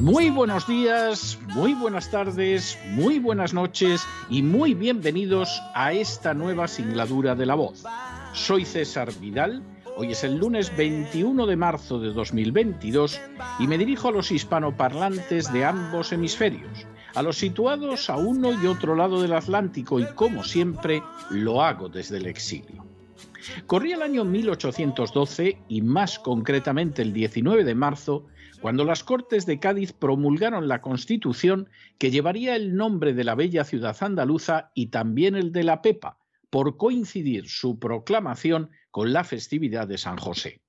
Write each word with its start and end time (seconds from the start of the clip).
Muy 0.00 0.30
buenos 0.30 0.66
días, 0.66 1.38
muy 1.48 1.74
buenas 1.74 2.10
tardes, 2.10 2.78
muy 2.86 3.18
buenas 3.18 3.52
noches 3.52 4.06
y 4.30 4.42
muy 4.42 4.72
bienvenidos 4.72 5.60
a 5.74 5.92
esta 5.92 6.32
nueva 6.32 6.68
singladura 6.68 7.34
de 7.34 7.44
la 7.44 7.54
voz. 7.54 7.84
Soy 8.32 8.64
César 8.64 9.12
Vidal, 9.20 9.62
hoy 9.98 10.12
es 10.12 10.24
el 10.24 10.38
lunes 10.38 10.74
21 10.74 11.46
de 11.46 11.54
marzo 11.54 12.00
de 12.00 12.14
2022 12.14 13.20
y 13.58 13.66
me 13.66 13.76
dirijo 13.76 14.08
a 14.08 14.12
los 14.12 14.32
hispanoparlantes 14.32 15.52
de 15.52 15.66
ambos 15.66 16.12
hemisferios, 16.12 16.86
a 17.14 17.20
los 17.20 17.36
situados 17.36 18.08
a 18.08 18.16
uno 18.16 18.52
y 18.52 18.66
otro 18.66 18.96
lado 18.96 19.20
del 19.20 19.34
Atlántico 19.34 20.00
y 20.00 20.06
como 20.14 20.44
siempre 20.44 21.02
lo 21.28 21.62
hago 21.62 21.90
desde 21.90 22.16
el 22.16 22.26
exilio. 22.26 22.86
Corría 23.66 23.96
el 23.96 24.02
año 24.02 24.24
1812 24.24 25.58
y 25.68 25.82
más 25.82 26.18
concretamente 26.18 27.02
el 27.02 27.12
19 27.12 27.64
de 27.64 27.74
marzo, 27.74 28.24
cuando 28.60 28.84
las 28.84 29.04
Cortes 29.04 29.46
de 29.46 29.58
Cádiz 29.58 29.92
promulgaron 29.92 30.68
la 30.68 30.82
Constitución 30.82 31.68
que 31.98 32.10
llevaría 32.10 32.56
el 32.56 32.76
nombre 32.76 33.14
de 33.14 33.24
la 33.24 33.34
bella 33.34 33.64
ciudad 33.64 33.96
andaluza 34.00 34.70
y 34.74 34.88
también 34.88 35.34
el 35.34 35.50
de 35.50 35.64
la 35.64 35.80
Pepa, 35.80 36.18
por 36.50 36.76
coincidir 36.76 37.48
su 37.48 37.78
proclamación 37.78 38.70
con 38.90 39.12
la 39.12 39.24
festividad 39.24 39.88
de 39.88 39.98
San 39.98 40.18
José. 40.18 40.60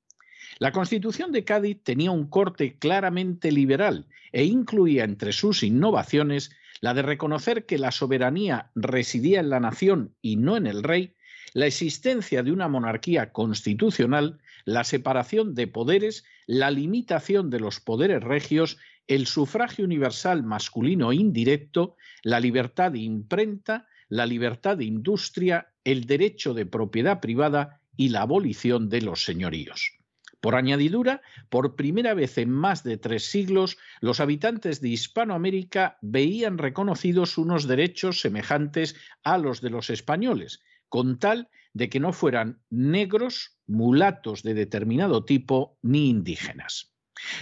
La 0.60 0.72
Constitución 0.72 1.32
de 1.32 1.44
Cádiz 1.44 1.84
tenía 1.84 2.12
un 2.12 2.30
corte 2.30 2.78
claramente 2.78 3.52
liberal 3.52 4.08
e 4.32 4.46
incluía 4.46 5.04
entre 5.04 5.34
sus 5.34 5.64
innovaciones 5.64 6.52
la 6.80 6.94
de 6.94 7.02
reconocer 7.02 7.66
que 7.66 7.78
la 7.78 7.92
soberanía 7.92 8.72
residía 8.74 9.40
en 9.40 9.50
la 9.50 9.60
nación 9.60 10.16
y 10.22 10.38
no 10.38 10.56
en 10.56 10.68
el 10.68 10.84
rey, 10.84 11.16
la 11.54 11.66
existencia 11.66 12.44
de 12.44 12.52
una 12.52 12.68
monarquía 12.68 13.32
constitucional, 13.32 14.40
la 14.66 14.84
separación 14.84 15.56
de 15.56 15.68
poderes, 15.68 16.24
la 16.48 16.72
limitación 16.72 17.50
de 17.50 17.60
los 17.60 17.80
poderes 17.80 18.24
regios, 18.24 18.78
el 19.08 19.28
sufragio 19.28 19.86
universal 19.86 20.44
masculino 20.44 21.14
indirecto, 21.14 21.96
la 22.24 22.40
libertad 22.40 22.92
de 22.92 23.00
imprenta, 23.00 23.88
la 24.10 24.26
libertad 24.26 24.78
de 24.78 24.86
industria, 24.86 25.74
el 25.84 26.06
derecho 26.06 26.54
de 26.54 26.66
propiedad 26.66 27.20
privada 27.20 27.82
y 27.96 28.10
la 28.10 28.22
abolición 28.22 28.90
de 28.90 29.02
los 29.02 29.24
señoríos. 29.24 29.98
Por 30.42 30.56
añadidura, 30.56 31.22
por 31.50 31.76
primera 31.76 32.16
vez 32.16 32.38
en 32.40 32.50
más 32.50 32.84
de 32.84 32.98
tres 32.98 33.26
siglos, 33.30 33.78
los 34.02 34.20
habitantes 34.20 34.82
de 34.82 34.90
Hispanoamérica 34.90 36.00
veían 36.02 36.58
reconocidos 36.58 37.38
unos 37.38 37.68
derechos 37.68 38.22
semejantes 38.22 38.96
a 39.24 39.38
los 39.38 39.62
de 39.62 39.70
los 39.70 39.92
españoles, 39.92 40.62
con 40.90 41.20
tal 41.20 41.50
de 41.74 41.90
que 41.90 42.00
no 42.00 42.14
fueran 42.14 42.62
negros, 42.70 43.58
mulatos 43.68 44.44
de 44.44 44.54
determinado 44.54 45.26
tipo 45.26 45.78
ni 45.82 46.10
indígenas. 46.10 46.92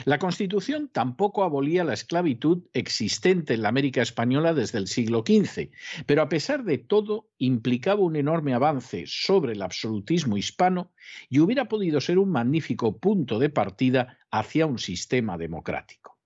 La 0.06 0.20
Constitución 0.20 0.90
tampoco 0.92 1.44
abolía 1.44 1.84
la 1.84 1.94
esclavitud 1.94 2.64
existente 2.74 3.54
en 3.54 3.62
la 3.62 3.70
América 3.70 4.02
española 4.02 4.54
desde 4.54 4.78
el 4.78 4.88
siglo 4.88 5.24
XV, 5.26 5.70
pero 6.06 6.22
a 6.22 6.30
pesar 6.30 6.64
de 6.64 6.78
todo 6.78 7.30
implicaba 7.38 8.02
un 8.02 8.16
enorme 8.16 8.54
avance 8.54 9.06
sobre 9.08 9.54
el 9.54 9.62
absolutismo 9.62 10.38
hispano 10.38 10.92
y 11.30 11.40
hubiera 11.40 11.68
podido 11.68 12.02
ser 12.02 12.20
un 12.20 12.32
magnífico 12.32 13.00
punto 13.00 13.40
de 13.40 13.50
partida 13.50 14.20
hacia 14.32 14.66
un 14.66 14.80
sistema 14.80 15.38
democrático. 15.38 16.18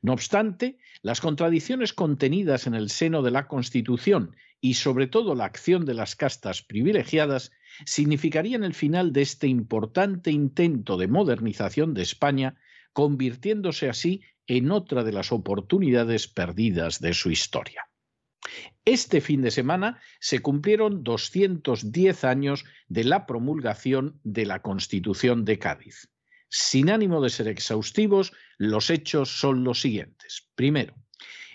No 0.00 0.12
obstante, 0.12 0.78
las 1.02 1.20
contradicciones 1.20 1.92
contenidas 1.92 2.66
en 2.66 2.74
el 2.74 2.88
seno 2.88 3.22
de 3.22 3.30
la 3.30 3.46
Constitución 3.48 4.34
y 4.64 4.74
sobre 4.74 5.08
todo 5.08 5.34
la 5.34 5.44
acción 5.44 5.84
de 5.84 5.92
las 5.92 6.16
castas 6.16 6.62
privilegiadas 6.62 7.52
significarían 7.84 8.64
el 8.64 8.72
final 8.72 9.12
de 9.12 9.20
este 9.20 9.46
importante 9.46 10.30
intento 10.30 10.96
de 10.96 11.06
modernización 11.06 11.92
de 11.92 12.00
España 12.00 12.56
convirtiéndose 12.94 13.90
así 13.90 14.22
en 14.46 14.70
otra 14.70 15.04
de 15.04 15.12
las 15.12 15.32
oportunidades 15.32 16.28
perdidas 16.28 16.98
de 17.00 17.12
su 17.12 17.30
historia. 17.30 17.90
Este 18.86 19.20
fin 19.20 19.42
de 19.42 19.50
semana 19.50 20.00
se 20.18 20.38
cumplieron 20.38 21.04
210 21.04 22.24
años 22.24 22.64
de 22.88 23.04
la 23.04 23.26
promulgación 23.26 24.18
de 24.24 24.46
la 24.46 24.62
Constitución 24.62 25.44
de 25.44 25.58
Cádiz. 25.58 26.08
Sin 26.48 26.88
ánimo 26.88 27.20
de 27.20 27.28
ser 27.28 27.48
exhaustivos, 27.48 28.32
los 28.56 28.88
hechos 28.88 29.28
son 29.28 29.62
los 29.62 29.82
siguientes. 29.82 30.48
Primero, 30.54 30.94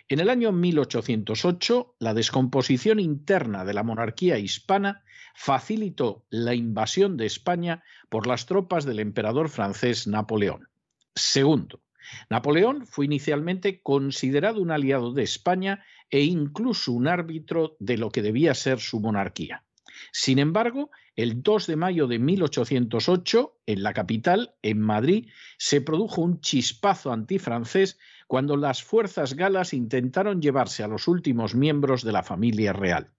en 0.10 0.20
el 0.20 0.30
año 0.30 0.52
1808, 0.52 1.96
la 2.00 2.16
descomposición 2.16 3.00
interna 3.00 3.64
de 3.64 3.74
la 3.74 3.84
monarquía 3.84 4.40
hispana 4.40 5.04
facilitó 5.36 6.26
la 6.32 6.56
invasión 6.56 7.16
de 7.16 7.28
España 7.28 7.84
por 8.10 8.26
las 8.26 8.48
tropas 8.48 8.86
del 8.86 9.00
emperador 9.00 9.50
francés 9.50 10.08
Napoleón. 10.08 10.68
Segundo, 11.14 11.82
Napoleón 12.30 12.88
fue 12.88 13.06
inicialmente 13.06 13.82
considerado 13.84 14.62
un 14.62 14.72
aliado 14.72 15.14
de 15.14 15.22
España 15.22 15.86
e 16.10 16.22
incluso 16.22 16.92
un 16.92 17.08
árbitro 17.08 17.78
de 17.80 17.98
lo 17.98 18.10
que 18.10 18.24
debía 18.24 18.56
ser 18.56 18.80
su 18.80 19.00
monarquía. 19.00 19.64
Sin 20.12 20.40
embargo, 20.40 20.90
el 21.16 21.44
2 21.44 21.68
de 21.68 21.76
mayo 21.76 22.08
de 22.08 22.20
1808, 22.20 23.58
en 23.66 23.84
la 23.84 23.94
capital, 23.94 24.56
en 24.62 24.80
Madrid, 24.80 25.30
se 25.58 25.82
produjo 25.82 26.22
un 26.22 26.40
chispazo 26.42 27.12
antifrancés 27.12 28.00
cuando 28.30 28.58
las 28.58 28.84
fuerzas 28.84 29.34
galas 29.34 29.74
intentaron 29.74 30.40
llevarse 30.40 30.84
a 30.84 30.88
los 30.88 31.08
últimos 31.08 31.56
miembros 31.56 32.04
de 32.04 32.12
la 32.12 32.22
familia 32.22 32.74
real. 32.74 33.10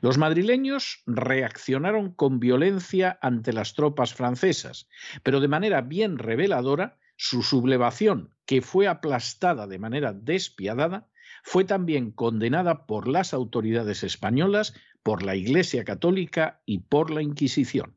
Los 0.00 0.16
madrileños 0.16 1.02
reaccionaron 1.04 2.10
con 2.10 2.40
violencia 2.40 3.18
ante 3.20 3.52
las 3.52 3.74
tropas 3.74 4.14
francesas, 4.14 4.88
pero 5.22 5.40
de 5.40 5.48
manera 5.48 5.82
bien 5.82 6.16
reveladora 6.16 6.96
su 7.16 7.42
sublevación, 7.42 8.34
que 8.46 8.62
fue 8.62 8.88
aplastada 8.88 9.66
de 9.66 9.78
manera 9.78 10.14
despiadada, 10.14 11.06
fue 11.42 11.64
también 11.64 12.10
condenada 12.10 12.86
por 12.86 13.08
las 13.08 13.34
autoridades 13.34 14.04
españolas, 14.04 14.72
por 15.02 15.22
la 15.22 15.36
Iglesia 15.36 15.84
Católica 15.84 16.62
y 16.64 16.78
por 16.78 17.10
la 17.10 17.20
Inquisición. 17.20 17.94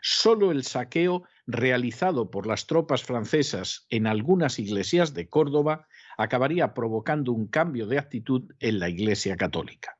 Solo 0.00 0.50
el 0.50 0.64
saqueo 0.64 1.24
realizado 1.46 2.30
por 2.30 2.46
las 2.46 2.66
tropas 2.66 3.02
francesas 3.02 3.86
en 3.90 4.06
algunas 4.06 4.58
iglesias 4.58 5.12
de 5.12 5.28
Córdoba 5.28 5.88
acabaría 6.22 6.74
provocando 6.74 7.32
un 7.32 7.46
cambio 7.46 7.86
de 7.86 7.98
actitud 7.98 8.52
en 8.60 8.78
la 8.78 8.88
Iglesia 8.88 9.36
Católica. 9.36 9.96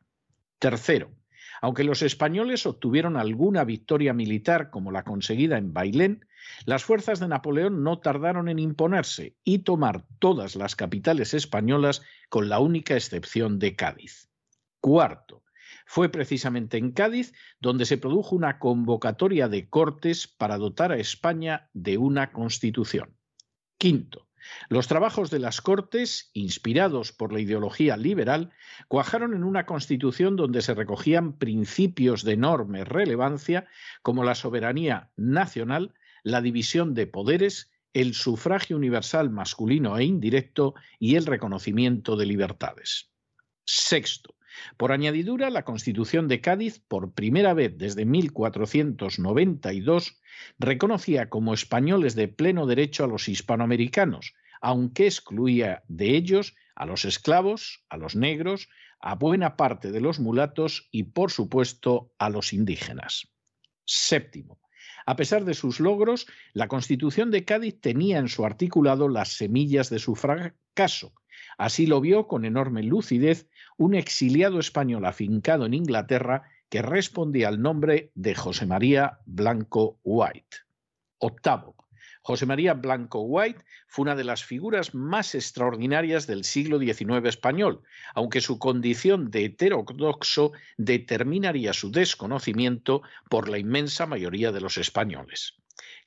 Tercero, 0.59 1.11
aunque 1.63 1.85
los 1.85 2.03
españoles 2.03 2.67
obtuvieron 2.67 3.17
alguna 3.17 3.65
victoria 3.65 4.13
militar 4.13 4.71
como 4.71 4.91
la 4.91 5.05
conseguida 5.05 5.59
en 5.59 5.73
Bailén, 5.73 6.27
las 6.65 6.85
fuerzas 6.85 7.21
de 7.21 7.29
Napoleón 7.29 7.83
no 7.83 7.99
tardaron 7.99 8.49
en 8.49 8.59
imponerse 8.59 9.37
y 9.45 9.61
tomar 9.61 10.05
todas 10.19 10.57
las 10.57 10.77
capitales 10.77 11.35
españolas 11.35 12.03
con 12.29 12.49
la 12.49 12.61
única 12.61 12.95
excepción 12.95 13.59
de 13.59 13.77
Cádiz. 13.77 14.31
Cuarto, 14.81 15.43
fue 15.87 16.09
precisamente 16.09 16.79
en 16.79 16.93
Cádiz 16.93 17.35
donde 17.61 17.85
se 17.85 17.99
produjo 17.99 18.37
una 18.37 18.59
convocatoria 18.59 19.49
de 19.49 19.69
cortes 19.69 20.27
para 20.29 20.57
dotar 20.57 20.93
a 20.93 20.97
España 20.97 21.69
de 21.75 21.99
una 21.99 22.33
constitución. 22.33 23.17
Quinto, 23.77 24.30
los 24.69 24.89
trabajos 24.89 25.31
de 25.31 25.39
las 25.39 25.61
Cortes, 25.61 26.31
inspirados 26.33 27.13
por 27.13 27.33
la 27.33 27.41
ideología 27.41 27.97
liberal, 27.97 28.51
cuajaron 28.89 29.35
en 29.35 29.45
una 29.45 29.67
constitución 29.67 30.37
donde 30.37 30.63
se 30.63 30.75
recogían 30.75 31.39
principios 31.39 32.25
de 32.25 32.33
enorme 32.33 32.85
relevancia 32.85 33.67
como 34.03 34.25
la 34.25 34.35
soberanía 34.35 35.11
nacional, 35.17 35.95
la 36.23 36.41
división 36.41 36.95
de 36.95 37.07
poderes, 37.07 37.71
el 37.93 38.15
sufragio 38.15 38.77
universal 38.77 39.31
masculino 39.31 39.99
e 39.99 40.05
indirecto 40.05 40.75
y 40.99 41.17
el 41.17 41.27
reconocimiento 41.27 42.17
de 42.17 42.27
libertades. 42.27 43.11
Sexto, 43.65 44.35
Por 44.77 44.93
añadidura, 44.93 45.49
la 45.51 45.65
Constitución 45.65 46.29
de 46.29 46.41
Cádiz, 46.41 46.79
por 46.81 47.13
primera 47.13 47.55
vez 47.55 47.77
desde 47.79 48.05
1492, 48.05 50.21
reconocía 50.59 51.29
como 51.29 51.55
españoles 51.55 52.15
de 52.15 52.29
pleno 52.29 52.67
derecho 52.67 53.03
a 53.05 53.09
los 53.09 53.29
hispanoamericanos, 53.29 54.35
aunque 54.61 55.07
excluía 55.07 55.83
de 55.89 56.17
ellos 56.17 56.55
a 56.75 56.87
los 56.87 57.05
esclavos, 57.05 57.85
a 57.89 57.97
los 57.97 58.17
negros, 58.17 58.69
a 59.01 59.15
buena 59.15 59.57
parte 59.57 59.91
de 59.91 60.01
los 60.01 60.21
mulatos 60.21 60.89
y, 60.91 61.05
por 61.05 61.31
supuesto, 61.31 62.13
a 62.19 62.29
los 62.31 62.53
indígenas. 62.53 63.29
Séptimo. 63.85 64.61
A 65.07 65.17
pesar 65.17 65.45
de 65.45 65.55
sus 65.55 65.81
logros, 65.81 66.27
la 66.53 66.69
Constitución 66.69 67.31
de 67.31 67.45
Cádiz 67.45 67.81
tenía 67.81 68.19
en 68.19 68.29
su 68.29 68.45
articulado 68.45 69.09
las 69.09 69.37
semillas 69.37 69.91
de 69.91 69.99
su 69.99 70.15
fracaso. 70.15 71.15
Así 71.59 71.87
lo 71.87 72.01
vio 72.01 72.27
con 72.27 72.45
enorme 72.45 72.83
lucidez 72.83 73.49
un 73.77 73.95
exiliado 73.95 74.61
español 74.61 75.05
afincado 75.05 75.67
en 75.67 75.75
Inglaterra 75.75 76.45
que 76.69 76.83
respondía 76.83 77.49
al 77.49 77.61
nombre 77.61 78.13
de 78.15 78.35
José 78.35 78.67
María 78.67 79.19
Blanco 79.27 79.99
White. 80.05 80.59
Octavo. 81.19 81.75
José 82.23 82.47
María 82.47 82.75
Blanco 82.75 83.21
White 83.21 83.65
fue 83.89 84.03
una 84.03 84.15
de 84.15 84.25
las 84.25 84.45
figuras 84.45 84.95
más 84.95 85.35
extraordinarias 85.35 86.27
del 86.27 86.45
siglo 86.45 86.79
XIX 86.79 87.27
español, 87.27 87.83
aunque 88.15 88.41
su 88.41 88.59
condición 88.59 89.31
de 89.31 89.47
heterodoxo 89.47 90.53
determinaría 90.77 91.73
su 91.73 91.91
desconocimiento 91.91 93.03
por 93.29 93.49
la 93.49 93.59
inmensa 93.59 94.07
mayoría 94.07 94.53
de 94.53 94.61
los 94.61 94.77
españoles. 94.77 95.55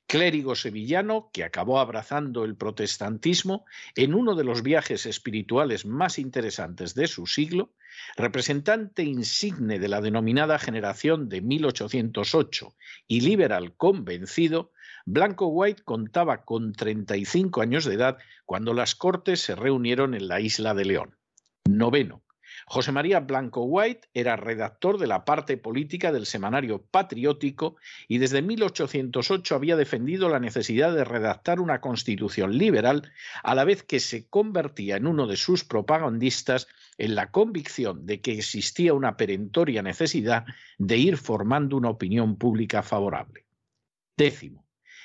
Clérigo 0.06 0.54
sevillano 0.54 1.30
que 1.32 1.44
acabó 1.44 1.80
abrazando 1.80 2.44
el 2.44 2.56
protestantismo 2.56 3.64
en 3.96 4.14
uno 4.14 4.34
de 4.34 4.44
los 4.44 4.62
viajes 4.62 5.06
espirituales 5.06 5.86
más 5.86 6.18
interesantes 6.18 6.94
de 6.94 7.06
su 7.06 7.26
siglo, 7.26 7.72
representante 8.16 9.02
insigne 9.02 9.78
de 9.78 9.88
la 9.88 10.00
denominada 10.00 10.58
generación 10.58 11.28
de 11.28 11.40
1808 11.40 12.74
y 13.08 13.22
liberal 13.22 13.74
convencido, 13.76 14.72
Blanco 15.06 15.48
White 15.48 15.82
contaba 15.84 16.44
con 16.44 16.72
35 16.72 17.60
años 17.60 17.84
de 17.84 17.94
edad 17.94 18.16
cuando 18.46 18.72
las 18.72 18.94
Cortes 18.94 19.40
se 19.40 19.54
reunieron 19.54 20.14
en 20.14 20.28
la 20.28 20.40
isla 20.40 20.72
de 20.72 20.86
León. 20.86 21.18
Noveno. 21.68 22.22
José 22.66 22.92
María 22.92 23.20
Blanco 23.20 23.64
White 23.64 24.08
era 24.14 24.36
redactor 24.36 24.96
de 24.96 25.06
la 25.06 25.26
parte 25.26 25.58
política 25.58 26.10
del 26.10 26.24
semanario 26.24 26.82
patriótico 26.82 27.76
y 28.08 28.16
desde 28.16 28.40
1808 28.40 29.54
había 29.54 29.76
defendido 29.76 30.30
la 30.30 30.40
necesidad 30.40 30.94
de 30.94 31.04
redactar 31.04 31.60
una 31.60 31.82
constitución 31.82 32.56
liberal, 32.56 33.12
a 33.42 33.54
la 33.54 33.64
vez 33.64 33.82
que 33.82 34.00
se 34.00 34.26
convertía 34.28 34.96
en 34.96 35.06
uno 35.06 35.26
de 35.26 35.36
sus 35.36 35.64
propagandistas 35.64 36.66
en 36.96 37.14
la 37.14 37.30
convicción 37.30 38.06
de 38.06 38.22
que 38.22 38.32
existía 38.32 38.94
una 38.94 39.18
perentoria 39.18 39.82
necesidad 39.82 40.46
de 40.78 40.96
ir 40.96 41.18
formando 41.18 41.76
una 41.76 41.90
opinión 41.90 42.36
pública 42.36 42.82
favorable. 42.82 43.44
Décimo. 44.16 44.63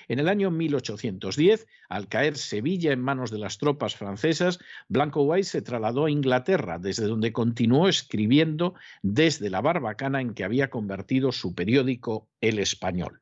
En 0.09 0.17
el 0.17 0.27
año 0.27 0.49
1810, 0.49 1.67
al 1.87 2.07
caer 2.07 2.35
Sevilla 2.35 2.91
en 2.91 2.99
manos 2.99 3.29
de 3.29 3.37
las 3.37 3.59
tropas 3.59 3.95
francesas, 3.95 4.57
Blanco 4.87 5.21
White 5.21 5.43
se 5.43 5.61
trasladó 5.61 6.05
a 6.05 6.11
Inglaterra, 6.11 6.79
desde 6.79 7.05
donde 7.05 7.31
continuó 7.31 7.87
escribiendo 7.87 8.73
desde 9.03 9.51
la 9.51 9.61
barbacana 9.61 10.19
en 10.19 10.33
que 10.33 10.43
había 10.43 10.71
convertido 10.71 11.31
su 11.31 11.53
periódico 11.53 12.27
El 12.41 12.57
Español. 12.57 13.21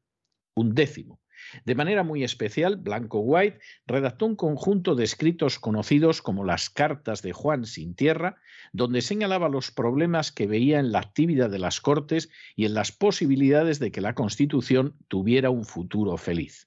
Un 0.55 0.75
décimo. 0.75 1.19
De 1.65 1.75
manera 1.75 2.03
muy 2.03 2.23
especial, 2.23 2.77
Blanco 2.77 3.19
White 3.19 3.59
redactó 3.85 4.25
un 4.25 4.37
conjunto 4.37 4.95
de 4.95 5.03
escritos 5.03 5.59
conocidos 5.59 6.21
como 6.21 6.45
las 6.45 6.69
Cartas 6.69 7.21
de 7.21 7.33
Juan 7.33 7.65
sin 7.65 7.95
Tierra, 7.95 8.37
donde 8.71 9.01
señalaba 9.01 9.49
los 9.49 9.71
problemas 9.71 10.31
que 10.31 10.47
veía 10.47 10.79
en 10.79 10.93
la 10.93 10.99
actividad 10.99 11.49
de 11.49 11.59
las 11.59 11.81
Cortes 11.81 12.29
y 12.55 12.63
en 12.63 12.73
las 12.73 12.93
posibilidades 12.93 13.79
de 13.79 13.91
que 13.91 13.99
la 13.99 14.15
Constitución 14.15 14.95
tuviera 15.09 15.49
un 15.49 15.65
futuro 15.65 16.15
feliz. 16.15 16.66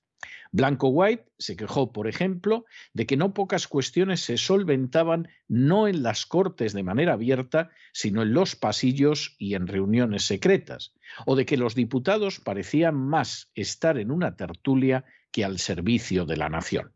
Blanco 0.52 0.88
White 0.88 1.24
se 1.38 1.56
quejó, 1.56 1.92
por 1.92 2.08
ejemplo, 2.08 2.64
de 2.92 3.06
que 3.06 3.16
no 3.16 3.34
pocas 3.34 3.68
cuestiones 3.68 4.20
se 4.20 4.36
solventaban 4.36 5.28
no 5.48 5.86
en 5.86 6.02
las 6.02 6.26
cortes 6.26 6.72
de 6.72 6.82
manera 6.82 7.12
abierta, 7.12 7.70
sino 7.92 8.22
en 8.22 8.32
los 8.32 8.56
pasillos 8.56 9.36
y 9.38 9.54
en 9.54 9.66
reuniones 9.66 10.24
secretas, 10.24 10.92
o 11.26 11.36
de 11.36 11.46
que 11.46 11.56
los 11.56 11.74
diputados 11.74 12.40
parecían 12.40 12.96
más 12.96 13.50
estar 13.54 13.98
en 13.98 14.10
una 14.10 14.36
tertulia 14.36 15.04
que 15.30 15.44
al 15.44 15.58
servicio 15.58 16.26
de 16.26 16.36
la 16.36 16.48
nación. 16.48 16.92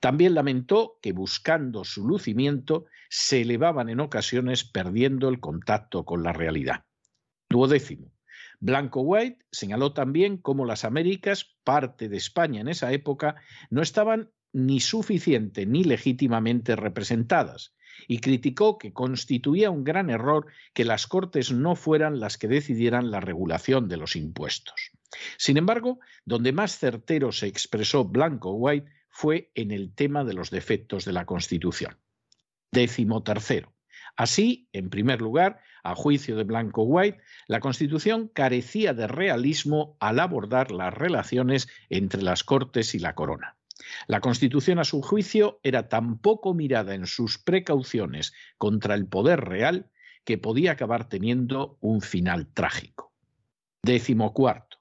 También 0.00 0.34
lamentó 0.34 0.98
que 1.02 1.12
buscando 1.12 1.84
su 1.84 2.06
lucimiento 2.06 2.86
se 3.08 3.42
elevaban 3.42 3.88
en 3.88 4.00
ocasiones 4.00 4.64
perdiendo 4.64 5.28
el 5.28 5.40
contacto 5.40 6.04
con 6.04 6.22
la 6.22 6.32
realidad. 6.32 6.84
Duodécimo. 7.48 8.11
Blanco 8.62 9.00
White 9.00 9.44
señaló 9.50 9.92
también 9.92 10.36
cómo 10.36 10.64
las 10.64 10.84
Américas, 10.84 11.56
parte 11.64 12.08
de 12.08 12.16
España 12.16 12.60
en 12.60 12.68
esa 12.68 12.92
época, 12.92 13.34
no 13.70 13.82
estaban 13.82 14.30
ni 14.52 14.78
suficiente 14.78 15.66
ni 15.66 15.82
legítimamente 15.82 16.76
representadas, 16.76 17.74
y 18.06 18.18
criticó 18.18 18.78
que 18.78 18.92
constituía 18.92 19.70
un 19.70 19.82
gran 19.82 20.10
error 20.10 20.46
que 20.74 20.84
las 20.84 21.08
Cortes 21.08 21.50
no 21.50 21.74
fueran 21.74 22.20
las 22.20 22.38
que 22.38 22.46
decidieran 22.46 23.10
la 23.10 23.18
regulación 23.18 23.88
de 23.88 23.96
los 23.96 24.14
impuestos. 24.14 24.92
Sin 25.38 25.56
embargo, 25.56 25.98
donde 26.24 26.52
más 26.52 26.78
certero 26.78 27.32
se 27.32 27.48
expresó 27.48 28.04
Blanco 28.04 28.52
White 28.52 28.88
fue 29.10 29.50
en 29.56 29.72
el 29.72 29.92
tema 29.92 30.22
de 30.22 30.34
los 30.34 30.50
defectos 30.50 31.04
de 31.04 31.12
la 31.12 31.26
Constitución. 31.26 31.98
Décimo 32.70 33.24
tercero. 33.24 33.71
Así, 34.16 34.68
en 34.72 34.90
primer 34.90 35.20
lugar, 35.20 35.60
a 35.82 35.94
juicio 35.94 36.36
de 36.36 36.44
Blanco 36.44 36.82
White, 36.82 37.18
la 37.46 37.60
Constitución 37.60 38.28
carecía 38.28 38.94
de 38.94 39.06
realismo 39.06 39.96
al 40.00 40.20
abordar 40.20 40.70
las 40.70 40.92
relaciones 40.92 41.68
entre 41.88 42.22
las 42.22 42.44
Cortes 42.44 42.94
y 42.94 42.98
la 42.98 43.14
Corona. 43.14 43.56
La 44.06 44.20
Constitución, 44.20 44.78
a 44.78 44.84
su 44.84 45.02
juicio, 45.02 45.60
era 45.62 45.88
tan 45.88 46.18
poco 46.18 46.54
mirada 46.54 46.94
en 46.94 47.06
sus 47.06 47.38
precauciones 47.38 48.32
contra 48.58 48.94
el 48.94 49.06
poder 49.06 49.40
real 49.40 49.90
que 50.24 50.38
podía 50.38 50.72
acabar 50.72 51.08
teniendo 51.08 51.78
un 51.80 52.00
final 52.00 52.46
trágico. 52.52 53.12
Décimo 53.82 54.32
cuarto. 54.32 54.71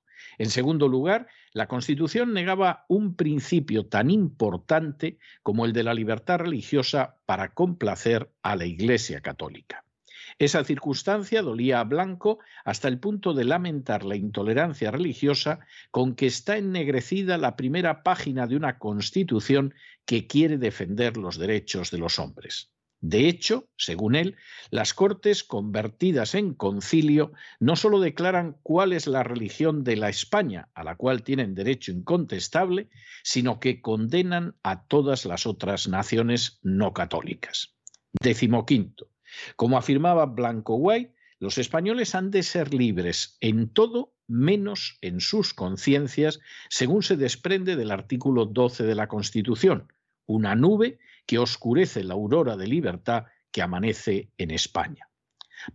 En 0.42 0.50
segundo 0.50 0.88
lugar, 0.88 1.28
la 1.54 1.68
Constitución 1.68 2.34
negaba 2.34 2.86
un 2.88 3.16
principio 3.16 3.86
tan 3.86 4.10
importante 4.10 5.20
como 5.44 5.66
el 5.66 5.72
de 5.72 5.84
la 5.84 5.94
libertad 5.94 6.40
religiosa 6.40 7.18
para 7.28 7.54
complacer 7.54 8.32
a 8.42 8.56
la 8.56 8.66
Iglesia 8.66 9.22
católica. 9.22 9.86
Esa 10.40 10.64
circunstancia 10.64 11.44
dolía 11.44 11.80
a 11.80 11.84
Blanco 11.84 12.40
hasta 12.66 12.88
el 12.88 12.98
punto 12.98 13.36
de 13.36 13.44
lamentar 13.44 14.04
la 14.04 14.16
intolerancia 14.16 14.90
religiosa 14.90 15.60
con 15.92 16.16
que 16.16 16.26
está 16.26 16.57
ennegrecida 16.57 17.38
la 17.38 17.56
primera 17.56 18.02
página 18.02 18.48
de 18.48 18.56
una 18.56 18.80
constitución 18.80 19.76
que 20.06 20.26
quiere 20.26 20.57
defender 20.57 21.18
los 21.18 21.38
derechos 21.38 21.92
de 21.92 22.00
los 22.00 22.18
hombres. 22.18 22.71
De 23.02 23.28
hecho, 23.28 23.68
según 23.78 24.16
él, 24.16 24.36
las 24.70 24.94
Cortes 24.94 25.44
convertidas 25.44 26.36
en 26.36 26.54
concilio 26.54 27.34
no 27.60 27.76
solo 27.76 28.00
declaran 28.00 28.58
cuál 28.62 28.94
es 28.94 29.08
la 29.08 29.24
religión 29.24 29.84
de 29.84 29.98
la 29.98 30.10
España, 30.10 30.70
a 30.76 30.84
la 30.84 30.96
cual 30.96 31.24
tienen 31.24 31.56
derecho 31.56 31.92
incontestable, 31.92 32.90
sino 33.24 33.60
que 33.60 33.81
condenan 33.81 34.56
a 34.62 34.86
todas 34.86 35.26
las 35.26 35.48
otras 35.48 35.88
naciones 35.88 36.60
no 36.62 36.94
católicas. 36.94 37.76
Décimo 38.22 38.68
quinto. 38.68 39.10
Como 39.56 39.80
afirmaba 39.80 40.28
Blanco 40.28 40.76
White, 40.76 41.16
los 41.40 41.58
españoles 41.58 42.14
han 42.14 42.30
de 42.30 42.44
ser 42.44 42.72
libres 42.72 43.38
en 43.40 43.70
todo 43.70 44.14
menos 44.28 45.00
en 45.02 45.22
sus 45.22 45.56
conciencias, 45.56 46.40
según 46.70 47.02
se 47.02 47.18
desprende 47.18 47.76
del 47.76 47.90
artículo 47.90 48.46
12 48.46 48.84
de 48.84 48.94
la 48.94 49.08
Constitución, 49.08 49.92
una 50.28 50.56
nube 50.56 51.00
que 51.31 51.40
oscurece 51.40 52.04
la 52.04 52.16
aurora 52.16 52.57
de 52.57 52.68
libertad 52.68 53.23
que 53.54 53.61
amanece 53.61 54.33
en 54.38 54.52
España. 54.52 55.07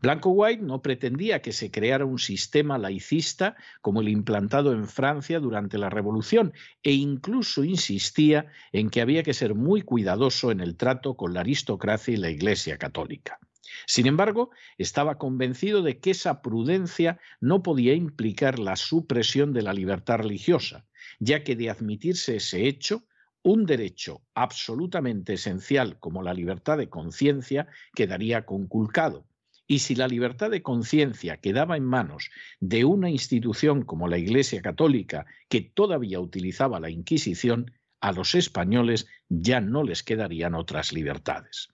Blanco 0.03 0.29
White 0.29 0.63
no 0.63 0.83
pretendía 0.83 1.41
que 1.41 1.53
se 1.53 1.71
creara 1.71 2.05
un 2.05 2.19
sistema 2.19 2.77
laicista 2.77 3.57
como 3.81 4.03
el 4.03 4.11
implantado 4.11 4.75
en 4.75 4.87
Francia 4.87 5.41
durante 5.41 5.79
la 5.79 5.89
Revolución 5.89 6.53
e 6.83 6.93
incluso 6.93 7.65
insistía 7.65 8.53
en 8.71 8.91
que 8.91 9.01
había 9.01 9.23
que 9.23 9.33
ser 9.33 9.55
muy 9.55 9.81
cuidadoso 9.81 10.51
en 10.51 10.61
el 10.61 10.77
trato 10.77 11.17
con 11.17 11.33
la 11.33 11.41
aristocracia 11.41 12.13
y 12.13 12.19
la 12.19 12.29
Iglesia 12.29 12.77
católica. 12.77 13.39
Sin 13.87 14.07
embargo, 14.07 14.51
estaba 14.77 15.17
convencido 15.17 15.81
de 15.81 16.01
que 16.01 16.11
esa 16.11 16.43
prudencia 16.43 17.19
no 17.41 17.63
podía 17.63 17.95
implicar 17.95 18.59
la 18.59 18.77
supresión 18.77 19.55
de 19.55 19.63
la 19.63 19.73
libertad 19.73 20.19
religiosa, 20.19 20.85
ya 21.19 21.45
que 21.45 21.57
de 21.57 21.71
admitirse 21.71 22.37
ese 22.37 22.69
hecho, 22.69 23.07
un 23.47 23.65
derecho 23.65 24.23
absolutamente 24.35 25.35
esencial 25.35 26.01
como 26.01 26.21
la 26.21 26.35
libertad 26.35 26.79
de 26.79 26.89
conciencia 26.89 27.69
quedaría 27.95 28.45
conculcado. 28.45 29.25
Y 29.69 29.79
si 29.79 29.95
la 29.95 30.09
libertad 30.09 30.51
de 30.51 30.63
conciencia 30.63 31.37
quedaba 31.37 31.77
en 31.77 31.85
manos 31.85 32.31
de 32.59 32.85
una 32.85 33.09
institución 33.09 33.83
como 33.83 34.09
la 34.09 34.19
Iglesia 34.19 34.61
Católica, 34.63 35.27
que 35.49 35.61
todavía 35.61 36.19
utilizaba 36.19 36.81
la 36.81 36.91
Inquisición, 36.91 37.71
a 38.01 38.11
los 38.11 38.35
españoles 38.35 39.07
ya 39.29 39.61
no 39.61 39.85
les 39.85 40.03
quedarían 40.03 40.57
otras 40.57 40.93
libertades. 40.93 41.69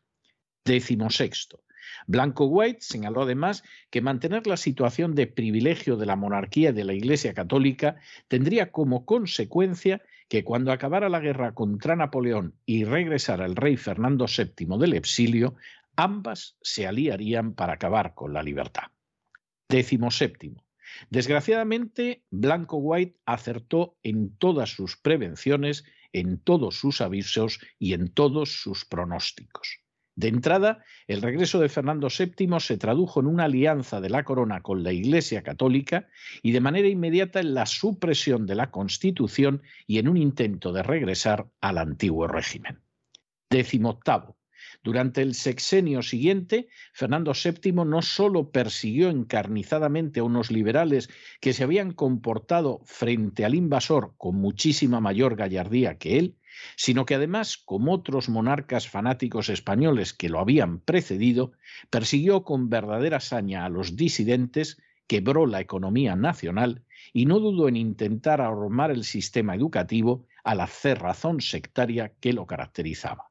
Décimo 0.67 1.09
sexto. 1.09 1.65
Blanco 2.07 2.45
White 2.45 2.81
señaló 2.83 3.23
además 3.23 3.65
que 3.89 4.03
mantener 4.03 4.47
la 4.47 4.59
situación 4.59 5.15
de 5.15 5.27
privilegio 5.27 5.97
de 5.97 6.05
la 6.05 6.17
monarquía 6.17 6.69
y 6.69 6.75
de 6.75 6.85
la 6.85 6.93
Iglesia 6.93 7.33
Católica 7.33 7.97
tendría 8.29 8.71
como 8.71 9.07
consecuencia 9.07 10.03
que 10.33 10.45
cuando 10.45 10.73
acabara 10.73 11.11
la 11.11 11.21
guerra 11.21 11.53
contra 11.53 11.95
Napoleón 11.95 12.55
y 12.65 12.85
regresara 12.85 13.45
el 13.45 13.55
rey 13.55 13.77
Fernando 13.77 14.25
VII 14.25 14.79
del 14.79 14.95
exilio, 14.95 15.57
ambas 15.95 16.57
se 16.63 16.87
aliarían 16.87 17.53
para 17.53 17.75
acabar 17.75 18.15
con 18.15 18.33
la 18.33 18.43
libertad. 18.43 18.85
Décimo 19.69 20.11
séptimo. 20.11 20.65
Desgraciadamente, 21.11 22.25
Blanco 22.31 22.79
White 22.79 23.19
acertó 23.27 23.99
en 24.03 24.35
todas 24.39 24.71
sus 24.71 24.97
prevenciones, 24.97 25.85
en 26.15 26.39
todos 26.39 26.77
sus 26.77 27.03
avisos 27.03 27.61
y 27.79 27.93
en 27.93 28.09
todos 28.09 28.63
sus 28.63 28.87
pronósticos. 28.87 29.82
De 30.15 30.29
entrada, 30.29 30.85
el 31.07 31.23
regreso 31.23 31.59
de 31.59 31.71
Fernando 31.71 32.09
VII 32.09 32.61
se 32.61 32.77
tradujo 32.77 33.21
en 33.21 33.27
una 33.27 33.45
alianza 33.45 34.01
de 34.01 34.11
la 34.11 34.25
corona 34.25 34.61
con 34.61 34.83
la 34.83 34.93
Iglesia 34.93 35.43
Católica 35.43 36.09
y 36.43 36.53
de 36.53 36.61
manera 36.61 36.89
inmediata 36.89 37.41
en 37.41 37.55
la 37.55 37.65
supresión 37.65 38.47
de 38.47 38.55
la 38.55 38.71
Constitución 38.71 39.63
y 39.87 39.99
en 39.99 40.09
un 40.09 40.19
intento 40.19 40.73
de 40.73 40.83
regresar 40.83 41.47
al 41.63 41.79
antiguo 41.79 42.27
régimen. 42.27 42.81
Décimo 43.49 43.91
octavo. 43.91 44.37
Durante 44.83 45.23
el 45.23 45.35
sexenio 45.35 46.03
siguiente, 46.03 46.69
Fernando 46.93 47.33
VII 47.33 47.73
no 47.73 48.03
solo 48.03 48.51
persiguió 48.51 49.11
encarnizadamente 49.11 50.21
a 50.21 50.25
unos 50.25 50.51
liberales 50.51 51.09
que 51.41 51.53
se 51.53 51.65
habían 51.65 51.93
comportado 51.93 52.81
frente 52.85 53.45
al 53.45 53.55
invasor 53.55 54.15
con 54.19 54.37
muchísima 54.37 55.01
mayor 55.01 55.37
gallardía 55.37 55.99
que 55.99 56.19
él, 56.19 56.37
sino 56.77 57.07
que 57.07 57.15
además, 57.15 57.57
como 57.57 57.93
otros 57.93 58.29
monarcas 58.29 58.89
fanáticos 58.89 59.49
españoles 59.49 60.13
que 60.13 60.29
lo 60.29 60.41
habían 60.41 60.81
precedido, 60.81 61.53
persiguió 61.91 62.45
con 62.45 62.69
verdadera 62.69 63.21
saña 63.21 63.65
a 63.65 63.69
los 63.69 63.97
disidentes, 63.97 64.79
quebró 65.07 65.47
la 65.47 65.61
economía 65.61 66.17
nacional 66.17 66.85
y 67.13 67.27
no 67.27 67.39
dudó 67.39 67.69
en 67.69 67.77
intentar 67.77 68.41
armar 68.41 68.91
el 68.91 69.05
sistema 69.05 69.55
educativo 69.55 70.27
a 70.45 70.55
la 70.55 70.67
cerrazón 70.67 71.41
sectaria 71.41 72.13
que 72.21 72.33
lo 72.33 72.47
caracterizaba. 72.47 73.31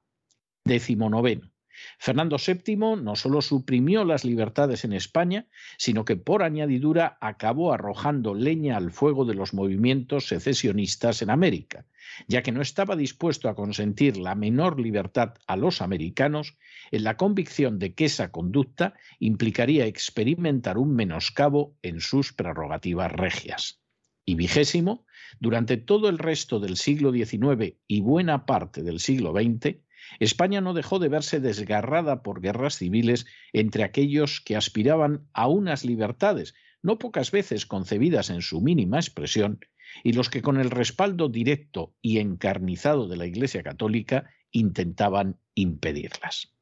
Décimo 0.63 1.09
noveno. 1.09 1.50
Fernando 1.97 2.37
VII 2.37 2.75
no 3.01 3.15
solo 3.15 3.41
suprimió 3.41 4.03
las 4.03 4.25
libertades 4.25 4.83
en 4.83 4.93
España, 4.93 5.47
sino 5.77 6.05
que 6.05 6.15
por 6.15 6.43
añadidura 6.43 7.17
acabó 7.21 7.73
arrojando 7.73 8.33
leña 8.33 8.77
al 8.77 8.91
fuego 8.91 9.25
de 9.25 9.35
los 9.35 9.53
movimientos 9.53 10.27
secesionistas 10.27 11.21
en 11.21 11.29
América, 11.29 11.85
ya 12.27 12.41
que 12.43 12.51
no 12.51 12.61
estaba 12.61 12.95
dispuesto 12.95 13.49
a 13.49 13.55
consentir 13.55 14.17
la 14.17 14.35
menor 14.35 14.79
libertad 14.79 15.35
a 15.47 15.55
los 15.55 15.81
americanos 15.81 16.57
en 16.91 17.03
la 17.03 17.17
convicción 17.17 17.79
de 17.79 17.93
que 17.93 18.05
esa 18.05 18.31
conducta 18.31 18.93
implicaría 19.19 19.85
experimentar 19.85 20.77
un 20.77 20.95
menoscabo 20.95 21.75
en 21.81 21.99
sus 22.01 22.33
prerrogativas 22.33 23.11
regias. 23.11 23.79
Y 24.25 24.35
vigésimo, 24.35 25.05
durante 25.39 25.77
todo 25.77 26.09
el 26.09 26.19
resto 26.19 26.59
del 26.59 26.77
siglo 26.77 27.11
XIX 27.11 27.75
y 27.87 28.01
buena 28.01 28.45
parte 28.45 28.83
del 28.83 28.99
siglo 28.99 29.33
XX, 29.33 29.77
España 30.19 30.61
no 30.61 30.73
dejó 30.73 30.99
de 30.99 31.09
verse 31.09 31.39
desgarrada 31.39 32.23
por 32.23 32.41
guerras 32.41 32.75
civiles 32.75 33.25
entre 33.53 33.83
aquellos 33.83 34.41
que 34.41 34.55
aspiraban 34.55 35.27
a 35.33 35.47
unas 35.47 35.85
libertades, 35.85 36.53
no 36.81 36.97
pocas 36.97 37.31
veces 37.31 37.65
concebidas 37.65 38.29
en 38.29 38.41
su 38.41 38.61
mínima 38.61 38.97
expresión, 38.97 39.59
y 40.03 40.13
los 40.13 40.29
que 40.29 40.41
con 40.41 40.59
el 40.59 40.71
respaldo 40.71 41.29
directo 41.29 41.95
y 42.01 42.19
encarnizado 42.19 43.07
de 43.07 43.17
la 43.17 43.25
Iglesia 43.25 43.63
Católica 43.63 44.29
intentaban 44.51 45.39
impedirlas. 45.53 46.53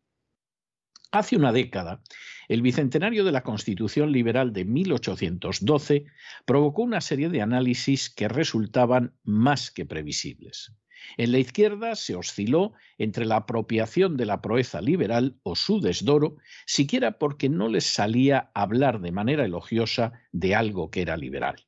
Hace 1.12 1.36
una 1.36 1.52
década, 1.52 2.04
el 2.50 2.62
bicentenario 2.62 3.24
de 3.24 3.32
la 3.32 3.44
Constitución 3.44 4.12
Liberal 4.12 4.54
de 4.54 4.66
1812 4.66 6.06
provocó 6.46 6.84
una 6.84 7.02
serie 7.02 7.30
de 7.30 7.42
análisis 7.42 8.10
que 8.10 8.28
resultaban 8.28 9.16
más 9.24 9.72
que 9.72 9.86
previsibles. 9.86 10.76
En 11.18 11.32
la 11.32 11.40
izquierda 11.40 11.96
se 11.96 12.16
osciló 12.16 12.74
entre 12.98 13.26
la 13.26 13.38
apropiación 13.38 14.18
de 14.18 14.26
la 14.26 14.42
proeza 14.42 14.82
liberal 14.82 15.38
o 15.44 15.56
su 15.56 15.82
desdoro, 15.82 16.38
siquiera 16.66 17.18
porque 17.18 17.50
no 17.50 17.68
les 17.68 17.86
salía 17.86 18.52
hablar 18.54 19.02
de 19.02 19.12
manera 19.12 19.46
elogiosa 19.46 20.14
de 20.32 20.56
algo 20.56 20.92
que 20.92 21.02
era 21.02 21.18
liberal. 21.18 21.66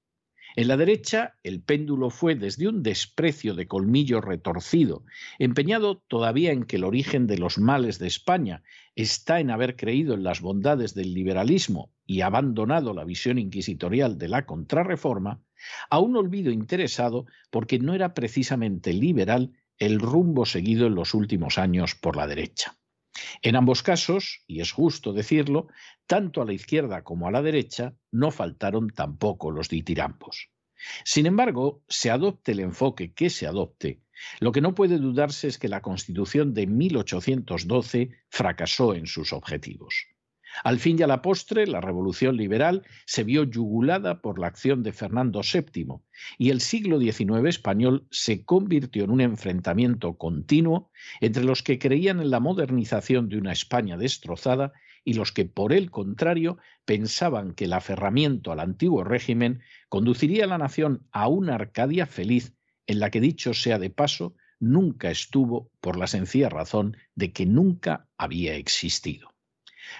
En 0.55 0.67
la 0.67 0.75
derecha, 0.75 1.35
el 1.43 1.61
péndulo 1.61 2.09
fue 2.09 2.35
desde 2.35 2.67
un 2.67 2.83
desprecio 2.83 3.55
de 3.55 3.67
colmillo 3.67 4.19
retorcido, 4.19 5.05
empeñado 5.39 6.03
todavía 6.07 6.51
en 6.51 6.65
que 6.65 6.75
el 6.75 6.83
origen 6.83 7.25
de 7.25 7.37
los 7.37 7.57
males 7.57 7.99
de 7.99 8.07
España 8.07 8.61
está 8.95 9.39
en 9.39 9.49
haber 9.49 9.77
creído 9.77 10.13
en 10.13 10.23
las 10.23 10.41
bondades 10.41 10.93
del 10.93 11.13
liberalismo 11.13 11.93
y 12.05 12.21
abandonado 12.21 12.93
la 12.93 13.05
visión 13.05 13.39
inquisitorial 13.39 14.17
de 14.17 14.27
la 14.27 14.45
contrarreforma, 14.45 15.41
a 15.89 15.99
un 15.99 16.15
olvido 16.15 16.51
interesado 16.51 17.25
porque 17.49 17.79
no 17.79 17.93
era 17.93 18.13
precisamente 18.13 18.93
liberal 18.93 19.53
el 19.77 19.99
rumbo 19.99 20.45
seguido 20.45 20.87
en 20.87 20.95
los 20.95 21.13
últimos 21.13 21.57
años 21.57 21.95
por 21.95 22.15
la 22.15 22.27
derecha. 22.27 22.77
En 23.41 23.55
ambos 23.55 23.83
casos, 23.83 24.43
y 24.47 24.61
es 24.61 24.71
justo 24.71 25.13
decirlo, 25.13 25.67
tanto 26.05 26.41
a 26.41 26.45
la 26.45 26.53
izquierda 26.53 27.03
como 27.03 27.27
a 27.27 27.31
la 27.31 27.41
derecha 27.41 27.95
no 28.11 28.31
faltaron 28.31 28.89
tampoco 28.89 29.51
los 29.51 29.69
ditirambos. 29.69 30.49
Sin 31.03 31.25
embargo, 31.25 31.83
se 31.87 32.09
adopte 32.09 32.53
el 32.53 32.59
enfoque 32.59 33.13
que 33.13 33.29
se 33.29 33.47
adopte, 33.47 34.01
lo 34.39 34.51
que 34.51 34.61
no 34.61 34.75
puede 34.75 34.97
dudarse 34.97 35.47
es 35.47 35.57
que 35.57 35.67
la 35.67 35.81
Constitución 35.81 36.53
de 36.53 36.67
1812 36.67 38.11
fracasó 38.29 38.93
en 38.93 39.07
sus 39.07 39.33
objetivos. 39.33 40.07
Al 40.63 40.79
fin 40.79 40.97
y 40.99 41.03
a 41.03 41.07
la 41.07 41.21
postre, 41.21 41.67
la 41.67 41.81
revolución 41.81 42.37
liberal 42.37 42.83
se 43.05 43.23
vio 43.23 43.43
yugulada 43.43 44.21
por 44.21 44.39
la 44.39 44.47
acción 44.47 44.83
de 44.83 44.93
Fernando 44.93 45.41
VII 45.41 46.01
y 46.37 46.49
el 46.49 46.61
siglo 46.61 46.99
XIX 46.99 47.47
español 47.47 48.07
se 48.11 48.45
convirtió 48.45 49.03
en 49.03 49.11
un 49.11 49.21
enfrentamiento 49.21 50.17
continuo 50.17 50.91
entre 51.19 51.43
los 51.43 51.63
que 51.63 51.79
creían 51.79 52.19
en 52.19 52.31
la 52.31 52.39
modernización 52.39 53.29
de 53.29 53.37
una 53.37 53.51
España 53.51 53.97
destrozada 53.97 54.73
y 55.03 55.13
los 55.13 55.31
que, 55.31 55.45
por 55.45 55.73
el 55.73 55.89
contrario, 55.89 56.57
pensaban 56.85 57.53
que 57.53 57.65
el 57.65 57.73
aferramiento 57.73 58.51
al 58.51 58.59
antiguo 58.59 59.03
régimen 59.03 59.61
conduciría 59.89 60.45
a 60.45 60.47
la 60.47 60.57
nación 60.57 61.07
a 61.11 61.27
una 61.27 61.55
Arcadia 61.55 62.05
feliz 62.05 62.53
en 62.87 62.99
la 62.99 63.09
que, 63.09 63.21
dicho 63.21 63.53
sea 63.53 63.79
de 63.79 63.89
paso, 63.89 64.35
nunca 64.59 65.09
estuvo 65.09 65.71
por 65.79 65.97
la 65.97 66.07
sencilla 66.07 66.49
razón 66.49 66.97
de 67.15 67.33
que 67.33 67.45
nunca 67.45 68.07
había 68.17 68.55
existido. 68.55 69.30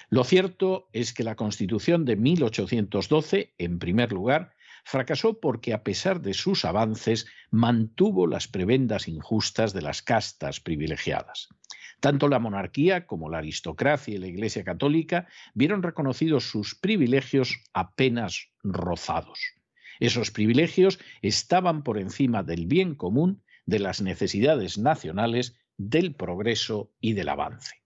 Lo 0.10 0.24
cierto 0.24 0.90
es 0.94 1.14
que 1.14 1.24
la 1.24 1.36
Constitución 1.36 2.06
de 2.06 2.16
1812, 2.16 3.54
en 3.58 3.80
primer 3.80 4.12
lugar, 4.12 4.54
fracasó 4.84 5.40
porque, 5.40 5.74
a 5.74 5.84
pesar 5.84 6.22
de 6.22 6.34
sus 6.34 6.66
avances, 6.66 7.28
mantuvo 7.50 8.28
las 8.28 8.48
prebendas 8.48 9.08
injustas 9.08 9.74
de 9.74 9.82
las 9.82 10.02
castas 10.02 10.60
privilegiadas. 10.60 11.50
Tanto 12.00 12.28
la 12.28 12.40
monarquía 12.40 13.06
como 13.06 13.30
la 13.30 13.38
aristocracia 13.38 14.16
y 14.16 14.18
la 14.18 14.28
Iglesia 14.28 14.64
católica 14.64 15.28
vieron 15.54 15.84
reconocidos 15.84 16.50
sus 16.50 16.74
privilegios 16.76 17.60
apenas 17.74 18.50
rozados. 18.64 19.40
Esos 20.00 20.32
privilegios 20.32 21.00
estaban 21.22 21.84
por 21.84 22.00
encima 22.00 22.42
del 22.42 22.66
bien 22.66 22.96
común, 22.96 23.44
de 23.68 23.78
las 23.78 24.02
necesidades 24.02 24.80
nacionales, 24.80 25.56
del 25.78 26.16
progreso 26.16 26.92
y 27.00 27.14
del 27.14 27.30
avance. 27.30 27.81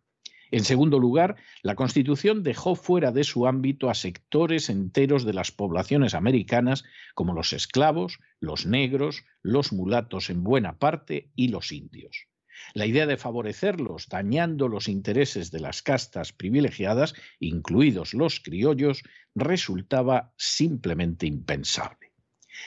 En 0.52 0.64
segundo 0.64 1.00
lugar, 1.00 1.36
la 1.64 1.75
Constitución 1.75 2.44
dejó 2.44 2.75
fuera 2.75 3.12
de 3.12 3.24
su 3.24 3.48
ámbito 3.48 3.90
a 3.90 3.96
sectores 3.96 4.70
enteros 4.70 5.25
de 5.25 5.34
las 5.34 5.52
poblaciones 5.52 6.14
americanas, 6.14 6.84
como 7.14 7.34
los 7.34 7.54
esclavos, 7.54 8.20
los 8.40 8.66
negros, 8.66 9.24
los 9.42 9.74
mulatos 9.74 10.30
en 10.30 10.44
buena 10.44 10.78
parte 10.78 11.32
y 11.36 11.48
los 11.48 11.72
indios. 11.72 12.28
La 12.74 12.86
idea 12.86 13.06
de 13.06 13.18
favorecerlos 13.18 14.08
dañando 14.08 14.68
los 14.68 14.88
intereses 14.88 15.52
de 15.52 15.60
las 15.60 15.82
castas 15.82 16.32
privilegiadas, 16.32 17.14
incluidos 17.40 18.14
los 18.14 18.40
criollos, 18.40 19.04
resultaba 19.36 20.34
simplemente 20.38 21.25
impensable. 21.25 22.14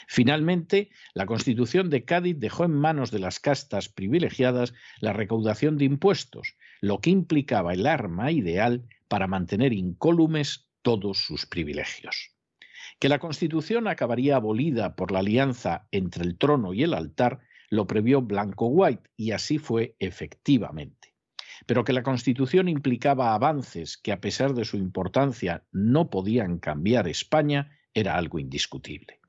Finalmente, 0.06 0.90
la 1.14 1.26
Constitución 1.26 1.88
de 1.88 2.04
Cádiz 2.04 2.36
dejó 2.38 2.64
en 2.64 2.72
manos 2.72 3.10
de 3.10 3.18
las 3.18 3.40
castas 3.40 3.88
privilegiadas 3.88 4.74
la 5.00 5.12
recaudación 5.12 5.78
de 5.78 5.86
impuestos, 5.86 6.56
lo 6.80 7.00
que 7.00 7.10
implicaba 7.10 7.72
el 7.72 7.86
arma 7.86 8.32
ideal 8.32 8.86
para 9.08 9.26
mantener 9.26 9.72
incólumes 9.72 10.68
todos 10.82 11.18
sus 11.18 11.46
privilegios. 11.46 12.32
Que 12.98 13.08
la 13.08 13.18
Constitución 13.18 13.88
acabaría 13.88 14.36
abolida 14.36 14.96
por 14.96 15.12
la 15.12 15.20
alianza 15.20 15.86
entre 15.92 16.24
el 16.24 16.36
trono 16.36 16.74
y 16.74 16.82
el 16.82 16.94
altar 16.94 17.40
lo 17.70 17.86
previó 17.86 18.22
Blanco 18.22 18.66
White 18.66 19.10
y 19.16 19.32
así 19.32 19.58
fue 19.58 19.94
efectivamente. 19.98 21.14
Pero 21.66 21.84
que 21.84 21.92
la 21.92 22.02
Constitución 22.02 22.68
implicaba 22.68 23.34
avances 23.34 23.98
que 23.98 24.12
a 24.12 24.20
pesar 24.20 24.54
de 24.54 24.64
su 24.64 24.76
importancia 24.76 25.64
no 25.72 26.08
podían 26.08 26.58
cambiar 26.58 27.08
España 27.08 27.72
era 27.94 28.16
algo 28.16 28.38
indiscutible. 28.38 29.20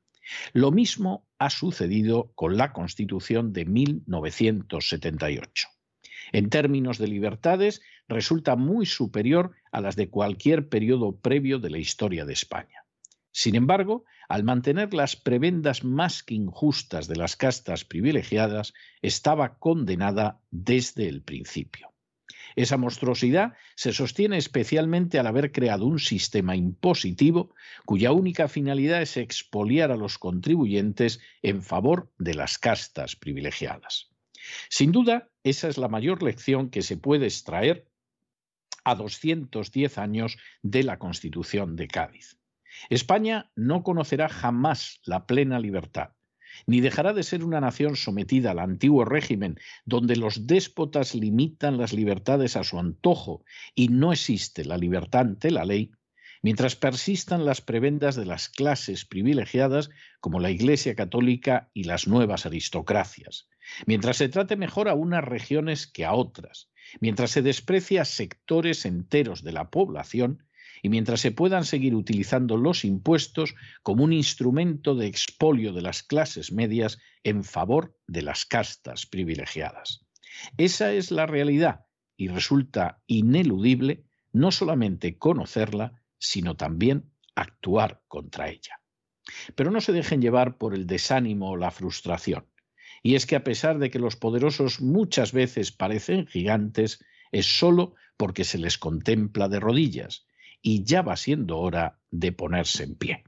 Lo 0.53 0.71
mismo 0.71 1.27
ha 1.39 1.49
sucedido 1.49 2.31
con 2.35 2.55
la 2.55 2.71
Constitución 2.71 3.51
de 3.51 3.65
1978. 3.65 5.67
En 6.31 6.49
términos 6.49 6.97
de 6.97 7.07
libertades, 7.07 7.81
resulta 8.07 8.55
muy 8.55 8.85
superior 8.85 9.53
a 9.71 9.81
las 9.81 9.95
de 9.95 10.09
cualquier 10.09 10.69
periodo 10.69 11.17
previo 11.17 11.59
de 11.59 11.69
la 11.69 11.77
historia 11.77 12.25
de 12.25 12.33
España. 12.33 12.85
Sin 13.31 13.55
embargo, 13.55 14.05
al 14.27 14.43
mantener 14.43 14.93
las 14.93 15.15
prebendas 15.15 15.83
más 15.83 16.23
que 16.23 16.35
injustas 16.35 17.07
de 17.07 17.15
las 17.15 17.35
castas 17.35 17.83
privilegiadas, 17.83 18.73
estaba 19.01 19.57
condenada 19.57 20.39
desde 20.51 21.07
el 21.07 21.21
principio. 21.21 21.91
Esa 22.55 22.77
monstruosidad 22.77 23.53
se 23.75 23.93
sostiene 23.93 24.37
especialmente 24.37 25.19
al 25.19 25.27
haber 25.27 25.51
creado 25.51 25.85
un 25.85 25.99
sistema 25.99 26.55
impositivo 26.55 27.53
cuya 27.85 28.11
única 28.11 28.47
finalidad 28.47 29.01
es 29.01 29.17
expoliar 29.17 29.91
a 29.91 29.97
los 29.97 30.17
contribuyentes 30.17 31.19
en 31.41 31.61
favor 31.61 32.11
de 32.17 32.33
las 32.33 32.57
castas 32.57 33.15
privilegiadas. 33.15 34.09
Sin 34.69 34.91
duda, 34.91 35.29
esa 35.43 35.67
es 35.67 35.77
la 35.77 35.87
mayor 35.87 36.23
lección 36.23 36.69
que 36.69 36.81
se 36.81 36.97
puede 36.97 37.25
extraer 37.25 37.87
a 38.83 38.95
210 38.95 39.97
años 39.97 40.37
de 40.61 40.83
la 40.83 40.99
Constitución 40.99 41.75
de 41.75 41.87
Cádiz. 41.87 42.39
España 42.89 43.51
no 43.55 43.83
conocerá 43.83 44.29
jamás 44.29 45.01
la 45.03 45.25
plena 45.25 45.59
libertad, 45.59 46.11
ni 46.65 46.81
dejará 46.81 47.13
de 47.13 47.23
ser 47.23 47.43
una 47.43 47.61
nación 47.61 47.95
sometida 47.95 48.51
al 48.51 48.59
antiguo 48.59 49.05
régimen, 49.05 49.59
donde 49.85 50.15
los 50.15 50.47
déspotas 50.47 51.15
limitan 51.15 51.77
las 51.77 51.93
libertades 51.93 52.55
a 52.55 52.63
su 52.63 52.79
antojo 52.79 53.43
y 53.75 53.89
no 53.89 54.11
existe 54.11 54.65
la 54.65 54.77
libertad 54.77 55.21
ante 55.21 55.51
la 55.51 55.65
ley, 55.65 55.91
mientras 56.41 56.75
persistan 56.75 57.45
las 57.45 57.61
prebendas 57.61 58.15
de 58.15 58.25
las 58.25 58.49
clases 58.49 59.05
privilegiadas 59.05 59.89
como 60.19 60.39
la 60.39 60.51
Iglesia 60.51 60.95
católica 60.95 61.69
y 61.73 61.83
las 61.83 62.07
nuevas 62.07 62.45
aristocracias, 62.45 63.49
mientras 63.85 64.17
se 64.17 64.29
trate 64.29 64.55
mejor 64.55 64.89
a 64.89 64.93
unas 64.93 65.23
regiones 65.23 65.87
que 65.87 66.05
a 66.05 66.13
otras, 66.13 66.69
mientras 66.99 67.31
se 67.31 67.41
desprecia 67.41 68.01
a 68.01 68.05
sectores 68.05 68.85
enteros 68.85 69.43
de 69.43 69.51
la 69.51 69.69
población. 69.69 70.45
Y 70.81 70.87
mientras 70.87 71.19
se 71.19 71.31
puedan 71.31 71.65
seguir 71.65 71.93
utilizando 71.93 72.55
los 72.55 72.85
impuestos 72.85 73.53
como 73.83 74.05
un 74.05 74.13
instrumento 74.13 74.95
de 74.95 75.07
expolio 75.07 75.73
de 75.73 75.81
las 75.81 76.03
clases 76.03 76.53
medias 76.53 76.99
en 77.23 77.43
favor 77.43 77.97
de 78.07 78.21
las 78.21 78.45
castas 78.45 79.05
privilegiadas. 79.05 80.05
Esa 80.55 80.93
es 80.93 81.11
la 81.11 81.25
realidad 81.25 81.81
y 82.15 82.29
resulta 82.29 83.01
ineludible 83.07 84.05
no 84.31 84.51
solamente 84.51 85.17
conocerla, 85.17 85.98
sino 86.19 86.55
también 86.55 87.11
actuar 87.35 88.01
contra 88.07 88.49
ella. 88.49 88.79
Pero 89.55 89.71
no 89.71 89.81
se 89.81 89.93
dejen 89.93 90.21
llevar 90.21 90.57
por 90.57 90.73
el 90.73 90.85
desánimo 90.85 91.51
o 91.51 91.57
la 91.57 91.71
frustración. 91.71 92.45
Y 93.01 93.15
es 93.15 93.25
que 93.25 93.35
a 93.35 93.43
pesar 93.43 93.79
de 93.79 93.89
que 93.89 93.99
los 93.99 94.15
poderosos 94.15 94.81
muchas 94.81 95.31
veces 95.31 95.71
parecen 95.71 96.27
gigantes, 96.27 97.03
es 97.31 97.45
sólo 97.45 97.95
porque 98.17 98.43
se 98.43 98.57
les 98.57 98.77
contempla 98.77 99.47
de 99.47 99.59
rodillas, 99.59 100.27
y 100.61 100.83
ya 100.83 101.01
va 101.01 101.15
siendo 101.15 101.57
hora 101.59 101.99
de 102.11 102.33
ponerse 102.33 102.83
en 102.83 102.95
pie. 102.95 103.23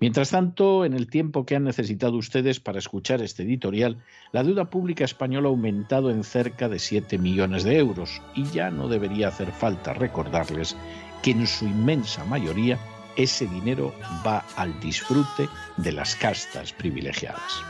Mientras 0.00 0.30
tanto, 0.30 0.84
en 0.84 0.92
el 0.92 1.08
tiempo 1.08 1.46
que 1.46 1.56
han 1.56 1.64
necesitado 1.64 2.16
ustedes 2.16 2.60
para 2.60 2.78
escuchar 2.78 3.22
este 3.22 3.42
editorial, 3.42 4.02
la 4.32 4.44
deuda 4.44 4.70
pública 4.70 5.04
española 5.04 5.48
ha 5.48 5.50
aumentado 5.50 6.10
en 6.10 6.24
cerca 6.24 6.68
de 6.68 6.78
7 6.78 7.18
millones 7.18 7.64
de 7.64 7.78
euros 7.78 8.20
y 8.34 8.44
ya 8.50 8.70
no 8.70 8.88
debería 8.88 9.28
hacer 9.28 9.50
falta 9.50 9.94
recordarles 9.94 10.76
que 11.22 11.30
en 11.30 11.46
su 11.46 11.66
inmensa 11.66 12.24
mayoría 12.24 12.78
ese 13.16 13.46
dinero 13.46 13.94
va 14.26 14.44
al 14.56 14.78
disfrute 14.80 15.48
de 15.76 15.92
las 15.92 16.16
castas 16.16 16.72
privilegiadas. 16.72 17.62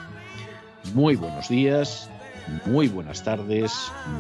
Muy 0.95 1.17
buenos 1.17 1.49
días, 1.49 2.11
muy 2.65 2.89
buenas 2.89 3.23
tardes, 3.23 3.73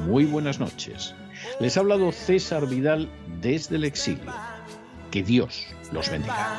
muy 0.06 0.24
buenas 0.24 0.58
noches. 0.60 1.14
Les 1.60 1.76
ha 1.76 1.80
hablado 1.80 2.12
César 2.12 2.66
Vidal 2.66 3.08
desde 3.40 3.76
el 3.76 3.84
exilio. 3.84 4.32
Que 5.10 5.22
Dios 5.22 5.66
los 5.92 6.10
bendiga. 6.10 6.58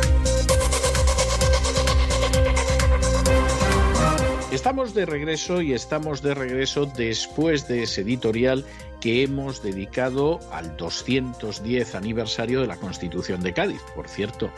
Estamos 4.61 4.93
de 4.93 5.07
regreso 5.07 5.63
y 5.63 5.73
estamos 5.73 6.21
de 6.21 6.35
regreso 6.35 6.85
después 6.85 7.67
de 7.67 7.81
ese 7.81 8.01
editorial 8.01 8.63
que 8.99 9.23
hemos 9.23 9.63
dedicado 9.63 10.39
al 10.51 10.77
210 10.77 11.95
aniversario 11.95 12.61
de 12.61 12.67
la 12.67 12.77
Constitución 12.77 13.41
de 13.41 13.53
Cádiz. 13.53 13.81
Por 13.95 14.07
cierto, 14.07 14.51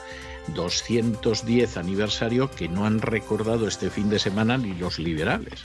210 0.47 1.77
aniversario 1.77 2.51
que 2.51 2.67
no 2.67 2.85
han 2.85 3.01
recordado 3.01 3.67
este 3.67 3.89
fin 3.89 4.09
de 4.09 4.19
semana 4.19 4.57
ni 4.57 4.73
los 4.73 4.99
liberales. 4.99 5.63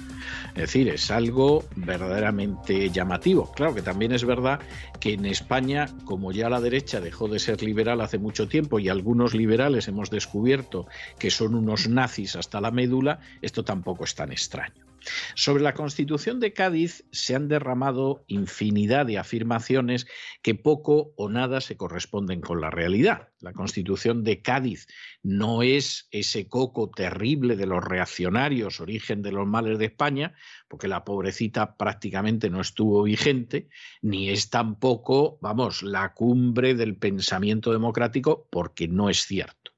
Es 0.50 0.54
decir, 0.54 0.88
es 0.88 1.10
algo 1.10 1.64
verdaderamente 1.76 2.90
llamativo. 2.90 3.52
Claro 3.52 3.74
que 3.74 3.82
también 3.82 4.12
es 4.12 4.24
verdad 4.24 4.60
que 5.00 5.14
en 5.14 5.26
España, 5.26 5.88
como 6.04 6.32
ya 6.32 6.48
la 6.48 6.60
derecha 6.60 7.00
dejó 7.00 7.28
de 7.28 7.38
ser 7.38 7.62
liberal 7.62 8.00
hace 8.00 8.18
mucho 8.18 8.48
tiempo 8.48 8.78
y 8.78 8.88
algunos 8.88 9.34
liberales 9.34 9.88
hemos 9.88 10.10
descubierto 10.10 10.86
que 11.18 11.30
son 11.30 11.54
unos 11.54 11.88
nazis 11.88 12.36
hasta 12.36 12.60
la 12.60 12.70
médula, 12.70 13.20
esto 13.42 13.64
tampoco 13.64 14.04
es 14.04 14.14
tan 14.14 14.32
extraño. 14.32 14.87
Sobre 15.34 15.62
la 15.62 15.74
Constitución 15.74 16.40
de 16.40 16.52
Cádiz 16.52 17.04
se 17.12 17.34
han 17.34 17.48
derramado 17.48 18.24
infinidad 18.26 19.06
de 19.06 19.18
afirmaciones 19.18 20.06
que 20.42 20.54
poco 20.54 21.12
o 21.16 21.28
nada 21.28 21.60
se 21.60 21.76
corresponden 21.76 22.40
con 22.40 22.60
la 22.60 22.70
realidad. 22.70 23.28
La 23.40 23.52
Constitución 23.52 24.24
de 24.24 24.42
Cádiz 24.42 24.86
no 25.22 25.62
es 25.62 26.08
ese 26.10 26.48
coco 26.48 26.90
terrible 26.90 27.56
de 27.56 27.66
los 27.66 27.84
reaccionarios, 27.84 28.80
origen 28.80 29.22
de 29.22 29.32
los 29.32 29.46
males 29.46 29.78
de 29.78 29.86
España, 29.86 30.34
porque 30.68 30.88
la 30.88 31.04
pobrecita 31.04 31.76
prácticamente 31.76 32.50
no 32.50 32.60
estuvo 32.60 33.02
vigente, 33.02 33.68
ni 34.02 34.30
es 34.30 34.50
tampoco, 34.50 35.38
vamos, 35.40 35.82
la 35.82 36.14
cumbre 36.14 36.74
del 36.74 36.96
pensamiento 36.96 37.72
democrático, 37.72 38.48
porque 38.50 38.88
no 38.88 39.08
es 39.08 39.22
cierto. 39.22 39.72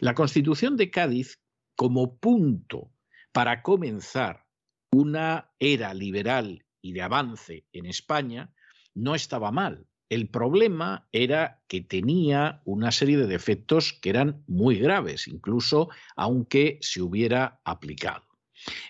La 0.00 0.14
Constitución 0.14 0.76
de 0.76 0.90
Cádiz, 0.90 1.40
como 1.76 2.18
punto 2.18 2.92
para 3.32 3.62
comenzar 3.62 4.44
una 4.90 5.52
era 5.58 5.94
liberal 5.94 6.64
y 6.82 6.92
de 6.92 7.02
avance 7.02 7.66
en 7.72 7.86
España 7.86 8.52
no 8.94 9.14
estaba 9.14 9.50
mal. 9.50 9.86
El 10.08 10.28
problema 10.28 11.08
era 11.12 11.62
que 11.68 11.80
tenía 11.80 12.62
una 12.64 12.90
serie 12.90 13.16
de 13.16 13.28
defectos 13.28 13.92
que 13.92 14.10
eran 14.10 14.42
muy 14.48 14.78
graves, 14.78 15.28
incluso 15.28 15.88
aunque 16.16 16.78
se 16.80 17.00
hubiera 17.00 17.60
aplicado. 17.64 18.24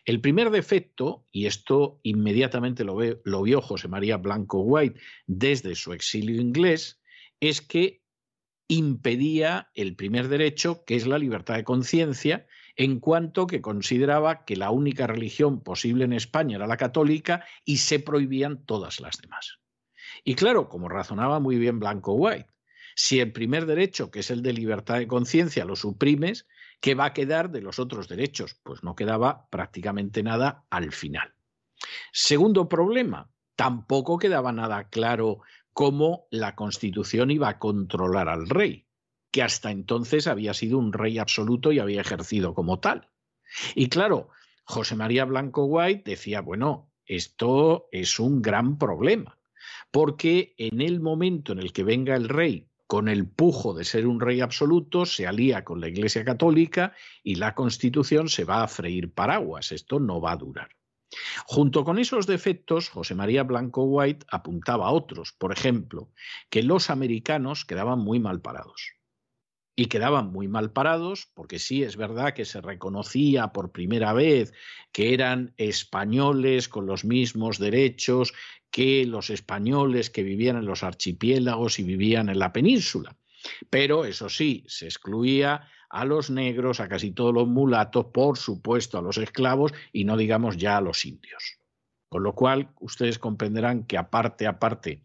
El 0.04 0.20
primer 0.20 0.50
defecto, 0.50 1.26
y 1.30 1.46
esto 1.46 2.00
inmediatamente 2.02 2.84
lo, 2.84 2.98
lo 3.24 3.42
vio 3.42 3.60
José 3.60 3.86
María 3.86 4.16
Blanco 4.16 4.60
White 4.60 4.98
desde 5.26 5.74
su 5.74 5.92
exilio 5.92 6.40
inglés, 6.40 7.00
es 7.38 7.60
que 7.60 8.02
impedía 8.66 9.70
el 9.74 9.96
primer 9.96 10.28
derecho, 10.28 10.84
que 10.86 10.96
es 10.96 11.06
la 11.06 11.18
libertad 11.18 11.56
de 11.56 11.64
conciencia, 11.64 12.46
en 12.80 12.98
cuanto 12.98 13.46
que 13.46 13.60
consideraba 13.60 14.46
que 14.46 14.56
la 14.56 14.70
única 14.70 15.06
religión 15.06 15.60
posible 15.60 16.06
en 16.06 16.14
España 16.14 16.56
era 16.56 16.66
la 16.66 16.78
católica 16.78 17.44
y 17.62 17.76
se 17.76 17.98
prohibían 17.98 18.64
todas 18.64 19.00
las 19.00 19.18
demás. 19.20 19.58
Y 20.24 20.34
claro, 20.34 20.70
como 20.70 20.88
razonaba 20.88 21.40
muy 21.40 21.58
bien 21.58 21.78
Blanco 21.78 22.14
White, 22.14 22.48
si 22.96 23.20
el 23.20 23.32
primer 23.32 23.66
derecho, 23.66 24.10
que 24.10 24.20
es 24.20 24.30
el 24.30 24.40
de 24.40 24.54
libertad 24.54 24.96
de 24.96 25.06
conciencia, 25.06 25.66
lo 25.66 25.76
suprimes, 25.76 26.46
¿qué 26.80 26.94
va 26.94 27.04
a 27.04 27.12
quedar 27.12 27.50
de 27.50 27.60
los 27.60 27.78
otros 27.78 28.08
derechos? 28.08 28.58
Pues 28.62 28.82
no 28.82 28.96
quedaba 28.96 29.46
prácticamente 29.50 30.22
nada 30.22 30.64
al 30.70 30.92
final. 30.92 31.34
Segundo 32.12 32.66
problema, 32.66 33.28
tampoco 33.56 34.16
quedaba 34.16 34.52
nada 34.52 34.88
claro 34.88 35.40
cómo 35.74 36.28
la 36.30 36.56
Constitución 36.56 37.30
iba 37.30 37.50
a 37.50 37.58
controlar 37.58 38.30
al 38.30 38.48
rey 38.48 38.86
que 39.30 39.42
hasta 39.42 39.70
entonces 39.70 40.26
había 40.26 40.54
sido 40.54 40.78
un 40.78 40.92
rey 40.92 41.18
absoluto 41.18 41.72
y 41.72 41.78
había 41.78 42.00
ejercido 42.00 42.54
como 42.54 42.80
tal. 42.80 43.08
Y 43.74 43.88
claro, 43.88 44.30
José 44.64 44.96
María 44.96 45.24
Blanco 45.24 45.64
White 45.64 46.10
decía, 46.10 46.40
bueno, 46.40 46.92
esto 47.06 47.88
es 47.90 48.20
un 48.20 48.40
gran 48.40 48.78
problema, 48.78 49.38
porque 49.90 50.54
en 50.58 50.80
el 50.80 51.00
momento 51.00 51.52
en 51.52 51.58
el 51.58 51.72
que 51.72 51.82
venga 51.82 52.14
el 52.14 52.28
rey 52.28 52.68
con 52.86 53.08
el 53.08 53.28
pujo 53.28 53.72
de 53.72 53.84
ser 53.84 54.06
un 54.06 54.20
rey 54.20 54.40
absoluto, 54.40 55.06
se 55.06 55.26
alía 55.26 55.64
con 55.64 55.80
la 55.80 55.88
Iglesia 55.88 56.24
Católica 56.24 56.92
y 57.22 57.36
la 57.36 57.54
Constitución 57.54 58.28
se 58.28 58.44
va 58.44 58.64
a 58.64 58.68
freír 58.68 59.12
paraguas. 59.12 59.70
Esto 59.70 60.00
no 60.00 60.20
va 60.20 60.32
a 60.32 60.36
durar. 60.36 60.70
Junto 61.46 61.84
con 61.84 61.98
esos 61.98 62.26
defectos, 62.26 62.88
José 62.88 63.14
María 63.14 63.42
Blanco 63.42 63.84
White 63.84 64.26
apuntaba 64.30 64.86
a 64.86 64.92
otros, 64.92 65.32
por 65.32 65.52
ejemplo, 65.52 66.10
que 66.48 66.62
los 66.62 66.90
americanos 66.90 67.64
quedaban 67.64 68.00
muy 68.00 68.18
mal 68.20 68.40
parados. 68.40 68.99
Y 69.80 69.86
quedaban 69.86 70.30
muy 70.30 70.46
mal 70.46 70.72
parados 70.72 71.30
porque 71.32 71.58
sí 71.58 71.82
es 71.82 71.96
verdad 71.96 72.34
que 72.34 72.44
se 72.44 72.60
reconocía 72.60 73.48
por 73.48 73.72
primera 73.72 74.12
vez 74.12 74.52
que 74.92 75.14
eran 75.14 75.54
españoles 75.56 76.68
con 76.68 76.84
los 76.84 77.02
mismos 77.06 77.58
derechos 77.58 78.34
que 78.70 79.06
los 79.06 79.30
españoles 79.30 80.10
que 80.10 80.22
vivían 80.22 80.58
en 80.58 80.66
los 80.66 80.82
archipiélagos 80.82 81.78
y 81.78 81.84
vivían 81.84 82.28
en 82.28 82.38
la 82.38 82.52
península. 82.52 83.16
Pero 83.70 84.04
eso 84.04 84.28
sí, 84.28 84.64
se 84.66 84.84
excluía 84.84 85.66
a 85.88 86.04
los 86.04 86.28
negros, 86.28 86.80
a 86.80 86.86
casi 86.86 87.12
todos 87.12 87.32
los 87.32 87.48
mulatos, 87.48 88.04
por 88.12 88.36
supuesto 88.36 88.98
a 88.98 89.02
los 89.02 89.16
esclavos 89.16 89.72
y 89.94 90.04
no 90.04 90.18
digamos 90.18 90.58
ya 90.58 90.76
a 90.76 90.82
los 90.82 91.06
indios. 91.06 91.56
Con 92.10 92.22
lo 92.22 92.34
cual, 92.34 92.68
ustedes 92.80 93.18
comprenderán 93.18 93.84
que 93.84 93.96
aparte, 93.96 94.46
aparte 94.46 95.00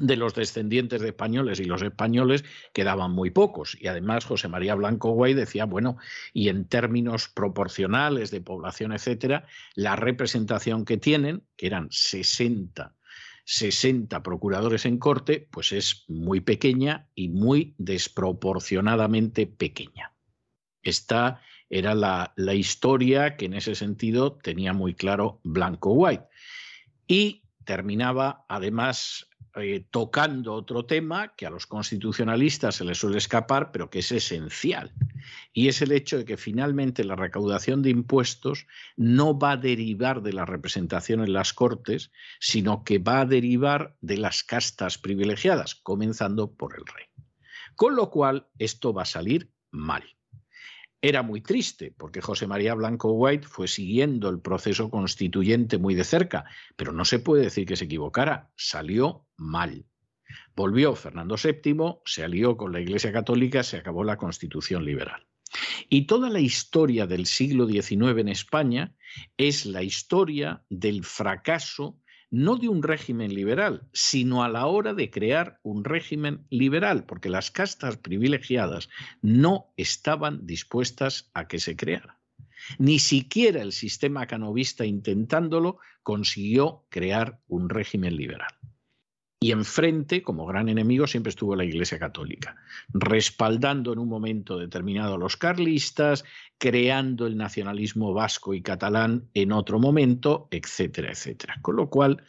de 0.00 0.16
los 0.16 0.34
descendientes 0.34 1.00
de 1.00 1.08
españoles 1.08 1.60
y 1.60 1.64
los 1.64 1.82
españoles 1.82 2.44
quedaban 2.72 3.12
muy 3.12 3.30
pocos. 3.30 3.76
Y 3.80 3.86
además 3.86 4.24
José 4.24 4.48
María 4.48 4.74
Blanco 4.74 5.10
Guay 5.12 5.34
decía, 5.34 5.66
bueno, 5.66 5.98
y 6.32 6.48
en 6.48 6.66
términos 6.66 7.28
proporcionales 7.28 8.30
de 8.30 8.40
población, 8.40 8.92
etcétera, 8.92 9.46
la 9.74 9.94
representación 9.96 10.84
que 10.84 10.96
tienen, 10.96 11.44
que 11.56 11.66
eran 11.66 11.88
60, 11.90 12.94
60 13.44 14.22
procuradores 14.22 14.84
en 14.84 14.98
corte, 14.98 15.48
pues 15.50 15.72
es 15.72 16.04
muy 16.08 16.40
pequeña 16.40 17.08
y 17.14 17.28
muy 17.28 17.74
desproporcionadamente 17.78 19.46
pequeña. 19.46 20.12
Esta 20.82 21.40
era 21.70 21.94
la, 21.94 22.32
la 22.36 22.54
historia 22.54 23.36
que 23.36 23.46
en 23.46 23.54
ese 23.54 23.74
sentido 23.74 24.38
tenía 24.42 24.72
muy 24.72 24.94
claro 24.94 25.40
Blanco 25.44 25.92
White. 25.92 26.24
Y 27.06 27.44
terminaba 27.64 28.44
además 28.48 29.28
eh, 29.56 29.84
tocando 29.90 30.52
otro 30.54 30.84
tema 30.84 31.34
que 31.36 31.46
a 31.46 31.50
los 31.50 31.66
constitucionalistas 31.66 32.76
se 32.76 32.84
les 32.84 32.98
suele 32.98 33.18
escapar, 33.18 33.70
pero 33.70 33.88
que 33.88 34.00
es 34.00 34.10
esencial. 34.10 34.92
Y 35.52 35.68
es 35.68 35.80
el 35.80 35.92
hecho 35.92 36.18
de 36.18 36.24
que 36.24 36.36
finalmente 36.36 37.04
la 37.04 37.16
recaudación 37.16 37.82
de 37.82 37.90
impuestos 37.90 38.66
no 38.96 39.38
va 39.38 39.52
a 39.52 39.56
derivar 39.56 40.22
de 40.22 40.32
la 40.32 40.44
representación 40.44 41.20
en 41.22 41.32
las 41.32 41.52
Cortes, 41.52 42.10
sino 42.40 42.82
que 42.82 42.98
va 42.98 43.20
a 43.20 43.26
derivar 43.26 43.96
de 44.00 44.16
las 44.16 44.42
castas 44.42 44.98
privilegiadas, 44.98 45.74
comenzando 45.76 46.52
por 46.52 46.74
el 46.76 46.84
rey. 46.86 47.06
Con 47.76 47.94
lo 47.96 48.10
cual, 48.10 48.48
esto 48.58 48.92
va 48.92 49.02
a 49.02 49.06
salir 49.06 49.52
mal 49.70 50.04
era 51.06 51.22
muy 51.22 51.42
triste, 51.42 51.92
porque 51.98 52.22
José 52.22 52.46
María 52.46 52.72
Blanco 52.72 53.12
White 53.12 53.46
fue 53.46 53.68
siguiendo 53.68 54.30
el 54.30 54.40
proceso 54.40 54.88
constituyente 54.88 55.76
muy 55.76 55.94
de 55.94 56.02
cerca, 56.02 56.46
pero 56.76 56.92
no 56.92 57.04
se 57.04 57.18
puede 57.18 57.42
decir 57.42 57.66
que 57.66 57.76
se 57.76 57.84
equivocara, 57.84 58.50
salió 58.56 59.26
mal. 59.36 59.84
Volvió 60.56 60.94
Fernando 60.94 61.36
VII, 61.36 61.96
se 62.06 62.24
alió 62.24 62.56
con 62.56 62.72
la 62.72 62.80
Iglesia 62.80 63.12
Católica, 63.12 63.62
se 63.62 63.76
acabó 63.76 64.02
la 64.02 64.16
Constitución 64.16 64.86
liberal. 64.86 65.26
Y 65.90 66.06
toda 66.06 66.30
la 66.30 66.40
historia 66.40 67.06
del 67.06 67.26
siglo 67.26 67.66
XIX 67.66 68.20
en 68.20 68.28
España 68.28 68.94
es 69.36 69.66
la 69.66 69.82
historia 69.82 70.64
del 70.70 71.04
fracaso 71.04 72.00
no 72.30 72.56
de 72.56 72.68
un 72.68 72.82
régimen 72.82 73.34
liberal, 73.34 73.88
sino 73.92 74.42
a 74.42 74.48
la 74.48 74.66
hora 74.66 74.94
de 74.94 75.10
crear 75.10 75.60
un 75.62 75.84
régimen 75.84 76.46
liberal, 76.50 77.04
porque 77.04 77.28
las 77.28 77.50
castas 77.50 77.96
privilegiadas 77.96 78.88
no 79.22 79.72
estaban 79.76 80.46
dispuestas 80.46 81.30
a 81.34 81.48
que 81.48 81.58
se 81.58 81.76
creara. 81.76 82.18
Ni 82.78 82.98
siquiera 82.98 83.62
el 83.62 83.72
sistema 83.72 84.26
canovista 84.26 84.84
intentándolo 84.84 85.78
consiguió 86.02 86.86
crear 86.88 87.40
un 87.46 87.68
régimen 87.68 88.16
liberal. 88.16 88.52
Y 89.44 89.52
enfrente, 89.52 90.22
como 90.22 90.46
gran 90.46 90.70
enemigo, 90.70 91.06
siempre 91.06 91.28
estuvo 91.28 91.54
la 91.54 91.66
Iglesia 91.66 91.98
Católica, 91.98 92.56
respaldando 92.94 93.92
en 93.92 93.98
un 93.98 94.08
momento 94.08 94.56
determinado 94.56 95.16
a 95.16 95.18
los 95.18 95.36
carlistas, 95.36 96.24
creando 96.56 97.26
el 97.26 97.36
nacionalismo 97.36 98.14
vasco 98.14 98.54
y 98.54 98.62
catalán 98.62 99.28
en 99.34 99.52
otro 99.52 99.78
momento, 99.78 100.48
etcétera, 100.50 101.10
etcétera. 101.10 101.58
Con 101.60 101.76
lo 101.76 101.90
cual, 101.90 102.24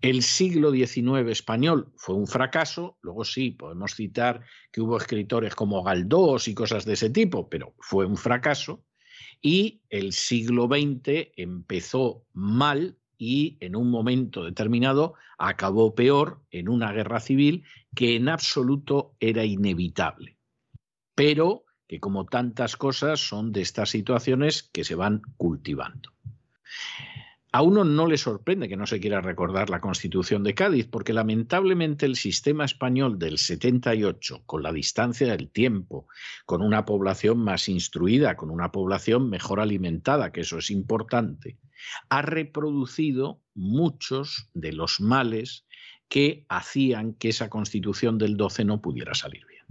el 0.00 0.22
siglo 0.22 0.70
XIX 0.70 1.28
español 1.28 1.92
fue 1.96 2.14
un 2.14 2.28
fracaso, 2.28 2.98
luego 3.02 3.24
sí, 3.24 3.50
podemos 3.50 3.96
citar 3.96 4.42
que 4.70 4.80
hubo 4.80 4.96
escritores 4.96 5.56
como 5.56 5.82
Galdós 5.82 6.46
y 6.46 6.54
cosas 6.54 6.84
de 6.84 6.92
ese 6.92 7.10
tipo, 7.10 7.48
pero 7.48 7.74
fue 7.80 8.06
un 8.06 8.16
fracaso, 8.16 8.84
y 9.42 9.82
el 9.90 10.12
siglo 10.12 10.68
XX 10.68 11.32
empezó 11.36 12.24
mal 12.32 12.96
y 13.24 13.56
en 13.60 13.74
un 13.74 13.90
momento 13.90 14.44
determinado 14.44 15.14
acabó 15.38 15.94
peor 15.94 16.42
en 16.50 16.68
una 16.68 16.92
guerra 16.92 17.20
civil 17.20 17.64
que 17.94 18.16
en 18.16 18.28
absoluto 18.28 19.16
era 19.18 19.44
inevitable, 19.44 20.36
pero 21.14 21.64
que 21.88 22.00
como 22.00 22.26
tantas 22.26 22.76
cosas 22.76 23.20
son 23.20 23.50
de 23.52 23.62
estas 23.62 23.90
situaciones 23.90 24.62
que 24.62 24.84
se 24.84 24.94
van 24.94 25.22
cultivando. 25.38 26.10
A 27.50 27.62
uno 27.62 27.84
no 27.84 28.08
le 28.08 28.18
sorprende 28.18 28.68
que 28.68 28.76
no 28.76 28.84
se 28.84 28.98
quiera 28.98 29.20
recordar 29.20 29.70
la 29.70 29.80
Constitución 29.80 30.42
de 30.42 30.54
Cádiz, 30.54 30.88
porque 30.88 31.12
lamentablemente 31.12 32.04
el 32.04 32.16
sistema 32.16 32.64
español 32.64 33.16
del 33.18 33.38
78, 33.38 34.42
con 34.44 34.62
la 34.62 34.72
distancia 34.72 35.28
del 35.28 35.50
tiempo, 35.50 36.08
con 36.46 36.62
una 36.62 36.84
población 36.84 37.38
más 37.38 37.68
instruida, 37.68 38.36
con 38.36 38.50
una 38.50 38.72
población 38.72 39.30
mejor 39.30 39.60
alimentada, 39.60 40.32
que 40.32 40.40
eso 40.40 40.58
es 40.58 40.70
importante, 40.70 41.56
ha 42.08 42.22
reproducido 42.22 43.42
muchos 43.54 44.48
de 44.54 44.72
los 44.72 45.00
males 45.00 45.66
que 46.08 46.44
hacían 46.48 47.14
que 47.14 47.30
esa 47.30 47.48
Constitución 47.48 48.18
del 48.18 48.36
12 48.36 48.64
no 48.64 48.80
pudiera 48.80 49.14
salir 49.14 49.46
bien. 49.46 49.64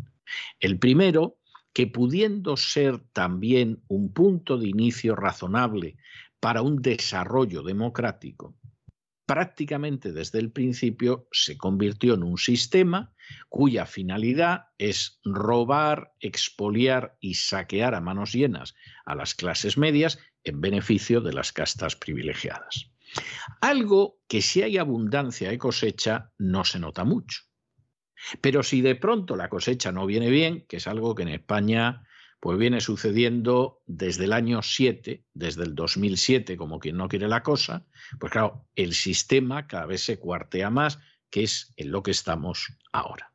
El 0.60 0.80
primero, 0.80 1.38
que 1.74 1.88
pudiendo 1.88 2.58
ser 2.58 3.00
también 3.14 3.84
un 3.88 4.14
punto 4.14 4.58
de 4.58 4.68
inicio 4.68 5.16
razonable 5.16 5.98
para 6.40 6.62
un 6.62 6.82
desarrollo 6.82 7.64
democrático, 7.64 8.56
prácticamente 9.26 10.12
desde 10.12 10.40
el 10.40 10.52
principio 10.52 11.28
se 11.32 11.58
convirtió 11.58 12.16
en 12.16 12.24
un 12.24 12.38
sistema 12.38 13.13
cuya 13.50 13.86
finalidad 13.86 14.66
es 14.78 15.20
robar, 15.24 16.14
expoliar 16.20 17.18
y 17.20 17.36
saquear 17.36 17.96
a 17.96 18.02
manos 18.02 18.34
llenas 18.34 18.76
a 19.06 19.16
las 19.16 19.36
clases 19.36 19.78
medias 19.78 20.20
en 20.44 20.62
beneficio 20.62 21.22
de 21.22 21.34
las 21.34 21.52
castas 21.52 21.96
privilegiadas. 21.96 22.92
Algo 23.62 24.20
que 24.28 24.42
si 24.42 24.64
hay 24.64 24.78
abundancia 24.78 25.50
de 25.50 25.58
cosecha 25.58 26.32
no 26.38 26.66
se 26.66 26.80
nota 26.80 27.04
mucho. 27.04 27.42
Pero 28.42 28.64
si 28.64 28.82
de 28.82 28.96
pronto 28.96 29.36
la 29.36 29.50
cosecha 29.50 29.92
no 29.92 30.06
viene 30.06 30.30
bien, 30.30 30.66
que 30.68 30.78
es 30.78 30.88
algo 30.88 31.14
que 31.16 31.24
en 31.24 31.30
España 31.30 32.04
pues 32.40 32.58
viene 32.58 32.82
sucediendo 32.82 33.82
desde 33.86 34.26
el 34.26 34.34
año 34.34 34.62
7, 34.62 35.24
desde 35.34 35.64
el 35.64 35.76
2007, 35.76 36.58
como 36.58 36.78
quien 36.78 36.98
no 36.98 37.08
quiere 37.08 37.30
la 37.30 37.42
cosa, 37.42 37.86
pues 38.20 38.34
claro, 38.34 38.68
el 38.76 38.94
sistema 38.94 39.66
cada 39.66 39.86
vez 39.86 40.04
se 40.04 40.20
cuartea 40.20 40.70
más, 40.70 41.00
que 41.34 41.42
es 41.42 41.74
en 41.78 41.92
lo 41.92 42.04
que 42.04 42.12
estamos 42.12 42.78
ahora. 42.92 43.34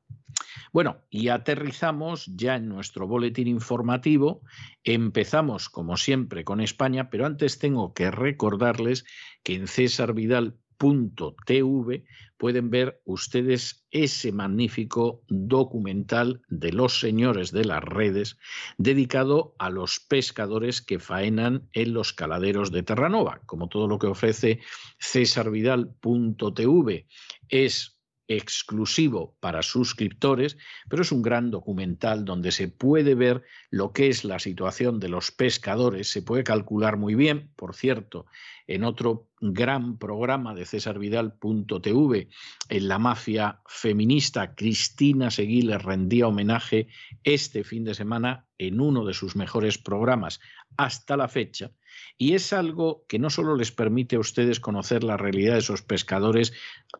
Bueno, 0.72 0.98
y 1.10 1.30
aterrizamos 1.30 2.26
ya 2.26 2.54
en 2.54 2.68
nuestro 2.68 3.08
boletín 3.08 3.48
informativo. 3.48 4.42
Empezamos, 4.84 5.68
como 5.68 5.96
siempre, 5.96 6.44
con 6.44 6.60
España, 6.60 7.10
pero 7.10 7.26
antes 7.26 7.58
tengo 7.58 7.94
que 7.94 8.12
recordarles 8.12 9.04
que 9.42 9.56
en 9.56 9.66
César 9.66 10.14
Vidal 10.14 10.56
TV 10.78 12.04
pueden 12.36 12.70
ver 12.70 13.00
ustedes 13.04 13.86
ese 13.90 14.32
magnífico 14.32 15.22
documental 15.28 16.42
de 16.48 16.72
los 16.72 17.00
señores 17.00 17.52
de 17.52 17.64
las 17.64 17.82
redes 17.82 18.38
dedicado 18.76 19.54
a 19.58 19.70
los 19.70 20.00
pescadores 20.00 20.80
que 20.80 20.98
faenan 20.98 21.68
en 21.72 21.92
los 21.92 22.12
caladeros 22.12 22.70
de 22.70 22.82
Terranova. 22.82 23.40
Como 23.46 23.68
todo 23.68 23.88
lo 23.88 23.98
que 23.98 24.06
ofrece 24.06 24.60
cesarvidal.tv 25.00 27.06
es 27.48 27.97
exclusivo 28.28 29.36
para 29.40 29.62
suscriptores, 29.62 30.58
pero 30.88 31.02
es 31.02 31.10
un 31.10 31.22
gran 31.22 31.50
documental 31.50 32.24
donde 32.24 32.52
se 32.52 32.68
puede 32.68 33.14
ver 33.14 33.42
lo 33.70 33.92
que 33.92 34.08
es 34.08 34.24
la 34.24 34.38
situación 34.38 35.00
de 35.00 35.08
los 35.08 35.32
pescadores, 35.32 36.10
se 36.10 36.22
puede 36.22 36.44
calcular 36.44 36.98
muy 36.98 37.14
bien, 37.14 37.50
por 37.56 37.74
cierto, 37.74 38.26
en 38.66 38.84
otro 38.84 39.30
gran 39.40 39.98
programa 39.98 40.54
de 40.54 40.66
cesarvidal.tv, 40.66 42.28
en 42.68 42.88
la 42.88 42.98
mafia 42.98 43.60
feminista, 43.66 44.54
Cristina 44.54 45.30
Seguí 45.30 45.62
le 45.62 45.78
rendía 45.78 46.26
homenaje 46.28 46.88
este 47.24 47.64
fin 47.64 47.84
de 47.84 47.94
semana 47.94 48.46
en 48.58 48.80
uno 48.80 49.04
de 49.04 49.14
sus 49.14 49.36
mejores 49.36 49.78
programas. 49.78 50.40
Hasta 50.76 51.16
la 51.16 51.28
fecha, 51.28 51.70
Y 52.16 52.34
es 52.34 52.52
algo 52.52 53.04
que 53.08 53.18
no 53.18 53.30
solo 53.30 53.56
les 53.56 53.72
permite 53.72 54.16
a 54.16 54.20
ustedes 54.20 54.60
conocer 54.60 55.04
la 55.04 55.16
realidad 55.16 55.54
de 55.54 55.60
esos 55.60 55.82
pescadores 55.82 56.52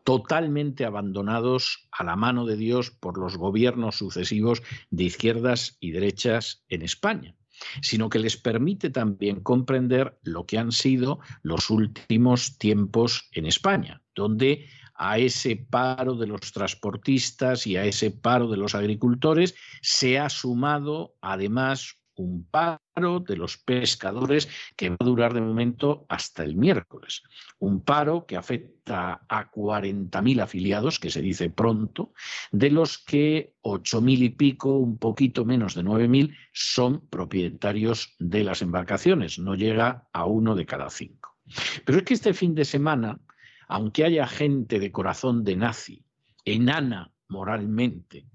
totalmente 0.03 0.85
abandonados 0.85 1.87
a 1.91 2.03
la 2.03 2.15
mano 2.15 2.45
de 2.45 2.55
Dios 2.55 2.91
por 2.91 3.17
los 3.17 3.37
gobiernos 3.37 3.95
sucesivos 3.95 4.61
de 4.89 5.03
izquierdas 5.05 5.77
y 5.79 5.91
derechas 5.91 6.63
en 6.69 6.81
España, 6.81 7.35
sino 7.81 8.09
que 8.09 8.19
les 8.19 8.37
permite 8.37 8.89
también 8.89 9.41
comprender 9.41 10.17
lo 10.23 10.45
que 10.45 10.57
han 10.57 10.71
sido 10.71 11.19
los 11.41 11.69
últimos 11.69 12.57
tiempos 12.57 13.29
en 13.33 13.45
España, 13.45 14.01
donde 14.15 14.67
a 14.95 15.17
ese 15.17 15.55
paro 15.55 16.15
de 16.15 16.27
los 16.27 16.51
transportistas 16.51 17.65
y 17.65 17.77
a 17.77 17.85
ese 17.85 18.11
paro 18.11 18.49
de 18.49 18.57
los 18.57 18.75
agricultores 18.75 19.55
se 19.81 20.19
ha 20.19 20.29
sumado 20.29 21.15
además 21.21 21.98
un 22.21 22.45
paro 22.49 23.19
de 23.19 23.37
los 23.37 23.57
pescadores 23.57 24.49
que 24.75 24.89
va 24.89 24.97
a 24.99 25.05
durar 25.05 25.33
de 25.33 25.41
momento 25.41 26.05
hasta 26.09 26.43
el 26.43 26.55
miércoles. 26.55 27.23
Un 27.59 27.81
paro 27.81 28.25
que 28.25 28.37
afecta 28.37 29.21
a 29.27 29.51
40.000 29.51 30.41
afiliados, 30.41 30.99
que 30.99 31.09
se 31.09 31.21
dice 31.21 31.49
pronto, 31.49 32.13
de 32.51 32.69
los 32.69 32.97
que 32.97 33.55
8.000 33.63 34.23
y 34.23 34.29
pico, 34.29 34.77
un 34.77 34.97
poquito 34.97 35.45
menos 35.45 35.75
de 35.75 35.83
9.000, 35.83 36.35
son 36.53 37.07
propietarios 37.07 38.15
de 38.19 38.43
las 38.43 38.61
embarcaciones. 38.61 39.39
No 39.39 39.55
llega 39.55 40.07
a 40.13 40.25
uno 40.25 40.55
de 40.55 40.65
cada 40.65 40.89
cinco. 40.89 41.37
Pero 41.85 41.97
es 41.97 42.03
que 42.03 42.13
este 42.13 42.33
fin 42.33 42.53
de 42.53 42.65
semana 42.65 43.19
aunque 43.69 44.03
haya 44.03 44.27
gente 44.27 44.79
de 44.79 44.91
corazón 44.91 45.43
de 45.43 45.55
nazi, 45.55 46.03
enana 46.43 47.13
moralmente, 47.27 48.25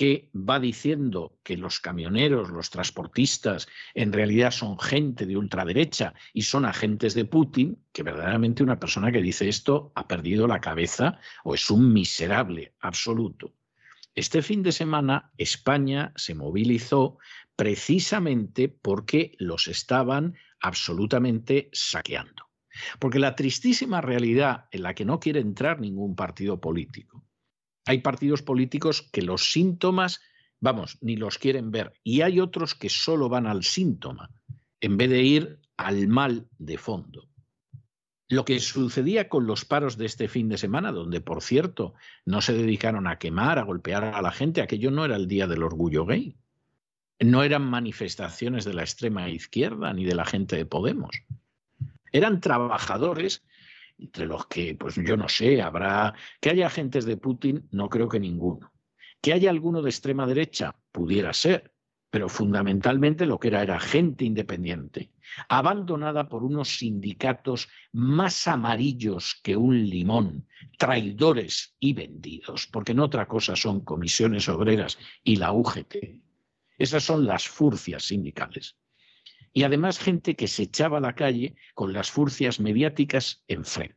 que 0.00 0.30
va 0.34 0.58
diciendo 0.58 1.38
que 1.42 1.58
los 1.58 1.78
camioneros, 1.78 2.48
los 2.48 2.70
transportistas, 2.70 3.68
en 3.92 4.14
realidad 4.14 4.50
son 4.50 4.78
gente 4.78 5.26
de 5.26 5.36
ultraderecha 5.36 6.14
y 6.32 6.40
son 6.40 6.64
agentes 6.64 7.12
de 7.12 7.26
Putin, 7.26 7.84
que 7.92 8.02
verdaderamente 8.02 8.62
una 8.62 8.80
persona 8.80 9.12
que 9.12 9.20
dice 9.20 9.46
esto 9.50 9.92
ha 9.94 10.08
perdido 10.08 10.46
la 10.46 10.62
cabeza 10.62 11.20
o 11.44 11.54
es 11.54 11.70
un 11.70 11.92
miserable 11.92 12.72
absoluto. 12.80 13.52
Este 14.14 14.40
fin 14.40 14.62
de 14.62 14.72
semana 14.72 15.32
España 15.36 16.14
se 16.16 16.34
movilizó 16.34 17.18
precisamente 17.54 18.70
porque 18.70 19.34
los 19.38 19.68
estaban 19.68 20.34
absolutamente 20.60 21.68
saqueando. 21.74 22.48
Porque 22.98 23.18
la 23.18 23.34
tristísima 23.34 24.00
realidad 24.00 24.64
en 24.70 24.82
la 24.82 24.94
que 24.94 25.04
no 25.04 25.20
quiere 25.20 25.40
entrar 25.40 25.78
ningún 25.78 26.16
partido 26.16 26.58
político, 26.58 27.26
hay 27.90 27.98
partidos 27.98 28.42
políticos 28.42 29.02
que 29.10 29.20
los 29.20 29.50
síntomas, 29.50 30.20
vamos, 30.60 30.96
ni 31.00 31.16
los 31.16 31.38
quieren 31.38 31.72
ver, 31.72 31.92
y 32.04 32.20
hay 32.20 32.38
otros 32.38 32.76
que 32.76 32.88
solo 32.88 33.28
van 33.28 33.48
al 33.48 33.64
síntoma, 33.64 34.30
en 34.80 34.96
vez 34.96 35.10
de 35.10 35.22
ir 35.24 35.58
al 35.76 36.06
mal 36.06 36.46
de 36.58 36.78
fondo. 36.78 37.28
Lo 38.28 38.44
que 38.44 38.60
sucedía 38.60 39.28
con 39.28 39.44
los 39.44 39.64
paros 39.64 39.96
de 39.96 40.06
este 40.06 40.28
fin 40.28 40.48
de 40.48 40.56
semana, 40.56 40.92
donde, 40.92 41.20
por 41.20 41.42
cierto, 41.42 41.94
no 42.24 42.40
se 42.42 42.52
dedicaron 42.52 43.08
a 43.08 43.18
quemar, 43.18 43.58
a 43.58 43.64
golpear 43.64 44.04
a 44.04 44.22
la 44.22 44.30
gente, 44.30 44.62
aquello 44.62 44.92
no 44.92 45.04
era 45.04 45.16
el 45.16 45.26
día 45.26 45.48
del 45.48 45.64
orgullo 45.64 46.06
gay. 46.06 46.36
No 47.18 47.42
eran 47.42 47.62
manifestaciones 47.62 48.64
de 48.64 48.74
la 48.74 48.82
extrema 48.82 49.28
izquierda 49.28 49.92
ni 49.92 50.04
de 50.04 50.14
la 50.14 50.24
gente 50.24 50.54
de 50.54 50.64
Podemos. 50.64 51.24
Eran 52.12 52.40
trabajadores 52.40 53.42
entre 54.00 54.26
los 54.26 54.46
que, 54.46 54.74
pues 54.74 54.96
yo 54.96 55.16
no 55.16 55.28
sé, 55.28 55.60
habrá 55.60 56.14
que 56.40 56.50
haya 56.50 56.66
agentes 56.66 57.04
de 57.04 57.16
Putin, 57.16 57.68
no 57.70 57.88
creo 57.88 58.08
que 58.08 58.20
ninguno. 58.20 58.72
Que 59.20 59.32
haya 59.32 59.50
alguno 59.50 59.82
de 59.82 59.90
extrema 59.90 60.26
derecha, 60.26 60.76
pudiera 60.90 61.32
ser, 61.32 61.74
pero 62.08 62.28
fundamentalmente 62.28 63.26
lo 63.26 63.38
que 63.38 63.48
era 63.48 63.62
era 63.62 63.78
gente 63.78 64.24
independiente, 64.24 65.12
abandonada 65.48 66.28
por 66.28 66.42
unos 66.42 66.78
sindicatos 66.78 67.68
más 67.92 68.48
amarillos 68.48 69.38
que 69.42 69.56
un 69.56 69.88
limón, 69.88 70.48
traidores 70.78 71.76
y 71.78 71.92
vendidos, 71.92 72.66
porque 72.66 72.94
no 72.94 73.04
otra 73.04 73.28
cosa 73.28 73.54
son 73.54 73.84
comisiones 73.84 74.48
obreras 74.48 74.98
y 75.22 75.36
la 75.36 75.52
UGT. 75.52 75.96
Esas 76.78 77.04
son 77.04 77.26
las 77.26 77.46
furcias 77.46 78.04
sindicales 78.04 78.76
y 79.52 79.64
además 79.64 79.98
gente 79.98 80.36
que 80.36 80.48
se 80.48 80.64
echaba 80.64 80.98
a 80.98 81.00
la 81.00 81.14
calle 81.14 81.54
con 81.74 81.92
las 81.92 82.10
furcias 82.10 82.60
mediáticas 82.60 83.42
enfrente. 83.48 83.96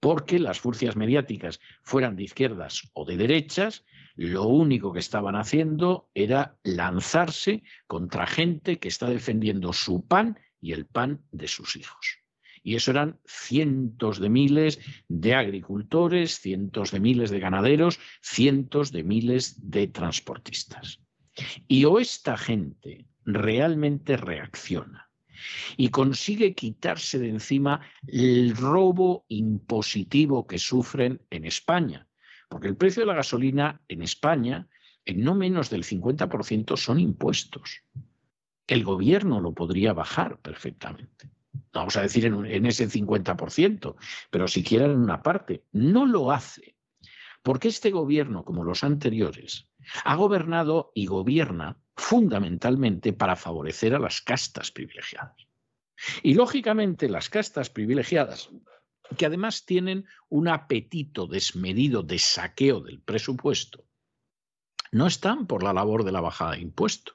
Porque 0.00 0.38
las 0.38 0.60
furcias 0.60 0.96
mediáticas 0.96 1.60
fueran 1.82 2.16
de 2.16 2.22
izquierdas 2.24 2.90
o 2.94 3.04
de 3.04 3.18
derechas, 3.18 3.84
lo 4.16 4.44
único 4.44 4.92
que 4.92 4.98
estaban 4.98 5.36
haciendo 5.36 6.08
era 6.14 6.56
lanzarse 6.62 7.62
contra 7.86 8.26
gente 8.26 8.78
que 8.78 8.88
está 8.88 9.10
defendiendo 9.10 9.72
su 9.72 10.06
pan 10.06 10.38
y 10.60 10.72
el 10.72 10.86
pan 10.86 11.22
de 11.32 11.48
sus 11.48 11.76
hijos. 11.76 12.18
Y 12.62 12.76
eso 12.76 12.90
eran 12.90 13.18
cientos 13.26 14.20
de 14.20 14.28
miles 14.28 14.78
de 15.08 15.34
agricultores, 15.34 16.38
cientos 16.40 16.90
de 16.90 17.00
miles 17.00 17.30
de 17.30 17.40
ganaderos, 17.40 17.98
cientos 18.22 18.92
de 18.92 19.02
miles 19.02 19.70
de 19.70 19.86
transportistas. 19.86 21.00
Y 21.68 21.84
o 21.84 21.98
esta 21.98 22.36
gente 22.36 23.06
realmente 23.24 24.16
reacciona 24.16 25.10
y 25.76 25.88
consigue 25.88 26.54
quitarse 26.54 27.18
de 27.18 27.28
encima 27.28 27.80
el 28.06 28.56
robo 28.56 29.24
impositivo 29.28 30.46
que 30.46 30.58
sufren 30.58 31.22
en 31.30 31.44
España. 31.44 32.06
Porque 32.48 32.68
el 32.68 32.76
precio 32.76 33.02
de 33.02 33.06
la 33.06 33.14
gasolina 33.14 33.80
en 33.88 34.02
España, 34.02 34.68
en 35.04 35.22
no 35.22 35.34
menos 35.34 35.70
del 35.70 35.84
50%, 35.84 36.76
son 36.76 37.00
impuestos. 37.00 37.82
El 38.66 38.84
gobierno 38.84 39.40
lo 39.40 39.52
podría 39.52 39.92
bajar 39.92 40.38
perfectamente. 40.40 41.30
Vamos 41.72 41.96
a 41.96 42.02
decir 42.02 42.26
en, 42.26 42.44
en 42.46 42.66
ese 42.66 42.88
50%, 42.88 43.96
pero 44.30 44.48
siquiera 44.48 44.86
en 44.86 44.98
una 44.98 45.22
parte. 45.22 45.64
No 45.72 46.06
lo 46.06 46.32
hace. 46.32 46.74
Porque 47.42 47.68
este 47.68 47.90
gobierno, 47.90 48.44
como 48.44 48.64
los 48.64 48.84
anteriores, 48.84 49.68
ha 50.04 50.14
gobernado 50.16 50.92
y 50.94 51.06
gobierna 51.06 51.78
fundamentalmente 51.96 53.12
para 53.12 53.36
favorecer 53.36 53.94
a 53.94 53.98
las 53.98 54.20
castas 54.20 54.70
privilegiadas. 54.70 55.36
Y 56.22 56.34
lógicamente 56.34 57.08
las 57.08 57.28
castas 57.28 57.70
privilegiadas, 57.70 58.50
que 59.16 59.26
además 59.26 59.64
tienen 59.64 60.06
un 60.28 60.48
apetito 60.48 61.26
desmedido 61.26 62.02
de 62.02 62.18
saqueo 62.18 62.80
del 62.80 63.00
presupuesto, 63.00 63.84
no 64.92 65.06
están 65.06 65.46
por 65.46 65.62
la 65.62 65.72
labor 65.72 66.04
de 66.04 66.12
la 66.12 66.20
bajada 66.20 66.52
de 66.52 66.60
impuestos, 66.60 67.14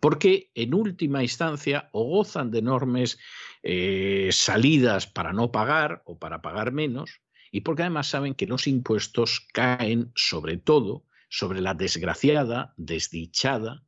porque 0.00 0.50
en 0.54 0.74
última 0.74 1.22
instancia 1.22 1.88
o 1.92 2.04
gozan 2.04 2.50
de 2.50 2.58
enormes 2.58 3.18
eh, 3.62 4.28
salidas 4.32 5.06
para 5.06 5.32
no 5.32 5.50
pagar 5.50 6.02
o 6.04 6.18
para 6.18 6.40
pagar 6.40 6.72
menos, 6.72 7.20
y 7.50 7.62
porque 7.62 7.82
además 7.82 8.08
saben 8.08 8.34
que 8.34 8.46
los 8.46 8.66
impuestos 8.66 9.46
caen 9.52 10.12
sobre 10.14 10.56
todo 10.56 11.04
sobre 11.28 11.60
la 11.60 11.74
desgraciada, 11.74 12.74
desdichada, 12.76 13.84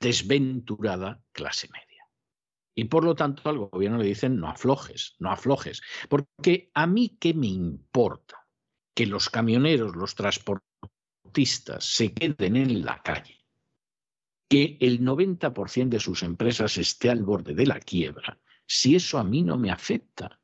desventurada 0.00 1.22
clase 1.32 1.68
media. 1.68 1.86
Y 2.74 2.84
por 2.84 3.04
lo 3.04 3.14
tanto 3.14 3.48
al 3.48 3.58
gobierno 3.58 3.98
le 3.98 4.04
dicen 4.04 4.38
no 4.38 4.48
aflojes, 4.48 5.16
no 5.18 5.30
aflojes, 5.30 5.80
porque 6.08 6.70
a 6.74 6.86
mí 6.86 7.16
qué 7.18 7.32
me 7.32 7.46
importa 7.46 8.46
que 8.94 9.06
los 9.06 9.30
camioneros, 9.30 9.96
los 9.96 10.14
transportistas 10.14 11.84
se 11.84 12.12
queden 12.12 12.56
en 12.56 12.84
la 12.84 13.02
calle, 13.02 13.44
que 14.48 14.76
el 14.80 15.00
90% 15.00 15.88
de 15.88 16.00
sus 16.00 16.22
empresas 16.22 16.76
esté 16.78 17.10
al 17.10 17.22
borde 17.22 17.54
de 17.54 17.66
la 17.66 17.80
quiebra, 17.80 18.38
si 18.66 18.96
eso 18.96 19.18
a 19.18 19.24
mí 19.24 19.42
no 19.42 19.56
me 19.56 19.70
afecta. 19.70 20.38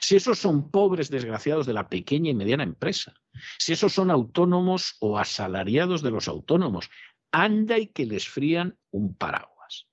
Si 0.00 0.16
esos 0.16 0.38
son 0.38 0.70
pobres 0.70 1.10
desgraciados 1.10 1.66
de 1.66 1.72
la 1.72 1.88
pequeña 1.88 2.30
y 2.30 2.34
mediana 2.34 2.64
empresa, 2.64 3.14
si 3.58 3.72
esos 3.72 3.92
son 3.92 4.10
autónomos 4.10 4.96
o 5.00 5.18
asalariados 5.18 6.02
de 6.02 6.10
los 6.10 6.28
autónomos, 6.28 6.90
anda 7.32 7.78
y 7.78 7.88
que 7.88 8.06
les 8.06 8.28
frían 8.28 8.78
un 8.90 9.14
paraguas. 9.14 9.86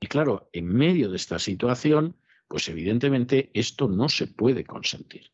Y 0.00 0.06
claro, 0.06 0.48
en 0.52 0.66
medio 0.66 1.10
de 1.10 1.16
esta 1.16 1.38
situación, 1.38 2.16
pues 2.48 2.68
evidentemente 2.68 3.50
esto 3.54 3.88
no 3.88 4.08
se 4.08 4.26
puede 4.26 4.64
consentir. 4.64 5.32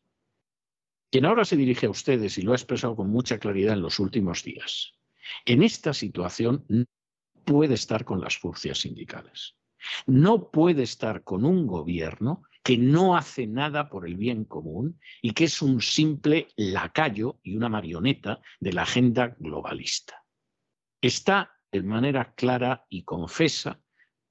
Quien 1.11 1.25
ahora 1.25 1.43
se 1.43 1.57
dirige 1.57 1.87
a 1.87 1.89
ustedes 1.89 2.37
y 2.37 2.41
lo 2.41 2.53
ha 2.53 2.55
expresado 2.55 2.95
con 2.95 3.09
mucha 3.09 3.37
claridad 3.37 3.73
en 3.73 3.81
los 3.81 3.99
últimos 3.99 4.43
días, 4.43 4.93
en 5.45 5.61
esta 5.61 5.93
situación 5.93 6.65
no 6.69 6.85
puede 7.43 7.73
estar 7.73 8.05
con 8.05 8.21
las 8.21 8.37
furcias 8.37 8.79
sindicales. 8.79 9.55
No 10.05 10.51
puede 10.51 10.83
estar 10.83 11.23
con 11.23 11.43
un 11.43 11.67
gobierno 11.67 12.43
que 12.63 12.77
no 12.77 13.15
hace 13.15 13.47
nada 13.47 13.89
por 13.89 14.07
el 14.07 14.15
bien 14.15 14.45
común 14.45 14.99
y 15.21 15.33
que 15.33 15.45
es 15.45 15.61
un 15.61 15.81
simple 15.81 16.49
lacayo 16.55 17.39
y 17.43 17.55
una 17.55 17.69
marioneta 17.69 18.41
de 18.59 18.73
la 18.73 18.83
agenda 18.83 19.35
globalista. 19.39 20.23
Está 21.01 21.59
de 21.71 21.81
manera 21.81 22.33
clara 22.33 22.85
y 22.89 23.03
confesa 23.03 23.81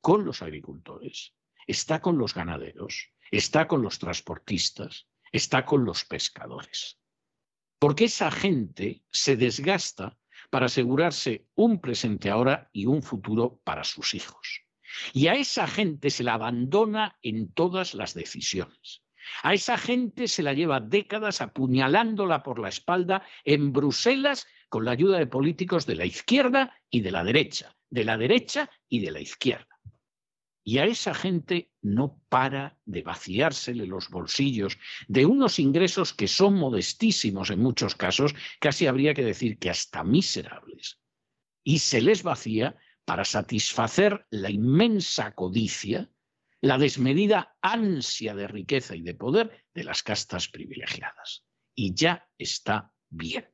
con 0.01 0.25
los 0.25 0.43
agricultores, 0.43 1.35
está 1.67 2.01
con 2.01 2.19
los 2.19 2.35
ganaderos, 2.35 3.13
está 3.31 3.67
con 3.67 3.83
los 3.83 3.99
transportistas, 3.99 5.09
está 5.33 5.65
con 5.65 5.85
los 5.85 6.05
pescadores. 6.05 7.01
Porque 7.79 8.05
esa 8.05 8.31
gente 8.31 9.03
se 9.11 9.37
desgasta 9.37 10.19
para 10.51 10.67
asegurarse 10.67 11.47
un 11.55 11.81
presente 11.81 12.31
ahora 12.31 12.69
y 12.73 12.87
un 12.87 13.03
futuro 13.03 13.61
para 13.65 13.85
sus 13.85 14.15
hijos. 14.15 14.63
Y 15.13 15.29
a 15.29 15.35
esa 15.35 15.67
gente 15.67 16.11
se 16.11 16.25
la 16.25 16.35
abandona 16.35 17.19
en 17.23 17.53
todas 17.53 17.95
las 17.95 18.15
decisiones. 18.15 19.03
A 19.43 19.55
esa 19.55 19.77
gente 19.79 20.29
se 20.29 20.43
la 20.43 20.53
lleva 20.53 20.81
décadas 20.81 21.41
apuñalándola 21.41 22.43
por 22.43 22.59
la 22.59 22.69
espalda 22.69 23.23
en 23.45 23.73
Bruselas 23.73 24.47
con 24.69 24.85
la 24.85 24.93
ayuda 24.93 25.19
de 25.19 25.27
políticos 25.27 25.87
de 25.87 25.97
la 25.97 26.07
izquierda 26.07 26.75
y 26.91 27.01
de 27.01 27.11
la 27.11 27.25
derecha, 27.25 27.77
de 27.91 28.05
la 28.05 28.17
derecha 28.17 28.71
y 28.89 29.01
de 29.01 29.11
la 29.11 29.21
izquierda. 29.21 29.67
Y 30.63 30.79
a 30.79 30.85
esa 30.85 31.15
gente 31.15 31.71
no 31.81 32.21
para 32.29 32.79
de 32.85 33.03
vaciársele 33.03 33.87
los 33.87 34.11
bolsillos 34.11 34.79
de 35.09 35.27
unos 35.27 35.59
ingresos 35.59 36.13
que 36.13 36.29
son 36.29 36.55
modestísimos 36.55 37.51
en 37.51 37.61
muchos 37.61 37.95
casos, 37.95 38.35
casi 38.61 38.87
habría 38.87 39.15
que 39.15 39.25
decir 39.25 39.59
que 39.59 39.71
hasta 39.71 40.05
miserables. 40.05 41.01
Y 41.65 41.79
se 41.81 42.01
les 42.01 42.23
vacía 42.23 42.77
para 43.11 43.25
satisfacer 43.25 44.25
la 44.31 44.51
inmensa 44.51 45.35
codicia, 45.35 46.09
la 46.61 46.79
desmedida 46.79 47.57
ansia 47.61 48.37
de 48.37 48.47
riqueza 48.47 48.95
y 48.95 49.03
de 49.03 49.17
poder 49.17 49.67
de 49.75 49.83
las 49.83 50.05
castas 50.05 50.47
privilegiadas. 50.47 51.45
Y 51.75 51.93
ya 51.93 52.31
está 52.39 52.95
bien. 53.09 53.53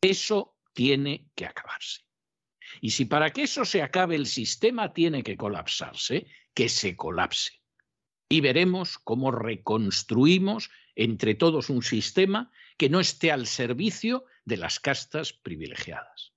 Eso 0.00 0.56
tiene 0.72 1.30
que 1.36 1.46
acabarse. 1.46 2.00
Y 2.80 2.90
si 2.90 3.04
para 3.04 3.30
que 3.30 3.44
eso 3.44 3.64
se 3.64 3.80
acabe 3.80 4.16
el 4.16 4.26
sistema 4.26 4.92
tiene 4.92 5.22
que 5.22 5.36
colapsarse, 5.36 6.26
que 6.52 6.68
se 6.68 6.96
colapse. 6.96 7.62
Y 8.28 8.40
veremos 8.40 8.98
cómo 8.98 9.30
reconstruimos 9.30 10.68
entre 10.96 11.36
todos 11.36 11.70
un 11.70 11.84
sistema 11.84 12.50
que 12.76 12.90
no 12.90 12.98
esté 12.98 13.30
al 13.30 13.46
servicio 13.46 14.24
de 14.44 14.56
las 14.56 14.80
castas 14.80 15.32
privilegiadas. 15.32 16.32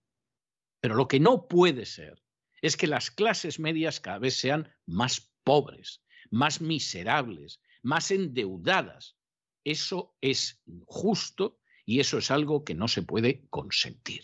Pero 0.79 0.93
lo 0.93 1.07
que 1.07 1.19
no 1.19 1.47
puede 1.47 1.87
ser 1.87 2.26
es 2.61 2.77
que 2.77 2.87
las 2.87 3.11
clases 3.11 3.59
medias 3.59 3.99
cada 3.99 4.19
vez 4.19 4.35
sean 4.35 4.73
más 4.85 5.31
pobres, 5.43 6.03
más 6.29 6.61
miserables, 6.61 7.61
más 7.81 8.11
endeudadas. 8.11 9.15
Eso 9.63 10.15
es 10.21 10.61
injusto 10.65 11.59
y 11.85 11.99
eso 11.99 12.17
es 12.17 12.31
algo 12.31 12.63
que 12.63 12.75
no 12.75 12.87
se 12.87 13.01
puede 13.01 13.45
consentir. 13.49 14.23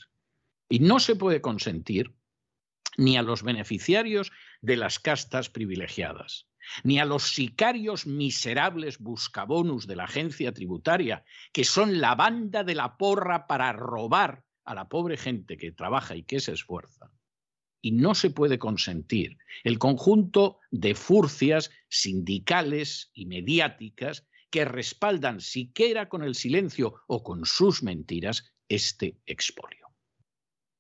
Y 0.70 0.80
no 0.80 1.00
se 1.00 1.16
puede 1.16 1.42
consentir 1.42 2.16
ni 2.98 3.18
a 3.18 3.24
los 3.24 3.44
beneficiarios 3.44 4.32
de 4.62 4.78
las 4.78 5.00
castas 5.00 5.50
privilegiadas, 5.50 6.48
ni 6.84 7.00
a 7.00 7.06
los 7.06 7.24
sicarios 7.34 8.06
miserables 8.06 9.00
buscabonus 9.00 9.88
de 9.88 9.96
la 9.96 10.06
agencia 10.06 10.54
tributaria, 10.54 11.26
que 11.52 11.64
son 11.64 12.00
la 12.02 12.16
banda 12.16 12.64
de 12.64 12.76
la 12.76 12.98
porra 12.98 13.48
para 13.48 13.72
robar 13.74 14.44
a 14.66 14.76
la 14.76 14.88
pobre 14.88 15.18
gente 15.18 15.58
que 15.58 15.72
trabaja 15.72 16.16
y 16.16 16.24
que 16.24 16.40
se 16.40 16.54
esfuerza. 16.54 17.12
Y 17.86 17.92
no 17.92 18.16
se 18.16 18.30
puede 18.30 18.58
consentir 18.58 19.38
el 19.66 19.78
conjunto 19.78 20.60
de 20.72 20.96
furcias 20.96 21.70
sindicales 21.90 23.12
y 23.14 23.26
mediáticas 23.26 24.26
que 24.50 24.64
respaldan, 24.64 25.42
siquiera 25.42 26.08
con 26.08 26.24
el 26.24 26.34
silencio 26.34 27.02
o 27.08 27.24
con 27.24 27.46
sus 27.46 27.84
mentiras, 27.84 28.54
este 28.70 29.20
expolio. 29.26 29.88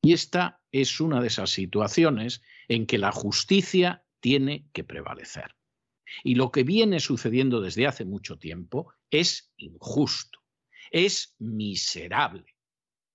Y 0.02 0.14
esta 0.14 0.62
es 0.72 1.02
una 1.02 1.20
de 1.20 1.28
esas 1.28 1.50
situaciones 1.50 2.42
en 2.70 2.86
que 2.86 2.98
la 2.98 3.12
justicia 3.12 4.06
tiene 4.22 4.70
que 4.72 4.86
prevalecer. 4.86 5.56
Y 6.24 6.36
lo 6.36 6.52
que 6.52 6.64
viene 6.64 7.02
sucediendo 7.02 7.60
desde 7.60 7.86
hace 7.86 8.06
mucho 8.06 8.38
tiempo 8.38 8.94
es 9.10 9.52
injusto, 9.58 10.40
es 10.90 11.36
miserable, 11.40 12.56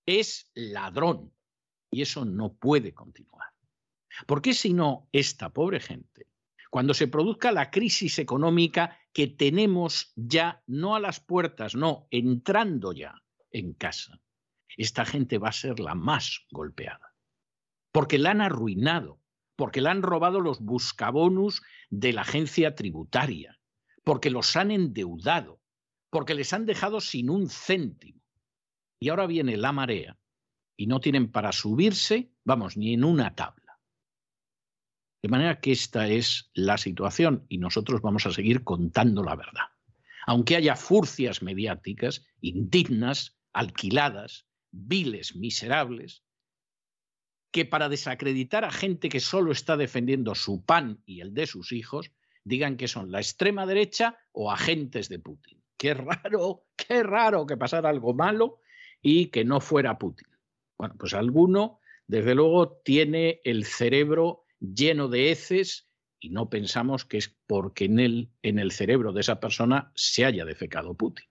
es 0.05 0.51
ladrón. 0.55 1.33
Y 1.91 2.03
eso 2.03 2.27
no 2.27 2.53
puede 2.53 2.93
continuar. 2.93 3.49
Porque 4.27 4.55
si 4.55 4.73
no, 4.73 5.09
esta 5.13 5.51
pobre 5.51 5.81
gente, 5.81 6.27
cuando 6.71 6.95
se 6.95 7.09
produzca 7.09 7.53
la 7.53 7.71
crisis 7.71 8.19
económica 8.19 8.99
que 9.13 9.27
tenemos 9.27 10.13
ya, 10.17 10.63
no 10.67 10.95
a 10.95 11.01
las 11.01 11.21
puertas, 11.21 11.75
no, 11.75 12.07
entrando 12.11 12.93
ya 12.93 13.23
en 13.51 13.73
casa, 13.73 14.21
esta 14.77 15.05
gente 15.05 15.39
va 15.39 15.49
a 15.49 15.53
ser 15.53 15.81
la 15.81 15.95
más 15.95 16.47
golpeada. 16.51 17.15
Porque 17.91 18.19
la 18.19 18.31
han 18.31 18.41
arruinado, 18.41 19.21
porque 19.57 19.81
la 19.81 19.91
han 19.91 20.03
robado 20.03 20.41
los 20.41 20.61
buscabonus 20.61 21.63
de 21.91 22.13
la 22.13 22.23
agencia 22.23 22.75
tributaria, 22.75 23.59
porque 24.05 24.31
los 24.31 24.55
han 24.57 24.71
endeudado, 24.71 25.61
porque 26.11 26.35
les 26.35 26.53
han 26.53 26.67
dejado 26.67 27.01
sin 27.01 27.31
un 27.31 27.49
céntimo. 27.49 28.23
Y 29.01 29.09
ahora 29.09 29.27
viene 29.27 29.57
la 29.57 29.73
marea 29.73 30.19
y 30.77 30.87
no 30.87 31.01
tienen 31.01 31.31
para 31.31 31.53
subirse, 31.53 32.31
vamos, 32.45 32.77
ni 32.77 32.95
en 32.95 33.05
una 33.05 33.35
tabla. 33.35 33.68
De 35.23 35.29
manera 35.29 35.61
que 35.61 35.73
esta 35.73 36.07
es 36.07 36.51
la 36.55 36.79
situación 36.79 37.45
y 37.49 37.59
nosotros 37.59 38.01
vamos 38.03 38.27
a 38.27 38.33
seguir 38.33 38.63
contando 38.63 39.23
la 39.23 39.35
verdad. 39.35 39.69
Aunque 40.27 40.57
haya 40.57 40.77
furcias 40.77 41.43
mediáticas 41.43 42.25
indignas, 42.41 43.37
alquiladas, 43.53 44.47
viles, 44.71 45.35
miserables, 45.35 46.23
que 47.51 47.65
para 47.65 47.89
desacreditar 47.89 48.65
a 48.65 48.71
gente 48.71 49.09
que 49.09 49.21
solo 49.21 49.53
está 49.53 49.77
defendiendo 49.77 50.35
su 50.35 50.65
pan 50.65 51.03
y 51.07 51.21
el 51.21 51.35
de 51.35 51.47
sus 51.47 51.73
hijos, 51.73 52.13
digan 52.45 52.77
que 52.77 52.89
son 52.89 53.11
la 53.11 53.19
extrema 53.19 53.67
derecha 53.67 54.19
o 54.33 54.53
agentes 54.53 55.09
de 55.09 55.19
Putin. 55.19 55.63
Qué 55.77 55.95
raro, 55.95 56.65
qué 56.77 57.03
raro 57.03 57.47
que 57.47 57.57
pasara 57.57 57.89
algo 57.89 58.15
malo 58.15 58.61
y 59.01 59.27
que 59.27 59.45
no 59.45 59.61
fuera 59.61 59.99
Putin. 59.99 60.29
Bueno, 60.77 60.95
pues 60.99 61.15
alguno, 61.15 61.81
desde 62.07 62.35
luego, 62.35 62.81
tiene 62.85 63.41
el 63.45 63.65
cerebro 63.65 64.45
lleno 64.61 65.09
de 65.09 65.31
heces 65.31 65.89
y 66.21 66.31
no 66.31 66.51
pensamos 66.51 67.05
que 67.05 67.19
es 67.19 67.37
porque 67.47 67.85
en, 67.85 68.31
en 68.43 68.59
el 68.59 68.73
cerebro 68.73 69.13
de 69.13 69.21
esa 69.21 69.41
persona 69.41 69.93
se 69.95 70.25
haya 70.25 70.45
defecado 70.45 70.97
Putin. 70.97 71.27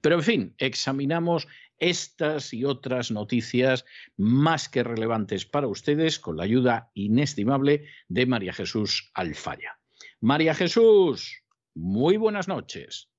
Pero 0.00 0.16
en 0.16 0.22
fin, 0.22 0.54
examinamos 0.58 1.48
estas 1.78 2.52
y 2.52 2.64
otras 2.64 3.10
noticias 3.10 3.84
más 4.16 4.68
que 4.68 4.82
relevantes 4.82 5.46
para 5.46 5.68
ustedes 5.68 6.18
con 6.18 6.36
la 6.36 6.44
ayuda 6.44 6.90
inestimable 6.94 7.86
de 8.08 8.26
María 8.26 8.52
Jesús 8.52 9.10
Alfaya. 9.14 9.78
María 10.20 10.54
Jesús, 10.54 11.44
muy 11.74 12.16
buenas 12.16 12.48
noches. 12.48 13.10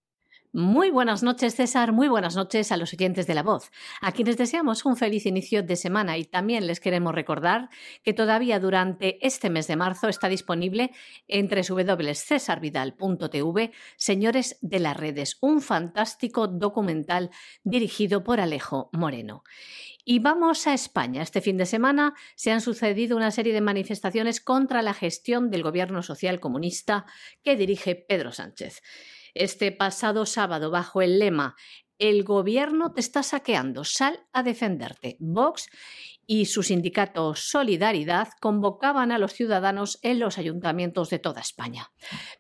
Muy 0.52 0.90
buenas 0.90 1.22
noches, 1.22 1.54
César. 1.54 1.92
Muy 1.92 2.08
buenas 2.08 2.36
noches 2.36 2.72
a 2.72 2.78
los 2.78 2.92
oyentes 2.92 3.28
de 3.28 3.36
La 3.36 3.44
Voz, 3.44 3.70
a 4.02 4.12
quienes 4.12 4.36
deseamos 4.36 4.84
un 4.84 4.98
feliz 4.98 5.28
inicio 5.28 5.62
de 5.62 5.76
semana 5.76 6.18
y 6.18 6.24
también 6.24 6.66
les 6.66 6.80
queremos 6.80 7.14
recordar 7.14 7.70
que 8.02 8.16
todavía 8.16 8.60
durante 8.60 9.24
este 9.24 9.52
mes 9.52 9.68
de 9.68 9.76
marzo 9.76 10.08
está 10.08 10.28
disponible 10.28 10.90
en 11.28 11.50
www.cesarvidal.tv 11.50 13.72
Señores 13.96 14.58
de 14.62 14.80
las 14.80 14.98
Redes, 14.98 15.38
un 15.40 15.62
fantástico 15.62 16.48
documental 16.48 17.30
dirigido 17.64 18.24
por 18.24 18.40
Alejo 18.40 18.90
Moreno. 18.92 19.44
Y 20.04 20.18
vamos 20.18 20.66
a 20.66 20.74
España. 20.74 21.22
Este 21.22 21.42
fin 21.42 21.58
de 21.58 21.68
semana 21.68 22.16
se 22.34 22.52
han 22.52 22.62
sucedido 22.62 23.16
una 23.16 23.30
serie 23.30 23.54
de 23.54 23.62
manifestaciones 23.62 24.42
contra 24.42 24.82
la 24.82 24.96
gestión 24.96 25.52
del 25.52 25.62
gobierno 25.62 26.02
social 26.02 26.40
comunista 26.40 27.06
que 27.44 27.56
dirige 27.56 27.94
Pedro 27.94 28.32
Sánchez 28.32 28.82
este 29.34 29.72
pasado 29.72 30.26
sábado 30.26 30.72
bajo 30.72 31.02
el 31.02 31.20
lema 31.20 31.56
El 31.98 32.24
gobierno 32.24 32.94
te 32.94 33.02
está 33.02 33.24
saqueando, 33.24 33.84
sal 33.84 34.26
a 34.32 34.44
defenderte. 34.44 35.18
Vox 35.20 35.68
y 36.32 36.46
su 36.46 36.62
sindicato 36.62 37.34
Solidaridad 37.34 38.28
convocaban 38.40 39.12
a 39.12 39.18
los 39.18 39.34
ciudadanos 39.34 39.98
en 40.04 40.20
los 40.20 40.38
ayuntamientos 40.38 41.10
de 41.10 41.18
toda 41.18 41.42
España. 41.42 41.92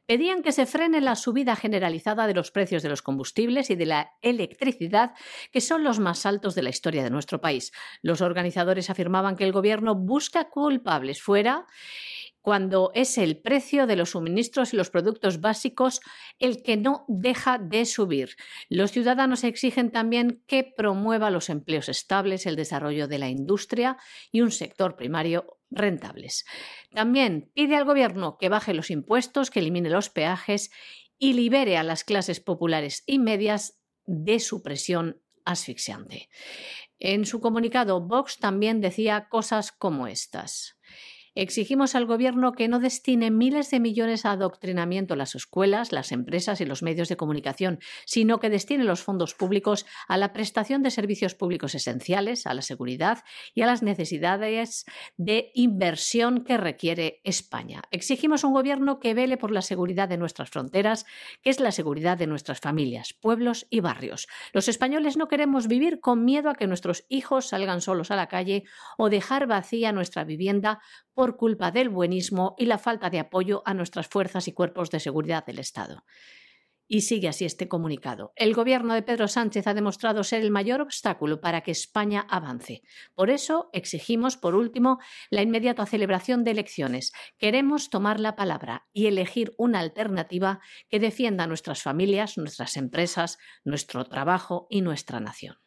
Pedían 0.05 0.43
que 0.43 0.51
se 0.51 0.67
frene 0.67 1.01
la 1.01 1.15
subida 1.15 1.55
generalizada 1.55 2.27
de 2.27 2.35
los 2.35 2.51
precios 2.51 2.83
de 2.83 2.89
los 2.89 3.01
combustibles 3.01 3.71
y 3.71 3.75
de 3.75 3.87
la 3.87 4.11
electricidad, 4.21 5.15
que 5.51 5.59
son 5.59 5.83
los 5.83 5.97
más 5.97 6.27
altos 6.27 6.53
de 6.53 6.61
la 6.61 6.69
historia 6.69 7.03
de 7.03 7.09
nuestro 7.09 7.41
país. 7.41 7.71
Los 8.03 8.21
organizadores 8.21 8.91
afirmaban 8.91 9.35
que 9.35 9.45
el 9.45 9.51
gobierno 9.51 9.95
busca 9.95 10.51
culpables 10.51 11.19
fuera 11.19 11.65
cuando 12.41 12.91
es 12.93 13.17
el 13.17 13.37
precio 13.37 13.87
de 13.87 13.95
los 13.95 14.11
suministros 14.11 14.73
y 14.73 14.77
los 14.77 14.89
productos 14.89 15.41
básicos 15.41 16.01
el 16.39 16.63
que 16.63 16.77
no 16.77 17.05
deja 17.07 17.57
de 17.57 17.85
subir. 17.85 18.35
Los 18.69 18.91
ciudadanos 18.91 19.43
exigen 19.43 19.91
también 19.91 20.43
que 20.47 20.63
promueva 20.63 21.29
los 21.29 21.49
empleos 21.49 21.89
estables, 21.89 22.45
el 22.45 22.55
desarrollo 22.55 23.07
de 23.07 23.19
la 23.19 23.29
industria 23.29 23.97
y 24.31 24.41
un 24.41 24.51
sector 24.51 24.95
primario 24.95 25.59
rentables. 25.69 26.45
También 26.93 27.51
pide 27.53 27.75
al 27.75 27.85
Gobierno 27.85 28.37
que 28.37 28.49
baje 28.49 28.73
los 28.73 28.89
impuestos, 28.89 29.51
que 29.51 29.59
elimine 29.59 29.89
los 29.89 30.09
peajes 30.09 30.71
y 31.17 31.33
libere 31.33 31.77
a 31.77 31.83
las 31.83 32.03
clases 32.03 32.39
populares 32.39 33.03
y 33.05 33.19
medias 33.19 33.79
de 34.05 34.39
su 34.39 34.63
presión 34.63 35.21
asfixiante. 35.45 36.29
En 36.97 37.25
su 37.25 37.39
comunicado, 37.39 38.01
Vox 38.01 38.39
también 38.39 38.81
decía 38.81 39.29
cosas 39.29 39.71
como 39.71 40.07
estas. 40.07 40.78
Exigimos 41.41 41.95
al 41.95 42.05
Gobierno 42.05 42.51
que 42.51 42.67
no 42.67 42.79
destine 42.79 43.31
miles 43.31 43.71
de 43.71 43.79
millones 43.79 44.25
a 44.25 44.31
adoctrinamiento 44.31 45.13
en 45.13 45.19
las 45.19 45.35
escuelas, 45.35 45.93
las 45.93 46.11
empresas 46.11 46.59
y 46.59 46.65
los 46.65 46.83
medios 46.83 47.07
de 47.07 47.15
comunicación, 47.15 47.79
sino 48.03 48.41
que 48.41 48.49
destine 48.49 48.83
los 48.83 49.03
fondos 49.03 49.35
públicos 49.35 49.85
a 50.09 50.17
la 50.17 50.33
prestación 50.33 50.83
de 50.83 50.91
servicios 50.91 51.35
públicos 51.35 51.75
esenciales, 51.75 52.45
a 52.45 52.53
la 52.53 52.61
seguridad 52.61 53.23
y 53.55 53.61
a 53.61 53.67
las 53.67 53.83
necesidades 53.83 54.83
de 55.15 55.51
inversión 55.53 56.43
que 56.43 56.57
requiere 56.57 57.21
España. 57.23 57.83
Exigimos 57.89 58.43
un 58.43 58.51
Gobierno 58.51 58.99
que 58.99 59.13
vele 59.13 59.37
por 59.37 59.51
la 59.51 59.61
seguridad 59.61 60.09
de 60.09 60.17
nuestras 60.17 60.49
fronteras, 60.49 61.05
que 61.41 61.51
es 61.51 61.61
la 61.61 61.71
seguridad 61.71 62.17
de 62.17 62.27
nuestras 62.27 62.59
familias, 62.59 63.13
pueblos 63.13 63.65
y 63.69 63.79
barrios. 63.79 64.27
Los 64.51 64.67
españoles 64.67 65.15
no 65.15 65.29
queremos 65.29 65.69
vivir 65.69 66.01
con 66.01 66.25
miedo 66.25 66.49
a 66.49 66.55
que 66.55 66.67
nuestros 66.67 67.05
hijos 67.07 67.47
salgan 67.47 67.79
solos 67.79 68.11
a 68.11 68.17
la 68.17 68.27
calle 68.27 68.65
o 68.97 69.09
dejar 69.09 69.47
vacía 69.47 69.93
nuestra 69.93 70.25
vivienda 70.25 70.81
por 71.19 71.28
culpa 71.37 71.71
del 71.71 71.89
buenismo 71.89 72.55
y 72.57 72.65
la 72.65 72.77
falta 72.77 73.09
de 73.09 73.19
apoyo 73.19 73.61
a 73.65 73.73
nuestras 73.73 74.07
fuerzas 74.07 74.47
y 74.47 74.53
cuerpos 74.53 74.89
de 74.89 74.99
seguridad 74.99 75.45
del 75.45 75.59
Estado. 75.59 76.03
Y 76.91 77.01
sigue 77.01 77.27
así 77.27 77.45
este 77.45 77.67
comunicado. 77.67 78.33
El 78.35 78.55
gobierno 78.55 78.95
de 78.95 79.03
Pedro 79.03 79.27
Sánchez 79.27 79.67
ha 79.67 79.75
demostrado 79.75 80.23
ser 80.23 80.41
el 80.41 80.49
mayor 80.49 80.81
obstáculo 80.81 81.39
para 81.39 81.61
que 81.61 81.69
España 81.69 82.25
avance. 82.27 82.81
Por 83.13 83.29
eso 83.29 83.69
exigimos, 83.73 84.37
por 84.37 84.55
último, 84.55 84.97
la 85.29 85.43
inmediata 85.43 85.85
celebración 85.85 86.43
de 86.43 86.49
elecciones. 86.49 87.11
Queremos 87.37 87.91
tomar 87.91 88.19
la 88.19 88.35
palabra 88.35 88.87
y 88.91 89.05
elegir 89.05 89.53
una 89.59 89.79
alternativa 89.79 90.61
que 90.89 90.99
defienda 90.99 91.43
a 91.43 91.47
nuestras 91.47 91.83
familias, 91.83 92.39
nuestras 92.39 92.75
empresas, 92.75 93.37
nuestro 93.63 94.05
trabajo 94.05 94.65
y 94.71 94.81
nuestra 94.81 95.19
nación. 95.19 95.57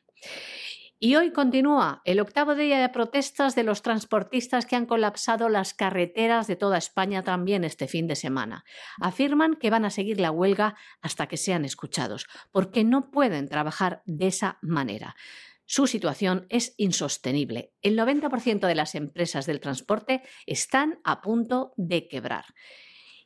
Y 1.05 1.17
hoy 1.17 1.33
continúa 1.33 2.01
el 2.05 2.21
octavo 2.21 2.55
día 2.55 2.79
de 2.81 2.89
protestas 2.89 3.57
de 3.57 3.65
los 3.65 3.83
transportistas 3.83 4.67
que 4.67 4.77
han 4.77 4.87
colapsado 4.87 5.49
las 5.49 5.75
carreteras 5.75 6.47
de 6.47 6.55
toda 6.55 6.79
España 6.79 7.25
también 7.25 7.65
este 7.65 7.89
fin 7.89 8.07
de 8.07 8.15
semana. 8.15 8.65
Afirman 9.01 9.57
que 9.57 9.71
van 9.71 9.85
a 9.85 9.91
seguir 9.91 10.21
la 10.21 10.31
huelga 10.31 10.77
hasta 11.01 11.27
que 11.27 11.37
sean 11.37 11.65
escuchados, 11.65 12.29
porque 12.53 12.85
no 12.85 13.11
pueden 13.11 13.49
trabajar 13.49 14.05
de 14.07 14.29
esa 14.29 14.59
manera. 14.63 15.17
Su 15.65 15.89
situación 15.89 16.47
es 16.51 16.73
insostenible. 16.77 17.73
El 17.83 17.99
90% 17.99 18.69
de 18.69 18.75
las 18.77 18.95
empresas 18.95 19.45
del 19.45 19.59
transporte 19.59 20.23
están 20.47 21.01
a 21.03 21.21
punto 21.21 21.75
de 21.77 22.07
quebrar. 22.07 22.45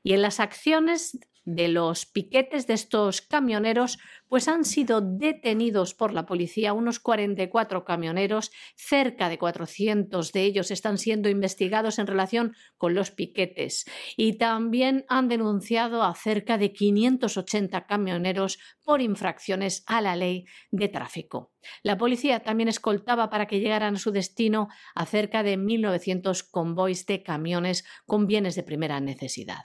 Y 0.02 0.14
en 0.14 0.22
las 0.22 0.40
acciones 0.40 1.18
de 1.46 1.68
los 1.68 2.06
piquetes 2.06 2.66
de 2.66 2.74
estos 2.74 3.22
camioneros, 3.22 3.98
pues 4.28 4.48
han 4.48 4.64
sido 4.64 5.00
detenidos 5.00 5.94
por 5.94 6.12
la 6.12 6.26
policía 6.26 6.72
unos 6.72 6.98
44 6.98 7.84
camioneros, 7.84 8.50
cerca 8.74 9.28
de 9.28 9.38
400 9.38 10.32
de 10.32 10.42
ellos 10.42 10.72
están 10.72 10.98
siendo 10.98 11.28
investigados 11.28 12.00
en 12.00 12.08
relación 12.08 12.54
con 12.76 12.94
los 12.94 13.12
piquetes 13.12 13.86
y 14.16 14.34
también 14.38 15.04
han 15.08 15.28
denunciado 15.28 16.02
a 16.02 16.14
cerca 16.16 16.58
de 16.58 16.72
580 16.72 17.86
camioneros 17.86 18.58
por 18.82 19.00
infracciones 19.00 19.84
a 19.86 20.00
la 20.00 20.16
ley 20.16 20.46
de 20.72 20.88
tráfico. 20.88 21.52
La 21.84 21.96
policía 21.96 22.40
también 22.40 22.68
escoltaba 22.68 23.30
para 23.30 23.46
que 23.46 23.60
llegaran 23.60 23.94
a 23.94 23.98
su 23.98 24.10
destino 24.10 24.68
a 24.96 25.06
cerca 25.06 25.44
de 25.44 25.56
1.900 25.56 26.50
convoys 26.50 27.06
de 27.06 27.22
camiones 27.22 27.84
con 28.04 28.26
bienes 28.26 28.56
de 28.56 28.64
primera 28.64 28.98
necesidad. 28.98 29.62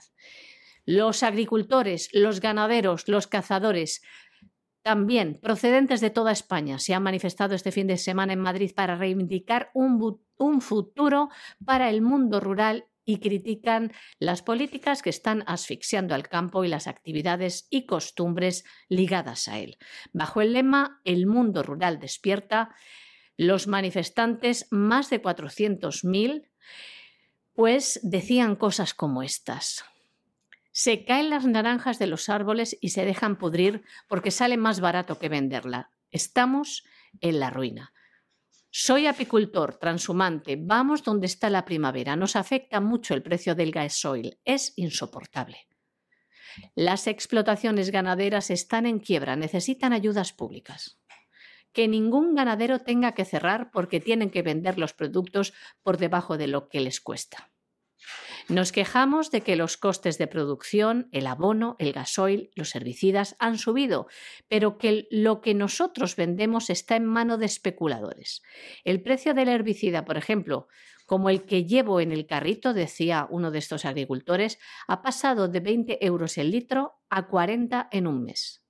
Los 0.84 1.22
agricultores, 1.22 2.08
los 2.12 2.40
ganaderos, 2.40 3.08
los 3.08 3.26
cazadores, 3.26 4.02
también 4.82 5.38
procedentes 5.40 6.00
de 6.00 6.10
toda 6.10 6.32
España, 6.32 6.78
se 6.78 6.92
han 6.94 7.04
manifestado 7.04 7.54
este 7.54 7.70
fin 7.70 7.86
de 7.86 7.96
semana 7.96 8.32
en 8.32 8.40
Madrid 8.40 8.72
para 8.74 8.96
reivindicar 8.96 9.70
un, 9.74 10.20
futuro 10.60 11.28
para 11.64 11.88
el 11.88 12.02
mundo 12.02 12.40
rural 12.40 12.86
y 13.04 13.18
critican 13.18 13.92
las 14.18 14.42
políticas 14.42 15.02
que 15.02 15.10
están 15.10 15.44
asfixiando 15.46 16.16
al 16.16 16.28
campo 16.28 16.64
y 16.64 16.68
las 16.68 16.88
actividades 16.88 17.68
y 17.70 17.86
costumbres 17.86 18.64
ligadas 18.88 19.46
a 19.46 19.58
él. 19.58 19.76
Bajo 20.12 20.40
el 20.40 20.52
lema 20.52 21.00
El 21.04 21.26
mundo 21.26 21.62
rural 21.62 22.00
despierta, 22.00 22.74
los 23.36 23.66
manifestantes, 23.66 24.66
más 24.70 25.10
de 25.10 25.22
400.000, 25.22 26.50
pues 27.54 28.00
decían 28.02 28.56
cosas 28.56 28.94
como 28.94 29.22
estas. 29.22 29.84
Se 30.72 31.04
caen 31.04 31.28
las 31.28 31.44
naranjas 31.44 31.98
de 31.98 32.06
los 32.06 32.30
árboles 32.30 32.76
y 32.80 32.88
se 32.88 33.04
dejan 33.04 33.36
pudrir 33.36 33.84
porque 34.08 34.30
sale 34.30 34.56
más 34.56 34.80
barato 34.80 35.18
que 35.18 35.28
venderla. 35.28 35.90
Estamos 36.10 36.84
en 37.20 37.40
la 37.40 37.50
ruina. 37.50 37.92
Soy 38.70 39.06
apicultor, 39.06 39.76
transhumante, 39.76 40.56
vamos 40.58 41.04
donde 41.04 41.26
está 41.26 41.50
la 41.50 41.66
primavera. 41.66 42.16
Nos 42.16 42.36
afecta 42.36 42.80
mucho 42.80 43.12
el 43.12 43.22
precio 43.22 43.54
del 43.54 43.70
gasoil. 43.70 44.38
Es 44.46 44.72
insoportable. 44.76 45.68
Las 46.74 47.06
explotaciones 47.06 47.90
ganaderas 47.90 48.50
están 48.50 48.86
en 48.86 48.98
quiebra, 48.98 49.36
necesitan 49.36 49.92
ayudas 49.92 50.32
públicas. 50.32 50.98
Que 51.72 51.86
ningún 51.86 52.34
ganadero 52.34 52.78
tenga 52.78 53.12
que 53.12 53.26
cerrar 53.26 53.70
porque 53.72 54.00
tienen 54.00 54.30
que 54.30 54.40
vender 54.40 54.78
los 54.78 54.94
productos 54.94 55.52
por 55.82 55.98
debajo 55.98 56.38
de 56.38 56.46
lo 56.46 56.68
que 56.70 56.80
les 56.80 57.00
cuesta. 57.02 57.51
Nos 58.48 58.72
quejamos 58.72 59.30
de 59.30 59.42
que 59.42 59.56
los 59.56 59.76
costes 59.76 60.18
de 60.18 60.26
producción, 60.26 61.08
el 61.12 61.26
abono, 61.26 61.76
el 61.78 61.92
gasoil, 61.92 62.50
los 62.54 62.74
herbicidas 62.74 63.36
han 63.38 63.58
subido, 63.58 64.06
pero 64.48 64.78
que 64.78 65.06
lo 65.10 65.40
que 65.40 65.54
nosotros 65.54 66.16
vendemos 66.16 66.70
está 66.70 66.96
en 66.96 67.06
mano 67.06 67.38
de 67.38 67.46
especuladores. 67.46 68.42
El 68.84 69.02
precio 69.02 69.34
del 69.34 69.48
herbicida, 69.48 70.04
por 70.04 70.16
ejemplo, 70.16 70.68
como 71.06 71.30
el 71.30 71.44
que 71.44 71.64
llevo 71.64 72.00
en 72.00 72.12
el 72.12 72.26
carrito, 72.26 72.74
decía 72.74 73.26
uno 73.30 73.50
de 73.50 73.58
estos 73.58 73.84
agricultores, 73.84 74.58
ha 74.86 75.02
pasado 75.02 75.48
de 75.48 75.60
20 75.60 76.04
euros 76.04 76.38
el 76.38 76.50
litro 76.50 76.94
a 77.10 77.26
40 77.26 77.88
en 77.92 78.06
un 78.06 78.22
mes. 78.24 78.61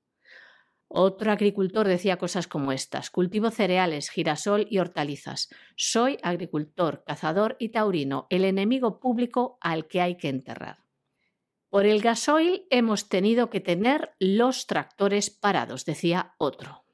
Otro 0.94 1.32
agricultor 1.32 1.88
decía 1.88 2.18
cosas 2.18 2.46
como 2.46 2.70
estas. 2.70 3.08
Cultivo 3.08 3.50
cereales, 3.50 4.10
girasol 4.10 4.66
y 4.68 4.78
hortalizas. 4.78 5.48
Soy 5.74 6.18
agricultor, 6.22 7.02
cazador 7.06 7.56
y 7.58 7.70
taurino, 7.70 8.26
el 8.28 8.44
enemigo 8.44 9.00
público 9.00 9.56
al 9.62 9.88
que 9.88 10.02
hay 10.02 10.18
que 10.18 10.28
enterrar. 10.28 10.84
Por 11.70 11.86
el 11.86 12.02
gasoil 12.02 12.66
hemos 12.68 13.08
tenido 13.08 13.48
que 13.48 13.60
tener 13.60 14.10
los 14.18 14.66
tractores 14.66 15.30
parados, 15.30 15.86
decía 15.86 16.34
otro. 16.36 16.84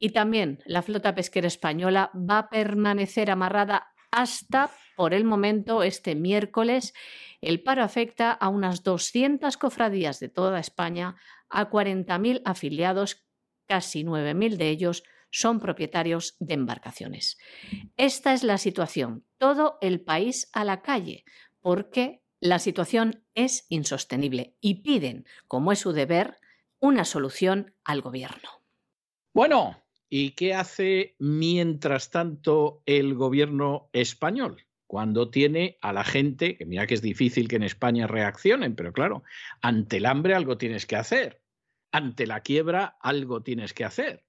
Y 0.00 0.10
también 0.10 0.58
la 0.66 0.82
flota 0.82 1.14
pesquera 1.14 1.46
española 1.46 2.10
va 2.16 2.38
a 2.38 2.48
permanecer 2.48 3.30
amarrada 3.30 3.94
hasta, 4.10 4.70
por 4.96 5.14
el 5.14 5.22
momento, 5.22 5.84
este 5.84 6.16
miércoles. 6.16 6.94
El 7.40 7.62
paro 7.62 7.84
afecta 7.84 8.32
a 8.32 8.48
unas 8.48 8.82
200 8.82 9.56
cofradías 9.56 10.18
de 10.18 10.30
toda 10.30 10.58
España, 10.58 11.14
a 11.48 11.70
40.000 11.70 12.42
afiliados 12.44 13.25
casi 13.66 14.04
9.000 14.04 14.56
de 14.56 14.70
ellos 14.70 15.02
son 15.30 15.60
propietarios 15.60 16.36
de 16.38 16.54
embarcaciones. 16.54 17.36
Esta 17.96 18.32
es 18.32 18.42
la 18.42 18.58
situación. 18.58 19.26
Todo 19.38 19.78
el 19.80 20.00
país 20.00 20.48
a 20.52 20.64
la 20.64 20.82
calle, 20.82 21.24
porque 21.60 22.22
la 22.40 22.58
situación 22.58 23.24
es 23.34 23.66
insostenible 23.68 24.56
y 24.60 24.82
piden, 24.82 25.26
como 25.46 25.72
es 25.72 25.80
su 25.80 25.92
deber, 25.92 26.36
una 26.78 27.04
solución 27.04 27.74
al 27.84 28.00
gobierno. 28.00 28.48
Bueno, 29.34 29.84
¿y 30.08 30.30
qué 30.30 30.54
hace 30.54 31.16
mientras 31.18 32.10
tanto 32.10 32.82
el 32.86 33.14
gobierno 33.14 33.90
español? 33.92 34.66
Cuando 34.86 35.30
tiene 35.30 35.78
a 35.80 35.92
la 35.92 36.04
gente, 36.04 36.56
que 36.56 36.64
mira 36.64 36.86
que 36.86 36.94
es 36.94 37.02
difícil 37.02 37.48
que 37.48 37.56
en 37.56 37.64
España 37.64 38.06
reaccionen, 38.06 38.76
pero 38.76 38.92
claro, 38.92 39.24
ante 39.60 39.96
el 39.96 40.06
hambre 40.06 40.34
algo 40.34 40.56
tienes 40.56 40.86
que 40.86 40.96
hacer 40.96 41.42
ante 41.92 42.26
la 42.26 42.40
quiebra 42.40 42.96
algo 43.00 43.42
tienes 43.42 43.72
que 43.72 43.84
hacer. 43.84 44.24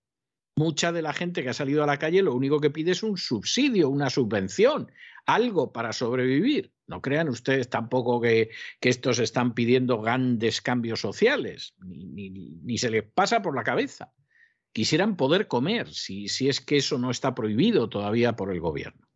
Mucha 0.58 0.92
de 0.92 1.04
la 1.04 1.14
gente 1.14 1.44
que 1.44 1.50
ha 1.50 1.54
salido 1.54 1.84
a 1.84 1.88
la 1.88 2.00
calle 2.00 2.24
lo 2.24 2.34
único 2.34 2.60
que 2.60 2.72
pide 2.72 2.92
es 2.92 3.04
un 3.04 3.18
subsidio, 3.18 3.90
una 3.90 4.10
subvención, 4.10 4.92
algo 5.28 5.72
para 5.72 5.94
sobrevivir. 5.94 6.74
No 6.88 7.02
crean 7.02 7.30
ustedes 7.30 7.70
tampoco 7.70 8.20
que, 8.20 8.50
estos 8.82 9.20
están 9.20 9.54
pidiendo 9.54 10.02
grandes 10.02 10.62
cambios 10.62 11.02
sociales, 11.02 11.76
ni, 11.80 12.78
se 12.80 12.90
les 12.90 13.04
pasa 13.04 13.44
por 13.44 13.56
la 13.56 13.64
cabeza. 13.64 14.14
Quisieran 14.72 15.16
poder 15.16 15.48
comer, 15.48 15.94
si, 15.94 16.28
si 16.28 16.50
es 16.50 16.60
que 16.60 16.78
eso 16.78 16.98
no 16.98 17.12
está 17.12 17.36
prohibido 17.36 17.88
todavía 17.88 18.36
por 18.36 18.52
el 18.52 18.60
gobierno. 18.60 19.08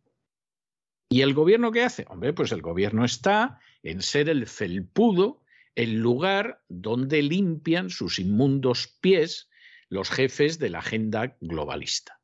¿Y 1.08 1.22
el 1.22 1.34
gobierno 1.34 1.72
qué 1.72 1.82
hace? 1.82 2.06
Hombre, 2.08 2.32
pues 2.32 2.52
el 2.52 2.62
gobierno 2.62 3.04
está 3.04 3.58
en 3.82 4.00
ser 4.00 4.28
el 4.28 4.46
felpudo 4.46 5.41
el 5.74 6.00
lugar 6.00 6.62
donde 6.68 7.22
limpian 7.22 7.90
sus 7.90 8.18
inmundos 8.18 8.98
pies 9.00 9.48
los 9.88 10.10
jefes 10.10 10.58
de 10.58 10.70
la 10.70 10.78
agenda 10.78 11.36
globalista. 11.40 12.20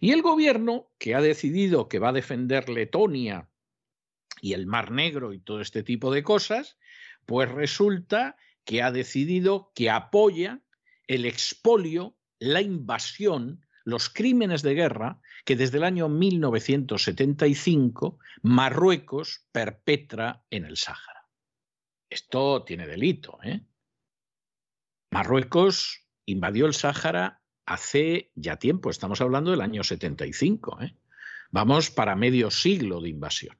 Y 0.00 0.12
el 0.12 0.22
gobierno, 0.22 0.90
que 0.98 1.14
ha 1.14 1.20
decidido 1.20 1.88
que 1.88 1.98
va 1.98 2.08
a 2.08 2.14
defender 2.14 2.68
Letonia 2.68 3.50
y 4.40 4.54
el 4.54 4.66
Mar 4.66 4.90
Negro 4.90 5.32
y 5.32 5.38
todo 5.38 5.60
este 5.60 5.82
tipo 5.82 6.10
de 6.10 6.22
cosas, 6.22 6.78
pues 7.26 7.50
resulta 7.50 8.36
que 8.64 8.82
ha 8.82 8.90
decidido 8.90 9.72
que 9.74 9.90
apoya 9.90 10.62
el 11.06 11.26
expolio, 11.26 12.16
la 12.38 12.62
invasión 12.62 13.64
los 13.84 14.08
crímenes 14.08 14.62
de 14.62 14.74
guerra 14.74 15.20
que 15.44 15.56
desde 15.56 15.76
el 15.78 15.84
año 15.84 16.08
1975 16.08 18.18
Marruecos 18.42 19.46
perpetra 19.52 20.42
en 20.50 20.64
el 20.64 20.78
Sáhara. 20.78 21.23
Esto 22.14 22.62
tiene 22.62 22.86
delito. 22.86 23.40
¿eh? 23.42 23.66
Marruecos 25.10 26.06
invadió 26.26 26.66
el 26.66 26.72
Sáhara 26.72 27.42
hace 27.66 28.30
ya 28.36 28.56
tiempo, 28.56 28.88
estamos 28.88 29.20
hablando 29.20 29.50
del 29.50 29.60
año 29.60 29.82
75. 29.82 30.80
¿eh? 30.82 30.96
Vamos 31.50 31.90
para 31.90 32.14
medio 32.14 32.52
siglo 32.52 33.00
de 33.00 33.08
invasión. 33.08 33.58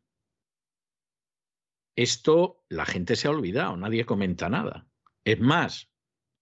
Esto 1.96 2.64
la 2.68 2.86
gente 2.86 3.16
se 3.16 3.26
ha 3.26 3.32
olvidado, 3.32 3.76
nadie 3.76 4.06
comenta 4.06 4.48
nada. 4.48 4.86
Es 5.24 5.40
más, 5.40 5.90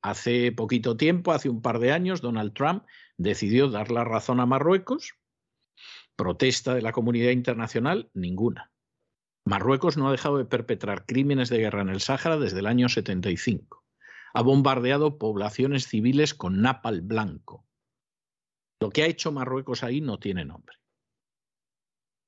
hace 0.02 0.52
poquito 0.52 0.98
tiempo, 0.98 1.32
hace 1.32 1.48
un 1.48 1.62
par 1.62 1.78
de 1.78 1.92
años, 1.92 2.20
Donald 2.20 2.52
Trump 2.52 2.84
decidió 3.16 3.70
dar 3.70 3.90
la 3.90 4.04
razón 4.04 4.38
a 4.38 4.44
Marruecos. 4.44 5.14
Protesta 6.14 6.74
de 6.74 6.82
la 6.82 6.92
comunidad 6.92 7.30
internacional, 7.30 8.10
ninguna. 8.12 8.71
Marruecos 9.44 9.96
no 9.96 10.08
ha 10.08 10.12
dejado 10.12 10.38
de 10.38 10.44
perpetrar 10.44 11.04
crímenes 11.04 11.48
de 11.48 11.58
guerra 11.58 11.82
en 11.82 11.88
el 11.88 12.00
Sáhara 12.00 12.38
desde 12.38 12.60
el 12.60 12.66
año 12.66 12.88
75. 12.88 13.84
Ha 14.34 14.42
bombardeado 14.42 15.18
poblaciones 15.18 15.88
civiles 15.88 16.34
con 16.34 16.62
napal 16.62 17.00
blanco. 17.00 17.66
Lo 18.80 18.90
que 18.90 19.02
ha 19.02 19.06
hecho 19.06 19.32
Marruecos 19.32 19.82
ahí 19.82 20.00
no 20.00 20.18
tiene 20.18 20.44
nombre. 20.44 20.76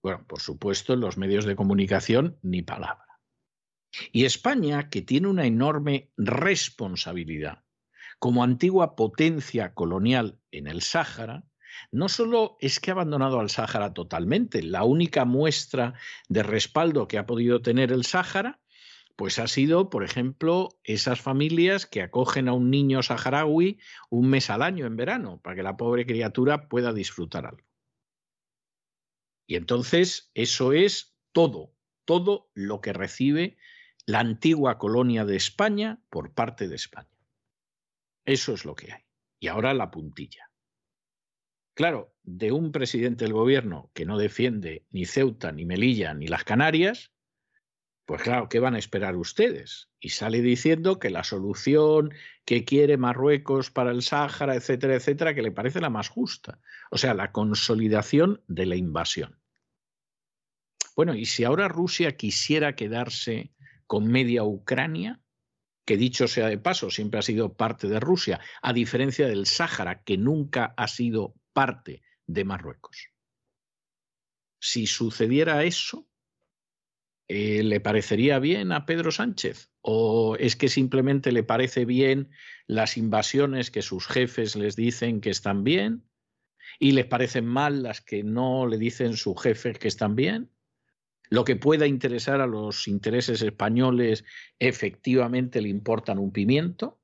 Bueno, 0.02 0.26
por 0.26 0.40
supuesto, 0.40 0.92
en 0.92 1.00
los 1.00 1.16
medios 1.16 1.46
de 1.46 1.56
comunicación 1.56 2.38
ni 2.42 2.62
palabra. 2.62 3.20
Y 4.12 4.24
España, 4.24 4.90
que 4.90 5.02
tiene 5.02 5.28
una 5.28 5.46
enorme 5.46 6.10
responsabilidad 6.16 7.64
como 8.18 8.44
antigua 8.44 8.96
potencia 8.96 9.74
colonial 9.74 10.38
en 10.50 10.66
el 10.66 10.82
Sáhara, 10.82 11.44
no 11.90 12.08
solo 12.08 12.56
es 12.60 12.80
que 12.80 12.90
ha 12.90 12.94
abandonado 12.94 13.40
al 13.40 13.50
Sáhara 13.50 13.94
totalmente, 13.94 14.62
la 14.62 14.84
única 14.84 15.24
muestra 15.24 15.94
de 16.28 16.42
respaldo 16.42 17.08
que 17.08 17.18
ha 17.18 17.26
podido 17.26 17.62
tener 17.62 17.92
el 17.92 18.04
Sáhara, 18.04 18.60
pues 19.16 19.38
ha 19.38 19.46
sido, 19.46 19.90
por 19.90 20.04
ejemplo, 20.04 20.70
esas 20.82 21.20
familias 21.20 21.86
que 21.86 22.02
acogen 22.02 22.48
a 22.48 22.52
un 22.52 22.70
niño 22.70 23.02
saharaui 23.02 23.78
un 24.10 24.28
mes 24.28 24.50
al 24.50 24.62
año 24.62 24.86
en 24.86 24.96
verano, 24.96 25.40
para 25.40 25.56
que 25.56 25.62
la 25.62 25.76
pobre 25.76 26.04
criatura 26.04 26.68
pueda 26.68 26.92
disfrutar 26.92 27.46
algo. 27.46 27.66
Y 29.46 29.56
entonces 29.56 30.30
eso 30.34 30.72
es 30.72 31.16
todo, 31.32 31.74
todo 32.04 32.50
lo 32.54 32.80
que 32.80 32.92
recibe 32.92 33.56
la 34.06 34.20
antigua 34.20 34.78
colonia 34.78 35.24
de 35.24 35.36
España 35.36 36.02
por 36.10 36.34
parte 36.34 36.68
de 36.68 36.76
España. 36.76 37.08
Eso 38.24 38.52
es 38.52 38.64
lo 38.64 38.74
que 38.74 38.92
hay. 38.92 39.02
Y 39.38 39.48
ahora 39.48 39.74
la 39.74 39.90
puntilla. 39.90 40.50
Claro, 41.74 42.14
de 42.22 42.52
un 42.52 42.70
presidente 42.72 43.24
del 43.24 43.32
gobierno 43.32 43.90
que 43.94 44.06
no 44.06 44.16
defiende 44.16 44.86
ni 44.90 45.06
Ceuta, 45.06 45.50
ni 45.52 45.64
Melilla, 45.64 46.14
ni 46.14 46.28
las 46.28 46.44
Canarias, 46.44 47.12
pues 48.06 48.22
claro, 48.22 48.48
¿qué 48.48 48.60
van 48.60 48.74
a 48.74 48.78
esperar 48.78 49.16
ustedes? 49.16 49.88
Y 49.98 50.10
sale 50.10 50.42
diciendo 50.42 50.98
que 50.98 51.10
la 51.10 51.24
solución 51.24 52.12
que 52.44 52.64
quiere 52.64 52.96
Marruecos 52.96 53.70
para 53.70 53.90
el 53.90 54.02
Sáhara, 54.02 54.54
etcétera, 54.54 54.94
etcétera, 54.94 55.34
que 55.34 55.42
le 55.42 55.50
parece 55.50 55.80
la 55.80 55.90
más 55.90 56.10
justa. 56.10 56.60
O 56.90 56.98
sea, 56.98 57.14
la 57.14 57.32
consolidación 57.32 58.42
de 58.46 58.66
la 58.66 58.76
invasión. 58.76 59.40
Bueno, 60.94 61.14
y 61.14 61.24
si 61.24 61.44
ahora 61.44 61.66
Rusia 61.66 62.16
quisiera 62.16 62.76
quedarse 62.76 63.52
con 63.86 64.06
media 64.06 64.44
Ucrania, 64.44 65.20
que 65.86 65.96
dicho 65.96 66.28
sea 66.28 66.48
de 66.48 66.58
paso, 66.58 66.90
siempre 66.90 67.18
ha 67.18 67.22
sido 67.22 67.54
parte 67.54 67.88
de 67.88 68.00
Rusia, 68.00 68.40
a 68.62 68.72
diferencia 68.72 69.26
del 69.26 69.46
Sáhara, 69.46 70.02
que 70.02 70.18
nunca 70.18 70.74
ha 70.76 70.88
sido 70.88 71.34
parte 71.54 72.02
de 72.26 72.44
Marruecos. 72.44 73.08
Si 74.60 74.86
sucediera 74.86 75.64
eso, 75.64 76.06
eh, 77.28 77.62
¿le 77.62 77.80
parecería 77.80 78.38
bien 78.38 78.72
a 78.72 78.84
Pedro 78.84 79.10
Sánchez? 79.10 79.70
¿O 79.80 80.36
es 80.38 80.56
que 80.56 80.68
simplemente 80.68 81.32
le 81.32 81.42
parece 81.42 81.86
bien 81.86 82.30
las 82.66 82.98
invasiones 82.98 83.70
que 83.70 83.80
sus 83.80 84.06
jefes 84.06 84.56
les 84.56 84.76
dicen 84.76 85.22
que 85.22 85.30
están 85.30 85.64
bien? 85.64 86.04
¿Y 86.78 86.92
les 86.92 87.06
parecen 87.06 87.46
mal 87.46 87.82
las 87.82 88.02
que 88.02 88.22
no 88.22 88.66
le 88.66 88.76
dicen 88.76 89.16
sus 89.16 89.40
jefes 89.40 89.78
que 89.78 89.88
están 89.88 90.16
bien? 90.16 90.50
lo 91.30 91.44
que 91.44 91.56
pueda 91.56 91.86
interesar 91.86 92.40
a 92.40 92.46
los 92.46 92.86
intereses 92.88 93.42
españoles 93.42 94.24
efectivamente 94.58 95.60
le 95.60 95.68
importan 95.68 96.18
un 96.18 96.32
pimiento. 96.32 97.00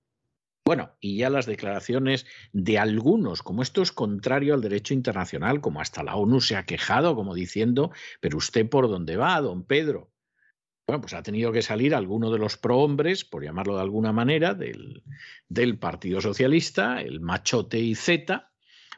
Bueno, 0.64 0.96
y 1.00 1.16
ya 1.16 1.30
las 1.30 1.46
declaraciones 1.46 2.26
de 2.52 2.78
algunos, 2.78 3.42
como 3.42 3.62
esto 3.62 3.82
es 3.82 3.92
contrario 3.92 4.54
al 4.54 4.60
derecho 4.60 4.94
internacional, 4.94 5.60
como 5.60 5.80
hasta 5.80 6.02
la 6.02 6.16
ONU 6.16 6.40
se 6.40 6.56
ha 6.56 6.64
quejado, 6.64 7.14
como 7.14 7.34
diciendo, 7.34 7.90
pero 8.20 8.38
usted 8.38 8.68
por 8.68 8.88
dónde 8.88 9.16
va, 9.16 9.40
don 9.40 9.64
Pedro. 9.64 10.12
Bueno, 10.86 11.02
pues 11.02 11.14
ha 11.14 11.22
tenido 11.22 11.52
que 11.52 11.62
salir 11.62 11.94
alguno 11.94 12.32
de 12.32 12.38
los 12.38 12.56
prohombres, 12.56 13.24
por 13.24 13.44
llamarlo 13.44 13.76
de 13.76 13.82
alguna 13.82 14.12
manera, 14.12 14.54
del, 14.54 15.78
Partido 15.78 16.20
Socialista, 16.20 17.00
el 17.00 17.20
machote 17.20 17.78
y 17.78 17.94
Z, 17.94 18.52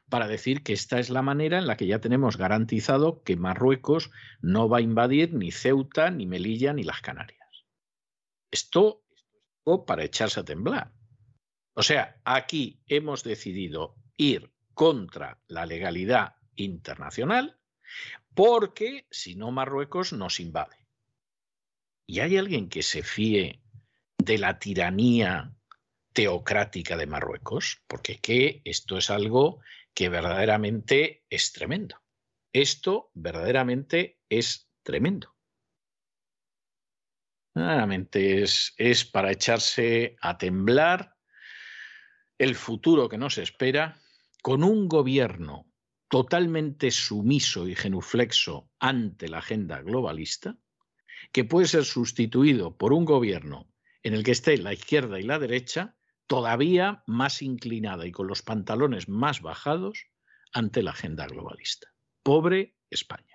para 0.08 0.26
decir 0.26 0.62
que 0.62 0.72
esta 0.72 0.98
es 0.98 1.10
la 1.10 1.22
manera 1.22 1.58
en 1.58 1.66
la 1.66 1.76
que 1.76 1.86
ya 1.86 2.00
tenemos 2.00 2.38
garantizado 2.38 3.22
que 3.22 3.36
Marruecos 3.36 4.10
no 4.40 4.68
va 4.68 4.78
a 4.78 4.82
invadir 4.82 5.34
ni 5.34 5.50
Ceuta, 5.52 6.10
ni 6.10 6.26
Melilla, 6.26 6.72
ni 6.72 6.82
las 6.82 7.02
Canarias. 7.02 7.66
Esto 8.50 9.04
es 9.66 9.80
para 9.86 10.04
echarse 10.04 10.40
a 10.40 10.44
temblar. 10.44 10.92
O 11.74 11.82
sea, 11.82 12.20
aquí 12.24 12.82
hemos 12.86 13.24
decidido 13.24 13.96
ir 14.16 14.52
contra 14.74 15.40
la 15.46 15.66
legalidad 15.66 16.36
internacional 16.56 17.58
porque 18.34 19.06
si 19.10 19.34
no 19.34 19.50
Marruecos 19.50 20.12
nos 20.12 20.40
invade. 20.40 20.76
¿Y 22.06 22.20
hay 22.20 22.36
alguien 22.36 22.68
que 22.68 22.82
se 22.82 23.02
fíe 23.02 23.62
de 24.18 24.38
la 24.38 24.58
tiranía 24.58 25.54
teocrática 26.12 26.96
de 26.96 27.06
Marruecos? 27.06 27.82
Porque 27.86 28.18
que 28.18 28.62
esto 28.64 28.98
es 28.98 29.10
algo 29.10 29.60
que 29.94 30.08
verdaderamente 30.08 31.24
es 31.28 31.52
tremendo. 31.52 32.02
Esto 32.52 33.10
verdaderamente 33.14 34.18
es 34.28 34.70
tremendo. 34.82 35.34
Verdaderamente 37.54 38.42
es, 38.42 38.74
es 38.76 39.04
para 39.04 39.30
echarse 39.30 40.16
a 40.20 40.38
temblar 40.38 41.11
el 42.39 42.55
futuro 42.55 43.09
que 43.09 43.18
nos 43.18 43.39
espera 43.39 44.01
con 44.43 44.64
un 44.64 44.89
gobierno 44.89 45.66
totalmente 46.09 46.91
sumiso 46.91 47.66
y 47.66 47.74
genuflexo 47.74 48.70
ante 48.78 49.28
la 49.28 49.39
agenda 49.39 49.80
globalista, 49.80 50.59
que 51.33 51.45
puede 51.45 51.66
ser 51.66 51.85
sustituido 51.85 52.76
por 52.76 52.93
un 52.93 53.05
gobierno 53.05 53.72
en 54.03 54.14
el 54.14 54.24
que 54.24 54.33
esté 54.33 54.59
la 54.59 54.72
izquierda 54.72 55.20
y 55.20 55.22
la 55.22 55.39
derecha 55.39 55.97
todavía 56.26 57.03
más 57.07 57.41
inclinada 57.41 58.07
y 58.07 58.12
con 58.12 58.26
los 58.26 58.43
pantalones 58.43 59.09
más 59.09 59.41
bajados 59.41 60.07
ante 60.53 60.83
la 60.83 60.91
agenda 60.91 61.26
globalista. 61.26 61.89
Pobre 62.22 62.76
España. 62.91 63.32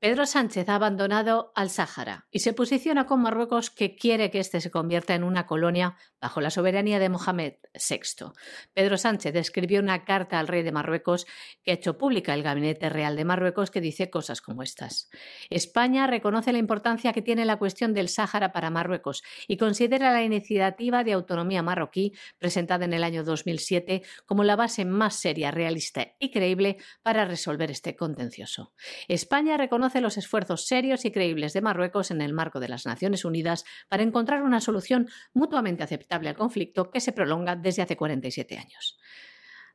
Pedro 0.00 0.26
Sánchez 0.26 0.68
ha 0.68 0.76
abandonado 0.76 1.50
al 1.56 1.70
Sáhara 1.70 2.28
y 2.30 2.38
se 2.38 2.52
posiciona 2.52 3.04
con 3.06 3.20
Marruecos 3.20 3.68
que 3.68 3.96
quiere 3.96 4.30
que 4.30 4.38
éste 4.38 4.60
se 4.60 4.70
convierta 4.70 5.16
en 5.16 5.24
una 5.24 5.44
colonia 5.44 5.96
bajo 6.20 6.40
la 6.40 6.50
soberanía 6.50 7.00
de 7.00 7.08
Mohamed 7.08 7.54
VI. 7.74 8.26
Pedro 8.74 8.96
Sánchez 8.96 9.34
escribió 9.34 9.80
una 9.80 10.04
carta 10.04 10.38
al 10.38 10.46
rey 10.46 10.62
de 10.62 10.70
Marruecos 10.70 11.26
que 11.64 11.72
ha 11.72 11.74
hecho 11.74 11.98
pública 11.98 12.32
el 12.34 12.44
Gabinete 12.44 12.88
Real 12.90 13.16
de 13.16 13.24
Marruecos 13.24 13.72
que 13.72 13.80
dice 13.80 14.08
cosas 14.08 14.40
como 14.40 14.62
estas. 14.62 15.10
España 15.50 16.06
reconoce 16.06 16.52
la 16.52 16.58
importancia 16.58 17.12
que 17.12 17.22
tiene 17.22 17.44
la 17.44 17.56
cuestión 17.56 17.92
del 17.92 18.08
Sáhara 18.08 18.52
para 18.52 18.70
Marruecos 18.70 19.24
y 19.48 19.56
considera 19.56 20.12
la 20.12 20.22
iniciativa 20.22 21.02
de 21.02 21.14
autonomía 21.14 21.64
marroquí 21.64 22.12
presentada 22.38 22.84
en 22.84 22.92
el 22.92 23.02
año 23.02 23.24
2007 23.24 24.02
como 24.26 24.44
la 24.44 24.54
base 24.54 24.84
más 24.84 25.16
seria, 25.16 25.50
realista 25.50 26.06
y 26.20 26.30
creíble 26.30 26.76
para 27.02 27.24
resolver 27.24 27.72
este 27.72 27.96
contencioso. 27.96 28.72
España 29.08 29.56
reconoce 29.56 29.87
los 30.00 30.16
esfuerzos 30.16 30.66
serios 30.66 31.04
y 31.04 31.10
creíbles 31.10 31.52
de 31.52 31.60
Marruecos 31.60 32.10
en 32.10 32.20
el 32.20 32.32
marco 32.32 32.60
de 32.60 32.68
las 32.68 32.86
Naciones 32.86 33.24
Unidas 33.24 33.64
para 33.88 34.02
encontrar 34.02 34.42
una 34.42 34.60
solución 34.60 35.08
mutuamente 35.32 35.82
aceptable 35.82 36.28
al 36.28 36.36
conflicto 36.36 36.90
que 36.90 37.00
se 37.00 37.12
prolonga 37.12 37.56
desde 37.56 37.82
hace 37.82 37.96
47 37.96 38.58
años. 38.58 38.98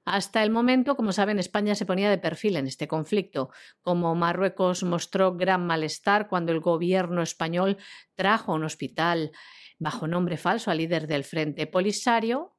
Hasta 0.05 0.43
el 0.43 0.51
momento, 0.51 0.95
como 0.95 1.13
saben, 1.13 1.39
España 1.39 1.75
se 1.75 1.85
ponía 1.85 2.09
de 2.09 2.17
perfil 2.17 2.57
en 2.57 2.67
este 2.67 2.87
conflicto, 2.89 3.51
como 3.81 4.15
Marruecos 4.15 4.83
mostró 4.83 5.35
gran 5.35 5.65
malestar 5.65 6.27
cuando 6.27 6.51
el 6.51 6.59
gobierno 6.59 7.21
español 7.21 7.77
trajo 8.15 8.51
a 8.51 8.55
un 8.55 8.65
hospital 8.65 9.31
bajo 9.79 10.07
nombre 10.07 10.37
falso 10.37 10.71
al 10.71 10.79
líder 10.79 11.07
del 11.07 11.23
Frente 11.23 11.67
Polisario, 11.67 12.53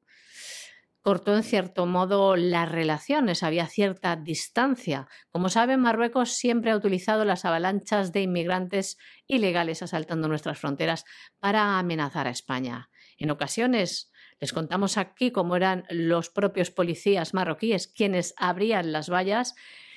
cortó 1.05 1.35
en 1.35 1.43
cierto 1.43 1.85
modo 1.85 2.35
las 2.35 2.67
relaciones, 2.67 3.43
había 3.43 3.67
cierta 3.67 4.15
distancia. 4.15 5.07
Como 5.29 5.49
saben, 5.49 5.79
Marruecos 5.79 6.31
siempre 6.31 6.71
ha 6.71 6.75
utilizado 6.75 7.25
las 7.25 7.45
avalanchas 7.45 8.11
de 8.11 8.23
inmigrantes 8.23 8.97
ilegales 9.27 9.83
asaltando 9.83 10.27
nuestras 10.27 10.57
fronteras 10.57 11.05
para 11.39 11.77
amenazar 11.77 12.25
a 12.25 12.31
España. 12.31 12.89
En 13.19 13.29
ocasiones 13.29 14.11
Les 14.41 14.51
contamos 14.51 14.97
aquí 14.97 15.31
cómo 15.31 15.55
eran 15.55 15.85
los 15.89 16.29
propios 16.29 16.71
policías 16.71 17.35
marroquíes 17.35 17.87
quienes 17.87 18.33
abrían 18.35 18.91
las 18.91 19.09
vallas 19.09 19.53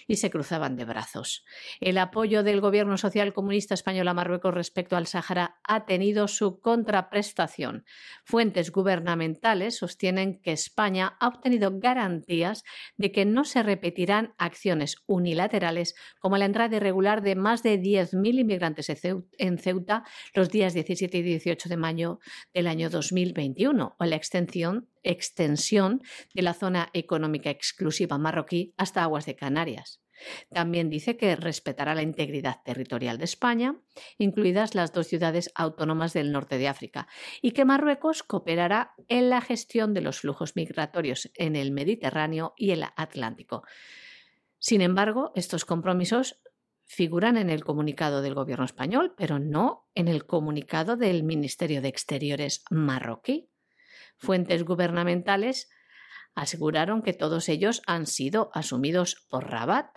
y 0.09 0.17
se 0.17 0.31
cruzaban 0.31 0.75
de 0.75 0.87
brazos. 0.87 1.45
El 1.81 1.99
apoyo 1.99 2.43
del 2.43 2.61
gobierno 2.61 2.97
social 2.97 3.33
comunista 3.33 3.75
español 3.75 4.09
a 4.09 4.15
Marruecos 4.15 4.55
respecto 4.55 4.97
al 4.97 5.07
Sáhara 5.07 5.61
ha 5.63 5.85
tenido 5.85 6.27
su 6.27 6.61
contraprestación. 6.61 7.85
Fuentes 8.25 8.73
gubernamentales 8.73 9.77
sostienen 9.77 10.41
que 10.41 10.53
España 10.53 11.17
ha 11.21 11.29
obtenido 11.29 11.79
garantías 11.79 12.65
de 12.97 13.13
que 13.13 13.27
no 13.27 13.45
se 13.45 13.63
repetirán 13.63 14.35
acciones 14.39 14.97
unilaterales 15.07 15.95
como 16.19 16.39
la 16.39 16.47
entrada 16.47 16.77
irregular 16.77 17.23
de 17.23 17.37
más 17.37 17.63
de 17.63 17.81
10.000 17.81 18.41
inmigrantes 18.41 18.89
en 19.39 19.59
Ceuta 19.59 20.05
los 20.33 20.49
días 20.49 20.73
17 20.73 21.19
y 21.19 21.23
18 21.23 21.69
de 21.69 21.77
mayo 21.77 22.19
del 22.55 22.67
año 22.67 22.89
2021 22.89 23.97
o 23.99 24.05
la 24.05 24.17
extensión 24.17 24.89
extensión 25.09 26.03
de 26.35 26.43
la 26.43 26.55
zona 26.55 26.91
económica 26.93 27.51
exclusiva 27.51 28.19
marroquí 28.19 28.75
hasta 28.77 29.03
aguas 29.03 29.27
de 29.27 29.35
Canarias. 29.35 30.01
También 30.53 30.91
dice 30.91 31.17
que 31.17 31.37
respetará 31.37 31.95
la 31.95 32.03
integridad 32.03 32.63
territorial 32.65 33.19
de 33.19 33.25
España, 33.25 33.81
incluidas 34.19 34.75
las 34.75 34.93
dos 34.93 35.07
ciudades 35.07 35.51
autónomas 35.55 36.13
del 36.13 36.33
norte 36.33 36.59
de 36.59 36.69
África, 36.69 37.09
y 37.41 37.53
que 37.53 37.65
Marruecos 37.65 38.23
cooperará 38.23 38.95
en 39.09 39.31
la 39.31 39.41
gestión 39.41 39.95
de 39.95 40.01
los 40.01 40.21
flujos 40.21 40.57
migratorios 40.57 41.31
en 41.35 41.57
el 41.57 41.71
Mediterráneo 41.71 42.55
y 42.57 42.73
el 42.73 42.85
Atlántico. 42.97 43.63
Sin 44.59 44.81
embargo, 44.81 45.31
estos 45.37 45.65
compromisos 45.65 46.41
figuran 46.85 47.37
en 47.37 47.51
el 47.51 47.65
comunicado 47.65 48.23
del 48.23 48.35
gobierno 48.35 48.65
español, 48.65 49.15
pero 49.17 49.39
no 49.39 49.89
en 49.95 50.09
el 50.09 50.27
comunicado 50.27 50.97
del 50.97 51.23
Ministerio 51.23 51.83
de 51.83 51.89
Exteriores 51.89 52.65
marroquí. 52.71 53.51
Fuentes 54.19 54.65
gubernamentales 54.65 55.69
aseguraron 56.35 57.03
que 57.03 57.13
todos 57.13 57.49
ellos 57.49 57.83
han 57.87 58.07
sido 58.07 58.51
asumidos 58.53 59.27
por 59.29 59.51
Rabat, 59.51 59.89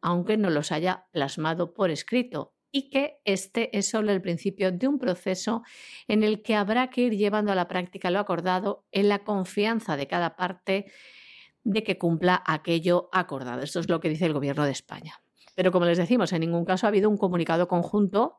aunque 0.00 0.36
no 0.36 0.50
los 0.50 0.72
haya 0.72 1.06
plasmado 1.12 1.74
por 1.74 1.90
escrito, 1.90 2.54
y 2.72 2.90
que 2.90 3.20
este 3.24 3.76
es 3.76 3.88
solo 3.88 4.12
el 4.12 4.20
principio 4.20 4.72
de 4.72 4.88
un 4.88 4.98
proceso 4.98 5.62
en 6.08 6.22
el 6.22 6.42
que 6.42 6.54
habrá 6.54 6.90
que 6.90 7.02
ir 7.02 7.16
llevando 7.16 7.52
a 7.52 7.54
la 7.54 7.68
práctica 7.68 8.10
lo 8.10 8.18
acordado 8.18 8.84
en 8.92 9.08
la 9.08 9.24
confianza 9.24 9.96
de 9.96 10.06
cada 10.06 10.36
parte 10.36 10.86
de 11.64 11.82
que 11.82 11.98
cumpla 11.98 12.42
aquello 12.46 13.08
acordado. 13.12 13.62
Esto 13.62 13.80
es 13.80 13.88
lo 13.88 14.00
que 14.00 14.08
dice 14.08 14.26
el 14.26 14.32
Gobierno 14.32 14.64
de 14.64 14.72
España. 14.72 15.14
Pero 15.54 15.72
como 15.72 15.86
les 15.86 15.98
decimos, 15.98 16.32
en 16.32 16.40
ningún 16.40 16.64
caso 16.66 16.86
ha 16.86 16.88
habido 16.88 17.08
un 17.08 17.16
comunicado 17.16 17.66
conjunto, 17.66 18.36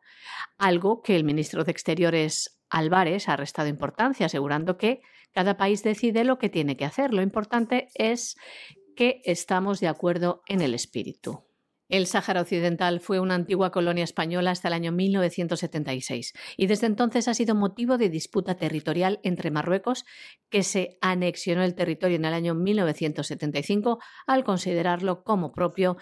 algo 0.58 1.02
que 1.02 1.16
el 1.16 1.24
ministro 1.24 1.64
de 1.64 1.72
Exteriores 1.72 2.57
Álvarez 2.70 3.30
ha 3.30 3.36
restado 3.36 3.70
importancia, 3.70 4.26
asegurando 4.26 4.78
que 4.78 5.02
cada 5.32 5.58
país 5.58 5.84
decide 5.84 6.24
lo 6.24 6.38
que 6.38 6.50
tiene 6.50 6.78
que 6.78 6.86
hacer. 6.86 7.14
Lo 7.14 7.22
importante 7.22 7.90
es 7.96 8.36
que 8.96 9.22
estamos 9.26 9.80
de 9.80 9.88
acuerdo 9.88 10.42
en 10.48 10.62
el 10.62 10.74
espíritu. 10.74 11.48
El 11.90 12.06
Sáhara 12.06 12.42
Occidental 12.42 13.00
fue 13.00 13.22
una 13.22 13.36
antigua 13.36 13.72
colonia 13.72 14.04
española 14.04 14.52
hasta 14.52 14.68
el 14.68 14.74
año 14.74 14.92
1976 14.92 16.34
y 16.58 16.68
desde 16.68 16.88
entonces 16.88 17.30
ha 17.30 17.34
sido 17.34 17.56
motivo 17.56 17.98
de 17.98 18.10
disputa 18.10 18.56
territorial 18.56 19.22
entre 19.24 19.52
Marruecos, 19.52 20.04
que 20.50 20.64
se 20.64 20.98
anexionó 21.00 21.64
el 21.64 21.76
territorio 21.76 22.18
en 22.18 22.26
el 22.26 22.34
año 22.34 22.56
1975 22.56 24.00
al 24.26 24.44
considerarlo 24.44 25.24
como 25.24 25.54
propio, 25.54 25.96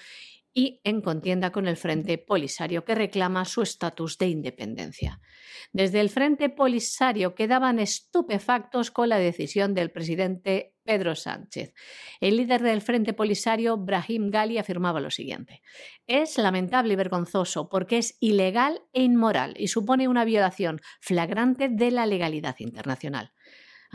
y 0.57 0.79
en 0.85 1.01
contienda 1.01 1.51
con 1.51 1.67
el 1.67 1.75
Frente 1.75 2.17
Polisario, 2.17 2.85
que 2.85 2.95
reclama 2.95 3.43
su 3.43 3.61
estatus 3.61 4.17
de 4.17 4.29
independencia. 4.29 5.19
Desde 5.73 5.99
el 5.99 6.09
Frente 6.09 6.49
Polisario 6.49 7.35
quedaban 7.35 7.77
estupefactos 7.77 8.89
con 8.89 9.09
la 9.09 9.17
decisión 9.17 9.73
del 9.73 9.91
presidente 9.91 10.73
Pedro 10.85 11.13
Sánchez. 11.15 11.73
El 12.21 12.37
líder 12.37 12.63
del 12.63 12.81
Frente 12.81 13.11
Polisario, 13.11 13.75
Brahim 13.75 14.29
Gali, 14.29 14.57
afirmaba 14.57 15.01
lo 15.01 15.11
siguiente. 15.11 15.61
Es 16.07 16.37
lamentable 16.37 16.93
y 16.93 16.95
vergonzoso 16.95 17.67
porque 17.67 17.97
es 17.97 18.17
ilegal 18.21 18.81
e 18.93 19.01
inmoral 19.03 19.55
y 19.57 19.67
supone 19.67 20.07
una 20.07 20.23
violación 20.23 20.79
flagrante 21.01 21.67
de 21.67 21.91
la 21.91 22.05
legalidad 22.05 22.55
internacional. 22.59 23.33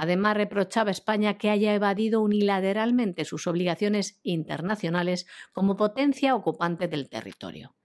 Además, 0.03 0.35
reprochaba 0.35 0.89
a 0.89 0.93
España 0.93 1.37
que 1.37 1.51
haya 1.51 1.75
evadido 1.75 2.23
unilateralmente 2.23 3.27
sus 3.27 3.47
obligaciones 3.47 4.19
internacionales 4.23 5.27
como 5.53 5.77
potencia 5.77 6.35
ocupante 6.35 6.89
del 6.89 7.11
territorio. 7.11 7.77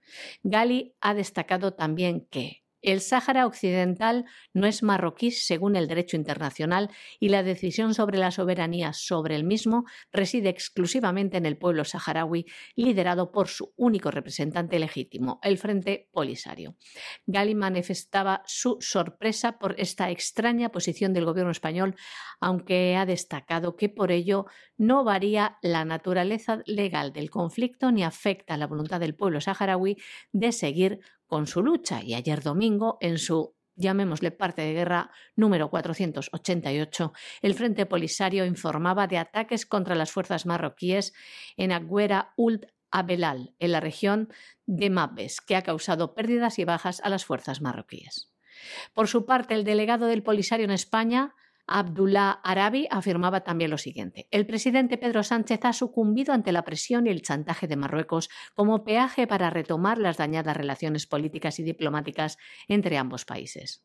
Gali 0.42 0.94
ha 1.02 1.12
destacado 1.12 1.74
también 1.74 2.26
que 2.30 2.64
el 2.82 3.00
Sáhara 3.00 3.46
Occidental 3.46 4.24
no 4.52 4.66
es 4.66 4.82
marroquí 4.82 5.30
según 5.30 5.76
el 5.76 5.88
derecho 5.88 6.16
internacional 6.16 6.90
y 7.18 7.30
la 7.30 7.42
decisión 7.42 7.94
sobre 7.94 8.18
la 8.18 8.30
soberanía 8.30 8.92
sobre 8.92 9.34
el 9.34 9.44
mismo 9.44 9.84
reside 10.12 10.48
exclusivamente 10.48 11.36
en 11.36 11.46
el 11.46 11.56
pueblo 11.56 11.84
saharaui, 11.84 12.46
liderado 12.74 13.32
por 13.32 13.48
su 13.48 13.72
único 13.76 14.10
representante 14.10 14.78
legítimo, 14.78 15.40
el 15.42 15.58
Frente 15.58 16.08
Polisario. 16.12 16.76
Gali 17.26 17.54
manifestaba 17.54 18.42
su 18.46 18.76
sorpresa 18.80 19.58
por 19.58 19.74
esta 19.78 20.10
extraña 20.10 20.70
posición 20.70 21.12
del 21.12 21.24
gobierno 21.24 21.50
español, 21.50 21.96
aunque 22.40 22.96
ha 22.96 23.06
destacado 23.06 23.76
que 23.76 23.88
por 23.88 24.12
ello 24.12 24.46
no 24.76 25.04
varía 25.04 25.58
la 25.62 25.84
naturaleza 25.84 26.62
legal 26.66 27.12
del 27.12 27.30
conflicto 27.30 27.90
ni 27.90 28.04
afecta 28.04 28.56
la 28.56 28.66
voluntad 28.66 29.00
del 29.00 29.14
pueblo 29.14 29.40
saharaui 29.40 29.96
de 30.32 30.52
seguir 30.52 31.00
con 31.26 31.46
su 31.46 31.62
lucha 31.62 32.02
y 32.02 32.14
ayer 32.14 32.42
domingo 32.42 32.98
en 33.00 33.18
su 33.18 33.56
llamémosle 33.76 34.30
parte 34.30 34.62
de 34.62 34.72
guerra 34.72 35.10
número 35.36 35.70
488, 35.70 37.12
el 37.42 37.54
Frente 37.54 37.86
Polisario 37.86 38.46
informaba 38.46 39.06
de 39.06 39.18
ataques 39.18 39.66
contra 39.66 39.94
las 39.94 40.10
fuerzas 40.10 40.46
marroquíes 40.46 41.12
en 41.56 41.72
Agüera 41.72 42.32
Uld 42.36 42.66
Abelal, 42.90 43.54
en 43.58 43.72
la 43.72 43.80
región 43.80 44.32
de 44.64 44.90
Mabes, 44.90 45.40
que 45.40 45.56
ha 45.56 45.62
causado 45.62 46.14
pérdidas 46.14 46.58
y 46.58 46.64
bajas 46.64 47.00
a 47.04 47.10
las 47.10 47.24
fuerzas 47.24 47.60
marroquíes. 47.60 48.32
Por 48.94 49.08
su 49.08 49.26
parte, 49.26 49.54
el 49.54 49.64
delegado 49.64 50.06
del 50.06 50.22
Polisario 50.22 50.64
en 50.64 50.70
España, 50.70 51.34
Abdullah 51.66 52.40
Arabi 52.44 52.86
afirmaba 52.90 53.42
también 53.42 53.70
lo 53.70 53.78
siguiente. 53.78 54.28
El 54.30 54.46
presidente 54.46 54.98
Pedro 54.98 55.22
Sánchez 55.22 55.60
ha 55.64 55.72
sucumbido 55.72 56.32
ante 56.32 56.52
la 56.52 56.64
presión 56.64 57.06
y 57.06 57.10
el 57.10 57.22
chantaje 57.22 57.66
de 57.66 57.76
Marruecos 57.76 58.28
como 58.54 58.84
peaje 58.84 59.26
para 59.26 59.50
retomar 59.50 59.98
las 59.98 60.16
dañadas 60.16 60.56
relaciones 60.56 61.06
políticas 61.06 61.58
y 61.58 61.62
diplomáticas 61.62 62.38
entre 62.68 62.98
ambos 62.98 63.24
países. 63.24 63.84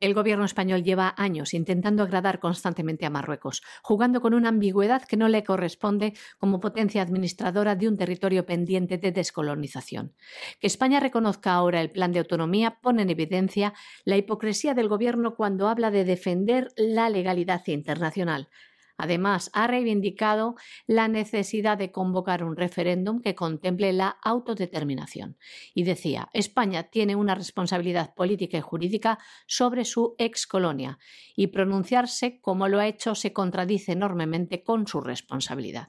El 0.00 0.14
gobierno 0.14 0.46
español 0.46 0.82
lleva 0.82 1.14
años 1.18 1.52
intentando 1.52 2.02
agradar 2.02 2.40
constantemente 2.40 3.04
a 3.04 3.10
Marruecos, 3.10 3.62
jugando 3.82 4.22
con 4.22 4.32
una 4.32 4.48
ambigüedad 4.48 5.02
que 5.02 5.18
no 5.18 5.28
le 5.28 5.44
corresponde 5.44 6.14
como 6.38 6.58
potencia 6.58 7.02
administradora 7.02 7.76
de 7.76 7.86
un 7.86 7.98
territorio 7.98 8.46
pendiente 8.46 8.96
de 8.96 9.12
descolonización. 9.12 10.14
Que 10.58 10.68
España 10.68 11.00
reconozca 11.00 11.52
ahora 11.52 11.82
el 11.82 11.90
plan 11.90 12.12
de 12.12 12.20
autonomía 12.20 12.78
pone 12.80 13.02
en 13.02 13.10
evidencia 13.10 13.74
la 14.06 14.16
hipocresía 14.16 14.72
del 14.72 14.88
gobierno 14.88 15.34
cuando 15.34 15.68
habla 15.68 15.90
de 15.90 16.06
defender 16.06 16.68
la 16.76 17.10
legalidad 17.10 17.60
internacional, 17.66 18.48
Además, 19.02 19.50
ha 19.54 19.66
reivindicado 19.66 20.56
la 20.86 21.08
necesidad 21.08 21.78
de 21.78 21.90
convocar 21.90 22.44
un 22.44 22.54
referéndum 22.54 23.22
que 23.22 23.34
contemple 23.34 23.94
la 23.94 24.18
autodeterminación. 24.22 25.38
Y 25.72 25.84
decía, 25.84 26.28
España 26.34 26.82
tiene 26.84 27.16
una 27.16 27.34
responsabilidad 27.34 28.14
política 28.14 28.58
y 28.58 28.60
jurídica 28.60 29.18
sobre 29.46 29.86
su 29.86 30.16
excolonia 30.18 30.98
y 31.34 31.46
pronunciarse 31.46 32.40
como 32.42 32.68
lo 32.68 32.78
ha 32.78 32.88
hecho 32.88 33.14
se 33.14 33.32
contradice 33.32 33.92
enormemente 33.92 34.62
con 34.62 34.86
su 34.86 35.00
responsabilidad. 35.00 35.88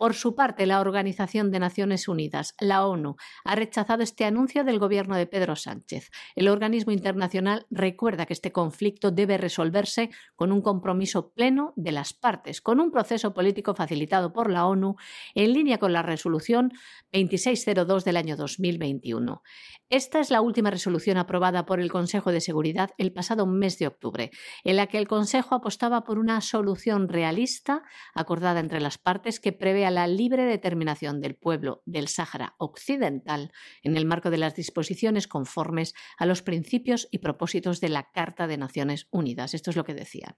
Por 0.00 0.14
su 0.14 0.34
parte, 0.34 0.64
la 0.64 0.80
Organización 0.80 1.50
de 1.50 1.58
Naciones 1.58 2.08
Unidas, 2.08 2.54
la 2.58 2.86
ONU, 2.86 3.16
ha 3.44 3.54
rechazado 3.54 4.02
este 4.02 4.24
anuncio 4.24 4.64
del 4.64 4.78
gobierno 4.78 5.14
de 5.14 5.26
Pedro 5.26 5.56
Sánchez. 5.56 6.10
El 6.34 6.48
organismo 6.48 6.90
internacional 6.90 7.66
recuerda 7.68 8.24
que 8.24 8.32
este 8.32 8.50
conflicto 8.50 9.10
debe 9.10 9.36
resolverse 9.36 10.08
con 10.36 10.52
un 10.52 10.62
compromiso 10.62 11.34
pleno 11.34 11.74
de 11.76 11.92
las 11.92 12.14
partes, 12.14 12.62
con 12.62 12.80
un 12.80 12.90
proceso 12.90 13.34
político 13.34 13.74
facilitado 13.74 14.32
por 14.32 14.50
la 14.50 14.64
ONU 14.64 14.96
en 15.34 15.52
línea 15.52 15.76
con 15.76 15.92
la 15.92 16.00
resolución 16.00 16.72
2602 17.12 18.02
del 18.02 18.16
año 18.16 18.36
2021. 18.36 19.42
Esta 19.90 20.20
es 20.20 20.30
la 20.30 20.40
última 20.40 20.70
resolución 20.70 21.18
aprobada 21.18 21.66
por 21.66 21.80
el 21.80 21.90
Consejo 21.90 22.30
de 22.30 22.40
Seguridad 22.40 22.90
el 22.96 23.12
pasado 23.12 23.44
mes 23.44 23.76
de 23.78 23.88
octubre, 23.88 24.30
en 24.62 24.76
la 24.76 24.86
que 24.86 24.98
el 24.98 25.08
Consejo 25.08 25.56
apostaba 25.56 26.04
por 26.04 26.18
una 26.20 26.40
solución 26.40 27.08
realista 27.08 27.82
acordada 28.14 28.60
entre 28.60 28.80
las 28.80 28.98
partes 28.98 29.40
que 29.40 29.52
prevé 29.52 29.89
la 29.90 30.06
libre 30.06 30.44
determinación 30.44 31.20
del 31.20 31.34
pueblo 31.34 31.82
del 31.86 32.08
Sáhara 32.08 32.54
Occidental 32.58 33.52
en 33.82 33.96
el 33.96 34.06
marco 34.06 34.30
de 34.30 34.38
las 34.38 34.54
disposiciones 34.54 35.26
conformes 35.26 35.94
a 36.18 36.26
los 36.26 36.42
principios 36.42 37.08
y 37.10 37.18
propósitos 37.18 37.80
de 37.80 37.88
la 37.88 38.10
Carta 38.10 38.46
de 38.46 38.58
Naciones 38.58 39.08
Unidas. 39.10 39.54
Esto 39.54 39.70
es 39.70 39.76
lo 39.76 39.84
que 39.84 39.94
decían. 39.94 40.36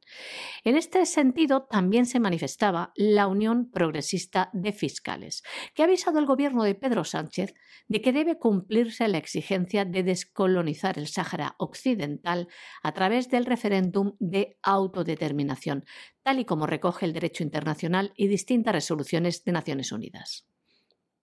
En 0.65 0.77
este 0.77 1.05
sentido, 1.07 1.67
también 1.71 2.07
se 2.07 2.21
manifestaba 2.21 2.93
la 2.97 3.27
Unión 3.27 3.71
Progresista 3.71 4.51
de 4.53 4.73
Fiscales, 4.73 5.43
que 5.75 5.83
ha 5.83 5.87
avisado 5.87 6.19
al 6.19 6.27
gobierno 6.27 6.65
de 6.65 6.75
Pedro 6.75 7.05
Sánchez 7.05 7.55
de 7.89 8.01
que 8.01 8.13
debe 8.13 8.39
cumplirse 8.39 9.09
la 9.09 9.19
exigencia 9.19 9.85
de 9.85 10.03
descolonizar 10.03 10.99
el 10.99 11.09
Sáhara 11.09 11.55
Occidental 11.59 12.49
a 12.83 12.93
través 12.93 13.29
del 13.29 13.47
referéndum 13.47 14.15
de 14.19 14.59
autodeterminación, 14.63 15.85
tal 16.23 16.39
y 16.39 16.45
como 16.45 16.67
recoge 16.67 17.07
el 17.07 17.13
derecho 17.13 17.43
internacional 17.43 18.13
y 18.17 18.29
distintas 18.29 18.75
resoluciones 18.75 19.45
de 19.45 19.53
Naciones 19.53 19.93
Unidas. 19.93 20.47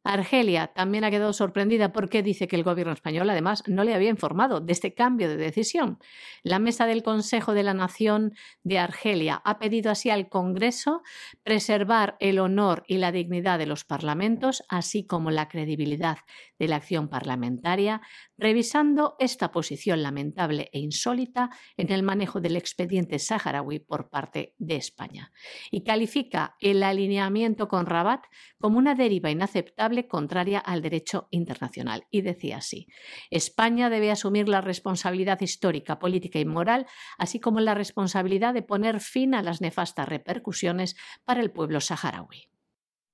Argelia 0.04 0.68
también 0.68 1.04
ha 1.04 1.12
quedado 1.12 1.34
sorprendida 1.34 1.92
porque 1.92 2.24
dice 2.24 2.48
que 2.48 2.56
el 2.56 2.64
gobierno 2.64 2.94
español 2.94 3.30
además 3.30 3.64
no 3.68 3.84
le 3.84 3.94
había 3.94 4.10
informado 4.10 4.62
de 4.62 4.72
este 4.72 4.94
cambio 4.94 5.28
de 5.28 5.36
decisión. 5.36 6.00
La 6.42 6.58
mesa 6.58 6.86
del 6.86 7.04
Consejo 7.04 7.54
de 7.54 7.64
la 7.64 7.74
Nación 7.74 8.34
de 8.64 8.80
Argelia 8.80 9.42
ha 9.44 9.60
pedido 9.60 9.92
así 9.92 10.10
al 10.10 10.30
Congreso 10.30 11.02
preservar 11.44 12.16
el 12.22 12.40
honor 12.40 12.84
y 12.88 12.98
la 12.98 13.12
dignidad 13.12 13.60
de 13.60 13.66
los 13.66 13.84
parlamentos, 13.84 14.64
así 14.70 15.06
como 15.06 15.32
la 15.32 15.50
credibilidad 15.50 16.20
de 16.58 16.68
la 16.70 16.78
acción 16.78 17.10
parlamentaria, 17.10 18.02
revisando 18.40 19.16
esta 19.20 19.52
posición 19.52 20.02
lamentable 20.02 20.70
e 20.72 20.80
insólita 20.80 21.50
en 21.78 21.92
el 21.92 22.04
manejo 22.04 22.40
del 22.40 22.56
expediente 22.56 23.20
saharaui 23.20 23.80
por 23.80 24.10
parte 24.10 24.56
de 24.58 24.78
España. 24.78 25.32
Y 25.72 25.84
califica 25.84 26.56
el 26.60 26.84
alineamiento 26.84 27.68
con 27.68 27.86
Rabat 27.86 28.26
como 28.60 28.78
una 28.78 28.96
deriva 28.96 29.30
inaceptable 29.30 30.08
contraria 30.08 30.60
al 30.60 30.82
derecho 30.82 31.28
internacional. 31.32 32.08
Y 32.10 32.22
decía 32.22 32.58
así, 32.58 32.88
España 33.30 33.90
debe 33.90 34.12
asumir 34.12 34.48
la 34.48 34.62
responsabilidad 34.62 35.42
histórica, 35.42 36.00
política 36.00 36.40
y 36.40 36.46
moral, 36.46 36.86
así 37.18 37.40
como 37.40 37.60
la 37.60 37.76
responsabilidad 37.76 38.54
de 38.54 38.64
poner 38.64 39.00
fin 39.02 39.36
a 39.36 39.44
las 39.44 39.62
nefastas 39.62 40.08
repercusiones 40.08 40.96
para 41.26 41.42
el 41.42 41.52
pueblo 41.52 41.82
saharaui. 41.82 42.50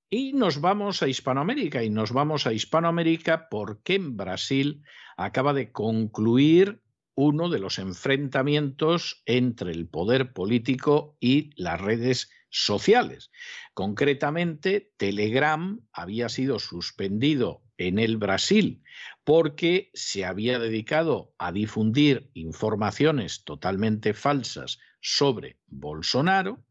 Y 0.08 0.32
nos 0.34 0.60
vamos 0.60 1.02
a 1.02 1.08
Hispanoamérica, 1.08 1.82
y 1.82 1.90
nos 1.90 2.12
vamos 2.12 2.46
a 2.46 2.52
Hispanoamérica 2.52 3.48
porque 3.48 3.96
en 3.96 4.16
Brasil 4.16 4.82
acaba 5.16 5.52
de 5.52 5.72
concluir 5.72 6.80
uno 7.16 7.48
de 7.48 7.58
los 7.58 7.78
enfrentamientos 7.78 9.22
entre 9.26 9.72
el 9.72 9.88
poder 9.88 10.32
político 10.32 11.16
y 11.18 11.50
las 11.60 11.80
redes 11.80 12.30
sociales. 12.50 13.30
Concretamente, 13.74 14.92
Telegram 14.96 15.80
había 15.92 16.28
sido 16.28 16.58
suspendido 16.58 17.62
en 17.78 17.98
el 17.98 18.16
Brasil 18.16 18.82
porque 19.24 19.90
se 19.94 20.24
había 20.24 20.58
dedicado 20.58 21.34
a 21.38 21.52
difundir 21.52 22.30
informaciones 22.34 23.44
totalmente 23.44 24.14
falsas 24.14 24.78
sobre 25.00 25.58
Bolsonaro 25.66 26.65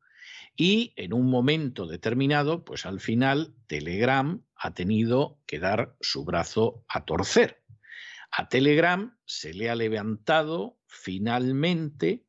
y 0.56 0.93
en 0.95 1.14
un 1.14 1.30
momento 1.30 1.88
determinado, 1.88 2.64
pues 2.64 2.86
al 2.86 2.99
final 2.99 3.53
Telegram 3.68 4.41
ha 4.56 4.74
tenido 4.74 5.39
que 5.45 5.60
dar 5.60 5.95
su 5.99 6.24
brazo 6.24 6.86
a 6.88 7.06
torcer. 7.06 7.62
A 8.32 8.49
Telegram 8.49 9.18
se 9.26 9.53
le 9.53 9.70
ha 9.70 9.76
levantado 9.76 10.78
finalmente 10.88 12.26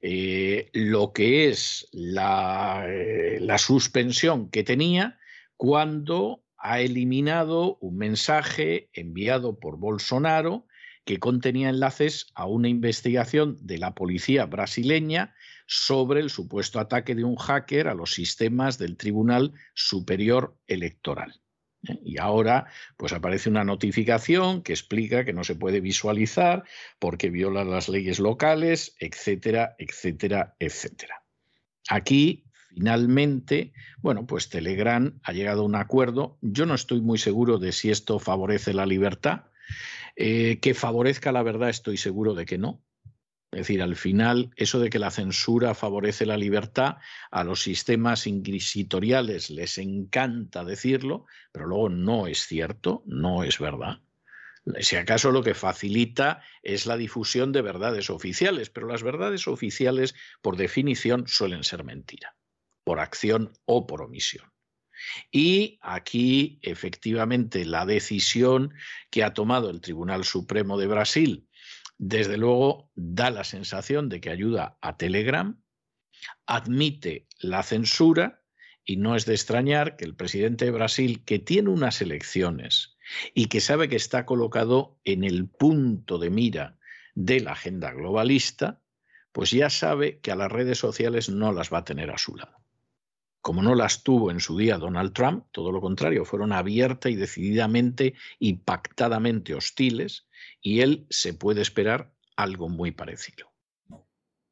eh, 0.00 0.70
lo 0.72 1.12
que 1.12 1.48
es 1.48 1.88
eh, 1.92 3.38
la 3.40 3.58
suspensión 3.58 4.50
que 4.50 4.62
tenía 4.62 5.18
cuando 5.56 6.44
ha 6.56 6.80
eliminado 6.80 7.76
un 7.80 7.96
mensaje 7.96 8.90
enviado 8.92 9.58
por 9.58 9.78
Bolsonaro 9.78 10.66
que 11.04 11.18
contenía 11.18 11.70
enlaces 11.70 12.26
a 12.34 12.46
una 12.46 12.68
investigación 12.68 13.56
de 13.62 13.78
la 13.78 13.94
policía 13.94 14.44
brasileña 14.44 15.34
sobre 15.68 16.20
el 16.20 16.30
supuesto 16.30 16.80
ataque 16.80 17.14
de 17.14 17.24
un 17.24 17.36
hacker 17.36 17.88
a 17.88 17.94
los 17.94 18.14
sistemas 18.14 18.78
del 18.78 18.96
Tribunal 18.96 19.52
Superior 19.74 20.56
Electoral. 20.66 21.42
¿eh? 21.86 22.00
Y 22.02 22.18
ahora, 22.18 22.68
pues 22.96 23.12
aparece 23.12 23.50
una 23.50 23.64
notificación 23.64 24.62
que 24.62 24.72
explica 24.72 25.26
que 25.26 25.34
no 25.34 25.44
se 25.44 25.56
puede 25.56 25.80
visualizar 25.80 26.64
porque 26.98 27.28
viola 27.28 27.64
las 27.64 27.90
leyes 27.90 28.18
locales, 28.18 28.96
etcétera, 28.98 29.76
etcétera, 29.78 30.56
etcétera. 30.58 31.22
Aquí, 31.90 32.46
finalmente, 32.70 33.74
bueno, 33.98 34.26
pues 34.26 34.48
Telegram 34.48 35.20
ha 35.22 35.32
llegado 35.34 35.60
a 35.62 35.66
un 35.66 35.74
acuerdo. 35.74 36.38
Yo 36.40 36.64
no 36.64 36.74
estoy 36.74 37.02
muy 37.02 37.18
seguro 37.18 37.58
de 37.58 37.72
si 37.72 37.90
esto 37.90 38.18
favorece 38.18 38.72
la 38.72 38.86
libertad. 38.86 39.44
Eh, 40.16 40.60
que 40.60 40.72
favorezca 40.72 41.30
la 41.30 41.42
verdad, 41.42 41.68
estoy 41.68 41.98
seguro 41.98 42.34
de 42.34 42.46
que 42.46 42.56
no, 42.56 42.82
es 43.50 43.60
decir, 43.60 43.80
al 43.82 43.96
final, 43.96 44.50
eso 44.56 44.78
de 44.78 44.90
que 44.90 44.98
la 44.98 45.10
censura 45.10 45.74
favorece 45.74 46.26
la 46.26 46.36
libertad, 46.36 46.96
a 47.30 47.44
los 47.44 47.62
sistemas 47.62 48.26
inquisitoriales 48.26 49.48
les 49.48 49.78
encanta 49.78 50.64
decirlo, 50.64 51.24
pero 51.50 51.66
luego 51.66 51.88
no 51.88 52.26
es 52.26 52.46
cierto, 52.46 53.02
no 53.06 53.44
es 53.44 53.58
verdad. 53.58 54.02
Si 54.80 54.96
acaso 54.96 55.30
lo 55.30 55.42
que 55.42 55.54
facilita 55.54 56.42
es 56.62 56.84
la 56.84 56.98
difusión 56.98 57.52
de 57.52 57.62
verdades 57.62 58.10
oficiales, 58.10 58.68
pero 58.68 58.86
las 58.86 59.02
verdades 59.02 59.48
oficiales, 59.48 60.14
por 60.42 60.58
definición, 60.58 61.26
suelen 61.26 61.64
ser 61.64 61.84
mentira, 61.84 62.36
por 62.84 63.00
acción 63.00 63.52
o 63.64 63.86
por 63.86 64.02
omisión. 64.02 64.52
Y 65.30 65.78
aquí, 65.80 66.58
efectivamente, 66.60 67.64
la 67.64 67.86
decisión 67.86 68.74
que 69.10 69.24
ha 69.24 69.32
tomado 69.32 69.70
el 69.70 69.80
Tribunal 69.80 70.24
Supremo 70.24 70.76
de 70.76 70.86
Brasil 70.86 71.47
desde 71.98 72.38
luego 72.38 72.90
da 72.94 73.30
la 73.30 73.44
sensación 73.44 74.08
de 74.08 74.20
que 74.20 74.30
ayuda 74.30 74.78
a 74.80 74.96
Telegram, 74.96 75.60
admite 76.46 77.26
la 77.40 77.62
censura 77.62 78.42
y 78.84 78.96
no 78.96 79.16
es 79.16 79.26
de 79.26 79.34
extrañar 79.34 79.96
que 79.96 80.04
el 80.04 80.14
presidente 80.14 80.64
de 80.64 80.70
Brasil, 80.70 81.22
que 81.24 81.38
tiene 81.38 81.68
unas 81.68 82.00
elecciones 82.00 82.96
y 83.34 83.46
que 83.46 83.60
sabe 83.60 83.88
que 83.88 83.96
está 83.96 84.24
colocado 84.24 84.98
en 85.04 85.24
el 85.24 85.48
punto 85.48 86.18
de 86.18 86.30
mira 86.30 86.78
de 87.14 87.40
la 87.40 87.52
agenda 87.52 87.92
globalista, 87.92 88.80
pues 89.32 89.50
ya 89.50 89.68
sabe 89.68 90.20
que 90.20 90.32
a 90.32 90.36
las 90.36 90.50
redes 90.50 90.78
sociales 90.78 91.28
no 91.28 91.52
las 91.52 91.72
va 91.72 91.78
a 91.78 91.84
tener 91.84 92.10
a 92.10 92.18
su 92.18 92.36
lado. 92.36 92.56
Como 93.48 93.62
no 93.62 93.74
las 93.74 94.02
tuvo 94.02 94.30
en 94.30 94.40
su 94.40 94.58
día 94.58 94.76
Donald 94.76 95.14
Trump, 95.14 95.46
todo 95.52 95.72
lo 95.72 95.80
contrario, 95.80 96.26
fueron 96.26 96.52
abierta 96.52 97.08
y 97.08 97.14
decididamente 97.14 98.12
y 98.38 98.56
pactadamente 98.56 99.54
hostiles, 99.54 100.26
y 100.60 100.82
él 100.82 101.06
se 101.08 101.32
puede 101.32 101.62
esperar 101.62 102.12
algo 102.36 102.68
muy 102.68 102.90
parecido. 102.90 103.50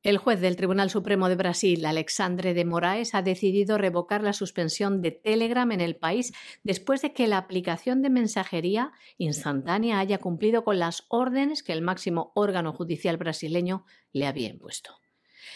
El 0.02 0.16
juez 0.16 0.40
del 0.40 0.56
Tribunal 0.56 0.88
Supremo 0.88 1.28
de 1.28 1.36
Brasil, 1.36 1.84
Alexandre 1.84 2.54
de 2.54 2.64
Moraes, 2.64 3.14
ha 3.14 3.20
decidido 3.20 3.76
revocar 3.76 4.22
la 4.22 4.32
suspensión 4.32 5.02
de 5.02 5.10
Telegram 5.10 5.70
en 5.72 5.82
el 5.82 5.96
país 5.96 6.32
después 6.64 7.02
de 7.02 7.12
que 7.12 7.26
la 7.26 7.36
aplicación 7.36 8.00
de 8.00 8.08
mensajería 8.08 8.92
instantánea 9.18 9.98
haya 9.98 10.16
cumplido 10.16 10.64
con 10.64 10.78
las 10.78 11.04
órdenes 11.08 11.62
que 11.62 11.74
el 11.74 11.82
máximo 11.82 12.32
órgano 12.34 12.72
judicial 12.72 13.18
brasileño 13.18 13.84
le 14.12 14.26
había 14.26 14.48
impuesto. 14.48 14.96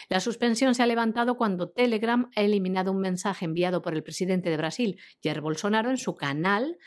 La 0.09 0.21
suspensión 0.21 0.75
se 0.75 0.83
ha 0.83 0.87
levantado 0.87 1.37
cuando 1.37 1.71
Telegram 1.71 2.31
ha 2.35 2.41
eliminado 2.41 2.93
un 2.93 3.01
mensaje 3.01 3.45
enviado 3.45 3.83
por 3.83 3.95
el 3.95 4.03
presidente 4.03 4.51
de 4.51 4.57
Brasil, 4.57 5.01
Jair 5.23 5.41
Bolsonaro, 5.41 5.91
en 5.91 5.99
su 5.99 6.17
canal 6.17 6.79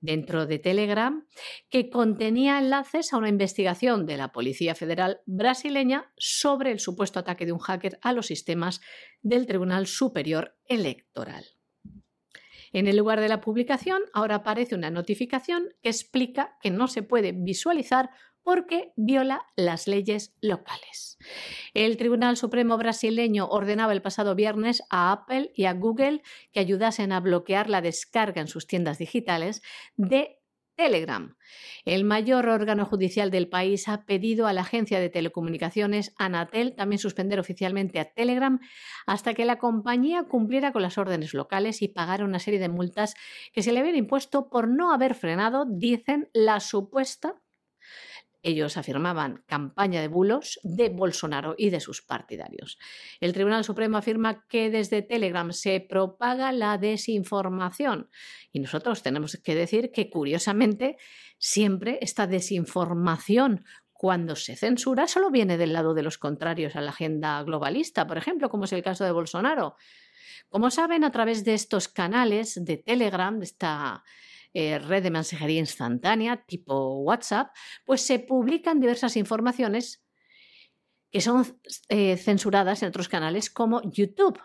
dentro 0.00 0.46
de 0.46 0.58
Telegram 0.58 1.26
que 1.70 1.90
contenía 1.90 2.58
enlaces 2.58 3.12
a 3.12 3.18
una 3.18 3.28
investigación 3.28 4.06
de 4.06 4.16
la 4.16 4.32
Policía 4.32 4.74
Federal 4.74 5.20
brasileña 5.26 6.12
sobre 6.16 6.70
el 6.70 6.80
supuesto 6.80 7.18
ataque 7.18 7.46
de 7.46 7.52
un 7.52 7.58
hacker 7.58 7.98
a 8.02 8.12
los 8.12 8.26
sistemas 8.26 8.80
del 9.22 9.46
Tribunal 9.46 9.86
Superior 9.86 10.56
Electoral. 10.66 11.44
En 12.72 12.86
el 12.86 12.96
lugar 12.96 13.20
de 13.20 13.28
la 13.28 13.40
publicación 13.40 14.02
ahora 14.12 14.36
aparece 14.36 14.74
una 14.74 14.90
notificación 14.90 15.68
que 15.82 15.88
explica 15.88 16.58
que 16.60 16.70
no 16.70 16.86
se 16.86 17.02
puede 17.02 17.32
visualizar 17.32 18.10
porque 18.48 18.94
viola 18.96 19.44
las 19.56 19.86
leyes 19.86 20.34
locales. 20.40 21.18
El 21.74 21.98
Tribunal 21.98 22.38
Supremo 22.38 22.78
brasileño 22.78 23.46
ordenaba 23.46 23.92
el 23.92 24.00
pasado 24.00 24.34
viernes 24.34 24.82
a 24.88 25.12
Apple 25.12 25.52
y 25.54 25.66
a 25.66 25.74
Google 25.74 26.22
que 26.50 26.60
ayudasen 26.60 27.12
a 27.12 27.20
bloquear 27.20 27.68
la 27.68 27.82
descarga 27.82 28.40
en 28.40 28.48
sus 28.48 28.66
tiendas 28.66 28.96
digitales 28.96 29.60
de 29.98 30.38
Telegram. 30.76 31.36
El 31.84 32.04
mayor 32.04 32.48
órgano 32.48 32.86
judicial 32.86 33.30
del 33.30 33.50
país 33.50 33.86
ha 33.86 34.06
pedido 34.06 34.46
a 34.46 34.54
la 34.54 34.62
agencia 34.62 34.98
de 34.98 35.10
telecomunicaciones 35.10 36.14
Anatel 36.16 36.74
también 36.74 37.00
suspender 37.00 37.38
oficialmente 37.38 38.00
a 38.00 38.06
Telegram 38.14 38.60
hasta 39.06 39.34
que 39.34 39.44
la 39.44 39.58
compañía 39.58 40.22
cumpliera 40.22 40.72
con 40.72 40.80
las 40.80 40.96
órdenes 40.96 41.34
locales 41.34 41.82
y 41.82 41.88
pagara 41.88 42.24
una 42.24 42.38
serie 42.38 42.60
de 42.60 42.70
multas 42.70 43.14
que 43.52 43.62
se 43.62 43.72
le 43.72 43.80
habían 43.80 43.96
impuesto 43.96 44.48
por 44.48 44.68
no 44.68 44.90
haber 44.90 45.14
frenado, 45.14 45.66
dicen, 45.68 46.30
la 46.32 46.60
supuesta 46.60 47.42
ellos 48.42 48.76
afirmaban 48.76 49.42
campaña 49.46 50.00
de 50.00 50.08
bulos 50.08 50.60
de 50.62 50.88
Bolsonaro 50.88 51.54
y 51.58 51.70
de 51.70 51.80
sus 51.80 52.02
partidarios. 52.02 52.78
El 53.20 53.32
Tribunal 53.32 53.64
Supremo 53.64 53.98
afirma 53.98 54.46
que 54.48 54.70
desde 54.70 55.02
Telegram 55.02 55.52
se 55.52 55.80
propaga 55.80 56.52
la 56.52 56.78
desinformación 56.78 58.10
y 58.52 58.60
nosotros 58.60 59.02
tenemos 59.02 59.36
que 59.42 59.54
decir 59.54 59.90
que 59.92 60.10
curiosamente 60.10 60.96
siempre 61.38 61.98
esta 62.00 62.26
desinformación 62.26 63.64
cuando 63.92 64.36
se 64.36 64.54
censura 64.54 65.08
solo 65.08 65.30
viene 65.30 65.58
del 65.58 65.72
lado 65.72 65.92
de 65.92 66.04
los 66.04 66.18
contrarios 66.18 66.76
a 66.76 66.80
la 66.80 66.90
agenda 66.90 67.42
globalista, 67.42 68.06
por 68.06 68.16
ejemplo, 68.16 68.48
como 68.48 68.64
es 68.64 68.72
el 68.72 68.82
caso 68.82 69.04
de 69.04 69.10
Bolsonaro. 69.10 69.74
Como 70.48 70.70
saben, 70.70 71.02
a 71.02 71.10
través 71.10 71.44
de 71.44 71.54
estos 71.54 71.88
canales 71.88 72.64
de 72.64 72.76
Telegram, 72.76 73.38
de 73.38 73.44
esta 73.44 74.04
eh, 74.54 74.78
red 74.78 75.02
de 75.02 75.10
mensajería 75.10 75.58
instantánea 75.58 76.44
tipo 76.46 77.00
WhatsApp, 77.02 77.54
pues 77.84 78.02
se 78.02 78.18
publican 78.18 78.80
diversas 78.80 79.16
informaciones 79.16 80.04
que 81.10 81.20
son 81.20 81.58
eh, 81.88 82.16
censuradas 82.16 82.82
en 82.82 82.88
otros 82.88 83.08
canales 83.08 83.50
como 83.50 83.82
YouTube. 83.90 84.40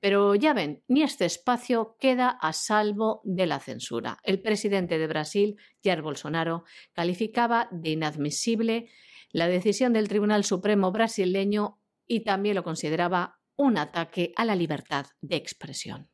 Pero 0.00 0.34
ya 0.34 0.54
ven, 0.54 0.82
ni 0.88 1.02
este 1.02 1.26
espacio 1.26 1.96
queda 2.00 2.30
a 2.30 2.52
salvo 2.52 3.20
de 3.24 3.46
la 3.46 3.60
censura. 3.60 4.18
El 4.22 4.40
presidente 4.40 4.98
de 4.98 5.06
Brasil, 5.06 5.56
Jair 5.82 6.02
Bolsonaro, 6.02 6.64
calificaba 6.92 7.68
de 7.70 7.90
inadmisible 7.90 8.88
la 9.30 9.48
decisión 9.48 9.92
del 9.92 10.08
Tribunal 10.08 10.44
Supremo 10.44 10.92
brasileño 10.92 11.80
y 12.06 12.20
también 12.20 12.54
lo 12.54 12.64
consideraba 12.64 13.38
un 13.56 13.78
ataque 13.78 14.32
a 14.36 14.44
la 14.44 14.54
libertad 14.54 15.06
de 15.20 15.36
expresión. 15.36 16.10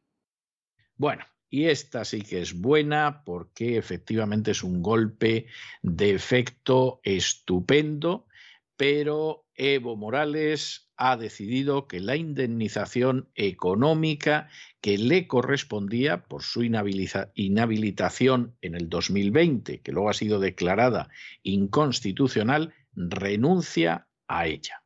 Bueno, 0.97 1.24
y 1.53 1.66
esta 1.66 2.07
sí 2.07 2.22
que 2.22 2.40
es 2.40 2.59
buena 2.59 3.24
porque 3.26 3.76
efectivamente 3.76 4.53
es 4.53 4.64
un 4.64 4.82
golpe 4.82 5.48
de 5.82 6.14
efecto 6.14 7.03
estupendo, 7.05 8.26
pero 8.74 9.44
Evo 9.55 9.94
Morales 9.94 10.90
ha 10.96 11.18
decidido 11.18 11.86
que 11.88 12.00
la 12.00 12.16
indemnización 12.16 13.28
económica 13.34 14.48
que 14.80 14.96
le 14.96 15.28
correspondía 15.28 16.24
por 16.24 16.42
su 16.42 16.62
inhabilitación 16.62 18.57
en 18.62 18.74
el 18.74 18.88
2020, 18.88 19.82
que 19.82 19.92
luego 19.92 20.09
ha 20.09 20.14
sido 20.14 20.40
declarada 20.40 21.11
inconstitucional, 21.42 22.72
renuncia 22.94 24.09
a 24.26 24.46
ella. 24.46 24.82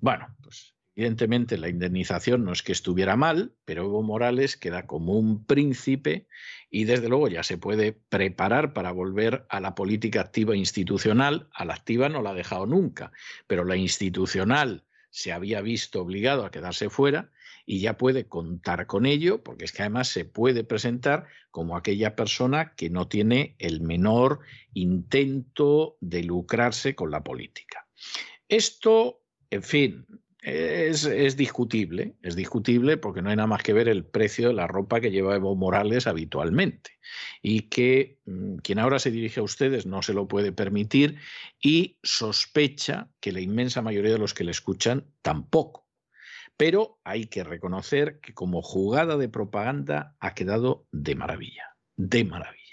Bueno, 0.00 0.34
Evidentemente 0.96 1.58
la 1.58 1.68
indemnización 1.68 2.42
no 2.44 2.52
es 2.52 2.62
que 2.62 2.72
estuviera 2.72 3.16
mal, 3.16 3.52
pero 3.66 3.84
Evo 3.84 4.02
Morales 4.02 4.56
queda 4.56 4.86
como 4.86 5.12
un 5.12 5.44
príncipe 5.44 6.26
y 6.70 6.84
desde 6.84 7.10
luego 7.10 7.28
ya 7.28 7.42
se 7.42 7.58
puede 7.58 7.92
preparar 7.92 8.72
para 8.72 8.92
volver 8.92 9.44
a 9.50 9.60
la 9.60 9.74
política 9.74 10.22
activa 10.22 10.56
institucional. 10.56 11.50
A 11.52 11.66
la 11.66 11.74
activa 11.74 12.08
no 12.08 12.22
la 12.22 12.30
ha 12.30 12.34
dejado 12.34 12.64
nunca, 12.64 13.12
pero 13.46 13.64
la 13.64 13.76
institucional 13.76 14.84
se 15.10 15.32
había 15.32 15.60
visto 15.60 16.00
obligado 16.00 16.46
a 16.46 16.50
quedarse 16.50 16.88
fuera 16.88 17.30
y 17.66 17.80
ya 17.80 17.98
puede 17.98 18.26
contar 18.26 18.86
con 18.86 19.04
ello, 19.04 19.42
porque 19.42 19.66
es 19.66 19.72
que 19.72 19.82
además 19.82 20.08
se 20.08 20.24
puede 20.24 20.64
presentar 20.64 21.26
como 21.50 21.76
aquella 21.76 22.16
persona 22.16 22.74
que 22.74 22.88
no 22.88 23.06
tiene 23.06 23.54
el 23.58 23.82
menor 23.82 24.40
intento 24.72 25.98
de 26.00 26.22
lucrarse 26.22 26.94
con 26.94 27.10
la 27.10 27.22
política. 27.22 27.86
Esto, 28.48 29.20
en 29.50 29.62
fin, 29.62 30.06
es, 30.46 31.36
discutible, 31.36 32.14
es 32.22 32.36
discutible 32.36 32.96
porque 32.96 33.20
no 33.20 33.30
hay 33.30 33.36
nada 33.36 33.48
más 33.48 33.64
que 33.64 33.72
ver 33.72 33.88
el 33.88 34.04
precio 34.04 34.46
de 34.46 34.54
la 34.54 34.68
ropa 34.68 35.00
que 35.00 35.10
lleva 35.10 35.34
Evo 35.34 35.56
Morales 35.56 36.06
habitualmente 36.06 36.92
y 37.42 37.62
que 37.62 38.20
mm, 38.26 38.58
quien 38.58 38.78
ahora 38.78 39.00
se 39.00 39.10
dirige 39.10 39.40
a 39.40 39.42
ustedes 39.42 39.86
no 39.86 40.02
se 40.02 40.14
lo 40.14 40.28
puede 40.28 40.52
permitir 40.52 41.18
y 41.60 41.98
sospecha 42.04 43.10
que 43.18 43.32
la 43.32 43.40
inmensa 43.40 43.82
mayoría 43.82 44.12
de 44.12 44.18
los 44.18 44.34
que 44.34 44.44
le 44.44 44.52
escuchan 44.52 45.04
tampoco. 45.20 45.88
Pero 46.56 47.00
hay 47.02 47.26
que 47.26 47.42
reconocer 47.42 48.20
que 48.20 48.32
como 48.32 48.62
jugada 48.62 49.16
de 49.16 49.28
propaganda 49.28 50.16
ha 50.20 50.34
quedado 50.34 50.86
de 50.92 51.16
maravilla, 51.16 51.76
de 51.96 52.24
maravilla. 52.24 52.65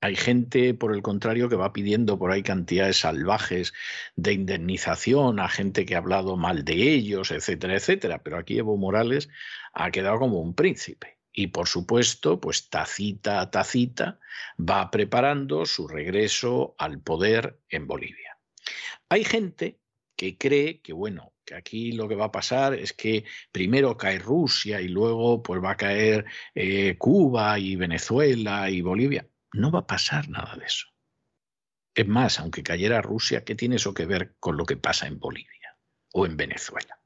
Hay 0.00 0.14
gente, 0.14 0.74
por 0.74 0.94
el 0.94 1.02
contrario, 1.02 1.48
que 1.48 1.56
va 1.56 1.72
pidiendo 1.72 2.18
por 2.18 2.30
ahí 2.30 2.42
cantidades 2.42 2.98
salvajes 2.98 3.72
de 4.14 4.32
indemnización 4.32 5.40
a 5.40 5.48
gente 5.48 5.84
que 5.84 5.96
ha 5.96 5.98
hablado 5.98 6.36
mal 6.36 6.64
de 6.64 6.92
ellos, 6.94 7.32
etcétera, 7.32 7.74
etcétera. 7.74 8.22
Pero 8.22 8.38
aquí 8.38 8.58
Evo 8.58 8.76
Morales 8.76 9.28
ha 9.72 9.90
quedado 9.90 10.20
como 10.20 10.40
un 10.40 10.54
príncipe. 10.54 11.18
Y 11.32 11.48
por 11.48 11.68
supuesto, 11.68 12.40
pues 12.40 12.70
tacita 12.70 13.40
a 13.40 13.50
tacita 13.50 14.20
va 14.58 14.90
preparando 14.90 15.66
su 15.66 15.88
regreso 15.88 16.74
al 16.78 17.00
poder 17.00 17.60
en 17.68 17.86
Bolivia. 17.86 18.38
Hay 19.08 19.24
gente 19.24 19.78
que 20.16 20.36
cree 20.36 20.80
que, 20.80 20.92
bueno, 20.92 21.32
que 21.44 21.54
aquí 21.54 21.92
lo 21.92 22.08
que 22.08 22.16
va 22.16 22.26
a 22.26 22.32
pasar 22.32 22.74
es 22.74 22.92
que 22.92 23.24
primero 23.52 23.96
cae 23.96 24.18
Rusia 24.18 24.80
y 24.80 24.88
luego 24.88 25.42
pues 25.42 25.62
va 25.62 25.72
a 25.72 25.76
caer 25.76 26.24
eh, 26.54 26.96
Cuba 26.98 27.58
y 27.58 27.76
Venezuela 27.76 28.68
y 28.70 28.80
Bolivia. 28.80 29.26
No 29.58 29.72
va 29.72 29.80
a 29.80 29.86
pasar 29.88 30.28
nada 30.28 30.54
de 30.54 30.66
eso. 30.66 30.86
Es 31.92 32.06
más, 32.06 32.38
aunque 32.38 32.62
cayera 32.62 33.02
Rusia, 33.02 33.44
¿qué 33.44 33.56
tiene 33.56 33.74
eso 33.74 33.92
que 33.92 34.06
ver 34.06 34.36
con 34.38 34.56
lo 34.56 34.64
que 34.64 34.76
pasa 34.76 35.08
en 35.08 35.18
Bolivia 35.18 35.76
o 36.12 36.26
en 36.26 36.36
Venezuela? 36.36 37.02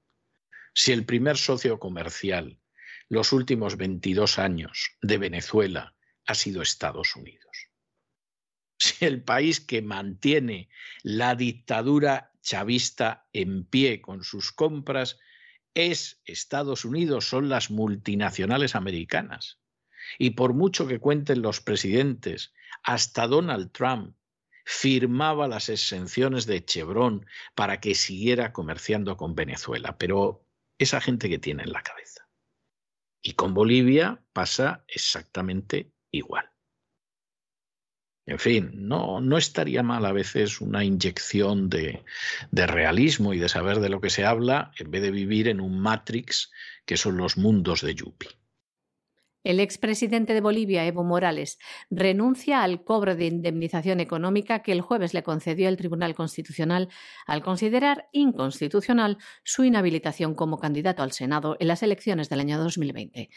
Si 0.74 0.92
el 0.92 1.06
primer 1.06 1.38
socio 1.38 1.78
comercial 1.78 2.60
los 3.08 3.32
últimos 3.32 3.78
22 3.78 4.38
años 4.38 4.98
de 5.00 5.16
Venezuela 5.16 5.94
ha 6.26 6.34
sido 6.34 6.60
Estados 6.60 7.16
Unidos. 7.16 7.70
Si 8.78 9.06
el 9.06 9.22
país 9.22 9.60
que 9.60 9.80
mantiene 9.80 10.68
la 11.02 11.34
dictadura 11.34 12.32
chavista 12.42 13.28
en 13.32 13.64
pie 13.64 14.02
con 14.02 14.24
sus 14.24 14.52
compras 14.52 15.18
es 15.72 16.20
Estados 16.26 16.84
Unidos, 16.84 17.26
son 17.26 17.48
las 17.48 17.70
multinacionales 17.70 18.74
americanas. 18.74 19.61
Y 20.18 20.30
por 20.30 20.54
mucho 20.54 20.86
que 20.86 20.98
cuenten 20.98 21.42
los 21.42 21.60
presidentes, 21.60 22.52
hasta 22.82 23.26
Donald 23.26 23.72
Trump 23.72 24.16
firmaba 24.64 25.48
las 25.48 25.68
exenciones 25.68 26.46
de 26.46 26.64
Chevron 26.64 27.26
para 27.54 27.80
que 27.80 27.94
siguiera 27.94 28.52
comerciando 28.52 29.16
con 29.16 29.34
Venezuela. 29.34 29.98
Pero 29.98 30.46
esa 30.78 31.00
gente 31.00 31.28
que 31.28 31.38
tiene 31.38 31.64
en 31.64 31.72
la 31.72 31.82
cabeza. 31.82 32.28
Y 33.22 33.34
con 33.34 33.54
Bolivia 33.54 34.22
pasa 34.32 34.84
exactamente 34.88 35.92
igual. 36.10 36.50
En 38.26 38.38
fin, 38.38 38.70
no, 38.74 39.20
no 39.20 39.36
estaría 39.36 39.82
mal 39.82 40.06
a 40.06 40.12
veces 40.12 40.60
una 40.60 40.84
inyección 40.84 41.68
de, 41.68 42.04
de, 42.52 42.66
realismo 42.68 43.34
y 43.34 43.38
de 43.38 43.48
saber 43.48 43.80
de 43.80 43.88
lo 43.88 44.00
que 44.00 44.10
se 44.10 44.24
habla 44.24 44.70
en 44.78 44.92
vez 44.92 45.02
de 45.02 45.10
vivir 45.10 45.48
en 45.48 45.60
un 45.60 45.80
matrix 45.80 46.52
que 46.86 46.96
son 46.96 47.16
los 47.16 47.36
mundos 47.36 47.80
de 47.80 47.96
Yuppie. 47.96 48.30
El 49.44 49.58
expresidente 49.58 50.34
de 50.34 50.40
Bolivia, 50.40 50.86
Evo 50.86 51.02
Morales, 51.02 51.58
renuncia 51.90 52.62
al 52.62 52.84
cobro 52.84 53.16
de 53.16 53.26
indemnización 53.26 53.98
económica 53.98 54.62
que 54.62 54.70
el 54.70 54.82
jueves 54.82 55.14
le 55.14 55.24
concedió 55.24 55.68
el 55.68 55.76
Tribunal 55.76 56.14
Constitucional 56.14 56.88
al 57.26 57.42
considerar 57.42 58.08
inconstitucional 58.12 59.18
su 59.42 59.64
inhabilitación 59.64 60.34
como 60.34 60.58
candidato 60.58 61.02
al 61.02 61.10
Senado 61.10 61.56
en 61.58 61.66
las 61.66 61.82
elecciones 61.82 62.28
del 62.28 62.40
año 62.40 62.56
2020. 62.58 63.30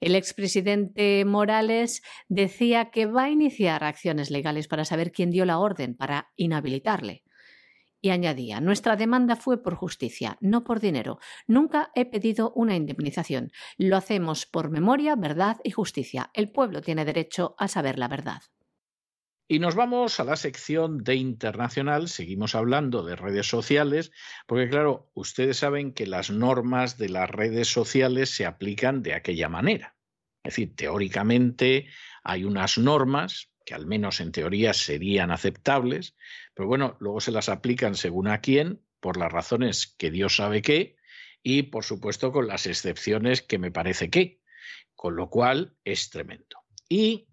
El 0.00 0.14
expresidente 0.14 1.24
Morales 1.24 2.02
decía 2.28 2.90
que 2.90 3.06
va 3.06 3.24
a 3.24 3.30
iniciar 3.30 3.84
acciones 3.84 4.30
legales 4.30 4.66
para 4.66 4.84
saber 4.84 5.12
quién 5.12 5.30
dio 5.30 5.44
la 5.44 5.58
orden 5.58 5.94
para 5.94 6.32
inhabilitarle. 6.36 7.25
Y 8.00 8.10
añadía, 8.10 8.60
nuestra 8.60 8.96
demanda 8.96 9.36
fue 9.36 9.62
por 9.62 9.74
justicia, 9.74 10.36
no 10.40 10.64
por 10.64 10.80
dinero. 10.80 11.18
Nunca 11.46 11.90
he 11.94 12.04
pedido 12.04 12.52
una 12.54 12.76
indemnización. 12.76 13.50
Lo 13.78 13.96
hacemos 13.96 14.46
por 14.46 14.70
memoria, 14.70 15.16
verdad 15.16 15.58
y 15.64 15.70
justicia. 15.70 16.30
El 16.34 16.50
pueblo 16.50 16.82
tiene 16.82 17.04
derecho 17.04 17.54
a 17.58 17.68
saber 17.68 17.98
la 17.98 18.08
verdad. 18.08 18.42
Y 19.48 19.60
nos 19.60 19.76
vamos 19.76 20.18
a 20.18 20.24
la 20.24 20.34
sección 20.34 21.04
de 21.04 21.14
internacional, 21.14 22.08
seguimos 22.08 22.56
hablando 22.56 23.04
de 23.04 23.14
redes 23.14 23.46
sociales, 23.46 24.10
porque 24.48 24.68
claro, 24.68 25.08
ustedes 25.14 25.58
saben 25.58 25.92
que 25.92 26.06
las 26.06 26.30
normas 26.30 26.98
de 26.98 27.10
las 27.10 27.30
redes 27.30 27.68
sociales 27.68 28.30
se 28.30 28.44
aplican 28.44 29.04
de 29.04 29.14
aquella 29.14 29.48
manera. 29.48 29.96
Es 30.42 30.54
decir, 30.54 30.74
teóricamente 30.74 31.88
hay 32.24 32.44
unas 32.44 32.76
normas 32.76 33.52
que 33.66 33.74
al 33.74 33.84
menos 33.84 34.20
en 34.20 34.32
teoría 34.32 34.72
serían 34.72 35.30
aceptables, 35.30 36.16
pero 36.54 36.68
bueno, 36.68 36.96
luego 37.00 37.20
se 37.20 37.32
las 37.32 37.50
aplican 37.50 37.96
según 37.96 38.28
a 38.28 38.40
quién, 38.40 38.80
por 39.00 39.18
las 39.18 39.30
razones 39.30 39.94
que 39.98 40.10
Dios 40.10 40.36
sabe 40.36 40.62
qué, 40.62 40.96
y 41.42 41.64
por 41.64 41.84
supuesto 41.84 42.32
con 42.32 42.46
las 42.46 42.66
excepciones 42.66 43.42
que 43.42 43.58
me 43.58 43.72
parece 43.72 44.08
que, 44.08 44.40
con 44.94 45.16
lo 45.16 45.28
cual 45.28 45.76
es 45.84 46.10
tremendo. 46.10 46.56
Y 46.88 47.28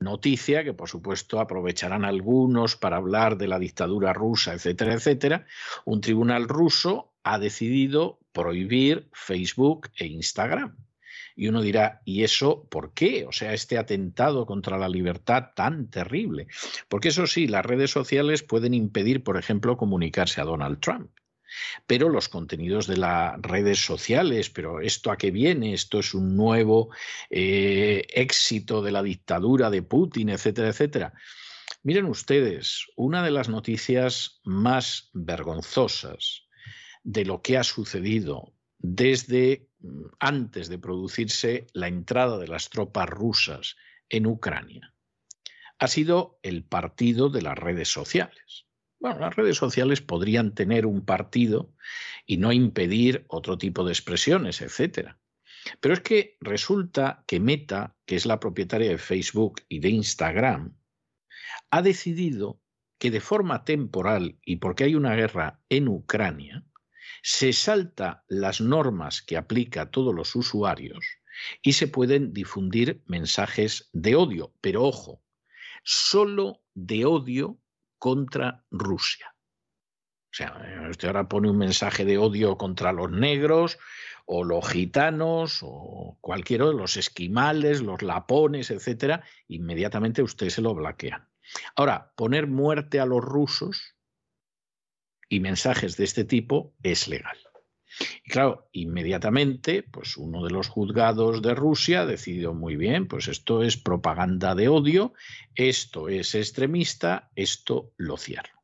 noticia 0.00 0.64
que 0.64 0.72
por 0.72 0.88
supuesto 0.88 1.38
aprovecharán 1.38 2.04
algunos 2.04 2.76
para 2.76 2.96
hablar 2.96 3.36
de 3.36 3.48
la 3.48 3.58
dictadura 3.58 4.14
rusa, 4.14 4.54
etcétera, 4.54 4.94
etcétera, 4.94 5.46
un 5.84 6.00
tribunal 6.00 6.48
ruso 6.48 7.14
ha 7.24 7.38
decidido 7.38 8.20
prohibir 8.32 9.10
Facebook 9.12 9.90
e 9.96 10.06
Instagram. 10.06 10.87
Y 11.38 11.46
uno 11.46 11.62
dirá, 11.62 12.02
¿y 12.04 12.24
eso 12.24 12.66
por 12.68 12.92
qué? 12.94 13.24
O 13.24 13.30
sea, 13.30 13.54
este 13.54 13.78
atentado 13.78 14.44
contra 14.44 14.76
la 14.76 14.88
libertad 14.88 15.50
tan 15.54 15.88
terrible. 15.88 16.48
Porque 16.88 17.10
eso 17.10 17.28
sí, 17.28 17.46
las 17.46 17.64
redes 17.64 17.92
sociales 17.92 18.42
pueden 18.42 18.74
impedir, 18.74 19.22
por 19.22 19.36
ejemplo, 19.36 19.76
comunicarse 19.76 20.40
a 20.40 20.44
Donald 20.44 20.80
Trump. 20.80 21.12
Pero 21.86 22.08
los 22.08 22.28
contenidos 22.28 22.88
de 22.88 22.96
las 22.96 23.40
redes 23.40 23.78
sociales, 23.78 24.50
pero 24.50 24.80
esto 24.80 25.12
a 25.12 25.16
qué 25.16 25.30
viene, 25.30 25.74
esto 25.74 26.00
es 26.00 26.12
un 26.12 26.36
nuevo 26.36 26.90
eh, 27.30 28.04
éxito 28.08 28.82
de 28.82 28.90
la 28.90 29.04
dictadura 29.04 29.70
de 29.70 29.82
Putin, 29.82 30.30
etcétera, 30.30 30.70
etcétera. 30.70 31.12
Miren 31.84 32.06
ustedes, 32.06 32.84
una 32.96 33.22
de 33.22 33.30
las 33.30 33.48
noticias 33.48 34.40
más 34.42 35.10
vergonzosas 35.12 36.48
de 37.04 37.24
lo 37.24 37.42
que 37.42 37.58
ha 37.58 37.62
sucedido 37.62 38.57
desde 38.78 39.68
antes 40.18 40.68
de 40.68 40.78
producirse 40.78 41.66
la 41.72 41.88
entrada 41.88 42.38
de 42.38 42.48
las 42.48 42.68
tropas 42.70 43.08
rusas 43.08 43.76
en 44.08 44.26
Ucrania 44.26 44.94
ha 45.78 45.88
sido 45.88 46.38
el 46.42 46.64
partido 46.64 47.28
de 47.28 47.42
las 47.42 47.56
redes 47.56 47.88
sociales. 47.88 48.66
Bueno, 49.00 49.20
las 49.20 49.36
redes 49.36 49.56
sociales 49.56 50.00
podrían 50.00 50.54
tener 50.54 50.86
un 50.86 51.04
partido 51.04 51.72
y 52.26 52.38
no 52.38 52.52
impedir 52.52 53.24
otro 53.28 53.58
tipo 53.58 53.84
de 53.84 53.92
expresiones, 53.92 54.60
etcétera. 54.60 55.20
Pero 55.80 55.94
es 55.94 56.00
que 56.00 56.36
resulta 56.40 57.24
que 57.26 57.38
Meta, 57.38 57.96
que 58.06 58.16
es 58.16 58.26
la 58.26 58.40
propietaria 58.40 58.90
de 58.90 58.98
Facebook 58.98 59.62
y 59.68 59.78
de 59.78 59.90
Instagram, 59.90 60.76
ha 61.70 61.82
decidido 61.82 62.60
que 62.98 63.10
de 63.12 63.20
forma 63.20 63.64
temporal 63.64 64.38
y 64.44 64.56
porque 64.56 64.84
hay 64.84 64.96
una 64.96 65.14
guerra 65.14 65.60
en 65.68 65.86
Ucrania, 65.86 66.64
se 67.22 67.52
salta 67.52 68.24
las 68.28 68.60
normas 68.60 69.22
que 69.22 69.36
aplica 69.36 69.82
a 69.82 69.90
todos 69.90 70.14
los 70.14 70.34
usuarios 70.36 71.04
y 71.62 71.72
se 71.72 71.88
pueden 71.88 72.32
difundir 72.32 73.02
mensajes 73.06 73.90
de 73.92 74.16
odio, 74.16 74.52
pero 74.60 74.84
ojo, 74.84 75.22
solo 75.84 76.62
de 76.74 77.04
odio 77.04 77.58
contra 77.98 78.64
Rusia. 78.70 79.34
O 80.30 80.34
sea, 80.38 80.86
usted 80.90 81.08
ahora 81.08 81.28
pone 81.28 81.50
un 81.50 81.58
mensaje 81.58 82.04
de 82.04 82.18
odio 82.18 82.58
contra 82.58 82.92
los 82.92 83.10
negros 83.10 83.78
o 84.26 84.44
los 84.44 84.68
gitanos 84.68 85.60
o 85.62 86.18
cualquiera 86.20 86.66
de 86.66 86.74
los 86.74 86.96
esquimales, 86.96 87.80
los 87.80 88.02
lapones, 88.02 88.70
etcétera, 88.70 89.24
inmediatamente 89.48 90.22
usted 90.22 90.50
se 90.50 90.60
lo 90.60 90.74
bloquea. 90.74 91.26
Ahora, 91.76 92.12
poner 92.14 92.46
muerte 92.46 93.00
a 93.00 93.06
los 93.06 93.24
rusos 93.24 93.96
y 95.28 95.40
mensajes 95.40 95.96
de 95.96 96.04
este 96.04 96.24
tipo 96.24 96.74
es 96.82 97.08
legal. 97.08 97.36
Y 98.24 98.30
claro, 98.30 98.68
inmediatamente, 98.72 99.82
pues 99.82 100.16
uno 100.16 100.44
de 100.44 100.50
los 100.50 100.68
juzgados 100.68 101.42
de 101.42 101.54
Rusia 101.54 102.06
decidió 102.06 102.54
muy 102.54 102.76
bien, 102.76 103.08
pues 103.08 103.28
esto 103.28 103.62
es 103.62 103.76
propaganda 103.76 104.54
de 104.54 104.68
odio, 104.68 105.14
esto 105.54 106.08
es 106.08 106.34
extremista, 106.34 107.30
esto 107.34 107.92
lo 107.96 108.16
cierro. 108.16 108.62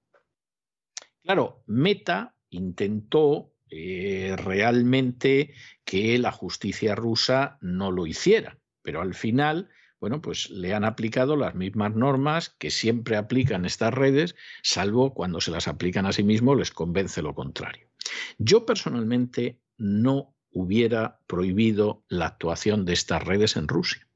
Claro, 1.23 1.63
Meta 1.67 2.37
intentó 2.51 3.55
eh, 3.71 4.37
realmente 4.37 5.55
que 5.85 6.19
la 6.19 6.33
justicia 6.33 6.95
rusa 6.95 7.59
no 7.61 7.91
lo 7.91 8.07
hiciera. 8.07 8.59
Pero 8.83 9.01
al 9.01 9.15
final, 9.15 9.71
bueno, 10.05 10.21
pues 10.21 10.51
le 10.51 10.75
han 10.75 10.85
aplicado 10.85 11.35
las 11.35 11.55
mismas 11.55 11.95
normas 11.95 12.51
que 12.59 12.71
siempre 12.71 13.17
aplican 13.17 13.65
estas 13.65 13.95
redes, 13.95 14.37
salvo 14.63 15.15
cuando 15.15 15.41
se 15.41 15.51
las 15.51 15.67
aplican 15.67 16.05
a 16.05 16.13
sí 16.13 16.23
mismos 16.23 16.59
les 16.59 16.71
convence 16.71 17.23
lo 17.23 17.35
contrario. 17.35 17.89
Yo 18.37 18.67
personalmente 18.67 19.63
no 19.79 20.37
hubiera 20.51 21.21
prohibido 21.27 22.05
la 22.11 22.27
actuación 22.27 22.85
de 22.85 22.93
estas 22.93 23.25
redes 23.25 23.57
en 23.57 23.67
Rusia. 23.67 24.07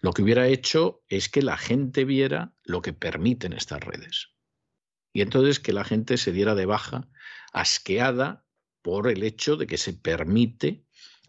Lo 0.00 0.14
que 0.14 0.22
hubiera 0.22 0.46
hecho 0.46 1.02
es 1.10 1.28
que 1.28 1.42
la 1.42 1.58
gente 1.58 2.06
viera 2.06 2.54
lo 2.64 2.80
que 2.80 2.94
permiten 2.94 3.52
estas 3.52 3.80
redes. 3.80 4.30
Y 5.12 5.20
entonces 5.20 5.60
que 5.60 5.74
la 5.74 5.84
gente 5.84 6.16
se 6.16 6.32
diera 6.32 6.54
de 6.54 6.64
baja 6.64 7.10
asqueada 7.52 8.46
por 8.80 9.06
el 9.06 9.22
hecho 9.22 9.56
de 9.56 9.66
que 9.66 9.76
se 9.76 9.92
permite 9.92 10.86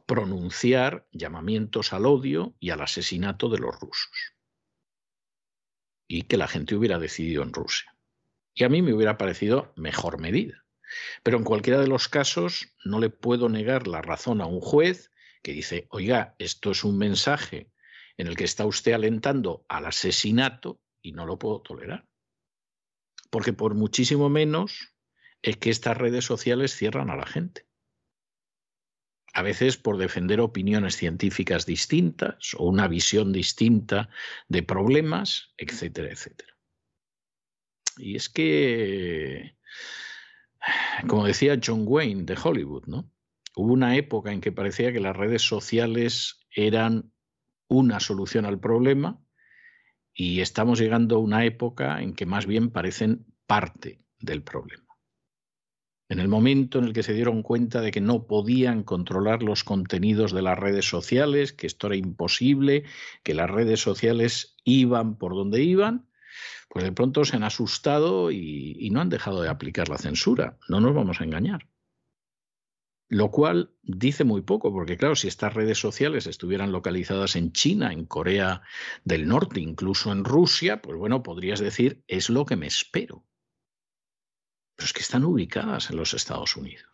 pronunciar 0.10 1.08
llamamientos 1.12 1.94
al 1.94 2.08
odio 2.08 2.56
y 2.60 2.72
al 2.72 2.82
asesinato 2.82 3.48
de 3.48 3.60
los 3.60 3.80
rusos. 3.80 4.34
Y 6.08 6.24
que 6.24 6.36
la 6.36 6.48
gente 6.48 6.74
hubiera 6.74 6.98
decidido 6.98 7.44
en 7.44 7.54
Rusia. 7.54 7.96
Y 8.56 8.64
a 8.64 8.70
mí 8.70 8.82
me 8.82 8.92
hubiera 8.92 9.20
parecido 9.20 9.72
mejor 9.76 10.20
medida. 10.20 10.66
Pero 11.22 11.38
en 11.38 11.44
cualquiera 11.44 11.80
de 11.80 11.86
los 11.86 12.10
casos 12.10 12.74
no 12.84 13.00
le 13.00 13.12
puedo 13.12 13.50
negar 13.50 13.86
la 13.86 14.02
razón 14.02 14.42
a 14.42 14.48
un 14.48 14.62
juez 14.62 15.12
que 15.44 15.54
dice, 15.54 15.86
oiga, 15.92 16.36
esto 16.40 16.72
es 16.72 16.84
un 16.84 16.98
mensaje 16.98 17.72
en 18.18 18.26
el 18.26 18.36
que 18.36 18.46
está 18.46 18.66
usted 18.66 18.94
alentando 18.94 19.64
al 19.70 19.86
asesinato 19.86 20.82
y 21.04 21.12
no 21.12 21.28
lo 21.28 21.38
puedo 21.38 21.62
tolerar. 21.62 22.08
Porque 23.30 23.54
por 23.54 23.76
muchísimo 23.76 24.28
menos 24.28 24.96
es 25.44 25.58
que 25.58 25.70
estas 25.70 25.96
redes 25.96 26.26
sociales 26.26 26.76
cierran 26.76 27.12
a 27.12 27.16
la 27.16 27.28
gente. 27.28 27.69
A 29.34 29.42
veces 29.42 29.78
por 29.78 29.98
defender 29.98 30.40
opiniones 30.40 30.96
científicas 30.96 31.66
distintas 31.66 32.56
o 32.58 32.66
una 32.66 32.88
visión 32.88 33.32
distinta 33.32 34.10
de 34.48 34.64
problemas, 34.64 35.54
etcétera, 35.58 36.10
etcétera. 36.10 36.54
Y 37.98 38.16
es 38.16 38.30
que, 38.30 39.56
como 41.08 41.26
decía 41.26 41.60
John 41.64 41.84
Wayne 41.86 42.24
de 42.24 42.38
Hollywood, 42.42 42.86
¿no? 42.88 43.12
Hubo 43.56 43.74
una 43.74 43.96
época 43.98 44.32
en 44.32 44.42
que 44.42 44.52
parecía 44.52 44.94
que 44.94 45.00
las 45.00 45.16
redes 45.16 45.42
sociales 45.42 46.40
eran 46.52 47.12
una 47.68 48.00
solución 48.00 48.46
al 48.46 48.60
problema 48.60 49.22
y 50.14 50.42
estamos 50.42 50.80
llegando 50.80 51.18
a 51.18 51.20
una 51.20 51.46
época 51.46 52.02
en 52.02 52.14
que 52.14 52.26
más 52.26 52.46
bien 52.46 52.72
parecen 52.72 53.26
parte 53.48 54.02
del 54.20 54.44
problema. 54.44 54.89
En 56.10 56.20
el 56.20 56.28
momento 56.28 56.80
en 56.80 56.86
el 56.86 56.94
que 56.94 57.04
se 57.04 57.14
dieron 57.14 57.44
cuenta 57.44 57.82
de 57.82 57.92
que 57.92 58.02
no 58.02 58.26
podían 58.26 58.84
controlar 58.84 59.44
los 59.44 59.64
contenidos 59.64 60.34
de 60.34 60.42
las 60.42 60.58
redes 60.58 60.90
sociales, 60.90 61.54
que 61.54 61.68
esto 61.68 61.86
era 61.86 61.96
imposible, 61.96 62.84
que 63.22 63.36
las 63.36 63.48
redes 63.48 63.80
sociales 63.80 64.56
iban 64.64 65.20
por 65.20 65.36
donde 65.36 65.62
iban, 65.62 66.10
pues 66.68 66.84
de 66.84 66.92
pronto 66.92 67.26
se 67.26 67.36
han 67.36 67.44
asustado 67.44 68.32
y, 68.32 68.90
no 68.92 69.02
han 69.02 69.10
dejado 69.10 69.44
de 69.44 69.50
aplicar 69.50 69.88
la 69.88 70.00
censura. 70.00 70.58
No 70.68 70.82
nos 70.82 70.96
vamos 70.96 71.22
a 71.22 71.26
engañar. 71.26 71.68
Lo 73.08 73.30
cual 73.30 73.72
dice 73.84 74.24
muy 74.24 74.42
poco, 74.42 74.72
porque 74.72 74.98
claro, 74.98 75.16
si 75.16 75.28
estas 75.28 75.54
redes 75.54 75.78
sociales 75.78 76.26
estuvieran 76.26 76.72
localizadas 76.72 77.36
en 77.36 77.52
China, 77.52 77.94
en 77.94 78.06
Corea 78.06 78.64
del 79.04 79.28
Norte, 79.28 79.60
incluso 79.60 80.12
en 80.12 80.24
Rusia, 80.24 80.82
pues 80.82 80.98
bueno, 80.98 81.22
podrías 81.22 81.60
decir, 81.60 82.04
es 82.08 82.32
lo 82.32 82.46
que 82.46 82.56
me 82.56 82.68
espero 82.68 83.26
pero 84.80 84.86
es 84.86 84.94
que 84.94 85.02
están 85.02 85.26
ubicadas 85.26 85.90
en 85.90 85.98
los 85.98 86.14
Estados 86.14 86.56
Unidos. 86.56 86.88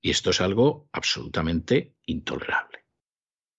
Y 0.00 0.10
esto 0.10 0.30
es 0.30 0.40
algo 0.40 0.88
absolutamente 0.92 1.96
intolerable. 2.06 2.86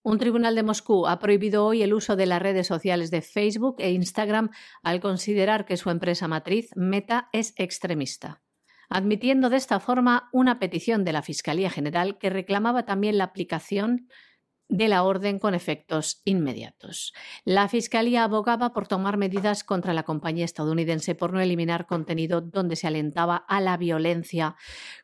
Un 0.03 0.17
tribunal 0.17 0.55
de 0.55 0.63
Moscú 0.63 1.05
ha 1.05 1.19
prohibido 1.19 1.65
hoy 1.65 1.84
el 1.84 1.93
uso 1.93 2.15
de 2.15 2.28
las 2.28 2.41
redes 2.41 2.67
sociales 2.67 3.11
de 3.11 3.22
Facebook 3.22 3.76
e 3.80 3.91
Instagram 3.91 4.51
al 4.84 5.01
considerar 5.01 5.65
que 5.65 5.76
su 5.76 5.89
empresa 5.89 6.30
matriz, 6.30 6.69
Meta, 6.78 7.28
es 7.34 7.53
extremista, 7.57 8.41
admitiendo 8.88 9.49
de 9.49 9.57
esta 9.57 9.82
forma 9.82 10.30
una 10.32 10.57
petición 10.57 11.03
de 11.03 11.11
la 11.11 11.24
Fiscalía 11.24 11.69
General 11.69 12.17
que 12.17 12.30
reclamaba 12.30 12.86
también 12.86 13.17
la 13.17 13.26
aplicación 13.26 14.07
de 14.72 14.88
la 14.88 15.03
orden 15.03 15.38
con 15.38 15.53
efectos 15.53 16.22
inmediatos. 16.24 17.13
La 17.43 17.67
Fiscalía 17.67 18.24
abogaba 18.24 18.72
por 18.72 18.88
tomar 18.88 19.17
medidas 19.17 19.65
contra 19.65 19.93
la 19.93 20.03
compañía 20.03 20.45
estadounidense 20.45 21.13
por 21.13 21.34
no 21.34 21.41
eliminar 21.41 21.86
contenido 21.88 22.39
donde 22.39 22.78
se 22.78 22.88
alentaba 22.88 23.36
a 23.36 23.59
la 23.59 23.76
violencia 23.76 24.55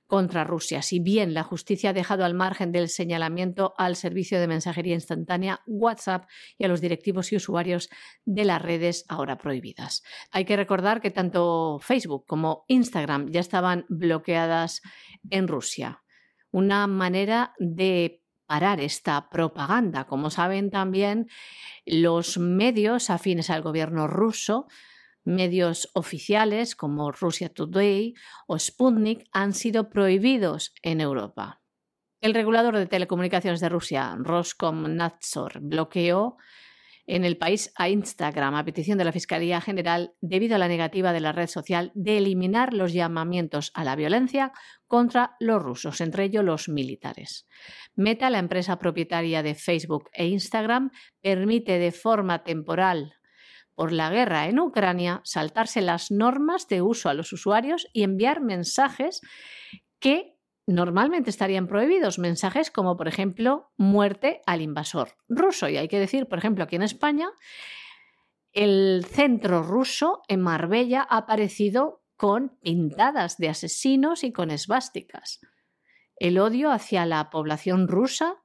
contra 0.08 0.46
Rusia. 0.46 0.82
Si 0.82 1.02
bien 1.02 1.34
la 1.34 1.44
justicia 1.44 1.90
ha 1.90 1.94
dejado 1.94 2.24
al 2.24 2.34
margen 2.34 2.72
del 2.72 2.88
señalamiento 2.88 3.74
al 3.78 3.98
servicio 3.98 4.40
de 4.40 4.48
mensajería 4.48 4.94
instantánea 4.94 5.60
WhatsApp 5.68 6.30
y 6.58 6.64
a 6.64 6.70
los 6.70 6.80
directivos 6.80 7.34
y 7.34 7.36
usuarios 7.36 7.90
de 8.24 8.46
las 8.46 8.62
redes 8.62 9.04
ahora 9.10 9.38
prohibidas. 9.38 10.02
Hay 10.32 10.46
que 10.46 10.56
recordar 10.56 11.02
que 11.02 11.12
tanto 11.12 11.78
Facebook 11.82 12.24
como 12.26 12.64
Instagram 12.70 13.32
ya 13.32 13.42
estaban 13.42 13.86
bloqueadas 13.90 14.82
en 15.30 15.50
Rusia. 15.50 16.04
Una 16.52 16.88
manera 16.88 17.54
de 17.60 18.24
parar 18.48 18.80
esta 18.80 19.30
propaganda. 19.30 20.06
Como 20.06 20.30
saben 20.30 20.72
también, 20.72 21.28
los 21.86 22.38
medios 22.38 23.10
afines 23.10 23.50
al 23.50 23.62
gobierno 23.62 24.08
ruso, 24.08 24.68
medios 25.24 25.90
oficiales 25.94 26.76
como 26.76 27.12
Russia 27.12 27.50
Today 27.50 28.16
o 28.48 28.58
Sputnik, 28.58 29.28
han 29.32 29.54
sido 29.54 29.90
prohibidos 29.90 30.74
en 30.82 31.02
Europa. 31.02 31.62
El 32.22 32.34
regulador 32.34 32.76
de 32.78 32.88
telecomunicaciones 32.88 33.60
de 33.60 33.70
Rusia, 33.70 34.16
Roskomnadzor, 34.18 35.60
bloqueó 35.60 36.38
en 37.08 37.24
el 37.24 37.38
país 37.38 37.72
a 37.76 37.90
Instagram 37.90 38.54
a 38.56 38.66
petición 38.66 38.98
de 38.98 39.06
la 39.06 39.14
Fiscalía 39.14 39.62
General 39.62 40.14
debido 40.22 40.56
a 40.56 40.60
la 40.60 40.68
negativa 40.68 41.14
de 41.14 41.22
la 41.22 41.32
red 41.32 41.48
social 41.48 41.92
de 41.96 42.18
eliminar 42.18 42.74
los 42.74 42.94
llamamientos 42.94 43.72
a 43.74 43.86
la 43.86 43.96
violencia 43.96 44.52
contra 44.86 45.36
los 45.40 45.64
rusos, 45.64 46.02
entre 46.02 46.26
ellos 46.26 46.44
los 46.44 46.70
militares. 46.70 47.48
Meta, 47.96 48.30
la 48.30 48.40
empresa 48.40 48.78
propietaria 48.78 49.42
de 49.42 49.56
Facebook 49.56 50.10
e 50.14 50.28
Instagram, 50.28 50.92
permite 51.22 51.80
de 51.80 51.92
forma 51.92 52.44
temporal 52.44 53.14
por 53.74 53.92
la 53.92 54.10
guerra 54.10 54.48
en 54.48 54.60
Ucrania 54.60 55.22
saltarse 55.24 55.82
las 55.82 56.12
normas 56.12 56.68
de 56.68 56.82
uso 56.82 57.10
a 57.10 57.14
los 57.14 57.32
usuarios 57.32 57.88
y 57.94 58.04
enviar 58.04 58.42
mensajes 58.42 59.22
que 60.00 60.37
normalmente 60.68 61.30
estarían 61.30 61.66
prohibidos 61.66 62.20
mensajes 62.20 62.70
como, 62.70 62.98
por 62.98 63.08
ejemplo, 63.08 63.72
muerte 63.78 64.42
al 64.46 64.62
invasor 64.62 65.16
ruso. 65.30 65.70
Y 65.70 65.78
hay 65.78 65.88
que 65.88 66.00
decir, 66.00 66.28
por 66.28 66.38
ejemplo, 66.38 66.66
aquí 66.66 66.76
en 66.76 66.84
España, 66.84 67.30
el 68.52 69.06
centro 69.10 69.64
ruso 69.64 70.22
en 70.28 70.42
Marbella 70.42 71.08
ha 71.10 71.18
aparecido 71.18 72.04
con 72.18 72.58
pintadas 72.62 73.38
de 73.38 73.50
asesinos 73.50 74.24
y 74.24 74.34
con 74.34 74.52
esvásticas. 74.52 75.40
El 76.18 76.38
odio 76.38 76.72
hacia 76.72 77.06
la 77.06 77.30
población 77.30 77.88
rusa 77.88 78.44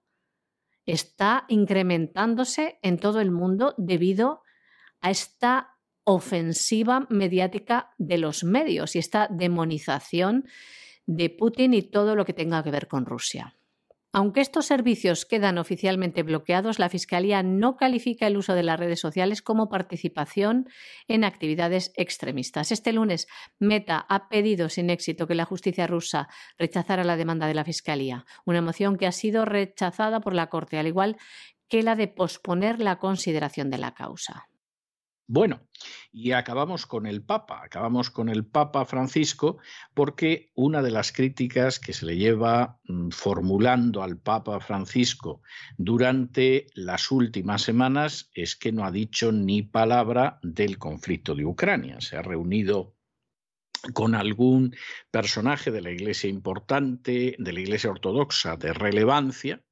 está 0.87 1.45
incrementándose 1.49 2.79
en 2.83 2.99
todo 2.99 3.21
el 3.21 3.31
mundo 3.31 3.75
debido 3.79 4.43
a 5.01 5.11
esta 5.11 5.79
ofensiva 6.05 7.07
mediática 7.09 7.95
de 7.99 8.19
los 8.19 8.45
medios 8.45 8.95
y 8.95 8.99
esta 8.99 9.29
demonización 9.29 10.45
de 11.07 11.31
Putin 11.31 11.75
y 11.75 11.83
todo 11.83 12.15
lo 12.17 12.25
que 12.25 12.33
tenga 12.33 12.63
que 12.63 12.71
ver 12.71 12.89
con 12.89 13.07
Rusia. 13.07 13.57
Aunque 14.15 14.43
estos 14.43 14.67
servicios 14.67 15.25
quedan 15.25 15.57
oficialmente 15.57 16.23
bloqueados, 16.23 16.79
la 16.79 16.91
Fiscalía 16.91 17.43
no 17.43 17.77
califica 17.77 18.27
el 18.27 18.37
uso 18.37 18.53
de 18.53 18.63
las 18.63 18.79
redes 18.79 19.01
sociales 19.01 19.41
como 19.41 19.71
participación 19.71 20.69
en 21.09 21.25
actividades 21.25 21.95
extremistas. 21.97 22.73
Este 22.73 22.93
lunes, 22.93 23.27
Meta 23.59 24.05
ha 24.11 24.29
pedido 24.29 24.69
sin 24.69 24.91
éxito 24.91 25.27
que 25.27 25.35
la 25.35 25.47
justicia 25.47 25.87
rusa 25.87 26.29
rechazara 26.59 27.05
la 27.05 27.17
demanda 27.17 27.47
de 27.47 27.55
la 27.55 27.65
Fiscalía, 27.65 28.27
una 28.45 28.61
moción 28.61 28.99
que 28.99 29.07
ha 29.07 29.13
sido 29.13 29.47
rechazada 29.47 30.21
por 30.21 30.35
la 30.35 30.49
Corte, 30.49 30.79
al 30.79 30.87
igual 30.87 31.17
que 31.69 31.83
la 31.83 31.97
de 31.97 32.09
posponer 32.09 32.81
la 32.81 32.99
consideración 32.99 33.71
de 33.71 33.79
la 33.79 33.95
causa. 33.95 34.51
Bueno, 35.27 35.61
y 36.11 36.33
acabamos 36.33 36.85
con 36.85 37.07
el 37.07 37.23
Papa, 37.23 37.63
acabamos 37.65 38.11
con 38.11 38.29
el 38.29 38.45
Papa 38.45 38.85
Francisco, 38.85 39.59
porque 39.95 40.51
una 40.55 40.83
de 40.83 40.91
las 40.91 41.13
críticas 41.13 41.79
que 41.79 41.93
se 41.93 42.07
le 42.07 42.17
lleva 42.17 42.81
mm, 42.85 43.11
formulando 43.11 44.03
al 44.03 44.19
Papa 44.19 44.61
Francisco 44.61 45.43
durante 45.79 46.67
las 46.75 47.11
últimas 47.11 47.63
semanas 47.63 48.31
es 48.35 48.57
que 48.57 48.73
no 48.73 48.85
ha 48.85 48.91
dicho 48.91 49.33
ni 49.33 49.63
palabra 49.63 50.39
del 50.43 50.79
conflicto 50.79 51.35
de 51.35 51.47
Ucrania. 51.47 52.01
Se 52.01 52.17
ha 52.17 52.23
reunido 52.23 52.95
con 53.95 54.15
algún 54.15 54.75
personaje 55.11 55.71
de 55.71 55.81
la 55.81 55.91
Iglesia 55.91 56.31
importante, 56.31 57.37
de 57.39 57.53
la 57.53 57.61
Iglesia 57.61 57.91
ortodoxa 57.91 58.57
de 58.57 58.73
relevancia, 58.73 59.63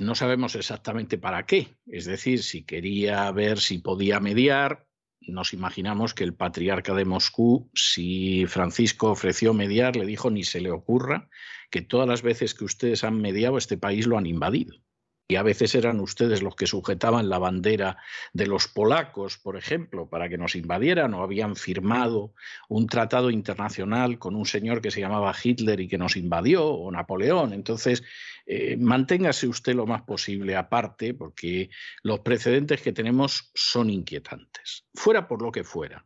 no 0.00 0.14
sabemos 0.14 0.54
exactamente 0.54 1.18
para 1.18 1.46
qué. 1.46 1.76
Es 1.86 2.04
decir, 2.04 2.42
si 2.42 2.64
quería 2.64 3.30
ver 3.32 3.58
si 3.58 3.78
podía 3.78 4.20
mediar, 4.20 4.86
nos 5.20 5.54
imaginamos 5.54 6.14
que 6.14 6.24
el 6.24 6.34
patriarca 6.34 6.94
de 6.94 7.04
Moscú, 7.04 7.70
si 7.74 8.46
Francisco 8.46 9.10
ofreció 9.10 9.54
mediar, 9.54 9.96
le 9.96 10.06
dijo 10.06 10.30
ni 10.30 10.44
se 10.44 10.60
le 10.60 10.70
ocurra 10.70 11.28
que 11.70 11.82
todas 11.82 12.08
las 12.08 12.22
veces 12.22 12.54
que 12.54 12.64
ustedes 12.64 13.04
han 13.04 13.20
mediado 13.20 13.56
este 13.56 13.78
país 13.78 14.06
lo 14.06 14.18
han 14.18 14.26
invadido 14.26 14.83
y 15.26 15.36
a 15.36 15.42
veces 15.42 15.74
eran 15.74 16.00
ustedes 16.00 16.42
los 16.42 16.54
que 16.54 16.66
sujetaban 16.66 17.30
la 17.30 17.38
bandera 17.38 17.96
de 18.34 18.46
los 18.46 18.68
polacos, 18.68 19.38
por 19.38 19.56
ejemplo, 19.56 20.06
para 20.08 20.28
que 20.28 20.36
nos 20.36 20.54
invadieran 20.54 21.14
o 21.14 21.22
habían 21.22 21.56
firmado 21.56 22.34
un 22.68 22.86
tratado 22.86 23.30
internacional 23.30 24.18
con 24.18 24.36
un 24.36 24.44
señor 24.44 24.82
que 24.82 24.90
se 24.90 25.00
llamaba 25.00 25.34
Hitler 25.42 25.80
y 25.80 25.88
que 25.88 25.96
nos 25.96 26.16
invadió, 26.16 26.66
o 26.66 26.90
Napoleón. 26.92 27.54
Entonces, 27.54 28.02
eh, 28.44 28.76
manténgase 28.76 29.48
usted 29.48 29.74
lo 29.74 29.86
más 29.86 30.02
posible 30.02 30.56
aparte, 30.56 31.14
porque 31.14 31.70
los 32.02 32.20
precedentes 32.20 32.82
que 32.82 32.92
tenemos 32.92 33.50
son 33.54 33.88
inquietantes, 33.88 34.84
fuera 34.92 35.26
por 35.26 35.40
lo 35.40 35.50
que 35.50 35.64
fuera. 35.64 36.04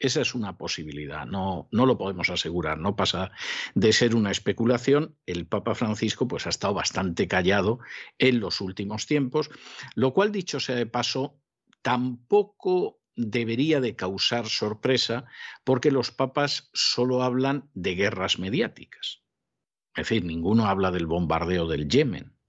Esa 0.00 0.22
es 0.22 0.34
una 0.34 0.56
posibilidad, 0.56 1.26
no, 1.26 1.68
no 1.70 1.84
lo 1.84 1.98
podemos 1.98 2.30
asegurar, 2.30 2.78
no 2.78 2.96
pasa 2.96 3.32
de 3.74 3.92
ser 3.92 4.16
una 4.16 4.30
especulación. 4.30 5.18
El 5.26 5.46
Papa 5.46 5.74
Francisco 5.74 6.26
pues, 6.26 6.46
ha 6.46 6.48
estado 6.48 6.72
bastante 6.72 7.28
callado 7.28 7.80
en 8.18 8.40
los 8.40 8.62
últimos 8.62 9.06
tiempos, 9.06 9.50
lo 9.94 10.14
cual, 10.14 10.32
dicho 10.32 10.58
sea 10.58 10.74
de 10.74 10.86
paso, 10.86 11.38
tampoco 11.82 13.02
debería 13.14 13.82
de 13.82 13.94
causar 13.94 14.48
sorpresa 14.48 15.26
porque 15.64 15.90
los 15.90 16.10
papas 16.10 16.70
solo 16.72 17.22
hablan 17.22 17.68
de 17.74 17.94
guerras 17.94 18.38
mediáticas. 18.38 19.22
Es 19.94 20.08
decir, 20.08 20.24
ninguno 20.24 20.64
habla 20.64 20.90
del 20.92 21.06
bombardeo 21.06 21.66
del 21.66 21.88
Yemen, 21.88 22.39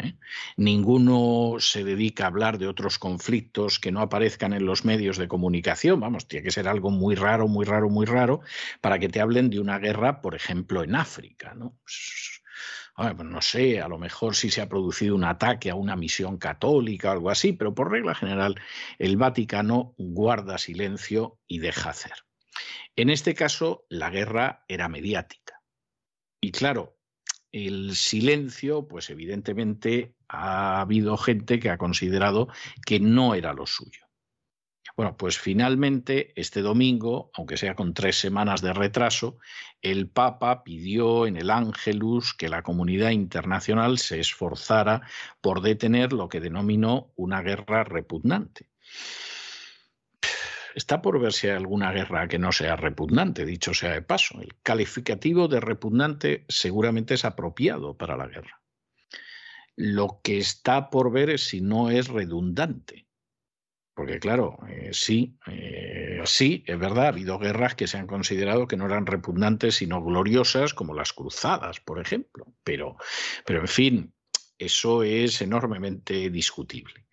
¿eh? 0.00 0.16
Ninguno 0.56 1.56
se 1.58 1.84
dedica 1.84 2.24
a 2.24 2.26
hablar 2.28 2.58
de 2.58 2.66
otros 2.66 2.98
conflictos 2.98 3.78
que 3.78 3.92
no 3.92 4.00
aparezcan 4.00 4.52
en 4.52 4.66
los 4.66 4.84
medios 4.84 5.16
de 5.16 5.28
comunicación. 5.28 6.00
Vamos, 6.00 6.28
tiene 6.28 6.44
que 6.44 6.50
ser 6.50 6.68
algo 6.68 6.90
muy 6.90 7.14
raro, 7.14 7.48
muy 7.48 7.64
raro, 7.64 7.88
muy 7.88 8.06
raro 8.06 8.40
para 8.80 8.98
que 8.98 9.08
te 9.08 9.20
hablen 9.20 9.50
de 9.50 9.60
una 9.60 9.78
guerra, 9.78 10.20
por 10.20 10.34
ejemplo, 10.34 10.82
en 10.82 10.94
África. 10.94 11.54
¿no? 11.54 11.76
Pues, 11.82 12.40
no 13.24 13.40
sé, 13.40 13.80
a 13.80 13.88
lo 13.88 13.98
mejor 13.98 14.36
sí 14.36 14.50
se 14.50 14.60
ha 14.60 14.68
producido 14.68 15.14
un 15.14 15.24
ataque 15.24 15.70
a 15.70 15.74
una 15.74 15.96
misión 15.96 16.36
católica 16.36 17.08
o 17.08 17.12
algo 17.12 17.30
así, 17.30 17.52
pero 17.52 17.74
por 17.74 17.90
regla 17.90 18.14
general 18.14 18.60
el 18.98 19.16
Vaticano 19.16 19.94
guarda 19.96 20.58
silencio 20.58 21.38
y 21.46 21.60
deja 21.60 21.90
hacer. 21.90 22.12
En 22.96 23.08
este 23.08 23.34
caso, 23.34 23.86
la 23.88 24.10
guerra 24.10 24.64
era 24.68 24.88
mediática. 24.88 25.62
Y 26.42 26.52
claro, 26.52 26.99
el 27.52 27.94
silencio, 27.96 28.86
pues 28.86 29.10
evidentemente 29.10 30.14
ha 30.28 30.80
habido 30.80 31.16
gente 31.16 31.58
que 31.58 31.70
ha 31.70 31.78
considerado 31.78 32.48
que 32.84 33.00
no 33.00 33.34
era 33.34 33.52
lo 33.52 33.66
suyo. 33.66 34.06
Bueno, 34.96 35.16
pues 35.16 35.38
finalmente 35.38 36.32
este 36.36 36.62
domingo, 36.62 37.30
aunque 37.34 37.56
sea 37.56 37.74
con 37.74 37.94
tres 37.94 38.16
semanas 38.16 38.60
de 38.60 38.72
retraso, 38.72 39.38
el 39.80 40.08
Papa 40.08 40.62
pidió 40.62 41.26
en 41.26 41.36
el 41.36 41.50
Ángelus 41.50 42.34
que 42.34 42.48
la 42.48 42.62
comunidad 42.62 43.10
internacional 43.10 43.98
se 43.98 44.20
esforzara 44.20 45.02
por 45.40 45.62
detener 45.62 46.12
lo 46.12 46.28
que 46.28 46.40
denominó 46.40 47.12
una 47.16 47.40
guerra 47.40 47.84
repugnante 47.84 48.68
está 50.74 51.02
por 51.02 51.20
ver 51.20 51.32
si 51.32 51.48
hay 51.48 51.56
alguna 51.56 51.92
guerra 51.92 52.28
que 52.28 52.38
no 52.38 52.52
sea 52.52 52.76
repugnante, 52.76 53.44
dicho 53.44 53.74
sea 53.74 53.92
de 53.92 54.02
paso. 54.02 54.40
El 54.40 54.54
calificativo 54.62 55.48
de 55.48 55.60
repugnante 55.60 56.44
seguramente 56.48 57.14
es 57.14 57.24
apropiado 57.24 57.96
para 57.96 58.16
la 58.16 58.26
guerra. 58.26 58.60
Lo 59.76 60.20
que 60.22 60.38
está 60.38 60.90
por 60.90 61.10
ver 61.10 61.30
es 61.30 61.44
si 61.44 61.60
no 61.60 61.90
es 61.90 62.08
redundante. 62.08 63.06
Porque 63.94 64.18
claro, 64.18 64.58
eh, 64.68 64.90
sí, 64.92 65.36
eh, 65.46 66.22
sí, 66.24 66.64
es 66.66 66.78
verdad, 66.78 67.06
ha 67.06 67.08
habido 67.08 67.38
guerras 67.38 67.74
que 67.74 67.86
se 67.86 67.98
han 67.98 68.06
considerado 68.06 68.66
que 68.66 68.76
no 68.76 68.86
eran 68.86 69.06
repugnantes, 69.06 69.76
sino 69.76 70.02
gloriosas, 70.02 70.74
como 70.74 70.94
las 70.94 71.12
cruzadas, 71.12 71.80
por 71.80 72.00
ejemplo. 72.00 72.46
Pero, 72.64 72.96
pero 73.44 73.60
en 73.60 73.68
fin, 73.68 74.14
eso 74.58 75.02
es 75.02 75.42
enormemente 75.42 76.30
discutible. 76.30 77.06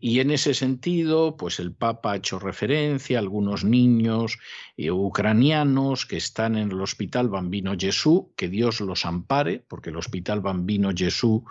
Y 0.00 0.20
en 0.20 0.30
ese 0.30 0.54
sentido, 0.54 1.36
pues 1.36 1.58
el 1.58 1.72
Papa 1.72 2.12
ha 2.12 2.16
hecho 2.16 2.38
referencia 2.38 3.18
a 3.18 3.20
algunos 3.20 3.64
niños 3.64 4.38
eh, 4.76 4.90
ucranianos 4.90 6.06
que 6.06 6.16
están 6.16 6.56
en 6.56 6.70
el 6.70 6.80
Hospital 6.80 7.28
Bambino 7.28 7.74
Jesús, 7.78 8.24
que 8.36 8.48
Dios 8.48 8.80
los 8.80 9.06
ampare, 9.06 9.64
porque 9.68 9.90
el 9.90 9.96
Hospital 9.96 10.40
Bambino 10.40 10.90
Jesús 10.94 11.42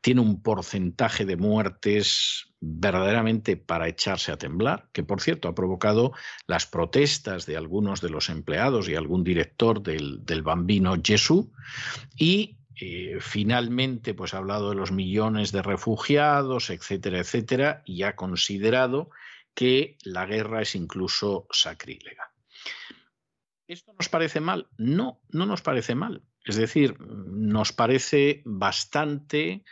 tiene 0.00 0.20
un 0.20 0.42
porcentaje 0.42 1.24
de 1.24 1.36
muertes 1.36 2.52
verdaderamente 2.60 3.56
para 3.56 3.88
echarse 3.88 4.32
a 4.32 4.38
temblar, 4.38 4.88
que 4.92 5.02
por 5.02 5.20
cierto 5.20 5.48
ha 5.48 5.54
provocado 5.54 6.12
las 6.46 6.66
protestas 6.66 7.46
de 7.46 7.56
algunos 7.56 8.00
de 8.00 8.10
los 8.10 8.28
empleados 8.28 8.88
y 8.88 8.94
algún 8.94 9.24
director 9.24 9.82
del, 9.82 10.24
del 10.24 10.42
Bambino 10.42 10.96
Jesús, 11.02 11.46
y 12.16 12.56
eh, 12.78 13.18
finalmente 13.20 14.14
pues 14.14 14.34
ha 14.34 14.38
hablado 14.38 14.70
de 14.70 14.76
los 14.76 14.92
millones 14.92 15.52
de 15.52 15.62
refugiados, 15.62 16.70
etcétera, 16.70 17.20
etcétera, 17.20 17.82
y 17.86 18.02
ha 18.02 18.16
considerado 18.16 19.10
que 19.54 19.96
la 20.04 20.26
guerra 20.26 20.62
es 20.62 20.74
incluso 20.74 21.46
sacrílega. 21.50 22.32
¿Esto 23.66 23.94
nos 23.94 24.08
parece 24.08 24.40
mal? 24.40 24.68
No, 24.76 25.22
no 25.30 25.46
nos 25.46 25.62
parece 25.62 25.94
mal. 25.94 26.22
Es 26.44 26.56
decir, 26.56 27.00
nos 27.00 27.72
parece 27.72 28.42
bastante 28.44 29.64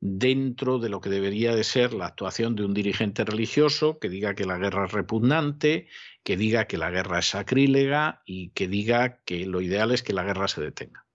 dentro 0.00 0.78
de 0.78 0.88
lo 0.88 1.00
que 1.00 1.10
debería 1.10 1.54
de 1.54 1.62
ser 1.64 1.92
la 1.92 2.06
actuación 2.06 2.56
de 2.56 2.64
un 2.64 2.74
dirigente 2.74 3.24
religioso 3.24 3.98
que 3.98 4.08
diga 4.08 4.34
que 4.34 4.46
la 4.46 4.58
guerra 4.58 4.86
es 4.86 4.92
repugnante, 4.92 5.88
que 6.24 6.36
diga 6.36 6.66
que 6.66 6.78
la 6.78 6.90
guerra 6.90 7.18
es 7.18 7.26
sacrílega 7.26 8.22
y 8.24 8.50
que 8.50 8.68
diga 8.68 9.20
que 9.24 9.46
lo 9.46 9.60
ideal 9.60 9.92
es 9.92 10.02
que 10.02 10.12
la 10.12 10.24
guerra 10.24 10.48
se 10.48 10.60
detenga. 10.60 11.06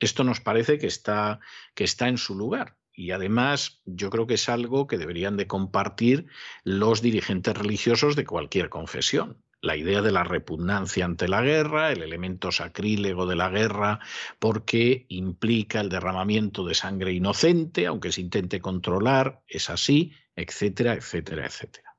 Esto 0.00 0.24
nos 0.24 0.40
parece 0.40 0.78
que 0.78 0.86
está, 0.86 1.40
que 1.74 1.84
está 1.84 2.08
en 2.08 2.18
su 2.18 2.34
lugar. 2.34 2.76
Y 2.92 3.12
además 3.12 3.80
yo 3.84 4.10
creo 4.10 4.26
que 4.26 4.34
es 4.34 4.48
algo 4.48 4.86
que 4.86 4.98
deberían 4.98 5.36
de 5.36 5.46
compartir 5.46 6.26
los 6.64 7.00
dirigentes 7.02 7.56
religiosos 7.56 8.16
de 8.16 8.24
cualquier 8.24 8.68
confesión. 8.68 9.42
La 9.62 9.76
idea 9.76 10.00
de 10.00 10.10
la 10.10 10.24
repugnancia 10.24 11.04
ante 11.04 11.28
la 11.28 11.42
guerra, 11.42 11.92
el 11.92 12.02
elemento 12.02 12.50
sacrílego 12.50 13.26
de 13.26 13.36
la 13.36 13.50
guerra, 13.50 14.00
porque 14.38 15.04
implica 15.08 15.80
el 15.80 15.90
derramamiento 15.90 16.64
de 16.64 16.74
sangre 16.74 17.12
inocente, 17.12 17.86
aunque 17.86 18.10
se 18.10 18.22
intente 18.22 18.60
controlar, 18.60 19.42
es 19.46 19.68
así, 19.68 20.12
etcétera, 20.34 20.94
etcétera, 20.94 21.46
etcétera. 21.46 21.96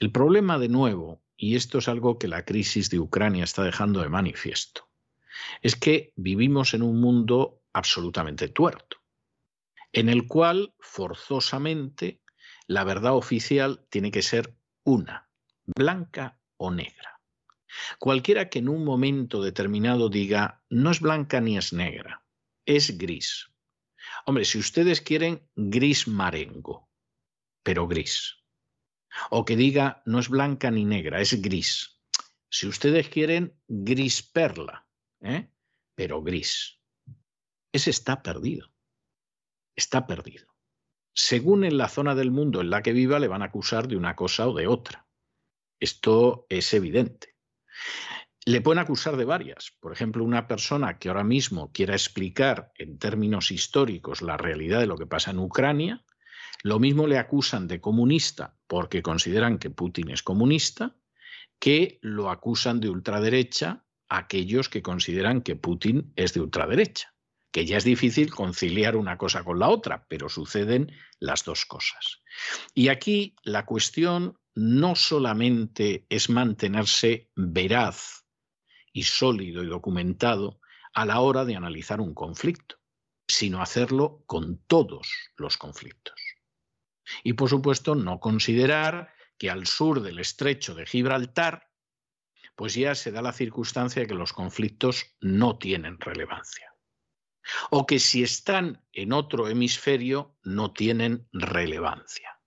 El 0.00 0.10
problema 0.10 0.58
de 0.58 0.68
nuevo, 0.68 1.22
y 1.36 1.54
esto 1.54 1.78
es 1.78 1.88
algo 1.88 2.18
que 2.18 2.26
la 2.26 2.44
crisis 2.44 2.90
de 2.90 2.98
Ucrania 2.98 3.44
está 3.44 3.62
dejando 3.62 4.00
de 4.02 4.08
manifiesto, 4.08 4.88
es 5.62 5.76
que 5.76 6.12
vivimos 6.16 6.74
en 6.74 6.82
un 6.82 7.00
mundo 7.00 7.62
absolutamente 7.72 8.48
tuerto, 8.48 8.98
en 9.92 10.08
el 10.08 10.26
cual 10.26 10.74
forzosamente 10.78 12.22
la 12.66 12.84
verdad 12.84 13.14
oficial 13.14 13.86
tiene 13.90 14.10
que 14.10 14.22
ser 14.22 14.56
una, 14.84 15.28
blanca 15.64 16.40
o 16.56 16.70
negra. 16.70 17.20
Cualquiera 17.98 18.48
que 18.48 18.60
en 18.60 18.68
un 18.68 18.84
momento 18.84 19.42
determinado 19.42 20.08
diga 20.08 20.62
no 20.70 20.90
es 20.90 21.00
blanca 21.00 21.40
ni 21.40 21.58
es 21.58 21.72
negra, 21.72 22.24
es 22.64 22.96
gris. 22.96 23.50
Hombre, 24.26 24.44
si 24.44 24.58
ustedes 24.58 25.00
quieren 25.00 25.48
gris 25.56 26.06
marengo, 26.06 26.88
pero 27.62 27.88
gris. 27.88 28.36
O 29.30 29.44
que 29.44 29.56
diga 29.56 30.02
no 30.06 30.18
es 30.18 30.28
blanca 30.28 30.70
ni 30.70 30.84
negra, 30.84 31.20
es 31.20 31.40
gris. 31.42 32.00
Si 32.48 32.68
ustedes 32.68 33.08
quieren, 33.08 33.58
gris 33.66 34.22
perla, 34.22 34.83
¿eh? 35.20 35.50
pero 35.94 36.22
gris. 36.22 36.80
Ese 37.72 37.90
está 37.90 38.22
perdido. 38.22 38.72
Está 39.76 40.06
perdido. 40.06 40.54
Según 41.12 41.64
en 41.64 41.78
la 41.78 41.88
zona 41.88 42.14
del 42.14 42.30
mundo 42.30 42.60
en 42.60 42.70
la 42.70 42.82
que 42.82 42.92
viva, 42.92 43.18
le 43.18 43.28
van 43.28 43.42
a 43.42 43.46
acusar 43.46 43.88
de 43.88 43.96
una 43.96 44.16
cosa 44.16 44.48
o 44.48 44.54
de 44.54 44.66
otra. 44.66 45.06
Esto 45.80 46.46
es 46.48 46.72
evidente. 46.74 47.36
Le 48.46 48.60
pueden 48.60 48.80
acusar 48.80 49.16
de 49.16 49.24
varias. 49.24 49.76
Por 49.80 49.92
ejemplo, 49.92 50.24
una 50.24 50.46
persona 50.46 50.98
que 50.98 51.08
ahora 51.08 51.24
mismo 51.24 51.72
quiera 51.72 51.94
explicar 51.94 52.72
en 52.76 52.98
términos 52.98 53.50
históricos 53.50 54.22
la 54.22 54.36
realidad 54.36 54.80
de 54.80 54.86
lo 54.86 54.96
que 54.96 55.06
pasa 55.06 55.30
en 55.30 55.38
Ucrania, 55.38 56.04
lo 56.62 56.78
mismo 56.78 57.06
le 57.06 57.18
acusan 57.18 57.68
de 57.68 57.80
comunista 57.80 58.56
porque 58.66 59.02
consideran 59.02 59.58
que 59.58 59.70
Putin 59.70 60.10
es 60.10 60.22
comunista, 60.22 60.96
que 61.58 61.98
lo 62.02 62.30
acusan 62.30 62.80
de 62.80 62.90
ultraderecha 62.90 63.84
aquellos 64.08 64.68
que 64.68 64.82
consideran 64.82 65.42
que 65.42 65.56
Putin 65.56 66.12
es 66.16 66.34
de 66.34 66.40
ultraderecha, 66.40 67.14
que 67.50 67.66
ya 67.66 67.76
es 67.76 67.84
difícil 67.84 68.30
conciliar 68.32 68.96
una 68.96 69.16
cosa 69.16 69.44
con 69.44 69.58
la 69.58 69.68
otra, 69.68 70.06
pero 70.08 70.28
suceden 70.28 70.92
las 71.20 71.44
dos 71.44 71.64
cosas. 71.66 72.22
Y 72.74 72.88
aquí 72.88 73.36
la 73.42 73.64
cuestión 73.64 74.38
no 74.54 74.94
solamente 74.94 76.06
es 76.08 76.30
mantenerse 76.30 77.30
veraz 77.34 78.24
y 78.92 79.04
sólido 79.04 79.62
y 79.62 79.66
documentado 79.66 80.60
a 80.94 81.04
la 81.04 81.20
hora 81.20 81.44
de 81.44 81.56
analizar 81.56 82.00
un 82.00 82.14
conflicto, 82.14 82.76
sino 83.26 83.60
hacerlo 83.60 84.22
con 84.26 84.58
todos 84.66 85.08
los 85.36 85.56
conflictos. 85.56 86.20
Y 87.22 87.34
por 87.34 87.48
supuesto 87.50 87.94
no 87.94 88.20
considerar 88.20 89.12
que 89.38 89.50
al 89.50 89.66
sur 89.66 90.00
del 90.00 90.20
estrecho 90.20 90.74
de 90.74 90.86
Gibraltar, 90.86 91.68
pues 92.56 92.74
ya 92.74 92.94
se 92.94 93.10
da 93.10 93.22
la 93.22 93.32
circunstancia 93.32 94.02
de 94.02 94.08
que 94.08 94.14
los 94.14 94.32
conflictos 94.32 95.16
no 95.20 95.58
tienen 95.58 96.00
relevancia. 96.00 96.74
O 97.70 97.86
que 97.86 97.98
si 97.98 98.22
están 98.22 98.82
en 98.92 99.12
otro 99.12 99.48
hemisferio 99.48 100.36
no 100.42 100.72
tienen 100.72 101.28
relevancia. 101.32 102.40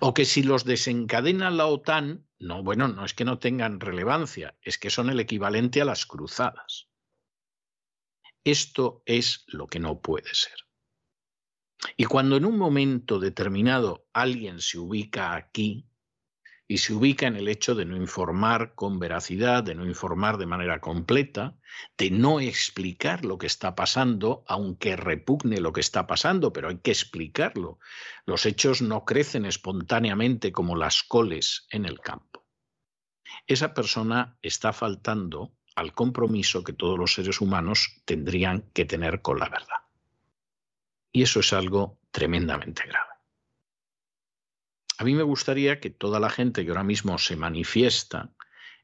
O 0.00 0.14
que 0.14 0.24
si 0.24 0.42
los 0.42 0.64
desencadena 0.64 1.50
la 1.50 1.66
OTAN, 1.66 2.26
no, 2.38 2.62
bueno, 2.62 2.88
no 2.88 3.04
es 3.04 3.14
que 3.14 3.24
no 3.24 3.38
tengan 3.38 3.78
relevancia, 3.78 4.56
es 4.62 4.78
que 4.78 4.90
son 4.90 5.10
el 5.10 5.20
equivalente 5.20 5.80
a 5.80 5.84
las 5.84 6.06
cruzadas. 6.06 6.88
Esto 8.42 9.02
es 9.06 9.44
lo 9.48 9.66
que 9.66 9.80
no 9.80 10.00
puede 10.00 10.32
ser. 10.34 10.54
Y 11.96 12.04
cuando 12.04 12.36
en 12.36 12.44
un 12.44 12.56
momento 12.56 13.18
determinado 13.18 14.08
alguien 14.12 14.60
se 14.60 14.78
ubica 14.78 15.34
aquí, 15.34 15.86
y 16.68 16.78
se 16.78 16.92
ubica 16.94 17.26
en 17.26 17.36
el 17.36 17.48
hecho 17.48 17.74
de 17.74 17.84
no 17.84 17.96
informar 17.96 18.74
con 18.74 18.98
veracidad, 18.98 19.62
de 19.62 19.74
no 19.74 19.86
informar 19.86 20.36
de 20.36 20.46
manera 20.46 20.80
completa, 20.80 21.54
de 21.96 22.10
no 22.10 22.40
explicar 22.40 23.24
lo 23.24 23.38
que 23.38 23.46
está 23.46 23.76
pasando, 23.76 24.44
aunque 24.48 24.96
repugne 24.96 25.60
lo 25.60 25.72
que 25.72 25.80
está 25.80 26.06
pasando, 26.06 26.52
pero 26.52 26.68
hay 26.68 26.78
que 26.78 26.90
explicarlo. 26.90 27.78
Los 28.24 28.46
hechos 28.46 28.82
no 28.82 29.04
crecen 29.04 29.44
espontáneamente 29.44 30.50
como 30.50 30.74
las 30.74 31.04
coles 31.04 31.66
en 31.70 31.84
el 31.84 32.00
campo. 32.00 32.44
Esa 33.46 33.72
persona 33.74 34.36
está 34.42 34.72
faltando 34.72 35.52
al 35.76 35.92
compromiso 35.92 36.64
que 36.64 36.72
todos 36.72 36.98
los 36.98 37.14
seres 37.14 37.40
humanos 37.40 38.02
tendrían 38.04 38.62
que 38.72 38.84
tener 38.84 39.22
con 39.22 39.38
la 39.38 39.48
verdad. 39.48 39.82
Y 41.12 41.22
eso 41.22 41.40
es 41.40 41.52
algo 41.52 42.00
tremendamente 42.10 42.82
grave. 42.86 43.15
A 44.98 45.04
mí 45.04 45.14
me 45.14 45.22
gustaría 45.22 45.78
que 45.78 45.90
toda 45.90 46.20
la 46.20 46.30
gente 46.30 46.64
que 46.64 46.70
ahora 46.70 46.84
mismo 46.84 47.18
se 47.18 47.36
manifiesta 47.36 48.34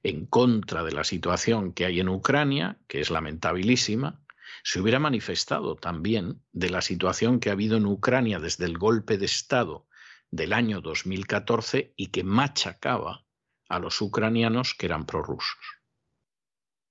en 0.02 0.26
contra 0.26 0.82
de 0.82 0.92
la 0.92 1.04
situación 1.04 1.72
que 1.72 1.86
hay 1.86 2.00
en 2.00 2.08
Ucrania, 2.08 2.78
que 2.86 3.00
es 3.00 3.10
lamentabilísima, 3.10 4.22
se 4.62 4.80
hubiera 4.80 4.98
manifestado 4.98 5.76
también 5.76 6.42
de 6.52 6.70
la 6.70 6.82
situación 6.82 7.40
que 7.40 7.48
ha 7.48 7.52
habido 7.52 7.76
en 7.76 7.86
Ucrania 7.86 8.38
desde 8.38 8.66
el 8.66 8.78
golpe 8.78 9.16
de 9.16 9.26
Estado 9.26 9.86
del 10.30 10.52
año 10.52 10.80
2014 10.80 11.94
y 11.96 12.08
que 12.08 12.24
machacaba 12.24 13.24
a 13.68 13.78
los 13.78 14.00
ucranianos 14.00 14.74
que 14.74 14.86
eran 14.86 15.06
prorrusos. 15.06 15.80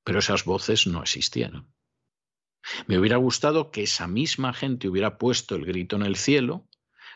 Pero 0.03 0.19
esas 0.19 0.45
voces 0.45 0.87
no 0.87 1.01
existieron. 1.01 1.71
Me 2.87 2.97
hubiera 2.97 3.17
gustado 3.17 3.71
que 3.71 3.83
esa 3.83 4.07
misma 4.07 4.53
gente 4.53 4.87
hubiera 4.87 5.17
puesto 5.17 5.55
el 5.55 5.65
grito 5.65 5.95
en 5.95 6.03
el 6.03 6.15
cielo 6.15 6.67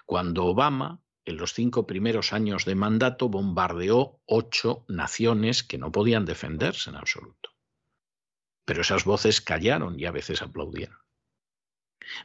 cuando 0.05 0.45
Obama 0.45 1.04
en 1.25 1.37
los 1.37 1.53
cinco 1.53 1.87
primeros 1.87 2.33
años 2.33 2.65
de 2.65 2.75
mandato 2.75 3.29
bombardeó 3.29 4.21
ocho 4.25 4.85
naciones 4.87 5.63
que 5.63 5.79
no 5.79 5.91
podían 5.91 6.25
defenderse 6.25 6.91
en 6.91 6.95
absoluto. 6.95 7.49
Pero 8.63 8.81
esas 8.81 9.05
voces 9.05 9.41
callaron 9.41 9.99
y 9.99 10.05
a 10.05 10.11
veces 10.11 10.41
aplaudieron. 10.41 10.97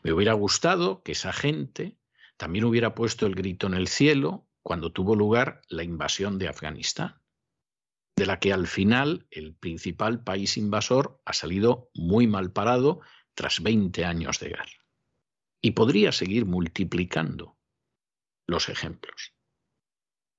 Me 0.03 0.13
hubiera 0.13 0.35
gustado 0.35 1.03
que 1.03 1.13
esa 1.13 1.33
gente 1.33 1.99
también 2.37 2.65
hubiera 2.65 2.95
puesto 2.95 3.27
el 3.27 3.35
grito 3.35 3.67
en 3.67 3.75
el 3.75 3.89
cielo 3.89 4.47
cuando 4.63 4.93
tuvo 4.93 5.15
lugar 5.17 5.63
la 5.69 5.83
invasión 5.83 6.39
de 6.39 6.49
Afganistán, 6.49 7.23
de 8.17 8.27
la 8.27 8.39
que 8.39 8.53
al 8.53 8.67
final 8.67 9.27
el 9.31 9.55
principal 9.55 10.23
país 10.23 10.59
invasor 10.59 11.23
ha 11.25 11.33
salido 11.33 11.91
muy 11.95 12.27
mal 12.27 12.53
parado 12.53 13.01
tras 13.35 13.63
20 13.63 14.05
años 14.05 14.39
de 14.41 14.51
guerra. 14.51 14.87
Y 15.63 15.71
podría 15.73 16.13
seguir 16.13 16.45
multiplicando 16.45 17.60
los 18.51 18.69
ejemplos. 18.69 19.35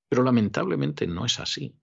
Pero 0.08 0.22
lamentablemente 0.22 1.06
no 1.06 1.24
es 1.24 1.40
así. 1.40 1.74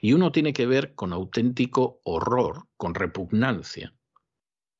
Y 0.00 0.14
uno 0.14 0.32
tiene 0.32 0.52
que 0.52 0.66
ver 0.66 0.94
con 0.94 1.12
auténtico 1.12 2.00
horror, 2.04 2.66
con 2.76 2.94
repugnancia, 2.94 3.94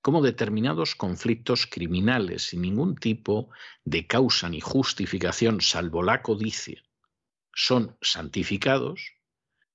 cómo 0.00 0.22
determinados 0.22 0.94
conflictos 0.94 1.66
criminales 1.66 2.44
sin 2.48 2.62
ningún 2.62 2.96
tipo 2.96 3.50
de 3.84 4.06
causa 4.06 4.48
ni 4.48 4.60
justificación 4.60 5.60
salvo 5.60 6.02
la 6.02 6.22
codicia 6.22 6.82
son 7.54 7.96
santificados, 8.00 9.12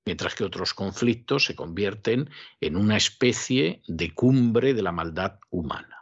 mientras 0.05 0.35
que 0.35 0.43
otros 0.43 0.73
conflictos 0.73 1.45
se 1.45 1.55
convierten 1.55 2.29
en 2.59 2.75
una 2.75 2.97
especie 2.97 3.81
de 3.87 4.13
cumbre 4.13 4.73
de 4.73 4.81
la 4.81 4.91
maldad 4.91 5.39
humana. 5.49 5.98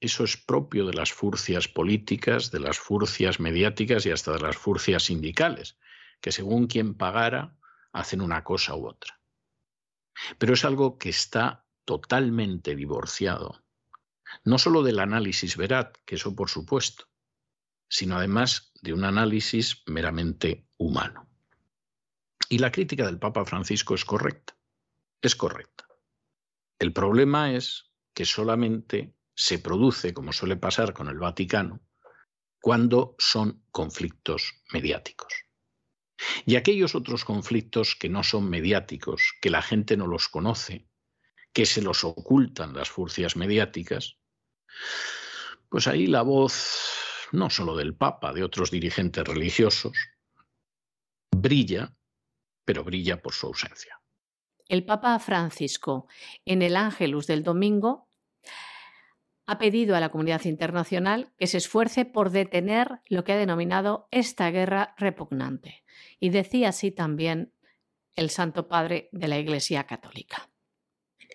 Eso 0.00 0.24
es 0.24 0.36
propio 0.36 0.86
de 0.86 0.94
las 0.94 1.12
furcias 1.12 1.68
políticas, 1.68 2.50
de 2.50 2.60
las 2.60 2.78
furcias 2.78 3.40
mediáticas 3.40 4.04
y 4.04 4.10
hasta 4.10 4.32
de 4.32 4.40
las 4.40 4.56
furcias 4.56 5.04
sindicales, 5.04 5.78
que 6.20 6.32
según 6.32 6.66
quien 6.66 6.94
pagara 6.94 7.56
hacen 7.92 8.20
una 8.20 8.44
cosa 8.44 8.74
u 8.74 8.86
otra. 8.86 9.18
Pero 10.38 10.54
es 10.54 10.64
algo 10.64 10.98
que 10.98 11.08
está 11.08 11.64
totalmente 11.84 12.74
divorciado, 12.74 13.62
no 14.44 14.58
solo 14.58 14.82
del 14.82 14.98
análisis 14.98 15.56
veraz, 15.56 15.92
que 16.04 16.16
eso 16.16 16.34
por 16.34 16.50
supuesto, 16.50 17.08
sino 17.88 18.16
además 18.16 18.72
de 18.82 18.92
un 18.92 19.04
análisis 19.04 19.82
meramente 19.86 20.66
humano. 20.76 21.28
Y 22.48 22.58
la 22.58 22.70
crítica 22.70 23.06
del 23.06 23.18
Papa 23.18 23.44
Francisco 23.44 23.94
es 23.94 24.04
correcta, 24.04 24.56
es 25.22 25.34
correcta. 25.36 25.86
El 26.78 26.92
problema 26.92 27.52
es 27.52 27.90
que 28.12 28.24
solamente 28.24 29.14
se 29.36 29.58
produce, 29.58 30.14
como 30.14 30.32
suele 30.32 30.56
pasar 30.56 30.94
con 30.94 31.08
el 31.08 31.18
Vaticano, 31.18 31.80
cuando 32.60 33.14
son 33.18 33.62
conflictos 33.70 34.54
mediáticos. 34.72 35.32
Y 36.46 36.56
aquellos 36.56 36.94
otros 36.94 37.24
conflictos 37.24 37.94
que 37.94 38.08
no 38.08 38.24
son 38.24 38.48
mediáticos, 38.48 39.34
que 39.40 39.50
la 39.50 39.60
gente 39.60 39.96
no 39.96 40.06
los 40.06 40.28
conoce, 40.28 40.88
que 41.52 41.66
se 41.66 41.82
los 41.82 42.02
ocultan 42.02 42.74
las 42.74 42.88
furcias 42.88 43.36
mediáticas, 43.36 44.16
pues 45.68 45.86
ahí 45.86 46.06
la 46.06 46.22
voz, 46.22 46.90
no 47.32 47.50
solo 47.50 47.76
del 47.76 47.94
Papa, 47.94 48.32
de 48.32 48.42
otros 48.42 48.70
dirigentes 48.70 49.24
religiosos, 49.24 49.96
brilla, 51.30 51.94
pero 52.64 52.84
brilla 52.84 53.20
por 53.20 53.34
su 53.34 53.48
ausencia. 53.48 54.00
El 54.68 54.84
Papa 54.84 55.18
Francisco, 55.18 56.08
en 56.44 56.62
el 56.62 56.74
Ángelus 56.74 57.26
del 57.26 57.44
domingo, 57.44 58.05
ha 59.46 59.58
pedido 59.58 59.96
a 59.96 60.00
la 60.00 60.08
comunidad 60.08 60.44
internacional 60.44 61.32
que 61.38 61.46
se 61.46 61.58
esfuerce 61.58 62.04
por 62.04 62.30
detener 62.30 63.00
lo 63.08 63.24
que 63.24 63.32
ha 63.32 63.36
denominado 63.36 64.08
esta 64.10 64.50
guerra 64.50 64.94
repugnante. 64.98 65.84
Y 66.18 66.30
decía 66.30 66.70
así 66.70 66.90
también 66.90 67.52
el 68.14 68.30
Santo 68.30 68.66
Padre 68.68 69.08
de 69.12 69.28
la 69.28 69.38
Iglesia 69.38 69.84
Católica. 69.84 70.50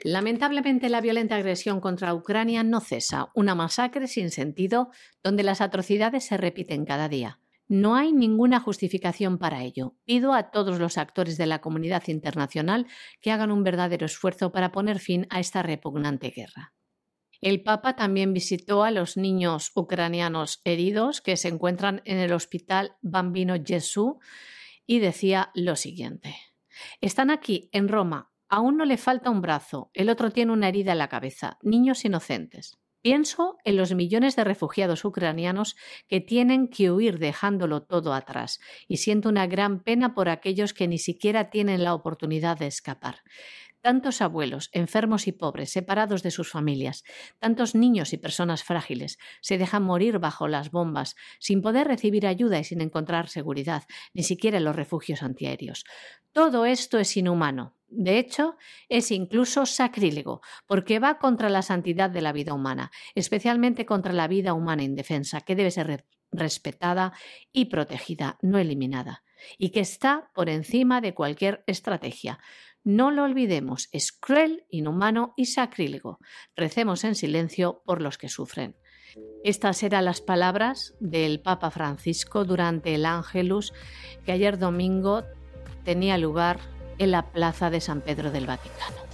Lamentablemente 0.04 0.90
la 0.90 1.00
violenta 1.00 1.36
agresión 1.36 1.80
contra 1.80 2.14
Ucrania 2.14 2.64
no 2.64 2.82
cesa, 2.82 3.30
una 3.36 3.54
masacre 3.54 4.08
sin 4.08 4.32
sentido 4.32 4.90
donde 5.24 5.44
las 5.44 5.62
atrocidades 5.62 6.26
se 6.26 6.38
repiten 6.38 6.86
cada 6.86 7.08
día. 7.08 7.40
No 7.68 7.96
hay 7.96 8.12
ninguna 8.12 8.60
justificación 8.60 9.38
para 9.38 9.64
ello. 9.64 9.96
Pido 10.04 10.34
a 10.34 10.50
todos 10.52 10.80
los 10.80 10.98
actores 10.98 11.38
de 11.38 11.46
la 11.46 11.62
comunidad 11.62 12.04
internacional 12.08 12.88
que 13.22 13.32
hagan 13.32 13.52
un 13.52 13.64
verdadero 13.64 14.06
esfuerzo 14.06 14.52
para 14.52 14.74
poner 14.74 15.00
fin 15.00 15.28
a 15.30 15.40
esta 15.40 15.64
repugnante 15.64 16.32
guerra. 16.32 16.74
El 17.42 17.64
Papa 17.64 17.96
también 17.96 18.34
visitó 18.34 18.84
a 18.84 18.92
los 18.92 19.18
niños 19.18 19.72
ucranianos 19.74 20.62
heridos 20.64 21.22
que 21.22 21.38
se 21.38 21.48
encuentran 21.48 22.04
en 22.06 22.20
el 22.20 22.34
Hospital 22.34 22.96
Bambino 23.02 23.56
Gesù 23.66 24.20
y 24.86 25.00
decía 25.00 25.50
lo 25.56 25.76
siguiente. 25.76 26.36
Están 27.02 27.32
aquí, 27.32 27.70
en 27.72 27.88
Roma. 27.88 28.32
A 28.48 28.60
uno 28.60 28.86
le 28.86 28.98
falta 28.98 29.30
un 29.30 29.42
brazo, 29.42 29.90
el 29.94 30.10
otro 30.10 30.30
tiene 30.30 30.52
una 30.52 30.68
herida 30.68 30.92
en 30.92 31.00
la 31.00 31.10
cabeza. 31.10 31.58
Niños 31.64 32.06
inocentes. 32.06 32.78
Pienso 33.02 33.58
en 33.64 33.78
los 33.78 33.96
millones 33.96 34.36
de 34.36 34.44
refugiados 34.44 35.04
ucranianos 35.06 35.76
que 36.08 36.22
tienen 36.22 36.68
que 36.68 36.92
huir 36.92 37.18
dejándolo 37.18 37.82
todo 37.82 38.14
atrás 38.14 38.60
y 38.88 38.98
siento 38.98 39.30
una 39.30 39.48
gran 39.48 39.82
pena 39.82 40.14
por 40.14 40.30
aquellos 40.30 40.76
que 40.76 40.88
ni 40.88 41.00
siquiera 41.00 41.50
tienen 41.50 41.84
la 41.84 41.96
oportunidad 41.96 42.60
de 42.60 42.68
escapar. 42.68 43.24
Tantos 43.82 44.22
abuelos, 44.22 44.70
enfermos 44.74 45.28
y 45.28 45.32
pobres, 45.32 45.72
separados 45.72 46.22
de 46.22 46.30
sus 46.30 46.52
familias, 46.52 47.04
tantos 47.40 47.74
niños 47.74 48.14
y 48.14 48.18
personas 48.18 48.64
frágiles, 48.64 49.18
se 49.42 49.58
dejan 49.58 49.82
morir 49.82 50.20
bajo 50.20 50.48
las 50.48 50.70
bombas, 50.70 51.16
sin 51.40 51.64
poder 51.64 51.88
recibir 51.88 52.28
ayuda 52.28 52.60
y 52.60 52.64
sin 52.64 52.82
encontrar 52.82 53.28
seguridad, 53.28 53.84
ni 54.14 54.22
siquiera 54.22 54.60
en 54.60 54.66
los 54.66 54.76
refugios 54.76 55.24
antiaéreos. 55.24 55.84
Todo 56.32 56.66
esto 56.66 57.00
es 57.00 57.18
inhumano. 57.18 57.76
De 57.88 58.20
hecho, 58.20 58.56
es 58.88 59.10
incluso 59.12 59.66
sacrílego, 59.66 60.42
porque 60.68 61.00
va 61.00 61.18
contra 61.18 61.50
la 61.50 61.64
santidad 61.64 62.10
de 62.12 62.22
la 62.22 62.34
vida 62.34 62.54
humana, 62.54 62.92
especialmente 63.16 63.86
contra 63.88 64.14
la 64.14 64.28
vida 64.28 64.54
humana 64.54 64.84
indefensa, 64.84 65.42
que 65.42 65.56
debe 65.56 65.72
ser 65.72 66.06
respetada 66.32 67.14
y 67.52 67.66
protegida, 67.66 68.38
no 68.42 68.60
eliminada, 68.60 69.24
y 69.58 69.72
que 69.72 69.82
está 69.82 70.32
por 70.34 70.50
encima 70.50 71.02
de 71.02 71.14
cualquier 71.14 71.64
estrategia. 71.68 72.40
No 72.84 73.12
lo 73.12 73.24
olvidemos, 73.24 73.90
es 73.92 74.12
cruel, 74.12 74.66
inhumano 74.70 75.34
y 75.38 75.46
sacrílego. 75.46 76.20
Recemos 76.56 77.04
en 77.04 77.16
silencio 77.16 77.84
por 77.86 78.02
los 78.02 78.18
que 78.18 78.28
sufren. 78.28 78.76
Estas 79.44 79.84
eran 79.84 80.06
las 80.06 80.22
palabras 80.22 80.96
del 81.00 81.42
Papa 81.42 81.70
Francisco 81.70 82.46
durante 82.46 82.96
el 82.96 83.06
Ángelus 83.06 83.74
que 84.26 84.32
ayer 84.32 84.58
domingo 84.58 85.24
tenía 85.84 86.18
lugar 86.18 86.60
en 86.98 87.12
la 87.12 87.32
plaza 87.32 87.70
de 87.70 87.82
San 87.82 88.02
Pedro 88.02 88.32
del 88.32 88.48
Vaticano. 88.48 89.12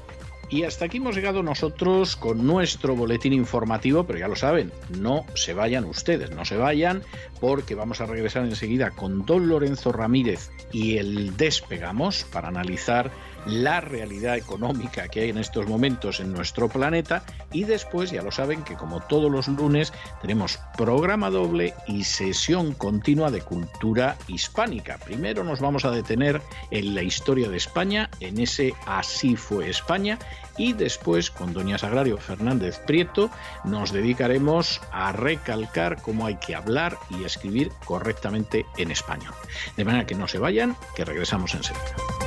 Y 0.49 0.63
hasta 0.63 0.85
aquí 0.85 0.97
hemos 0.97 1.15
llegado 1.15 1.43
nosotros 1.43 2.15
con 2.15 2.47
nuestro 2.47 2.95
boletín 2.95 3.33
informativo, 3.33 4.05
pero 4.05 4.19
ya 4.19 4.29
lo 4.29 4.37
saben, 4.37 4.71
no 4.97 5.25
se 5.33 5.53
vayan 5.53 5.83
ustedes, 5.83 6.31
no 6.31 6.45
se 6.45 6.55
vayan, 6.55 7.03
porque 7.41 7.75
vamos 7.75 7.99
a 7.99 8.05
regresar 8.05 8.45
enseguida 8.45 8.91
con 8.91 9.25
don 9.25 9.49
Lorenzo 9.49 9.91
Ramírez 9.91 10.49
y 10.71 10.97
el 10.97 11.35
Despegamos 11.35 12.23
para 12.23 12.47
analizar 12.47 13.11
la 13.47 13.81
realidad 13.81 14.35
económica 14.35 15.07
que 15.07 15.21
hay 15.21 15.29
en 15.29 15.37
estos 15.37 15.67
momentos 15.67 16.19
en 16.19 16.33
nuestro 16.33 16.69
planeta 16.69 17.23
y 17.51 17.63
después 17.63 18.11
ya 18.11 18.21
lo 18.21 18.31
saben 18.31 18.63
que 18.63 18.75
como 18.75 18.99
todos 19.01 19.31
los 19.31 19.47
lunes 19.47 19.93
tenemos 20.21 20.59
programa 20.77 21.29
doble 21.29 21.73
y 21.87 22.03
sesión 22.03 22.73
continua 22.73 23.31
de 23.31 23.41
cultura 23.41 24.17
hispánica. 24.27 24.97
Primero 24.97 25.43
nos 25.43 25.61
vamos 25.61 25.85
a 25.85 25.91
detener 25.91 26.41
en 26.71 26.93
la 26.93 27.03
historia 27.03 27.49
de 27.49 27.57
España, 27.57 28.09
en 28.19 28.39
ese 28.39 28.73
Así 28.85 29.35
fue 29.35 29.69
España 29.69 30.19
y 30.57 30.73
después 30.73 31.31
con 31.31 31.53
doña 31.53 31.77
Sagrario 31.77 32.17
Fernández 32.17 32.79
Prieto 32.85 33.29
nos 33.63 33.91
dedicaremos 33.91 34.81
a 34.91 35.11
recalcar 35.11 36.01
cómo 36.01 36.25
hay 36.25 36.35
que 36.35 36.55
hablar 36.55 36.97
y 37.09 37.23
escribir 37.23 37.71
correctamente 37.85 38.65
en 38.77 38.91
español. 38.91 39.33
De 39.75 39.85
manera 39.85 40.05
que 40.05 40.15
no 40.15 40.27
se 40.27 40.39
vayan, 40.39 40.75
que 40.95 41.05
regresamos 41.05 41.53
enseguida. 41.53 42.26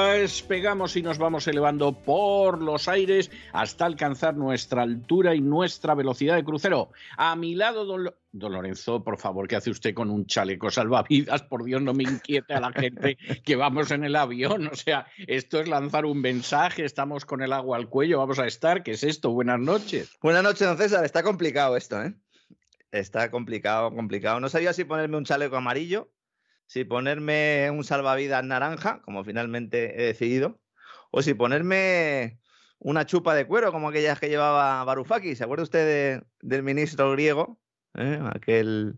despegamos 0.11 0.95
y 0.95 1.01
nos 1.01 1.17
vamos 1.17 1.47
elevando 1.47 1.93
por 1.93 2.61
los 2.61 2.87
aires 2.87 3.31
hasta 3.53 3.85
alcanzar 3.85 4.35
nuestra 4.35 4.83
altura 4.83 5.35
y 5.35 5.41
nuestra 5.41 5.95
velocidad 5.95 6.35
de 6.35 6.43
crucero. 6.43 6.91
A 7.17 7.35
mi 7.35 7.55
lado, 7.55 7.85
don, 7.85 8.13
Lorenzo, 8.33 9.03
por 9.03 9.17
favor, 9.17 9.47
¿qué 9.47 9.55
hace 9.55 9.69
usted 9.69 9.93
con 9.93 10.09
un 10.09 10.25
chaleco 10.25 10.69
salvavidas? 10.71 11.43
Por 11.43 11.63
Dios, 11.63 11.81
no 11.81 11.93
me 11.93 12.03
inquiete 12.03 12.53
a 12.53 12.59
la 12.59 12.71
gente 12.71 13.17
que 13.43 13.55
vamos 13.55 13.91
en 13.91 14.03
el 14.03 14.15
avión. 14.15 14.67
O 14.67 14.75
sea, 14.75 15.07
esto 15.27 15.59
es 15.59 15.67
lanzar 15.67 16.05
un 16.05 16.21
mensaje, 16.21 16.85
estamos 16.85 17.25
con 17.25 17.41
el 17.41 17.53
agua 17.53 17.77
al 17.77 17.89
cuello, 17.89 18.19
vamos 18.19 18.39
a 18.39 18.47
estar. 18.47 18.83
¿Qué 18.83 18.91
es 18.91 19.03
esto? 19.03 19.31
Buenas 19.31 19.59
noches. 19.59 20.17
Buenas 20.21 20.43
noches, 20.43 20.67
don 20.67 20.77
César. 20.77 21.03
Está 21.05 21.23
complicado 21.23 21.75
esto, 21.75 22.01
¿eh? 22.01 22.13
Está 22.91 23.31
complicado, 23.31 23.93
complicado. 23.93 24.39
No 24.39 24.49
sabía 24.49 24.73
si 24.73 24.83
ponerme 24.83 25.17
un 25.17 25.25
chaleco 25.25 25.55
amarillo 25.55 26.09
si 26.71 26.85
ponerme 26.85 27.69
un 27.69 27.83
salvavidas 27.83 28.45
naranja, 28.45 29.01
como 29.01 29.25
finalmente 29.25 30.01
he 30.01 30.05
decidido, 30.05 30.61
o 31.11 31.21
si 31.21 31.33
ponerme 31.33 32.39
una 32.79 33.05
chupa 33.05 33.35
de 33.35 33.45
cuero, 33.45 33.73
como 33.73 33.89
aquellas 33.89 34.21
que 34.21 34.29
llevaba 34.29 34.81
Varoufakis. 34.85 35.37
¿Se 35.37 35.43
acuerda 35.43 35.63
usted 35.63 36.23
del 36.39 36.63
ministro 36.63 37.11
griego? 37.11 37.59
¿Eh? 37.95 38.21
Aquel. 38.33 38.95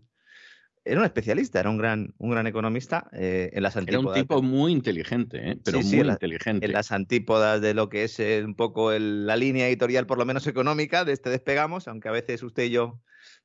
Era 0.84 1.00
un 1.00 1.04
especialista, 1.04 1.58
era 1.58 1.68
un 1.68 1.78
gran, 1.78 2.14
un 2.18 2.30
gran 2.30 2.46
economista 2.46 3.10
eh, 3.12 3.50
en 3.52 3.64
las 3.64 3.76
antípodas. 3.76 4.04
Era 4.04 4.08
un 4.20 4.22
tipo 4.22 4.42
muy 4.42 4.70
inteligente, 4.70 5.50
¿eh? 5.50 5.58
pero 5.64 5.80
muy 5.80 5.98
inteligente. 5.98 6.66
En 6.66 6.72
las 6.72 6.92
antípodas 6.92 7.60
de 7.60 7.74
lo 7.74 7.88
que 7.88 8.04
es 8.04 8.20
un 8.20 8.54
poco 8.54 8.92
la 8.92 9.36
línea 9.36 9.66
editorial, 9.66 10.06
por 10.06 10.18
lo 10.18 10.24
menos 10.24 10.46
económica, 10.46 11.04
de 11.04 11.12
este 11.12 11.28
despegamos, 11.28 11.88
aunque 11.88 12.08
a 12.08 12.12
veces 12.12 12.44
usted 12.44 12.64
y 12.64 12.70
yo 12.70 13.00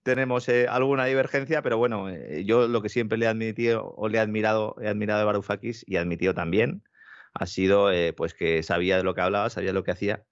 tenemos 0.09 0.49
eh, 0.49 0.65
alguna 0.67 1.05
divergencia, 1.05 1.61
pero 1.61 1.77
bueno, 1.77 2.09
eh, 2.09 2.43
yo 2.43 2.67
lo 2.67 2.81
que 2.81 2.89
siempre 2.89 3.17
le 3.19 3.25
he 3.25 3.27
admitido 3.29 3.93
o 3.95 4.09
le 4.09 4.17
he 4.17 4.21
admirado, 4.21 4.75
he 4.81 4.87
admirado 4.87 5.21
a 5.21 5.25
Varoufakis 5.25 5.85
y 5.87 5.97
admitido 5.97 6.33
también 6.33 6.81
ha 7.35 7.45
sido 7.45 7.91
eh, 7.91 8.11
pues 8.13 8.33
que 8.33 8.63
sabía 8.63 8.97
de 8.97 9.03
lo 9.03 9.13
que 9.13 9.21
hablaba, 9.21 9.51
sabía 9.51 9.71
lo 9.71 9.83
que 9.83 9.91
hacía. 9.91 10.23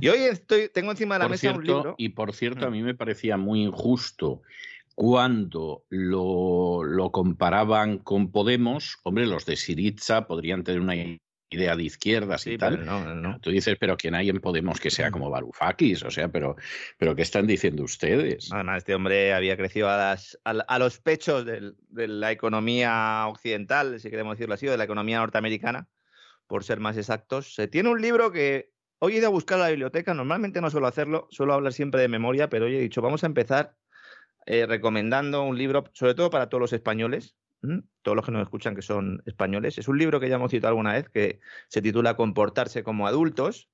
Y 0.00 0.08
hoy 0.08 0.20
estoy, 0.20 0.70
tengo 0.72 0.92
encima 0.92 1.16
de 1.16 1.18
la 1.24 1.28
mesa 1.28 1.52
un 1.52 1.62
libro. 1.62 1.94
Y 1.98 2.08
por 2.10 2.32
cierto, 2.32 2.64
a 2.64 2.70
mm. 2.70 2.72
mí 2.72 2.82
me 2.82 2.94
parecía 2.94 3.36
muy 3.36 3.62
injusto 3.62 4.40
cuando 4.94 5.84
lo, 5.90 6.82
lo 6.84 7.12
comparaban 7.12 7.98
con 7.98 8.32
Podemos. 8.32 8.96
Hombre, 9.02 9.26
los 9.26 9.44
de 9.44 9.56
Siriza 9.56 10.26
podrían 10.26 10.64
tener 10.64 10.80
una 10.80 10.94
idea 11.50 11.76
de 11.76 11.82
izquierdas 11.84 12.46
y 12.46 12.58
tal. 12.58 12.84
No, 12.84 13.38
Tú 13.40 13.50
dices, 13.50 13.76
pero 13.78 13.96
¿quién 13.96 14.14
hay 14.14 14.28
en 14.28 14.40
Podemos 14.40 14.80
que 14.80 14.90
sea 14.90 15.10
como 15.10 15.30
Varoufakis? 15.30 16.02
O 16.02 16.10
sea, 16.10 16.28
pero, 16.28 16.56
pero 16.98 17.14
¿qué 17.16 17.22
están 17.22 17.46
diciendo 17.46 17.82
ustedes? 17.84 18.52
Además, 18.52 18.78
este 18.78 18.94
hombre 18.94 19.32
había 19.32 19.56
crecido 19.56 19.88
a, 19.88 19.96
las, 19.96 20.38
a, 20.44 20.78
los 20.78 20.98
pechos 20.98 21.46
de, 21.46 21.74
la 21.90 22.32
economía 22.32 23.26
occidental, 23.28 23.98
si 24.00 24.10
queremos 24.10 24.36
decirlo 24.36 24.54
así, 24.54 24.68
o 24.68 24.70
de 24.70 24.76
la 24.76 24.84
economía 24.84 25.18
norteamericana, 25.18 25.88
por 26.46 26.64
ser 26.64 26.80
más 26.80 26.96
exactos. 26.96 27.54
Se 27.54 27.66
tiene 27.68 27.88
un 27.88 28.02
libro 28.02 28.30
que 28.30 28.70
hoy 28.98 29.14
he 29.14 29.18
ido 29.18 29.28
a 29.28 29.30
buscar 29.30 29.58
a 29.58 29.64
la 29.64 29.70
biblioteca, 29.70 30.12
normalmente 30.12 30.60
no 30.60 30.70
suelo 30.70 30.86
hacerlo, 30.86 31.28
suelo 31.30 31.54
hablar 31.54 31.72
siempre 31.72 32.00
de 32.00 32.08
memoria, 32.08 32.48
pero 32.48 32.66
hoy 32.66 32.76
he 32.76 32.80
dicho, 32.80 33.00
vamos 33.00 33.22
a 33.24 33.26
empezar 33.26 33.74
eh, 34.44 34.66
recomendando 34.66 35.42
un 35.42 35.56
libro, 35.56 35.84
sobre 35.92 36.14
todo 36.14 36.30
para 36.30 36.48
todos 36.48 36.60
los 36.60 36.72
españoles, 36.72 37.36
todos 38.02 38.16
los 38.16 38.24
que 38.24 38.32
nos 38.32 38.42
escuchan 38.42 38.74
que 38.74 38.82
son 38.82 39.22
españoles. 39.26 39.78
Es 39.78 39.88
un 39.88 39.98
libro 39.98 40.20
que 40.20 40.28
ya 40.28 40.36
hemos 40.36 40.50
citado 40.50 40.68
alguna 40.68 40.92
vez 40.92 41.08
que 41.08 41.40
se 41.68 41.82
titula 41.82 42.16
Comportarse 42.16 42.82
como 42.82 43.06
adultos. 43.06 43.68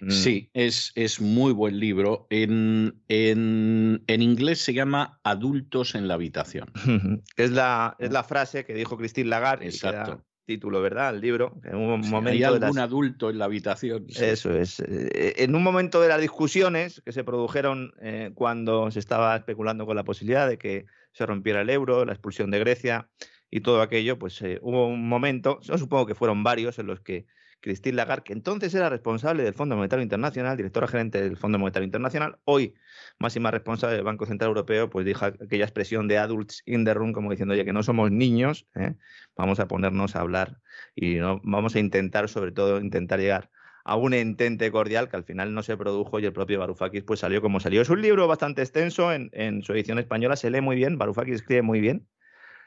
Mm. 0.00 0.10
Sí, 0.10 0.50
es, 0.54 0.92
es 0.96 1.20
muy 1.20 1.52
buen 1.52 1.78
libro. 1.78 2.26
En, 2.30 3.02
en, 3.08 4.02
en, 4.06 4.22
inglés 4.22 4.60
se 4.60 4.74
llama 4.74 5.20
Adultos 5.22 5.94
en 5.94 6.08
la 6.08 6.14
habitación. 6.14 6.72
es, 7.36 7.50
la, 7.50 7.96
es 7.98 8.10
la 8.10 8.24
frase 8.24 8.64
que 8.64 8.74
dijo 8.74 8.96
Christine 8.96 9.28
Lagarde. 9.28 9.66
Exacto 9.66 10.24
título, 10.44 10.82
¿verdad? 10.82 11.14
El 11.14 11.20
libro. 11.20 11.60
En 11.64 11.76
un 11.76 12.00
momento 12.08 12.30
hay 12.30 12.42
algún 12.42 12.78
adulto 12.78 13.30
en 13.30 13.38
la 13.38 13.46
habitación. 13.46 14.06
Eso 14.08 14.54
es. 14.54 14.80
Eh, 14.80 15.34
en 15.38 15.54
un 15.54 15.62
momento 15.62 16.00
de 16.00 16.08
las 16.08 16.20
discusiones 16.20 17.00
que 17.04 17.12
se 17.12 17.24
produjeron 17.24 17.92
eh, 18.00 18.32
cuando 18.34 18.90
se 18.90 18.98
estaba 18.98 19.36
especulando 19.36 19.86
con 19.86 19.96
la 19.96 20.04
posibilidad 20.04 20.48
de 20.48 20.58
que 20.58 20.86
se 21.12 21.26
rompiera 21.26 21.60
el 21.60 21.70
euro, 21.70 22.04
la 22.04 22.12
expulsión 22.12 22.50
de 22.50 22.58
Grecia 22.58 23.08
y 23.50 23.60
todo 23.60 23.82
aquello, 23.82 24.18
pues 24.18 24.40
eh, 24.42 24.58
hubo 24.62 24.86
un 24.86 25.08
momento, 25.08 25.60
yo 25.60 25.76
supongo 25.78 26.06
que 26.06 26.14
fueron 26.14 26.42
varios, 26.42 26.78
en 26.78 26.86
los 26.86 27.00
que 27.00 27.26
Christine 27.60 27.96
Lagarde, 27.96 28.24
que 28.24 28.32
entonces 28.32 28.74
era 28.74 28.88
responsable 28.88 29.44
del 29.44 29.54
Fondo 29.54 29.76
Monetario 29.76 30.02
Internacional, 30.02 30.56
directora 30.56 30.88
gerente 30.88 31.22
del 31.22 31.36
Fondo 31.36 31.58
Monetario 31.58 31.84
Internacional, 31.84 32.38
hoy 32.44 32.74
máxima 33.18 33.50
responsable 33.50 33.96
del 33.96 34.04
Banco 34.04 34.26
Central 34.26 34.48
Europeo, 34.48 34.90
pues 34.90 35.06
dijo 35.06 35.24
aquella 35.24 35.64
expresión 35.64 36.08
de 36.08 36.18
adults 36.18 36.62
in 36.66 36.84
the 36.84 36.92
room, 36.92 37.12
como 37.12 37.30
diciendo, 37.30 37.54
oye, 37.54 37.64
que 37.64 37.72
no 37.72 37.82
somos 37.82 38.10
niños, 38.10 38.66
¿eh? 38.74 38.96
vamos 39.36 39.60
a 39.60 39.68
ponernos 39.68 40.16
a 40.16 40.20
hablar 40.20 40.60
y 40.94 41.16
¿no? 41.16 41.40
vamos 41.44 41.76
a 41.76 41.78
intentar, 41.78 42.28
sobre 42.28 42.52
todo, 42.52 42.80
intentar 42.80 43.20
llegar 43.20 43.50
a 43.84 43.96
un 43.96 44.14
entente 44.14 44.70
cordial 44.70 45.08
que 45.08 45.16
al 45.16 45.24
final 45.24 45.54
no 45.54 45.62
se 45.62 45.76
produjo 45.76 46.20
y 46.20 46.24
el 46.24 46.32
propio 46.32 46.58
Varoufakis 46.60 47.04
pues 47.04 47.20
salió 47.20 47.42
como 47.42 47.60
salió. 47.60 47.82
Es 47.82 47.90
un 47.90 48.02
libro 48.02 48.26
bastante 48.28 48.62
extenso, 48.62 49.12
en, 49.12 49.30
en 49.32 49.62
su 49.62 49.72
edición 49.72 49.98
española 49.98 50.36
se 50.36 50.50
lee 50.50 50.60
muy 50.60 50.76
bien, 50.76 50.98
Varoufakis 50.98 51.36
escribe 51.36 51.62
muy 51.62 51.80
bien. 51.80 52.08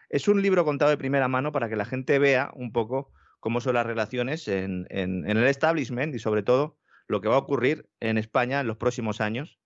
Es 0.09 0.27
un 0.27 0.41
libro 0.41 0.65
contado 0.65 0.91
de 0.91 0.97
primera 0.97 1.27
mano 1.27 1.51
para 1.51 1.69
que 1.69 1.75
la 1.75 1.85
gente 1.85 2.19
vea 2.19 2.51
un 2.53 2.71
poco 2.71 3.11
cómo 3.45 3.61
son 3.61 3.75
las 3.75 3.85
relaciones 3.85 4.47
en, 4.47 4.87
el 4.89 5.43
establishment 5.45 6.15
y 6.15 6.19
sobre 6.19 6.41
todo 6.41 6.79
lo 7.07 7.21
que 7.21 7.27
va 7.27 7.35
a 7.35 7.37
ocurrir 7.37 7.87
en 7.99 8.17
España 8.17 8.59
en 8.59 8.65
los 8.65 8.77
próximos 8.77 9.21
años. 9.21 9.59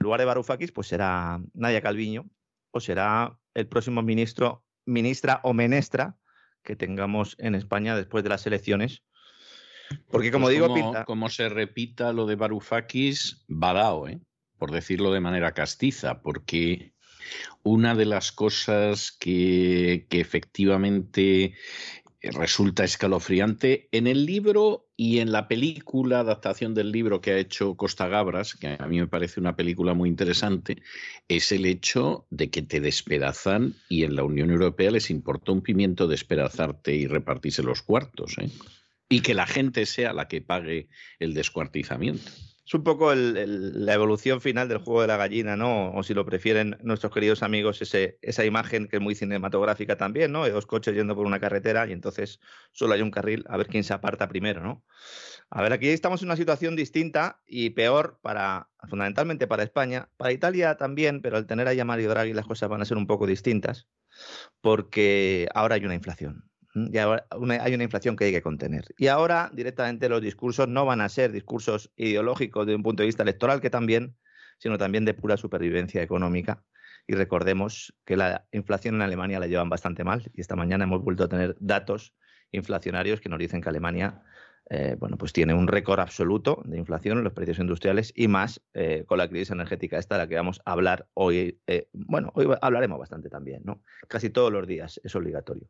En 0.00 0.06
lugar 0.06 0.18
de 0.18 0.26
Varoufakis, 0.26 0.72
pues 0.72 0.88
será 0.88 1.40
Nadia 1.54 1.80
Calviño 1.82 2.28
o 2.72 2.80
será 2.80 3.38
el 3.54 3.68
próximo 3.68 4.02
ministro, 4.02 4.64
ministra 4.86 5.38
o 5.44 5.54
menestra 5.54 6.16
que 6.64 6.74
tengamos 6.74 7.36
en 7.38 7.54
España 7.54 7.94
después 7.94 8.24
de 8.24 8.30
las 8.30 8.44
elecciones. 8.44 9.04
Porque 10.10 10.30
como 10.30 10.46
pues 10.46 10.54
digo, 10.54 10.72
pinta... 10.74 11.04
como 11.04 11.28
se 11.28 11.48
repita 11.48 12.12
lo 12.12 12.26
de 12.26 12.36
Varoufakis, 12.36 13.44
badao, 13.48 14.08
¿eh? 14.08 14.20
por 14.58 14.70
decirlo 14.70 15.12
de 15.12 15.20
manera 15.20 15.52
castiza, 15.52 16.22
porque 16.22 16.92
una 17.62 17.94
de 17.94 18.06
las 18.06 18.32
cosas 18.32 19.12
que, 19.12 20.06
que 20.08 20.20
efectivamente 20.20 21.54
resulta 22.32 22.84
escalofriante. 22.84 23.88
En 23.92 24.06
el 24.06 24.26
libro 24.26 24.88
y 24.96 25.18
en 25.18 25.32
la 25.32 25.48
película, 25.48 26.20
adaptación 26.20 26.74
del 26.74 26.92
libro 26.92 27.20
que 27.20 27.32
ha 27.32 27.38
hecho 27.38 27.74
Costa 27.76 28.08
Gabras, 28.08 28.54
que 28.54 28.76
a 28.78 28.86
mí 28.86 28.98
me 28.98 29.06
parece 29.06 29.40
una 29.40 29.56
película 29.56 29.94
muy 29.94 30.08
interesante, 30.08 30.82
es 31.28 31.52
el 31.52 31.66
hecho 31.66 32.26
de 32.30 32.50
que 32.50 32.62
te 32.62 32.80
despedazan 32.80 33.74
y 33.88 34.04
en 34.04 34.16
la 34.16 34.24
Unión 34.24 34.50
Europea 34.50 34.90
les 34.90 35.10
importa 35.10 35.52
un 35.52 35.62
pimiento 35.62 36.06
despedazarte 36.06 36.94
y 36.94 37.06
repartirse 37.06 37.62
los 37.62 37.82
cuartos. 37.82 38.36
¿eh? 38.38 38.50
Y 39.08 39.20
que 39.20 39.34
la 39.34 39.46
gente 39.46 39.86
sea 39.86 40.12
la 40.12 40.28
que 40.28 40.42
pague 40.42 40.88
el 41.18 41.34
descuartizamiento. 41.34 42.30
Es 42.66 42.74
un 42.74 42.82
poco 42.82 43.14
la 43.14 43.94
evolución 43.94 44.40
final 44.40 44.68
del 44.68 44.78
juego 44.78 45.02
de 45.02 45.06
la 45.06 45.16
gallina, 45.16 45.54
¿no? 45.54 45.92
O 45.92 46.02
si 46.02 46.14
lo 46.14 46.26
prefieren 46.26 46.76
nuestros 46.82 47.12
queridos 47.14 47.44
amigos, 47.44 47.80
ese, 47.80 48.18
esa 48.22 48.44
imagen 48.44 48.88
que 48.88 48.96
es 48.96 49.02
muy 49.02 49.14
cinematográfica 49.14 49.96
también, 49.96 50.32
¿no? 50.32 50.48
Dos 50.48 50.66
coches 50.66 50.92
yendo 50.92 51.14
por 51.14 51.26
una 51.26 51.38
carretera 51.38 51.86
y 51.86 51.92
entonces 51.92 52.40
solo 52.72 52.94
hay 52.94 53.02
un 53.02 53.12
carril, 53.12 53.44
a 53.48 53.56
ver 53.56 53.68
quién 53.68 53.84
se 53.84 53.94
aparta 53.94 54.28
primero, 54.28 54.64
¿no? 54.64 54.84
A 55.48 55.62
ver, 55.62 55.72
aquí 55.72 55.86
estamos 55.90 56.22
en 56.22 56.28
una 56.28 56.36
situación 56.36 56.74
distinta 56.74 57.40
y 57.46 57.70
peor 57.70 58.18
para, 58.20 58.68
fundamentalmente 58.88 59.46
para 59.46 59.62
España, 59.62 60.08
para 60.16 60.32
Italia 60.32 60.76
también, 60.76 61.22
pero 61.22 61.36
al 61.36 61.46
tener 61.46 61.68
ahí 61.68 61.78
a 61.78 61.84
Mario 61.84 62.10
Draghi 62.10 62.32
las 62.32 62.46
cosas 62.46 62.68
van 62.68 62.82
a 62.82 62.84
ser 62.84 62.96
un 62.96 63.06
poco 63.06 63.28
distintas, 63.28 63.86
porque 64.60 65.46
ahora 65.54 65.76
hay 65.76 65.84
una 65.84 65.94
inflación 65.94 66.50
ya 66.90 67.26
hay 67.60 67.74
una 67.74 67.84
inflación 67.84 68.16
que 68.16 68.26
hay 68.26 68.32
que 68.32 68.42
contener. 68.42 68.84
Y 68.98 69.06
ahora 69.08 69.50
directamente 69.52 70.08
los 70.08 70.20
discursos 70.20 70.68
no 70.68 70.84
van 70.84 71.00
a 71.00 71.08
ser 71.08 71.32
discursos 71.32 71.92
ideológicos 71.96 72.66
desde 72.66 72.76
un 72.76 72.82
punto 72.82 73.02
de 73.02 73.06
vista 73.06 73.22
electoral, 73.22 73.60
que 73.60 73.70
también, 73.70 74.16
sino 74.58 74.78
también 74.78 75.04
de 75.04 75.14
pura 75.14 75.36
supervivencia 75.36 76.02
económica. 76.02 76.62
Y 77.06 77.14
recordemos 77.14 77.94
que 78.04 78.16
la 78.16 78.46
inflación 78.52 78.96
en 78.96 79.02
Alemania 79.02 79.40
la 79.40 79.46
llevan 79.46 79.68
bastante 79.68 80.04
mal 80.04 80.30
y 80.34 80.40
esta 80.40 80.56
mañana 80.56 80.84
hemos 80.84 81.02
vuelto 81.02 81.24
a 81.24 81.28
tener 81.28 81.56
datos 81.60 82.14
inflacionarios 82.50 83.20
que 83.20 83.28
nos 83.28 83.38
dicen 83.38 83.60
que 83.60 83.68
Alemania 83.68 84.22
eh, 84.68 84.96
bueno, 84.98 85.16
pues 85.16 85.32
tiene 85.32 85.54
un 85.54 85.68
récord 85.68 86.00
absoluto 86.00 86.60
de 86.64 86.76
inflación 86.76 87.18
en 87.18 87.24
los 87.24 87.32
precios 87.32 87.60
industriales 87.60 88.12
y 88.16 88.26
más 88.26 88.60
eh, 88.74 89.04
con 89.06 89.18
la 89.18 89.28
crisis 89.28 89.52
energética 89.52 89.96
esta 89.96 90.16
de 90.16 90.24
la 90.24 90.28
que 90.28 90.34
vamos 90.34 90.60
a 90.64 90.72
hablar 90.72 91.06
hoy. 91.14 91.60
Eh, 91.68 91.88
bueno, 91.92 92.32
hoy 92.34 92.48
hablaremos 92.60 92.98
bastante 92.98 93.28
también, 93.28 93.62
¿no? 93.64 93.84
Casi 94.08 94.28
todos 94.28 94.52
los 94.52 94.66
días 94.66 95.00
es 95.04 95.14
obligatorio 95.14 95.68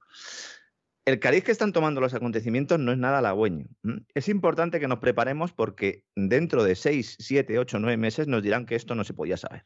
el 1.07 1.21
cariz 1.21 1.45
que 1.45 1.53
están 1.53 1.73
tomando 1.73 2.01
los 2.01 2.15
acontecimientos 2.15 2.81
no 2.81 2.91
es 2.91 2.99
nada 2.99 3.19
halagüeño. 3.19 3.67
Es 4.15 4.29
importante 4.29 4.81
que 4.81 4.89
nos 4.89 4.99
preparemos 4.99 5.53
porque 5.53 6.05
dentro 6.17 6.65
de 6.65 6.75
seis, 6.75 7.17
siete, 7.21 7.61
ocho, 7.61 7.79
nueve 7.79 7.97
meses 7.97 8.27
nos 8.27 8.43
dirán 8.43 8.67
que 8.67 8.75
esto 8.75 8.97
no 8.97 9.05
se 9.05 9.15
podía 9.15 9.37
saber. 9.37 9.65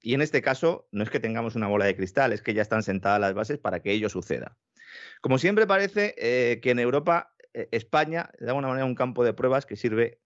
Y 0.00 0.14
en 0.14 0.22
este 0.22 0.40
caso, 0.40 0.88
no 0.92 1.02
es 1.02 1.10
que 1.10 1.18
tengamos 1.18 1.56
una 1.56 1.66
bola 1.66 1.84
de 1.84 1.96
cristal, 1.96 2.32
es 2.32 2.42
que 2.42 2.54
ya 2.54 2.62
están 2.62 2.84
sentadas 2.84 3.20
las 3.20 3.34
bases 3.34 3.58
para 3.58 3.80
que 3.80 3.90
ello 3.90 4.08
suceda. 4.08 4.56
Como 5.20 5.38
siempre 5.38 5.66
parece 5.66 6.14
eh, 6.16 6.60
que 6.60 6.70
en 6.70 6.78
Europa, 6.78 7.34
eh, 7.52 7.68
España, 7.72 8.30
de 8.38 8.48
alguna 8.48 8.68
manera, 8.68 8.84
un 8.84 8.94
campo 8.94 9.24
de 9.24 9.34
pruebas 9.34 9.66
que 9.66 9.74
sirve 9.74 10.20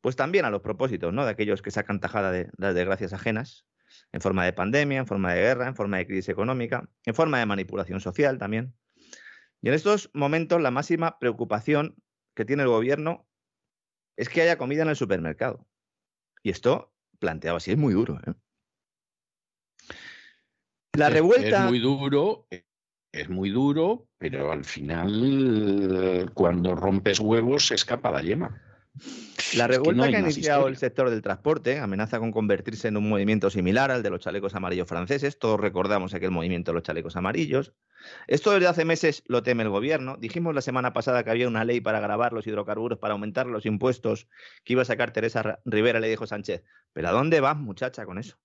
pues 0.00 0.16
también 0.16 0.46
a 0.46 0.50
los 0.50 0.62
propósitos 0.62 1.12
¿no? 1.12 1.24
de 1.24 1.30
aquellos 1.30 1.60
que 1.60 1.70
sacan 1.70 2.00
tajada 2.00 2.30
de 2.30 2.50
las 2.56 2.74
desgracias 2.74 3.12
ajenas, 3.12 3.66
en 4.12 4.22
forma 4.22 4.44
de 4.44 4.54
pandemia, 4.54 5.00
en 5.00 5.06
forma 5.06 5.34
de 5.34 5.40
guerra, 5.42 5.66
en 5.66 5.76
forma 5.76 5.98
de 5.98 6.06
crisis 6.06 6.30
económica, 6.30 6.88
en 7.04 7.14
forma 7.14 7.38
de 7.38 7.46
manipulación 7.46 8.00
social 8.00 8.38
también. 8.38 8.74
Y 9.64 9.68
en 9.68 9.74
estos 9.74 10.10
momentos 10.12 10.60
la 10.60 10.70
máxima 10.70 11.18
preocupación 11.18 11.96
que 12.36 12.44
tiene 12.44 12.64
el 12.64 12.68
gobierno 12.68 13.26
es 14.14 14.28
que 14.28 14.42
haya 14.42 14.58
comida 14.58 14.82
en 14.82 14.90
el 14.90 14.96
supermercado. 14.96 15.66
Y 16.42 16.50
esto, 16.50 16.92
planteado 17.18 17.56
así, 17.56 17.70
es 17.70 17.78
muy 17.78 17.94
duro. 17.94 18.20
¿eh? 18.26 18.34
La 20.92 21.08
revuelta... 21.08 21.64
Es 21.64 21.70
muy 21.70 21.78
duro, 21.78 22.46
es 23.10 23.30
muy 23.30 23.48
duro, 23.48 24.06
pero 24.18 24.52
al 24.52 24.66
final, 24.66 26.30
cuando 26.34 26.74
rompes 26.74 27.18
huevos, 27.18 27.68
se 27.68 27.76
escapa 27.76 28.10
la 28.10 28.20
yema. 28.20 28.60
La 29.52 29.66
revuelta 29.68 30.08
que, 30.08 30.16
ha 30.16 30.20
iniciado 30.20 30.66
el 30.66 30.76
sector 30.76 31.10
del 31.10 31.22
transporte 31.22 31.78
amenaza 31.78 32.18
con 32.18 32.32
convertirse 32.32 32.88
en 32.88 32.96
un 32.96 33.08
movimiento 33.08 33.50
similar 33.50 33.90
al 33.90 34.02
de 34.02 34.10
los 34.10 34.20
chalecos 34.20 34.54
amarillos 34.54 34.88
franceses. 34.88 35.38
Todos 35.38 35.60
recordamos 35.60 36.14
aquel 36.14 36.30
movimiento 36.30 36.72
de 36.72 36.74
los 36.74 36.82
chalecos 36.82 37.16
amarillos. 37.16 37.72
Esto 38.26 38.52
desde 38.52 38.66
hace 38.66 38.84
meses 38.84 39.22
lo 39.26 39.42
teme 39.42 39.62
el 39.62 39.68
gobierno. 39.68 40.16
Dijimos 40.16 40.54
la 40.54 40.60
semana 40.60 40.92
pasada 40.92 41.22
que 41.22 41.30
había 41.30 41.46
una 41.46 41.64
ley 41.64 41.80
para 41.80 42.00
grabar 42.00 42.32
los 42.32 42.46
hidrocarburos, 42.46 42.98
para 42.98 43.12
aumentar 43.12 43.46
los 43.46 43.66
impuestos 43.66 44.28
que 44.64 44.72
iba 44.72 44.82
a 44.82 44.86
sacar 44.86 45.12
Teresa 45.12 45.60
Rivera. 45.64 46.00
Le 46.00 46.08
dijo 46.08 46.26
Sánchez, 46.26 46.64
¿pero 46.92 47.08
a 47.08 47.12
dónde 47.12 47.40
vas, 47.40 47.56
muchacha, 47.56 48.04
con 48.04 48.18
eso? 48.18 48.36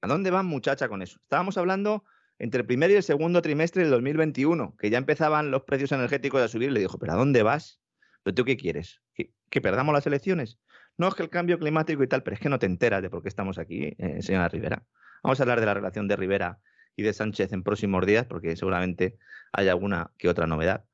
¿A 0.00 0.06
dónde 0.06 0.30
vas, 0.30 0.44
muchacha, 0.44 0.88
con 0.88 1.02
eso? 1.02 1.18
Estábamos 1.22 1.58
hablando 1.58 2.04
entre 2.38 2.60
el 2.60 2.66
primer 2.66 2.90
y 2.90 2.94
el 2.94 3.02
segundo 3.02 3.42
trimestre 3.42 3.82
del 3.82 3.90
2021, 3.90 4.76
que 4.76 4.90
ya 4.90 4.98
empezaban 4.98 5.50
los 5.50 5.62
precios 5.62 5.92
energéticos 5.92 6.42
a 6.42 6.48
subir. 6.48 6.72
Le 6.72 6.80
dijo, 6.80 6.98
¿pero 6.98 7.12
a 7.12 7.16
dónde 7.16 7.42
vas? 7.42 7.80
¿Pero 8.22 8.34
tú 8.34 8.44
qué 8.44 8.56
quieres? 8.56 9.03
¿Que, 9.14 9.60
perdamos 9.60 9.94
las 9.94 10.06
elecciones? 10.06 10.58
No 10.98 11.08
es 11.08 11.14
que 11.14 11.22
el 11.22 11.30
cambio 11.30 11.58
climático 11.58 12.02
y 12.02 12.08
tal, 12.08 12.22
pero 12.22 12.34
es 12.34 12.40
que 12.40 12.48
no 12.48 12.58
te 12.58 12.66
enteras 12.66 13.02
de 13.02 13.10
por 13.10 13.22
qué 13.22 13.28
estamos 13.28 13.58
aquí, 13.58 13.94
eh, 13.98 14.20
señora 14.20 14.48
Rivera. 14.48 14.84
Vamos 15.22 15.38
a 15.40 15.42
hablar 15.44 15.60
de 15.60 15.66
la 15.66 15.74
relación 15.74 16.08
de 16.08 16.16
Rivera 16.16 16.58
y 16.96 17.02
de 17.02 17.12
Sánchez 17.12 17.52
en 17.52 17.62
próximos 17.62 18.04
días, 18.04 18.26
porque 18.26 18.56
seguramente 18.56 19.16
hay 19.52 19.68
alguna 19.68 20.10
que 20.18 20.28
otra 20.28 20.46
novedad. 20.46 20.84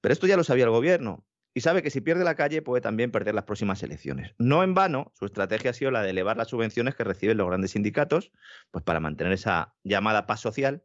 Pero 0.00 0.12
esto 0.12 0.26
ya 0.26 0.36
lo 0.36 0.44
sabía 0.44 0.64
el 0.64 0.70
gobierno 0.70 1.24
y 1.52 1.62
sabe 1.62 1.82
que 1.82 1.90
si 1.90 2.00
pierde 2.00 2.22
la 2.22 2.34
calle 2.34 2.62
puede 2.62 2.80
también 2.80 3.10
perder 3.10 3.34
las 3.34 3.44
próximas 3.44 3.82
elecciones. 3.82 4.34
No 4.38 4.62
en 4.62 4.74
vano, 4.74 5.10
su 5.14 5.26
estrategia 5.26 5.70
ha 5.70 5.74
sido 5.74 5.90
la 5.90 6.02
de 6.02 6.10
elevar 6.10 6.36
las 6.36 6.48
subvenciones 6.48 6.94
que 6.94 7.02
reciben 7.02 7.38
los 7.38 7.46
grandes 7.48 7.72
sindicatos, 7.72 8.30
pues 8.70 8.84
para 8.84 9.00
mantener 9.00 9.32
esa 9.32 9.74
llamada 9.82 10.26
paz 10.26 10.40
social 10.40 10.84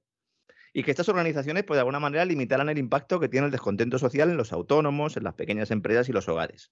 y 0.73 0.83
que 0.83 0.91
estas 0.91 1.09
organizaciones, 1.09 1.63
pues 1.63 1.77
de 1.77 1.81
alguna 1.81 1.99
manera, 1.99 2.25
limitaran 2.25 2.69
el 2.69 2.77
impacto 2.77 3.19
que 3.19 3.27
tiene 3.27 3.45
el 3.45 3.51
descontento 3.51 3.99
social 3.99 4.29
en 4.29 4.37
los 4.37 4.53
autónomos, 4.53 5.17
en 5.17 5.23
las 5.23 5.33
pequeñas 5.33 5.71
empresas 5.71 6.07
y 6.09 6.13
los 6.13 6.27
hogares. 6.29 6.71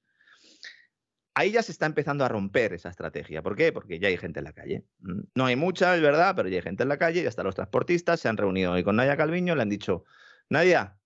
Ahí 1.33 1.51
ya 1.51 1.61
se 1.61 1.71
está 1.71 1.85
empezando 1.85 2.25
a 2.25 2.27
romper 2.27 2.73
esa 2.73 2.89
estrategia. 2.89 3.41
¿Por 3.41 3.55
qué? 3.55 3.71
Porque 3.71 3.99
ya 3.99 4.07
hay 4.07 4.17
gente 4.17 4.39
en 4.39 4.45
la 4.45 4.53
calle. 4.53 4.85
Mm, 4.99 5.21
no 5.35 5.45
hay 5.45 5.55
mucha, 5.55 5.95
es 5.95 6.01
verdad, 6.01 6.33
pero 6.35 6.49
ya 6.49 6.57
hay 6.57 6.61
gente 6.61 6.83
en 6.83 6.89
la 6.89 6.97
calle, 6.97 7.23
ya 7.23 7.29
están 7.29 7.45
los 7.45 7.55
transportistas, 7.55 8.19
se 8.19 8.29
han 8.29 8.37
reunido 8.37 8.71
hoy 8.71 8.83
con 8.83 8.95
Nadia 8.95 9.17
Calviño, 9.17 9.55
le 9.55 9.61
han 9.61 9.69
dicho, 9.69 10.03
Nadia, 10.49 10.97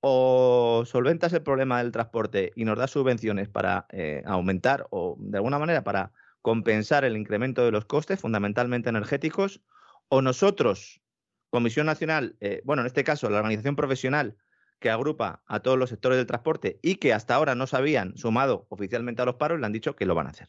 o 0.00 0.82
solventas 0.84 1.32
el 1.32 1.42
problema 1.42 1.78
del 1.78 1.92
transporte 1.92 2.52
y 2.56 2.64
nos 2.64 2.76
das 2.76 2.90
subvenciones 2.90 3.48
para 3.48 3.86
eh, 3.90 4.22
aumentar 4.26 4.86
o 4.90 5.16
de 5.20 5.38
alguna 5.38 5.60
manera 5.60 5.84
para 5.84 6.12
compensar 6.40 7.04
el 7.04 7.16
incremento 7.16 7.64
de 7.64 7.70
los 7.70 7.84
costes, 7.84 8.18
fundamentalmente 8.18 8.88
energéticos, 8.88 9.62
o 10.08 10.20
nosotros 10.20 11.01
Comisión 11.52 11.84
Nacional, 11.84 12.34
eh, 12.40 12.62
bueno, 12.64 12.80
en 12.80 12.86
este 12.86 13.04
caso 13.04 13.28
la 13.28 13.36
organización 13.36 13.76
profesional 13.76 14.38
que 14.80 14.88
agrupa 14.88 15.42
a 15.46 15.60
todos 15.60 15.78
los 15.78 15.90
sectores 15.90 16.16
del 16.16 16.26
transporte 16.26 16.80
y 16.82 16.94
que 16.94 17.12
hasta 17.12 17.34
ahora 17.34 17.54
no 17.54 17.66
se 17.66 17.76
habían 17.76 18.16
sumado 18.16 18.66
oficialmente 18.70 19.20
a 19.20 19.26
los 19.26 19.34
paros, 19.34 19.60
le 19.60 19.66
han 19.66 19.72
dicho 19.72 19.94
que 19.94 20.06
lo 20.06 20.14
van 20.14 20.28
a 20.28 20.30
hacer. 20.30 20.48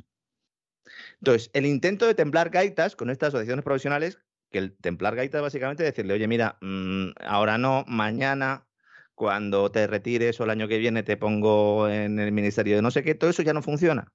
Entonces, 1.20 1.52
el 1.54 1.66
intento 1.66 2.08
de 2.08 2.16
templar 2.16 2.52
gaitas 2.52 2.96
con 2.96 3.10
estas 3.10 3.28
asociaciones 3.28 3.66
profesionales, 3.66 4.18
que 4.50 4.60
el 4.60 4.78
templar 4.78 5.18
gaitas 5.18 5.42
básicamente 5.42 5.84
es 5.84 5.90
decirle, 5.90 6.14
oye, 6.14 6.26
mira, 6.26 6.58
mm, 6.62 7.10
ahora 7.20 7.58
no, 7.58 7.84
mañana, 7.86 8.66
cuando 9.14 9.70
te 9.72 9.86
retires 9.88 10.40
o 10.40 10.46
el 10.46 10.52
año 10.52 10.70
que 10.70 10.78
viene 10.78 11.04
te 11.04 11.18
pongo 11.18 11.90
en 11.90 12.18
el 12.18 12.32
ministerio 12.32 12.78
de 12.78 12.82
no 12.82 12.92
sé 12.92 13.04
qué, 13.04 13.14
todo 13.14 13.30
eso 13.30 13.42
ya 13.42 13.52
no 13.52 13.62
funciona. 13.62 14.14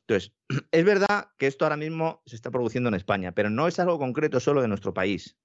Entonces, 0.00 0.34
es 0.70 0.84
verdad 0.84 1.28
que 1.38 1.46
esto 1.46 1.64
ahora 1.64 1.78
mismo 1.78 2.22
se 2.26 2.36
está 2.36 2.50
produciendo 2.50 2.88
en 2.88 2.94
España, 2.94 3.32
pero 3.32 3.48
no 3.48 3.66
es 3.68 3.78
algo 3.78 3.98
concreto 3.98 4.38
solo 4.38 4.60
de 4.60 4.68
nuestro 4.68 4.92
país. 4.92 5.38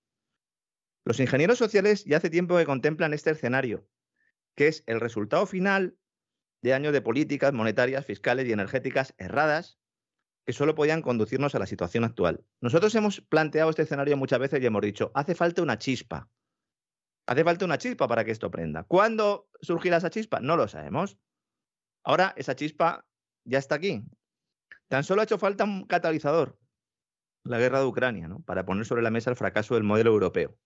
Los 1.06 1.20
ingenieros 1.20 1.58
sociales 1.58 2.04
ya 2.06 2.18
hace 2.18 2.30
tiempo 2.30 2.58
que 2.58 2.66
contemplan 2.66 3.14
este 3.14 3.32
escenario, 3.32 3.88
que 4.56 4.68
es 4.68 4.84
el 4.86 5.00
resultado 5.00 5.46
final 5.46 5.98
de 6.62 6.74
años 6.74 6.94
de 6.94 7.02
políticas 7.02 7.54
monetarias, 7.54 8.06
fiscales 8.06 8.48
y 8.48 8.52
energéticas 8.52 9.14
erradas 9.18 9.80
que 10.46 10.54
solo 10.54 10.76
podían 10.76 11.02
conducirnos 11.02 11.56
a 11.56 11.60
la 11.60 11.68
situación 11.68 12.04
actual. 12.04 12.44
Nosotros 12.60 12.94
hemos 12.96 13.22
planteado 13.22 13.70
este 13.70 13.84
escenario 13.84 14.18
muchas 14.18 14.40
veces 14.40 14.62
y 14.62 14.66
hemos 14.66 14.82
dicho, 14.82 15.12
hace 15.14 15.36
falta 15.36 15.62
una 15.62 15.78
chispa. 15.78 16.30
Hace 17.28 17.44
falta 17.44 17.66
una 17.66 17.78
chispa 17.78 18.08
para 18.08 18.26
que 18.26 18.32
esto 18.32 18.50
prenda. 18.50 18.84
¿Cuándo 18.84 19.48
surgirá 19.62 19.98
esa 19.98 20.10
chispa? 20.10 20.40
No 20.40 20.58
lo 20.58 20.68
sabemos. 20.68 21.18
Ahora 22.04 22.34
esa 22.36 22.56
chispa 22.56 23.06
ya 23.46 23.60
está 23.60 23.76
aquí. 23.76 24.04
Tan 24.88 25.04
solo 25.04 25.22
ha 25.22 25.26
hecho 25.26 25.38
falta 25.38 25.64
un 25.64 25.86
catalizador, 25.86 26.58
la 27.44 27.60
guerra 27.60 27.80
de 27.80 27.86
Ucrania, 27.86 28.28
¿no? 28.28 28.42
para 28.42 28.66
poner 28.66 28.86
sobre 28.86 29.04
la 29.04 29.12
mesa 29.12 29.30
el 29.30 29.36
fracaso 29.36 29.76
del 29.76 29.84
modelo 29.84 30.10
europeo. 30.10 30.58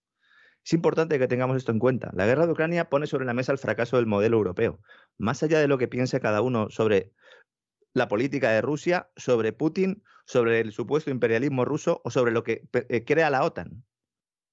Es 0.65 0.73
importante 0.73 1.19
que 1.19 1.27
tengamos 1.27 1.57
esto 1.57 1.71
en 1.71 1.79
cuenta. 1.79 2.09
La 2.13 2.25
guerra 2.25 2.45
de 2.45 2.53
Ucrania 2.53 2.89
pone 2.89 3.05
sobre 3.05 3.25
la 3.25 3.33
mesa 3.33 3.51
el 3.51 3.57
fracaso 3.57 3.97
del 3.97 4.05
modelo 4.05 4.37
europeo. 4.37 4.79
Más 5.17 5.43
allá 5.43 5.59
de 5.59 5.67
lo 5.67 5.77
que 5.77 5.89
piense 5.89 6.21
cada 6.21 6.41
uno 6.41 6.69
sobre 6.69 7.11
la 7.93 8.07
política 8.07 8.49
de 8.51 8.61
Rusia, 8.61 9.09
sobre 9.17 9.51
Putin, 9.51 10.03
sobre 10.25 10.61
el 10.61 10.71
supuesto 10.71 11.11
imperialismo 11.11 11.65
ruso 11.65 12.01
o 12.05 12.11
sobre 12.11 12.31
lo 12.31 12.43
que 12.43 12.67
eh, 12.73 13.03
crea 13.03 13.29
la 13.29 13.43
OTAN. 13.43 13.83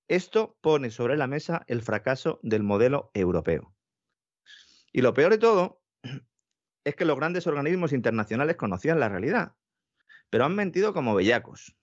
Esto 0.09 0.59
pone 0.61 0.91
sobre 0.91 1.17
la 1.17 1.29
mesa 1.29 1.65
el 1.69 1.83
fracaso 1.83 2.41
del 2.43 2.65
modelo 2.65 3.13
europeo. 3.15 3.73
Y 4.93 5.03
lo 5.03 5.15
peor 5.15 5.31
de 5.31 5.39
todo 5.39 5.81
es 6.85 6.97
que 6.97 7.05
los 7.05 7.17
grandes 7.17 7.47
organismos 7.47 7.93
internacionales 7.93 8.57
conocían 8.57 8.99
la 8.99 9.09
realidad, 9.09 9.55
pero 10.29 10.45
han 10.45 10.57
mentido 10.57 10.93
como 10.93 11.15
bellacos. 11.15 11.77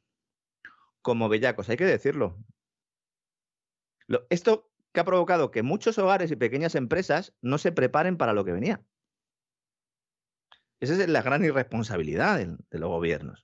Como 1.02 1.30
bellacos, 1.30 1.70
hay 1.70 1.78
que 1.78 1.86
decirlo. 1.86 2.38
Esto 4.30 4.70
que 4.94 5.02
ha 5.02 5.06
provocado 5.06 5.52
que 5.52 5.64
muchos 5.64 5.98
hogares 5.98 6.32
y 6.32 6.36
pequeñas 6.36 6.76
empresas 6.76 7.34
no 7.42 7.58
se 7.58 7.72
preparen 7.72 8.18
para 8.18 8.34
lo 8.34 8.46
que 8.46 8.52
venía. 8.52 8.84
Esa 10.80 10.94
es 10.94 11.10
la 11.10 11.22
gran 11.22 11.44
irresponsabilidad 11.44 12.40
de, 12.40 12.80
los 12.80 12.90
gobiernos. 12.90 13.44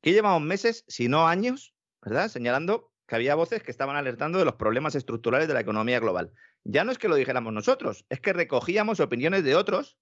Que 0.00 0.12
llevamos 0.12 0.42
meses, 0.42 0.84
si 0.86 1.08
no 1.08 1.26
años, 1.26 1.74
¿verdad? 2.02 2.28
Señalando 2.28 2.92
que 3.06 3.16
había 3.16 3.34
voces 3.34 3.62
que 3.62 3.70
estaban 3.70 3.96
alertando 3.96 4.38
de 4.38 4.44
los 4.44 4.54
problemas 4.54 4.94
estructurales 4.94 5.48
de 5.48 5.54
la 5.54 5.60
economía 5.60 6.00
global. 6.00 6.32
Ya 6.62 6.84
no 6.84 6.92
es 6.92 6.98
que 6.98 7.08
lo 7.08 7.16
dijéramos 7.16 7.52
nosotros, 7.52 8.06
es 8.08 8.20
que 8.20 8.32
recogíamos 8.32 9.00
opiniones 9.00 9.44
de 9.44 9.56
otros 9.56 9.98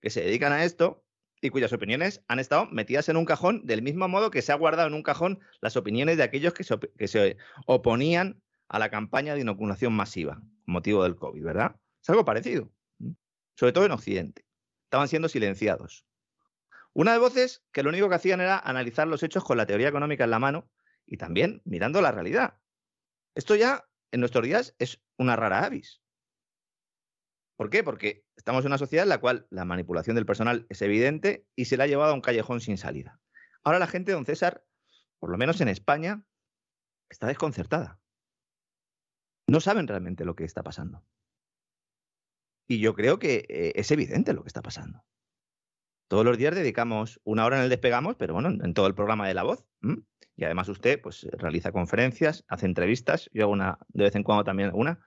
que 0.00 0.10
se 0.10 0.22
dedican 0.22 0.52
a 0.52 0.64
esto 0.64 1.04
y 1.40 1.50
cuyas 1.50 1.72
opiniones 1.72 2.24
han 2.28 2.38
estado 2.38 2.66
metidas 2.66 3.08
en 3.08 3.16
un 3.16 3.24
cajón 3.24 3.66
del 3.66 3.82
mismo 3.82 4.08
modo 4.08 4.30
que 4.30 4.42
se 4.42 4.52
ha 4.52 4.56
guardado 4.56 4.88
en 4.88 4.94
un 4.94 5.02
cajón 5.02 5.40
las 5.60 5.76
opiniones 5.76 6.16
de 6.16 6.22
aquellos 6.22 6.54
que 6.54 6.64
se, 6.64 6.78
que 6.78 7.08
se 7.08 7.36
oponían 7.66 8.42
a 8.68 8.78
la 8.78 8.90
campaña 8.90 9.34
de 9.34 9.40
inoculación 9.40 9.92
masiva, 9.92 10.40
motivo 10.64 11.02
del 11.04 11.16
COVID, 11.16 11.44
¿verdad? 11.44 11.76
Es 12.02 12.10
algo 12.10 12.24
parecido, 12.24 12.70
sobre 13.54 13.72
todo 13.72 13.86
en 13.86 13.92
Occidente 13.92 14.46
estaban 14.86 15.08
siendo 15.08 15.28
silenciados. 15.28 16.06
Una 16.92 17.12
de 17.12 17.18
voces 17.18 17.62
que 17.72 17.82
lo 17.82 17.90
único 17.90 18.08
que 18.08 18.14
hacían 18.14 18.40
era 18.40 18.58
analizar 18.58 19.06
los 19.06 19.22
hechos 19.22 19.44
con 19.44 19.58
la 19.58 19.66
teoría 19.66 19.88
económica 19.88 20.24
en 20.24 20.30
la 20.30 20.38
mano 20.38 20.70
y 21.04 21.18
también 21.18 21.60
mirando 21.64 22.00
la 22.00 22.12
realidad. 22.12 22.58
Esto 23.34 23.54
ya 23.54 23.84
en 24.12 24.20
nuestros 24.20 24.44
días 24.44 24.74
es 24.78 25.02
una 25.18 25.36
rara 25.36 25.64
avis. 25.64 26.00
¿Por 27.56 27.68
qué? 27.68 27.82
Porque 27.82 28.24
estamos 28.36 28.64
en 28.64 28.68
una 28.68 28.78
sociedad 28.78 29.02
en 29.02 29.10
la 29.10 29.18
cual 29.18 29.46
la 29.50 29.64
manipulación 29.64 30.16
del 30.16 30.24
personal 30.24 30.66
es 30.68 30.80
evidente 30.82 31.46
y 31.54 31.66
se 31.66 31.76
la 31.76 31.84
ha 31.84 31.88
llevado 31.88 32.12
a 32.12 32.14
un 32.14 32.20
callejón 32.20 32.60
sin 32.60 32.78
salida. 32.78 33.20
Ahora 33.62 33.78
la 33.78 33.86
gente, 33.86 34.12
don 34.12 34.24
César, 34.24 34.64
por 35.18 35.30
lo 35.30 35.36
menos 35.36 35.60
en 35.60 35.68
España, 35.68 36.22
está 37.10 37.26
desconcertada. 37.26 37.98
No 39.46 39.60
saben 39.60 39.86
realmente 39.86 40.24
lo 40.24 40.34
que 40.34 40.44
está 40.44 40.62
pasando. 40.62 41.04
Y 42.68 42.80
yo 42.80 42.94
creo 42.94 43.18
que 43.18 43.46
eh, 43.48 43.72
es 43.76 43.90
evidente 43.90 44.32
lo 44.32 44.42
que 44.42 44.48
está 44.48 44.62
pasando. 44.62 45.04
Todos 46.08 46.24
los 46.24 46.38
días 46.38 46.54
dedicamos 46.54 47.20
una 47.24 47.44
hora 47.44 47.58
en 47.58 47.64
el 47.64 47.68
despegamos, 47.68 48.16
pero 48.16 48.34
bueno, 48.34 48.48
en 48.48 48.74
todo 48.74 48.86
el 48.86 48.94
programa 48.94 49.26
de 49.26 49.34
la 49.34 49.42
voz. 49.42 49.66
Y 50.36 50.44
además 50.44 50.68
usted 50.68 51.00
pues 51.00 51.26
realiza 51.32 51.72
conferencias, 51.72 52.44
hace 52.48 52.66
entrevistas, 52.66 53.30
yo 53.32 53.44
hago 53.44 53.52
una 53.52 53.78
de 53.88 54.04
vez 54.04 54.14
en 54.14 54.22
cuando 54.22 54.44
también 54.44 54.70
una. 54.74 55.00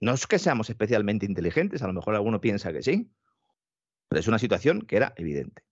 No 0.00 0.12
es 0.12 0.26
que 0.26 0.38
seamos 0.38 0.68
especialmente 0.68 1.26
inteligentes, 1.26 1.82
a 1.82 1.86
lo 1.86 1.92
mejor 1.92 2.14
alguno 2.14 2.40
piensa 2.40 2.72
que 2.72 2.82
sí, 2.82 3.12
pero 4.08 4.20
es 4.20 4.28
una 4.28 4.38
situación 4.38 4.82
que 4.82 4.96
era 4.96 5.14
evidente. 5.16 5.62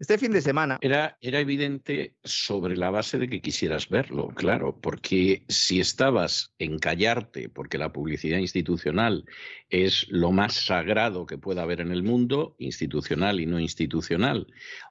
Este 0.00 0.16
fin 0.16 0.32
de 0.32 0.40
semana. 0.40 0.78
Era, 0.80 1.18
era 1.20 1.40
evidente 1.40 2.14
sobre 2.24 2.74
la 2.74 2.88
base 2.88 3.18
de 3.18 3.28
que 3.28 3.42
quisieras 3.42 3.90
verlo, 3.90 4.28
claro, 4.28 4.80
porque 4.80 5.44
si 5.48 5.78
estabas 5.78 6.54
en 6.58 6.78
callarte, 6.78 7.50
porque 7.50 7.76
la 7.76 7.92
publicidad 7.92 8.38
institucional 8.38 9.26
es 9.68 10.06
lo 10.08 10.32
más 10.32 10.54
sagrado 10.54 11.26
que 11.26 11.36
pueda 11.36 11.64
haber 11.64 11.82
en 11.82 11.92
el 11.92 12.02
mundo, 12.02 12.56
institucional 12.58 13.40
y 13.40 13.46
no 13.46 13.60
institucional, 13.60 14.46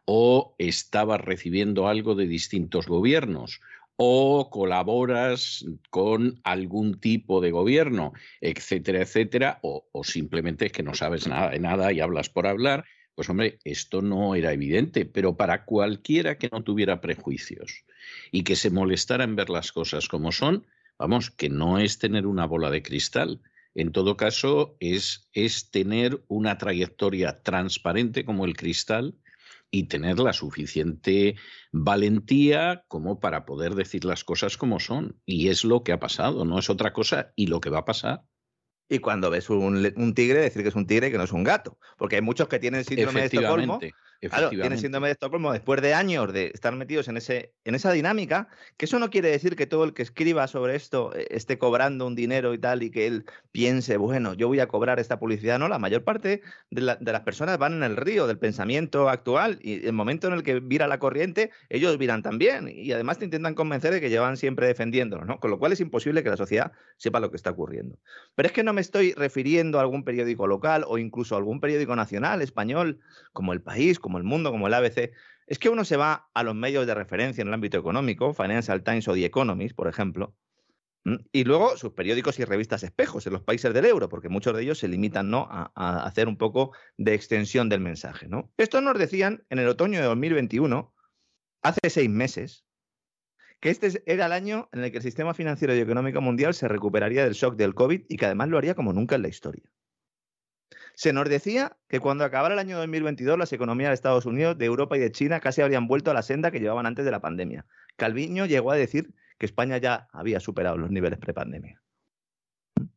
o 0.05 0.53
estabas 0.59 1.21
recibiendo 1.21 1.87
algo 1.87 2.13
de 2.13 2.27
distintos 2.27 2.85
gobiernos, 2.85 3.61
o 3.95 4.51
colaboras 4.51 5.65
con 5.89 6.39
algún 6.43 6.99
tipo 6.99 7.41
de 7.41 7.49
gobierno, 7.49 8.13
etcétera, 8.41 9.01
etcétera, 9.01 9.59
o, 9.63 9.87
o 9.91 10.03
simplemente 10.03 10.67
es 10.67 10.71
que 10.71 10.83
no 10.83 10.93
sabes 10.93 11.25
nada 11.27 11.49
de 11.49 11.59
nada 11.59 11.91
y 11.91 11.99
hablas 11.99 12.29
por 12.29 12.45
hablar 12.45 12.85
pues 13.19 13.27
hombre, 13.27 13.59
esto 13.65 14.01
no 14.01 14.33
era 14.33 14.53
evidente, 14.53 15.03
pero 15.03 15.35
para 15.35 15.65
cualquiera 15.65 16.37
que 16.37 16.47
no 16.49 16.63
tuviera 16.63 17.01
prejuicios 17.01 17.83
y 18.31 18.45
que 18.45 18.55
se 18.55 18.69
molestara 18.69 19.25
en 19.25 19.35
ver 19.35 19.49
las 19.49 19.73
cosas 19.73 20.07
como 20.07 20.31
son, 20.31 20.65
vamos, 20.97 21.29
que 21.29 21.49
no 21.49 21.79
es 21.79 21.99
tener 21.99 22.25
una 22.25 22.45
bola 22.45 22.71
de 22.71 22.81
cristal. 22.81 23.41
En 23.75 23.91
todo 23.91 24.15
caso, 24.15 24.77
es, 24.79 25.27
es 25.33 25.69
tener 25.69 26.23
una 26.29 26.57
trayectoria 26.57 27.43
transparente 27.43 28.23
como 28.23 28.45
el 28.45 28.55
cristal 28.55 29.17
y 29.69 29.89
tener 29.89 30.19
la 30.19 30.31
suficiente 30.31 31.35
valentía 31.73 32.85
como 32.87 33.19
para 33.19 33.43
poder 33.43 33.75
decir 33.75 34.05
las 34.05 34.23
cosas 34.23 34.55
como 34.55 34.79
son. 34.79 35.19
Y 35.25 35.49
es 35.49 35.65
lo 35.65 35.83
que 35.83 35.91
ha 35.91 35.99
pasado, 35.99 36.45
no 36.45 36.57
es 36.57 36.69
otra 36.69 36.93
cosa 36.93 37.33
y 37.35 37.47
lo 37.47 37.59
que 37.59 37.69
va 37.69 37.79
a 37.79 37.85
pasar. 37.85 38.23
Y 38.89 38.99
cuando 38.99 39.29
ves 39.29 39.49
un, 39.49 39.93
un, 39.95 40.13
tigre, 40.15 40.41
decir 40.41 40.63
que 40.63 40.69
es 40.69 40.75
un 40.75 40.87
tigre 40.87 41.07
y 41.07 41.11
que 41.11 41.17
no 41.17 41.23
es 41.23 41.31
un 41.31 41.43
gato. 41.43 41.77
Porque 41.97 42.15
hay 42.15 42.21
muchos 42.23 42.47
que 42.47 42.57
tienen 42.57 42.83
síndrome 42.83 43.21
de 43.21 43.25
Estocolmo 43.27 43.79
Claro, 44.21 44.49
tiene 44.49 44.77
síndrome 44.77 45.07
de 45.07 45.13
Estocolmo 45.13 45.53
después 45.53 45.81
de 45.81 45.93
años 45.93 46.33
de 46.33 46.51
estar 46.53 46.75
metidos 46.75 47.07
en, 47.07 47.15
ese, 47.15 47.53
en 47.63 47.73
esa 47.73 47.93
dinámica, 47.93 48.49
que 48.75 48.83
eso 48.83 48.99
no 48.99 49.09
quiere 49.09 49.29
decir 49.29 49.55
que 49.55 49.65
todo 49.65 49.85
el 49.85 49.93
que 49.93 50.01
escriba 50.01 50.45
sobre 50.47 50.75
esto 50.75 51.15
eh, 51.15 51.27
esté 51.29 51.57
cobrando 51.57 52.05
un 52.05 52.15
dinero 52.15 52.53
y 52.53 52.57
tal, 52.57 52.83
y 52.83 52.91
que 52.91 53.07
él 53.07 53.25
piense, 53.51 53.95
bueno, 53.95 54.33
yo 54.33 54.49
voy 54.49 54.59
a 54.59 54.67
cobrar 54.67 54.99
esta 54.99 55.19
publicidad. 55.19 55.57
No, 55.57 55.69
la 55.69 55.79
mayor 55.79 56.03
parte 56.03 56.41
de, 56.69 56.81
las 56.81 57.21
personas 57.21 57.57
van 57.57 57.73
en 57.73 57.83
el 57.83 57.95
río 57.95 58.27
del 58.27 58.37
pensamiento 58.37 59.07
actual 59.07 59.57
y 59.61 59.85
el 59.85 59.93
momento 59.93 60.27
en 60.27 60.33
el 60.33 60.43
que 60.43 60.59
vira 60.59 60.87
la 60.87 60.99
corriente, 60.99 61.51
ellos 61.69 61.97
viran 61.97 62.21
también 62.21 62.67
y 62.67 62.91
además 62.91 63.19
te 63.19 63.25
intentan 63.25 63.55
convencer 63.55 63.93
de 63.93 64.01
que 64.01 64.09
llevan 64.09 64.35
siempre 64.35 64.67
defendiéndolo, 64.67 65.23
¿no? 65.23 65.39
Con 65.39 65.49
lo 65.49 65.59
cual 65.59 65.71
es 65.71 65.79
imposible 65.79 66.23
que 66.23 66.29
la 66.29 66.37
sociedad 66.37 66.73
sepa 66.97 67.21
lo 67.21 67.31
que 67.31 67.37
está 67.37 67.51
ocurriendo. 67.51 67.97
Pero 68.35 68.47
es 68.47 68.53
que 68.53 68.63
no 68.63 68.73
me 68.73 68.81
estoy 68.81 69.13
refiriendo 69.13 69.77
a 69.77 69.81
algún 69.81 70.03
periódico 70.03 70.45
local 70.45 70.83
o 70.87 70.97
incluso 70.97 71.35
a 71.35 71.37
algún 71.37 71.61
periódico 71.61 71.95
nacional 71.95 72.41
español, 72.41 72.99
como 73.31 73.53
El 73.53 73.61
País, 73.61 73.99
como 73.99 74.08
El 74.17 74.23
Mundo, 74.23 74.51
como 74.51 74.67
el 74.67 74.73
ABC, 74.73 75.11
es 75.47 75.59
que 75.59 75.69
uno 75.69 75.85
se 75.85 75.97
va 75.97 76.29
a 76.33 76.43
los 76.43 76.55
medios 76.55 76.85
de 76.85 76.93
referencia 76.93 77.41
en 77.41 77.47
el 77.47 77.53
ámbito 77.53 77.77
económico, 77.77 78.33
Financial 78.33 78.83
Times 78.83 79.07
o 79.07 79.13
The 79.13 79.25
Economist, 79.25 79.75
por 79.75 79.87
ejemplo, 79.87 80.35
y 81.31 81.43
luego 81.43 81.77
sus 81.77 81.93
periódicos 81.93 82.39
y 82.39 82.45
revistas 82.45 82.83
espejos 82.83 83.25
en 83.25 83.33
los 83.33 83.41
países 83.41 83.73
del 83.73 83.85
euro, 83.85 84.09
porque 84.09 84.29
muchos 84.29 84.55
de 84.55 84.63
ellos 84.63 84.79
se 84.79 84.87
limitan 84.87 85.29
¿no? 85.29 85.47
a, 85.49 85.71
a, 85.73 86.05
hacer 86.05 86.27
un 86.27 86.37
poco 86.37 86.73
de 86.97 87.13
extensión 87.13 87.69
del 87.69 87.79
mensaje. 87.79 88.27
¿no? 88.27 88.51
Esto 88.57 88.81
nos 88.81 88.97
decían 88.97 89.43
en 89.49 89.59
el 89.59 89.67
otoño 89.67 89.99
de 89.99 90.05
2021, 90.05 90.93
hace 91.61 91.89
seis 91.89 92.09
meses, 92.09 92.65
que 93.59 93.69
este 93.69 94.03
era 94.05 94.27
el 94.27 94.31
año 94.31 94.69
en 94.71 94.83
el 94.83 94.91
que 94.91 94.97
el 94.97 95.03
sistema 95.03 95.33
financiero 95.33 95.75
y 95.75 95.79
económico 95.79 96.21
mundial 96.21 96.53
se 96.53 96.67
recuperaría 96.67 97.23
del 97.23 97.33
shock 97.33 97.55
del 97.55 97.75
COVID 97.75 98.03
y 98.07 98.17
que 98.17 98.25
además 98.25 98.49
lo 98.49 98.57
haría 98.57 98.75
como 98.75 98.93
nunca 98.93 99.15
en 99.15 99.23
la 99.23 99.27
historia. 99.29 99.63
Se 100.99 101.13
nos 101.13 101.29
decía 101.29 101.77
que 101.87 102.01
cuando 102.01 102.25
acabara 102.25 102.55
el 102.55 102.59
año 102.59 102.77
2022 102.77 103.39
las 103.39 103.53
economías 103.53 103.91
de 103.91 103.93
Estados 103.93 104.25
Unidos, 104.25 104.57
de 104.57 104.65
Europa 104.65 104.97
y 104.97 104.99
de 104.99 105.13
China 105.13 105.39
casi 105.39 105.61
habrían 105.61 105.87
vuelto 105.87 106.11
a 106.11 106.13
la 106.13 106.23
senda 106.23 106.51
que 106.51 106.59
llevaban 106.59 106.85
antes 106.85 107.05
de 107.05 107.11
la 107.11 107.21
pandemia. 107.21 107.65
Calviño 107.95 108.45
llegó 108.45 108.69
a 108.71 108.75
decir 108.75 109.13
que 109.37 109.45
España 109.45 109.77
ya 109.77 110.09
había 110.11 110.41
superado 110.41 110.77
los 110.77 110.91
niveles 110.91 111.17
prepandemia. 111.17 111.81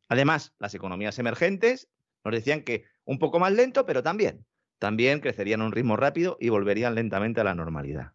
Además, 0.09 0.53
las 0.59 0.75
economías 0.75 1.17
emergentes 1.17 1.87
nos 2.25 2.33
decían 2.33 2.63
que 2.63 2.83
un 3.05 3.19
poco 3.19 3.39
más 3.39 3.53
lento, 3.53 3.85
pero 3.85 4.03
también, 4.03 4.45
también 4.79 5.21
crecerían 5.21 5.61
a 5.61 5.65
un 5.65 5.71
ritmo 5.71 5.95
rápido 5.95 6.35
y 6.41 6.49
volverían 6.49 6.95
lentamente 6.95 7.39
a 7.39 7.45
la 7.45 7.55
normalidad. 7.55 8.11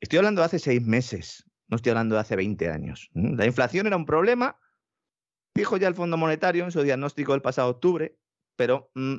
Estoy 0.00 0.18
hablando 0.18 0.40
de 0.40 0.46
hace 0.46 0.58
seis 0.58 0.82
meses, 0.84 1.48
no 1.68 1.76
estoy 1.76 1.90
hablando 1.90 2.16
de 2.16 2.22
hace 2.22 2.34
20 2.34 2.70
años. 2.70 3.08
La 3.14 3.46
inflación 3.46 3.86
era 3.86 3.96
un 3.96 4.04
problema 4.04 4.58
Dijo 5.54 5.76
ya 5.76 5.88
el 5.88 5.94
Fondo 5.94 6.16
Monetario 6.16 6.64
en 6.64 6.72
su 6.72 6.82
diagnóstico 6.82 7.32
del 7.32 7.42
pasado 7.42 7.68
octubre, 7.68 8.16
pero 8.62 8.92
mm, 8.94 9.16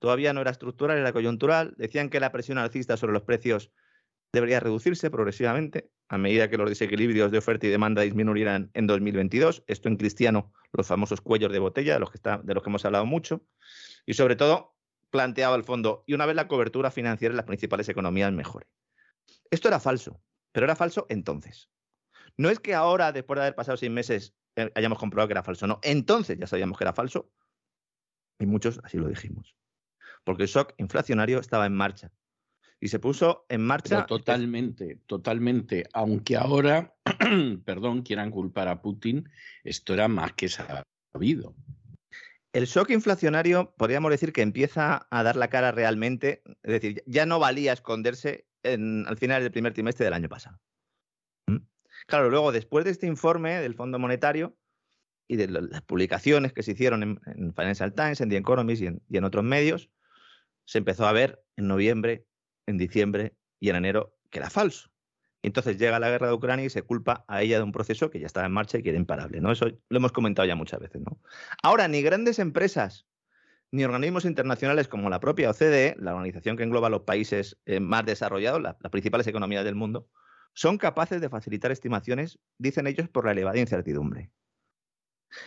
todavía 0.00 0.32
no 0.32 0.40
era 0.40 0.50
estructural, 0.50 0.98
era 0.98 1.12
coyuntural. 1.12 1.74
Decían 1.76 2.10
que 2.10 2.18
la 2.18 2.32
presión 2.32 2.58
alcista 2.58 2.96
sobre 2.96 3.12
los 3.12 3.22
precios 3.22 3.70
debería 4.32 4.58
reducirse 4.58 5.08
progresivamente 5.08 5.92
a 6.08 6.18
medida 6.18 6.50
que 6.50 6.56
los 6.56 6.68
desequilibrios 6.68 7.30
de 7.30 7.38
oferta 7.38 7.68
y 7.68 7.70
demanda 7.70 8.02
disminuyeran 8.02 8.72
en 8.74 8.88
2022. 8.88 9.62
Esto 9.68 9.88
en 9.88 9.96
cristiano, 9.96 10.52
los 10.72 10.84
famosos 10.84 11.20
cuellos 11.20 11.52
de 11.52 11.60
botella, 11.60 11.94
de 11.94 12.00
los 12.00 12.10
que, 12.10 12.18
de 12.18 12.54
los 12.54 12.64
que 12.64 12.68
hemos 12.68 12.84
hablado 12.84 13.06
mucho. 13.06 13.46
Y 14.04 14.14
sobre 14.14 14.34
todo, 14.34 14.74
planteaba 15.10 15.54
el 15.54 15.62
fondo, 15.62 16.02
y 16.04 16.14
una 16.14 16.26
vez 16.26 16.34
la 16.34 16.48
cobertura 16.48 16.90
financiera 16.90 17.34
en 17.34 17.36
las 17.36 17.46
principales 17.46 17.88
economías 17.88 18.32
mejore. 18.32 18.66
Esto 19.48 19.68
era 19.68 19.78
falso, 19.78 20.20
pero 20.50 20.66
era 20.66 20.74
falso 20.74 21.06
entonces. 21.08 21.70
No 22.36 22.50
es 22.50 22.58
que 22.58 22.74
ahora, 22.74 23.12
después 23.12 23.36
de 23.36 23.42
haber 23.42 23.54
pasado 23.54 23.76
seis 23.76 23.92
meses, 23.92 24.34
eh, 24.56 24.72
hayamos 24.74 24.98
comprobado 24.98 25.28
que 25.28 25.34
era 25.34 25.44
falso, 25.44 25.68
no. 25.68 25.78
Entonces 25.84 26.36
ya 26.36 26.48
sabíamos 26.48 26.76
que 26.78 26.82
era 26.82 26.92
falso 26.92 27.30
y 28.38 28.46
muchos 28.46 28.80
así 28.84 28.98
lo 28.98 29.08
dijimos. 29.08 29.56
Porque 30.24 30.44
el 30.44 30.48
shock 30.48 30.74
inflacionario 30.78 31.38
estaba 31.38 31.66
en 31.66 31.74
marcha 31.74 32.12
y 32.80 32.88
se 32.88 32.98
puso 32.98 33.46
en 33.48 33.62
marcha. 33.62 34.06
totalmente, 34.06 35.00
totalmente. 35.06 35.88
Aunque 35.92 36.36
ahora, 36.36 36.94
perdón, 37.64 38.02
quieran 38.02 38.30
culpar 38.30 38.68
a 38.68 38.82
Putin, 38.82 39.28
esto 39.64 39.94
era 39.94 40.08
más 40.08 40.32
que 40.34 40.48
sabido. 40.48 41.54
El 42.52 42.66
shock 42.66 42.90
inflacionario, 42.90 43.74
podríamos 43.76 44.10
decir 44.10 44.32
que 44.32 44.42
empieza 44.42 45.06
a 45.10 45.22
dar 45.22 45.36
la 45.36 45.48
cara 45.48 45.72
realmente, 45.72 46.42
es 46.62 46.72
decir, 46.72 47.02
ya 47.06 47.26
no 47.26 47.38
valía 47.38 47.72
esconderse 47.72 48.46
al 48.62 49.16
final 49.18 49.42
del 49.42 49.52
primer 49.52 49.74
trimestre 49.74 50.04
del 50.04 50.14
año 50.14 50.28
pasado. 50.28 50.58
¿Mm? 51.46 51.58
Claro, 52.06 52.30
luego, 52.30 52.52
después 52.52 52.84
de 52.84 52.90
este 52.90 53.06
informe 53.06 53.60
del 53.60 53.74
Fondo 53.74 53.98
Monetario 53.98 54.56
y 55.28 55.36
de 55.36 55.48
las 55.48 55.82
publicaciones 55.82 56.52
que 56.52 56.62
se 56.62 56.72
hicieron 56.72 57.02
en, 57.02 57.54
Financial 57.54 57.92
Times, 57.92 58.20
en 58.20 58.28
The 58.28 58.36
Economist 58.36 58.82
y 58.82 59.16
en 59.16 59.24
otros 59.24 59.44
medios, 59.44 59.90
se 60.64 60.78
empezó 60.78 61.06
a 61.06 61.12
ver 61.12 61.42
en 61.56 61.68
noviembre 61.68 62.26
en 62.66 62.78
diciembre 62.78 63.34
y 63.60 63.70
en 63.70 63.76
enero 63.76 64.16
que 64.30 64.38
era 64.38 64.50
falso. 64.50 64.90
Entonces 65.42 65.78
llega 65.78 66.00
la 66.00 66.10
guerra 66.10 66.28
de 66.28 66.34
Ucrania 66.34 66.64
y 66.64 66.70
se 66.70 66.82
culpa 66.82 67.24
a 67.28 67.42
ella 67.42 67.58
de 67.58 67.62
un 67.62 67.72
proceso 67.72 68.10
que 68.10 68.18
ya 68.18 68.26
estaba 68.26 68.46
en 68.46 68.52
marcha 68.52 68.78
y 68.78 68.82
que 68.82 68.88
era 68.88 68.98
imparable. 68.98 69.40
¿no? 69.40 69.52
Eso 69.52 69.66
lo 69.66 69.96
hemos 69.96 70.12
comentado 70.12 70.46
ya 70.46 70.56
muchas 70.56 70.80
veces. 70.80 71.00
¿no? 71.02 71.20
Ahora, 71.62 71.86
ni 71.86 72.02
grandes 72.02 72.38
empresas 72.38 73.06
ni 73.70 73.84
organismos 73.84 74.24
internacionales 74.24 74.88
como 74.88 75.10
la 75.10 75.20
propia 75.20 75.50
OCDE, 75.50 75.96
la 75.98 76.14
organización 76.14 76.56
que 76.56 76.62
engloba 76.62 76.88
los 76.88 77.02
países 77.02 77.58
eh, 77.66 77.80
más 77.80 78.04
desarrollados, 78.04 78.62
las 78.62 78.76
principales 78.90 79.26
economías 79.26 79.64
del 79.64 79.74
mundo, 79.74 80.08
son 80.54 80.78
capaces 80.78 81.20
de 81.20 81.28
facilitar 81.28 81.70
estimaciones, 81.70 82.38
dicen 82.58 82.86
ellos, 82.86 83.08
por 83.08 83.26
la 83.26 83.32
elevada 83.32 83.58
incertidumbre. 83.58 84.30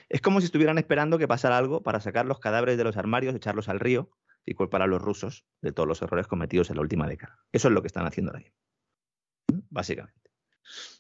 Es 0.09 0.21
como 0.21 0.39
si 0.39 0.45
estuvieran 0.45 0.77
esperando 0.77 1.17
que 1.17 1.27
pasara 1.27 1.57
algo 1.57 1.83
para 1.83 1.99
sacar 1.99 2.25
los 2.25 2.39
cadáveres 2.39 2.77
de 2.77 2.83
los 2.83 2.97
armarios, 2.97 3.35
echarlos 3.35 3.69
al 3.69 3.79
río 3.79 4.11
y 4.45 4.53
culpar 4.53 4.81
a 4.81 4.87
los 4.87 5.01
rusos 5.01 5.45
de 5.61 5.71
todos 5.71 5.87
los 5.87 6.01
errores 6.01 6.27
cometidos 6.27 6.69
en 6.69 6.77
la 6.77 6.81
última 6.81 7.07
década. 7.07 7.39
Eso 7.51 7.67
es 7.67 7.73
lo 7.73 7.81
que 7.81 7.87
están 7.87 8.05
haciendo 8.05 8.31
ahora 8.31 8.51
básicamente. 9.69 10.31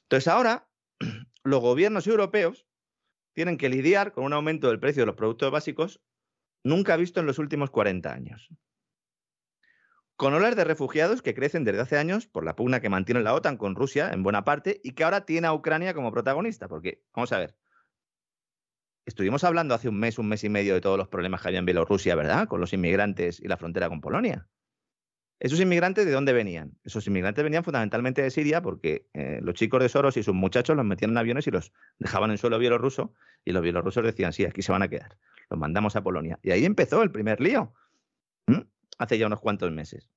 Entonces 0.03 0.27
ahora 0.27 0.67
los 1.43 1.61
gobiernos 1.61 2.07
europeos 2.07 2.65
tienen 3.33 3.57
que 3.57 3.69
lidiar 3.69 4.11
con 4.11 4.23
un 4.25 4.33
aumento 4.33 4.67
del 4.67 4.79
precio 4.79 5.03
de 5.03 5.07
los 5.07 5.15
productos 5.15 5.51
básicos 5.51 6.01
nunca 6.63 6.97
visto 6.97 7.19
en 7.19 7.25
los 7.25 7.39
últimos 7.39 7.69
40 7.69 8.11
años. 8.11 8.49
Con 10.15 10.33
olas 10.33 10.57
de 10.57 10.65
refugiados 10.65 11.21
que 11.21 11.33
crecen 11.33 11.63
desde 11.63 11.79
hace 11.79 11.97
años 11.97 12.27
por 12.27 12.43
la 12.43 12.57
pugna 12.57 12.81
que 12.81 12.89
mantiene 12.89 13.21
la 13.21 13.33
OTAN 13.33 13.55
con 13.55 13.75
Rusia 13.75 14.11
en 14.11 14.23
buena 14.23 14.43
parte 14.43 14.81
y 14.83 14.91
que 14.91 15.05
ahora 15.05 15.25
tiene 15.25 15.47
a 15.47 15.53
Ucrania 15.53 15.93
como 15.93 16.11
protagonista. 16.11 16.67
Porque, 16.67 17.05
vamos 17.15 17.31
a 17.31 17.39
ver, 17.39 17.55
Estuvimos 19.05 19.43
hablando 19.43 19.73
hace 19.73 19.89
un 19.89 19.99
mes, 19.99 20.19
un 20.19 20.27
mes 20.27 20.43
y 20.43 20.49
medio 20.49 20.73
de 20.73 20.81
todos 20.81 20.97
los 20.97 21.07
problemas 21.07 21.41
que 21.41 21.47
había 21.47 21.59
en 21.59 21.65
Bielorrusia, 21.65 22.15
¿verdad? 22.15 22.47
Con 22.47 22.61
los 22.61 22.73
inmigrantes 22.73 23.39
y 23.39 23.47
la 23.47 23.57
frontera 23.57 23.89
con 23.89 24.01
Polonia. 24.01 24.47
¿Esos 25.39 25.61
inmigrantes 25.61 26.05
de 26.05 26.11
dónde 26.11 26.33
venían? 26.33 26.77
Esos 26.83 27.07
inmigrantes 27.07 27.43
venían 27.43 27.63
fundamentalmente 27.63 28.21
de 28.21 28.29
Siria 28.29 28.61
porque 28.61 29.07
eh, 29.13 29.39
los 29.41 29.55
chicos 29.55 29.81
de 29.81 29.87
Soros 29.87 30.17
y 30.17 30.23
sus 30.23 30.35
muchachos 30.35 30.75
los 30.75 30.85
metían 30.85 31.11
en 31.11 31.17
aviones 31.17 31.47
y 31.47 31.51
los 31.51 31.71
dejaban 31.97 32.29
en 32.31 32.37
suelo 32.37 32.59
bielorruso 32.59 33.13
y 33.45 33.53
los 33.53 33.63
bielorrusos 33.63 34.03
decían, 34.03 34.33
sí, 34.33 34.43
aquí 34.43 34.61
se 34.61 34.73
van 34.73 34.81
a 34.81 34.89
quedar. 34.89 35.17
Los 35.49 35.57
mandamos 35.57 35.95
a 35.95 36.03
Polonia. 36.03 36.37
Y 36.43 36.51
ahí 36.51 36.65
empezó 36.65 37.01
el 37.03 37.11
primer 37.11 37.39
lío, 37.39 37.73
hace 38.97 39.17
ya 39.17 39.27
unos 39.27 39.39
cuantos 39.39 39.71
meses. 39.71 40.09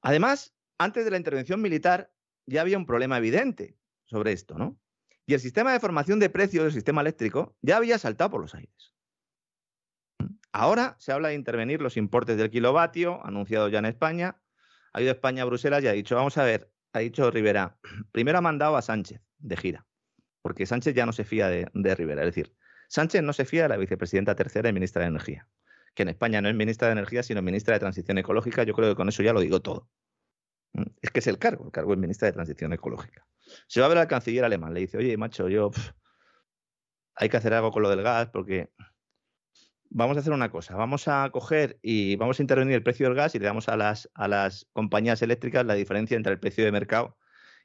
Además, 0.00 0.54
antes 0.78 1.04
de 1.04 1.10
la 1.10 1.18
intervención 1.18 1.60
militar 1.60 2.10
ya 2.46 2.62
había 2.62 2.78
un 2.78 2.86
problema 2.86 3.18
evidente 3.18 3.76
sobre 4.06 4.32
esto, 4.32 4.56
¿no? 4.56 4.80
Y 5.26 5.34
el 5.34 5.40
sistema 5.40 5.72
de 5.72 5.80
formación 5.80 6.18
de 6.18 6.30
precios 6.30 6.64
del 6.64 6.72
sistema 6.72 7.00
eléctrico 7.00 7.56
ya 7.62 7.76
había 7.76 7.98
saltado 7.98 8.30
por 8.30 8.40
los 8.40 8.54
aires. 8.54 8.94
Ahora 10.52 10.96
se 10.98 11.12
habla 11.12 11.28
de 11.28 11.34
intervenir 11.34 11.80
los 11.80 11.96
importes 11.96 12.36
del 12.36 12.50
kilovatio, 12.50 13.24
anunciado 13.24 13.68
ya 13.68 13.78
en 13.78 13.86
España. 13.86 14.40
Ha 14.92 15.00
ido 15.00 15.12
España 15.12 15.42
a 15.42 15.46
Bruselas 15.46 15.82
y 15.82 15.88
ha 15.88 15.92
dicho, 15.92 16.14
vamos 16.14 16.36
a 16.36 16.44
ver, 16.44 16.70
ha 16.92 16.98
dicho 16.98 17.30
Rivera, 17.30 17.78
primero 18.12 18.38
ha 18.38 18.42
mandado 18.42 18.76
a 18.76 18.82
Sánchez 18.82 19.22
de 19.38 19.56
gira, 19.56 19.86
porque 20.42 20.66
Sánchez 20.66 20.94
ya 20.94 21.06
no 21.06 21.12
se 21.12 21.24
fía 21.24 21.48
de, 21.48 21.68
de 21.72 21.94
Rivera. 21.94 22.22
Es 22.22 22.26
decir, 22.26 22.54
Sánchez 22.88 23.22
no 23.22 23.32
se 23.32 23.46
fía 23.46 23.62
de 23.62 23.68
la 23.70 23.78
vicepresidenta 23.78 24.34
tercera 24.34 24.68
y 24.68 24.72
ministra 24.74 25.02
de 25.02 25.08
Energía, 25.08 25.48
que 25.94 26.02
en 26.02 26.10
España 26.10 26.42
no 26.42 26.50
es 26.50 26.54
ministra 26.54 26.88
de 26.88 26.92
Energía, 26.92 27.22
sino 27.22 27.40
ministra 27.40 27.74
de 27.74 27.80
Transición 27.80 28.18
Ecológica. 28.18 28.64
Yo 28.64 28.74
creo 28.74 28.90
que 28.90 28.96
con 28.96 29.08
eso 29.08 29.22
ya 29.22 29.32
lo 29.32 29.40
digo 29.40 29.62
todo. 29.62 29.88
Es 31.00 31.10
que 31.10 31.20
es 31.20 31.26
el 31.26 31.38
cargo, 31.38 31.64
el 31.66 31.72
cargo 31.72 31.94
es 31.94 31.98
ministra 31.98 32.26
de 32.26 32.32
Transición 32.32 32.72
Ecológica. 32.74 33.26
Se 33.66 33.80
va 33.80 33.86
a 33.86 33.88
ver 33.88 33.98
al 33.98 34.08
canciller 34.08 34.44
alemán, 34.44 34.74
le 34.74 34.80
dice, 34.80 34.98
oye, 34.98 35.16
macho, 35.16 35.48
yo 35.48 35.70
hay 37.14 37.28
que 37.28 37.36
hacer 37.36 37.54
algo 37.54 37.70
con 37.70 37.82
lo 37.82 37.90
del 37.90 38.02
gas 38.02 38.30
porque 38.30 38.70
vamos 39.90 40.16
a 40.16 40.20
hacer 40.20 40.32
una 40.32 40.50
cosa, 40.50 40.74
vamos 40.76 41.08
a 41.08 41.28
coger 41.30 41.78
y 41.82 42.16
vamos 42.16 42.38
a 42.38 42.42
intervenir 42.42 42.74
el 42.74 42.82
precio 42.82 43.06
del 43.06 43.14
gas 43.14 43.34
y 43.34 43.38
le 43.38 43.46
damos 43.46 43.68
a 43.68 43.76
las, 43.76 44.10
a 44.14 44.28
las 44.28 44.66
compañías 44.72 45.22
eléctricas 45.22 45.66
la 45.66 45.74
diferencia 45.74 46.16
entre 46.16 46.32
el 46.32 46.40
precio 46.40 46.64
de 46.64 46.72
mercado 46.72 47.16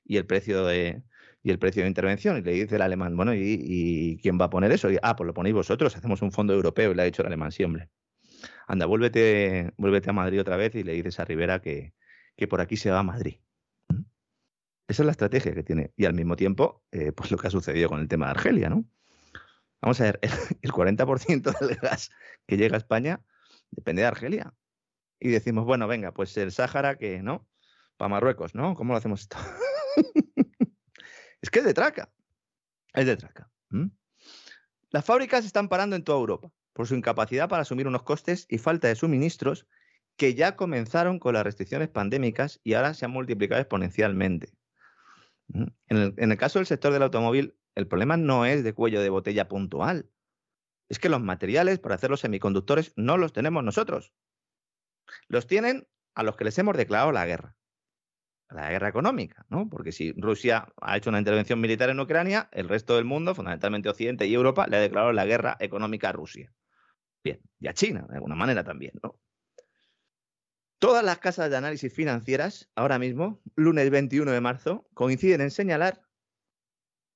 y 0.04 0.18
el 0.18 0.26
precio 0.26 0.66
de, 0.66 1.04
y 1.44 1.52
el 1.52 1.60
precio 1.60 1.84
de 1.84 1.88
intervención. 1.90 2.38
Y 2.38 2.42
le 2.42 2.52
dice 2.52 2.76
el 2.76 2.82
alemán, 2.82 3.16
bueno, 3.16 3.34
¿y, 3.34 4.20
quién 4.22 4.40
va 4.40 4.46
a 4.46 4.50
poner 4.50 4.72
eso? 4.72 4.92
Y, 4.92 4.98
ah, 5.02 5.16
pues 5.16 5.28
lo 5.28 5.34
ponéis 5.34 5.56
vosotros, 5.56 5.96
hacemos 5.96 6.22
un 6.22 6.32
fondo 6.32 6.54
europeo. 6.54 6.92
Y 6.92 6.96
le 6.96 7.02
ha 7.04 7.06
dicho 7.06 7.22
el 7.22 7.28
alemán, 7.28 7.52
sí, 7.52 7.64
hombre. 7.64 7.90
Anda, 8.68 8.86
vuélvete, 8.86 9.72
vuélvete 9.78 10.10
a 10.10 10.14
Madrid 10.14 10.42
otra 10.42 10.58
vez 10.58 10.76
y 10.76 10.84
le 10.84 10.94
dices 10.94 11.20
a 11.20 11.26
Rivera 11.26 11.62
que, 11.62 11.94
que 12.36 12.48
por 12.48 12.62
aquí 12.62 12.78
se 12.78 12.92
va 12.92 13.00
a 13.00 13.04
Madrid. 13.04 13.38
Esa 14.88 15.04
es 15.04 15.06
la 15.06 15.12
estrategia 15.12 15.54
que 15.54 15.64
tiene. 15.64 15.92
Y 15.96 16.06
al 16.06 16.14
mismo 16.14 16.36
tiempo, 16.36 16.84
eh, 16.92 17.12
pues 17.12 17.32
lo 17.32 17.38
que 17.38 17.48
ha 17.48 17.52
sucedido 17.52 17.90
con 17.90 18.00
el 18.00 18.08
tema 18.08 18.26
de 18.28 18.32
Argelia, 18.32 18.70
¿no? 18.70 18.86
Vamos 19.82 20.00
a 20.02 20.06
ver, 20.06 20.20
el 20.62 20.72
40% 20.72 21.60
del 21.60 21.76
gas 21.78 22.10
que 22.46 22.58
llega 22.58 22.76
a 22.76 22.80
España 22.80 23.22
depende 23.72 24.02
de 24.02 24.08
Argelia. 24.08 24.54
Y 25.20 25.30
decimos, 25.30 25.66
bueno, 25.66 25.88
venga, 25.88 26.14
pues 26.14 26.36
el 26.38 26.52
Sáhara 26.52 26.98
que, 26.98 27.22
¿no? 27.22 27.48
Para 27.98 28.10
Marruecos, 28.10 28.56
¿no? 28.56 28.76
¿Cómo 28.76 28.94
lo 28.94 28.98
hacemos 28.98 29.22
esto? 29.22 29.38
es 31.42 31.50
que 31.50 31.60
es 31.60 31.66
de 31.66 31.74
traca. 31.74 32.12
Es 32.94 33.06
de 33.06 33.18
traca. 33.18 33.50
Las 34.90 35.04
fábricas 35.04 35.46
están 35.46 35.68
parando 35.68 35.96
en 35.96 36.04
toda 36.04 36.20
Europa 36.20 36.52
por 36.74 36.88
su 36.88 36.96
incapacidad 36.96 37.50
para 37.50 37.64
asumir 37.64 37.88
unos 37.88 38.04
costes 38.04 38.46
y 38.50 38.60
falta 38.60 38.88
de 38.88 38.96
suministros 38.96 39.68
que 40.16 40.34
ya 40.34 40.56
comenzaron 40.56 41.20
con 41.20 41.34
las 41.34 41.44
restricciones 41.44 41.90
pandémicas 41.90 42.60
y 42.64 42.74
ahora 42.74 42.94
se 42.94 43.06
han 43.06 43.12
multiplicado 43.12 43.60
exponencialmente. 43.62 44.54
En 45.54 46.32
el, 46.32 46.38
caso 46.38 46.60
del 46.60 46.66
sector 46.66 46.92
del 46.94 47.04
automóvil, 47.04 47.58
el 47.76 47.88
problema 47.88 48.18
no 48.18 48.46
es 48.46 48.64
de 48.64 48.74
cuello 48.74 49.02
de 49.02 49.10
botella 49.10 49.48
puntual. 49.48 50.10
Es 50.90 51.00
que 51.00 51.10
los 51.10 51.22
materiales 51.22 51.80
para 51.80 51.96
hacer 51.96 52.10
los 52.10 52.22
semiconductores 52.22 52.94
no 52.96 53.18
los 53.18 53.34
tenemos 53.34 53.64
nosotros. 53.64 54.14
Los 55.28 55.48
tienen 55.48 55.88
a 56.16 56.24
los 56.24 56.36
que 56.36 56.46
les 56.46 56.58
hemos 56.58 56.76
declarado 56.76 57.12
la 57.12 57.26
guerra. 57.26 57.56
La 58.50 58.70
guerra 58.70 58.88
económica, 58.88 59.46
¿no? 59.50 59.70
Porque 59.70 59.92
si 59.92 60.14
Rusia 60.14 60.74
ha 60.82 60.96
hecho 60.96 61.10
una 61.10 61.20
intervención 61.20 61.60
militar 61.60 61.90
en 61.90 62.00
Ucrania, 62.00 62.50
el 62.54 62.70
resto 62.70 62.96
del 62.96 63.04
mundo, 63.04 63.36
fundamentalmente 63.36 63.90
Occidente 63.90 64.26
y 64.26 64.34
Europa, 64.34 64.68
le 64.68 64.78
ha 64.78 64.82
declarado 64.82 65.12
la 65.12 65.26
guerra 65.26 65.58
económica 65.60 66.10
a 66.10 66.14
Rusia. 66.14 66.54
Bien, 67.24 67.42
y 67.60 67.68
a 67.68 67.74
China, 67.74 68.06
de 68.10 68.16
alguna 68.16 68.36
manera 68.36 68.64
también, 68.64 68.94
¿no? 69.04 69.20
Todas 70.80 71.04
las 71.04 71.18
casas 71.18 71.50
de 71.50 71.58
análisis 71.58 71.92
financieras, 71.92 72.70
ahora 72.76 73.00
mismo, 73.00 73.42
lunes 73.56 73.90
21 73.90 74.32
de 74.32 74.42
marzo, 74.42 74.88
coinciden 74.94 75.42
en 75.42 75.50
señalar 75.50 76.04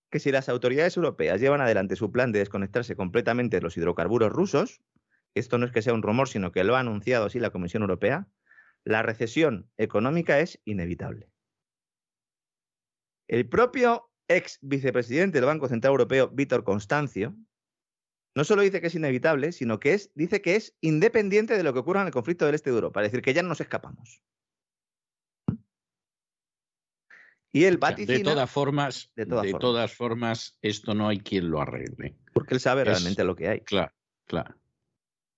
que 0.09 0.19
si 0.19 0.31
las 0.31 0.49
autoridades 0.49 0.97
europeas 0.97 1.39
llevan 1.39 1.61
adelante 1.61 1.95
su 1.95 2.11
plan 2.11 2.31
de 2.31 2.39
desconectarse 2.39 2.95
completamente 2.95 3.57
de 3.57 3.61
los 3.61 3.77
hidrocarburos 3.77 4.31
rusos, 4.31 4.81
esto 5.35 5.59
no 5.59 5.67
es 5.67 5.71
que 5.71 5.83
sea 5.83 5.93
un 5.93 6.01
rumor, 6.01 6.27
sino 6.27 6.51
que 6.51 6.63
lo 6.63 6.75
ha 6.75 6.79
anunciado 6.79 7.25
así 7.25 7.39
la 7.39 7.51
Comisión 7.51 7.83
Europea, 7.83 8.27
la 8.83 9.03
recesión 9.03 9.69
económica 9.77 10.39
es 10.39 10.59
inevitable. 10.65 11.29
El 13.27 13.47
propio 13.47 14.09
ex 14.27 14.57
vicepresidente 14.61 15.37
del 15.37 15.45
Banco 15.45 15.67
Central 15.67 15.91
Europeo, 15.91 16.29
Víctor 16.29 16.63
Constancio, 16.63 17.35
no 18.35 18.43
solo 18.43 18.61
dice 18.61 18.79
que 18.81 18.87
es 18.87 18.95
inevitable, 18.95 19.51
sino 19.51 19.79
que 19.79 19.93
es, 19.93 20.11
dice 20.15 20.41
que 20.41 20.55
es 20.55 20.75
independiente 20.81 21.57
de 21.57 21.63
lo 21.63 21.73
que 21.73 21.79
ocurra 21.79 22.01
en 22.01 22.07
el 22.07 22.13
conflicto 22.13 22.45
del 22.45 22.55
este 22.55 22.69
de 22.69 22.75
Europa, 22.77 23.01
es 23.01 23.11
decir, 23.11 23.21
que 23.23 23.33
ya 23.33 23.43
no 23.43 23.49
nos 23.49 23.61
escapamos. 23.61 24.21
Y 27.53 27.65
él 27.65 27.77
vaticina, 27.77 28.17
de 28.17 28.23
todas 28.23 28.49
formas, 28.49 29.11
de 29.15 29.25
de 29.25 29.29
todas 29.29 29.51
todas, 29.59 29.93
formas. 29.93 29.95
formas, 29.95 30.59
esto 30.61 30.93
no 30.93 31.09
hay 31.09 31.19
quien 31.19 31.49
lo 31.51 31.61
arregle. 31.61 32.15
porque 32.33 32.53
él 32.53 32.59
sabe 32.61 32.83
es- 32.83 32.87
realmente 32.87 33.23
lo 33.25 33.35
que 33.35 33.49
hay. 33.49 33.59
Claro, 33.61 33.91
claro. 34.25 34.55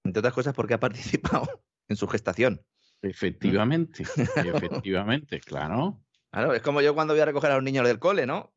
Entre 0.03 0.19
otras 0.19 0.33
cosas 0.33 0.53
porque 0.53 0.75
ha 0.75 0.79
participado 0.79 1.63
en 1.87 1.95
su 1.95 2.07
gestación. 2.07 2.61
Efectivamente, 3.01 4.03
efectivamente, 4.35 5.39
claro. 5.39 6.03
Claro, 6.31 6.53
es 6.53 6.61
como 6.61 6.81
yo 6.81 6.93
cuando 6.93 7.13
voy 7.13 7.21
a 7.21 7.25
recoger 7.25 7.51
a 7.51 7.55
los 7.55 7.63
niños 7.63 7.87
del 7.87 7.99
cole, 7.99 8.25
¿no? 8.25 8.53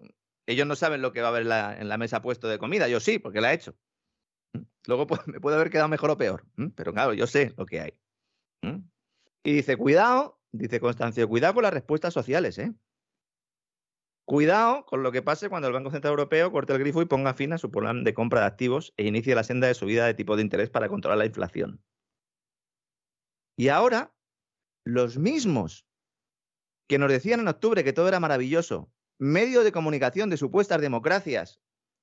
Ellos 0.47 0.67
no 0.67 0.77
saben 0.77 1.03
lo 1.03 1.13
que 1.13 1.21
va 1.23 1.29
a 1.29 1.31
haber 1.31 1.43
en 1.43 1.49
la, 1.49 1.81
en 1.81 1.89
la 1.89 1.99
mesa 1.99 2.23
puesto 2.23 2.49
de 2.49 2.59
comida. 2.59 2.89
Yo 2.89 3.01
sí, 3.01 3.19
porque 3.19 3.41
la 3.41 3.53
he 3.53 3.57
hecho. 3.57 3.75
Luego 4.87 5.07
me 5.27 5.41
puede 5.41 5.57
haber 5.57 5.70
quedado 5.70 5.89
mejor 5.89 6.11
o 6.11 6.16
peor. 6.16 6.45
Pero 6.74 6.93
claro, 6.93 7.15
yo 7.15 7.27
sé 7.27 7.53
lo 7.57 7.66
que 7.66 7.81
hay. 7.81 7.93
Y 9.43 9.53
dice, 9.53 9.77
cuidado, 9.77 10.41
dice 10.53 10.81
Constancio, 10.81 11.28
cuidado 11.28 11.55
con 11.55 11.62
las 11.62 11.73
respuestas 11.73 12.12
sociales, 12.12 12.59
¿eh? 12.59 12.74
Cuidado 14.24 14.85
con 14.87 15.05
lo 15.05 15.12
que 15.12 15.23
pase 15.23 15.49
cuando 15.49 15.69
el 15.69 15.74
Banco 15.74 15.93
Central 15.93 16.11
Europeo 16.11 16.51
corte 16.51 16.73
el 16.73 16.81
grifo 16.81 17.01
y 17.01 17.05
ponga 17.05 17.33
fin 17.35 17.53
a 17.53 17.59
su 17.59 17.70
plan 17.70 18.03
de 18.03 18.12
compra 18.12 18.41
de 18.41 18.47
activos 18.47 18.93
e 18.97 19.07
inicie 19.07 19.37
la 19.37 19.45
senda 19.45 19.69
de 19.69 19.74
subida 19.74 20.05
de 20.05 20.15
tipo 20.15 20.35
de 20.35 20.43
interés 20.43 20.69
para 20.69 20.89
controlar 20.89 21.19
la 21.19 21.27
inflación. 21.27 21.81
Y 23.57 23.69
ahora, 23.69 24.12
los 24.85 25.16
mismos 25.16 25.87
que 26.89 26.99
nos 26.99 27.09
decían 27.09 27.39
en 27.39 27.49
octubre 27.49 27.85
que 27.85 27.93
todo 27.93 28.09
era 28.09 28.19
maravilloso, 28.19 28.93
medios 29.19 29.62
de 29.62 29.70
comunicación 29.70 30.28
de 30.28 30.37
supuestas 30.37 30.81
democracias 30.81 31.61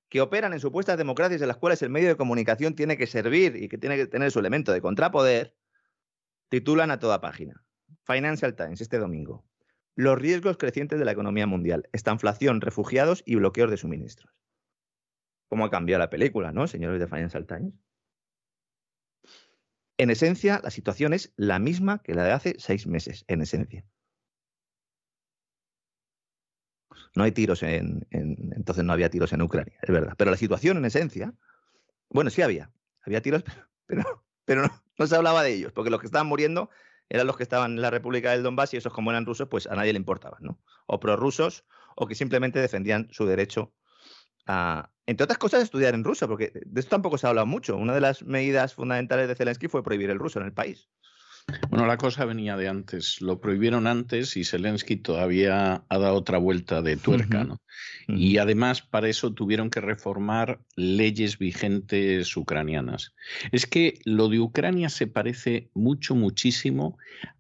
que 0.10 0.22
operan 0.22 0.54
en 0.54 0.60
supuestas 0.60 0.98
democracias 0.98 1.42
en 1.42 1.48
las 1.48 1.58
cuales 1.58 1.82
el 1.82 1.90
medio 1.90 2.10
de 2.10 2.16
comunicación 2.16 2.76
tiene 2.76 2.98
que 2.98 3.08
servir 3.08 3.56
y 3.56 3.68
que 3.68 3.78
tiene 3.78 3.98
que 3.98 4.08
tener 4.08 4.32
su 4.32 4.40
elemento 4.40 4.72
de 4.72 4.82
contrapoder, 4.82 5.56
titulan 6.50 6.92
a 6.92 7.00
toda 7.00 7.22
página. 7.22 7.64
Financial 8.04 8.56
Times 8.56 8.82
este 8.82 9.00
domingo. 9.00 9.46
Los 9.96 10.18
riesgos 10.18 10.58
crecientes 10.58 11.00
de 11.00 11.06
la 11.06 11.12
economía 11.12 11.48
mundial. 11.48 11.90
Estanflación, 11.94 12.62
refugiados 12.62 13.24
y 13.26 13.36
bloqueos 13.36 13.72
de 13.72 13.78
suministros. 13.78 14.34
¿Cómo 15.48 15.66
ha 15.66 15.70
cambiado 15.70 16.00
la 16.00 16.10
película, 16.10 16.52
no, 16.52 16.68
señores 16.68 17.00
de 17.00 17.08
Financial 17.08 17.46
Times? 17.46 17.74
En 19.98 20.10
esencia, 20.10 20.60
la 20.64 20.72
situación 20.72 21.14
es 21.14 21.32
la 21.36 21.60
misma 21.60 22.02
que 22.02 22.16
la 22.16 22.24
de 22.24 22.32
hace 22.32 22.56
seis 22.58 22.88
meses, 22.88 23.24
en 23.28 23.42
esencia. 23.42 23.86
No 27.16 27.24
hay 27.24 27.32
tiros 27.32 27.64
en, 27.64 28.08
en- 28.12 28.52
entonces 28.56 28.84
no 28.84 28.94
había 28.94 29.10
tiros 29.10 29.34
en 29.34 29.42
Ucrania, 29.42 29.74
es 29.82 29.90
verdad. 29.94 30.14
Pero 30.18 30.32
la 30.32 30.38
situación 30.38 30.78
en 30.78 30.86
esencia, 30.86 31.34
bueno, 32.10 32.30
sí 32.30 32.42
había, 32.42 32.72
había 33.02 33.22
tiros, 33.22 33.44
pero, 33.86 34.04
pero, 34.04 34.26
pero 34.46 34.62
no, 34.64 34.84
no 34.98 35.08
se 35.08 35.16
hablaba 35.16 35.44
de 35.44 35.54
ellos, 35.54 35.72
porque 35.74 35.90
los 35.90 36.00
que 36.00 36.08
estaban 36.08 36.28
muriendo 36.28 36.70
eran 37.10 37.28
los 37.28 37.38
que 37.38 37.44
estaban 37.44 37.74
en 37.74 37.82
la 37.82 37.92
República 37.92 38.32
del 38.32 38.44
Donbass 38.44 38.74
y 38.74 38.78
esos 38.78 38.94
como 38.94 39.12
eran 39.12 39.26
rusos, 39.26 39.48
pues 39.50 39.68
a 39.68 39.76
nadie 39.76 39.94
le 39.94 39.98
importaban, 40.00 40.42
¿no? 40.44 40.60
O 40.88 41.00
prorrusos 41.00 41.66
o 41.96 42.08
que 42.08 42.16
simplemente 42.16 42.60
defendían 42.60 43.08
su 43.12 43.26
derecho 43.26 43.74
a, 44.46 44.92
entre 45.06 45.26
otras 45.26 45.38
cosas, 45.38 45.64
estudiar 45.64 45.94
en 45.94 46.04
ruso, 46.04 46.28
porque 46.28 46.52
de 46.54 46.80
esto 46.80 46.92
tampoco 46.92 47.18
se 47.18 47.28
ha 47.28 47.30
hablado 47.30 47.48
mucho. 47.48 47.78
Una 47.78 47.94
de 47.94 48.02
las 48.02 48.24
medidas 48.24 48.74
fundamentales 48.74 49.28
de 49.28 49.36
Zelensky 49.36 49.68
fue 49.68 49.84
prohibir 49.84 50.10
el 50.10 50.20
ruso 50.20 50.40
en 50.40 50.46
el 50.46 50.54
país. 50.54 50.90
Bueno, 51.70 51.86
la 51.86 51.98
cosa 51.98 52.26
venía 52.26 52.56
de 52.56 52.68
antes. 52.68 53.22
Lo 53.22 53.40
prohibieron 53.42 53.88
antes 53.88 54.38
y 54.38 54.44
Zelensky 54.44 54.96
todavía 54.96 55.84
ha 55.88 55.98
dado 55.98 56.16
otra 56.16 56.38
vuelta 56.38 56.82
de 56.82 56.98
tuerca. 56.98 57.44
¿no? 57.44 57.62
Y 58.08 58.38
además 58.38 58.82
para 58.82 59.10
eso 59.10 59.34
tuvieron 59.34 59.70
que 59.70 59.82
reformar 59.82 60.60
leyes 60.76 61.38
vigentes 61.38 62.36
ucranianas. 62.38 63.14
Es 63.52 63.66
que 63.66 64.00
lo 64.06 64.30
de 64.30 64.40
Ucrania 64.40 64.90
se 64.90 65.08
parece 65.08 65.70
mucho, 65.74 66.16
muchísimo 66.16 66.98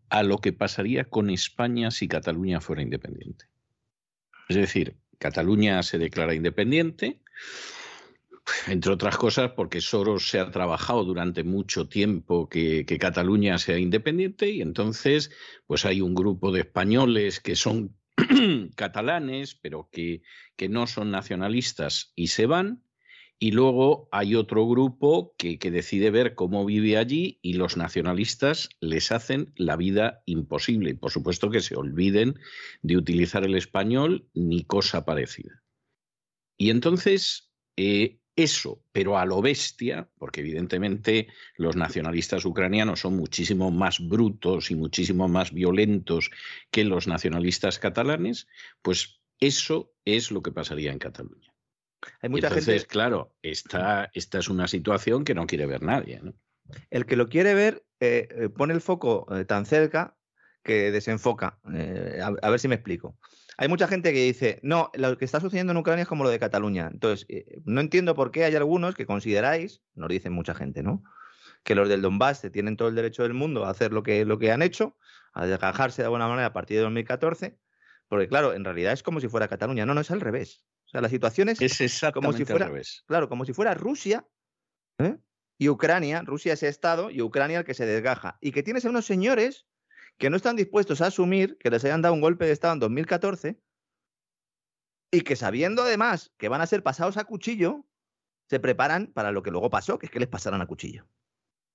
a 0.10 0.24
lo 0.24 0.38
que 0.40 0.54
pasaría 0.54 1.06
con 1.06 1.30
España 1.30 1.92
si 1.92 2.08
Cataluña 2.08 2.62
fuera 2.62 2.82
independiente. 2.82 3.46
Es 4.50 4.58
decir, 4.58 4.98
Cataluña 5.18 5.82
se 5.84 5.98
declara 5.98 6.36
independiente, 6.36 7.22
entre 8.68 8.92
otras 8.92 9.18
cosas 9.18 9.52
porque 9.52 9.82
Soros 9.82 10.30
se 10.30 10.40
ha 10.40 10.52
trabajado 10.52 11.04
durante 11.04 11.44
mucho 11.44 11.88
tiempo 11.88 12.50
que, 12.50 12.86
Cataluña 13.00 13.58
sea 13.58 13.78
independiente 13.78 14.50
y 14.50 14.62
entonces 14.62 15.32
pues 15.66 15.86
hay 15.86 16.02
un 16.02 16.14
grupo 16.14 16.52
de 16.52 16.62
españoles 16.62 17.40
que 17.40 17.56
son 17.56 17.96
catalanes 18.76 19.56
pero 19.56 19.90
que, 19.92 20.22
que 20.56 20.70
no 20.70 20.88
son 20.88 21.12
nacionalistas 21.12 22.12
y 22.16 22.28
se 22.28 22.46
van 22.46 22.84
y 23.40 23.52
luego 23.52 24.08
hay 24.12 24.36
otro 24.36 24.66
grupo 24.68 25.36
que, 25.38 25.60
que 25.60 25.72
decide 25.72 26.12
ver 26.12 26.34
cómo 26.34 26.66
vive 26.66 26.98
allí 26.98 27.40
y 27.42 27.54
los 27.54 27.76
nacionalistas 27.76 28.70
les 28.80 29.12
hacen 29.12 29.52
la 29.58 29.76
vida 29.76 30.22
imposible. 30.26 30.92
Y 30.92 30.94
por 30.94 31.12
supuesto 31.12 31.50
que 31.50 31.60
se 31.60 31.76
olviden 31.76 32.40
de 32.84 32.96
utilizar 32.96 33.44
el 33.44 33.56
español 33.56 34.30
ni 34.34 34.64
cosa 34.64 35.04
parecida. 35.04 35.62
Y 36.58 36.70
entonces 36.70 37.52
eh, 37.76 38.20
eso, 38.36 38.84
pero 38.92 39.18
a 39.18 39.26
lo 39.26 39.42
bestia, 39.42 40.10
porque 40.18 40.42
evidentemente 40.42 41.28
los 41.58 41.76
nacionalistas 41.76 42.46
ucranianos 42.46 43.02
son 43.02 43.16
muchísimo 43.16 43.72
más 43.72 44.00
brutos 44.00 44.72
y 44.72 44.76
muchísimo 44.76 45.28
más 45.28 45.54
violentos 45.54 46.32
que 46.72 46.84
los 46.84 47.08
nacionalistas 47.08 47.80
catalanes, 47.80 48.48
pues 48.82 49.22
eso 49.40 49.94
es 50.06 50.32
lo 50.32 50.42
que 50.42 50.52
pasaría 50.52 50.92
en 50.92 51.00
Cataluña. 51.00 51.54
Hay 52.22 52.30
mucha 52.30 52.48
entonces, 52.48 52.82
gente, 52.82 52.88
claro, 52.88 53.36
esta, 53.42 54.10
esta 54.14 54.40
es 54.40 54.50
una 54.50 54.68
situación 54.68 55.24
que 55.24 55.36
no 55.36 55.46
quiere 55.46 55.66
ver 55.66 55.84
nadie. 55.84 56.20
¿no? 56.22 56.34
el 56.90 57.06
que 57.06 57.16
lo 57.16 57.30
quiere 57.30 57.54
ver, 57.54 57.86
eh, 58.00 58.28
eh, 58.32 58.50
pone 58.50 58.74
el 58.74 58.82
foco 58.82 59.28
eh, 59.36 59.46
tan 59.46 59.66
cerca 59.66 60.18
que 60.64 60.92
desenfoca. 60.92 61.60
Eh, 61.74 62.20
a, 62.22 62.28
a 62.28 62.50
ver 62.50 62.60
si 62.60 62.68
me 62.68 62.76
explico. 62.76 63.18
Hay 63.58 63.68
mucha 63.68 63.88
gente 63.88 64.14
que 64.14 64.24
dice, 64.24 64.60
no, 64.64 64.90
lo 64.96 65.18
que 65.18 65.26
está 65.26 65.40
sucediendo 65.40 65.72
en 65.72 65.78
Ucrania 65.78 66.04
es 66.04 66.08
como 66.08 66.24
lo 66.24 66.30
de 66.30 66.40
Cataluña. 66.40 66.90
Entonces, 66.92 67.26
eh, 67.30 67.60
no 67.66 67.82
entiendo 67.82 68.16
por 68.16 68.32
qué 68.32 68.46
hay 68.46 68.56
algunos 68.56 68.96
que 68.96 69.06
consideráis, 69.06 69.82
nos 69.94 70.10
dicen 70.10 70.34
mucha 70.34 70.54
gente, 70.56 70.82
¿no? 70.84 71.04
Que 71.64 71.76
los 71.76 71.88
del 71.88 72.02
Donbass 72.02 72.42
tienen 72.52 72.76
todo 72.78 72.88
el 72.90 72.96
derecho 72.96 73.24
del 73.24 73.34
mundo 73.34 73.66
a 73.66 73.70
hacer 73.70 73.94
lo 73.94 74.04
que, 74.04 74.26
lo 74.26 74.40
que 74.40 74.52
han 74.52 74.62
hecho, 74.62 74.98
a 75.34 75.46
desgajarse 75.46 76.02
de 76.02 76.06
alguna 76.08 76.28
manera 76.28 76.48
a 76.48 76.54
partir 76.54 76.78
de 76.78 76.84
2014, 76.84 77.58
porque 78.08 78.28
claro, 78.28 78.54
en 78.54 78.64
realidad 78.66 78.94
es 78.94 79.04
como 79.04 79.20
si 79.20 79.28
fuera 79.28 79.48
Cataluña. 79.48 79.86
No, 79.86 79.94
no 79.94 80.02
es 80.02 80.12
al 80.12 80.22
revés. 80.22 80.66
O 80.86 80.90
sea, 80.90 81.02
la 81.02 81.10
situación 81.10 81.50
es, 81.50 81.62
Es 81.62 81.80
exactamente 81.82 82.46
fuera- 82.46 82.66
al 82.66 82.72
revés. 82.72 83.04
claro, 83.08 83.30
como 83.30 83.46
si 83.46 83.54
fuera 83.54 83.74
Rusia 83.74 84.28
¿eh? 85.00 85.18
y 85.58 85.70
Ucrania, 85.70 86.22
Rusia 86.26 86.54
ese 86.54 86.68
Estado 86.68 87.10
y 87.10 87.22
Ucrania 87.22 87.60
el 87.60 87.66
que 87.66 87.74
se 87.74 87.86
desgaja. 87.86 88.38
Y 88.42 88.52
que 88.52 88.62
tienes 88.64 88.86
a 88.86 88.90
unos 88.90 89.06
señores 89.06 89.66
que 90.24 90.30
no 90.30 90.38
están 90.38 90.56
dispuestos 90.56 91.02
a 91.02 91.08
asumir 91.08 91.58
que 91.58 91.70
les 91.70 91.84
hayan 91.84 92.02
dado 92.02 92.14
un 92.14 92.22
golpe 92.22 92.46
de 92.46 92.54
Estado 92.54 92.76
en 92.76 92.80
2014 92.80 93.60
y 95.12 95.20
que 95.20 95.36
sabiendo 95.36 95.82
además 95.82 96.32
que 96.38 96.48
van 96.48 96.62
a 96.62 96.66
ser 96.66 96.82
pasados 96.82 97.18
a 97.18 97.26
cuchillo, 97.26 97.86
se 98.48 98.62
preparan 98.62 99.08
para 99.08 99.34
lo 99.34 99.44
que 99.44 99.52
luego 99.52 99.70
pasó, 99.70 100.00
que 100.00 100.06
es 100.06 100.12
que 100.14 100.22
les 100.22 100.30
pasaran 100.30 100.62
a 100.62 100.66
cuchillo. 100.66 101.06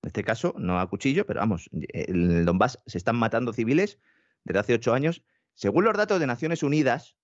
En 0.01 0.07
este 0.07 0.23
caso, 0.23 0.55
no 0.57 0.79
a 0.79 0.89
cuchillo, 0.89 1.27
pero 1.27 1.41
vamos, 1.41 1.69
en 1.71 1.85
el 1.93 2.43
Donbass 2.43 2.79
se 2.87 2.97
están 2.97 3.17
matando 3.17 3.53
civiles 3.53 3.99
desde 4.45 4.59
hace 4.61 4.73
ocho 4.73 4.95
años. 4.95 5.21
Según 5.53 5.83
los 5.83 5.95
datos 5.95 6.19
de 6.19 6.25
Naciones 6.25 6.63
Unidas, 6.63 7.15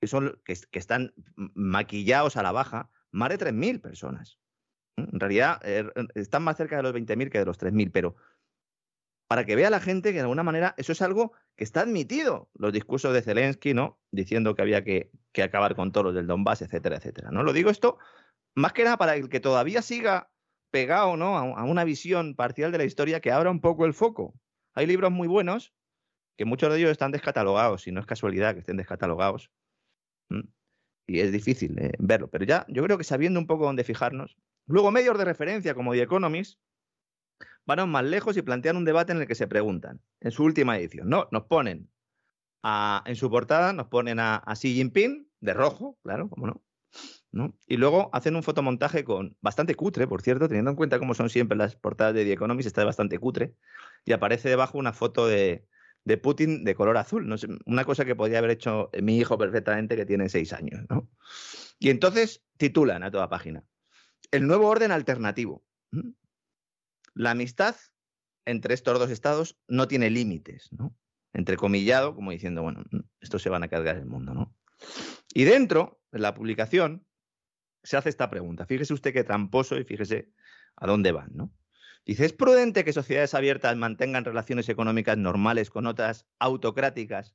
que, 0.00 0.08
son, 0.08 0.42
que, 0.44 0.58
que 0.68 0.78
están 0.80 1.14
maquillados 1.54 2.36
a 2.36 2.42
la 2.42 2.50
baja, 2.50 2.90
más 3.12 3.28
de 3.28 3.38
3.000 3.38 3.80
personas. 3.80 4.40
En 4.96 5.20
realidad, 5.20 5.60
eh, 5.62 5.88
están 6.16 6.42
más 6.42 6.56
cerca 6.56 6.76
de 6.76 6.82
los 6.82 6.92
20.000 6.92 7.30
que 7.30 7.38
de 7.38 7.44
los 7.44 7.60
3.000, 7.60 7.92
pero 7.92 8.16
para 9.32 9.46
que 9.46 9.56
vea 9.56 9.70
la 9.70 9.80
gente 9.80 10.10
que 10.10 10.16
de 10.16 10.20
alguna 10.20 10.42
manera 10.42 10.74
eso 10.76 10.92
es 10.92 11.00
algo 11.00 11.32
que 11.56 11.64
está 11.64 11.80
admitido. 11.80 12.50
Los 12.52 12.70
discursos 12.70 13.14
de 13.14 13.22
Zelensky, 13.22 13.72
¿no? 13.72 13.98
Diciendo 14.10 14.54
que 14.54 14.60
había 14.60 14.84
que, 14.84 15.10
que 15.32 15.42
acabar 15.42 15.74
con 15.74 15.90
todos 15.90 16.04
los 16.04 16.14
del 16.14 16.26
Donbass, 16.26 16.60
etcétera, 16.60 16.96
etcétera. 16.96 17.30
¿no? 17.30 17.42
Lo 17.42 17.54
digo 17.54 17.70
esto 17.70 17.96
más 18.54 18.74
que 18.74 18.84
nada 18.84 18.98
para 18.98 19.16
el 19.16 19.30
que 19.30 19.40
todavía 19.40 19.80
siga 19.80 20.30
pegado 20.70 21.16
¿no? 21.16 21.38
a, 21.38 21.64
una 21.64 21.84
visión 21.84 22.34
parcial 22.34 22.72
de 22.72 22.76
la 22.76 22.84
historia 22.84 23.20
que 23.20 23.32
abra 23.32 23.50
un 23.50 23.62
poco 23.62 23.86
el 23.86 23.94
foco. 23.94 24.34
Hay 24.74 24.86
libros 24.86 25.10
muy 25.10 25.28
buenos 25.28 25.72
que 26.36 26.44
muchos 26.44 26.70
de 26.70 26.80
ellos 26.80 26.90
están 26.90 27.10
descatalogados 27.10 27.86
y 27.86 27.92
no 27.92 28.00
es 28.00 28.06
casualidad 28.06 28.52
que 28.52 28.60
estén 28.60 28.76
descatalogados. 28.76 29.50
Y 31.06 31.20
es 31.20 31.32
difícil 31.32 31.78
eh, 31.78 31.92
verlo, 31.98 32.28
pero 32.28 32.44
ya 32.44 32.66
yo 32.68 32.84
creo 32.84 32.98
que 32.98 33.04
sabiendo 33.04 33.40
un 33.40 33.46
poco 33.46 33.64
dónde 33.64 33.82
fijarnos. 33.82 34.36
Luego 34.66 34.90
medios 34.90 35.16
de 35.16 35.24
referencia 35.24 35.74
como 35.74 35.94
The 35.94 36.02
Economist 36.02 36.58
van 37.66 37.78
aún 37.78 37.90
más 37.90 38.04
lejos 38.04 38.36
y 38.36 38.42
plantean 38.42 38.76
un 38.76 38.84
debate 38.84 39.12
en 39.12 39.18
el 39.20 39.26
que 39.26 39.34
se 39.34 39.46
preguntan, 39.46 40.00
en 40.20 40.30
su 40.30 40.44
última 40.44 40.76
edición, 40.78 41.08
¿no? 41.08 41.28
Nos 41.32 41.44
ponen 41.44 41.90
a- 42.62 43.02
en 43.06 43.16
su 43.16 43.30
portada, 43.30 43.72
nos 43.72 43.88
ponen 43.88 44.18
a, 44.20 44.36
a 44.36 44.54
Xi 44.54 44.74
Jinping, 44.74 45.28
de 45.40 45.54
rojo, 45.54 45.98
claro, 46.02 46.28
cómo 46.30 46.46
no, 46.46 46.64
¿no? 47.32 47.58
Y 47.66 47.76
luego 47.76 48.10
hacen 48.12 48.36
un 48.36 48.42
fotomontaje 48.42 49.04
con 49.04 49.36
bastante 49.40 49.74
cutre, 49.74 50.06
por 50.06 50.22
cierto, 50.22 50.48
teniendo 50.48 50.70
en 50.70 50.76
cuenta 50.76 50.98
cómo 50.98 51.14
son 51.14 51.30
siempre 51.30 51.56
las 51.58 51.76
portadas 51.76 52.14
de 52.14 52.24
The 52.24 52.32
Economist, 52.32 52.66
está 52.66 52.84
bastante 52.84 53.18
cutre, 53.18 53.54
y 54.04 54.12
aparece 54.12 54.48
debajo 54.48 54.78
una 54.78 54.92
foto 54.92 55.26
de, 55.26 55.66
de 56.04 56.16
Putin 56.18 56.64
de 56.64 56.74
color 56.74 56.96
azul, 56.96 57.26
no 57.28 57.36
una 57.66 57.84
cosa 57.84 58.04
que 58.04 58.14
podría 58.16 58.38
haber 58.38 58.50
hecho 58.50 58.90
mi 59.02 59.18
hijo 59.18 59.38
perfectamente 59.38 59.96
que 59.96 60.06
tiene 60.06 60.28
seis 60.28 60.52
años, 60.52 60.82
¿no? 60.88 61.08
Y 61.78 61.90
entonces 61.90 62.44
titulan 62.56 63.02
a 63.02 63.10
toda 63.10 63.28
página, 63.28 63.64
el 64.30 64.46
nuevo 64.46 64.68
orden 64.68 64.92
alternativo. 64.92 65.64
¿Mm? 65.90 66.10
La 67.14 67.32
amistad 67.32 67.76
entre 68.44 68.74
estos 68.74 68.98
dos 68.98 69.10
estados 69.10 69.58
no 69.68 69.88
tiene 69.88 70.10
límites, 70.10 70.68
¿no? 70.72 70.96
Entrecomillado, 71.32 72.14
como 72.14 72.30
diciendo, 72.30 72.62
bueno, 72.62 72.84
mm, 72.90 73.00
estos 73.20 73.42
se 73.42 73.50
van 73.50 73.62
a 73.62 73.68
cargar 73.68 73.96
el 73.96 74.06
mundo, 74.06 74.34
¿no? 74.34 74.54
Y 75.32 75.44
dentro 75.44 76.00
de 76.10 76.18
la 76.18 76.34
publicación 76.34 77.06
se 77.82 77.96
hace 77.96 78.08
esta 78.08 78.30
pregunta. 78.30 78.66
Fíjese 78.66 78.94
usted 78.94 79.12
qué 79.12 79.24
tramposo 79.24 79.76
y 79.78 79.84
fíjese 79.84 80.32
a 80.76 80.86
dónde 80.86 81.12
van, 81.12 81.30
¿no? 81.34 81.52
Dice, 82.04 82.24
¿es 82.24 82.32
prudente 82.32 82.84
que 82.84 82.92
sociedades 82.92 83.34
abiertas 83.34 83.76
mantengan 83.76 84.24
relaciones 84.24 84.68
económicas 84.68 85.16
normales 85.16 85.70
con 85.70 85.86
otras 85.86 86.26
autocráticas 86.40 87.34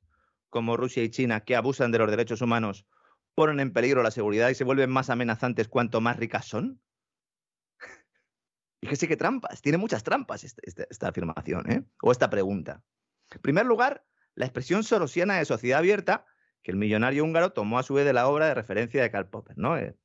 como 0.50 0.76
Rusia 0.76 1.02
y 1.02 1.10
China 1.10 1.40
que 1.40 1.56
abusan 1.56 1.90
de 1.90 1.98
los 1.98 2.10
derechos 2.10 2.42
humanos, 2.42 2.86
ponen 3.34 3.60
en 3.60 3.72
peligro 3.72 4.02
la 4.02 4.10
seguridad 4.10 4.50
y 4.50 4.54
se 4.54 4.64
vuelven 4.64 4.90
más 4.90 5.08
amenazantes 5.08 5.68
cuanto 5.68 6.00
más 6.00 6.18
ricas 6.18 6.44
son? 6.44 6.80
Fíjese 8.80 9.08
qué 9.08 9.16
trampas, 9.16 9.60
tiene 9.60 9.78
muchas 9.78 10.02
trampas 10.04 10.44
esta, 10.44 10.60
esta- 10.64 10.86
esta 10.88 11.08
afirmación, 11.08 11.70
¿eh? 11.70 11.82
O 12.02 12.12
esta 12.12 12.30
pregunta. 12.30 12.82
En 13.30 13.40
primer 13.40 13.66
lugar, 13.66 14.04
la 14.34 14.44
expresión 14.46 14.84
sorosiana 14.84 15.38
de 15.38 15.44
sociedad 15.44 15.80
abierta, 15.80 16.24
que 16.62 16.70
el 16.70 16.76
millonario 16.76 17.24
húngaro 17.24 17.50
tomó 17.52 17.78
a 17.78 17.82
su 17.82 17.94
vez 17.94 18.04
de 18.04 18.12
la 18.12 18.28
obra 18.28 18.46
de 18.46 18.54
referencia 18.54 19.02
de 19.02 19.10
Karl 19.10 19.28
Popper, 19.28 19.58
¿no? 19.58 19.76
Eh, 19.76 19.96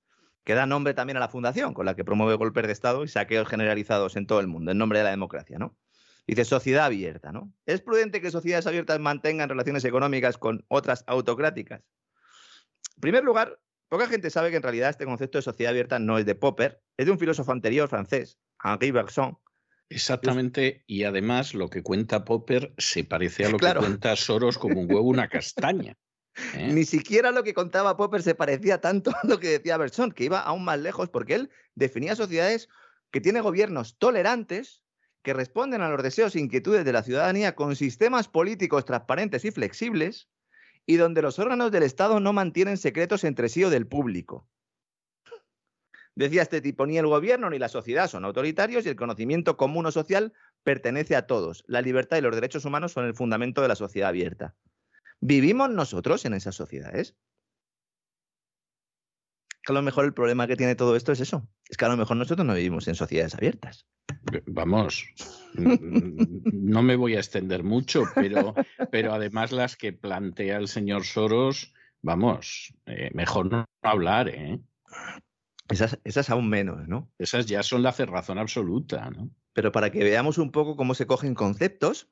que 0.43 0.55
da 0.55 0.65
nombre 0.65 0.93
también 0.93 1.17
a 1.17 1.19
la 1.19 1.29
fundación, 1.29 1.73
con 1.73 1.85
la 1.85 1.95
que 1.95 2.03
promueve 2.03 2.35
golpes 2.35 2.65
de 2.67 2.73
Estado 2.73 3.03
y 3.03 3.07
saqueos 3.07 3.47
generalizados 3.47 4.15
en 4.17 4.25
todo 4.27 4.39
el 4.39 4.47
mundo, 4.47 4.71
en 4.71 4.77
nombre 4.77 4.99
de 4.99 5.05
la 5.05 5.11
democracia, 5.11 5.57
¿no? 5.59 5.77
Dice 6.25 6.43
sociedad 6.45 6.85
abierta, 6.85 7.31
¿no? 7.31 7.53
¿Es 7.65 7.81
prudente 7.81 8.21
que 8.21 8.31
sociedades 8.31 8.65
abiertas 8.65 8.99
mantengan 8.99 9.49
relaciones 9.49 9.85
económicas 9.85 10.37
con 10.37 10.65
otras 10.67 11.03
autocráticas? 11.07 11.81
En 12.95 13.01
primer 13.01 13.23
lugar, 13.23 13.59
poca 13.89 14.07
gente 14.07 14.29
sabe 14.29 14.49
que 14.49 14.57
en 14.57 14.63
realidad 14.63 14.89
este 14.89 15.05
concepto 15.05 15.37
de 15.37 15.41
sociedad 15.43 15.71
abierta 15.71 15.99
no 15.99 16.17
es 16.17 16.25
de 16.25 16.35
Popper, 16.35 16.81
es 16.97 17.05
de 17.05 17.11
un 17.11 17.19
filósofo 17.19 17.51
anterior 17.51 17.87
francés, 17.89 18.39
Henri 18.64 18.91
Bergson. 18.91 19.38
Exactamente, 19.90 20.84
y 20.88 21.03
además 21.03 21.53
lo 21.53 21.69
que 21.69 21.84
cuenta 21.84 22.26
Popper 22.26 22.73
se 22.77 23.03
parece 23.03 23.45
a 23.45 23.49
lo 23.52 23.57
Claro. 23.57 23.81
que 23.81 23.88
cuenta 23.88 24.15
Soros 24.15 24.57
como 24.57 24.81
un 24.81 24.91
huevo 24.91 25.07
una 25.07 25.27
castaña. 25.27 25.98
¿eh? 26.56 26.72
Ni 26.72 26.84
siquiera 26.85 27.31
lo 27.31 27.44
que 27.44 27.53
contaba 27.53 27.95
Popper 27.95 28.23
se 28.23 28.34
parecía 28.34 28.81
tanto 28.81 29.11
a 29.11 29.27
lo 29.27 29.40
que 29.40 29.49
decía 29.49 29.77
Bergson, 29.77 30.11
que 30.11 30.26
iba 30.26 30.40
aún 30.40 30.64
más 30.64 30.80
lejos, 30.80 31.10
porque 31.10 31.35
él 31.35 31.52
definía 31.76 32.15
sociedades 32.15 32.69
que 33.11 33.22
tienen 33.22 33.44
gobiernos 33.44 33.98
tolerantes, 33.99 34.84
que 35.22 35.34
responden 35.34 35.81
a 35.81 35.90
los 35.90 36.02
deseos 36.02 36.35
e 36.35 36.40
inquietudes 36.40 36.84
de 36.85 36.91
la 36.91 37.03
ciudadanía 37.03 37.53
con 37.56 37.76
sistemas 37.76 38.27
políticos 38.27 38.85
transparentes 38.85 39.45
y 39.45 39.52
flexibles, 39.52 40.27
y 40.85 40.95
donde 40.95 41.22
los 41.22 41.38
órganos 41.40 41.72
del 41.72 41.84
Estado 41.84 42.19
no 42.19 42.34
mantienen 42.34 42.77
secretos 42.77 43.23
entre 43.23 43.48
sí 43.48 43.64
o 43.64 43.69
del 43.69 43.88
público. 43.88 44.49
Decía 46.15 46.44
este 46.44 46.61
tipo, 46.61 46.85
ni 46.85 46.98
el 46.98 47.07
gobierno 47.07 47.49
ni 47.49 47.57
la 47.57 47.69
sociedad 47.69 48.07
son 48.07 48.23
autoritarios 48.26 48.85
y 48.85 48.90
el 48.90 48.95
conocimiento 48.95 49.57
común 49.57 49.88
o 49.88 49.91
social 49.91 50.34
pertenece 50.64 51.15
a 51.15 51.26
todos. 51.26 51.64
La 51.68 51.81
libertad 51.81 52.18
y 52.18 52.22
los 52.22 52.35
derechos 52.35 52.65
humanos 52.65 52.91
son 52.91 53.06
el 53.06 53.15
fundamento 53.15 53.61
de 53.61 53.68
la 53.68 53.76
sociedad 53.76 54.10
abierta. 54.10 54.56
¿Vivimos 55.19 55.69
nosotros 55.72 56.26
en 56.26 56.34
esas 56.34 56.56
sociedades? 56.56 57.15
A 59.68 59.73
lo 59.73 59.81
mejor 59.81 60.06
el 60.06 60.14
problema 60.14 60.45
que 60.45 60.57
tiene 60.57 60.76
todo 60.76 60.95
esto 60.95 61.14
es 61.14 61.22
eso. 61.22 61.48
Es 61.69 61.77
que 61.77 61.85
a 61.85 61.90
lo 61.90 61.98
mejor 61.98 62.18
nosotros 62.18 62.45
no 62.45 62.53
vivimos 62.53 62.88
en 62.88 62.95
sociedades 62.95 63.34
abiertas. 63.34 63.88
Vamos, 64.45 65.06
no 65.56 66.84
me 66.84 66.95
voy 66.95 67.15
a 67.15 67.19
extender 67.19 67.64
mucho, 67.64 68.03
pero, 68.14 68.53
pero 68.91 69.14
además 69.14 69.52
las 69.52 69.77
que 69.77 69.94
plantea 69.94 70.57
el 70.57 70.68
señor 70.68 71.06
Soros, 71.06 71.73
vamos, 72.02 72.73
eh, 72.85 73.10
mejor 73.14 73.52
no 73.52 73.65
hablar, 73.81 74.30
¿eh? 74.30 74.60
Esas, 75.73 75.99
esas 76.03 76.29
aún 76.29 76.49
menos, 76.49 76.87
¿no? 76.87 77.11
Esas 77.17 77.45
ya 77.45 77.63
son 77.63 77.83
la 77.83 77.91
cerrazón 77.91 78.37
absoluta, 78.37 79.09
¿no? 79.09 79.29
Pero 79.53 79.71
para 79.71 79.91
que 79.91 80.03
veamos 80.03 80.37
un 80.37 80.51
poco 80.51 80.75
cómo 80.75 80.93
se 80.93 81.07
cogen 81.07 81.33
conceptos 81.35 82.07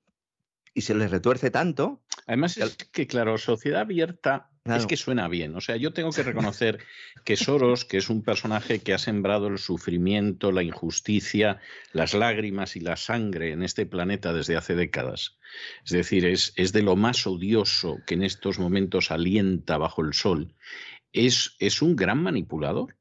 y 0.74 0.82
se 0.82 0.96
les 0.96 1.12
retuerce 1.12 1.52
tanto. 1.52 2.02
Además 2.28 2.58
es 2.58 2.76
que, 2.76 3.08
claro, 3.08 3.38
sociedad 3.38 3.82
abierta 3.82 4.52
Claro. 4.64 4.80
es 4.80 4.86
que 4.86 4.96
suena 4.96 5.28
bien. 5.28 5.56
O 5.56 5.62
sea, 5.62 5.76
yo 5.76 5.92
tengo 5.92 6.12
que 6.12 6.22
reconocer 6.24 6.80
que 7.24 7.36
Soros, 7.36 7.84
que 7.84 7.98
es 7.98 8.10
un 8.10 8.22
personaje 8.22 8.80
que 8.80 8.94
ha 8.94 9.00
sembrado 9.00 9.48
el 9.48 9.58
sufrimiento, 9.58 10.52
la 10.52 10.62
injusticia, 10.62 11.60
las 11.94 12.14
lágrimas 12.14 12.76
y 12.76 12.80
la 12.80 12.96
sangre 12.96 13.54
en 13.54 13.64
este 13.64 13.88
planeta 13.88 14.34
desde 14.34 14.58
hace 14.58 14.76
décadas. 14.76 15.38
Es 15.84 15.92
decir, 15.92 16.26
es, 16.26 16.54
es 16.58 16.74
de 16.74 16.84
lo 16.84 16.96
más 16.96 17.26
odioso 17.26 17.98
que 18.06 18.14
en 18.14 18.24
estos 18.24 18.60
momentos 18.60 19.10
alienta 19.10 19.78
bajo 19.78 20.04
el 20.04 20.14
sol. 20.14 20.54
Es, 21.12 21.56
es 21.60 21.82
un 21.82 21.96
gran 21.96 22.22
manipulador. 22.22 22.98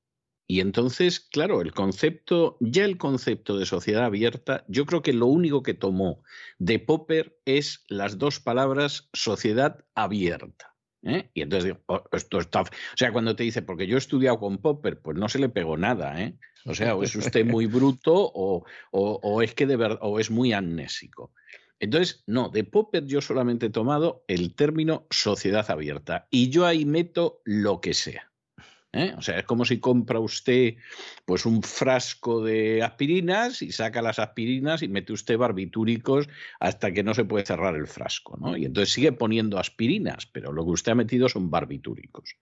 Y 0.51 0.59
entonces, 0.59 1.21
claro, 1.21 1.61
el 1.61 1.73
concepto, 1.73 2.57
ya 2.59 2.85
el 2.85 2.99
concepto 2.99 3.57
de 3.57 3.67
sociedad 3.67 4.03
abierta, 4.03 4.65
yo 4.67 4.85
creo 4.85 5.01
que 5.01 5.13
lo 5.13 5.27
único 5.27 5.63
que 5.63 5.75
tomó 5.75 6.25
de 6.59 6.81
Popper 6.81 7.39
es 7.45 7.85
las 7.87 8.19
dos 8.19 8.41
palabras 8.41 9.09
sociedad 9.13 9.85
abierta. 9.95 10.75
¿eh? 11.05 11.31
Y 11.35 11.43
entonces 11.43 11.77
"Oh, 11.87 12.03
esto 12.11 12.41
está. 12.41 12.63
O 12.63 12.67
sea, 12.97 13.13
cuando 13.13 13.37
te 13.37 13.45
dice, 13.45 13.63
porque 13.63 13.87
yo 13.87 13.95
he 13.95 13.99
estudiado 14.01 14.41
con 14.41 14.59
Popper, 14.59 15.01
pues 15.01 15.17
no 15.17 15.29
se 15.29 15.39
le 15.39 15.51
pegó 15.51 15.77
nada, 15.77 16.21
¿eh? 16.21 16.37
O 16.65 16.75
sea, 16.75 16.97
o 16.97 17.05
es 17.05 17.15
usted 17.15 17.47
muy 17.47 17.67
bruto 17.67 18.13
o, 18.13 18.65
o- 18.91 19.21
o 19.23 19.43
es 19.43 19.55
que 19.55 19.67
de 19.69 19.77
verdad, 19.77 20.01
o 20.03 20.19
es 20.19 20.33
muy 20.33 20.53
amnésico. 20.53 21.33
Entonces, 21.79 22.25
no, 22.27 22.49
de 22.49 22.65
Popper 22.65 23.07
yo 23.07 23.21
solamente 23.21 23.67
he 23.67 23.71
tomado 23.71 24.25
el 24.27 24.57
término 24.57 25.07
sociedad 25.11 25.71
abierta 25.71 26.27
y 26.29 26.51
yo 26.51 26.67
ahí 26.67 26.85
meto 26.87 27.41
lo 27.45 27.81
que 27.81 27.95
sea. 27.95 28.30
¿Eh? 28.93 29.15
O 29.17 29.23
sea, 29.23 29.39
es 29.39 29.45
como 29.45 29.65
si 29.65 29.79
compra 29.79 30.19
usted 30.19 30.75
pues 31.25 31.47
un 31.47 31.63
frasco 31.63 32.43
de 32.43 32.83
aspirinas 32.83 33.63
y 33.63 33.73
saca 33.73 34.03
las 34.03 34.19
aspirinas 34.19 34.83
y 34.83 34.89
mete 34.89 35.13
usted 35.13 35.39
barbitúricos 35.39 36.29
hasta 36.59 36.93
que 36.93 37.03
no 37.03 37.15
se 37.15 37.25
puede 37.25 37.47
cerrar 37.47 37.77
el 37.77 37.87
frasco, 37.87 38.37
¿no? 38.41 38.57
Y 38.57 38.65
entonces 38.65 38.93
sigue 38.93 39.13
poniendo 39.13 39.59
aspirinas, 39.59 40.27
pero 40.27 40.53
lo 40.53 40.65
que 40.65 40.71
usted 40.71 40.93
ha 40.93 40.97
metido 40.97 41.29
son 41.29 41.51
barbitúricos. 41.51 42.37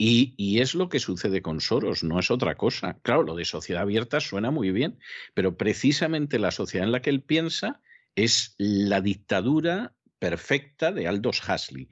Y, 0.00 0.34
y 0.36 0.60
es 0.60 0.74
lo 0.74 0.88
que 0.88 1.00
sucede 1.00 1.42
con 1.42 1.60
Soros, 1.60 2.04
no 2.04 2.20
es 2.20 2.30
otra 2.30 2.56
cosa. 2.56 2.98
Claro, 3.02 3.24
lo 3.24 3.34
de 3.34 3.44
sociedad 3.44 3.82
abierta 3.82 4.20
suena 4.20 4.52
muy 4.52 4.70
bien, 4.70 4.98
pero 5.34 5.56
precisamente 5.56 6.38
la 6.38 6.52
sociedad 6.52 6.86
en 6.86 6.92
la 6.92 7.02
que 7.02 7.10
él 7.10 7.22
piensa 7.22 7.80
es 8.14 8.54
la 8.58 9.00
dictadura 9.00 9.94
perfecta 10.18 10.92
de 10.92 11.06
Aldous 11.06 11.42
Huxley, 11.48 11.88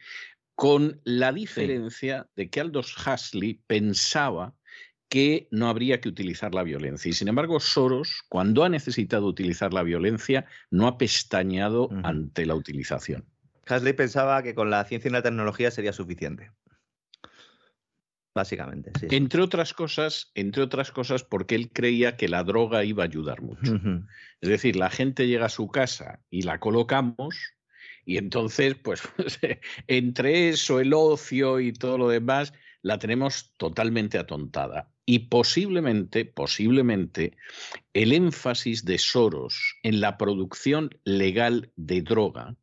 con 0.57 1.01
la 1.05 1.33
diferencia 1.33 2.29
de 2.35 2.49
que 2.49 2.61
Aldous 2.61 2.97
Huxley 2.97 3.63
pensaba 3.67 4.55
que 5.09 5.49
no 5.53 5.69
habría 5.69 6.01
que 6.01 6.09
utilizar 6.09 6.55
la 6.55 6.65
violencia. 6.65 7.11
Y 7.11 7.13
sin 7.13 7.29
embargo, 7.29 7.61
Soros, 7.61 8.25
cuando 8.29 8.65
ha 8.65 8.69
necesitado 8.69 9.27
utilizar 9.27 9.73
la 9.73 9.83
violencia, 9.83 10.47
no 10.71 10.89
ha 10.89 10.99
pestañeado 10.99 11.85
Ujú. 11.85 12.01
ante 12.03 12.47
la 12.47 12.55
utilización. 12.55 13.25
Hasley 13.69 13.93
pensaba 13.93 14.43
que 14.43 14.55
con 14.55 14.71
la 14.71 14.85
ciencia 14.85 15.09
y 15.09 15.13
la 15.13 15.23
tecnología 15.23 15.71
sería 15.71 15.93
suficiente. 15.93 16.51
Básicamente, 18.35 18.93
sí. 18.99 19.09
Entre 19.11 19.43
otras 19.43 19.75
cosas, 19.75 20.31
entre 20.35 20.63
otras 20.63 20.91
cosas, 20.91 21.23
porque 21.23 21.55
él 21.55 21.71
creía 21.73 22.17
que 22.17 22.29
la 22.29 22.45
droga 22.45 22.85
iba 22.85 23.03
a 23.03 23.07
ayudar 23.07 23.43
mucho. 23.43 23.81
Es 24.41 24.49
decir, 24.49 24.77
la 24.77 24.91
gente 24.91 25.27
llega 25.27 25.47
a 25.47 25.51
su 25.51 25.69
casa 25.69 26.21
y 26.31 26.43
la 26.43 26.61
colocamos 26.61 27.56
y 28.07 28.19
entonces, 28.19 28.77
pues, 28.77 29.03
entre 29.89 30.49
eso, 30.49 30.81
el 30.81 30.95
ocio 30.95 31.61
y 31.61 31.73
todo 31.73 31.99
lo 31.99 32.09
demás, 32.09 32.55
la 32.83 32.99
tenemos 32.99 33.53
totalmente 33.57 34.17
atontada. 34.17 34.93
Y 35.05 35.29
posiblemente, 35.29 36.25
posiblemente, 36.25 37.37
el 37.93 38.13
énfasis 38.13 38.85
de 38.85 38.99
Soros 38.99 39.77
en 39.83 40.01
la 40.01 40.17
producción 40.19 40.91
legal 41.05 41.73
de 41.75 42.03
droga 42.03 42.57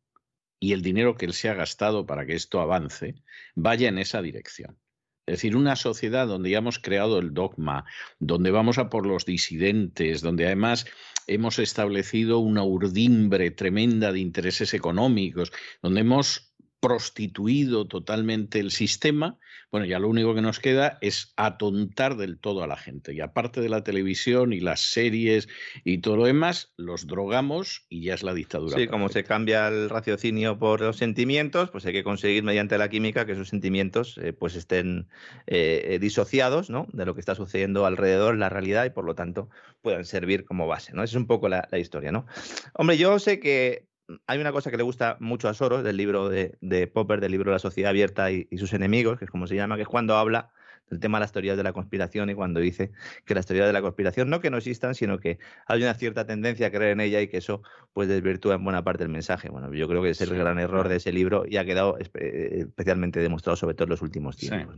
y 0.58 0.72
el 0.72 0.80
dinero 0.80 1.14
que 1.14 1.26
él 1.26 1.34
se 1.34 1.50
ha 1.50 1.54
gastado 1.54 2.06
para 2.06 2.24
que 2.24 2.34
esto 2.34 2.60
avance, 2.60 3.14
vaya 3.54 3.88
en 3.88 3.98
esa 3.98 4.22
dirección. 4.22 4.78
Es 5.26 5.36
decir, 5.36 5.56
una 5.56 5.76
sociedad 5.76 6.26
donde 6.26 6.50
ya 6.50 6.58
hemos 6.58 6.78
creado 6.78 7.18
el 7.18 7.34
dogma, 7.34 7.84
donde 8.18 8.50
vamos 8.50 8.78
a 8.78 8.88
por 8.88 9.06
los 9.06 9.26
disidentes, 9.26 10.20
donde 10.20 10.46
además 10.46 10.86
hemos 11.26 11.58
establecido 11.58 12.38
una 12.38 12.62
urdimbre 12.62 13.50
tremenda 13.50 14.12
de 14.12 14.20
intereses 14.20 14.74
económicos, 14.74 15.52
donde 15.82 16.00
hemos 16.00 16.53
prostituido 16.84 17.86
totalmente 17.86 18.60
el 18.60 18.70
sistema, 18.70 19.38
bueno, 19.70 19.86
ya 19.86 19.98
lo 19.98 20.08
único 20.08 20.34
que 20.34 20.42
nos 20.42 20.60
queda 20.60 20.98
es 21.00 21.32
atontar 21.36 22.16
del 22.16 22.38
todo 22.38 22.62
a 22.62 22.66
la 22.66 22.76
gente. 22.76 23.14
Y 23.14 23.20
aparte 23.20 23.60
de 23.62 23.70
la 23.70 23.82
televisión 23.82 24.52
y 24.52 24.60
las 24.60 24.80
series 24.92 25.48
y 25.82 25.98
todo 25.98 26.16
lo 26.16 26.26
demás, 26.26 26.74
los 26.76 27.06
drogamos 27.06 27.86
y 27.88 28.04
ya 28.04 28.14
es 28.14 28.22
la 28.22 28.34
dictadura. 28.34 28.76
Sí, 28.76 28.86
como 28.86 29.08
se 29.08 29.24
cambia 29.24 29.66
el 29.68 29.88
raciocinio 29.88 30.58
por 30.58 30.82
los 30.82 30.98
sentimientos, 30.98 31.70
pues 31.70 31.86
hay 31.86 31.94
que 31.94 32.04
conseguir 32.04 32.42
mediante 32.42 32.76
la 32.76 32.90
química 32.90 33.24
que 33.24 33.32
esos 33.32 33.48
sentimientos 33.48 34.18
eh, 34.18 34.34
pues 34.34 34.54
estén 34.54 35.08
eh, 35.46 35.86
eh, 35.86 35.98
disociados 35.98 36.68
¿no? 36.68 36.86
de 36.92 37.06
lo 37.06 37.14
que 37.14 37.20
está 37.20 37.34
sucediendo 37.34 37.86
alrededor, 37.86 38.36
la 38.36 38.50
realidad, 38.50 38.84
y 38.84 38.90
por 38.90 39.06
lo 39.06 39.14
tanto 39.14 39.48
puedan 39.80 40.04
servir 40.04 40.44
como 40.44 40.66
base. 40.66 40.92
¿no? 40.92 41.02
Esa 41.02 41.12
es 41.12 41.20
un 41.20 41.26
poco 41.26 41.48
la, 41.48 41.66
la 41.72 41.78
historia. 41.78 42.12
¿no? 42.12 42.26
Hombre, 42.74 42.98
yo 42.98 43.18
sé 43.18 43.40
que 43.40 43.86
hay 44.26 44.38
una 44.38 44.52
cosa 44.52 44.70
que 44.70 44.76
le 44.76 44.82
gusta 44.82 45.16
mucho 45.20 45.48
a 45.48 45.54
Soros 45.54 45.82
del 45.84 45.96
libro 45.96 46.28
de, 46.28 46.56
de 46.60 46.86
Popper, 46.86 47.20
del 47.20 47.32
libro 47.32 47.52
La 47.52 47.58
sociedad 47.58 47.90
abierta 47.90 48.30
y, 48.30 48.46
y 48.50 48.58
sus 48.58 48.72
enemigos, 48.72 49.18
que 49.18 49.24
es 49.24 49.30
como 49.30 49.46
se 49.46 49.56
llama, 49.56 49.76
que 49.76 49.82
es 49.82 49.88
cuando 49.88 50.16
habla 50.16 50.50
del 50.90 51.00
tema 51.00 51.18
de 51.18 51.22
las 51.22 51.32
teorías 51.32 51.56
de 51.56 51.62
la 51.62 51.72
conspiración 51.72 52.30
y 52.30 52.34
cuando 52.34 52.60
dice 52.60 52.92
que 53.24 53.34
las 53.34 53.46
teorías 53.46 53.66
de 53.66 53.72
la 53.72 53.82
conspiración 53.82 54.28
no 54.28 54.40
que 54.40 54.50
no 54.50 54.58
existan, 54.58 54.94
sino 54.94 55.18
que 55.18 55.38
hay 55.66 55.82
una 55.82 55.94
cierta 55.94 56.26
tendencia 56.26 56.66
a 56.66 56.70
creer 56.70 56.92
en 56.92 57.00
ella 57.00 57.20
y 57.20 57.28
que 57.28 57.38
eso 57.38 57.62
pues 57.92 58.08
desvirtúa 58.08 58.54
en 58.54 58.64
buena 58.64 58.84
parte 58.84 59.02
el 59.02 59.08
mensaje. 59.08 59.48
Bueno, 59.48 59.72
yo 59.72 59.88
creo 59.88 60.02
que 60.02 60.10
es 60.10 60.20
el 60.20 60.34
gran 60.36 60.58
error 60.58 60.88
de 60.88 60.96
ese 60.96 61.12
libro 61.12 61.44
y 61.48 61.56
ha 61.56 61.64
quedado 61.64 61.98
especialmente 61.98 63.20
demostrado 63.20 63.56
sobre 63.56 63.74
todo 63.74 63.84
en 63.84 63.90
los 63.90 64.02
últimos 64.02 64.36
tiempos. 64.36 64.76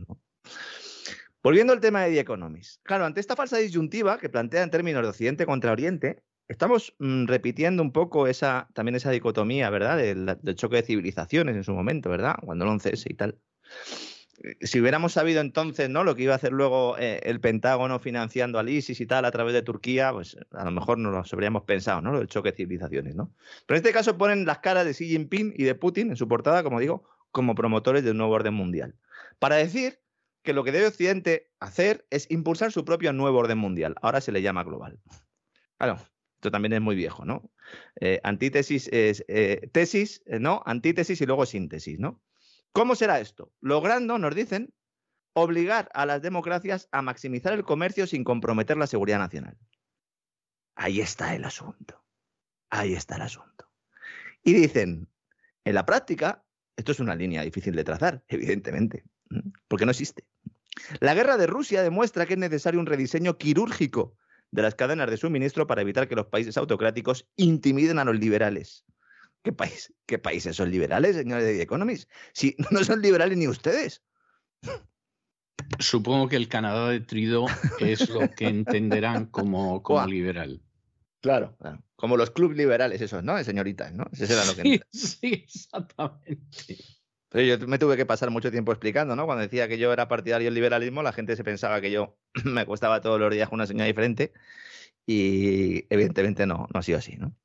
Volviendo 1.43 1.71
al 1.71 1.79
tema 1.79 2.03
de 2.03 2.11
The 2.11 2.19
Economist. 2.21 2.81
Claro, 2.83 3.05
ante 3.05 3.19
esta 3.19 3.35
falsa 3.35 3.57
disyuntiva 3.57 4.17
que 4.17 4.27
plantea 4.27 4.63
en 4.63 4.71
términos 4.71 5.03
de 5.03 5.09
Occidente 5.09 5.45
contra 5.45 5.71
Oriente, 5.71 6.23
estamos 6.47 6.95
mm, 6.99 7.25
repitiendo 7.25 7.83
un 7.83 7.91
poco 7.91 8.27
esa, 8.27 8.69
también 8.73 8.95
esa 8.95 9.11
dicotomía, 9.11 9.69
¿verdad? 9.69 9.97
Del, 9.97 10.55
choque 10.55 10.77
de 10.77 10.83
civilizaciones 10.83 11.55
en 11.55 11.63
su 11.63 11.73
momento, 11.73 12.09
¿verdad? 12.09 12.35
Cuando 12.43 12.65
el 12.65 12.71
11S 12.71 13.09
y 13.09 13.13
tal. 13.13 13.37
Eh, 14.43 14.55
si 14.65 14.79
hubiéramos 14.79 15.13
sabido 15.13 15.41
entonces, 15.41 15.89
¿no? 15.89 16.03
Lo 16.03 16.15
que 16.15 16.23
iba 16.23 16.33
a 16.33 16.37
hacer 16.37 16.53
luego 16.53 16.97
eh, 16.97 17.19
el 17.23 17.39
Pentágono 17.39 17.99
financiando 17.99 18.59
al 18.59 18.69
ISIS 18.69 19.01
y 19.01 19.05
tal 19.05 19.25
a 19.25 19.31
través 19.31 19.53
de 19.53 19.61
Turquía, 19.61 20.11
pues 20.13 20.37
a 20.51 20.63
lo 20.63 20.71
mejor 20.71 20.97
no 20.97 21.11
lo 21.11 21.23
habríamos 21.31 21.63
pensado, 21.63 22.01
¿no? 22.01 22.11
Lo 22.11 22.19
del 22.19 22.27
choque 22.27 22.51
de 22.51 22.57
civilizaciones, 22.57 23.15
¿no? 23.15 23.33
Pero 23.65 23.77
en 23.77 23.83
este 23.83 23.93
caso 23.93 24.17
ponen 24.17 24.45
las 24.45 24.59
caras 24.59 24.85
de 24.85 24.93
Xi 24.93 25.07
Jinping 25.07 25.53
y 25.55 25.63
de 25.63 25.75
Putin 25.75 26.11
en 26.11 26.17
su 26.17 26.27
portada, 26.27 26.63
como 26.63 26.79
digo, 26.79 27.03
como 27.31 27.55
promotores 27.55 28.03
del 28.03 28.17
nuevo 28.17 28.33
orden 28.33 28.53
mundial. 28.53 28.95
Para 29.39 29.57
decir 29.57 29.99
que 30.43 30.53
lo 30.53 30.63
que 30.63 30.71
debe 30.71 30.87
Occidente 30.87 31.51
hacer 31.59 32.07
es 32.09 32.31
impulsar 32.31 32.71
su 32.71 32.85
propio 32.85 33.11
nuevo 33.11 33.37
orden 33.37 33.57
mundial. 33.57 33.95
Ahora 34.01 34.21
se 34.21 34.31
le 34.31 34.41
llama 34.41 34.63
global. 34.63 34.99
Claro, 35.77 35.99
esto 36.37 36.51
también 36.51 36.73
es 36.73 36.81
muy 36.81 36.95
viejo, 36.95 37.25
¿no? 37.25 37.49
Eh, 37.99 38.19
antítesis 38.23 38.87
es 38.93 39.25
eh, 39.27 39.69
tesis, 39.71 40.21
eh, 40.27 40.37
¿no? 40.39 40.61
Antítesis 40.67 41.19
y 41.19 41.25
luego 41.25 41.47
síntesis, 41.47 41.97
¿no? 41.97 42.21
¿Cómo 42.71 42.95
será 42.95 43.19
esto? 43.19 43.51
Logrando, 43.59 44.19
nos 44.19 44.35
dicen, 44.35 44.71
obligar 45.33 45.89
a 45.95 46.05
las 46.05 46.21
democracias 46.21 46.89
a 46.91 47.01
maximizar 47.01 47.53
el 47.53 47.63
comercio 47.63 48.05
sin 48.05 48.23
comprometer 48.23 48.77
la 48.77 48.85
seguridad 48.85 49.17
nacional. 49.17 49.57
Ahí 50.75 51.01
está 51.01 51.33
el 51.33 51.43
asunto. 51.43 52.05
Ahí 52.69 52.93
está 52.93 53.15
el 53.15 53.23
asunto. 53.23 53.67
Y 54.43 54.53
dicen, 54.53 55.09
en 55.65 55.73
la 55.73 55.87
práctica, 55.87 56.43
esto 56.75 56.91
es 56.91 56.99
una 56.99 57.15
línea 57.15 57.41
difícil 57.41 57.75
de 57.75 57.83
trazar, 57.83 58.23
evidentemente, 58.27 59.05
porque 59.67 59.85
no 59.85 59.91
existe. 59.91 60.23
La 60.99 61.15
guerra 61.15 61.37
de 61.37 61.47
Rusia 61.47 61.81
demuestra 61.81 62.27
que 62.27 62.33
es 62.33 62.39
necesario 62.39 62.79
un 62.79 62.85
rediseño 62.85 63.39
quirúrgico 63.39 64.15
de 64.51 64.61
las 64.61 64.75
cadenas 64.75 65.09
de 65.09 65.17
suministro 65.17 65.67
para 65.67 65.81
evitar 65.81 66.07
que 66.07 66.15
los 66.15 66.27
países 66.27 66.57
autocráticos 66.57 67.27
intimiden 67.35 67.99
a 67.99 68.05
los 68.05 68.17
liberales. 68.19 68.85
¿Qué, 69.43 69.53
país, 69.53 69.93
qué 70.05 70.17
países 70.17 70.55
son 70.55 70.71
liberales, 70.71 71.15
señores 71.15 71.45
de 71.45 71.55
The 71.57 71.61
Economist? 71.61 72.09
Si 72.33 72.55
no 72.71 72.83
son 72.83 73.01
liberales 73.01 73.37
ni 73.37 73.47
ustedes. 73.47 74.03
Supongo 75.79 76.27
que 76.29 76.35
el 76.35 76.47
Canadá 76.47 76.89
de 76.89 76.99
Trido 77.01 77.45
es 77.79 78.09
lo 78.09 78.29
que 78.31 78.47
entenderán 78.47 79.25
como, 79.27 79.83
como 79.83 80.05
liberal. 80.07 80.61
Claro, 81.21 81.57
como 81.95 82.15
los 82.15 82.29
clubes 82.31 82.57
liberales, 82.57 83.01
esos, 83.01 83.23
¿no? 83.23 83.43
Señoritas, 83.43 83.91
¿no? 83.91 84.05
Eso 84.13 84.31
era 84.31 84.45
lo 84.45 84.55
que. 84.55 84.81
sí 84.91 85.19
exactamente. 85.45 86.77
Yo 87.45 87.67
me 87.67 87.77
tuve 87.77 87.97
que 87.97 88.05
pasar 88.05 88.31
mucho 88.31 88.49
tiempo 88.49 88.71
explicando, 88.71 89.15
¿no? 89.15 89.25
Cuando 89.25 89.43
decía 89.43 89.67
que 89.67 89.77
yo 89.77 89.93
era 89.93 90.07
partidario 90.07 90.47
del 90.47 90.55
liberalismo, 90.55 91.03
la 91.03 91.13
gente 91.13 91.35
se 91.35 91.43
pensaba 91.43 91.81
que 91.81 91.91
yo 91.91 92.17
me 92.45 92.61
acostaba 92.61 93.01
todos 93.01 93.19
los 93.19 93.31
días 93.31 93.49
con 93.49 93.57
una 93.57 93.67
señal 93.67 93.87
diferente 93.87 94.33
y 95.05 95.85
evidentemente 95.93 96.47
no, 96.47 96.67
no 96.73 96.79
ha 96.79 96.83
sido 96.83 96.97
así, 96.97 97.15
¿no? 97.17 97.35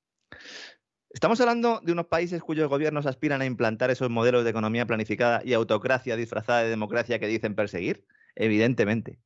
Estamos 1.10 1.38
hablando 1.42 1.80
de 1.82 1.92
unos 1.92 2.06
países 2.06 2.40
cuyos 2.42 2.70
gobiernos 2.70 3.04
aspiran 3.04 3.42
a 3.42 3.44
implantar 3.44 3.90
esos 3.90 4.08
modelos 4.08 4.44
de 4.44 4.50
economía 4.50 4.86
planificada 4.86 5.42
y 5.44 5.52
autocracia 5.52 6.16
disfrazada 6.16 6.62
de 6.62 6.70
democracia 6.70 7.18
que 7.18 7.26
dicen 7.26 7.54
perseguir, 7.54 8.06
evidentemente. 8.34 9.20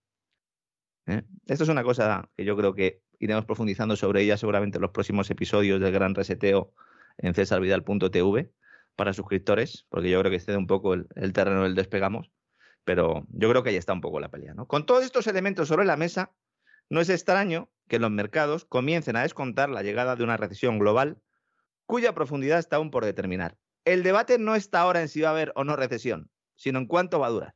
¿eh? 1.06 1.22
Esto 1.46 1.62
es 1.62 1.70
una 1.70 1.84
cosa 1.84 2.28
que 2.36 2.44
yo 2.44 2.56
creo 2.56 2.74
que 2.74 3.02
iremos 3.20 3.44
profundizando 3.44 3.94
sobre 3.94 4.22
ella 4.22 4.36
seguramente 4.36 4.78
en 4.78 4.82
los 4.82 4.90
próximos 4.90 5.30
episodios 5.30 5.80
del 5.80 5.92
Gran 5.92 6.16
Reseteo 6.16 6.72
en 7.18 7.34
cesarvidal.tv 7.34 8.50
para 8.96 9.12
suscriptores, 9.12 9.86
porque 9.88 10.10
yo 10.10 10.18
creo 10.20 10.32
que 10.32 10.40
cede 10.40 10.56
un 10.56 10.66
poco 10.66 10.94
el, 10.94 11.32
terreno 11.32 11.62
del 11.62 11.74
despegamos, 11.74 12.32
pero 12.84 13.26
yo 13.28 13.48
creo 13.50 13.62
que 13.62 13.70
ahí 13.70 13.76
está 13.76 13.92
un 13.92 14.00
poco 14.00 14.18
la 14.20 14.30
pelea. 14.30 14.54
¿no? 14.54 14.66
Con 14.66 14.86
todos 14.86 15.04
estos 15.04 15.26
elementos 15.26 15.68
sobre 15.68 15.84
la 15.84 15.96
mesa, 15.96 16.32
no 16.88 17.00
es 17.00 17.10
extraño 17.10 17.70
que 17.88 17.98
los 17.98 18.10
mercados 18.10 18.64
comiencen 18.64 19.16
a 19.16 19.22
descontar 19.22 19.68
la 19.68 19.82
llegada 19.82 20.16
de 20.16 20.24
una 20.24 20.36
recesión 20.36 20.78
global 20.78 21.20
cuya 21.84 22.14
profundidad 22.14 22.58
está 22.58 22.76
aún 22.76 22.90
por 22.90 23.04
determinar. 23.04 23.56
El 23.84 24.02
debate 24.02 24.38
no 24.38 24.56
está 24.56 24.80
ahora 24.80 25.00
en 25.00 25.08
si 25.08 25.20
va 25.20 25.28
a 25.28 25.32
haber 25.32 25.52
o 25.54 25.62
no 25.62 25.76
recesión, 25.76 26.30
sino 26.56 26.78
en 26.78 26.86
cuánto 26.86 27.20
va 27.20 27.28
a 27.28 27.30
durar. 27.30 27.54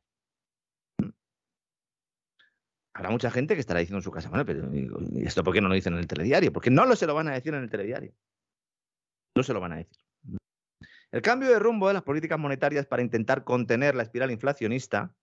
Habrá 2.93 3.09
mucha 3.09 3.31
gente 3.31 3.55
que 3.55 3.61
estará 3.61 3.79
diciendo 3.79 3.99
en 3.99 4.03
su 4.03 4.11
casa, 4.11 4.29
bueno, 4.29 4.45
pero 4.45 4.69
¿y 4.73 5.25
esto 5.25 5.43
por 5.43 5.53
qué 5.53 5.61
no 5.61 5.69
lo 5.69 5.75
dicen 5.75 5.93
en 5.93 5.99
el 5.99 6.07
telediario? 6.07 6.53
Porque 6.53 6.69
no 6.69 6.85
lo 6.85 6.95
se 6.95 7.07
lo 7.07 7.15
van 7.15 7.29
a 7.29 7.33
decir 7.33 7.53
en 7.53 7.63
el 7.63 7.69
telediario. 7.69 8.13
No 9.35 9.43
se 9.43 9.53
lo 9.53 9.61
van 9.61 9.73
a 9.73 9.77
decir. 9.77 9.97
El 11.11 11.21
cambio 11.21 11.49
de 11.49 11.59
rumbo 11.59 11.87
de 11.87 11.93
las 11.93 12.03
políticas 12.03 12.39
monetarias 12.39 12.85
para 12.85 13.01
intentar 13.01 13.43
contener 13.43 13.95
la 13.95 14.03
espiral 14.03 14.31
inflacionista, 14.31 15.13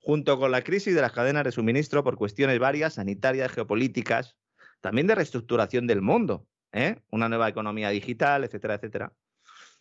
junto 0.00 0.38
con 0.38 0.50
la 0.50 0.62
crisis 0.62 0.94
de 0.94 1.00
las 1.00 1.12
cadenas 1.12 1.44
de 1.44 1.52
suministro 1.52 2.04
por 2.04 2.16
cuestiones 2.16 2.58
varias, 2.58 2.94
sanitarias, 2.94 3.50
geopolíticas, 3.50 4.36
también 4.80 5.06
de 5.06 5.14
reestructuración 5.14 5.86
del 5.86 6.02
mundo, 6.02 6.46
¿eh? 6.72 7.02
una 7.10 7.28
nueva 7.28 7.48
economía 7.48 7.88
digital, 7.88 8.44
etcétera, 8.44 8.74
etcétera, 8.74 9.12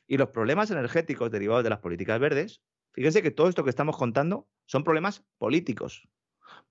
y 0.08 0.18
los 0.18 0.30
problemas 0.30 0.72
energéticos 0.72 1.30
derivados 1.30 1.64
de 1.64 1.70
las 1.70 1.80
políticas 1.80 2.20
verdes, 2.20 2.62
fíjense 2.94 3.22
que 3.22 3.32
todo 3.32 3.50
esto 3.50 3.64
que 3.64 3.70
estamos 3.70 3.98
contando 3.98 4.48
son 4.66 4.84
problemas 4.84 5.24
políticos, 5.38 6.08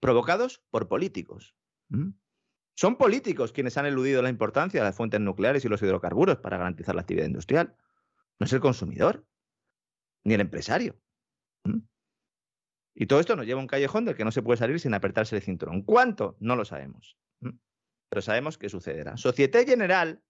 provocados 0.01 0.63
por 0.71 0.89
políticos. 0.89 1.55
Son 2.75 2.97
políticos 2.97 3.53
quienes 3.53 3.77
han 3.77 3.87
eludido 3.87 4.23
la 4.23 4.31
importancia 4.31 4.81
de 4.81 4.87
las 4.87 4.97
fuentes 4.97 5.21
nucleares 5.21 5.65
y 5.65 5.69
los 5.69 5.83
hidrocarburos 5.83 6.39
para 6.39 6.57
garantizar 6.57 6.95
la 6.95 7.03
actividad 7.03 7.27
industrial. 7.27 7.77
No 8.43 8.47
es 8.47 8.53
el 8.53 8.59
consumidor, 8.59 9.25
ni 10.25 10.35
el 10.35 10.41
empresario. 10.41 11.01
Y 12.93 13.07
todo 13.07 13.21
esto 13.21 13.37
nos 13.37 13.47
lleva 13.47 13.61
a 13.61 13.63
un 13.63 13.69
callejón 13.69 14.05
del 14.05 14.17
que 14.17 14.25
no 14.25 14.33
se 14.33 14.43
puede 14.43 14.57
salir 14.57 14.81
sin 14.81 14.95
apretarse 14.95 15.37
el 15.37 15.43
cinturón. 15.43 15.83
¿Cuánto? 15.83 16.37
No 16.41 16.57
lo 16.57 16.65
sabemos. 16.65 17.17
Pero 17.39 18.21
sabemos 18.21 18.59
que 18.59 18.69
sucederá. 18.69 19.17
Société 19.17 19.65
General, 19.65 20.21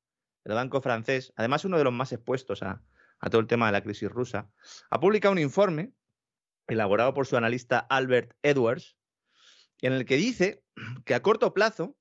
el 0.45 0.53
banco 0.53 0.83
francés, 0.83 1.33
además 1.37 1.65
uno 1.65 1.79
de 1.79 1.85
los 1.85 1.93
más 1.95 2.13
expuestos 2.13 2.63
a, 2.63 2.85
a 3.19 3.31
todo 3.31 3.41
el 3.41 3.47
tema 3.47 3.65
de 3.65 3.73
la 3.73 3.83
crisis 3.83 4.11
rusa, 4.11 4.53
ha 4.91 5.01
publicado 5.01 5.33
un 5.33 5.39
informe 5.39 5.95
elaborado 6.67 7.15
por 7.15 7.27
su 7.27 7.39
analista 7.39 7.79
Albert 7.79 8.37
Edwards, 8.43 8.95
en 9.81 9.95
el 9.95 10.05
que 10.05 10.17
dice 10.17 10.63
que 11.07 11.15
a 11.15 11.23
corto 11.23 11.55
plazo, 11.55 11.97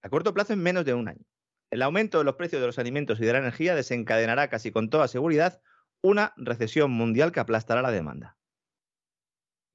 a 0.00 0.08
corto 0.08 0.32
plazo 0.32 0.54
en 0.54 0.62
menos 0.62 0.86
de 0.86 0.94
un 0.94 1.08
año, 1.08 1.26
el 1.70 1.82
aumento 1.82 2.18
de 2.18 2.24
los 2.24 2.36
precios 2.36 2.60
de 2.60 2.66
los 2.66 2.78
alimentos 2.78 3.20
y 3.20 3.24
de 3.24 3.32
la 3.32 3.38
energía 3.38 3.74
desencadenará 3.74 4.48
casi 4.48 4.70
con 4.70 4.90
toda 4.90 5.08
seguridad 5.08 5.60
una 6.00 6.32
recesión 6.36 6.90
mundial 6.90 7.32
que 7.32 7.40
aplastará 7.40 7.82
la 7.82 7.90
demanda. 7.90 8.36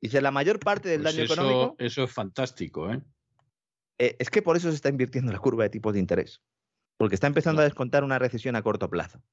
Dice, 0.01 0.21
la 0.21 0.31
mayor 0.31 0.59
parte 0.59 0.89
del 0.89 1.01
pues 1.01 1.15
daño 1.15 1.25
económico... 1.25 1.75
Eso 1.79 2.03
es 2.03 2.11
fantástico, 2.11 2.91
¿eh? 2.91 3.01
¿eh? 3.99 4.15
Es 4.19 4.29
que 4.29 4.41
por 4.41 4.57
eso 4.57 4.69
se 4.69 4.75
está 4.75 4.89
invirtiendo 4.89 5.31
la 5.31 5.39
curva 5.39 5.63
de 5.63 5.69
tipos 5.69 5.93
de 5.93 5.99
interés. 5.99 6.41
Porque 6.97 7.15
está 7.15 7.27
empezando 7.27 7.61
a 7.61 7.65
descontar 7.65 8.03
una 8.03 8.19
recesión 8.19 8.55
a 8.55 8.61
corto 8.61 8.89
plazo. 8.89 9.23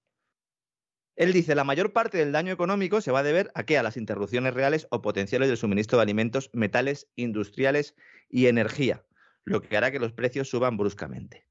Él 1.16 1.32
dice, 1.32 1.54
la 1.54 1.64
mayor 1.64 1.92
parte 1.92 2.18
del 2.18 2.32
daño 2.32 2.52
económico 2.52 3.00
se 3.00 3.10
va 3.10 3.18
a 3.18 3.24
deber 3.24 3.50
a 3.54 3.64
qué? 3.64 3.78
A 3.78 3.82
las 3.82 3.96
interrupciones 3.96 4.54
reales 4.54 4.86
o 4.90 5.02
potenciales 5.02 5.48
del 5.48 5.58
suministro 5.58 5.98
de 5.98 6.02
alimentos, 6.02 6.50
metales, 6.52 7.08
industriales 7.16 7.94
y 8.28 8.46
energía, 8.46 9.04
lo 9.44 9.60
que 9.60 9.76
hará 9.76 9.90
que 9.90 9.98
los 9.98 10.12
precios 10.12 10.48
suban 10.48 10.76
bruscamente. 10.76 11.49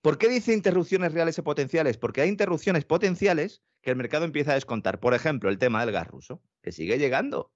¿Por 0.00 0.18
qué 0.18 0.28
dice 0.28 0.52
interrupciones 0.52 1.12
reales 1.12 1.38
o 1.38 1.44
potenciales? 1.44 1.98
Porque 1.98 2.20
hay 2.20 2.28
interrupciones 2.28 2.84
potenciales 2.84 3.62
que 3.82 3.90
el 3.90 3.96
mercado 3.96 4.24
empieza 4.24 4.52
a 4.52 4.54
descontar. 4.54 5.00
Por 5.00 5.14
ejemplo, 5.14 5.50
el 5.50 5.58
tema 5.58 5.84
del 5.84 5.92
gas 5.92 6.06
ruso, 6.06 6.42
que 6.62 6.72
sigue 6.72 6.98
llegando 6.98 7.52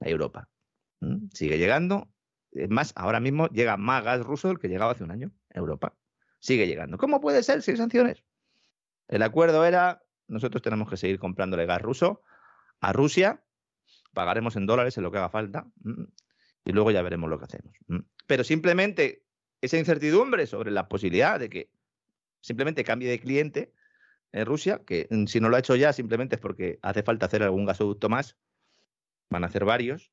a 0.00 0.08
Europa. 0.08 0.48
Sigue 1.32 1.58
llegando. 1.58 2.12
Es 2.52 2.68
más, 2.68 2.92
ahora 2.94 3.20
mismo 3.20 3.48
llega 3.48 3.76
más 3.76 4.04
gas 4.04 4.20
ruso 4.20 4.48
del 4.48 4.58
que 4.58 4.68
llegaba 4.68 4.92
hace 4.92 5.04
un 5.04 5.10
año 5.10 5.32
a 5.54 5.58
Europa. 5.58 5.96
Sigue 6.38 6.66
llegando. 6.66 6.98
¿Cómo 6.98 7.20
puede 7.20 7.42
ser 7.42 7.62
sin 7.62 7.76
sanciones? 7.76 8.22
El 9.08 9.22
acuerdo 9.22 9.64
era, 9.64 10.02
nosotros 10.28 10.62
tenemos 10.62 10.88
que 10.88 10.96
seguir 10.96 11.18
comprándole 11.18 11.66
gas 11.66 11.80
ruso 11.80 12.22
a 12.80 12.92
Rusia, 12.92 13.44
pagaremos 14.12 14.56
en 14.56 14.66
dólares 14.66 14.96
en 14.96 15.04
lo 15.04 15.12
que 15.12 15.18
haga 15.18 15.30
falta, 15.30 15.66
y 16.64 16.72
luego 16.72 16.90
ya 16.90 17.02
veremos 17.02 17.30
lo 17.30 17.38
que 17.38 17.44
hacemos. 17.44 17.74
Pero 18.26 18.44
simplemente 18.44 19.24
esa 19.62 19.78
incertidumbre 19.78 20.46
sobre 20.46 20.70
la 20.70 20.88
posibilidad 20.88 21.40
de 21.40 21.48
que 21.48 21.70
simplemente 22.42 22.84
cambie 22.84 23.08
de 23.08 23.20
cliente 23.20 23.72
en 24.32 24.44
Rusia, 24.44 24.82
que 24.84 25.06
mm, 25.08 25.26
si 25.26 25.40
no 25.40 25.48
lo 25.48 25.56
ha 25.56 25.60
hecho 25.60 25.76
ya 25.76 25.92
simplemente 25.92 26.36
es 26.36 26.40
porque 26.40 26.78
hace 26.82 27.02
falta 27.02 27.26
hacer 27.26 27.42
algún 27.42 27.64
gasoducto 27.64 28.08
más, 28.08 28.36
van 29.30 29.44
a 29.44 29.46
hacer 29.46 29.64
varios 29.64 30.12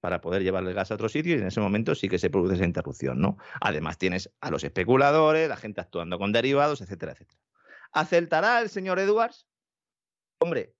para 0.00 0.22
poder 0.22 0.42
llevar 0.42 0.64
el 0.64 0.72
gas 0.72 0.90
a 0.90 0.94
otro 0.94 1.10
sitio 1.10 1.36
y 1.36 1.40
en 1.40 1.46
ese 1.46 1.60
momento 1.60 1.94
sí 1.94 2.08
que 2.08 2.18
se 2.18 2.30
produce 2.30 2.54
esa 2.54 2.64
interrupción, 2.64 3.20
¿no? 3.20 3.36
Además 3.60 3.98
tienes 3.98 4.32
a 4.40 4.50
los 4.50 4.64
especuladores, 4.64 5.48
la 5.48 5.56
gente 5.56 5.82
actuando 5.82 6.18
con 6.18 6.32
derivados, 6.32 6.80
etcétera, 6.80 7.12
etcétera. 7.12 7.38
¿Aceptará 7.92 8.62
el 8.62 8.70
señor 8.70 8.98
Edwards? 8.98 9.46
Hombre, 10.38 10.74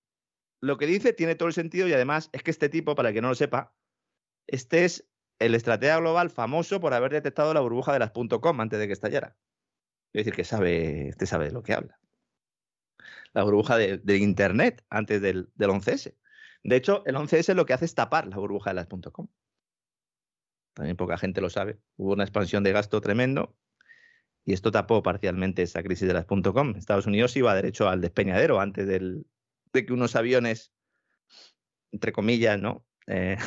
lo 0.59 0.77
que 0.77 0.87
dice 0.87 1.13
tiene 1.13 1.35
todo 1.35 1.47
el 1.47 1.53
sentido 1.53 1.87
y 1.87 1.93
además 1.93 2.29
es 2.31 2.41
que 2.41 2.49
este 2.49 2.67
tipo, 2.67 2.95
para 2.95 3.09
el 3.09 3.15
que 3.15 3.21
no 3.21 3.29
lo 3.29 3.35
sepa, 3.35 3.75
Este 4.47 4.85
es 4.85 5.07
el 5.41 5.55
estratega 5.55 5.97
global 5.97 6.29
famoso 6.29 6.79
por 6.79 6.93
haber 6.93 7.11
detectado 7.11 7.53
la 7.53 7.61
burbuja 7.61 7.91
de 7.93 7.99
las 7.99 8.11
.com 8.11 8.61
antes 8.61 8.79
de 8.79 8.85
que 8.85 8.93
estallara. 8.93 9.35
Es 10.13 10.19
decir, 10.25 10.33
que 10.35 10.43
sabe, 10.43 11.09
este 11.09 11.25
sabe 11.25 11.45
de 11.45 11.51
lo 11.51 11.63
que 11.63 11.73
habla. 11.73 11.99
La 13.33 13.43
burbuja 13.43 13.77
de, 13.77 14.17
Internet 14.17 14.85
antes 14.89 15.21
del, 15.21 15.49
del 15.55 15.69
11S. 15.71 16.15
De 16.63 16.75
hecho, 16.75 17.03
el 17.07 17.15
11S 17.15 17.55
lo 17.55 17.65
que 17.65 17.73
hace 17.73 17.85
es 17.85 17.95
tapar 17.95 18.27
la 18.27 18.37
burbuja 18.37 18.69
de 18.69 18.75
las 18.75 18.87
.com. 18.87 19.27
También 20.73 20.95
poca 20.95 21.17
gente 21.17 21.41
lo 21.41 21.49
sabe. 21.49 21.79
Hubo 21.97 22.13
una 22.13 22.23
expansión 22.23 22.63
de 22.63 22.71
gasto 22.71 23.01
tremendo 23.01 23.57
y 24.45 24.53
esto 24.53 24.71
tapó 24.71 25.01
parcialmente 25.01 25.63
esa 25.63 25.81
crisis 25.81 26.07
de 26.07 26.13
las 26.13 26.25
.com. 26.25 26.75
Estados 26.75 27.07
Unidos 27.07 27.35
iba 27.35 27.55
derecho 27.55 27.89
al 27.89 27.99
despeñadero 27.99 28.59
antes 28.59 28.85
de 28.85 29.85
que 29.85 29.93
unos 29.93 30.15
aviones, 30.15 30.71
entre 31.91 32.11
comillas, 32.11 32.61
¿no? 32.61 32.85
Eh, 33.07 33.37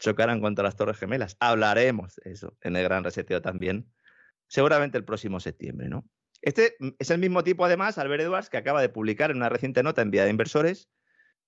chocaran 0.00 0.40
contra 0.40 0.64
las 0.64 0.76
Torres 0.76 0.98
Gemelas. 0.98 1.36
Hablaremos 1.38 2.18
eso 2.24 2.56
en 2.62 2.74
el 2.74 2.82
Gran 2.82 3.04
Reseteo 3.04 3.40
también, 3.40 3.88
seguramente 4.48 4.98
el 4.98 5.04
próximo 5.04 5.38
septiembre, 5.38 5.88
¿no? 5.88 6.04
Este 6.42 6.76
es 6.98 7.10
el 7.10 7.18
mismo 7.18 7.44
tipo, 7.44 7.64
además, 7.64 7.98
Albert 7.98 8.22
Edwards, 8.22 8.48
que 8.48 8.56
acaba 8.56 8.80
de 8.80 8.88
publicar 8.88 9.30
en 9.30 9.36
una 9.36 9.50
reciente 9.50 9.82
nota 9.82 10.02
en 10.02 10.10
Vía 10.10 10.24
de 10.24 10.30
Inversores 10.30 10.88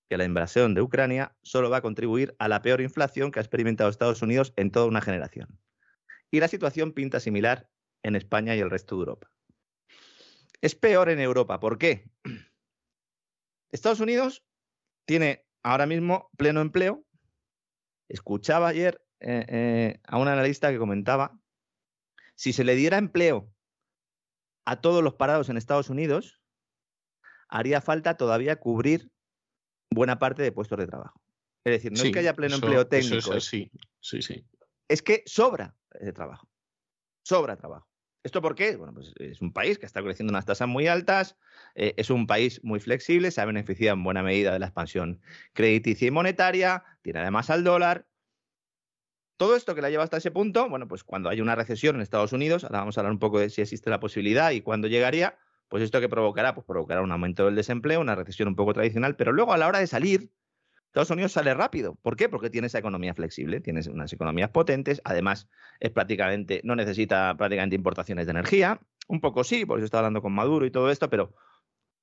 que 0.09 0.19
la 0.19 0.25
invasión 0.25 0.75
de 0.75 0.83
Ucrania 0.83 1.35
solo 1.43 1.71
va 1.71 1.79
a 1.79 1.83
contribuir 1.83 2.37
a 2.39 2.47
la 2.47 2.61
peor 2.61 2.83
inflación 2.83 3.31
que 3.31 3.39
ha 3.39 3.43
experimentado 3.43 3.89
Estados 3.89 4.21
Unidos 4.21 4.53
en 4.57 4.71
toda 4.71 4.85
una 4.85 5.01
generación. 5.01 5.59
Y 6.31 6.41
la 6.41 6.49
situación 6.49 6.93
pinta 6.93 7.19
similar 7.19 7.71
en 8.03 8.17
España 8.17 8.55
y 8.55 8.61
el 8.61 8.69
resto 8.69 8.97
de 8.97 9.01
Europa. 9.01 9.31
Es 10.61 10.75
peor 10.75 11.09
en 11.09 11.19
Europa. 11.19 11.59
¿Por 11.61 11.79
qué? 11.79 12.11
Estados 13.71 14.01
Unidos 14.01 14.45
tiene 15.07 15.47
ahora 15.63 15.87
mismo 15.87 16.31
pleno 16.37 16.61
empleo. 16.61 17.07
Escuchaba 18.13 18.69
ayer 18.69 19.03
eh, 19.21 19.47
eh, 19.49 20.01
a 20.05 20.19
un 20.19 20.29
analista 20.29 20.71
que 20.71 20.79
comentaba, 20.79 21.41
si 22.35 22.53
se 22.53 22.63
le 22.63 22.75
diera 22.75 22.99
empleo 22.99 23.51
a 24.67 24.83
todos 24.83 25.03
los 25.03 25.15
parados 25.15 25.49
en 25.49 25.57
Estados 25.57 25.89
Unidos, 25.89 26.43
haría 27.49 27.81
falta 27.81 28.19
todavía 28.19 28.57
cubrir 28.57 29.11
buena 29.91 30.19
parte 30.19 30.43
de 30.43 30.53
puestos 30.53 30.79
de 30.79 30.87
trabajo. 30.87 31.23
Es 31.65 31.73
decir, 31.73 31.93
no 31.93 32.03
es 32.03 32.13
que 32.13 32.19
haya 32.19 32.35
pleno 32.35 32.57
empleo 32.57 32.87
técnico. 32.87 33.33
es, 33.33 33.45
sí, 33.45 33.71
sí, 34.01 34.21
sí. 34.21 34.45
Es 34.89 35.01
que 35.01 35.23
sobra 35.25 35.75
de 35.99 36.13
trabajo. 36.13 36.47
Sobra 37.25 37.57
trabajo. 37.57 37.89
¿Esto 38.25 38.41
por 38.41 38.55
qué? 38.55 38.77
Bueno, 38.77 38.95
pues 38.95 39.13
es 39.17 39.41
un 39.41 39.53
país 39.53 39.79
que 39.79 39.87
está 39.87 40.01
creciendo 40.01 40.31
unas 40.31 40.47
tasas 40.47 40.69
muy 40.69 40.87
altas, 40.87 41.37
eh, 41.75 41.95
es 41.97 42.09
un 42.09 42.29
país 42.29 42.61
muy 42.63 42.79
flexible, 42.79 43.33
se 43.33 43.41
ha 43.41 43.45
beneficiado 43.45 43.97
en 43.97 44.05
buena 44.05 44.23
medida 44.23 44.53
de 44.53 44.61
la 44.61 44.67
expansión 44.67 45.21
crediticia 45.55 46.07
y 46.07 46.11
monetaria, 46.13 46.85
tiene 47.03 47.19
además 47.19 47.51
al 47.51 47.65
dólar. 47.65 48.07
Todo 49.37 49.57
esto 49.57 49.75
que 49.75 49.83
la 49.83 49.91
lleva 49.91 50.05
hasta 50.05 50.19
ese 50.19 50.31
punto, 50.31 50.69
bueno, 50.69 50.87
pues 50.87 51.03
cuando 51.03 51.29
hay 51.29 51.41
una 51.41 51.57
recesión 51.57 51.97
en 51.97 52.03
Estados 52.03 52.33
Unidos, 52.33 52.63
ahora 52.63 52.79
vamos 52.79 52.97
a 52.97 53.01
hablar 53.01 53.13
un 53.13 53.19
poco 53.19 53.41
de 53.41 53.51
si 53.51 53.61
existe 53.61 53.91
la 53.91 53.99
posibilidad 53.99 54.53
y 54.53 54.61
cuándo 54.61 54.87
llegaría, 54.87 55.37
pues 55.67 55.83
esto 55.83 56.01
que 56.01 56.09
provocará, 56.09 56.55
pues 56.55 56.65
provocará 56.65 57.03
un 57.03 57.11
aumento 57.11 57.47
del 57.47 57.57
desempleo, 57.57 58.01
una 58.01 58.15
recesión 58.15 58.47
un 58.47 58.55
poco 58.55 58.73
tradicional, 58.73 59.17
pero 59.17 59.33
luego 59.33 59.53
a 59.53 59.59
la 59.59 59.67
hora 59.67 59.81
de 59.81 59.89
salir, 59.89 60.31
Estados 60.93 61.11
Unidos 61.11 61.33
sale 61.33 61.55
rápido. 61.55 61.95
¿Por 62.03 62.17
qué? 62.17 62.29
Porque 62.29 62.51
tiene 62.51 62.67
esa 62.67 62.79
economía 62.79 63.15
flexible, 63.15 63.63
tiene 63.63 63.81
unas 63.91 64.13
economías 64.13 64.51
potentes, 64.51 65.01
además 65.05 65.49
es 65.81 65.91
prácticamente, 65.91 66.61
no 66.65 66.77
necesita 66.77 67.35
prácticamente 67.39 67.75
importaciones 67.75 68.27
de 68.27 68.33
energía, 68.33 68.79
un 69.09 69.23
poco 69.23 69.43
sí, 69.43 69.65
por 69.65 69.79
eso 69.79 69.87
está 69.87 69.99
hablando 69.99 70.21
con 70.21 70.35
Maduro 70.35 70.67
y 70.67 70.71
todo 70.71 70.91
esto, 70.91 71.09
pero 71.09 71.35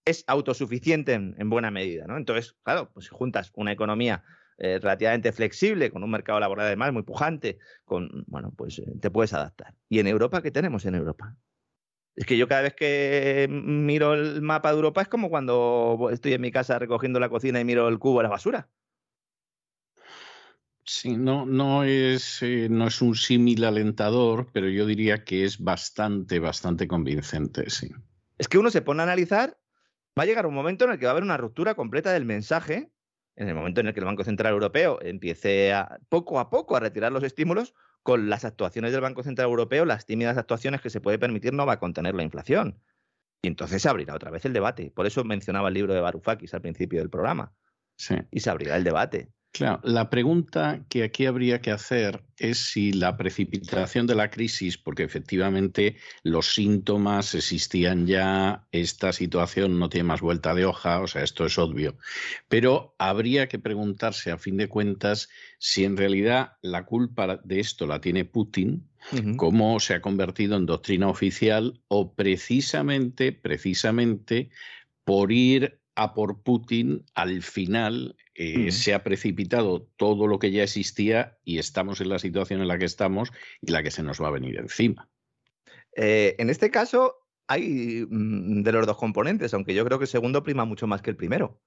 es 0.05 0.23
autosuficiente 0.25 1.13
en, 1.13 1.49
buena 1.51 1.69
medida, 1.69 2.07
¿no? 2.07 2.17
Entonces, 2.17 2.55
claro, 2.63 2.89
pues 2.91 3.05
si 3.05 3.11
juntas 3.11 3.51
una 3.53 3.71
economía 3.71 4.23
eh, 4.57 4.79
relativamente 4.81 5.31
flexible, 5.33 5.91
con 5.91 6.03
un 6.03 6.09
mercado 6.09 6.39
laboral 6.39 6.65
además 6.65 6.91
muy 6.91 7.03
pujante, 7.03 7.59
bueno, 7.85 8.51
pues 8.57 8.79
eh, 8.79 8.91
te 8.99 9.11
puedes 9.11 9.33
adaptar. 9.33 9.75
¿Y 9.87 9.99
en 9.99 10.07
Europa 10.07 10.41
qué 10.41 10.49
tenemos 10.49 10.83
en 10.87 10.95
Europa? 10.95 11.35
Es 12.15 12.25
que 12.25 12.37
yo 12.37 12.47
cada 12.47 12.63
vez 12.63 12.73
que 12.73 13.47
miro 13.49 14.13
el 14.13 14.41
mapa 14.41 14.69
de 14.69 14.75
Europa 14.75 15.01
es 15.01 15.07
como 15.07 15.29
cuando 15.29 16.09
estoy 16.11 16.33
en 16.33 16.41
mi 16.41 16.51
casa 16.51 16.79
recogiendo 16.79 17.19
la 17.19 17.29
cocina 17.29 17.59
y 17.59 17.65
miro 17.65 17.87
el 17.87 17.99
cubo 17.99 18.19
de 18.19 18.23
la 18.23 18.29
basura. 18.29 18.69
Sí, 20.91 21.15
no, 21.15 21.45
no, 21.45 21.83
es, 21.83 22.41
eh, 22.41 22.67
no 22.67 22.87
es 22.87 22.99
un 23.03 23.13
símil 23.13 23.63
alentador, 23.63 24.47
pero 24.51 24.69
yo 24.69 24.87
diría 24.87 25.23
que 25.23 25.45
es 25.45 25.59
bastante, 25.59 26.39
bastante 26.39 26.87
convincente, 26.87 27.69
sí. 27.69 27.91
Es 28.39 28.47
que 28.47 28.57
uno 28.57 28.71
se 28.71 28.81
pone 28.81 29.01
a 29.01 29.03
analizar, 29.03 29.59
va 30.17 30.23
a 30.23 30.25
llegar 30.25 30.47
un 30.47 30.55
momento 30.55 30.85
en 30.85 30.91
el 30.91 30.97
que 30.97 31.05
va 31.05 31.11
a 31.11 31.13
haber 31.13 31.23
una 31.23 31.37
ruptura 31.37 31.75
completa 31.75 32.11
del 32.11 32.25
mensaje, 32.25 32.91
en 33.35 33.47
el 33.47 33.53
momento 33.53 33.81
en 33.81 33.87
el 33.87 33.93
que 33.93 33.99
el 33.99 34.07
Banco 34.07 34.23
Central 34.23 34.53
Europeo 34.53 34.97
empiece 35.03 35.73
a, 35.73 35.99
poco 36.09 36.39
a 36.39 36.49
poco 36.49 36.75
a 36.75 36.79
retirar 36.79 37.11
los 37.11 37.23
estímulos, 37.23 37.75
con 38.03 38.29
las 38.29 38.45
actuaciones 38.45 38.91
del 38.91 39.01
Banco 39.01 39.23
Central 39.23 39.47
Europeo, 39.47 39.85
las 39.85 40.05
tímidas 40.05 40.37
actuaciones 40.37 40.81
que 40.81 40.89
se 40.89 41.01
puede 41.01 41.19
permitir 41.19 41.53
no 41.53 41.65
va 41.65 41.73
a 41.73 41.79
contener 41.79 42.15
la 42.15 42.23
inflación. 42.23 42.79
Y 43.41 43.47
entonces 43.47 43.81
se 43.81 43.89
abrirá 43.89 44.15
otra 44.15 44.31
vez 44.31 44.45
el 44.45 44.53
debate. 44.53 44.91
Por 44.91 45.05
eso 45.05 45.23
mencionaba 45.23 45.69
el 45.69 45.73
libro 45.73 45.93
de 45.93 46.01
Varoufakis 46.01 46.53
al 46.53 46.61
principio 46.61 46.99
del 46.99 47.09
programa. 47.09 47.53
Sí. 47.95 48.15
Y 48.31 48.39
se 48.41 48.49
abrirá 48.49 48.75
el 48.75 48.83
debate. 48.83 49.31
Claro, 49.51 49.81
la 49.83 50.09
pregunta 50.11 50.85
que 50.89 51.03
aquí 51.03 51.25
habría 51.25 51.59
que 51.59 51.71
hacer 51.71 52.23
es 52.37 52.69
si 52.71 52.93
la 52.93 53.17
precipitación 53.17 54.05
de 54.05 54.13
la 54.13 54.29
crisis, 54.29 54.77
porque 54.77 55.03
efectivamente 55.03 55.97
los 56.23 56.53
síntomas 56.53 57.33
existían 57.33 58.05
ya, 58.05 58.67
esta 58.71 59.11
situación 59.11 59.79
no 59.79 59.89
tiene 59.89 60.03
más 60.03 60.21
vuelta 60.21 60.53
de 60.53 60.65
hoja, 60.65 61.01
o 61.01 61.07
sea, 61.07 61.23
esto 61.23 61.47
es 61.47 61.57
obvio, 61.57 61.97
pero 62.47 62.95
habría 62.99 63.49
que 63.49 63.57
preguntarse 63.57 64.31
a 64.31 64.37
fin 64.37 64.55
de 64.55 64.69
cuentas 64.69 65.29
si 65.57 65.83
en 65.83 65.97
realidad 65.97 66.53
la 66.61 66.85
culpa 66.85 67.41
de 67.43 67.59
esto 67.59 67.87
la 67.87 67.99
tiene 67.99 68.25
Putin, 68.25 68.87
cómo 69.35 69.79
se 69.79 69.95
ha 69.95 70.01
convertido 70.01 70.57
en 70.57 70.67
doctrina 70.67 71.07
oficial 71.07 71.81
o 71.87 72.13
precisamente, 72.13 73.31
precisamente 73.31 74.51
por 75.03 75.31
ir 75.31 75.78
a 75.99 76.13
por 76.13 76.41
Putin, 76.43 77.05
al 77.13 77.43
final 77.43 78.15
eh, 78.33 78.71
se 78.71 78.93
ha 78.93 79.03
precipitado 79.03 79.81
todo 79.97 80.27
lo 80.27 80.39
que 80.39 80.49
ya 80.49 80.63
existía 80.63 81.37
y 81.43 81.57
estamos 81.57 81.99
en 81.99 82.07
la 82.07 82.19
situación 82.19 82.61
en 82.61 82.69
la 82.69 82.77
que 82.77 82.85
estamos 82.85 83.33
y 83.59 83.71
la 83.71 83.83
que 83.83 83.91
se 83.91 84.01
nos 84.01 84.21
va 84.21 84.29
a 84.29 84.31
venir 84.31 84.57
encima. 84.57 85.09
Eh, 85.97 86.37
en 86.39 86.49
este 86.49 86.71
caso 86.71 87.17
hay 87.47 88.07
mm, 88.09 88.63
de 88.63 88.71
los 88.71 88.87
dos 88.87 88.95
componentes, 88.95 89.53
aunque 89.53 89.73
yo 89.73 89.83
creo 89.83 89.99
que 89.99 90.05
el 90.05 90.09
segundo 90.09 90.41
prima 90.41 90.63
mucho 90.63 90.87
más 90.87 91.01
que 91.01 91.09
el 91.09 91.17
primero. 91.17 91.59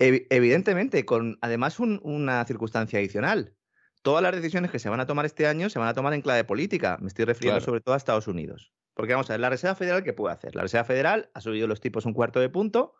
evidentemente, 0.00 1.04
con 1.04 1.38
además 1.40 1.78
una 1.78 2.44
circunstancia 2.44 2.98
adicional. 2.98 3.54
Todas 4.02 4.24
las 4.24 4.34
decisiones 4.34 4.72
que 4.72 4.80
se 4.80 4.88
van 4.88 4.98
a 4.98 5.06
tomar 5.06 5.24
este 5.24 5.46
año 5.46 5.70
se 5.70 5.78
van 5.78 5.86
a 5.86 5.94
tomar 5.94 6.14
en 6.14 6.22
clave 6.22 6.42
política. 6.42 6.98
Me 7.00 7.06
estoy 7.06 7.26
refiriendo 7.26 7.60
sobre 7.60 7.80
todo 7.80 7.94
a 7.94 7.98
Estados 7.98 8.26
Unidos. 8.26 8.72
Porque 8.94 9.12
vamos 9.12 9.30
a 9.30 9.34
ver, 9.34 9.40
la 9.40 9.50
Reserva 9.50 9.76
Federal, 9.76 10.02
¿qué 10.02 10.12
puede 10.12 10.34
hacer? 10.34 10.56
La 10.56 10.62
Reserva 10.62 10.84
Federal 10.84 11.30
ha 11.32 11.40
subido 11.40 11.68
los 11.68 11.80
tipos 11.80 12.04
un 12.06 12.12
cuarto 12.12 12.40
de 12.40 12.48
punto, 12.48 12.94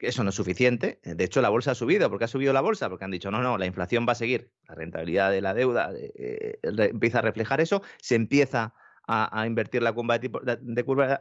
eso 0.00 0.22
no 0.22 0.30
es 0.30 0.34
suficiente. 0.34 1.00
De 1.02 1.24
hecho, 1.24 1.40
la 1.40 1.48
bolsa 1.48 1.72
ha 1.72 1.74
subido. 1.74 2.10
¿Por 2.10 2.18
qué 2.18 2.24
ha 2.24 2.28
subido 2.28 2.52
la 2.52 2.60
bolsa? 2.60 2.88
Porque 2.88 3.04
han 3.04 3.10
dicho, 3.10 3.30
no, 3.30 3.42
no, 3.42 3.58
la 3.58 3.66
inflación 3.66 4.06
va 4.08 4.12
a 4.12 4.16
seguir. 4.16 4.50
La 4.68 4.74
rentabilidad 4.74 5.30
de 5.30 5.40
la 5.40 5.54
deuda 5.54 5.90
eh, 5.94 6.58
empieza 6.62 7.18
a 7.18 7.22
reflejar 7.22 7.60
eso. 7.60 7.82
Se 8.00 8.14
empieza 8.14 8.74
a, 9.06 9.46
invertir 9.46 9.82
la 9.82 9.92
curva 9.92 10.14
de, 10.14 10.20
tipo, 10.20 10.40
de, 10.40 10.58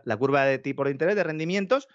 la 0.03 0.17
curva 0.17 0.45
de 0.45 0.59
tipo 0.59 0.83
de 0.83 0.91
interés, 0.91 1.15
de 1.15 1.23
rendimientos. 1.23 1.87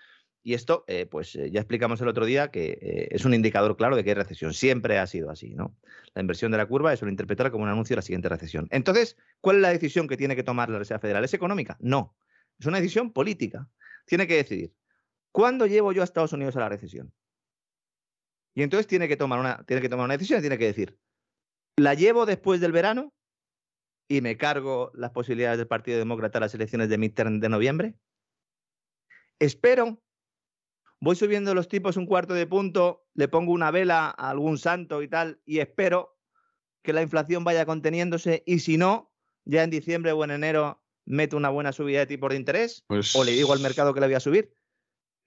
Y 0.43 0.55
esto, 0.55 0.85
eh, 0.86 1.05
pues 1.05 1.35
eh, 1.36 1.51
ya 1.51 1.61
explicamos 1.61 2.01
el 2.01 2.09
otro 2.09 2.24
día 2.24 2.51
que 2.51 3.09
es 3.11 3.27
un 3.27 3.35
indicador 3.35 3.77
claro 3.77 3.94
de 3.94 4.05
que 4.05 4.11
hay 4.11 4.15
recesión. 4.15 4.55
Siempre 4.55 4.98
ha 4.98 5.07
sido 5.07 5.31
así, 5.31 5.55
¿no? 5.55 5.77
La 6.15 6.23
inversión 6.23 6.51
de 6.51 6.59
la 6.59 6.66
curva 6.66 6.93
es 6.94 7.02
interpretar 7.02 7.51
como 7.51 7.65
un 7.65 7.70
anuncio 7.70 7.94
de 7.94 7.98
la 7.98 8.02
siguiente 8.02 8.28
recesión. 8.31 8.66
Entonces, 8.70 9.19
¿cuál 9.40 9.57
es 9.57 9.62
la 9.62 9.70
decisión 9.70 10.09
que 10.09 10.16
tiene 10.16 10.36
que 10.36 10.43
tomar 10.43 10.70
la 10.70 10.78
Reserva 10.78 11.01
Federal? 11.01 11.24
¿Es 11.24 11.35
económica? 11.35 11.77
No. 11.81 12.16
Es 12.59 12.66
una 12.66 12.78
decisión 12.78 13.12
política. 13.12 13.69
Tiene 14.07 14.27
que 14.27 14.36
decidir 14.36 14.73
¿Cuándo 15.32 15.66
llevo 15.66 15.93
yo 15.93 16.02
a 16.02 16.05
Estados 16.05 16.32
Unidos 16.32 16.57
a 16.57 16.61
la 16.61 16.69
recesión? 16.69 17.12
Y 18.55 18.62
entonces 18.62 18.86
tiene 18.86 19.09
que 19.09 19.16
tomar 19.16 19.39
una, 19.39 19.65
tiene 19.65 19.81
que 19.81 19.89
tomar 19.89 20.05
una 20.05 20.16
decisión, 20.16 20.40
tiene 20.40 20.59
que 20.59 20.66
decir, 20.66 20.98
¿la 21.77 21.94
llevo 21.94 22.27
después 22.27 22.61
del 22.61 22.73
verano 22.73 23.15
y 24.09 24.20
me 24.20 24.36
cargo 24.36 24.90
las 24.94 25.12
posibilidades 25.12 25.59
del 25.59 25.69
Partido 25.69 25.98
Demócrata 25.98 26.39
a 26.39 26.40
las 26.40 26.55
elecciones 26.55 26.89
de 26.89 26.98
midterm 26.98 27.40
de 27.40 27.48
noviembre? 27.48 27.94
¿Espero? 29.39 30.02
¿Voy 31.01 31.16
subiendo 31.16 31.55
los 31.55 31.69
tipos 31.69 31.97
un 31.97 32.07
cuarto 32.07 32.35
de 32.35 32.47
punto, 32.47 33.07
le 33.15 33.28
pongo 33.28 33.52
una 33.52 33.70
vela 33.70 34.09
a 34.09 34.31
algún 34.31 34.59
santo 34.59 35.02
y 35.02 35.09
tal, 35.09 35.40
y 35.47 35.61
espero 35.61 36.19
que 36.82 36.93
la 36.93 37.02
inflación 37.02 37.44
vaya 37.44 37.65
conteniéndose 37.65 38.43
y 38.44 38.59
si 38.59 38.77
no, 38.77 39.12
ya 39.44 39.62
en 39.62 39.70
diciembre 39.70 40.12
o 40.12 40.24
en 40.24 40.32
enero 40.32 40.82
meto 41.07 41.36
una 41.36 41.48
buena 41.48 41.73
subida 41.73 42.01
de 42.01 42.07
tipos 42.07 42.31
de 42.31 42.36
interés 42.36 42.85
pues 42.86 43.16
o 43.16 43.24
le 43.24 43.32
digo 43.32 43.52
al 43.52 43.61
mercado 43.61 43.94
que 43.94 44.01
la 44.01 44.07
voy 44.07 44.15
a 44.15 44.20
subir? 44.20 44.55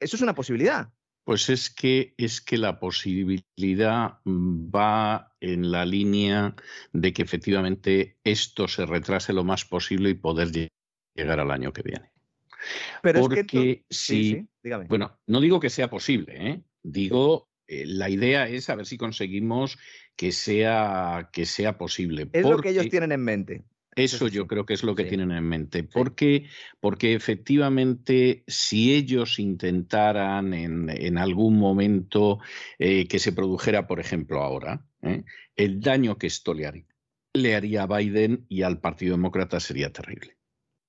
Eso 0.03 0.15
es 0.15 0.21
una 0.21 0.35
posibilidad. 0.35 0.91
Pues 1.23 1.49
es 1.49 1.69
que, 1.69 2.13
es 2.17 2.41
que 2.41 2.57
la 2.57 2.79
posibilidad 2.79 4.19
va 4.25 5.33
en 5.39 5.71
la 5.71 5.85
línea 5.85 6.55
de 6.91 7.13
que 7.13 7.21
efectivamente 7.21 8.17
esto 8.25 8.67
se 8.67 8.85
retrase 8.85 9.31
lo 9.31 9.45
más 9.45 9.63
posible 9.63 10.09
y 10.09 10.15
poder 10.15 10.69
llegar 11.15 11.39
al 11.39 11.51
año 11.51 11.71
que 11.71 11.81
viene. 11.81 12.11
Pero 13.01 13.21
Porque 13.21 13.41
es 13.41 13.47
que 13.47 13.85
si, 13.89 14.47
bueno, 14.87 15.17
no 15.27 15.39
digo 15.39 15.59
que 15.59 15.69
sea 15.69 15.89
posible, 15.89 16.49
¿eh? 16.49 16.61
digo 16.81 17.49
eh, 17.67 17.85
la 17.85 18.09
idea 18.09 18.47
es 18.47 18.69
a 18.69 18.75
ver 18.75 18.85
si 18.85 18.97
conseguimos 18.97 19.77
que 20.15 20.31
sea, 20.31 21.29
que 21.31 21.45
sea 21.45 21.77
posible. 21.77 22.29
Es 22.33 22.43
lo 22.43 22.57
que 22.59 22.69
ellos 22.69 22.89
tienen 22.89 23.11
en 23.11 23.21
mente. 23.21 23.63
Eso 23.95 24.27
yo 24.27 24.47
creo 24.47 24.65
que 24.65 24.73
es 24.73 24.83
lo 24.83 24.95
que 24.95 25.05
tienen 25.05 25.31
en 25.31 25.43
mente. 25.43 25.83
Porque, 25.83 26.47
porque 26.79 27.13
efectivamente, 27.13 28.43
si 28.47 28.93
ellos 28.93 29.39
intentaran 29.39 30.53
en, 30.53 31.17
algún 31.17 31.57
momento 31.57 32.39
eh, 32.79 33.07
que 33.07 33.19
se 33.19 33.33
produjera, 33.33 33.87
por 33.87 33.99
ejemplo, 33.99 34.41
ahora, 34.41 34.85
¿eh? 35.01 35.23
el 35.55 35.79
daño 35.79 36.17
que 36.17 36.27
esto 36.27 36.53
le 36.53 36.65
haría, 36.65 36.87
le 37.33 37.55
haría 37.55 37.83
a 37.83 37.97
Biden 37.97 38.45
y 38.49 38.63
al 38.63 38.79
Partido 38.79 39.15
Demócrata 39.15 39.59
sería 39.59 39.91
terrible. 39.91 40.37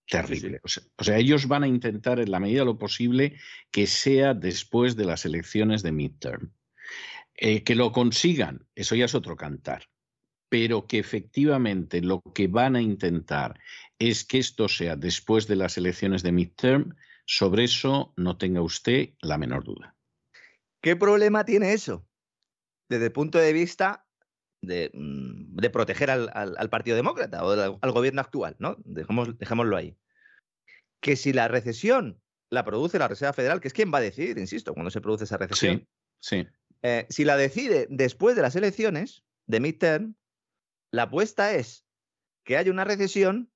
Terrible. 0.06 0.60
O, 0.62 1.04
sea, 1.04 1.16
ellos 1.16 1.48
van 1.48 1.62
a 1.62 1.68
intentar 1.68 2.20
en 2.20 2.30
la 2.30 2.38
medida 2.38 2.60
de 2.60 2.66
lo 2.66 2.78
posible 2.78 3.38
que 3.70 3.86
sea 3.86 4.34
después 4.34 4.96
de 4.96 5.06
las 5.06 5.24
elecciones 5.24 5.82
de 5.82 5.92
midterm. 5.92 6.52
Eh, 7.36 7.64
que 7.64 7.74
lo 7.74 7.90
consigan, 7.90 8.66
eso 8.74 8.94
ya 8.94 9.06
es 9.06 9.14
otro 9.14 9.34
cantar 9.34 9.88
pero 10.48 10.86
que 10.86 10.98
efectivamente 10.98 12.00
lo 12.00 12.22
que 12.34 12.48
van 12.48 12.76
a 12.76 12.82
intentar 12.82 13.58
es 13.98 14.24
que 14.24 14.38
esto 14.38 14.68
sea 14.68 14.96
después 14.96 15.46
de 15.46 15.56
las 15.56 15.76
elecciones 15.76 16.22
de 16.22 16.32
midterm, 16.32 16.94
sobre 17.26 17.64
eso 17.64 18.12
no 18.16 18.36
tenga 18.36 18.62
usted 18.62 19.10
la 19.20 19.38
menor 19.38 19.64
duda. 19.64 19.96
¿Qué 20.80 20.96
problema 20.96 21.44
tiene 21.44 21.72
eso? 21.72 22.06
Desde 22.88 23.06
el 23.06 23.12
punto 23.12 23.38
de 23.38 23.52
vista 23.52 24.06
de, 24.60 24.90
mm, 24.92 25.56
proteger 25.72 26.10
al, 26.10 26.70
Partido 26.70 26.96
Demócrata 26.96 27.44
o 27.44 27.78
al, 27.80 27.92
gobierno 27.92 28.20
actual, 28.20 28.56
¿no? 28.58 28.76
dejémoslo 28.84 29.76
ahí. 29.76 29.96
Que 31.00 31.16
si 31.16 31.32
la 31.32 31.48
recesión 31.48 32.20
la 32.50 32.64
produce 32.64 32.98
la 32.98 33.08
Reserva 33.08 33.32
Federal, 33.32 33.60
que 33.60 33.68
es 33.68 33.74
quien 33.74 33.92
va 33.92 33.98
a 33.98 34.02
decidir, 34.02 34.38
insisto, 34.38 34.74
cuando 34.74 34.90
se 34.90 35.00
produce 35.00 35.24
esa 35.24 35.36
recesión. 35.36 35.86
Sí, 36.20 36.46
eh, 36.82 37.06
si 37.08 37.24
la 37.24 37.36
decide 37.36 37.86
después 37.88 38.36
de 38.36 38.42
las 38.42 38.56
elecciones 38.56 39.24
de 39.46 39.60
midterm, 39.60 40.14
la 40.94 41.04
apuesta 41.04 41.54
es 41.54 41.84
que 42.44 42.56
haya 42.56 42.70
una 42.70 42.84
recesión 42.84 43.50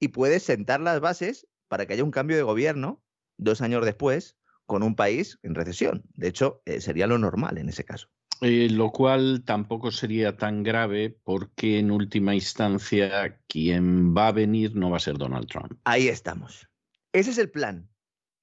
y 0.00 0.08
puedes 0.08 0.42
sentar 0.42 0.80
las 0.80 1.00
bases 1.00 1.46
para 1.68 1.86
que 1.86 1.92
haya 1.92 2.04
un 2.04 2.10
cambio 2.10 2.36
de 2.36 2.42
gobierno 2.42 3.02
dos 3.36 3.60
años 3.60 3.84
después 3.84 4.38
con 4.64 4.82
un 4.82 4.96
país 4.96 5.38
en 5.42 5.54
recesión. 5.54 6.02
De 6.14 6.28
hecho, 6.28 6.62
eh, 6.64 6.80
sería 6.80 7.06
lo 7.06 7.18
normal 7.18 7.58
en 7.58 7.68
ese 7.68 7.84
caso. 7.84 8.08
Eh, 8.40 8.68
lo 8.70 8.90
cual 8.90 9.42
tampoco 9.44 9.90
sería 9.90 10.36
tan 10.36 10.62
grave 10.62 11.10
porque 11.24 11.78
en 11.78 11.90
última 11.90 12.34
instancia 12.34 13.38
quien 13.46 14.16
va 14.16 14.28
a 14.28 14.32
venir 14.32 14.74
no 14.74 14.90
va 14.90 14.96
a 14.96 15.00
ser 15.00 15.18
Donald 15.18 15.46
Trump. 15.48 15.78
Ahí 15.84 16.08
estamos. 16.08 16.68
Ese 17.12 17.30
es 17.30 17.38
el 17.38 17.50
plan. 17.50 17.90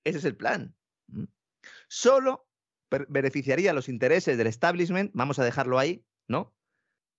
Ese 0.03 0.19
es 0.19 0.25
el 0.25 0.35
plan. 0.35 0.75
Solo 1.87 2.47
beneficiaría 3.09 3.73
los 3.73 3.89
intereses 3.89 4.37
del 4.37 4.47
establishment, 4.47 5.11
vamos 5.13 5.39
a 5.39 5.43
dejarlo 5.43 5.79
ahí, 5.79 6.05
¿no? 6.27 6.53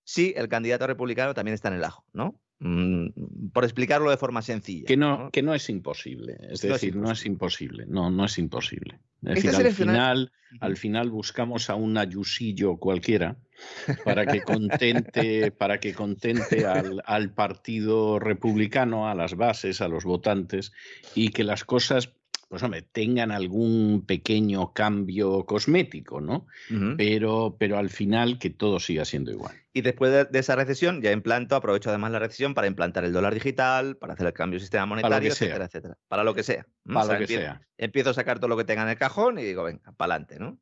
Si 0.03 0.33
el 0.35 0.47
candidato 0.47 0.87
republicano 0.87 1.33
también 1.33 1.53
está 1.53 1.69
en 1.69 1.75
el 1.75 1.83
ajo, 1.83 2.05
¿no? 2.13 2.39
Mm, 2.59 3.49
por 3.51 3.65
explicarlo 3.65 4.09
de 4.09 4.17
forma 4.17 4.41
sencilla. 4.41 4.85
Que 4.87 4.95
no, 4.95 5.29
que 5.31 5.41
no 5.41 5.53
es 5.53 5.69
imposible. 5.69 6.37
Es 6.49 6.61
decir, 6.61 6.95
no 6.95 7.11
es 7.11 7.25
imposible. 7.25 7.85
No, 7.87 8.09
no 8.09 8.25
es 8.25 8.37
imposible. 8.37 8.99
Es 9.21 9.43
decir, 9.43 9.65
al 9.65 9.73
final, 9.73 10.31
al 10.59 10.77
final 10.77 11.09
buscamos 11.09 11.69
a 11.69 11.75
un 11.75 11.97
ayusillo 11.97 12.77
cualquiera 12.77 13.37
para 14.03 14.25
que 14.25 14.41
contente, 14.41 15.51
para 15.57 15.79
que 15.79 15.93
contente 15.93 16.65
al, 16.65 17.01
al 17.05 17.33
partido 17.33 18.19
republicano, 18.19 19.09
a 19.09 19.15
las 19.15 19.35
bases, 19.35 19.81
a 19.81 19.87
los 19.87 20.03
votantes, 20.03 20.71
y 21.15 21.29
que 21.29 21.43
las 21.43 21.63
cosas 21.63 22.13
pues 22.53 22.61
hombre, 22.61 22.83
tengan 22.83 23.31
algún 23.31 24.05
pequeño 24.05 24.73
cambio 24.73 25.43
cosmético, 25.43 26.21
¿no? 26.21 26.45
pero, 26.97 27.55
pero 27.57 27.79
al 27.79 27.89
final 27.89 28.37
que 28.37 28.51
todo 28.51 28.79
siga 28.79 29.05
siendo 29.05 29.31
igual. 29.31 29.59
Y 29.73 29.81
después 29.81 30.29
de, 30.31 30.39
esa 30.39 30.55
recesión, 30.55 31.01
ya 31.01 31.11
implanto, 31.11 31.55
aprovecho 31.55 31.89
además 31.89 32.11
la 32.11 32.19
recesión 32.19 32.53
para 32.53 32.67
implantar 32.67 33.05
el 33.05 33.11
dólar 33.11 33.33
digital, 33.33 33.97
para 33.97 34.13
hacer 34.13 34.27
el 34.27 34.33
cambio 34.33 34.57
del 34.57 34.61
sistema 34.61 34.85
monetario, 34.85 35.31
etcétera, 35.31 35.65
etcétera. 35.65 35.97
Para 36.07 36.23
lo 36.23 36.35
que 36.35 36.43
sea. 36.43 36.67
Para 36.85 37.13
lo 37.13 37.25
que 37.25 37.25
sea. 37.25 37.59
Empiezo 37.75 38.11
a 38.11 38.13
sacar 38.13 38.37
todo 38.37 38.49
lo 38.49 38.57
que 38.57 38.65
tenga 38.65 38.83
en 38.83 38.89
el 38.89 38.97
cajón 38.99 39.39
y 39.39 39.43
digo, 39.43 39.63
venga, 39.63 39.91
para 39.93 40.13
adelante, 40.13 40.37
¿no? 40.37 40.59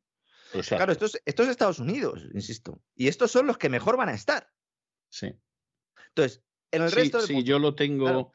Claro, 0.66 0.92
esto 0.92 1.04
es, 1.04 1.20
Estados 1.26 1.78
Unidos, 1.78 2.26
insisto. 2.32 2.80
Y 2.94 3.08
estos 3.08 3.30
son 3.30 3.46
los 3.46 3.58
que 3.58 3.68
mejor 3.68 3.98
van 3.98 4.08
a 4.08 4.14
estar. 4.14 4.48
Sí. 5.10 5.34
Entonces, 6.08 6.42
en 6.70 6.84
el 6.84 6.90
resto 6.90 7.18
del 7.18 7.26
Sí, 7.26 7.42
yo 7.42 7.58
lo 7.58 7.74
tengo. 7.74 8.32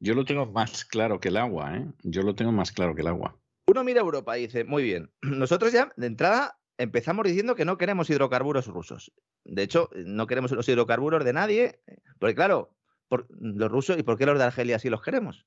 Yo 0.00 0.14
lo 0.14 0.24
tengo 0.24 0.46
más 0.46 0.84
claro 0.84 1.20
que 1.20 1.28
el 1.28 1.36
agua, 1.36 1.76
¿eh? 1.76 1.86
Yo 2.02 2.22
lo 2.22 2.34
tengo 2.34 2.52
más 2.52 2.72
claro 2.72 2.94
que 2.94 3.02
el 3.02 3.08
agua. 3.08 3.36
Uno 3.66 3.84
mira 3.84 4.00
Europa 4.00 4.38
y 4.38 4.42
dice, 4.46 4.64
muy 4.64 4.82
bien, 4.82 5.10
nosotros 5.22 5.72
ya 5.72 5.92
de 5.96 6.06
entrada 6.06 6.58
empezamos 6.78 7.26
diciendo 7.26 7.56
que 7.56 7.64
no 7.64 7.76
queremos 7.76 8.08
hidrocarburos 8.08 8.66
rusos. 8.68 9.12
De 9.44 9.62
hecho, 9.62 9.90
no 9.94 10.26
queremos 10.26 10.52
los 10.52 10.68
hidrocarburos 10.68 11.24
de 11.24 11.32
nadie, 11.32 11.80
porque 12.20 12.36
claro, 12.36 12.76
los 13.10 13.70
rusos, 13.70 13.98
¿y 13.98 14.02
por 14.02 14.16
qué 14.16 14.26
los 14.26 14.38
de 14.38 14.44
Argelia 14.44 14.78
sí 14.78 14.88
los 14.88 15.02
queremos? 15.02 15.46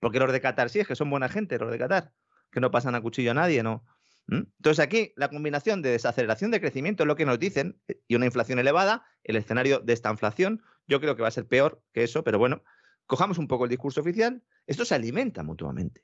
Porque 0.00 0.18
los 0.18 0.32
de 0.32 0.40
Qatar 0.40 0.70
sí, 0.70 0.80
es 0.80 0.88
que 0.88 0.96
son 0.96 1.08
buena 1.08 1.28
gente, 1.28 1.58
los 1.58 1.70
de 1.70 1.78
Qatar, 1.78 2.12
que 2.50 2.60
no 2.60 2.72
pasan 2.72 2.96
a 2.96 3.00
cuchillo 3.00 3.30
a 3.30 3.34
nadie, 3.34 3.62
¿no? 3.62 3.84
¿Mm? 4.26 4.42
Entonces 4.58 4.80
aquí 4.80 5.12
la 5.16 5.28
combinación 5.28 5.82
de 5.82 5.90
desaceleración 5.90 6.50
de 6.50 6.60
crecimiento 6.60 7.04
es 7.04 7.06
lo 7.06 7.16
que 7.16 7.26
nos 7.26 7.38
dicen 7.38 7.80
y 8.08 8.16
una 8.16 8.26
inflación 8.26 8.58
elevada, 8.58 9.04
el 9.22 9.36
escenario 9.36 9.78
de 9.78 9.92
esta 9.92 10.10
inflación, 10.10 10.62
yo 10.88 11.00
creo 11.00 11.14
que 11.14 11.22
va 11.22 11.28
a 11.28 11.32
ser 11.32 11.46
peor 11.46 11.80
que 11.92 12.02
eso, 12.02 12.24
pero 12.24 12.38
bueno, 12.38 12.62
cojamos 13.12 13.36
un 13.36 13.46
poco 13.46 13.64
el 13.64 13.68
discurso 13.68 14.00
oficial, 14.00 14.42
esto 14.66 14.86
se 14.86 14.94
alimenta 14.94 15.42
mutuamente. 15.42 16.02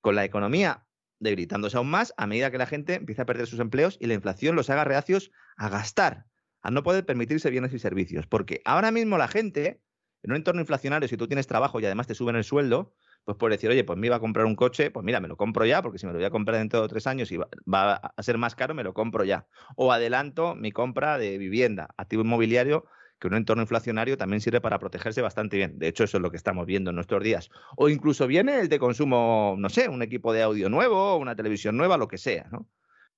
Con 0.00 0.16
la 0.16 0.24
economía 0.24 0.84
debilitándose 1.20 1.76
aún 1.76 1.88
más 1.88 2.12
a 2.16 2.26
medida 2.26 2.50
que 2.50 2.58
la 2.58 2.66
gente 2.66 2.94
empieza 2.94 3.22
a 3.22 3.24
perder 3.24 3.46
sus 3.46 3.60
empleos 3.60 3.96
y 4.00 4.08
la 4.08 4.14
inflación 4.14 4.56
los 4.56 4.68
haga 4.68 4.82
reacios 4.82 5.30
a 5.56 5.68
gastar, 5.68 6.26
a 6.60 6.72
no 6.72 6.82
poder 6.82 7.06
permitirse 7.06 7.50
bienes 7.50 7.72
y 7.72 7.78
servicios. 7.78 8.26
Porque 8.26 8.62
ahora 8.64 8.90
mismo 8.90 9.16
la 9.16 9.28
gente, 9.28 9.80
en 10.24 10.32
un 10.32 10.38
entorno 10.38 10.60
inflacionario, 10.60 11.08
si 11.08 11.16
tú 11.16 11.28
tienes 11.28 11.46
trabajo 11.46 11.78
y 11.78 11.84
además 11.84 12.08
te 12.08 12.16
suben 12.16 12.34
el 12.34 12.42
sueldo, 12.42 12.94
pues 13.24 13.38
puedes 13.38 13.56
decir, 13.56 13.70
oye, 13.70 13.84
pues 13.84 13.96
me 13.96 14.08
iba 14.08 14.16
a 14.16 14.20
comprar 14.20 14.44
un 14.44 14.56
coche, 14.56 14.90
pues 14.90 15.04
mira, 15.04 15.20
me 15.20 15.28
lo 15.28 15.36
compro 15.36 15.64
ya, 15.66 15.82
porque 15.82 16.00
si 16.00 16.06
me 16.06 16.12
lo 16.12 16.18
voy 16.18 16.26
a 16.26 16.30
comprar 16.30 16.58
dentro 16.58 16.82
de 16.82 16.88
tres 16.88 17.06
años 17.06 17.30
y 17.30 17.36
va 17.36 17.92
a 17.92 18.22
ser 18.24 18.38
más 18.38 18.56
caro, 18.56 18.74
me 18.74 18.82
lo 18.82 18.92
compro 18.92 19.22
ya. 19.22 19.46
O 19.76 19.92
adelanto 19.92 20.56
mi 20.56 20.72
compra 20.72 21.16
de 21.16 21.38
vivienda, 21.38 21.94
activo 21.96 22.22
inmobiliario, 22.22 22.86
que 23.20 23.28
un 23.28 23.34
entorno 23.34 23.62
inflacionario 23.62 24.16
también 24.16 24.40
sirve 24.40 24.60
para 24.62 24.78
protegerse 24.78 25.20
bastante 25.20 25.58
bien. 25.58 25.78
De 25.78 25.88
hecho, 25.88 26.04
eso 26.04 26.16
es 26.16 26.22
lo 26.22 26.30
que 26.30 26.38
estamos 26.38 26.66
viendo 26.66 26.90
en 26.90 26.96
nuestros 26.96 27.22
días. 27.22 27.50
O 27.76 27.90
incluso 27.90 28.26
viene 28.26 28.58
el 28.58 28.68
de 28.68 28.78
consumo, 28.78 29.54
no 29.58 29.68
sé, 29.68 29.88
un 29.88 30.02
equipo 30.02 30.32
de 30.32 30.42
audio 30.42 30.70
nuevo, 30.70 31.16
una 31.18 31.36
televisión 31.36 31.76
nueva, 31.76 31.98
lo 31.98 32.08
que 32.08 32.16
sea, 32.16 32.48
¿no? 32.50 32.66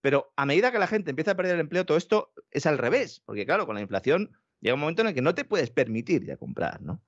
Pero 0.01 0.33
a 0.35 0.45
medida 0.45 0.73
que 0.73 0.81
la 0.81 0.89
gente 0.89 1.11
empieza 1.11 1.31
a 1.31 1.37
perder 1.37 1.55
el 1.55 1.61
empleo, 1.61 1.87
todo 1.87 1.97
esto 1.97 2.33
es 2.51 2.67
al 2.67 2.79
revés, 2.79 3.23
porque 3.25 3.47
claro, 3.47 3.65
con 3.65 3.77
la 3.77 3.81
inflación 3.81 4.37
llega 4.61 4.75
un 4.75 4.81
momento 4.81 5.03
en 5.03 5.09
el 5.09 5.15
que 5.15 5.23
no 5.23 5.37
te 5.37 5.45
puedes 5.45 5.71
permitir 5.71 6.25
ya 6.25 6.37
comprar, 6.37 6.83
¿no? 6.83 7.01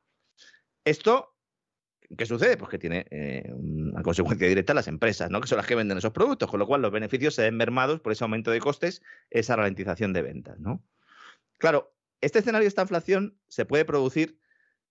Esto, 0.85 1.35
¿qué 2.17 2.27
sucede? 2.27 2.57
Pues 2.57 2.71
que 2.71 2.79
tiene 2.79 3.07
eh, 3.11 3.51
una 3.53 4.03
consecuencia 4.03 4.47
directa 4.47 4.73
las 4.73 4.87
empresas, 4.87 5.31
¿no? 5.31 5.41
Que 5.41 5.49
son 5.49 5.57
las 5.57 5.67
que 5.67 5.75
venden 5.75 5.99
esos 5.99 6.13
productos, 6.13 6.49
con 6.49 6.61
lo 6.61 6.69
cual 6.69 6.83
los 6.83 6.93
beneficios 6.93 7.35
se 7.35 7.43
ven 7.43 7.57
mermados 7.57 7.99
por 8.01 8.13
ese 8.13 8.23
aumento 8.23 8.53
de 8.53 8.61
costes, 8.61 9.03
esa 9.31 9.57
ralentización 9.57 10.13
de 10.13 10.23
ventas, 10.23 10.61
¿no? 10.61 10.81
Claro, 11.59 11.94
este 12.25 12.39
escenario 12.39 12.65
de 12.65 12.69
esta 12.69 12.83
inflación 12.83 13.39
se 13.49 13.67
puede 13.67 13.85
producir 13.85 14.39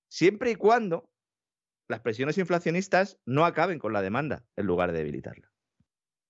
siempre 0.08 0.52
y 0.52 0.56
cuando 0.56 1.10
las 1.88 2.02
presiones 2.02 2.38
inflacionistas 2.38 3.20
no 3.26 3.46
acaben 3.46 3.80
con 3.80 3.94
la 3.94 4.02
demanda 4.02 4.46
en 4.56 4.68
lugar 4.68 4.92
de 4.92 5.00
debilitarla. 5.00 5.52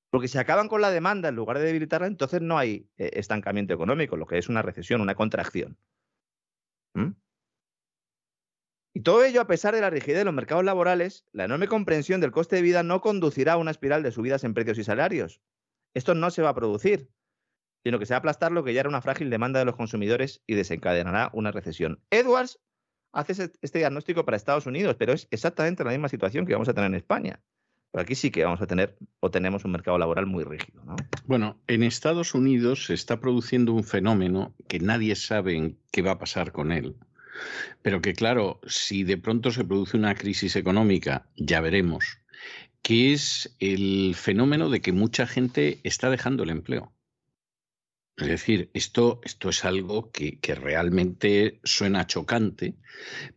Porque 0.10 0.28
si 0.28 0.38
acaban 0.38 0.68
con 0.68 0.82
la 0.82 0.92
demanda 0.92 1.30
en 1.30 1.36
lugar 1.36 1.58
de 1.58 1.66
debilitarla, 1.66 2.08
entonces 2.08 2.42
no 2.42 2.58
hay 2.58 2.90
eh, 2.98 3.12
estancamiento 3.14 3.74
económico, 3.74 4.16
lo 4.16 4.28
que 4.28 4.38
es 4.38 4.48
una 4.48 4.62
recesión, 4.62 5.02
una 5.02 5.16
contracción. 5.16 5.78
¿Mm? 6.94 7.12
Y 8.96 9.02
todo 9.02 9.24
ello, 9.24 9.42
a 9.42 9.48
pesar 9.48 9.74
de 9.74 9.82
la 9.82 9.90
rigidez 9.90 10.20
de 10.20 10.26
los 10.26 10.34
mercados 10.34 10.64
laborales, 10.64 11.26
la 11.32 11.46
enorme 11.46 11.68
comprensión 11.68 12.22
del 12.22 12.32
coste 12.32 12.58
de 12.58 12.62
vida 12.62 12.84
no 12.84 13.02
conducirá 13.02 13.54
a 13.54 13.58
una 13.58 13.72
espiral 13.72 14.04
de 14.04 14.12
subidas 14.12 14.44
en 14.44 14.54
precios 14.54 14.78
y 14.78 14.84
salarios. 14.84 15.42
Esto 15.96 16.14
no 16.14 16.30
se 16.30 16.44
va 16.44 16.50
a 16.50 16.56
producir 16.56 17.10
sino 17.84 18.00
que 18.00 18.06
se 18.06 18.14
va 18.14 18.18
a 18.18 18.20
aplastar 18.20 18.52
lo 18.52 18.64
que 18.64 18.74
ya 18.74 18.82
era 18.82 18.90
una 18.90 19.02
frágil 19.02 19.30
demanda 19.30 19.60
de 19.60 19.66
los 19.66 19.76
consumidores 19.76 20.42
y 20.48 20.56
desencadenará 20.56 21.30
una 21.34 21.52
recesión. 21.52 22.00
Edwards 22.10 22.60
hace 23.12 23.52
este 23.62 23.80
diagnóstico 23.80 24.26
para 24.26 24.38
Estados 24.38 24.66
Unidos, 24.66 24.96
pero 24.98 25.14
es 25.14 25.28
exactamente 25.32 25.84
la 25.84 25.92
misma 25.92 26.10
situación 26.10 26.46
que 26.46 26.54
vamos 26.54 26.70
a 26.70 26.74
tener 26.74 26.90
en 26.90 26.96
España. 26.96 27.42
Pero 27.92 28.02
aquí 28.02 28.16
sí 28.16 28.32
que 28.32 28.44
vamos 28.44 28.60
a 28.62 28.66
tener 28.66 28.98
o 29.20 29.30
tenemos 29.30 29.66
un 29.66 29.72
mercado 29.72 30.00
laboral 30.00 30.26
muy 30.26 30.44
rígido. 30.44 30.82
Bueno, 31.28 31.62
en 31.68 31.84
Estados 31.84 32.34
Unidos 32.34 32.86
se 32.86 32.96
está 32.96 33.20
produciendo 33.20 33.72
un 33.72 33.84
fenómeno 33.84 34.56
que 34.68 34.80
nadie 34.80 35.16
sabe 35.16 35.76
qué 35.92 36.02
va 36.02 36.12
a 36.12 36.20
pasar 36.20 36.52
con 36.52 36.72
él. 36.72 36.96
Pero 37.84 38.02
que 38.02 38.14
claro, 38.14 38.60
si 38.66 39.04
de 39.04 39.18
pronto 39.18 39.52
se 39.52 39.64
produce 39.64 39.98
una 39.98 40.16
crisis 40.16 40.56
económica, 40.56 41.28
ya 41.36 41.62
veremos, 41.62 42.20
que 42.82 43.14
es 43.14 43.56
el 43.60 44.16
fenómeno 44.16 44.70
de 44.70 44.82
que 44.82 44.92
mucha 44.92 45.28
gente 45.28 45.80
está 45.84 46.10
dejando 46.10 46.44
el 46.44 46.50
empleo. 46.50 46.93
Es 48.18 48.28
decir, 48.28 48.70
esto, 48.74 49.22
esto 49.24 49.50
es 49.50 49.66
algo 49.66 50.12
que, 50.12 50.40
que, 50.40 50.54
realmente 50.54 51.60
suena 51.64 52.06
chocante, 52.06 52.76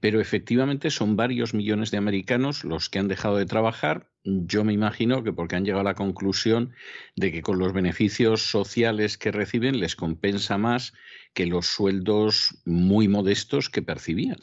pero 0.01 0.21
efectivamente 0.21 0.91
son 0.91 1.17
varios 1.17 1.55
millones 1.55 1.91
de 1.91 1.97
americanos 1.97 2.63
los 2.63 2.91
que 2.91 2.99
han 2.99 3.09
dejado 3.09 3.39
de 3.39 3.47
trabajar, 3.47 4.11
yo 4.27 4.65
me 4.65 4.73
imagino 4.73 5.23
que 5.23 5.33
porque 5.33 5.57
han 5.57 5.65
llegado 5.65 5.81
a 5.81 5.85
la 5.85 5.95
conclusión 5.95 6.75
de 7.15 7.31
que 7.31 7.43
con 7.43 7.59
los 7.59 7.73
beneficios 7.73 8.43
sociales 8.43 9.17
que 9.17 9.31
reciben 9.31 9.79
les 9.79 9.95
compensa 9.95 10.59
más 10.59 10.93
que 11.33 11.47
los 11.47 11.67
sueldos 11.67 12.59
muy 12.65 13.09
modestos 13.09 13.71
que 13.71 13.83
percibían. 13.83 14.39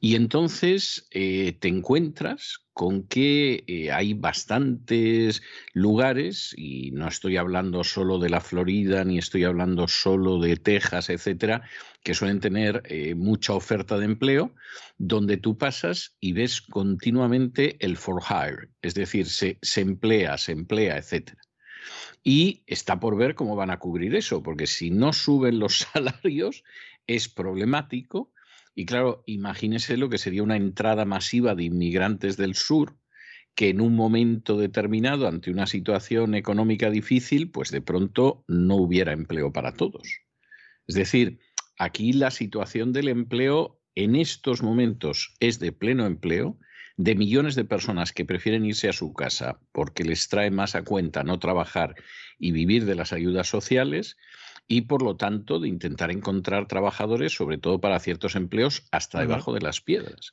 Y 0.00 0.14
entonces 0.14 1.06
eh, 1.10 1.56
te 1.58 1.68
encuentras 1.68 2.60
con 2.72 3.04
que 3.04 3.64
eh, 3.66 3.90
hay 3.90 4.12
bastantes 4.12 5.42
lugares, 5.72 6.54
y 6.56 6.90
no 6.90 7.08
estoy 7.08 7.38
hablando 7.38 7.84
solo 7.84 8.18
de 8.18 8.28
la 8.28 8.40
Florida, 8.40 9.02
ni 9.04 9.18
estoy 9.18 9.44
hablando 9.44 9.88
solo 9.88 10.38
de 10.38 10.56
Texas, 10.56 11.08
etcétera, 11.08 11.62
que 12.02 12.14
suelen 12.14 12.40
tener 12.40 12.82
eh, 12.84 13.14
mucha 13.14 13.54
oferta 13.54 13.98
de 13.98 14.04
empleo, 14.04 14.54
donde 14.98 15.38
tú 15.38 15.56
pasas 15.56 16.16
y 16.20 16.32
ves 16.32 16.60
continuamente 16.60 17.76
el 17.84 17.96
for 17.96 18.22
hire, 18.22 18.68
es 18.82 18.94
decir, 18.94 19.26
se, 19.26 19.58
se 19.62 19.80
emplea, 19.80 20.36
se 20.36 20.52
emplea, 20.52 20.98
etcétera. 20.98 21.40
Y 22.22 22.62
está 22.66 23.00
por 23.00 23.16
ver 23.16 23.34
cómo 23.34 23.56
van 23.56 23.70
a 23.70 23.78
cubrir 23.78 24.14
eso, 24.14 24.42
porque 24.42 24.66
si 24.66 24.90
no 24.90 25.12
suben 25.12 25.58
los 25.58 25.78
salarios 25.92 26.62
es 27.06 27.28
problemático 27.28 28.32
y 28.76 28.84
claro, 28.84 29.24
imagínese 29.26 29.96
lo 29.96 30.10
que 30.10 30.18
sería 30.18 30.42
una 30.42 30.56
entrada 30.56 31.06
masiva 31.06 31.54
de 31.54 31.64
inmigrantes 31.64 32.36
del 32.36 32.54
sur 32.54 32.98
que 33.54 33.70
en 33.70 33.80
un 33.80 33.96
momento 33.96 34.58
determinado, 34.58 35.26
ante 35.26 35.50
una 35.50 35.66
situación 35.66 36.34
económica 36.34 36.90
difícil, 36.90 37.50
pues 37.50 37.70
de 37.70 37.80
pronto 37.80 38.44
no 38.46 38.76
hubiera 38.76 39.12
empleo 39.12 39.50
para 39.50 39.72
todos. 39.72 40.20
Es 40.86 40.94
decir, 40.94 41.40
aquí 41.78 42.12
la 42.12 42.30
situación 42.30 42.92
del 42.92 43.08
empleo 43.08 43.80
en 43.94 44.14
estos 44.14 44.62
momentos 44.62 45.34
es 45.40 45.58
de 45.58 45.72
pleno 45.72 46.04
empleo, 46.04 46.58
de 46.98 47.14
millones 47.14 47.54
de 47.54 47.64
personas 47.64 48.12
que 48.12 48.26
prefieren 48.26 48.66
irse 48.66 48.90
a 48.90 48.92
su 48.92 49.14
casa 49.14 49.58
porque 49.72 50.04
les 50.04 50.28
trae 50.28 50.50
más 50.50 50.74
a 50.74 50.82
cuenta 50.82 51.24
no 51.24 51.38
trabajar 51.38 51.94
y 52.38 52.52
vivir 52.52 52.84
de 52.84 52.94
las 52.94 53.14
ayudas 53.14 53.48
sociales, 53.48 54.18
y 54.68 54.82
por 54.82 55.02
lo 55.02 55.16
tanto 55.16 55.60
de 55.60 55.68
intentar 55.68 56.10
encontrar 56.10 56.66
trabajadores, 56.66 57.32
sobre 57.34 57.58
todo 57.58 57.80
para 57.80 58.00
ciertos 58.00 58.34
empleos, 58.34 58.86
hasta 58.90 59.20
debajo 59.20 59.52
de 59.52 59.60
las 59.60 59.80
piedras. 59.80 60.32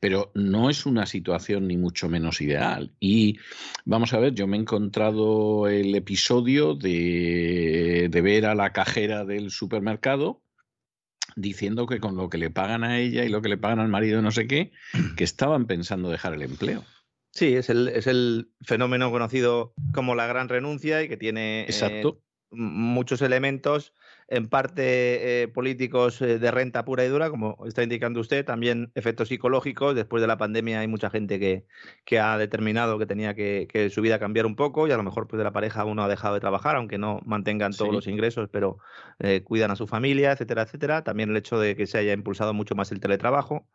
Pero 0.00 0.32
no 0.34 0.70
es 0.70 0.86
una 0.86 1.06
situación 1.06 1.68
ni 1.68 1.76
mucho 1.76 2.08
menos 2.08 2.40
ideal. 2.40 2.92
Y 2.98 3.38
vamos 3.84 4.14
a 4.14 4.18
ver, 4.18 4.34
yo 4.34 4.46
me 4.46 4.56
he 4.56 4.60
encontrado 4.60 5.68
el 5.68 5.94
episodio 5.94 6.74
de, 6.74 8.08
de 8.10 8.20
ver 8.22 8.46
a 8.46 8.54
la 8.54 8.72
cajera 8.72 9.24
del 9.24 9.50
supermercado 9.50 10.40
diciendo 11.36 11.86
que 11.86 12.00
con 12.00 12.16
lo 12.16 12.28
que 12.28 12.38
le 12.38 12.50
pagan 12.50 12.84
a 12.84 13.00
ella 13.00 13.24
y 13.24 13.28
lo 13.28 13.42
que 13.42 13.48
le 13.48 13.56
pagan 13.56 13.80
al 13.80 13.88
marido 13.88 14.22
no 14.22 14.30
sé 14.30 14.46
qué, 14.46 14.72
que 15.16 15.24
estaban 15.24 15.66
pensando 15.66 16.08
dejar 16.08 16.32
el 16.32 16.42
empleo. 16.42 16.84
Sí, 17.32 17.54
es 17.54 17.68
el, 17.68 17.88
es 17.88 18.06
el 18.06 18.52
fenómeno 18.62 19.10
conocido 19.10 19.74
como 19.92 20.14
la 20.14 20.26
gran 20.26 20.48
renuncia 20.48 21.02
y 21.02 21.08
que 21.08 21.16
tiene 21.16 21.62
eh, 21.62 21.64
Exacto 21.64 22.22
muchos 22.54 23.22
elementos, 23.22 23.92
en 24.28 24.48
parte 24.48 25.42
eh, 25.42 25.48
políticos 25.48 26.20
eh, 26.22 26.38
de 26.38 26.50
renta 26.50 26.84
pura 26.84 27.04
y 27.04 27.08
dura, 27.08 27.30
como 27.30 27.58
está 27.66 27.82
indicando 27.82 28.20
usted, 28.20 28.44
también 28.44 28.90
efectos 28.94 29.28
psicológicos. 29.28 29.94
Después 29.94 30.20
de 30.20 30.26
la 30.26 30.38
pandemia 30.38 30.80
hay 30.80 30.88
mucha 30.88 31.10
gente 31.10 31.38
que, 31.38 31.66
que 32.04 32.18
ha 32.18 32.38
determinado 32.38 32.98
que 32.98 33.06
tenía 33.06 33.34
que, 33.34 33.90
su 33.92 34.00
vida 34.00 34.18
cambiar 34.18 34.46
un 34.46 34.56
poco 34.56 34.88
y 34.88 34.92
a 34.92 34.96
lo 34.96 35.02
mejor 35.02 35.28
pues, 35.28 35.38
de 35.38 35.44
la 35.44 35.52
pareja 35.52 35.84
uno 35.84 36.02
ha 36.02 36.08
dejado 36.08 36.34
de 36.34 36.40
trabajar, 36.40 36.76
aunque 36.76 36.98
no 36.98 37.20
mantengan 37.24 37.72
todos 37.72 37.92
los 37.92 38.06
ingresos, 38.06 38.48
pero 38.50 38.78
eh, 39.18 39.42
cuidan 39.44 39.70
a 39.70 39.76
su 39.76 39.86
familia, 39.86 40.32
etcétera, 40.32 40.62
etcétera. 40.62 41.04
También 41.04 41.30
el 41.30 41.36
hecho 41.36 41.58
de 41.58 41.76
que 41.76 41.86
se 41.86 41.98
haya 41.98 42.12
impulsado 42.12 42.54
mucho 42.54 42.74
más 42.74 42.92
el 42.92 43.00
teletrabajo 43.00 43.66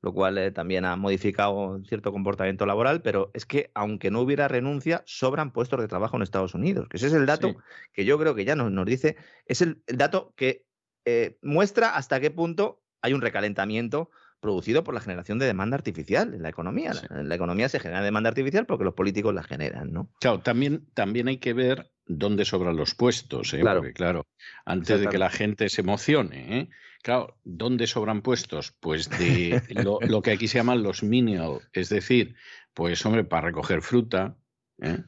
lo 0.00 0.12
cual 0.12 0.38
eh, 0.38 0.50
también 0.50 0.84
ha 0.84 0.96
modificado 0.96 1.82
cierto 1.84 2.12
comportamiento 2.12 2.66
laboral, 2.66 3.02
pero 3.02 3.30
es 3.34 3.46
que 3.46 3.70
aunque 3.74 4.10
no 4.10 4.20
hubiera 4.20 4.48
renuncia, 4.48 5.02
sobran 5.06 5.52
puestos 5.52 5.80
de 5.80 5.88
trabajo 5.88 6.16
en 6.16 6.22
Estados 6.22 6.54
Unidos, 6.54 6.88
que 6.88 6.98
ese 6.98 7.08
es 7.08 7.12
el 7.14 7.26
dato 7.26 7.56
que 7.92 8.04
yo 8.04 8.18
creo 8.18 8.34
que 8.34 8.44
ya 8.44 8.54
nos, 8.54 8.70
nos 8.70 8.86
dice, 8.86 9.16
es 9.46 9.62
el, 9.62 9.82
dato 9.86 10.32
que 10.36 10.64
eh, 11.04 11.38
muestra 11.42 11.96
hasta 11.96 12.20
qué 12.20 12.30
punto 12.30 12.82
hay 13.02 13.12
un 13.12 13.20
recalentamiento 13.20 14.10
producido 14.40 14.84
por 14.84 14.94
la 14.94 15.00
generación 15.00 15.38
de 15.38 15.46
demanda 15.46 15.76
artificial 15.76 16.32
en 16.32 16.42
la 16.42 16.48
economía. 16.48 16.92
En 17.10 17.28
la 17.28 17.34
economía 17.34 17.68
se 17.68 17.80
genera 17.80 18.02
demanda 18.02 18.28
artificial 18.28 18.66
porque 18.66 18.84
los 18.84 18.94
políticos 18.94 19.34
la 19.34 19.42
generan, 19.42 19.92
¿no? 19.92 20.10
Claro, 20.20 20.40
también, 20.40 20.86
también 20.94 21.26
hay 21.26 21.38
que 21.38 21.54
ver 21.54 21.90
dónde 22.08 22.44
sobran 22.44 22.76
los 22.76 22.94
puestos, 22.94 23.54
¿eh? 23.54 23.60
Claro. 23.60 23.80
Porque, 23.80 23.92
claro, 23.92 24.26
antes 24.64 25.00
de 25.00 25.06
que 25.08 25.18
la 25.18 25.30
gente 25.30 25.68
se 25.68 25.82
emocione, 25.82 26.58
¿eh? 26.58 26.68
Claro, 27.02 27.38
¿dónde 27.44 27.86
sobran 27.86 28.22
puestos? 28.22 28.72
Pues 28.80 29.08
de 29.10 29.62
lo, 29.84 30.22
que 30.22 30.32
aquí 30.32 30.48
se 30.48 30.58
llaman 30.58 30.82
los 30.82 31.02
menial, 31.02 31.60
es 31.72 31.88
decir, 31.88 32.34
pues 32.74 33.04
hombre, 33.06 33.24
para 33.24 33.46
recoger 33.48 33.82
fruta, 33.82 34.36
¿eh? 34.82 34.98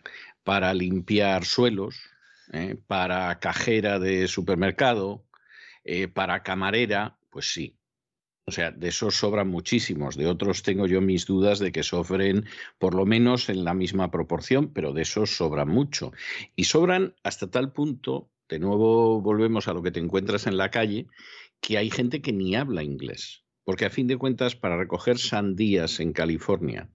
para 0.44 0.72
limpiar 0.72 1.44
suelos, 1.44 2.00
¿eh? 2.52 2.76
para 2.86 3.38
cajera 3.40 3.98
de 3.98 4.28
supermercado, 4.28 5.26
para 6.14 6.42
camarera, 6.44 7.18
pues 7.30 7.52
sí. 7.52 7.79
O 8.50 8.52
sea, 8.52 8.72
de 8.72 8.88
esos 8.88 9.14
sobran 9.14 9.46
muchísimos, 9.46 10.16
de 10.16 10.26
otros 10.26 10.64
tengo 10.64 10.88
yo 10.88 11.00
mis 11.00 11.24
dudas 11.24 11.60
de 11.60 11.70
que 11.70 11.84
sofren 11.84 12.46
por 12.80 12.96
lo 12.96 13.06
menos 13.06 13.48
en 13.48 13.62
la 13.62 13.74
misma 13.74 14.10
proporción, 14.10 14.72
pero 14.72 14.92
de 14.92 15.02
esos 15.02 15.36
sobran 15.36 15.68
mucho. 15.68 16.10
Y 16.56 16.64
sobran 16.64 17.14
hasta 17.22 17.48
tal 17.48 17.72
punto, 17.72 18.28
de 18.48 18.58
nuevo 18.58 19.20
volvemos 19.20 19.68
a 19.68 19.72
lo 19.72 19.84
que 19.84 19.92
te 19.92 20.00
encuentras 20.00 20.48
en 20.48 20.56
la 20.56 20.72
calle, 20.72 21.06
que 21.60 21.78
hay 21.78 21.90
gente 21.90 22.22
que 22.22 22.32
ni 22.32 22.56
habla 22.56 22.82
inglés. 22.82 23.44
Porque 23.62 23.84
a 23.84 23.90
fin 23.90 24.08
de 24.08 24.16
cuentas, 24.16 24.56
para 24.56 24.76
recoger 24.76 25.18
sandías 25.18 26.00
en 26.00 26.12
California 26.12 26.90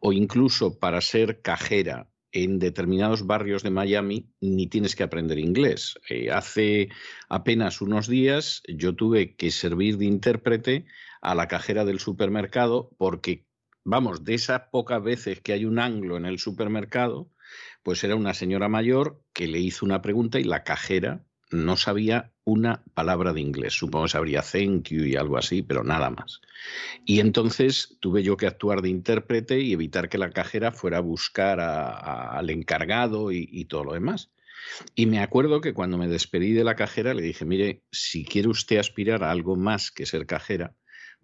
o 0.00 0.12
incluso 0.12 0.78
para 0.78 1.00
ser 1.00 1.40
cajera 1.40 2.10
en 2.32 2.58
determinados 2.58 3.26
barrios 3.26 3.62
de 3.62 3.70
Miami, 3.70 4.30
ni 4.40 4.66
tienes 4.66 4.94
que 4.94 5.02
aprender 5.02 5.38
inglés. 5.38 5.98
Eh, 6.08 6.30
hace 6.30 6.88
apenas 7.28 7.80
unos 7.80 8.08
días 8.08 8.62
yo 8.68 8.94
tuve 8.94 9.34
que 9.36 9.50
servir 9.50 9.96
de 9.98 10.06
intérprete 10.06 10.86
a 11.20 11.34
la 11.34 11.48
cajera 11.48 11.84
del 11.84 12.00
supermercado 12.00 12.90
porque, 12.98 13.46
vamos, 13.84 14.24
de 14.24 14.34
esas 14.34 14.62
pocas 14.70 15.02
veces 15.02 15.40
que 15.40 15.52
hay 15.52 15.64
un 15.64 15.78
anglo 15.78 16.16
en 16.16 16.26
el 16.26 16.38
supermercado, 16.38 17.30
pues 17.82 18.04
era 18.04 18.16
una 18.16 18.34
señora 18.34 18.68
mayor 18.68 19.22
que 19.32 19.46
le 19.48 19.58
hizo 19.58 19.86
una 19.86 20.02
pregunta 20.02 20.38
y 20.38 20.44
la 20.44 20.64
cajera 20.64 21.24
no 21.50 21.76
sabía 21.76 22.32
una 22.48 22.82
palabra 22.94 23.34
de 23.34 23.42
inglés. 23.42 23.74
Supongo 23.74 24.06
que 24.06 24.12
sabría 24.12 24.40
thank 24.40 24.88
you 24.88 25.04
y 25.04 25.16
algo 25.16 25.36
así, 25.36 25.62
pero 25.62 25.84
nada 25.84 26.08
más. 26.08 26.40
Y 27.04 27.20
entonces 27.20 27.98
tuve 28.00 28.22
yo 28.22 28.38
que 28.38 28.46
actuar 28.46 28.80
de 28.80 28.88
intérprete 28.88 29.60
y 29.60 29.74
evitar 29.74 30.08
que 30.08 30.16
la 30.16 30.30
cajera 30.30 30.72
fuera 30.72 30.98
a 30.98 31.02
buscar 31.02 31.60
al 31.60 32.48
encargado 32.48 33.32
y, 33.32 33.46
y 33.52 33.66
todo 33.66 33.84
lo 33.84 33.92
demás. 33.92 34.30
Y 34.94 35.06
me 35.06 35.20
acuerdo 35.20 35.60
que 35.60 35.74
cuando 35.74 35.98
me 35.98 36.08
despedí 36.08 36.52
de 36.52 36.64
la 36.64 36.74
cajera 36.74 37.12
le 37.12 37.22
dije, 37.22 37.44
mire, 37.44 37.82
si 37.92 38.24
quiere 38.24 38.48
usted 38.48 38.78
aspirar 38.78 39.24
a 39.24 39.30
algo 39.30 39.56
más 39.56 39.90
que 39.90 40.06
ser 40.06 40.24
cajera, 40.24 40.74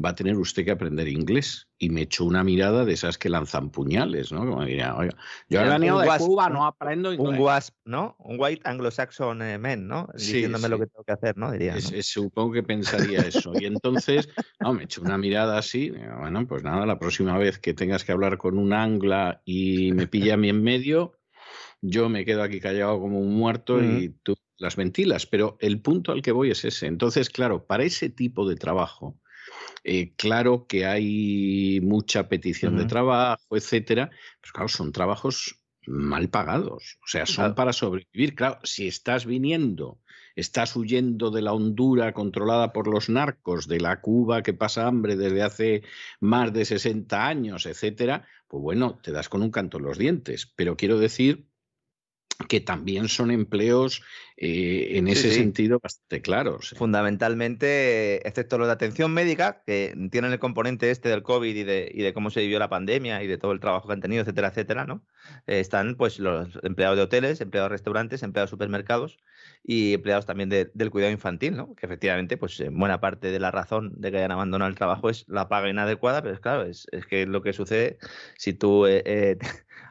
va 0.02 0.10
a 0.10 0.14
tener 0.14 0.36
usted 0.36 0.64
que 0.64 0.70
aprender 0.70 1.08
inglés. 1.08 1.68
Y 1.78 1.90
me 1.90 2.02
echó 2.02 2.24
una 2.24 2.42
mirada 2.42 2.84
de 2.84 2.94
esas 2.94 3.18
que 3.18 3.28
lanzan 3.28 3.70
puñales, 3.70 4.32
¿no? 4.32 4.40
Como 4.40 4.64
diría, 4.64 4.94
oiga, 4.96 5.14
yo 5.48 5.60
he 5.60 5.68
venido 5.68 5.98
de 5.98 6.08
Cuba, 6.18 6.48
no 6.48 6.64
aprendo 6.64 7.12
inglés. 7.12 7.28
Un 7.28 7.38
WASP, 7.38 7.74
¿no? 7.84 8.16
Un 8.20 8.36
White 8.38 8.62
Anglo-Saxon 8.64 9.42
eh, 9.42 9.58
Man, 9.58 9.86
¿no? 9.86 10.08
Diciéndome 10.14 10.68
lo 10.68 10.78
que 10.78 10.86
tengo 10.86 11.04
que 11.04 11.12
hacer, 11.12 11.36
¿no? 11.36 11.52
Diría. 11.52 11.76
supongo 11.80 12.52
que 12.52 12.62
pensaría 12.62 13.20
eso. 13.20 13.52
Y 13.54 13.66
entonces, 13.66 14.28
no, 14.60 14.72
me 14.72 14.84
echó 14.84 15.02
una 15.02 15.18
mirada 15.18 15.58
así, 15.58 15.90
bueno, 15.90 16.46
pues 16.46 16.62
nada, 16.62 16.86
la 16.86 16.98
próxima 16.98 17.36
vez 17.36 17.58
que 17.58 17.74
tengas 17.74 18.04
que 18.04 18.12
hablar 18.12 18.38
con 18.38 18.56
un 18.56 18.72
angla 18.72 19.42
y 19.44 19.92
me 19.92 20.06
pilla 20.06 20.34
a 20.34 20.36
mí 20.38 20.48
en 20.48 20.62
medio, 20.62 21.18
yo 21.82 22.08
me 22.08 22.24
quedo 22.24 22.42
aquí 22.42 22.60
callado 22.60 22.98
como 22.98 23.20
un 23.20 23.34
muerto 23.34 23.82
y 23.82 24.10
tú 24.22 24.36
las 24.56 24.76
ventilas. 24.76 25.26
Pero 25.26 25.56
el 25.60 25.80
punto 25.80 26.12
al 26.12 26.22
que 26.22 26.32
voy 26.32 26.50
es 26.50 26.64
ese. 26.64 26.86
Entonces, 26.86 27.28
claro, 27.28 27.66
para 27.66 27.84
ese 27.84 28.08
tipo 28.08 28.48
de 28.48 28.56
trabajo, 28.56 29.18
eh, 29.84 30.14
claro 30.16 30.66
que 30.66 30.86
hay 30.86 31.80
mucha 31.82 32.28
petición 32.28 32.76
de 32.76 32.86
trabajo, 32.86 33.56
etcétera, 33.56 34.10
pero 34.40 34.52
claro, 34.52 34.68
son 34.68 34.92
trabajos 34.92 35.60
mal 35.86 36.30
pagados, 36.30 36.98
o 37.02 37.06
sea, 37.06 37.26
son 37.26 37.54
para 37.54 37.72
sobrevivir. 37.72 38.34
Claro, 38.34 38.58
si 38.62 38.86
estás 38.86 39.26
viniendo, 39.26 40.00
estás 40.34 40.74
huyendo 40.76 41.30
de 41.30 41.42
la 41.42 41.52
Honduras 41.52 42.12
controlada 42.14 42.72
por 42.72 42.88
los 42.88 43.08
narcos, 43.08 43.68
de 43.68 43.80
la 43.80 44.00
Cuba 44.00 44.42
que 44.42 44.54
pasa 44.54 44.86
hambre 44.86 45.16
desde 45.16 45.42
hace 45.42 45.82
más 46.20 46.52
de 46.52 46.64
60 46.64 47.26
años, 47.26 47.66
etcétera, 47.66 48.26
pues 48.48 48.62
bueno, 48.62 48.98
te 49.02 49.12
das 49.12 49.28
con 49.28 49.42
un 49.42 49.50
canto 49.50 49.78
en 49.78 49.84
los 49.84 49.98
dientes. 49.98 50.50
Pero 50.56 50.76
quiero 50.76 50.98
decir 50.98 51.46
que 52.48 52.60
también 52.60 53.08
son 53.08 53.30
empleos 53.30 54.02
eh, 54.36 54.98
en 54.98 55.06
ese 55.06 55.32
sentido 55.32 55.78
bastante 55.80 56.20
claros. 56.20 56.72
¿eh? 56.72 56.76
Fundamentalmente, 56.76 58.26
excepto 58.26 58.58
los 58.58 58.66
de 58.66 58.72
atención 58.72 59.12
médica, 59.12 59.62
que 59.64 59.94
tienen 60.10 60.32
el 60.32 60.40
componente 60.40 60.90
este 60.90 61.08
del 61.08 61.22
COVID 61.22 61.54
y 61.54 61.62
de, 61.62 61.90
y 61.94 62.02
de, 62.02 62.12
cómo 62.12 62.30
se 62.30 62.40
vivió 62.40 62.58
la 62.58 62.68
pandemia 62.68 63.22
y 63.22 63.28
de 63.28 63.38
todo 63.38 63.52
el 63.52 63.60
trabajo 63.60 63.86
que 63.86 63.94
han 63.94 64.00
tenido, 64.00 64.22
etcétera, 64.22 64.48
etcétera, 64.48 64.84
¿no? 64.84 65.04
Eh, 65.46 65.60
están 65.60 65.94
pues 65.94 66.18
los 66.18 66.58
empleados 66.62 66.96
de 66.96 67.04
hoteles, 67.04 67.40
empleados 67.40 67.70
de 67.70 67.74
restaurantes, 67.74 68.22
empleados 68.24 68.50
de 68.50 68.54
supermercados 68.54 69.18
y 69.62 69.94
empleados 69.94 70.26
también 70.26 70.48
del 70.48 70.90
cuidado 70.90 71.12
infantil, 71.12 71.56
¿no? 71.56 71.74
Que 71.76 71.86
efectivamente, 71.86 72.36
pues 72.36 72.62
buena 72.72 73.00
parte 73.00 73.30
de 73.30 73.38
la 73.38 73.52
razón 73.52 73.92
de 73.96 74.10
que 74.10 74.18
hayan 74.18 74.32
abandonado 74.32 74.68
el 74.68 74.76
trabajo 74.76 75.10
es 75.10 75.24
la 75.28 75.48
paga 75.48 75.70
inadecuada, 75.70 76.22
pero 76.22 76.34
es 76.34 76.40
claro, 76.40 76.64
es, 76.64 76.88
es 76.90 77.06
que 77.06 77.26
lo 77.26 77.42
que 77.42 77.52
sucede 77.52 77.98
si 78.36 78.52
tú 78.52 78.86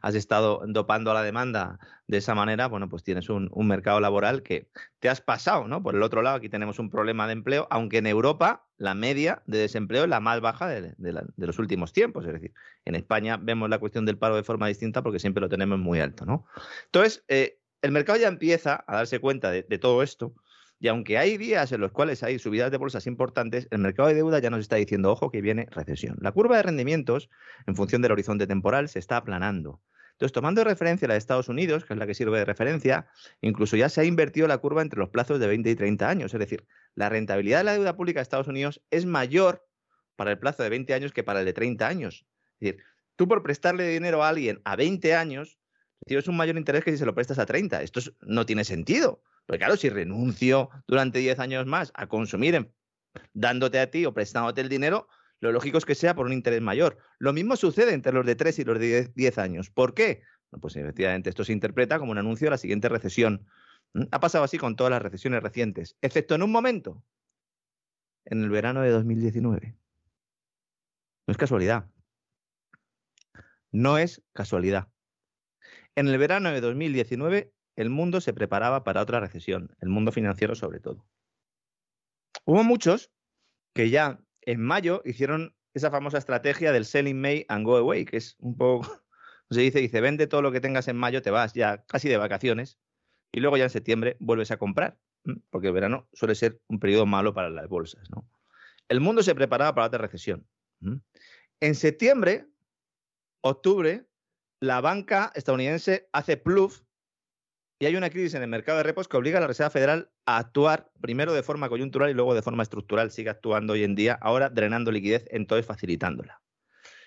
has 0.03 0.15
estado 0.15 0.61
dopando 0.67 1.11
a 1.11 1.13
la 1.13 1.23
demanda 1.23 1.79
de 2.07 2.17
esa 2.17 2.35
manera, 2.35 2.67
bueno, 2.67 2.89
pues 2.89 3.03
tienes 3.03 3.29
un, 3.29 3.49
mercado 3.55 4.01
laboral 4.01 4.43
que 4.43 4.69
te 4.99 5.07
has 5.07 5.21
pasado, 5.21 5.65
¿no? 5.69 5.81
Por 5.81 5.95
el 5.95 6.03
otro 6.03 6.21
lado, 6.21 6.35
aquí 6.35 6.49
tenemos 6.49 6.77
un 6.77 6.89
problema 6.89 7.25
de 7.25 7.33
empleo, 7.33 7.67
aunque 7.71 7.99
en 7.99 8.07
Europa 8.07 8.67
la 8.77 8.95
media 8.95 9.41
de 9.45 9.59
desempleo 9.59 10.03
es 10.03 10.09
la 10.09 10.19
más 10.19 10.41
baja 10.41 10.67
de, 10.67 10.93
los 11.37 11.57
últimos 11.57 11.93
tiempos. 11.93 12.25
Es 12.25 12.33
decir, 12.33 12.53
en 12.83 12.95
España 12.95 13.37
vemos 13.37 13.69
la 13.69 13.79
cuestión 13.79 14.05
del 14.05 14.17
paro 14.17 14.35
de 14.35 14.43
forma 14.43 14.67
distinta 14.67 15.01
porque 15.03 15.19
siempre 15.19 15.39
lo 15.39 15.47
tenemos 15.47 15.79
muy 15.79 16.01
alto, 16.01 16.25
¿no? 16.25 16.45
Entonces, 16.87 17.23
eh, 17.29 17.59
el 17.81 17.91
mercado 17.91 18.19
ya 18.19 18.27
empieza 18.27 18.83
a 18.85 18.97
darse 18.97 19.19
cuenta 19.19 19.51
de, 19.51 19.63
todo 19.77 20.03
esto. 20.03 20.35
Y 20.83 20.89
aunque 20.89 21.17
hay 21.17 21.37
días 21.37 21.71
en 21.71 21.79
los 21.79 21.93
cuales 21.93 22.23
hay 22.23 22.39
subidas 22.39 22.69
de 22.69 22.75
bolsas 22.75 23.07
importantes, 23.07 23.69
el 23.71 23.79
mercado 23.79 24.09
de 24.09 24.15
deuda 24.15 24.39
ya 24.39 24.49
nos 24.49 24.59
está 24.59 24.75
diciendo, 24.75 25.13
ojo, 25.13 25.31
que 25.31 25.39
viene 25.39 25.65
recesión. 25.71 26.17
La 26.19 26.33
curva 26.33 26.57
de 26.57 26.63
rendimientos, 26.63 27.29
en 27.67 27.77
función 27.77 28.01
del 28.01 28.11
horizonte 28.11 28.47
temporal, 28.47 28.89
se 28.89 28.99
está 28.99 29.15
aplanando. 29.15 29.81
Entonces, 30.11 30.33
tomando 30.33 30.61
referencia 30.65 31.07
la 31.07 31.13
de 31.13 31.19
Estados 31.19 31.47
Unidos, 31.47 31.85
que 31.85 31.93
es 31.93 31.97
la 31.97 32.05
que 32.05 32.13
sirve 32.13 32.37
de 32.37 32.43
referencia, 32.43 33.07
incluso 33.39 33.77
ya 33.77 33.87
se 33.87 34.01
ha 34.01 34.03
invertido 34.03 34.45
la 34.45 34.57
curva 34.57 34.81
entre 34.81 34.99
los 34.99 35.07
plazos 35.07 35.39
de 35.39 35.47
20 35.47 35.69
y 35.69 35.75
30 35.75 36.09
años. 36.09 36.33
Es 36.33 36.39
decir, 36.41 36.65
la 36.95 37.07
rentabilidad 37.07 37.59
de 37.59 37.63
la 37.63 37.73
deuda 37.75 37.95
pública 37.95 38.19
de 38.19 38.23
Estados 38.23 38.49
Unidos 38.49 38.83
es 38.91 39.05
mayor 39.05 39.65
para 40.17 40.31
el 40.31 40.37
plazo 40.37 40.63
de 40.63 40.69
20 40.69 40.93
años 40.93 41.13
que 41.13 41.23
para 41.23 41.39
el 41.39 41.45
de 41.45 41.53
30 41.53 41.87
años. 41.87 42.25
Es 42.59 42.73
decir, 42.73 42.83
tú 43.15 43.29
por 43.29 43.41
prestarle 43.41 43.87
dinero 43.87 44.21
a 44.21 44.27
alguien 44.27 44.59
a 44.65 44.75
20 44.75 45.15
años, 45.15 45.57
recibes 46.01 46.27
un 46.27 46.35
mayor 46.35 46.57
interés 46.57 46.83
que 46.83 46.91
si 46.91 46.97
se 46.97 47.05
lo 47.05 47.15
prestas 47.15 47.39
a 47.39 47.45
30. 47.45 47.83
Esto 47.83 48.01
no 48.19 48.45
tiene 48.45 48.65
sentido. 48.65 49.23
Porque 49.45 49.59
claro, 49.59 49.75
si 49.75 49.89
renuncio 49.89 50.69
durante 50.87 51.19
10 51.19 51.39
años 51.39 51.65
más 51.65 51.91
a 51.95 52.07
consumir 52.07 52.71
dándote 53.33 53.79
a 53.79 53.91
ti 53.91 54.05
o 54.05 54.13
prestándote 54.13 54.61
el 54.61 54.69
dinero, 54.69 55.07
lo 55.39 55.51
lógico 55.51 55.77
es 55.77 55.85
que 55.85 55.95
sea 55.95 56.15
por 56.15 56.25
un 56.25 56.33
interés 56.33 56.61
mayor. 56.61 56.97
Lo 57.19 57.33
mismo 57.33 57.55
sucede 57.55 57.93
entre 57.93 58.13
los 58.13 58.25
de 58.25 58.35
3 58.35 58.59
y 58.59 58.63
los 58.63 58.79
de 58.79 59.11
10 59.13 59.37
años. 59.37 59.69
¿Por 59.69 59.93
qué? 59.93 60.23
pues 60.61 60.75
efectivamente 60.75 61.29
esto 61.29 61.43
se 61.43 61.51
interpreta 61.51 61.99
como 61.99 62.11
un 62.11 62.17
anuncio 62.17 62.45
de 62.45 62.51
la 62.51 62.57
siguiente 62.57 62.89
recesión. 62.89 63.45
¿Mm? 63.93 64.03
Ha 64.11 64.19
pasado 64.19 64.43
así 64.43 64.57
con 64.57 64.75
todas 64.75 64.91
las 64.91 65.01
recesiones 65.01 65.41
recientes, 65.41 65.97
excepto 66.01 66.35
en 66.35 66.43
un 66.43 66.51
momento, 66.51 67.03
en 68.25 68.43
el 68.43 68.49
verano 68.49 68.81
de 68.81 68.91
2019. 68.91 69.75
No 71.27 71.31
es 71.31 71.37
casualidad. 71.37 71.89
No 73.71 73.97
es 73.97 74.21
casualidad. 74.33 74.87
En 75.95 76.07
el 76.07 76.17
verano 76.17 76.51
de 76.51 76.61
2019 76.61 77.53
el 77.75 77.89
mundo 77.89 78.21
se 78.21 78.33
preparaba 78.33 78.83
para 78.83 79.01
otra 79.01 79.19
recesión, 79.19 79.75
el 79.81 79.89
mundo 79.89 80.11
financiero 80.11 80.55
sobre 80.55 80.79
todo. 80.79 81.05
Hubo 82.45 82.63
muchos 82.63 83.11
que 83.73 83.89
ya 83.89 84.19
en 84.41 84.61
mayo 84.61 85.01
hicieron 85.05 85.55
esa 85.73 85.89
famosa 85.89 86.17
estrategia 86.17 86.71
del 86.71 86.85
selling 86.85 87.19
May 87.19 87.45
and 87.49 87.65
go 87.65 87.77
away, 87.77 88.05
que 88.05 88.17
es 88.17 88.35
un 88.39 88.55
poco, 88.55 88.87
se 89.49 89.61
dice, 89.61 89.79
dice, 89.79 90.01
vende 90.01 90.27
todo 90.27 90.41
lo 90.41 90.51
que 90.51 90.61
tengas 90.61 90.87
en 90.87 90.97
mayo, 90.97 91.21
te 91.21 91.31
vas 91.31 91.53
ya 91.53 91.83
casi 91.85 92.09
de 92.09 92.17
vacaciones 92.17 92.77
y 93.31 93.39
luego 93.39 93.57
ya 93.57 93.63
en 93.63 93.69
septiembre 93.69 94.15
vuelves 94.19 94.51
a 94.51 94.57
comprar, 94.57 94.99
porque 95.49 95.67
el 95.67 95.73
verano 95.73 96.07
suele 96.13 96.35
ser 96.35 96.61
un 96.67 96.79
periodo 96.79 97.05
malo 97.05 97.33
para 97.33 97.49
las 97.49 97.67
bolsas. 97.67 98.09
¿no? 98.11 98.29
El 98.87 99.01
mundo 99.01 99.23
se 99.23 99.33
preparaba 99.33 99.73
para 99.73 99.87
otra 99.87 99.99
recesión. 99.99 100.47
En 101.59 101.75
septiembre, 101.75 102.45
octubre, 103.41 104.05
la 104.59 104.81
banca 104.81 105.31
estadounidense 105.33 106.09
hace 106.11 106.37
pluf 106.37 106.81
y 107.83 107.85
hay 107.85 107.97
una 107.97 108.09
crisis 108.09 108.33
en 108.35 108.43
el 108.43 108.47
mercado 108.47 108.77
de 108.77 108.85
repos 108.85 109.09
que 109.09 109.17
obliga 109.17 109.39
a 109.39 109.41
la 109.41 109.47
Reserva 109.47 109.69
Federal 109.69 110.09
a 110.25 110.37
actuar 110.37 110.89
primero 111.01 111.33
de 111.33 111.43
forma 111.43 111.67
coyuntural 111.67 112.09
y 112.09 112.13
luego 112.13 112.33
de 112.33 112.41
forma 112.41 112.63
estructural. 112.63 113.11
Sigue 113.11 113.29
actuando 113.29 113.73
hoy 113.73 113.83
en 113.83 113.93
día, 113.93 114.17
ahora 114.21 114.49
drenando 114.49 114.89
liquidez, 114.89 115.25
entonces 115.31 115.65
facilitándola. 115.65 116.41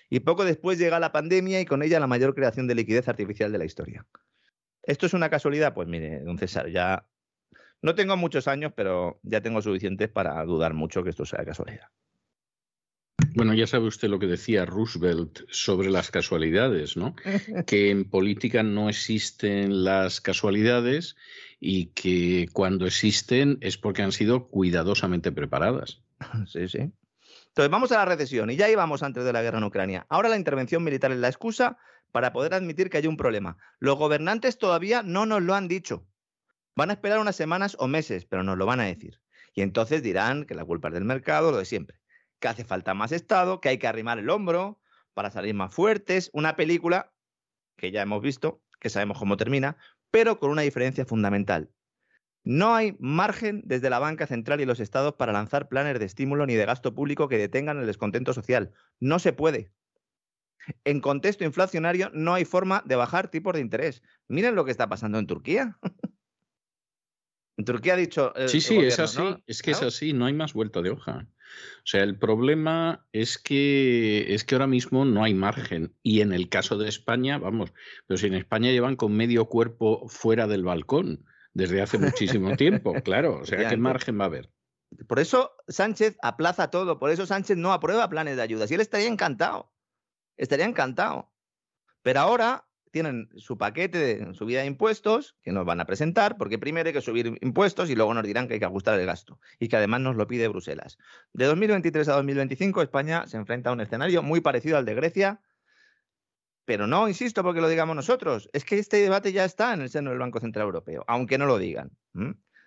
Y 0.07 0.19
poco 0.19 0.45
después 0.45 0.77
llega 0.77 0.99
la 0.99 1.11
pandemia 1.11 1.59
y 1.59 1.65
con 1.65 1.81
ella 1.81 1.99
la 1.99 2.05
mayor 2.05 2.35
creación 2.35 2.67
de 2.67 2.75
liquidez 2.75 3.07
artificial 3.07 3.51
de 3.51 3.57
la 3.57 3.65
historia. 3.65 4.05
¿Esto 4.83 5.07
es 5.07 5.15
una 5.15 5.31
casualidad? 5.31 5.73
Pues 5.73 5.87
mire, 5.87 6.19
don 6.19 6.37
César, 6.37 6.69
ya 6.69 7.07
no 7.81 7.95
tengo 7.95 8.15
muchos 8.15 8.47
años, 8.47 8.71
pero 8.75 9.19
ya 9.23 9.41
tengo 9.41 9.63
suficientes 9.63 10.09
para 10.09 10.45
dudar 10.45 10.75
mucho 10.75 11.03
que 11.03 11.09
esto 11.09 11.25
sea 11.25 11.43
casualidad. 11.43 11.87
Bueno, 13.37 13.53
ya 13.53 13.67
sabe 13.67 13.85
usted 13.85 14.09
lo 14.09 14.19
que 14.19 14.27
decía 14.27 14.65
Roosevelt 14.65 15.41
sobre 15.49 15.89
las 15.89 16.11
casualidades, 16.11 16.97
¿no? 16.97 17.15
que 17.67 17.89
en 17.89 18.09
política 18.09 18.63
no 18.63 18.89
existen 18.89 19.83
las 19.83 20.21
casualidades 20.21 21.15
y 21.59 21.87
que 21.87 22.47
cuando 22.51 22.85
existen 22.85 23.57
es 23.61 23.77
porque 23.77 24.03
han 24.03 24.11
sido 24.11 24.47
cuidadosamente 24.47 25.31
preparadas. 25.31 26.01
Sí, 26.47 26.67
sí. 26.67 26.79
Entonces 26.79 27.71
vamos 27.71 27.91
a 27.91 27.97
la 27.97 28.05
recesión 28.05 28.49
y 28.49 28.55
ya 28.55 28.69
íbamos 28.69 29.03
antes 29.03 29.23
de 29.23 29.33
la 29.33 29.41
guerra 29.41 29.59
en 29.59 29.63
Ucrania. 29.65 30.05
Ahora 30.09 30.29
la 30.29 30.35
intervención 30.35 30.83
militar 30.83 31.11
es 31.11 31.17
la 31.17 31.27
excusa 31.27 31.77
para 32.11 32.33
poder 32.33 32.53
admitir 32.53 32.89
que 32.89 32.97
hay 32.97 33.07
un 33.07 33.17
problema. 33.17 33.57
Los 33.79 33.97
gobernantes 33.97 34.57
todavía 34.57 35.03
no 35.03 35.25
nos 35.25 35.41
lo 35.41 35.55
han 35.55 35.67
dicho. 35.67 36.07
Van 36.75 36.89
a 36.89 36.93
esperar 36.93 37.19
unas 37.19 37.35
semanas 37.35 37.75
o 37.79 37.87
meses, 37.87 38.25
pero 38.25 38.43
nos 38.43 38.57
lo 38.57 38.65
van 38.65 38.79
a 38.79 38.85
decir. 38.85 39.19
Y 39.53 39.61
entonces 39.61 40.01
dirán 40.01 40.45
que 40.45 40.55
la 40.55 40.65
culpa 40.65 40.87
es 40.87 40.95
del 40.95 41.05
mercado, 41.05 41.51
lo 41.51 41.57
de 41.57 41.65
siempre 41.65 41.99
que 42.39 42.47
hace 42.47 42.63
falta 42.63 42.93
más 42.93 43.11
Estado, 43.11 43.61
que 43.61 43.69
hay 43.69 43.77
que 43.77 43.87
arrimar 43.87 44.19
el 44.19 44.29
hombro 44.29 44.79
para 45.13 45.31
salir 45.31 45.55
más 45.55 45.73
fuertes. 45.73 46.29
Una 46.33 46.55
película 46.55 47.13
que 47.77 47.91
ya 47.91 48.01
hemos 48.01 48.21
visto, 48.21 48.61
que 48.79 48.89
sabemos 48.89 49.17
cómo 49.17 49.37
termina, 49.37 49.77
pero 50.11 50.39
con 50.39 50.51
una 50.51 50.61
diferencia 50.61 51.05
fundamental. 51.05 51.71
No 52.43 52.75
hay 52.75 52.95
margen 52.99 53.61
desde 53.65 53.89
la 53.89 53.99
banca 53.99 54.25
central 54.25 54.61
y 54.61 54.65
los 54.65 54.79
estados 54.79 55.15
para 55.15 55.33
lanzar 55.33 55.67
planes 55.67 55.99
de 55.99 56.05
estímulo 56.05 56.45
ni 56.45 56.55
de 56.55 56.65
gasto 56.65 56.95
público 56.95 57.27
que 57.27 57.37
detengan 57.37 57.77
el 57.77 57.85
descontento 57.85 58.33
social. 58.33 58.71
No 58.99 59.19
se 59.19 59.33
puede. 59.33 59.73
En 60.85 61.01
contexto 61.01 61.43
inflacionario 61.43 62.09
no 62.13 62.33
hay 62.33 62.45
forma 62.45 62.83
de 62.85 62.95
bajar 62.95 63.29
tipos 63.29 63.53
de 63.53 63.59
interés. 63.59 64.01
Miren 64.27 64.55
lo 64.55 64.63
que 64.65 64.71
está 64.71 64.87
pasando 64.87 65.19
en 65.19 65.27
Turquía. 65.27 65.77
en 67.57 67.65
Turquía 67.65 67.93
ha 67.93 67.97
dicho... 67.97 68.33
sí, 68.47 68.61
sí, 68.61 68.77
es 68.77 68.99
así. 68.99 69.23
Es 69.45 69.61
que 69.61 69.71
es 69.71 69.81
así, 69.81 70.13
no 70.13 70.25
hay 70.25 70.33
más 70.33 70.53
vuelta 70.53 70.81
de 70.81 70.91
hoja. 70.91 71.27
O 71.79 71.89
sea, 71.89 72.03
el 72.03 72.17
problema 72.17 73.05
es 73.13 73.37
que, 73.37 74.33
es 74.33 74.43
que 74.43 74.55
ahora 74.55 74.67
mismo 74.67 75.05
no 75.05 75.23
hay 75.23 75.33
margen. 75.33 75.95
Y 76.03 76.21
en 76.21 76.33
el 76.33 76.49
caso 76.49 76.77
de 76.77 76.89
España, 76.89 77.37
vamos, 77.37 77.73
pero 78.07 78.17
si 78.17 78.27
en 78.27 78.33
España 78.33 78.71
llevan 78.71 78.95
con 78.95 79.15
medio 79.15 79.45
cuerpo 79.45 80.07
fuera 80.09 80.47
del 80.47 80.63
balcón 80.63 81.25
desde 81.53 81.81
hace 81.81 81.97
muchísimo 81.97 82.55
tiempo, 82.55 82.93
claro. 83.03 83.39
O 83.39 83.45
sea, 83.45 83.69
¿qué 83.69 83.77
margen 83.77 84.19
va 84.19 84.25
a 84.25 84.27
haber? 84.27 84.51
Por 85.07 85.19
eso 85.19 85.51
Sánchez 85.67 86.17
aplaza 86.21 86.69
todo, 86.69 86.99
por 86.99 87.09
eso 87.09 87.25
Sánchez 87.25 87.57
no 87.57 87.73
aprueba 87.73 88.09
planes 88.09 88.35
de 88.35 88.41
ayuda. 88.41 88.67
Si 88.67 88.75
él 88.75 88.81
estaría 88.81 89.07
encantado, 89.07 89.71
estaría 90.37 90.65
encantado. 90.65 91.31
Pero 92.01 92.19
ahora 92.19 92.66
tienen 92.91 93.29
su 93.37 93.57
paquete 93.57 93.97
de 93.97 94.33
subida 94.33 94.61
de 94.61 94.67
impuestos 94.67 95.35
que 95.41 95.51
nos 95.51 95.65
van 95.65 95.79
a 95.79 95.85
presentar, 95.85 96.37
porque 96.37 96.57
primero 96.57 96.87
hay 96.87 96.93
que 96.93 97.01
subir 97.01 97.37
impuestos 97.41 97.89
y 97.89 97.95
luego 97.95 98.13
nos 98.13 98.23
dirán 98.23 98.47
que 98.47 98.55
hay 98.55 98.59
que 98.59 98.65
ajustar 98.65 98.99
el 98.99 99.05
gasto 99.05 99.39
y 99.59 99.67
que 99.67 99.77
además 99.77 100.01
nos 100.01 100.15
lo 100.15 100.27
pide 100.27 100.47
Bruselas. 100.47 100.97
De 101.33 101.45
2023 101.45 102.07
a 102.09 102.13
2025 102.13 102.81
España 102.81 103.27
se 103.27 103.37
enfrenta 103.37 103.69
a 103.69 103.73
un 103.73 103.81
escenario 103.81 104.23
muy 104.23 104.41
parecido 104.41 104.77
al 104.77 104.85
de 104.85 104.95
Grecia, 104.95 105.41
pero 106.65 106.85
no, 106.85 107.07
insisto, 107.07 107.43
porque 107.43 107.61
lo 107.61 107.69
digamos 107.69 107.95
nosotros, 107.95 108.49
es 108.51 108.65
que 108.65 108.77
este 108.77 108.97
debate 108.97 109.31
ya 109.31 109.45
está 109.45 109.73
en 109.73 109.81
el 109.81 109.89
seno 109.89 110.09
del 110.09 110.19
Banco 110.19 110.41
Central 110.41 110.65
Europeo, 110.65 111.05
aunque 111.07 111.37
no 111.37 111.45
lo 111.45 111.57
digan. 111.57 111.91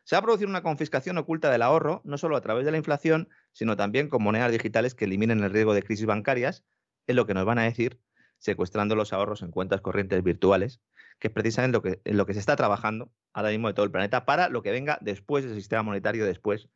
Se 0.04 0.16
va 0.16 0.20
a 0.20 0.22
producir 0.22 0.48
una 0.48 0.62
confiscación 0.62 1.18
oculta 1.18 1.50
del 1.50 1.60
ahorro, 1.60 2.00
no 2.04 2.16
solo 2.16 2.36
a 2.36 2.40
través 2.40 2.64
de 2.64 2.70
la 2.70 2.78
inflación, 2.78 3.28
sino 3.52 3.76
también 3.76 4.08
con 4.08 4.22
monedas 4.22 4.52
digitales 4.52 4.94
que 4.94 5.04
eliminen 5.04 5.44
el 5.44 5.50
riesgo 5.50 5.74
de 5.74 5.82
crisis 5.82 6.06
bancarias, 6.06 6.64
es 7.06 7.14
lo 7.14 7.26
que 7.26 7.34
nos 7.34 7.44
van 7.44 7.58
a 7.58 7.64
decir 7.64 8.00
secuestrando 8.40 8.96
los 8.96 9.12
ahorros 9.12 9.42
en 9.42 9.50
cuentas 9.50 9.80
corrientes 9.80 10.22
virtuales, 10.24 10.80
que 11.18 11.28
es 11.28 11.34
precisamente 11.34 11.76
lo 11.76 11.82
que, 11.82 12.00
en 12.04 12.16
lo 12.16 12.26
que 12.26 12.34
se 12.34 12.40
está 12.40 12.56
trabajando 12.56 13.12
ahora 13.32 13.50
mismo 13.50 13.68
de 13.68 13.74
todo 13.74 13.84
el 13.84 13.92
planeta 13.92 14.24
para 14.24 14.48
lo 14.48 14.62
que 14.62 14.72
venga 14.72 14.98
después 15.00 15.44
del 15.44 15.54
sistema 15.54 15.82
monetario, 15.82 16.24
después 16.24 16.68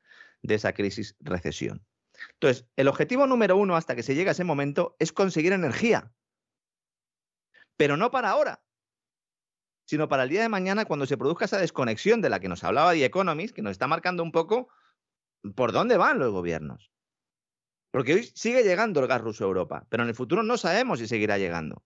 de 0.42 0.54
esa 0.54 0.74
crisis 0.74 1.16
recesión. 1.20 1.84
Entonces, 2.34 2.66
el 2.76 2.86
objetivo 2.86 3.26
número 3.26 3.56
uno 3.56 3.76
hasta 3.76 3.96
que 3.96 4.02
se 4.02 4.14
llegue 4.14 4.28
a 4.28 4.32
ese 4.32 4.44
momento 4.44 4.94
es 4.98 5.12
conseguir 5.12 5.52
energía, 5.52 6.12
pero 7.76 7.96
no 7.96 8.10
para 8.10 8.30
ahora, 8.30 8.62
sino 9.86 10.08
para 10.08 10.24
el 10.24 10.28
día 10.28 10.42
de 10.42 10.48
mañana 10.48 10.84
cuando 10.84 11.06
se 11.06 11.16
produzca 11.16 11.46
esa 11.46 11.58
desconexión 11.58 12.20
de 12.20 12.28
la 12.28 12.40
que 12.40 12.48
nos 12.48 12.62
hablaba 12.62 12.92
The 12.92 13.06
Economist, 13.06 13.54
que 13.54 13.62
nos 13.62 13.72
está 13.72 13.88
marcando 13.88 14.22
un 14.22 14.32
poco 14.32 14.68
por 15.56 15.72
dónde 15.72 15.96
van 15.96 16.18
los 16.18 16.30
gobiernos. 16.30 16.93
Porque 17.94 18.12
hoy 18.12 18.28
sigue 18.34 18.64
llegando 18.64 18.98
el 18.98 19.06
gas 19.06 19.20
ruso 19.20 19.44
a 19.44 19.46
Europa, 19.46 19.86
pero 19.88 20.02
en 20.02 20.08
el 20.08 20.16
futuro 20.16 20.42
no 20.42 20.56
sabemos 20.56 20.98
si 20.98 21.06
seguirá 21.06 21.38
llegando. 21.38 21.84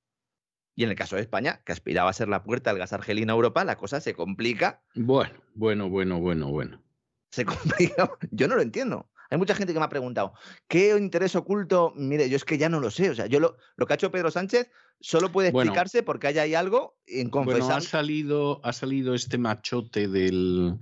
Y 0.75 0.85
en 0.85 0.89
el 0.89 0.97
caso 0.97 1.17
de 1.17 1.21
España, 1.21 1.61
que 1.67 1.73
aspiraba 1.73 2.09
a 2.09 2.15
ser 2.15 2.29
la 2.29 2.45
puerta 2.45 2.71
del 2.71 2.79
gas 2.79 2.95
argelino 2.95 3.35
a 3.35 3.37
Europa, 3.37 3.63
la 3.63 3.77
cosa 3.77 4.01
se 4.01 4.15
complica. 4.15 4.81
Bueno, 4.95 5.35
bueno, 5.53 5.91
bueno, 5.91 6.19
bueno, 6.19 6.49
bueno. 6.49 6.83
Se 7.31 7.45
complica. 7.45 8.11
Yo 8.31 8.49
no 8.49 8.57
lo 8.57 8.63
entiendo. 8.63 9.11
Hay 9.31 9.39
mucha 9.39 9.55
gente 9.55 9.73
que 9.73 9.79
me 9.79 9.85
ha 9.85 9.91
preguntado, 9.91 10.33
¿qué 10.69 10.97
interés 10.97 11.37
oculto? 11.37 11.93
Mire, 11.97 12.29
yo 12.31 12.37
es 12.37 12.45
que 12.45 12.59
ya 12.59 12.69
no 12.69 12.81
lo 12.81 12.91
sé. 12.91 13.11
O 13.11 13.15
sea, 13.15 13.27
yo 13.27 13.41
lo, 13.41 13.57
lo 13.77 13.87
que 13.87 13.93
ha 13.93 13.97
hecho 13.97 14.11
Pedro 14.11 14.31
Sánchez 14.31 14.71
solo 15.01 15.31
puede 15.31 15.49
explicarse 15.49 16.03
porque 16.03 16.27
haya 16.27 16.43
ahí 16.43 16.55
algo 16.55 16.97
inconfesable. 17.07 17.65
Bueno, 17.65 17.77
ha 17.77 17.81
salido, 17.81 18.61
ha 18.65 18.73
salido 18.73 19.15
este 19.15 19.39
machote 19.39 20.09
del, 20.09 20.79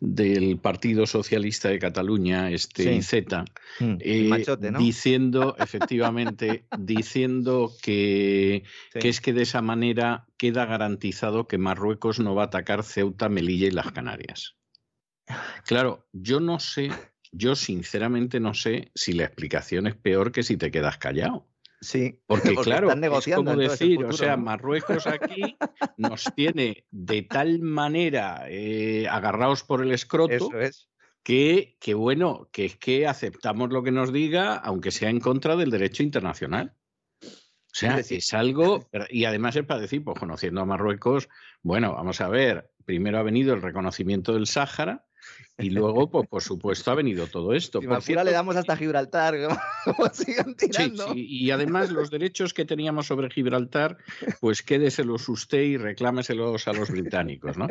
del 0.00 0.58
Partido 0.58 1.06
Socialista 1.06 1.68
de 1.68 1.78
Cataluña, 1.78 2.50
este 2.50 2.94
IZ, 2.94 3.14
mm, 3.80 3.96
eh, 4.00 4.44
diciendo, 4.78 5.56
efectivamente, 5.58 6.66
diciendo 6.78 7.72
que, 7.82 8.62
que 8.92 9.08
es 9.08 9.20
que 9.20 9.32
de 9.32 9.42
esa 9.42 9.62
manera 9.62 10.26
queda 10.36 10.66
garantizado 10.66 11.48
que 11.48 11.58
Marruecos 11.58 12.20
no 12.20 12.34
va 12.34 12.42
a 12.42 12.46
atacar 12.46 12.84
Ceuta, 12.84 13.28
Melilla 13.28 13.66
y 13.66 13.72
las 13.72 13.90
Canarias. 13.92 14.56
Claro, 15.64 16.06
yo 16.12 16.38
no 16.38 16.60
sé, 16.60 16.90
yo 17.36 17.54
sinceramente 17.54 18.40
no 18.40 18.54
sé 18.54 18.90
si 18.94 19.12
la 19.12 19.24
explicación 19.24 19.86
es 19.86 19.94
peor 19.94 20.32
que 20.32 20.42
si 20.42 20.56
te 20.56 20.70
quedas 20.70 20.98
callado. 20.98 21.46
Sí, 21.80 22.20
porque, 22.26 22.54
claro, 22.62 22.90
es 22.90 23.34
como 23.34 23.54
decir, 23.56 24.04
o 24.04 24.12
sea, 24.12 24.36
Marruecos 24.36 25.06
aquí 25.06 25.56
nos 25.96 26.24
tiene 26.34 26.86
de 26.90 27.22
tal 27.22 27.60
manera 27.60 28.44
eh, 28.48 29.06
agarrados 29.08 29.62
por 29.62 29.82
el 29.82 29.92
escroto 29.92 30.50
que, 31.22 31.76
que, 31.80 31.94
bueno, 31.94 32.48
que 32.52 32.66
es 32.66 32.76
que 32.76 33.06
aceptamos 33.06 33.70
lo 33.70 33.82
que 33.82 33.90
nos 33.90 34.12
diga, 34.12 34.54
aunque 34.54 34.90
sea 34.90 35.10
en 35.10 35.20
contra 35.20 35.56
del 35.56 35.70
derecho 35.70 36.02
internacional. 36.02 36.74
O 37.22 37.78
sea, 37.78 37.98
es 37.98 38.32
algo, 38.32 38.88
y 39.10 39.26
además 39.26 39.54
es 39.56 39.64
para 39.64 39.80
decir, 39.80 40.02
pues 40.02 40.18
conociendo 40.18 40.62
a 40.62 40.64
Marruecos, 40.64 41.28
bueno, 41.62 41.92
vamos 41.92 42.22
a 42.22 42.28
ver, 42.28 42.70
primero 42.86 43.18
ha 43.18 43.22
venido 43.22 43.52
el 43.52 43.60
reconocimiento 43.60 44.32
del 44.32 44.46
Sáhara, 44.46 45.05
y 45.58 45.70
luego, 45.70 46.10
pues, 46.10 46.28
por 46.28 46.42
supuesto, 46.42 46.90
ha 46.90 46.94
venido 46.94 47.26
todo 47.28 47.54
esto. 47.54 47.80
por 47.80 48.02
cierto, 48.02 48.24
le 48.24 48.32
damos 48.32 48.56
hasta 48.56 48.76
Gibraltar, 48.76 49.34
como 49.84 50.08
sigan 50.12 50.54
tirando. 50.54 51.12
Sí, 51.14 51.26
y 51.28 51.50
además 51.50 51.90
los 51.90 52.10
derechos 52.10 52.52
que 52.52 52.66
teníamos 52.66 53.06
sobre 53.06 53.30
Gibraltar, 53.30 53.96
pues 54.40 54.62
quédeselos 54.62 55.28
usted 55.28 55.62
y 55.62 55.76
reclámeselos 55.78 56.68
a 56.68 56.74
los 56.74 56.90
británicos, 56.90 57.56
¿no? 57.56 57.68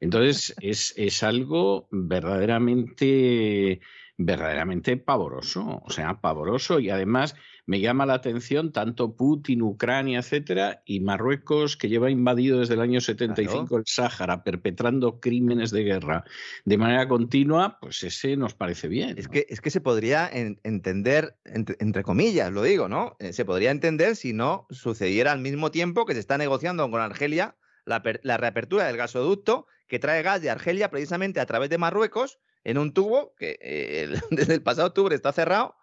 Entonces, 0.00 0.54
es, 0.60 0.94
es 0.96 1.22
algo 1.24 1.88
verdaderamente 1.90 3.80
verdaderamente 4.16 4.96
pavoroso, 4.96 5.82
o 5.84 5.90
sea, 5.90 6.20
pavoroso 6.20 6.78
y 6.78 6.90
además 6.90 7.34
me 7.66 7.80
llama 7.80 8.06
la 8.06 8.14
atención 8.14 8.72
tanto 8.72 9.16
Putin, 9.16 9.62
Ucrania, 9.62 10.20
etcétera, 10.20 10.82
y 10.84 11.00
Marruecos, 11.00 11.76
que 11.76 11.88
lleva 11.88 12.10
invadido 12.10 12.60
desde 12.60 12.74
el 12.74 12.80
año 12.80 13.00
75 13.00 13.78
el 13.78 13.84
Sáhara, 13.86 14.44
perpetrando 14.44 15.18
crímenes 15.18 15.70
de 15.70 15.82
guerra 15.82 16.24
de 16.64 16.78
manera 16.78 17.08
continua, 17.08 17.78
pues 17.80 18.02
ese 18.04 18.36
nos 18.36 18.54
parece 18.54 18.86
bien. 18.86 19.18
Es, 19.18 19.28
que, 19.28 19.46
es 19.48 19.60
que 19.60 19.70
se 19.70 19.80
podría 19.80 20.30
entender, 20.32 21.36
entre, 21.44 22.02
comillas, 22.02 22.52
lo 22.52 22.62
digo, 22.62 22.88
¿no? 22.88 23.16
Eh, 23.18 23.32
se 23.32 23.44
podría 23.44 23.70
entender 23.70 24.14
si 24.14 24.32
no 24.32 24.66
sucediera 24.70 25.32
al 25.32 25.40
mismo 25.40 25.70
tiempo 25.70 26.04
que 26.04 26.14
se 26.14 26.20
está 26.20 26.38
negociando 26.38 26.88
con 26.88 27.00
Argelia 27.00 27.56
la, 27.84 28.02
la 28.22 28.36
reapertura 28.36 28.86
del 28.86 28.96
gasoducto 28.96 29.66
que 29.88 29.98
trae 29.98 30.22
gas 30.22 30.40
de 30.40 30.50
Argelia 30.50 30.90
precisamente 30.90 31.40
a 31.40 31.46
través 31.46 31.70
de 31.70 31.78
Marruecos 31.78 32.38
en 32.64 32.78
un 32.78 32.92
tubo 32.92 33.34
que 33.36 33.58
eh, 33.60 34.08
desde 34.30 34.54
el 34.54 34.62
pasado 34.62 34.88
octubre 34.88 35.14
está 35.14 35.32
cerrado 35.32 35.76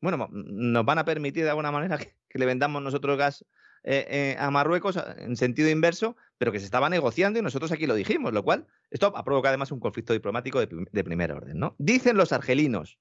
bueno, 0.00 0.28
nos 0.30 0.84
van 0.84 0.98
a 0.98 1.04
permitir 1.04 1.44
de 1.44 1.50
alguna 1.50 1.72
manera 1.72 1.98
que, 1.98 2.38
le 2.38 2.46
vendamos 2.46 2.82
nosotros 2.82 3.18
gas 3.18 3.44
eh, 3.84 4.06
eh, 4.08 4.36
a 4.38 4.50
Marruecos 4.50 4.98
en 5.16 5.36
sentido 5.36 5.70
inverso, 5.70 6.16
pero 6.36 6.52
que 6.52 6.58
se 6.58 6.64
estaba 6.64 6.88
negociando 6.88 7.38
y 7.38 7.42
nosotros 7.42 7.72
aquí 7.72 7.86
lo 7.86 7.94
dijimos, 7.94 8.32
lo 8.32 8.44
cual 8.44 8.66
esto 8.90 9.12
ha 9.16 9.24
provocado 9.24 9.50
además 9.50 9.72
un 9.72 9.80
conflicto 9.80 10.12
diplomático 10.12 10.60
de, 10.60 10.68
de 10.92 11.04
primer 11.04 11.32
orden. 11.32 11.58
¿no? 11.58 11.74
Dicen 11.78 12.16
los 12.16 12.32
argelinos, 12.32 12.98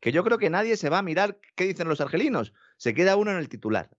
que 0.00 0.12
yo 0.12 0.24
creo 0.24 0.38
que 0.38 0.50
nadie 0.50 0.76
se 0.76 0.88
va 0.88 0.98
a 0.98 1.02
mirar 1.02 1.38
qué 1.54 1.66
dicen 1.66 1.88
los 1.88 2.00
argelinos, 2.00 2.52
se 2.78 2.94
queda 2.94 3.16
uno 3.16 3.30
en 3.30 3.36
el 3.36 3.48
titular. 3.48 3.90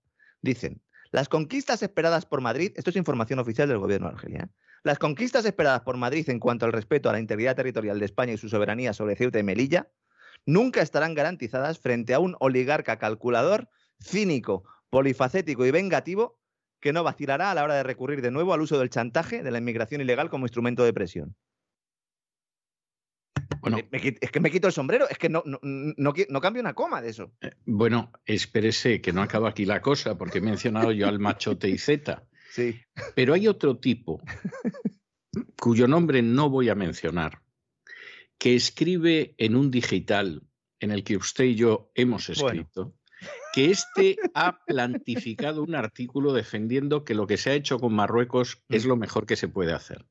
Dicen, 0.42 0.82
las 1.10 1.28
conquistas 1.28 1.82
esperadas 1.82 2.26
por 2.26 2.40
Madrid, 2.40 2.72
esto 2.74 2.90
es 2.90 2.96
información 2.96 3.38
oficial 3.38 3.68
del 3.68 3.78
gobierno 3.78 4.08
de 4.08 4.14
Argelia, 4.14 4.42
¿eh? 4.44 4.48
Las 4.84 4.98
conquistas 4.98 5.44
esperadas 5.44 5.82
por 5.82 5.96
Madrid 5.96 6.28
en 6.28 6.40
cuanto 6.40 6.66
al 6.66 6.72
respeto 6.72 7.08
a 7.08 7.12
la 7.12 7.20
integridad 7.20 7.56
territorial 7.56 7.98
de 7.98 8.04
España 8.04 8.32
y 8.32 8.38
su 8.38 8.48
soberanía 8.48 8.92
sobre 8.92 9.16
Ceuta 9.16 9.38
y 9.38 9.42
Melilla 9.42 9.88
nunca 10.44 10.82
estarán 10.82 11.14
garantizadas 11.14 11.78
frente 11.78 12.14
a 12.14 12.18
un 12.18 12.36
oligarca 12.40 12.98
calculador, 12.98 13.68
cínico, 14.00 14.64
polifacético 14.90 15.64
y 15.66 15.70
vengativo 15.70 16.38
que 16.80 16.92
no 16.92 17.04
vacilará 17.04 17.52
a 17.52 17.54
la 17.54 17.62
hora 17.62 17.76
de 17.76 17.84
recurrir 17.84 18.22
de 18.22 18.32
nuevo 18.32 18.52
al 18.52 18.60
uso 18.60 18.78
del 18.78 18.90
chantaje 18.90 19.42
de 19.42 19.50
la 19.52 19.58
inmigración 19.58 20.00
ilegal 20.00 20.30
como 20.30 20.46
instrumento 20.46 20.84
de 20.84 20.92
presión. 20.92 21.36
Bueno, 23.60 23.78
es 23.92 24.30
que 24.32 24.40
me 24.40 24.50
quito 24.50 24.66
el 24.66 24.72
sombrero, 24.72 25.08
es 25.08 25.16
que 25.18 25.28
no, 25.28 25.44
no, 25.46 25.60
no, 25.62 26.40
cambio 26.40 26.60
una 26.60 26.74
coma 26.74 27.00
de 27.00 27.10
eso. 27.10 27.32
Eh, 27.40 27.52
bueno, 27.64 28.10
espérese 28.24 29.00
que 29.00 29.12
no 29.12 29.22
acaba 29.22 29.50
aquí 29.50 29.64
la 29.64 29.80
cosa, 29.80 30.18
porque 30.18 30.38
he 30.38 30.40
mencionado 30.40 30.90
yo 30.90 31.06
al 31.06 31.20
machote 31.20 31.68
y 31.68 31.78
Z. 31.78 32.24
Sí. 32.52 32.80
Pero 33.14 33.32
hay 33.32 33.48
otro 33.48 33.78
tipo 33.78 34.20
cuyo 35.60 35.88
nombre 35.88 36.20
no 36.22 36.50
voy 36.50 36.68
a 36.68 36.74
mencionar, 36.74 37.40
que 38.38 38.54
escribe 38.54 39.34
en 39.38 39.56
un 39.56 39.70
digital 39.70 40.42
en 40.80 40.90
el 40.90 41.02
que 41.02 41.16
usted 41.16 41.44
y 41.44 41.54
yo 41.54 41.90
hemos 41.94 42.28
escrito, 42.28 42.94
que 43.54 43.70
este 43.70 44.16
ha 44.34 44.58
plantificado 44.66 45.62
un 45.62 45.74
artículo 45.74 46.32
defendiendo 46.32 47.04
que 47.04 47.14
lo 47.14 47.26
que 47.26 47.36
se 47.36 47.50
ha 47.50 47.54
hecho 47.54 47.78
con 47.78 47.94
Marruecos 47.94 48.62
es 48.68 48.84
mm. 48.84 48.88
lo 48.88 48.96
mejor 48.96 49.26
que 49.26 49.36
se 49.36 49.48
puede 49.48 49.72
hacer. 49.72 50.04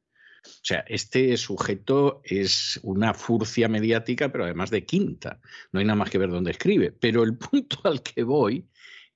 O 0.43 0.63
sea, 0.63 0.79
este 0.87 1.37
sujeto 1.37 2.21
es 2.23 2.79
una 2.81 3.13
furcia 3.13 3.67
mediática, 3.67 4.31
pero 4.31 4.45
además 4.45 4.71
de 4.71 4.85
quinta. 4.85 5.39
No 5.71 5.79
hay 5.79 5.85
nada 5.85 5.97
más 5.97 6.09
que 6.09 6.17
ver 6.17 6.31
dónde 6.31 6.51
escribe. 6.51 6.91
Pero 6.91 7.23
el 7.23 7.37
punto 7.37 7.79
al 7.83 8.01
que 8.01 8.23
voy 8.23 8.67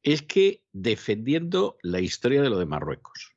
es 0.05 0.21
que 0.21 0.61
defendiendo 0.71 1.77
la 1.81 1.99
historia 1.99 2.41
de 2.41 2.49
lo 2.49 2.59
de 2.59 2.67
Marruecos. 2.67 3.33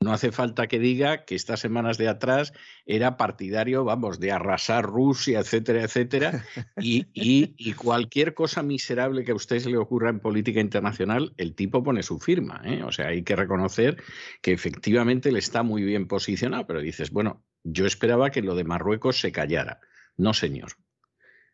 No 0.00 0.12
hace 0.12 0.32
falta 0.32 0.66
que 0.66 0.78
diga 0.78 1.24
que 1.24 1.36
estas 1.36 1.60
semanas 1.60 1.96
de 1.96 2.08
atrás 2.08 2.52
era 2.84 3.16
partidario, 3.16 3.84
vamos, 3.84 4.18
de 4.18 4.32
arrasar 4.32 4.84
Rusia, 4.84 5.38
etcétera, 5.40 5.84
etcétera, 5.84 6.44
y, 6.76 7.72
cualquier 7.74 8.34
cosa 8.34 8.62
miserable 8.62 9.24
que 9.24 9.32
a 9.32 9.36
usted 9.36 9.60
se 9.60 9.70
le 9.70 9.76
ocurra 9.78 10.10
en 10.10 10.20
política 10.20 10.60
internacional, 10.60 11.32
el 11.36 11.54
tipo 11.54 11.82
pone 11.82 12.02
su 12.02 12.18
firma. 12.18 12.60
¿eh? 12.64 12.82
O 12.82 12.92
sea, 12.92 13.08
hay 13.08 13.22
que 13.22 13.36
reconocer 13.36 14.02
que 14.42 14.52
efectivamente 14.52 15.32
le 15.32 15.38
está 15.38 15.62
muy 15.62 15.82
bien 15.82 16.08
posicionado, 16.08 16.66
pero 16.66 16.80
dices, 16.80 17.10
bueno, 17.10 17.44
yo 17.62 17.86
esperaba 17.86 18.30
que 18.30 18.42
lo 18.42 18.54
de 18.54 18.64
Marruecos 18.64 19.20
se 19.20 19.32
callara. 19.32 19.80
No, 20.16 20.34
señor. 20.34 20.72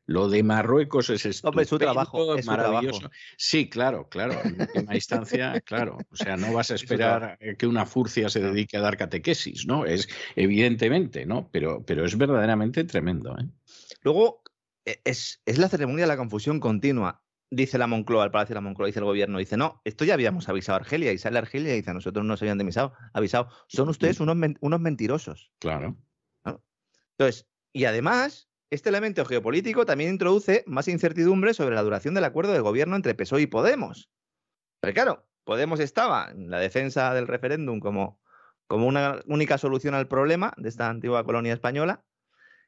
Lo 0.08 0.28
de 0.30 0.42
Marruecos 0.42 1.10
es 1.10 1.26
estupendo, 1.26 1.68
su 1.68 1.78
trabajo, 1.78 2.34
es 2.34 2.46
maravilloso. 2.46 3.10
Sí, 3.36 3.68
claro, 3.68 4.08
claro. 4.08 4.40
En 4.42 4.58
última 4.58 4.94
instancia, 4.94 5.60
claro. 5.66 5.98
O 6.10 6.16
sea, 6.16 6.38
no 6.38 6.50
vas 6.52 6.70
a 6.70 6.76
esperar 6.76 7.38
que 7.58 7.66
una 7.66 7.84
furcia 7.84 8.30
se 8.30 8.40
dedique 8.40 8.78
a 8.78 8.80
dar 8.80 8.96
catequesis, 8.96 9.66
¿no? 9.66 9.84
Es 9.84 10.08
evidentemente, 10.34 11.26
¿no? 11.26 11.50
Pero, 11.52 11.84
pero 11.84 12.06
es 12.06 12.16
verdaderamente 12.16 12.84
tremendo. 12.84 13.36
¿eh? 13.38 13.50
Luego, 14.00 14.42
e, 14.86 14.98
es, 15.04 15.42
es 15.44 15.58
la 15.58 15.68
ceremonia 15.68 16.04
de 16.04 16.08
la 16.08 16.16
confusión 16.16 16.58
continua 16.58 17.22
dice 17.50 17.78
la 17.78 17.86
Moncloa, 17.86 18.24
el 18.24 18.30
Palacio 18.30 18.54
de 18.54 18.56
la 18.56 18.60
Moncloa, 18.62 18.86
dice 18.86 18.98
el 18.98 19.04
gobierno, 19.04 19.38
dice, 19.38 19.56
no, 19.56 19.80
esto 19.84 20.04
ya 20.04 20.14
habíamos 20.14 20.48
avisado 20.48 20.76
a 20.76 20.80
Argelia, 20.80 21.12
y 21.12 21.18
sale 21.18 21.38
Argelia 21.38 21.72
y 21.72 21.76
dice, 21.76 21.90
a 21.90 21.94
nosotros 21.94 22.24
no 22.24 22.32
nos 22.32 22.42
habían 22.42 22.60
avisado, 22.60 22.92
avisado. 23.12 23.48
son 23.68 23.88
ustedes 23.88 24.20
unos, 24.20 24.36
unos 24.60 24.80
mentirosos. 24.80 25.50
Claro. 25.58 25.96
Entonces, 27.18 27.48
y 27.72 27.84
además, 27.84 28.47
este 28.70 28.90
elemento 28.90 29.24
geopolítico 29.24 29.86
también 29.86 30.10
introduce 30.10 30.62
más 30.66 30.88
incertidumbre 30.88 31.54
sobre 31.54 31.74
la 31.74 31.82
duración 31.82 32.14
del 32.14 32.24
acuerdo 32.24 32.52
de 32.52 32.60
gobierno 32.60 32.96
entre 32.96 33.14
PSOE 33.14 33.42
y 33.42 33.46
Podemos. 33.46 34.10
Pero 34.80 34.94
claro, 34.94 35.28
Podemos 35.44 35.80
estaba 35.80 36.30
en 36.30 36.50
la 36.50 36.58
defensa 36.58 37.14
del 37.14 37.26
referéndum 37.26 37.80
como, 37.80 38.20
como 38.66 38.86
una 38.86 39.22
única 39.26 39.56
solución 39.56 39.94
al 39.94 40.06
problema 40.06 40.52
de 40.58 40.68
esta 40.68 40.90
antigua 40.90 41.24
colonia 41.24 41.54
española, 41.54 42.04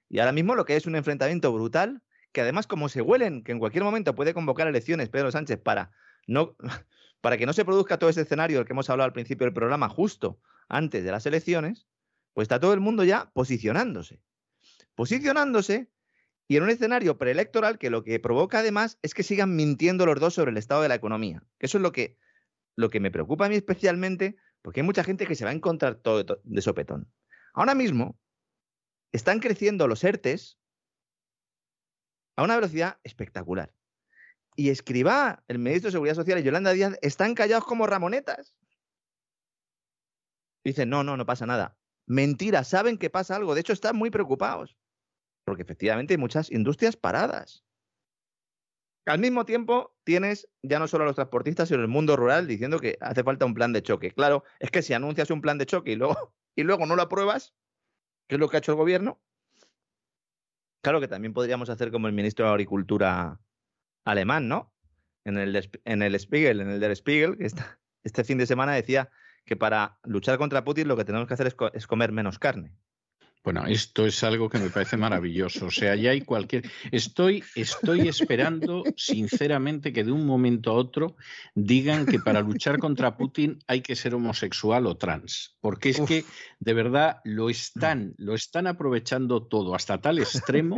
y 0.08 0.20
ahora 0.20 0.32
mismo 0.32 0.54
lo 0.54 0.64
que 0.64 0.76
es 0.76 0.86
un 0.86 0.96
enfrentamiento 0.96 1.52
brutal, 1.52 2.02
que 2.32 2.40
además 2.40 2.66
como 2.66 2.88
se 2.88 3.02
huelen 3.02 3.44
que 3.44 3.52
en 3.52 3.58
cualquier 3.58 3.84
momento 3.84 4.14
puede 4.14 4.32
convocar 4.32 4.66
elecciones 4.66 5.10
Pedro 5.10 5.30
Sánchez 5.30 5.60
para, 5.60 5.92
no, 6.26 6.56
para 7.20 7.36
que 7.36 7.44
no 7.44 7.52
se 7.52 7.66
produzca 7.66 7.98
todo 7.98 8.08
ese 8.08 8.22
escenario 8.22 8.56
del 8.56 8.66
que 8.66 8.72
hemos 8.72 8.88
hablado 8.88 9.04
al 9.04 9.12
principio 9.12 9.44
del 9.44 9.52
programa 9.52 9.90
justo 9.90 10.40
antes 10.66 11.04
de 11.04 11.10
las 11.12 11.26
elecciones, 11.26 11.86
pues 12.32 12.46
está 12.46 12.58
todo 12.58 12.72
el 12.72 12.80
mundo 12.80 13.04
ya 13.04 13.30
posicionándose 13.34 14.22
posicionándose 15.00 15.90
y 16.46 16.58
en 16.58 16.62
un 16.64 16.68
escenario 16.68 17.16
preelectoral 17.16 17.78
que 17.78 17.88
lo 17.88 18.04
que 18.04 18.20
provoca 18.20 18.58
además 18.58 18.98
es 19.00 19.14
que 19.14 19.22
sigan 19.22 19.56
mintiendo 19.56 20.04
los 20.04 20.20
dos 20.20 20.34
sobre 20.34 20.50
el 20.50 20.58
estado 20.58 20.82
de 20.82 20.90
la 20.90 20.94
economía. 20.94 21.42
Eso 21.58 21.78
es 21.78 21.82
lo 21.82 21.90
que, 21.90 22.18
lo 22.76 22.90
que 22.90 23.00
me 23.00 23.10
preocupa 23.10 23.46
a 23.46 23.48
mí 23.48 23.54
especialmente, 23.54 24.36
porque 24.60 24.80
hay 24.80 24.84
mucha 24.84 25.02
gente 25.02 25.26
que 25.26 25.36
se 25.36 25.46
va 25.46 25.52
a 25.52 25.54
encontrar 25.54 25.94
todo 25.94 26.22
de 26.44 26.60
sopetón. 26.60 27.10
Ahora 27.54 27.74
mismo 27.74 28.18
están 29.10 29.40
creciendo 29.40 29.88
los 29.88 30.04
ERTES 30.04 30.58
a 32.36 32.42
una 32.42 32.56
velocidad 32.56 32.98
espectacular. 33.02 33.72
Y 34.54 34.68
Escribá, 34.68 35.42
el 35.48 35.60
ministro 35.60 35.88
de 35.88 35.92
Seguridad 35.92 36.14
Social 36.14 36.40
y 36.40 36.42
Yolanda 36.42 36.72
Díaz 36.72 36.98
están 37.00 37.34
callados 37.34 37.64
como 37.64 37.86
ramonetas. 37.86 38.54
Dicen, 40.62 40.90
no, 40.90 41.04
no, 41.04 41.16
no 41.16 41.24
pasa 41.24 41.46
nada. 41.46 41.78
Mentira, 42.04 42.64
saben 42.64 42.98
que 42.98 43.08
pasa 43.08 43.36
algo. 43.36 43.54
De 43.54 43.62
hecho, 43.62 43.72
están 43.72 43.96
muy 43.96 44.10
preocupados 44.10 44.76
porque 45.50 45.64
efectivamente 45.64 46.14
hay 46.14 46.18
muchas 46.18 46.48
industrias 46.52 46.96
paradas. 46.96 47.64
Al 49.04 49.18
mismo 49.18 49.44
tiempo, 49.44 49.96
tienes 50.04 50.48
ya 50.62 50.78
no 50.78 50.86
solo 50.86 51.02
a 51.02 51.06
los 51.08 51.16
transportistas, 51.16 51.66
sino 51.66 51.80
el 51.80 51.88
mundo 51.88 52.14
rural 52.14 52.46
diciendo 52.46 52.78
que 52.78 52.96
hace 53.00 53.24
falta 53.24 53.46
un 53.46 53.54
plan 53.54 53.72
de 53.72 53.82
choque. 53.82 54.12
Claro, 54.12 54.44
es 54.60 54.70
que 54.70 54.80
si 54.80 54.94
anuncias 54.94 55.28
un 55.32 55.40
plan 55.40 55.58
de 55.58 55.66
choque 55.66 55.90
y 55.90 55.96
luego, 55.96 56.14
y 56.54 56.62
luego 56.62 56.86
no 56.86 56.94
lo 56.94 57.02
apruebas, 57.02 57.52
que 58.28 58.36
es 58.36 58.38
lo 58.38 58.48
que 58.48 58.58
ha 58.58 58.60
hecho 58.60 58.70
el 58.70 58.78
gobierno, 58.78 59.20
claro 60.82 61.00
que 61.00 61.08
también 61.08 61.32
podríamos 61.32 61.68
hacer 61.68 61.90
como 61.90 62.06
el 62.06 62.12
ministro 62.12 62.46
de 62.46 62.52
Agricultura 62.52 63.40
alemán, 64.04 64.46
¿no? 64.46 64.72
En 65.24 65.36
el, 65.36 65.68
en 65.84 66.02
el 66.02 66.14
Spiegel, 66.20 66.60
en 66.60 66.70
el 66.70 66.78
Der 66.78 66.94
Spiegel, 66.94 67.36
que 67.38 67.50
este 68.04 68.22
fin 68.22 68.38
de 68.38 68.46
semana 68.46 68.74
decía 68.74 69.10
que 69.44 69.56
para 69.56 69.98
luchar 70.04 70.38
contra 70.38 70.62
Putin 70.62 70.86
lo 70.86 70.96
que 70.96 71.04
tenemos 71.04 71.26
que 71.26 71.34
hacer 71.34 71.52
es 71.72 71.86
comer 71.88 72.12
menos 72.12 72.38
carne. 72.38 72.76
Bueno, 73.42 73.66
esto 73.66 74.04
es 74.04 74.22
algo 74.22 74.50
que 74.50 74.58
me 74.58 74.68
parece 74.68 74.98
maravilloso. 74.98 75.66
O 75.66 75.70
sea, 75.70 75.94
ya 75.94 76.10
hay 76.10 76.20
cualquier. 76.20 76.64
Estoy, 76.92 77.42
estoy 77.54 78.06
esperando, 78.06 78.84
sinceramente, 78.96 79.92
que 79.94 80.04
de 80.04 80.12
un 80.12 80.26
momento 80.26 80.70
a 80.70 80.74
otro 80.74 81.16
digan 81.54 82.04
que 82.04 82.18
para 82.18 82.42
luchar 82.42 82.78
contra 82.78 83.16
Putin 83.16 83.58
hay 83.66 83.80
que 83.80 83.96
ser 83.96 84.14
homosexual 84.14 84.86
o 84.86 84.96
trans. 84.98 85.56
Porque 85.60 85.88
es 85.88 86.00
que, 86.02 86.24
de 86.58 86.74
verdad, 86.74 87.20
lo 87.24 87.48
están, 87.48 88.14
lo 88.18 88.34
están 88.34 88.66
aprovechando 88.66 89.42
todo 89.46 89.74
hasta 89.74 90.00
tal 90.00 90.18
extremo 90.18 90.76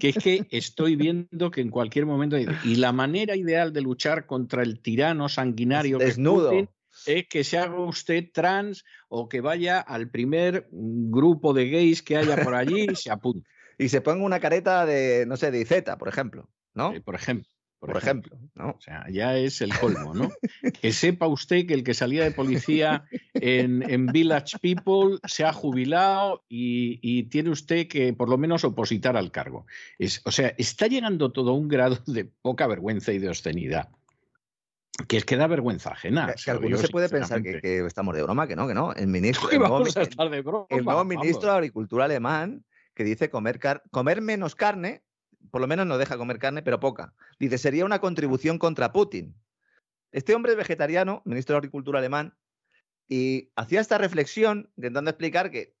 que 0.00 0.08
es 0.08 0.16
que 0.16 0.46
estoy 0.50 0.96
viendo 0.96 1.50
que 1.50 1.60
en 1.60 1.70
cualquier 1.70 2.06
momento. 2.06 2.36
Y 2.38 2.76
la 2.76 2.92
manera 2.92 3.36
ideal 3.36 3.72
de 3.72 3.82
luchar 3.82 4.26
contra 4.26 4.62
el 4.62 4.80
tirano 4.80 5.28
sanguinario 5.28 5.98
Desnudo. 5.98 6.50
que 6.50 6.56
Putin 6.56 6.81
es 7.06 7.28
que 7.28 7.44
se 7.44 7.58
haga 7.58 7.78
usted 7.80 8.30
trans 8.32 8.84
o 9.08 9.28
que 9.28 9.40
vaya 9.40 9.80
al 9.80 10.10
primer 10.10 10.68
grupo 10.70 11.52
de 11.52 11.68
gays 11.68 12.02
que 12.02 12.16
haya 12.16 12.36
por 12.42 12.54
allí 12.54 12.86
y 12.90 12.96
se 12.96 13.10
apunte. 13.10 13.48
y 13.78 13.88
se 13.88 14.00
ponga 14.00 14.24
una 14.24 14.40
careta 14.40 14.86
de, 14.86 15.26
no 15.26 15.36
sé, 15.36 15.50
de 15.50 15.64
Z, 15.64 15.98
por 15.98 16.08
ejemplo, 16.08 16.48
¿no? 16.74 16.94
Eh, 16.94 17.00
por 17.00 17.14
ejemplo. 17.14 17.48
Por, 17.80 17.96
ejemplo, 17.96 18.38
¿no? 18.54 18.70
O 18.70 18.80
sea, 18.80 19.06
ya 19.10 19.36
es 19.36 19.60
el 19.60 19.76
colmo, 19.76 20.14
¿no? 20.14 20.30
que 20.80 20.92
sepa 20.92 21.26
usted 21.26 21.66
que 21.66 21.74
el 21.74 21.82
que 21.82 21.94
salía 21.94 22.22
de 22.22 22.30
policía 22.30 23.06
en, 23.34 24.06
Village 24.06 24.56
People 24.60 25.18
se 25.26 25.44
ha 25.44 25.52
jubilado 25.52 26.44
y, 26.48 27.24
tiene 27.24 27.50
usted 27.50 27.88
que 27.88 28.12
por 28.12 28.28
lo 28.28 28.38
menos 28.38 28.62
opositar 28.62 29.16
al 29.16 29.32
cargo. 29.32 29.66
Es, 29.98 30.22
o 30.24 30.30
sea, 30.30 30.54
está 30.58 30.86
llegando 30.86 31.32
todo 31.32 31.50
a 31.50 31.54
un 31.54 31.66
grado 31.66 31.98
de 32.06 32.24
poca 32.24 32.68
vergüenza 32.68 33.12
y 33.12 33.18
de 33.18 33.28
obscenidad 33.28 33.88
que 35.08 35.16
es 35.16 35.24
que 35.24 35.36
da 35.36 35.46
vergüenza 35.46 35.92
ajena. 35.92 36.34
Que, 36.34 36.50
alguno 36.50 36.76
se 36.76 36.88
puede 36.88 37.08
pensar 37.08 37.42
que, 37.42 37.84
estamos 37.86 38.14
de 38.14 38.22
broma, 38.22 38.46
que 38.46 38.56
no, 38.56 38.68
que 38.68 38.74
no. 38.74 38.92
El 38.92 39.06
ministro, 39.06 39.50
el 39.50 39.58
nuevo, 39.58 40.66
el 40.68 40.84
nuevo 40.84 41.04
ministro 41.04 41.50
de 41.50 41.56
Agricultura 41.56 42.04
alemán 42.04 42.64
que 42.94 43.04
dice 43.04 43.30
comer, 43.30 43.58
comer 43.90 44.20
menos 44.20 44.54
carne, 44.54 45.02
por 45.50 45.60
lo 45.60 45.66
menos 45.66 45.86
no 45.86 45.98
deja 45.98 46.18
comer 46.18 46.38
carne, 46.38 46.62
pero 46.62 46.78
poca. 46.78 47.14
Dice, 47.38 47.58
sería 47.58 47.84
una 47.84 48.00
contribución 48.00 48.58
contra 48.58 48.92
Putin. 48.92 49.34
Este 50.12 50.34
hombre 50.34 50.52
es 50.52 50.58
vegetariano, 50.58 51.22
ministro 51.24 51.54
de 51.54 51.58
Agricultura 51.58 51.98
alemán, 51.98 52.36
y 53.08 53.50
hacía 53.56 53.80
esta 53.80 53.98
reflexión 53.98 54.70
intentando 54.76 55.10
explicar 55.10 55.50
que 55.50 55.74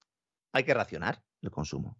hay 0.52 0.64
que 0.64 0.74
racionar 0.74 1.22
el 1.42 1.50
consumo. 1.50 1.98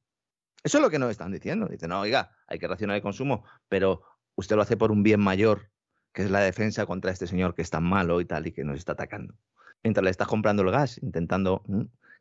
Eso 0.65 0.79
es 0.79 0.83
lo 0.83 0.91
que 0.91 0.99
nos 0.99 1.11
están 1.11 1.33
diciendo. 1.33 1.67
Dice, 1.67 1.89
no, 1.89 2.01
oiga, 2.01 2.35
hay 2.47 2.59
que 2.59 2.69
racionar 2.69 2.97
el 2.97 3.03
consumo, 3.03 3.45
pero 3.69 4.03
usted 4.35 4.57
lo 4.57 4.63
hace 4.63 4.77
por 4.77 4.93
un 4.93 5.03
bien 5.03 5.21
mayor 5.21 5.72
que 6.13 6.23
es 6.23 6.31
la 6.31 6.41
defensa 6.41 6.87
contra 6.87 7.11
este 7.11 7.27
señor 7.27 7.55
que 7.55 7.63
es 7.63 7.71
tan 7.71 7.85
malo 7.85 8.21
y 8.21 8.25
tal 8.25 8.47
y 8.47 8.53
que 8.53 8.65
nos 8.65 8.79
está 8.79 8.93
atacando. 8.93 9.35
Mientras 9.83 10.05
le 10.05 10.11
estás 10.11 10.29
comprando 10.29 10.63
el 10.63 10.71
gas, 10.71 10.99
intentando 11.03 11.65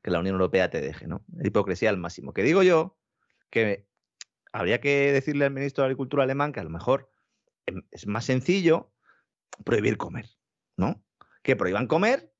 que 0.01 0.11
la 0.11 0.19
Unión 0.19 0.35
Europea 0.35 0.69
te 0.69 0.81
deje, 0.81 1.07
¿no? 1.07 1.23
Hipocresía 1.43 1.89
al 1.89 1.97
máximo. 1.97 2.33
Que 2.33 2.43
digo 2.43 2.63
yo 2.63 2.97
que 3.49 3.87
habría 4.51 4.81
que 4.81 5.11
decirle 5.11 5.45
al 5.45 5.51
ministro 5.51 5.83
de 5.83 5.87
Agricultura 5.87 6.23
alemán 6.23 6.53
que 6.53 6.59
a 6.59 6.63
lo 6.63 6.69
mejor 6.69 7.09
em, 7.65 7.83
es 7.91 8.07
más 8.07 8.25
sencillo 8.25 8.91
prohibir 9.63 9.97
comer, 9.97 10.29
¿no? 10.77 11.03
Que 11.43 11.55
prohíban 11.55 11.87
comer, 11.87 12.33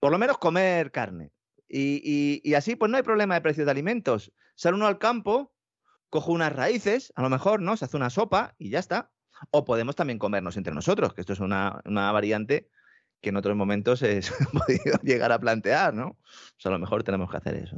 por 0.00 0.10
lo 0.10 0.18
menos 0.18 0.38
comer 0.38 0.90
carne. 0.90 1.32
Y, 1.68 2.40
y, 2.44 2.54
así, 2.54 2.76
pues 2.76 2.90
no 2.90 2.96
hay 2.96 3.02
problema 3.02 3.34
de 3.34 3.40
precios 3.40 3.64
de 3.64 3.72
alimentos. 3.72 4.32
Sale 4.54 4.76
uno 4.76 4.86
al 4.86 4.98
campo, 4.98 5.52
coge 6.10 6.30
unas 6.30 6.52
raíces, 6.52 7.12
a 7.16 7.22
lo 7.22 7.30
mejor, 7.30 7.60
¿no? 7.60 7.76
Se 7.76 7.84
hace 7.84 7.96
una 7.96 8.10
sopa 8.10 8.54
y 8.56 8.70
ya 8.70 8.78
está. 8.78 9.10
O 9.50 9.64
podemos 9.64 9.96
también 9.96 10.18
comernos 10.18 10.56
entre 10.56 10.74
nosotros, 10.74 11.14
que 11.14 11.20
esto 11.20 11.32
es 11.32 11.40
una, 11.40 11.82
variante 11.84 12.70
que 13.20 13.30
en 13.30 13.36
otros 13.36 13.56
momentos 13.56 14.00
se 14.00 14.18
ha 14.18 14.20
podido 14.66 14.98
llegar 15.02 15.32
a 15.32 15.38
plantear, 15.38 15.94
¿no? 15.94 16.08
O 16.08 16.58
sea, 16.58 16.70
a 16.70 16.72
lo 16.72 16.78
mejor 16.78 17.02
tenemos 17.02 17.30
que 17.30 17.36
hacer 17.36 17.54
eso. 17.56 17.76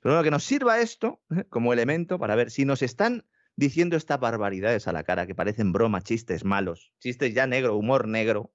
Pero 0.00 0.14
bueno, 0.14 0.22
que 0.22 0.30
nos 0.30 0.44
sirva 0.44 0.80
esto 0.80 1.20
¿eh? 1.36 1.44
como 1.48 1.72
elemento 1.72 2.18
para 2.18 2.36
ver 2.36 2.50
si 2.50 2.64
nos 2.64 2.82
están 2.82 3.24
diciendo 3.56 3.96
estas 3.96 4.18
barbaridades 4.18 4.88
a 4.88 4.92
la 4.92 5.04
cara, 5.04 5.26
que 5.26 5.34
parecen 5.34 5.72
bromas, 5.72 6.04
chistes 6.04 6.44
malos, 6.44 6.92
chistes 7.00 7.34
ya 7.34 7.46
negro, 7.46 7.76
humor 7.76 8.08
negro. 8.08 8.52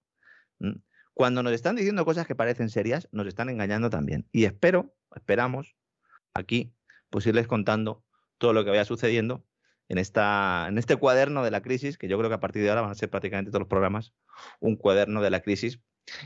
Cuando 1.14 1.44
nos 1.44 1.54
están 1.54 1.76
diciendo 1.76 2.06
cosas 2.06 2.26
que 2.28 2.36
parecen 2.36 2.70
serias, 2.70 3.08
nos 3.12 3.28
están 3.28 3.50
engañando 3.50 3.90
también. 3.90 4.28
Y 4.32 4.46
espero, 4.46 4.96
esperamos, 5.16 5.76
aquí, 6.34 6.74
pues 7.10 7.26
irles 7.28 7.48
contando 7.48 8.04
todo 8.38 8.54
lo 8.54 8.64
que 8.64 8.72
vaya 8.72 8.86
sucediendo 8.86 9.46
en, 9.90 9.98
esta, 9.98 10.68
en 10.70 10.78
este 10.78 10.96
cuaderno 10.96 11.44
de 11.44 11.52
la 11.52 11.62
crisis, 11.62 11.98
que 11.98 12.08
yo 12.08 12.18
creo 12.18 12.30
que 12.30 12.36
a 12.36 12.40
partir 12.40 12.64
de 12.64 12.70
ahora 12.70 12.82
van 12.82 12.92
a 12.92 12.96
ser 12.96 13.10
prácticamente 13.10 13.52
todos 13.52 13.62
los 13.62 13.70
programas 13.70 14.14
un 14.60 14.76
cuaderno 14.76 15.22
de 15.22 15.30
la 15.30 15.42
crisis. 15.42 15.80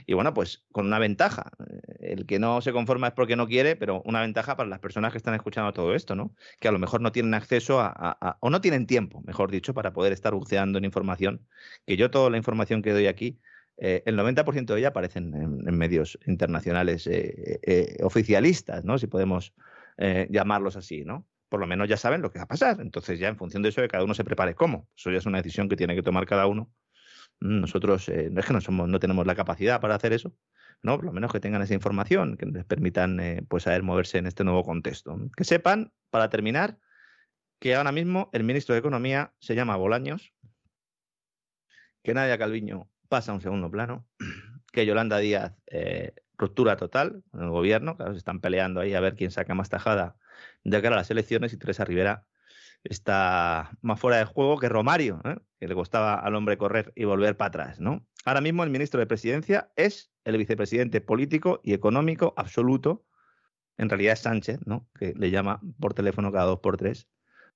Y 0.05 0.13
bueno, 0.13 0.33
pues 0.33 0.63
con 0.71 0.85
una 0.85 0.99
ventaja. 0.99 1.51
El 1.99 2.25
que 2.25 2.39
no 2.39 2.61
se 2.61 2.71
conforma 2.71 3.07
es 3.07 3.13
porque 3.13 3.35
no 3.35 3.47
quiere, 3.47 3.75
pero 3.75 4.01
una 4.05 4.21
ventaja 4.21 4.55
para 4.55 4.69
las 4.69 4.79
personas 4.79 5.11
que 5.11 5.17
están 5.17 5.33
escuchando 5.33 5.73
todo 5.73 5.95
esto, 5.95 6.15
¿no? 6.15 6.35
Que 6.59 6.67
a 6.67 6.71
lo 6.71 6.79
mejor 6.79 7.01
no 7.01 7.11
tienen 7.11 7.33
acceso 7.33 7.79
a, 7.79 8.37
o 8.41 8.49
no 8.49 8.61
tienen 8.61 8.85
tiempo, 8.85 9.21
mejor 9.25 9.49
dicho, 9.51 9.73
para 9.73 9.93
poder 9.93 10.13
estar 10.13 10.33
buceando 10.33 10.77
en 10.77 10.85
información. 10.85 11.47
Que 11.85 11.97
yo 11.97 12.11
toda 12.11 12.29
la 12.29 12.37
información 12.37 12.81
que 12.81 12.91
doy 12.91 13.07
aquí, 13.07 13.39
eh, 13.77 14.03
el 14.05 14.15
90% 14.15 14.73
de 14.73 14.79
ella 14.79 14.89
aparece 14.89 15.19
en, 15.19 15.63
medios 15.77 16.19
internacionales 16.27 17.07
eh, 17.07 17.59
eh, 17.63 17.97
oficialistas, 18.03 18.85
¿no? 18.85 18.97
Si 18.97 19.07
podemos 19.07 19.53
llamarlos 20.29 20.77
así, 20.77 21.03
¿no? 21.05 21.27
Por 21.51 21.59
lo 21.59 21.67
menos 21.67 21.89
ya 21.89 21.97
saben 21.97 22.21
lo 22.21 22.31
que 22.31 22.39
va 22.39 22.43
a 22.43 22.47
pasar. 22.47 22.79
Entonces 22.79 23.19
ya 23.19 23.27
en 23.27 23.35
función 23.35 23.61
de 23.61 23.69
eso, 23.69 23.81
que 23.81 23.89
cada 23.89 24.05
uno 24.05 24.13
se 24.13 24.23
prepare 24.23 24.55
cómo. 24.55 24.87
Eso 24.95 25.11
ya 25.11 25.17
es 25.17 25.25
una 25.25 25.39
decisión 25.39 25.67
que 25.67 25.75
tiene 25.75 25.95
que 25.95 26.01
tomar 26.01 26.25
cada 26.25 26.47
uno. 26.47 26.71
Mm, 27.41 27.59
nosotros 27.59 28.07
eh, 28.07 28.29
no 28.31 28.39
es 28.39 28.45
que 28.45 28.53
no, 28.53 28.61
somos, 28.61 28.87
no 28.87 28.99
tenemos 28.99 29.27
la 29.27 29.35
capacidad 29.35 29.81
para 29.81 29.95
hacer 29.95 30.13
eso, 30.13 30.33
¿no? 30.81 30.95
Por 30.95 31.03
lo 31.03 31.11
menos 31.11 31.29
que 31.29 31.41
tengan 31.41 31.61
esa 31.61 31.73
información, 31.73 32.37
que 32.37 32.45
les 32.45 32.63
permitan 32.63 33.19
eh, 33.19 33.43
pues 33.49 33.63
saber 33.63 33.83
moverse 33.83 34.17
en 34.17 34.27
este 34.27 34.45
nuevo 34.45 34.63
contexto. 34.63 35.17
Que 35.35 35.43
sepan, 35.43 35.91
para 36.09 36.29
terminar, 36.29 36.79
que 37.59 37.75
ahora 37.75 37.91
mismo 37.91 38.29
el 38.31 38.45
ministro 38.45 38.73
de 38.73 38.79
Economía 38.79 39.33
se 39.39 39.53
llama 39.53 39.75
Bolaños, 39.75 40.33
que 42.01 42.13
Nadia 42.13 42.37
Calviño 42.37 42.89
pasa 43.09 43.33
a 43.33 43.35
un 43.35 43.41
segundo 43.41 43.69
plano, 43.69 44.07
que 44.71 44.85
Yolanda 44.85 45.17
Díaz 45.17 45.53
eh, 45.67 46.13
ruptura 46.37 46.77
total 46.77 47.23
con 47.29 47.43
el 47.43 47.49
gobierno, 47.49 47.97
claro, 47.97 48.13
se 48.13 48.19
están 48.19 48.39
peleando 48.39 48.79
ahí 48.79 48.93
a 48.93 49.01
ver 49.01 49.17
quién 49.17 49.31
saca 49.31 49.53
más 49.53 49.67
tajada 49.67 50.15
de 50.63 50.81
cara 50.81 50.95
a 50.95 50.99
las 50.99 51.11
elecciones 51.11 51.53
y 51.53 51.57
Teresa 51.57 51.85
Rivera 51.85 52.25
está 52.83 53.71
más 53.81 53.99
fuera 53.99 54.17
de 54.17 54.25
juego 54.25 54.57
que 54.57 54.69
Romario, 54.69 55.21
¿eh? 55.23 55.37
que 55.59 55.67
le 55.67 55.75
costaba 55.75 56.15
al 56.15 56.35
hombre 56.35 56.57
correr 56.57 56.91
y 56.95 57.05
volver 57.05 57.37
para 57.37 57.47
atrás. 57.49 57.79
¿no? 57.79 58.05
Ahora 58.25 58.41
mismo 58.41 58.63
el 58.63 58.69
ministro 58.69 58.99
de 58.99 59.05
Presidencia 59.05 59.71
es 59.75 60.11
el 60.23 60.37
vicepresidente 60.37 61.01
político 61.01 61.61
y 61.63 61.73
económico 61.73 62.33
absoluto. 62.37 63.05
En 63.77 63.89
realidad 63.89 64.13
es 64.13 64.19
Sánchez, 64.19 64.59
¿no? 64.65 64.89
que 64.97 65.13
le 65.15 65.31
llama 65.31 65.61
por 65.79 65.93
teléfono 65.93 66.31
cada 66.31 66.45
dos 66.45 66.59
por 66.59 66.77
tres 66.77 67.07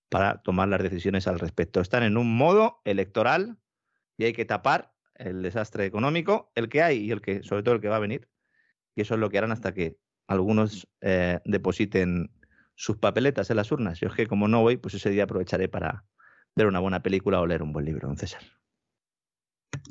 para 0.09 0.41
tomar 0.41 0.67
las 0.67 0.81
decisiones 0.81 1.27
al 1.27 1.39
respecto. 1.39 1.81
Están 1.81 2.03
en 2.03 2.17
un 2.17 2.37
modo 2.37 2.81
electoral 2.85 3.57
y 4.17 4.25
hay 4.25 4.33
que 4.33 4.45
tapar 4.45 4.93
el 5.15 5.41
desastre 5.41 5.85
económico, 5.85 6.51
el 6.55 6.69
que 6.69 6.83
hay 6.83 6.97
y 6.99 7.11
el 7.11 7.21
que, 7.21 7.43
sobre 7.43 7.63
todo 7.63 7.75
el 7.75 7.81
que 7.81 7.89
va 7.89 7.95
a 7.95 7.99
venir. 7.99 8.29
Y 8.95 9.01
eso 9.01 9.15
es 9.15 9.19
lo 9.19 9.29
que 9.29 9.37
harán 9.37 9.51
hasta 9.51 9.73
que 9.73 9.97
algunos 10.27 10.87
eh, 11.01 11.39
depositen 11.45 12.31
sus 12.75 12.97
papeletas 12.97 13.49
en 13.49 13.57
las 13.57 13.71
urnas. 13.71 13.99
Yo 13.99 14.09
es 14.09 14.13
que 14.13 14.27
como 14.27 14.47
no 14.47 14.61
voy, 14.61 14.77
pues 14.77 14.93
ese 14.93 15.09
día 15.09 15.23
aprovecharé 15.23 15.67
para 15.67 16.05
ver 16.55 16.67
una 16.67 16.79
buena 16.79 17.01
película 17.01 17.39
o 17.39 17.45
leer 17.45 17.63
un 17.63 17.73
buen 17.73 17.85
libro, 17.85 18.07
don 18.07 18.17
César. 18.17 18.41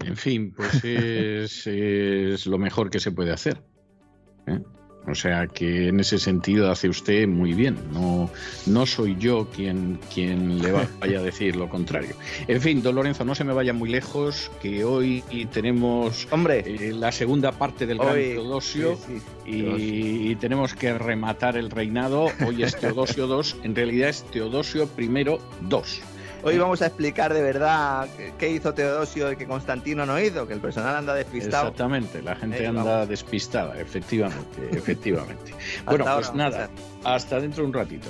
En 0.04 0.16
fin, 0.16 0.52
pues 0.54 0.84
es, 0.84 1.66
lo 2.46 2.58
mejor 2.58 2.90
que 2.90 3.00
se 3.00 3.12
puede 3.12 3.32
hacer. 3.32 3.62
¿eh? 4.46 4.60
O 5.06 5.14
sea 5.14 5.46
que 5.46 5.88
en 5.88 6.00
ese 6.00 6.18
sentido 6.18 6.70
hace 6.70 6.88
usted 6.88 7.28
muy 7.28 7.52
bien. 7.52 7.76
No, 7.92 8.30
no 8.66 8.86
soy 8.86 9.16
yo 9.18 9.48
quien, 9.54 9.98
quien 10.12 10.62
le 10.62 10.72
vaya 11.00 11.18
a 11.18 11.22
decir 11.22 11.56
lo 11.56 11.68
contrario. 11.68 12.14
En 12.48 12.60
fin, 12.60 12.82
don 12.82 12.94
Lorenzo, 12.94 13.24
no 13.24 13.34
se 13.34 13.44
me 13.44 13.52
vaya 13.52 13.72
muy 13.72 13.90
lejos, 13.90 14.50
que 14.62 14.84
hoy 14.84 15.22
tenemos 15.52 16.26
Hombre, 16.30 16.64
eh, 16.66 16.92
la 16.92 17.12
segunda 17.12 17.52
parte 17.52 17.86
del 17.86 17.98
Gran 17.98 18.14
Teodosio 18.14 18.98
y, 19.46 20.34
tenemos 20.36 20.74
que 20.74 20.96
rematar 20.98 21.56
el 21.56 21.70
reinado. 21.70 22.26
Hoy 22.46 22.62
es 22.62 22.76
Teodosio 22.80 23.26
II, 23.26 23.60
en 23.62 23.74
realidad 23.74 24.08
es 24.08 24.24
Teodosio 24.24 24.88
I 24.98 25.04
II. 25.04 25.38
Hoy 26.44 26.58
vamos 26.58 26.82
a 26.82 26.86
explicar 26.86 27.32
de 27.32 27.42
verdad 27.42 28.06
qué 28.38 28.50
hizo 28.50 28.74
Teodosio 28.74 29.32
y 29.32 29.36
que 29.36 29.46
Constantino 29.46 30.04
no 30.04 30.20
hizo, 30.20 30.46
que 30.46 30.52
el 30.52 30.60
personal 30.60 30.94
anda 30.96 31.14
despistado. 31.14 31.68
Exactamente, 31.68 32.20
la 32.20 32.36
gente 32.36 32.66
anda 32.66 33.06
despistada, 33.06 33.80
efectivamente, 33.80 34.68
efectivamente. 34.72 35.54
bueno, 35.86 36.04
pues 36.04 36.34
nada, 36.34 36.68
hasta 37.02 37.40
dentro 37.40 37.62
de 37.62 37.68
un 37.68 37.74
ratito. 37.74 38.08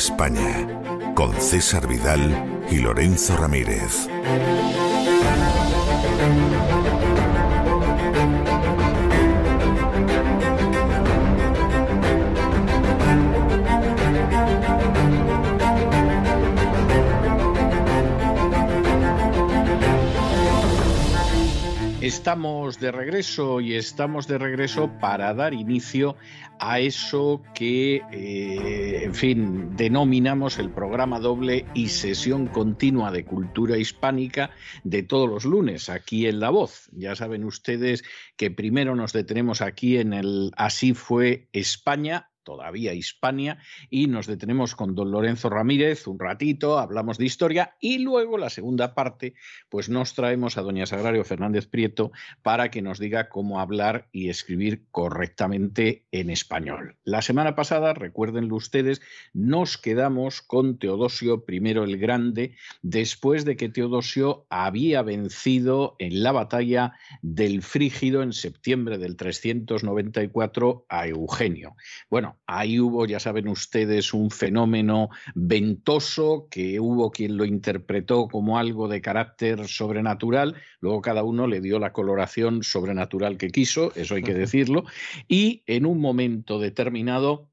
España, 0.00 0.66
con 1.14 1.30
César 1.38 1.86
Vidal 1.86 2.64
y 2.70 2.78
Lorenzo 2.78 3.36
Ramírez. 3.36 4.08
Estamos 22.00 22.80
de 22.80 22.90
regreso 22.90 23.60
y 23.60 23.74
estamos 23.74 24.26
de 24.26 24.38
regreso 24.38 24.90
para 25.00 25.34
dar 25.34 25.52
inicio 25.52 26.16
a 26.58 26.78
eso 26.78 27.42
que, 27.54 28.02
eh, 28.12 29.02
en 29.04 29.14
fin, 29.14 29.49
denominamos 29.80 30.58
el 30.58 30.68
programa 30.68 31.20
doble 31.20 31.64
y 31.72 31.88
sesión 31.88 32.48
continua 32.48 33.10
de 33.10 33.24
cultura 33.24 33.78
hispánica 33.78 34.50
de 34.84 35.02
todos 35.02 35.26
los 35.26 35.46
lunes 35.46 35.88
aquí 35.88 36.26
en 36.26 36.38
La 36.38 36.50
Voz. 36.50 36.90
Ya 36.92 37.16
saben 37.16 37.44
ustedes 37.44 38.04
que 38.36 38.50
primero 38.50 38.94
nos 38.94 39.14
detenemos 39.14 39.62
aquí 39.62 39.96
en 39.96 40.12
el 40.12 40.52
Así 40.58 40.92
fue 40.92 41.48
España 41.54 42.29
todavía 42.42 42.94
Hispania, 42.94 43.58
y 43.88 44.06
nos 44.06 44.26
detenemos 44.26 44.74
con 44.74 44.94
don 44.94 45.10
Lorenzo 45.10 45.50
Ramírez 45.50 46.06
un 46.06 46.18
ratito, 46.18 46.78
hablamos 46.78 47.18
de 47.18 47.26
historia 47.26 47.76
y 47.80 47.98
luego 47.98 48.38
la 48.38 48.50
segunda 48.50 48.94
parte, 48.94 49.34
pues 49.68 49.88
nos 49.88 50.14
traemos 50.14 50.56
a 50.56 50.62
doña 50.62 50.86
Sagrario 50.86 51.24
Fernández 51.24 51.66
Prieto 51.66 52.12
para 52.42 52.70
que 52.70 52.82
nos 52.82 52.98
diga 52.98 53.28
cómo 53.28 53.60
hablar 53.60 54.08
y 54.12 54.28
escribir 54.28 54.84
correctamente 54.90 56.04
en 56.10 56.30
español. 56.30 56.96
La 57.04 57.22
semana 57.22 57.54
pasada, 57.54 57.94
recuérdenlo 57.94 58.56
ustedes, 58.56 59.00
nos 59.32 59.78
quedamos 59.78 60.42
con 60.42 60.78
Teodosio 60.78 61.44
I 61.46 61.56
el 61.70 61.98
Grande 61.98 62.56
después 62.82 63.44
de 63.44 63.56
que 63.56 63.68
Teodosio 63.68 64.46
había 64.50 65.02
vencido 65.02 65.96
en 65.98 66.22
la 66.22 66.32
batalla 66.32 66.94
del 67.22 67.62
Frígido 67.62 68.22
en 68.22 68.32
septiembre 68.32 68.98
del 68.98 69.16
394 69.16 70.86
a 70.88 71.06
Eugenio. 71.06 71.76
Bueno, 72.08 72.29
ahí 72.46 72.80
hubo, 72.80 73.06
ya 73.06 73.20
saben 73.20 73.48
ustedes, 73.48 74.12
un 74.14 74.30
fenómeno 74.30 75.08
ventoso 75.34 76.48
que 76.50 76.80
hubo 76.80 77.10
quien 77.10 77.36
lo 77.36 77.44
interpretó 77.44 78.28
como 78.28 78.58
algo 78.58 78.88
de 78.88 79.00
carácter 79.00 79.68
sobrenatural, 79.68 80.56
luego 80.80 81.02
cada 81.02 81.22
uno 81.22 81.46
le 81.46 81.60
dio 81.60 81.78
la 81.78 81.92
coloración 81.92 82.62
sobrenatural 82.62 83.36
que 83.36 83.50
quiso, 83.50 83.92
eso 83.94 84.14
hay 84.14 84.22
que 84.22 84.34
decirlo, 84.34 84.84
y 85.28 85.62
en 85.66 85.86
un 85.86 86.00
momento 86.00 86.58
determinado 86.58 87.50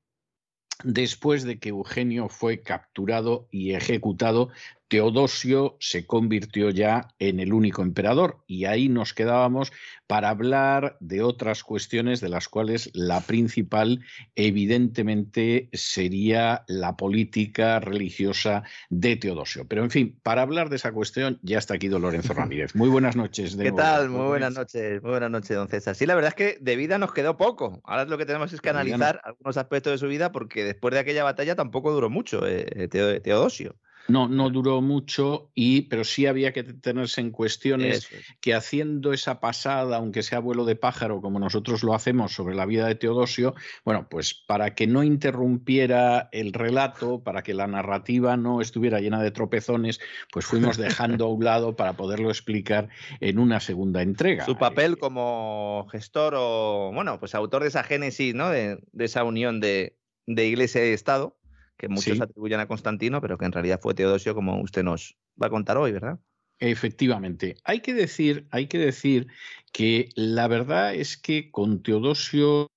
después 0.83 1.43
de 1.43 1.59
que 1.59 1.69
Eugenio 1.69 2.29
fue 2.29 2.61
capturado 2.61 3.47
y 3.51 3.73
ejecutado, 3.73 4.49
Teodosio 4.87 5.75
se 5.79 6.05
convirtió 6.05 6.69
ya 6.69 7.09
en 7.19 7.39
el 7.39 7.51
único 7.51 7.81
emperador 7.81 8.43
y 8.47 8.65
ahí 8.65 8.87
nos 8.87 9.13
quedábamos 9.13 9.71
para 10.07 10.29
hablar 10.29 10.95
de 11.01 11.21
otras 11.21 11.63
cuestiones 11.63 12.21
de 12.21 12.29
las 12.29 12.47
cuales 12.47 12.89
la 12.93 13.19
principal 13.19 13.99
evidentemente 14.35 15.69
sería 15.73 16.63
la 16.67 16.95
política 16.95 17.81
religiosa 17.81 18.63
de 18.89 19.17
Teodosio. 19.17 19.67
Pero 19.67 19.83
en 19.83 19.91
fin, 19.91 20.19
para 20.23 20.41
hablar 20.41 20.69
de 20.69 20.77
esa 20.77 20.93
cuestión 20.93 21.37
ya 21.41 21.57
está 21.57 21.73
aquí 21.73 21.89
don 21.89 22.01
Lorenzo 22.01 22.33
Ramírez. 22.33 22.73
Muy 22.73 22.87
buenas 22.87 23.17
noches. 23.17 23.57
De 23.57 23.65
¿Qué 23.65 23.71
tal? 23.73 24.09
Muy 24.09 24.27
buenas 24.27 24.53
noches, 24.53 25.01
muy 25.01 25.11
buenas 25.11 25.31
noches, 25.31 25.57
don 25.57 25.67
César. 25.67 25.95
Sí, 25.95 26.05
la 26.05 26.15
verdad 26.15 26.29
es 26.29 26.35
que 26.35 26.57
de 26.61 26.75
vida 26.77 26.97
nos 26.97 27.13
quedó 27.13 27.35
poco. 27.35 27.81
Ahora 27.83 28.05
lo 28.05 28.17
que 28.17 28.25
tenemos 28.25 28.53
es 28.53 28.61
que 28.61 28.69
analizar 28.69 29.19
algunos 29.25 29.57
aspectos 29.57 29.91
de 29.91 29.97
su 29.97 30.07
vida 30.07 30.31
porque 30.31 30.63
después 30.63 30.93
de 30.93 31.01
aquella 31.01 31.25
batalla 31.25 31.55
tampoco 31.55 31.91
duró 31.91 32.09
mucho 32.09 32.47
eh, 32.47 32.87
Teodosio. 32.87 33.75
No, 34.07 34.27
no 34.27 34.49
duró 34.49 34.81
mucho, 34.81 35.51
y, 35.53 35.81
pero 35.83 36.03
sí 36.03 36.25
había 36.25 36.53
que 36.53 36.63
tenerse 36.63 37.21
en 37.21 37.31
cuestiones 37.31 38.09
que 38.39 38.53
haciendo 38.53 39.13
esa 39.13 39.39
pasada, 39.39 39.97
aunque 39.97 40.23
sea 40.23 40.39
vuelo 40.39 40.65
de 40.65 40.75
pájaro, 40.75 41.21
como 41.21 41.39
nosotros 41.39 41.83
lo 41.83 41.93
hacemos 41.93 42.33
sobre 42.33 42.55
la 42.55 42.65
vida 42.65 42.87
de 42.87 42.95
Teodosio, 42.95 43.55
bueno, 43.83 44.07
pues 44.09 44.33
para 44.33 44.75
que 44.75 44.87
no 44.87 45.03
interrumpiera 45.03 46.29
el 46.31 46.53
relato, 46.53 47.23
para 47.23 47.43
que 47.43 47.53
la 47.53 47.67
narrativa 47.67 48.37
no 48.37 48.61
estuviera 48.61 48.99
llena 48.99 49.21
de 49.21 49.31
tropezones, 49.31 49.99
pues 50.31 50.45
fuimos 50.45 50.77
dejando 50.77 51.25
a 51.25 51.33
un 51.33 51.43
lado 51.43 51.75
para 51.75 51.93
poderlo 51.93 52.29
explicar 52.29 52.89
en 53.19 53.39
una 53.39 53.59
segunda 53.59 54.01
entrega. 54.01 54.45
Su 54.45 54.57
papel 54.57 54.97
como 54.97 55.87
gestor 55.91 56.33
o, 56.37 56.91
bueno, 56.93 57.19
pues 57.19 57.35
autor 57.35 57.63
de 57.63 57.69
esa 57.69 57.83
génesis, 57.83 58.33
¿no? 58.33 58.49
De, 58.49 58.79
esa 58.97 59.23
unión 59.23 59.59
de, 59.59 59.97
de 60.25 60.47
iglesia 60.47 60.85
y 60.85 60.93
Estado 60.93 61.37
que 61.77 61.87
muchos 61.87 62.19
atribuyen 62.19 62.59
a 62.59 62.67
Constantino, 62.67 63.21
pero 63.21 63.37
que 63.37 63.45
en 63.45 63.51
realidad 63.51 63.79
fue 63.81 63.93
Teodosio, 63.93 64.33
como 64.33 64.59
usted 64.61 64.83
nos 64.83 65.17
va 65.41 65.47
a 65.47 65.51
contar 65.51 65.77
hoy, 65.77 65.91
¿verdad? 65.91 66.19
Efectivamente. 66.59 67.55
Hay 67.63 67.81
que 67.81 67.93
decir, 67.93 68.47
hay 68.51 68.67
que, 68.67 68.79
decir 68.79 69.27
que 69.71 70.09
la 70.15 70.47
verdad 70.47 70.95
es 70.95 71.17
que 71.17 71.51
con 71.51 71.83
Teodosio 71.83 72.67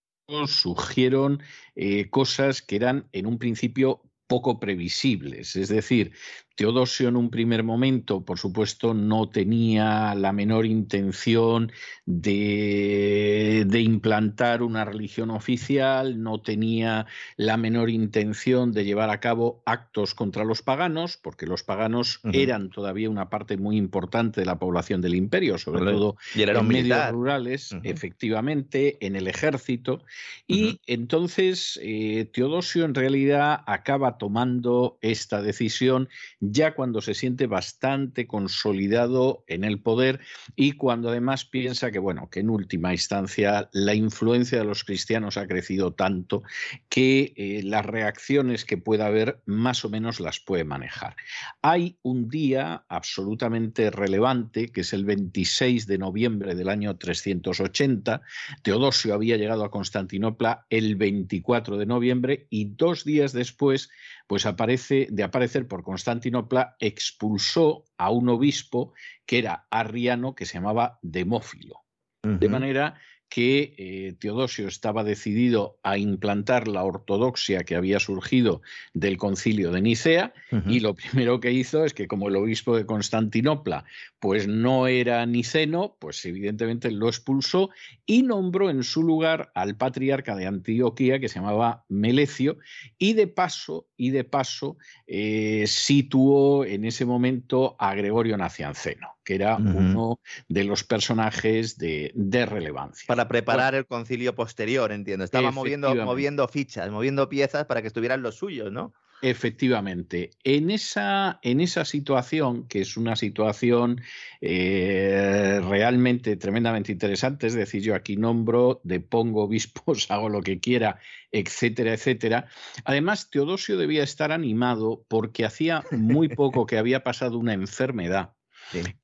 surgieron 0.46 1.42
eh, 1.74 2.08
cosas 2.10 2.62
que 2.62 2.76
eran 2.76 3.08
en 3.12 3.26
un 3.26 3.38
principio 3.38 4.02
poco 4.26 4.60
previsibles. 4.60 5.56
Es 5.56 5.68
decir, 5.68 6.12
Teodosio 6.60 7.08
en 7.08 7.16
un 7.16 7.30
primer 7.30 7.64
momento, 7.64 8.22
por 8.22 8.38
supuesto, 8.38 8.92
no 8.92 9.30
tenía 9.30 10.14
la 10.14 10.34
menor 10.34 10.66
intención 10.66 11.72
de, 12.04 13.66
implantar 13.80 14.62
una 14.62 14.84
religión 14.84 15.30
oficial, 15.30 16.22
no 16.22 16.42
tenía 16.42 17.06
la 17.38 17.56
menor 17.56 17.88
intención 17.88 18.72
de 18.72 18.84
llevar 18.84 19.08
a 19.08 19.20
cabo 19.20 19.62
actos 19.64 20.14
contra 20.14 20.44
los 20.44 20.60
paganos, 20.60 21.16
porque 21.16 21.46
los 21.46 21.62
paganos 21.62 22.20
eran 22.30 22.68
todavía 22.68 23.08
una 23.08 23.30
parte 23.30 23.56
muy 23.56 23.78
importante 23.78 24.42
de 24.42 24.46
la 24.46 24.58
población 24.58 25.00
del 25.00 25.14
imperio, 25.14 25.56
sobre 25.56 25.90
todo 25.90 26.16
en 26.34 26.68
medios 26.68 27.10
rurales, 27.10 27.74
efectivamente, 27.84 28.98
en 29.00 29.16
el 29.16 29.28
ejército. 29.28 30.02
Y 30.46 30.78
entonces 30.86 31.80
eh, 31.82 32.28
Teodosio 32.30 32.84
en 32.84 32.94
realidad 32.94 33.62
acaba 33.66 34.18
tomando 34.18 34.98
esta 35.00 35.40
decisión 35.40 36.10
ya 36.50 36.74
cuando 36.74 37.00
se 37.00 37.14
siente 37.14 37.46
bastante 37.46 38.26
consolidado 38.26 39.44
en 39.46 39.64
el 39.64 39.80
poder 39.80 40.20
y 40.56 40.72
cuando 40.72 41.10
además 41.10 41.44
piensa 41.44 41.90
que, 41.90 41.98
bueno, 41.98 42.28
que 42.30 42.40
en 42.40 42.50
última 42.50 42.92
instancia 42.92 43.68
la 43.72 43.94
influencia 43.94 44.58
de 44.58 44.64
los 44.64 44.84
cristianos 44.84 45.36
ha 45.36 45.46
crecido 45.46 45.92
tanto 45.92 46.42
que 46.88 47.32
eh, 47.36 47.62
las 47.64 47.84
reacciones 47.86 48.64
que 48.64 48.76
pueda 48.76 49.06
haber 49.06 49.40
más 49.46 49.84
o 49.84 49.88
menos 49.88 50.20
las 50.20 50.40
puede 50.40 50.64
manejar. 50.64 51.16
Hay 51.62 51.98
un 52.02 52.28
día 52.28 52.84
absolutamente 52.88 53.90
relevante, 53.90 54.68
que 54.68 54.82
es 54.82 54.92
el 54.92 55.04
26 55.04 55.86
de 55.86 55.98
noviembre 55.98 56.54
del 56.54 56.68
año 56.68 56.96
380. 56.96 58.22
Teodosio 58.62 59.14
había 59.14 59.36
llegado 59.36 59.64
a 59.64 59.70
Constantinopla 59.70 60.66
el 60.70 60.96
24 60.96 61.76
de 61.76 61.86
noviembre 61.86 62.46
y 62.50 62.66
dos 62.76 63.04
días 63.04 63.32
después 63.32 63.90
pues 64.30 64.46
aparece, 64.46 65.08
de 65.10 65.24
aparecer 65.24 65.66
por 65.66 65.82
Constantinopla, 65.82 66.76
expulsó 66.78 67.84
a 67.98 68.12
un 68.12 68.28
obispo 68.28 68.92
que 69.26 69.40
era 69.40 69.66
arriano, 69.72 70.36
que 70.36 70.46
se 70.46 70.54
llamaba 70.54 71.00
Demófilo. 71.02 71.80
De 72.22 72.48
manera 72.48 72.94
que 73.30 73.74
eh, 73.78 74.14
Teodosio 74.18 74.66
estaba 74.66 75.04
decidido 75.04 75.78
a 75.84 75.96
implantar 75.96 76.66
la 76.66 76.82
ortodoxia 76.82 77.62
que 77.62 77.76
había 77.76 78.00
surgido 78.00 78.60
del 78.92 79.16
concilio 79.18 79.70
de 79.70 79.80
Nicea 79.80 80.34
y 80.66 80.80
lo 80.80 80.94
primero 80.94 81.38
que 81.38 81.52
hizo 81.52 81.84
es 81.84 81.94
que 81.94 82.08
como 82.08 82.28
el 82.28 82.34
obispo 82.34 82.76
de 82.76 82.84
Constantinopla 82.84 83.84
pues 84.18 84.48
no 84.48 84.88
era 84.88 85.24
niceno, 85.26 85.96
pues 86.00 86.24
evidentemente 86.26 86.90
lo 86.90 87.08
expulsó 87.08 87.70
y 88.04 88.24
nombró 88.24 88.68
en 88.68 88.82
su 88.82 89.04
lugar 89.04 89.52
al 89.54 89.76
patriarca 89.76 90.34
de 90.34 90.46
Antioquía 90.46 91.20
que 91.20 91.28
se 91.28 91.36
llamaba 91.36 91.84
Melecio 91.88 92.58
y 92.98 93.12
de 93.12 93.28
paso 93.28 93.86
y 93.96 94.10
de 94.10 94.24
paso 94.24 94.76
eh, 95.06 95.64
situó 95.68 96.64
en 96.64 96.84
ese 96.84 97.06
momento 97.06 97.76
a 97.78 97.94
Gregorio 97.94 98.36
Nacianceno 98.36 99.19
que 99.30 99.36
era 99.36 99.58
uno 99.58 100.18
de 100.48 100.64
los 100.64 100.82
personajes 100.82 101.78
de, 101.78 102.46
relevancia. 102.46 103.06
Para 103.06 103.28
preparar 103.28 103.76
el 103.76 103.86
concilio 103.86 104.34
posterior, 104.34 104.90
entiendo. 104.90 105.24
Estaba 105.24 105.52
moviendo, 105.52 105.94
moviendo 105.94 106.48
fichas, 106.48 106.90
moviendo 106.90 107.28
piezas 107.28 107.66
para 107.66 107.80
que 107.80 107.86
estuvieran 107.86 108.22
los 108.22 108.34
suyos, 108.34 108.72
¿no? 108.72 108.92
Efectivamente, 109.22 110.30
en 110.42 110.70
esa, 110.70 111.38
en 111.42 111.60
esa 111.60 111.84
situación, 111.84 112.66
que 112.66 112.80
es 112.80 112.96
una 112.96 113.14
situación 113.14 114.00
eh, 114.40 115.60
realmente 115.62 116.36
tremendamente 116.36 116.90
interesante, 116.90 117.46
es 117.46 117.54
decir, 117.54 117.82
yo 117.82 117.94
aquí 117.94 118.16
nombro, 118.16 118.80
depongo 118.82 119.44
obispos, 119.44 120.10
hago 120.10 120.28
lo 120.28 120.42
que 120.42 120.58
quiera, 120.58 120.98
etcétera, 121.30 121.92
etcétera. 121.94 122.46
Además, 122.84 123.30
Teodosio 123.30 123.76
debía 123.76 124.02
estar 124.02 124.32
animado 124.32 125.04
porque 125.06 125.44
hacía 125.44 125.84
muy 125.92 126.28
poco 126.30 126.66
que 126.66 126.78
había 126.78 127.04
pasado 127.04 127.38
una 127.38 127.52
enfermedad 127.52 128.32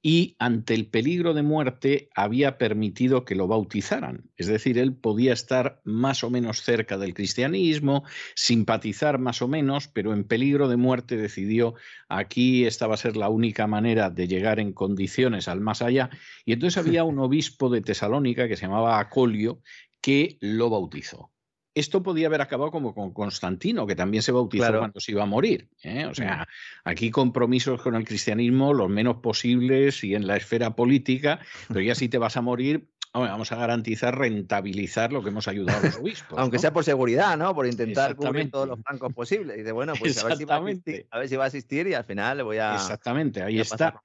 y 0.03 0.36
ante 0.39 0.75
el 0.75 0.86
peligro 0.86 1.35
de 1.35 1.43
muerte 1.43 2.09
había 2.15 2.59
permitido 2.59 3.25
que 3.25 3.35
lo 3.35 3.49
bautizaran. 3.49 4.31
Es 4.36 4.47
decir, 4.47 4.78
él 4.78 4.95
podía 4.95 5.33
estar 5.33 5.81
más 5.85 6.25
o 6.25 6.31
menos 6.31 6.62
cerca 6.62 6.99
del 6.99 7.15
cristianismo, 7.15 8.05
simpatizar 8.35 9.19
más 9.19 9.43
o 9.43 9.49
menos, 9.49 9.89
pero 9.89 10.12
en 10.12 10.25
peligro 10.25 10.69
de 10.69 10.77
muerte 10.77 11.17
decidió 11.17 11.75
aquí 12.09 12.65
esta 12.65 12.86
va 12.86 12.95
a 12.95 12.99
ser 12.99 13.17
la 13.17 13.28
única 13.28 13.67
manera 13.67 14.11
de 14.11 14.28
llegar 14.28 14.61
en 14.61 14.73
condiciones 14.73 15.49
al 15.49 15.61
más 15.61 15.83
allá. 15.83 16.11
Y 16.45 16.53
entonces 16.53 16.78
había 16.78 17.05
un 17.05 17.19
obispo 17.19 17.69
de 17.69 17.81
Tesalónica 17.81 18.49
que 18.49 18.57
se 18.57 18.67
llamaba 18.67 18.99
Acolio 18.99 19.61
que 20.01 20.39
lo 20.41 20.70
bautizó 20.70 21.31
esto 21.77 22.03
podía 22.03 22.29
haber 22.29 22.41
acabado 22.41 22.71
como 22.71 22.95
con 22.95 23.13
Constantino, 23.13 23.87
que 23.87 23.95
también 23.95 24.23
se 24.23 24.33
bautizó 24.33 24.79
cuando 24.79 24.99
se 24.99 25.13
iba 25.13 25.23
a 25.23 25.27
morir. 25.27 25.69
¿eh? 25.83 26.07
O 26.07 26.15
sea, 26.15 26.49
aquí 26.85 27.11
compromisos 27.11 27.83
con 27.83 27.95
el 27.95 28.05
cristianismo 28.05 28.73
los 28.73 28.89
menos 28.89 29.19
posibles 29.19 30.03
y 30.03 30.15
en 30.15 30.27
la 30.27 30.39
esfera 30.39 30.75
política, 30.75 31.39
pero 31.69 31.83
ya 31.83 31.95
si 31.95 32.09
te 32.09 32.17
vas 32.17 32.39
a 32.39 32.41
morir, 32.41 32.89
vamos 33.13 33.53
a 33.53 33.57
garantizar 33.57 34.19
rentabilizar 34.19 35.13
lo 35.13 35.23
que 35.23 35.29
hemos 35.29 35.49
ayudado 35.49 35.81
a 35.81 35.83
los 35.83 35.97
obispos. 35.97 36.39
Aunque 36.39 36.59
sea 36.59 36.73
por 36.73 36.83
seguridad, 36.83 37.37
¿no? 37.37 37.55
Por 37.55 37.67
intentar 37.67 38.17
cubrir 38.17 38.51
todos 38.51 38.69
los 38.69 38.83
bancos 38.83 39.13
posibles. 39.13 39.59
Y 39.59 39.63
de 39.63 39.73
bueno, 39.73 39.93
pues 39.99 40.17
a 40.25 40.29
ver, 40.29 40.39
si 40.39 40.45
va 40.47 40.57
a, 40.57 40.65
asistir, 40.65 41.07
a 41.11 41.19
ver, 41.19 41.29
si 41.29 41.37
va 41.37 41.45
a 41.45 41.49
asistir, 41.49 41.87
y 41.89 41.95
al 41.95 42.05
final 42.05 42.39
le 42.39 42.43
voy 42.43 42.57
a. 42.57 42.75
Exactamente, 42.75 43.43
ahí 43.43 43.61
está. 43.61 44.01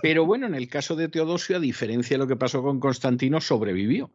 Pero 0.00 0.26
bueno, 0.26 0.46
en 0.46 0.54
el 0.54 0.68
caso 0.68 0.94
de 0.94 1.08
Teodosio, 1.08 1.56
a 1.56 1.60
diferencia 1.60 2.14
de 2.14 2.18
lo 2.18 2.28
que 2.28 2.36
pasó 2.36 2.62
con 2.62 2.78
Constantino, 2.78 3.40
sobrevivió 3.40 4.12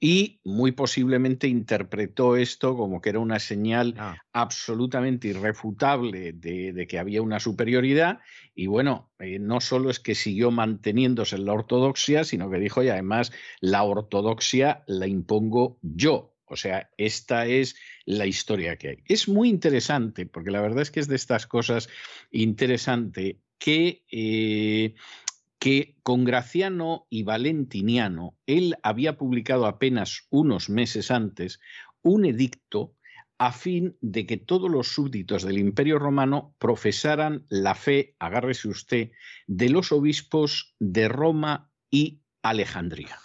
y 0.00 0.40
muy 0.44 0.72
posiblemente 0.72 1.46
interpretó 1.46 2.36
esto 2.36 2.74
como 2.74 3.02
que 3.02 3.10
era 3.10 3.18
una 3.18 3.38
señal 3.38 3.94
ah. 3.98 4.16
absolutamente 4.32 5.28
irrefutable 5.28 6.32
de, 6.32 6.86
que 6.88 6.98
había 6.98 7.20
una 7.20 7.38
superioridad 7.38 8.20
y 8.54 8.66
bueno, 8.66 9.12
eh, 9.18 9.38
no 9.38 9.60
solo 9.60 9.90
es 9.90 10.00
que 10.00 10.14
siguió 10.14 10.50
manteniéndose 10.50 11.36
en 11.36 11.44
la 11.44 11.52
ortodoxia, 11.52 12.24
sino 12.24 12.50
que 12.50 12.58
dijo 12.58 12.82
y 12.82 12.88
además 12.88 13.30
la 13.60 13.82
ortodoxia 13.82 14.82
la 14.86 15.06
impongo 15.06 15.78
yo. 15.82 16.34
O 16.46 16.56
sea, 16.56 16.90
esta 16.96 17.46
es 17.46 17.76
la 18.06 18.26
historia 18.26 18.76
que 18.76 18.88
hay. 18.88 19.02
Es 19.06 19.28
muy 19.28 19.48
interesante, 19.48 20.26
porque 20.26 20.50
la 20.50 20.60
verdad 20.60 20.82
es 20.82 20.90
que 20.90 20.98
es 20.98 21.06
de 21.06 21.14
estas 21.14 21.46
cosas 21.46 21.88
interesante 22.32 23.38
que 23.58 24.02
eh, 24.10 24.94
que 25.60 25.94
con 26.02 26.24
Graciano 26.24 27.06
y 27.10 27.22
Valentiniano 27.22 28.36
él 28.46 28.76
había 28.82 29.16
publicado 29.16 29.66
apenas 29.66 30.26
unos 30.30 30.70
meses 30.70 31.10
antes 31.12 31.60
un 32.02 32.24
edicto 32.24 32.96
a 33.38 33.52
fin 33.52 33.96
de 34.00 34.26
que 34.26 34.36
todos 34.36 34.70
los 34.70 34.88
súbditos 34.88 35.42
del 35.42 35.58
Imperio 35.58 35.98
Romano 35.98 36.54
profesaran 36.58 37.46
la 37.48 37.74
fe, 37.74 38.16
agárrese 38.18 38.68
usted, 38.68 39.12
de 39.46 39.70
los 39.70 39.92
obispos 39.92 40.74
de 40.78 41.08
Roma 41.08 41.70
y 41.90 42.20
Alejandría. 42.42 43.18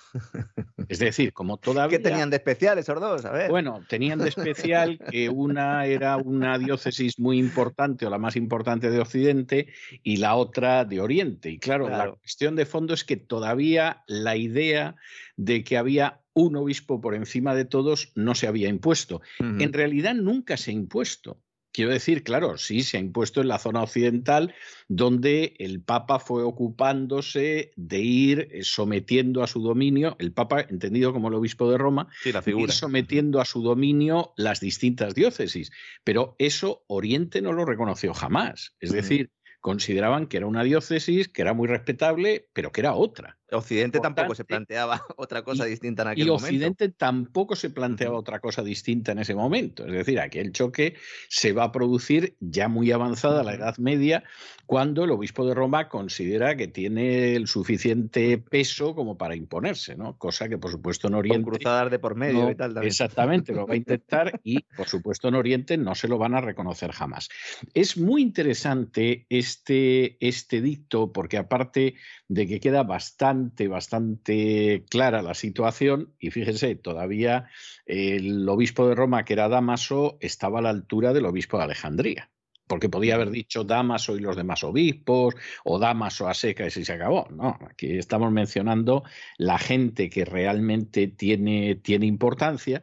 Es 0.87 0.99
decir, 0.99 1.33
como 1.33 1.57
todavía... 1.57 1.97
¿Qué 1.97 2.03
tenían 2.03 2.29
de 2.29 2.37
especial 2.37 2.77
esos 2.77 2.99
dos? 2.99 3.25
A 3.25 3.31
ver. 3.31 3.49
Bueno, 3.49 3.83
tenían 3.87 4.19
de 4.19 4.29
especial 4.29 4.99
que 5.09 5.29
una 5.29 5.85
era 5.85 6.17
una 6.17 6.57
diócesis 6.57 7.19
muy 7.19 7.39
importante 7.39 8.05
o 8.05 8.09
la 8.09 8.17
más 8.17 8.35
importante 8.35 8.89
de 8.89 8.99
Occidente 8.99 9.67
y 10.03 10.17
la 10.17 10.35
otra 10.35 10.85
de 10.85 11.01
Oriente. 11.01 11.49
Y 11.49 11.59
claro, 11.59 11.89
la 11.89 12.11
cuestión 12.11 12.55
de 12.55 12.65
fondo 12.65 12.93
es 12.93 13.03
que 13.03 13.17
todavía 13.17 14.03
la 14.07 14.35
idea 14.35 14.95
de 15.37 15.63
que 15.63 15.77
había 15.77 16.21
un 16.33 16.55
obispo 16.57 16.99
por 16.99 17.15
encima 17.15 17.55
de 17.55 17.65
todos 17.65 18.11
no 18.15 18.35
se 18.35 18.47
había 18.47 18.67
impuesto. 18.67 19.21
En 19.39 19.71
realidad 19.71 20.13
nunca 20.13 20.57
se 20.57 20.71
ha 20.71 20.73
impuesto. 20.73 21.39
Quiero 21.75 21.91
decir, 21.91 22.23
claro, 22.23 22.57
sí, 22.57 22.83
se 22.83 22.95
ha 22.95 23.01
impuesto 23.01 23.41
en 23.41 23.49
la 23.49 23.59
zona 23.59 23.83
occidental, 23.83 24.55
donde 24.87 25.57
el 25.59 25.81
Papa 25.81 26.19
fue 26.19 26.41
ocupándose 26.41 27.73
de 27.75 27.99
ir 27.99 28.47
eh, 28.49 28.63
sometiendo 28.63 29.43
a 29.43 29.47
su 29.47 29.61
dominio, 29.61 30.15
el 30.19 30.31
Papa, 30.31 30.61
entendido 30.61 31.11
como 31.11 31.27
el 31.27 31.33
obispo 31.33 31.69
de 31.69 31.77
Roma, 31.77 32.07
ir 32.23 32.71
sometiendo 32.71 33.41
a 33.41 33.45
su 33.45 33.61
dominio 33.61 34.31
las 34.37 34.61
distintas 34.61 35.15
diócesis. 35.15 35.69
Pero 36.05 36.37
eso 36.39 36.85
Oriente 36.87 37.41
no 37.41 37.51
lo 37.51 37.65
reconoció 37.65 38.13
jamás. 38.13 38.73
Es 38.79 38.93
decir, 38.93 39.31
consideraban 39.59 40.27
que 40.27 40.37
era 40.37 40.47
una 40.47 40.63
diócesis, 40.63 41.27
que 41.27 41.41
era 41.41 41.53
muy 41.53 41.67
respetable, 41.67 42.47
pero 42.53 42.71
que 42.71 42.79
era 42.79 42.93
otra. 42.93 43.37
Occidente 43.51 43.99
tampoco 43.99 44.33
se 44.33 44.43
planteaba 44.43 45.05
otra 45.17 45.43
cosa 45.43 45.65
distinta 45.65 46.03
en 46.03 46.09
aquel 46.09 46.27
momento. 46.27 46.45
Y 46.45 46.55
Occidente 46.55 46.89
tampoco 46.89 47.55
se 47.55 47.69
planteaba 47.69 48.17
otra 48.17 48.39
cosa 48.39 48.63
distinta 48.63 49.11
en 49.11 49.19
ese 49.19 49.35
momento. 49.35 49.85
Es 49.85 49.93
decir, 49.93 50.19
aquel 50.19 50.51
choque 50.51 50.95
se 51.29 51.53
va 51.53 51.65
a 51.65 51.71
producir 51.71 52.35
ya 52.39 52.67
muy 52.67 52.91
avanzada 52.91 53.43
la 53.43 53.53
Edad 53.53 53.77
Media, 53.77 54.23
cuando 54.65 55.03
el 55.03 55.11
obispo 55.11 55.45
de 55.45 55.53
Roma 55.53 55.89
considera 55.89 56.55
que 56.55 56.67
tiene 56.67 57.35
el 57.35 57.47
suficiente 57.47 58.37
peso 58.39 58.95
como 58.95 59.17
para 59.17 59.35
imponerse, 59.35 59.95
¿no? 59.95 60.17
Cosa 60.17 60.49
que, 60.49 60.57
por 60.57 60.71
supuesto, 60.71 61.07
en 61.07 61.13
Oriente. 61.13 61.43
Con 61.43 61.53
cruzadas 61.53 61.91
de 61.91 61.99
por 61.99 62.15
medio 62.15 62.49
y 62.49 62.55
tal. 62.55 62.73
También. 62.73 62.87
Exactamente, 62.87 63.53
lo 63.53 63.67
va 63.67 63.75
a 63.75 63.77
intentar 63.77 64.39
y, 64.43 64.63
por 64.75 64.87
supuesto, 64.87 65.27
en 65.27 65.35
Oriente 65.35 65.77
no 65.77 65.93
se 65.93 66.07
lo 66.07 66.17
van 66.17 66.33
a 66.33 66.41
reconocer 66.41 66.91
jamás. 66.91 67.29
Es 67.75 67.97
muy 67.97 68.23
interesante 68.23 69.27
este, 69.29 70.17
este 70.25 70.61
dicto, 70.61 71.11
porque 71.11 71.37
aparte 71.37 71.95
de 72.27 72.47
que 72.47 72.59
queda 72.59 72.81
bastante 72.83 73.34
bastante, 73.67 74.85
clara 74.89 75.21
la 75.21 75.33
situación 75.33 76.13
y 76.19 76.31
fíjense, 76.31 76.75
todavía 76.75 77.49
el 77.85 78.47
obispo 78.49 78.87
de 78.87 78.95
Roma, 78.95 79.25
que 79.25 79.33
era 79.33 79.49
Damaso, 79.49 80.17
estaba 80.21 80.59
a 80.59 80.61
la 80.63 80.69
altura 80.69 81.13
del 81.13 81.25
obispo 81.25 81.57
de 81.57 81.63
Alejandría 81.63 82.29
porque 82.67 82.89
podía 82.89 83.15
haber 83.15 83.29
dicho 83.29 83.63
Damaso 83.63 84.15
y 84.15 84.19
los 84.19 84.35
demás 84.35 84.63
obispos, 84.63 85.35
o 85.63 85.79
Damaso 85.79 86.27
a 86.27 86.33
seca 86.33 86.65
y 86.65 86.71
se 86.71 86.91
acabó. 86.91 87.27
No, 87.29 87.57
aquí 87.69 87.97
estamos 87.97 88.31
mencionando 88.31 89.03
la 89.37 89.59
gente 89.59 90.09
que 90.09 90.25
realmente 90.25 91.07
tiene, 91.07 91.75
tiene 91.75 92.05
importancia. 92.05 92.81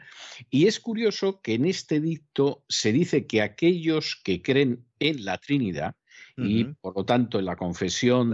Y 0.51 0.67
es 0.67 0.81
curioso 0.81 1.41
que 1.43 1.55
en 1.55 1.65
este 1.65 2.01
dicto 2.01 2.65
se 2.69 2.93
dice 2.93 3.27
que 3.27 3.43
aquellos 3.43 4.21
que 4.23 4.43
creen 4.43 4.85
en 4.99 5.25
la 5.25 5.39
Trinidad, 5.39 5.97
y 6.35 6.65
por 6.65 6.97
lo 6.97 7.05
tanto 7.05 7.39
en 7.39 7.45
la 7.45 7.57
confesión 7.57 8.33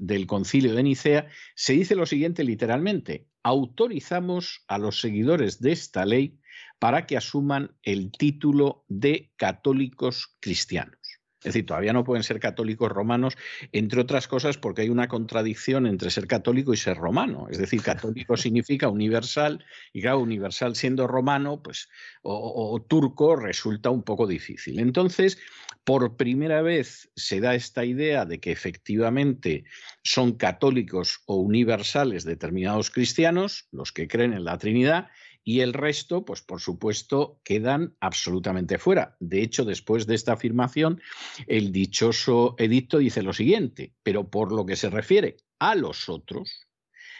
del 0.00 0.26
concilio 0.26 0.74
de 0.74 0.82
Nicea 0.82 1.28
se 1.54 1.74
dice 1.74 1.94
lo 1.94 2.06
siguiente 2.06 2.44
literalmente, 2.44 3.28
autorizamos 3.42 4.64
a 4.68 4.78
los 4.78 5.00
seguidores 5.00 5.60
de 5.60 5.72
esta 5.72 6.04
ley 6.04 6.38
para 6.78 7.06
que 7.06 7.16
asuman 7.16 7.76
el 7.82 8.10
título 8.12 8.84
de 8.88 9.32
católicos 9.36 10.36
cristianos. 10.40 11.03
Es 11.44 11.52
decir, 11.52 11.66
todavía 11.66 11.92
no 11.92 12.04
pueden 12.04 12.22
ser 12.22 12.40
católicos 12.40 12.90
romanos, 12.90 13.36
entre 13.70 14.00
otras 14.00 14.26
cosas 14.28 14.56
porque 14.56 14.80
hay 14.80 14.88
una 14.88 15.08
contradicción 15.08 15.86
entre 15.86 16.10
ser 16.10 16.26
católico 16.26 16.72
y 16.72 16.78
ser 16.78 16.96
romano. 16.96 17.48
Es 17.50 17.58
decir, 17.58 17.82
católico 17.82 18.38
significa 18.38 18.88
universal 18.88 19.62
y 19.92 20.00
claro, 20.00 20.20
universal 20.20 20.74
siendo 20.74 21.06
romano, 21.06 21.62
pues, 21.62 21.90
o, 22.22 22.82
turco 22.88 23.36
resulta 23.36 23.90
un 23.90 24.02
poco 24.02 24.26
difícil. 24.26 24.78
Entonces, 24.78 25.38
por 25.84 26.16
primera 26.16 26.62
vez 26.62 27.10
se 27.14 27.40
da 27.40 27.54
esta 27.54 27.84
idea 27.84 28.24
de 28.24 28.40
que 28.40 28.50
efectivamente 28.50 29.64
son 30.02 30.32
católicos 30.32 31.20
o 31.26 31.36
universales 31.36 32.24
determinados 32.24 32.90
cristianos, 32.90 33.68
los 33.70 33.92
que 33.92 34.08
creen 34.08 34.32
en 34.32 34.44
la 34.44 34.56
Trinidad, 34.56 35.08
y 35.44 35.60
el 35.60 35.74
resto, 35.74 36.24
pues 36.24 36.40
por 36.40 36.60
supuesto, 36.60 37.38
quedan 37.44 37.94
absolutamente 38.00 38.78
fuera. 38.78 39.16
De 39.20 39.42
hecho, 39.42 39.64
después 39.64 40.06
de 40.06 40.14
esta 40.14 40.32
afirmación, 40.32 41.00
el 41.46 41.70
dichoso 41.70 42.54
edicto 42.58 42.98
dice 42.98 43.22
lo 43.22 43.34
siguiente, 43.34 43.94
pero 44.02 44.30
por 44.30 44.52
lo 44.52 44.64
que 44.64 44.76
se 44.76 44.88
refiere 44.88 45.36
a 45.58 45.74
los 45.74 46.08
otros, 46.08 46.66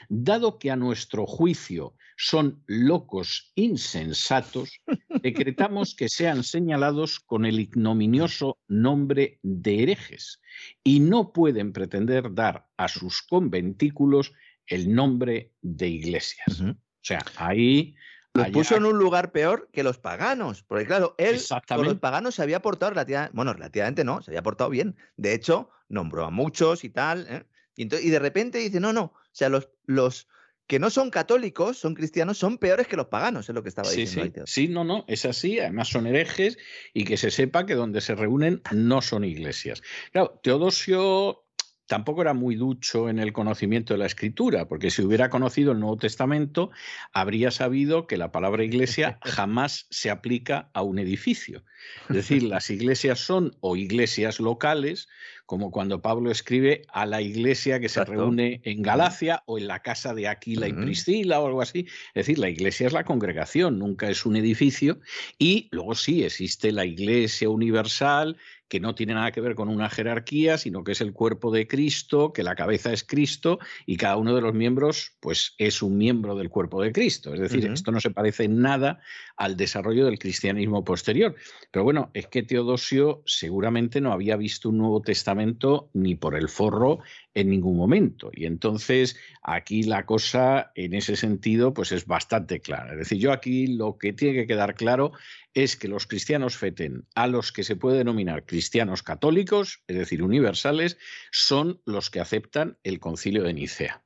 dado 0.09 0.59
que 0.59 0.71
a 0.71 0.77
nuestro 0.77 1.27
juicio 1.27 1.95
son 2.17 2.63
locos 2.67 3.53
insensatos, 3.57 4.81
decretamos 5.23 5.95
que 5.95 6.09
sean 6.09 6.45
señalados 6.45 7.21
con 7.21 7.45
el 7.45 7.61
ignominioso 7.61 8.59
nombre 8.69 9.39
de 9.43 9.83
herejes 9.83 10.41
y 10.83 11.01
no 11.01 11.33
pueden 11.33 11.73
pretender 11.73 12.33
dar 12.33 12.69
a 12.77 12.89
sus 12.89 13.23
conventículos 13.23 14.33
el 14.67 14.95
nombre 14.95 15.53
de 15.61 15.89
iglesias. 15.89 16.61
O 16.61 17.07
sea, 17.07 17.23
ahí 17.37 17.95
los 18.35 18.51
puso 18.51 18.77
en 18.77 18.85
un 18.85 18.99
lugar 18.99 19.31
peor 19.31 19.69
que 19.73 19.83
los 19.83 19.99
paganos. 19.99 20.65
Porque 20.65 20.87
claro, 20.87 21.15
él 21.19 21.41
con 21.69 21.85
los 21.85 21.99
paganos 21.99 22.35
se 22.35 22.43
había 22.43 22.61
portado 22.61 22.91
relativamente, 22.91 23.33
bueno, 23.35 23.53
relativamente 23.53 24.05
no, 24.05 24.23
se 24.23 24.33
había 24.33 24.43
portado 24.43 24.71
bien. 24.71 24.97
De 25.17 25.35
hecho, 25.35 25.71
nombró 25.89 26.25
a 26.25 26.31
muchos 26.31 26.85
y 26.85 26.91
tal. 26.91 27.27
¿eh? 27.29 27.45
Y, 27.77 27.87
de 27.87 28.19
repente 28.19 28.59
dice, 28.59 28.81
no, 28.81 28.93
no, 28.93 29.05
o 29.05 29.21
sea, 29.31 29.49
los, 29.49 29.69
los 29.87 30.29
que 30.67 30.79
no 30.79 30.91
son 30.91 31.11
católicos, 31.11 31.79
son 31.79 31.95
cristianos, 31.95 32.39
son 32.39 32.59
peores 32.59 32.89
que 32.89 32.97
los 32.97 33.07
paganos, 33.07 33.49
es 33.49 33.55
lo 33.55 33.63
que 33.63 33.69
estaba 33.69 33.91
diciendo. 33.91 34.43
Sí. 34.47 34.67
sí, 34.67 34.69
no, 34.69 34.83
no, 34.83 35.05
es 35.07 35.25
así. 35.25 35.61
Además 35.61 35.89
son 35.89 36.07
herejes 36.07 36.59
y 36.93 37.05
que 37.05 37.17
se 37.17 37.31
sepa 37.31 37.67
que 37.67 37.75
donde 37.75 38.01
se 38.01 38.15
reúnen 38.15 38.63
no 38.73 39.01
son 39.01 39.25
iglesias. 39.25 39.83
Claro, 40.11 40.41
Teodosio 40.43 41.44
tampoco 41.87 42.23
era 42.23 42.35
muy 42.35 42.55
ducho 42.55 43.09
en 43.09 43.19
el 43.19 43.33
conocimiento 43.33 43.95
de 43.95 43.99
la 43.99 44.07
escritura, 44.07 44.69
porque 44.69 44.91
si 44.91 45.03
hubiera 45.03 45.29
conocido 45.29 45.73
el 45.73 45.81
Nuevo 45.81 45.97
Testamento, 45.97 46.71
habría 47.13 47.51
sabido 47.51 48.07
que 48.07 48.17
la 48.17 48.33
palabra 48.33 48.65
iglesia 48.65 49.19
jamás 49.23 49.87
se 49.91 50.11
aplica 50.11 50.71
a 50.73 50.83
un 50.83 50.99
edificio. 50.99 51.65
Es 52.09 52.17
decir, 52.17 52.43
las 52.43 52.71
iglesias 52.71 53.19
son 53.19 53.57
o 53.61 53.77
iglesias 53.77 54.41
locales, 54.41 55.09
como 55.45 55.71
cuando 55.71 56.01
Pablo 56.01 56.31
escribe 56.31 56.83
a 56.89 57.05
la 57.05 57.21
iglesia 57.21 57.79
que 57.79 57.91
se 57.91 58.01
Exacto. 58.01 58.23
reúne 58.23 58.63
en 58.65 58.81
Galacia 58.81 59.43
o 59.45 59.59
en 59.59 59.67
la 59.67 59.81
casa 59.81 60.15
de 60.15 60.29
Aquila 60.29 60.67
y. 60.69 60.73
Priscila 60.73 61.41
o 61.41 61.47
algo 61.47 61.61
así. 61.61 61.87
Es 62.15 62.27
decir, 62.27 62.39
la 62.39 62.49
iglesia 62.49 62.87
es 62.87 62.95
la 62.95 63.05
congregación, 63.05 63.79
nunca 63.79 64.09
es 64.09 64.25
un 64.25 64.37
edificio. 64.37 65.01
Y 65.39 65.69
luego 65.73 65.95
sí, 65.95 66.25
existe 66.25 66.73
la 66.73 66.87
iglesia 66.87 67.51
universal 67.51 68.39
que 68.75 68.81
no 68.81 68.97
tiene 68.97 69.15
nada 69.15 69.31
que 69.31 69.41
ver 69.41 69.55
con 69.55 69.69
una 69.69 69.89
jerarquía, 69.89 70.59
sino 70.59 70.83
que 70.83 70.91
es 70.91 71.01
el 71.01 71.13
cuerpo 71.13 71.53
de 71.53 71.69
Cristo, 71.69 72.33
que 72.33 72.43
la 72.43 72.57
cabeza 72.57 72.93
es 72.93 73.05
Cristo 73.05 73.61
y 73.87 73.97
cada 73.97 74.17
uno 74.17 74.35
de 74.35 74.41
los 74.41 74.53
miembros 74.53 75.13
pues 75.21 75.55
es 75.59 75.81
un 75.81 75.97
miembro 75.97 76.35
del 76.35 76.51
cuerpo 76.51 76.83
de 76.83 76.91
Cristo. 76.91 77.33
Es 77.33 77.39
decir, 77.39 77.65
esto 77.67 77.93
no 77.93 78.01
se 78.01 78.11
parece 78.11 78.43
en 78.43 78.61
nada 78.61 78.99
al 79.37 79.57
desarrollo 79.57 80.07
del 80.07 80.19
cristianismo 80.19 80.83
posterior. 80.83 81.37
Pero 81.71 81.85
bueno, 81.85 82.11
es 82.15 82.27
que 82.27 82.43
Teodosio 82.43 83.23
seguramente 83.27 84.01
no 84.01 84.13
había 84.13 84.37
visto 84.37 84.71
un 84.71 84.79
Nuevo 84.79 85.03
Testamento 85.03 85.91
ni 85.93 86.17
por 86.17 86.35
el 86.35 86.49
forro 86.49 86.99
en 87.33 87.51
ningún 87.51 87.77
momento. 87.77 88.31
Y 88.33 88.47
entonces 88.47 89.17
aquí 89.41 89.85
la 89.85 90.05
cosa 90.05 90.73
en 90.75 90.95
ese 90.95 91.15
sentido 91.15 91.73
pues 91.75 91.93
es 91.93 92.07
bastante 92.07 92.59
clara. 92.59 92.95
Es 92.95 92.99
decir, 92.99 93.19
yo 93.19 93.31
aquí 93.31 93.69
lo 93.69 93.99
que 93.99 94.13
tiene 94.13 94.35
que 94.35 94.47
quedar 94.49 94.75
claro 94.75 95.13
es 95.55 95.77
que 95.77 95.89
los 95.89 96.07
cristianos 96.07 96.57
feten 96.57 97.07
a 97.15 97.27
los 97.27 97.53
que 97.53 97.65
se 97.65 97.77
puede 97.77 97.99
denominar 97.99 98.45
cristianos 98.45 99.03
católicos, 99.03 99.83
es 99.87 99.97
decir, 99.97 100.23
universales, 100.23 100.99
son 101.31 101.81
los 101.87 102.11
que 102.11 102.21
aceptan 102.21 102.79
el 102.83 103.01
concilio 103.01 103.45
de 103.45 103.55
Nicea. 103.55 104.05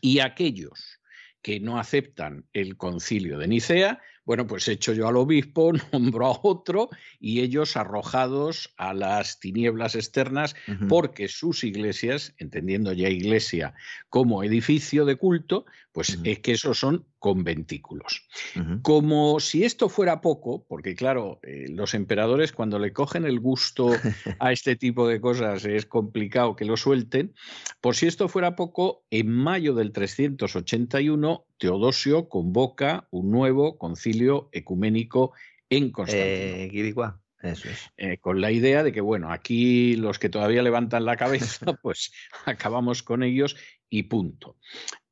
Y 0.00 0.18
aquellos 0.18 1.00
que 1.42 1.60
no 1.60 1.78
aceptan 1.78 2.46
el 2.52 2.76
concilio 2.76 3.38
de 3.38 3.48
Nicea, 3.48 4.02
bueno, 4.24 4.46
pues 4.46 4.68
echo 4.68 4.92
yo 4.92 5.08
al 5.08 5.16
obispo, 5.16 5.72
nombro 5.92 6.26
a 6.26 6.40
otro 6.42 6.90
y 7.18 7.40
ellos 7.40 7.76
arrojados 7.76 8.74
a 8.76 8.92
las 8.92 9.40
tinieblas 9.40 9.94
externas 9.94 10.54
porque 10.88 11.28
sus 11.28 11.64
iglesias, 11.64 12.34
entendiendo 12.36 12.92
ya 12.92 13.08
iglesia 13.08 13.72
como 14.10 14.42
edificio 14.42 15.06
de 15.06 15.16
culto, 15.16 15.64
pues 15.92 16.18
es 16.24 16.40
que 16.40 16.52
esos 16.52 16.78
son 16.78 17.06
conventículos. 17.18 18.28
Ujú. 18.56 18.82
Como 18.82 19.40
si 19.40 19.64
esto 19.64 19.88
fuera 19.88 20.20
poco, 20.20 20.64
porque 20.68 20.94
claro, 20.94 21.40
eh, 21.42 21.66
los 21.68 21.94
emperadores 21.94 22.52
cuando 22.52 22.78
le 22.78 22.92
cogen 22.92 23.24
el 23.24 23.40
gusto 23.40 23.90
a 24.38 24.52
este 24.52 24.76
tipo 24.76 25.08
de 25.08 25.20
cosas 25.20 25.64
es 25.64 25.86
complicado 25.86 26.54
que 26.56 26.64
lo 26.64 26.76
suelten, 26.76 27.34
por 27.80 27.96
si 27.96 28.06
esto 28.06 28.28
fuera 28.28 28.56
poco, 28.56 29.04
en 29.10 29.30
mayo 29.30 29.74
del 29.74 29.92
381 29.92 31.44
Teodosio 31.58 32.28
convoca 32.28 33.08
un 33.10 33.30
nuevo 33.30 33.78
concilio 33.78 34.48
ecuménico 34.52 35.32
en 35.70 35.90
Constantinopla. 35.90 37.20
Eh, 37.42 37.50
Eso 37.52 37.68
es. 37.68 37.90
eh, 37.96 38.18
con 38.18 38.40
la 38.40 38.50
idea 38.50 38.82
de 38.82 38.92
que, 38.92 39.00
bueno, 39.00 39.30
aquí 39.32 39.96
los 39.96 40.18
que 40.18 40.28
todavía 40.28 40.62
levantan 40.62 41.04
la 41.04 41.16
cabeza, 41.16 41.66
pues 41.82 42.12
acabamos 42.46 43.02
con 43.02 43.22
ellos 43.22 43.56
y 43.90 44.04
punto. 44.04 44.56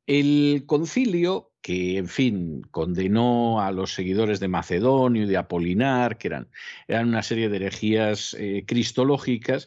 El 0.06 0.64
concilio, 0.66 1.52
que 1.66 1.98
en 1.98 2.06
fin 2.06 2.62
condenó 2.70 3.60
a 3.60 3.72
los 3.72 3.92
seguidores 3.92 4.38
de 4.38 4.46
Macedonio 4.46 5.24
y 5.24 5.26
de 5.26 5.36
Apolinar, 5.36 6.16
que 6.16 6.28
eran, 6.28 6.48
eran 6.86 7.08
una 7.08 7.24
serie 7.24 7.48
de 7.48 7.56
herejías 7.56 8.36
eh, 8.38 8.62
cristológicas, 8.64 9.66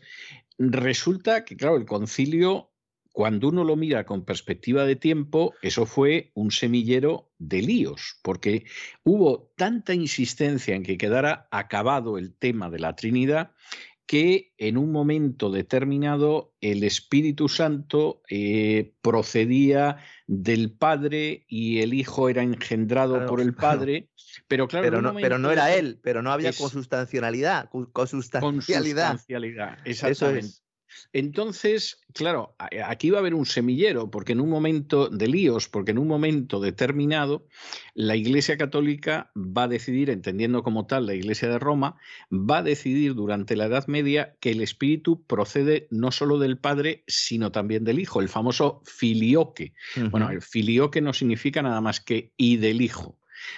resulta 0.58 1.44
que, 1.44 1.58
claro, 1.58 1.76
el 1.76 1.84
concilio, 1.84 2.72
cuando 3.12 3.50
uno 3.50 3.66
lo 3.66 3.76
mira 3.76 4.06
con 4.06 4.24
perspectiva 4.24 4.86
de 4.86 4.96
tiempo, 4.96 5.54
eso 5.62 5.86
fue 5.86 6.32
un 6.36 6.52
semillero 6.52 7.34
de 7.38 7.64
líos, 7.64 8.18
porque 8.22 8.64
hubo 9.04 9.52
tanta 9.58 9.94
insistencia 9.94 10.76
en 10.76 10.84
que 10.84 10.98
quedara 10.98 11.50
acabado 11.52 12.18
el 12.18 12.34
tema 12.34 12.70
de 12.70 12.80
la 12.80 12.96
Trinidad 12.96 13.52
que 14.10 14.54
en 14.58 14.80
un 14.80 14.92
momento 14.92 15.52
determinado 15.52 16.56
el 16.62 16.84
Espíritu 16.84 17.48
Santo 17.48 18.24
eh, 18.28 18.96
procedía 19.04 19.98
del 20.26 20.72
Padre 20.72 21.46
y 21.48 21.82
el 21.82 21.94
Hijo 21.94 22.28
era 22.28 22.42
engendrado 22.42 23.14
Claro, 23.18 23.30
por 23.30 23.40
el 23.40 23.54
claro. 23.54 23.78
Padre, 23.78 24.10
pero 24.48 24.68
claro, 24.68 24.84
Pero 24.86 25.02
no, 25.04 25.14
pero 25.14 25.38
no 25.38 25.50
momento- 25.50 25.52
era 25.62 25.76
él, 25.76 26.00
pero 26.02 26.24
no 26.24 26.32
había 26.32 26.52
consustancialidad. 26.54 27.70
Consustancialidad. 27.70 29.10
Consustancialidad, 29.12 29.78
Eso 29.86 30.08
exactamente. 30.08 30.48
es. 30.48 30.64
Entonces, 31.14 32.02
claro, 32.14 32.56
a- 32.60 32.70
aquí 32.90 33.10
va 33.10 33.18
a 33.18 33.20
haber 33.22 33.34
un 33.34 33.46
semillero, 33.46 34.10
porque 34.10 34.34
en 34.34 34.40
un 34.42 34.50
momento 34.50 35.10
de 35.10 35.28
líos, 35.28 35.68
porque 35.68 35.92
en 35.92 36.00
un 36.00 36.08
momento 36.08 36.60
determinado, 36.60 37.46
la 37.94 38.16
Iglesia 38.16 38.58
Católica 38.58 39.32
va 39.36 39.64
a 39.64 39.68
decidir, 39.68 40.10
entendiendo 40.10 40.64
como 40.64 40.86
tal 40.86 41.06
la 41.06 41.14
Iglesia 41.14 41.50
de 41.50 41.60
Roma, 41.60 41.98
va 42.32 42.60
a 42.60 42.64
decidir 42.64 43.14
durante 43.16 43.56
la 43.56 43.66
Edad 43.66 43.88
Media 43.88 44.36
que 44.40 44.52
el 44.52 44.62
Espíritu 44.62 45.24
procede 45.26 45.88
no 45.92 46.12
solo 46.12 46.38
del 46.40 46.58
Padre, 46.58 47.04
sino 47.08 47.52
también 47.52 47.84
del 47.84 48.00
Hijo, 48.00 48.22
el 48.22 48.30
famoso 48.30 48.82
filioque. 48.86 49.74
Bueno, 50.12 50.30
el 50.30 50.42
filioque 50.42 51.02
no 51.02 51.14
significa 51.14 51.62
nada 51.62 51.82
más 51.82 52.00
que 52.00 52.34
y 52.38 52.58
del 52.58 52.82
Hijo. 52.82 53.18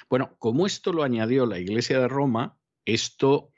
Bueno, 0.09 0.35
como 0.39 0.65
esto 0.65 0.93
lo 0.93 1.03
añadió 1.03 1.45
la 1.45 1.59
Iglesia 1.59 1.99
de 1.99 2.07
Roma, 2.07 2.57
esto 2.85 3.50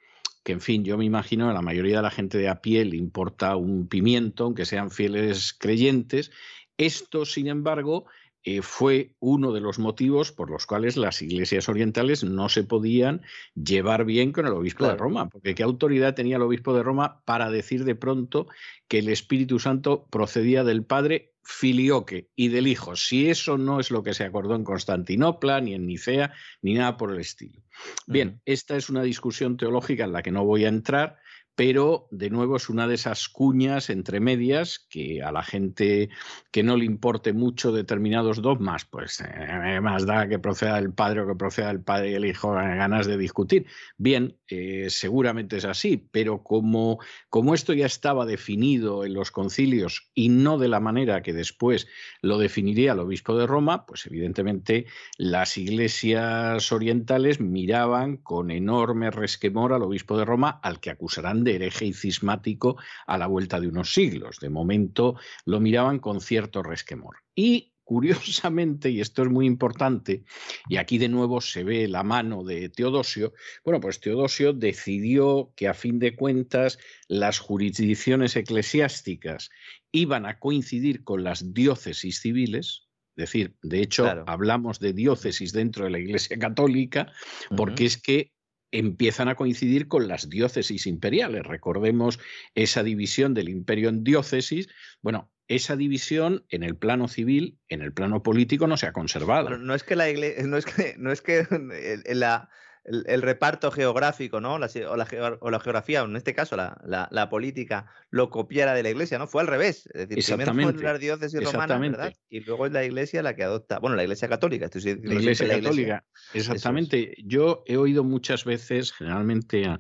que 0.44 0.52
en 0.52 0.62
fin, 0.62 0.84
yo 0.84 0.98
me 0.98 1.06
imagino 1.06 1.50
a 1.50 1.54
la 1.54 1.62
mayoría 1.62 1.98
de 1.98 2.04
la 2.04 2.12
gente 2.12 2.38
de 2.38 2.50
a 2.50 2.62
pie 2.62 2.86
le 2.86 2.98
importa 2.98 3.56
un 3.56 3.88
pimiento, 3.88 4.46
aunque 4.46 4.66
sean 4.66 4.92
fieles 4.92 5.54
creyentes. 5.54 6.32
Esto, 6.78 7.26
sin 7.26 7.48
embargo, 7.48 8.06
eh, 8.46 8.62
fue 8.62 9.16
uno 9.20 9.54
de 9.54 9.62
los 9.62 9.80
motivos 9.80 10.34
por 10.34 10.50
los 10.50 10.66
cuales 10.66 10.98
las 10.98 11.22
iglesias 11.22 11.70
orientales 11.70 12.26
no 12.26 12.50
se 12.50 12.64
podían 12.64 13.22
llevar 13.56 14.04
bien 14.04 14.34
con 14.34 14.46
el 14.46 14.52
obispo 14.52 14.86
de. 14.86 14.98
Roma, 14.98 15.30
porque 15.30 15.56
qué 15.56 15.64
autoridad 15.64 16.14
tenía 16.14 16.36
el 16.36 16.42
obispo 16.42 16.74
de 16.76 16.84
Roma 16.84 17.22
para 17.24 17.50
decir 17.50 17.86
de 17.86 17.96
pronto 17.96 18.48
que 18.90 19.00
el 19.00 19.08
Espíritu 19.08 19.60
Santo 19.60 20.08
procedía 20.10 20.66
del 20.66 20.84
Padre 20.84 21.33
filioque 21.44 22.30
y 22.36 22.48
del 22.48 22.68
Hijo, 22.68 22.96
si 22.96 23.30
eso 23.30 23.58
no 23.58 23.80
es 23.80 23.92
lo 23.92 24.04
que 24.04 24.14
se 24.14 24.24
acordó 24.24 24.56
en 24.56 24.64
Constantinopla, 24.64 25.62
ni 25.62 25.74
en 25.74 25.86
Nicea, 25.86 26.34
ni 26.62 26.74
nada 26.74 26.98
por 26.98 27.12
el 27.12 27.20
estilo. 27.20 27.62
Bien, 28.08 28.42
esta 28.46 28.76
es 28.76 28.90
una 28.90 29.04
discusión 29.04 29.58
teológica 29.58 30.06
en 30.06 30.14
la 30.14 30.24
que 30.24 30.32
no 30.32 30.46
voy 30.46 30.66
a 30.66 30.70
entrar, 30.70 31.20
pero 31.56 32.08
de 32.12 32.30
nuevo 32.30 32.56
es 32.56 32.70
una 32.70 32.88
de 32.88 32.96
esas 32.96 33.30
cuñas 33.30 33.90
entre 33.90 34.20
medias 34.20 34.86
que 34.90 35.22
a 35.22 35.32
la 35.32 35.44
gente 35.44 36.10
que 36.52 36.64
no 36.64 36.78
le 36.78 36.86
importe 36.86 37.34
mucho 37.34 37.72
determinados 37.72 38.42
dogmas, 38.42 38.86
pues 38.86 39.22
eh, 39.22 39.80
más 39.82 40.06
da 40.06 40.28
que 40.28 40.40
proceda 40.40 40.76
del 40.76 40.94
Padre 40.94 41.22
o 41.22 41.28
que 41.28 41.36
proceda 41.36 41.68
del 41.68 41.82
Padre 41.82 42.12
y 42.12 42.14
el 42.16 42.26
Hijo, 42.26 42.60
eh, 42.60 42.76
ganas 42.76 43.06
de 43.06 43.18
discutir. 43.18 43.68
Bien, 43.98 44.38
eh, 44.48 44.88
seguramente 44.90 45.58
es 45.58 45.66
así, 45.66 45.98
pero 46.12 46.44
como, 46.44 47.00
como 47.30 47.54
esto 47.54 47.74
ya 47.74 47.86
estaba 47.86 48.26
definido 48.26 49.06
en 49.06 49.14
los 49.14 49.32
concilios 49.32 50.12
y 50.16 50.30
no 50.30 50.58
de 50.58 50.68
la 50.68 50.80
manera 50.80 51.22
que 51.22 51.34
después 51.34 51.88
lo 52.22 52.38
definiría 52.38 52.94
el 52.94 53.00
obispo 53.00 53.38
de 53.38 53.48
Roma, 53.48 53.86
pues 53.86 54.06
evidentemente 54.08 54.86
las 55.18 55.58
iglesias 55.58 56.72
orientales 56.72 57.40
miraban 57.40 58.18
con 58.18 58.50
enorme 58.50 59.12
resquemor 59.12 59.74
al 59.74 59.84
obispo 59.84 60.18
de 60.18 60.26
Roma, 60.26 60.60
al 60.64 60.80
que 60.80 60.90
acusarán 60.90 61.43
de 61.44 61.56
hereje 61.56 61.86
y 61.86 61.94
cismático 61.94 62.78
a 63.08 63.18
la 63.18 63.28
vuelta 63.28 63.60
de 63.60 63.68
unos 63.68 63.94
siglos. 63.94 64.40
De 64.40 64.50
momento 64.50 65.16
lo 65.46 65.60
miraban 65.60 66.00
con 66.00 66.22
cierto 66.22 66.64
resquemor. 66.64 67.18
Y 67.36 67.74
curiosamente, 67.84 68.90
y 68.90 69.02
esto 69.02 69.24
es 69.24 69.30
muy 69.30 69.46
importante, 69.46 70.24
y 70.70 70.78
aquí 70.78 70.98
de 70.98 71.10
nuevo 71.10 71.42
se 71.42 71.64
ve 71.66 71.88
la 71.90 72.02
mano 72.04 72.44
de 72.44 72.70
Teodosio, 72.70 73.34
bueno, 73.66 73.82
pues 73.82 74.00
Teodosio 74.00 74.54
decidió 74.54 75.52
que 75.56 75.68
a 75.68 75.74
fin 75.74 76.00
de 76.00 76.16
cuentas 76.16 76.80
las 77.10 77.40
jurisdicciones 77.40 78.38
eclesiásticas 78.38 79.50
iban 79.92 80.26
a 80.26 80.40
coincidir 80.40 81.04
con 81.04 81.24
las 81.24 81.54
diócesis 81.54 82.22
civiles, 82.22 82.88
es 83.16 83.26
decir, 83.26 83.56
de 83.62 83.82
hecho, 83.82 84.04
Claro. 84.04 84.24
hablamos 84.28 84.80
de 84.80 84.94
diócesis 84.94 85.52
dentro 85.52 85.84
de 85.84 85.92
la 85.92 86.00
Iglesia 86.00 86.40
Católica, 86.40 87.12
porque 87.56 87.86
es 87.86 88.02
que 88.02 88.32
empiezan 88.74 89.30
a 89.30 89.35
coincidir 89.35 89.88
con 89.88 90.08
las 90.08 90.30
diócesis 90.30 90.88
imperiales. 90.88 91.43
Recordemos 91.43 92.19
esa 92.56 92.84
división 92.84 93.34
del 93.34 93.48
imperio 93.50 93.88
en 93.90 94.03
diócesis. 94.03 94.68
Bueno, 95.02 95.32
esa 95.48 95.76
división 95.76 96.45
en 96.50 96.64
el 96.64 96.76
plano 96.76 97.08
civil, 97.08 97.60
en 97.69 97.82
el 97.82 97.93
plano 97.93 98.24
político, 98.24 98.66
no 98.68 98.76
se 98.76 98.88
ha 98.88 98.92
conservado. 98.93 99.58
No 99.58 99.76
es 99.76 99.84
que 99.84 99.95
la 99.95 100.10
iglesia, 100.10 100.43
no 100.48 100.58
es 100.58 100.66
que, 100.66 100.95
no 100.98 101.11
es 101.11 101.22
que 101.22 101.45
la- 102.14 102.50
el- 102.86 103.03
el 103.08 103.22
reparto 103.22 103.72
geográfico, 103.72 104.42
¿no? 104.42 104.58
La, 104.60 104.70
o, 104.90 104.95
la, 104.98 105.08
o 105.40 105.50
la 105.50 105.60
geografía, 105.60 106.03
o 106.03 106.06
en 106.06 106.16
este 106.18 106.34
caso 106.34 106.56
la, 106.56 106.82
la- 106.86 107.08
la 107.12 107.30
política, 107.30 107.88
lo 108.10 108.30
copiara 108.30 108.74
de 108.74 108.84
la 108.84 108.90
iglesia, 108.90 109.18
¿no? 109.18 109.28
Fue 109.28 109.42
al 109.42 109.48
revés. 109.48 109.88
Es 109.94 110.02
decir, 110.10 110.18
primero 110.36 110.52
fueron 110.66 110.84
las 110.94 111.00
diócesis 111.00 111.40
exactamente. 111.42 111.98
¿verdad? 111.98 112.14
Y 112.30 112.40
luego 112.42 112.66
es 112.66 112.72
la 112.74 112.84
iglesia 112.84 113.24
la 113.24 113.36
que 113.36 113.44
adopta, 113.44 113.80
bueno, 113.80 113.95
la 113.95 114.03
iglesia 114.03 114.28
católica, 114.28 114.66
estoy 114.66 114.80
diciendo 114.82 115.08
La 115.08 115.14
Iglesia 115.22 115.45
Católica, 115.64 116.03
exactamente. 116.34 117.16
Yo 117.26 117.64
he 117.68 117.78
oído 117.78 118.03
muchas 118.03 118.44
veces, 118.45 118.92
generalmente 118.92 119.66
a, 119.66 119.80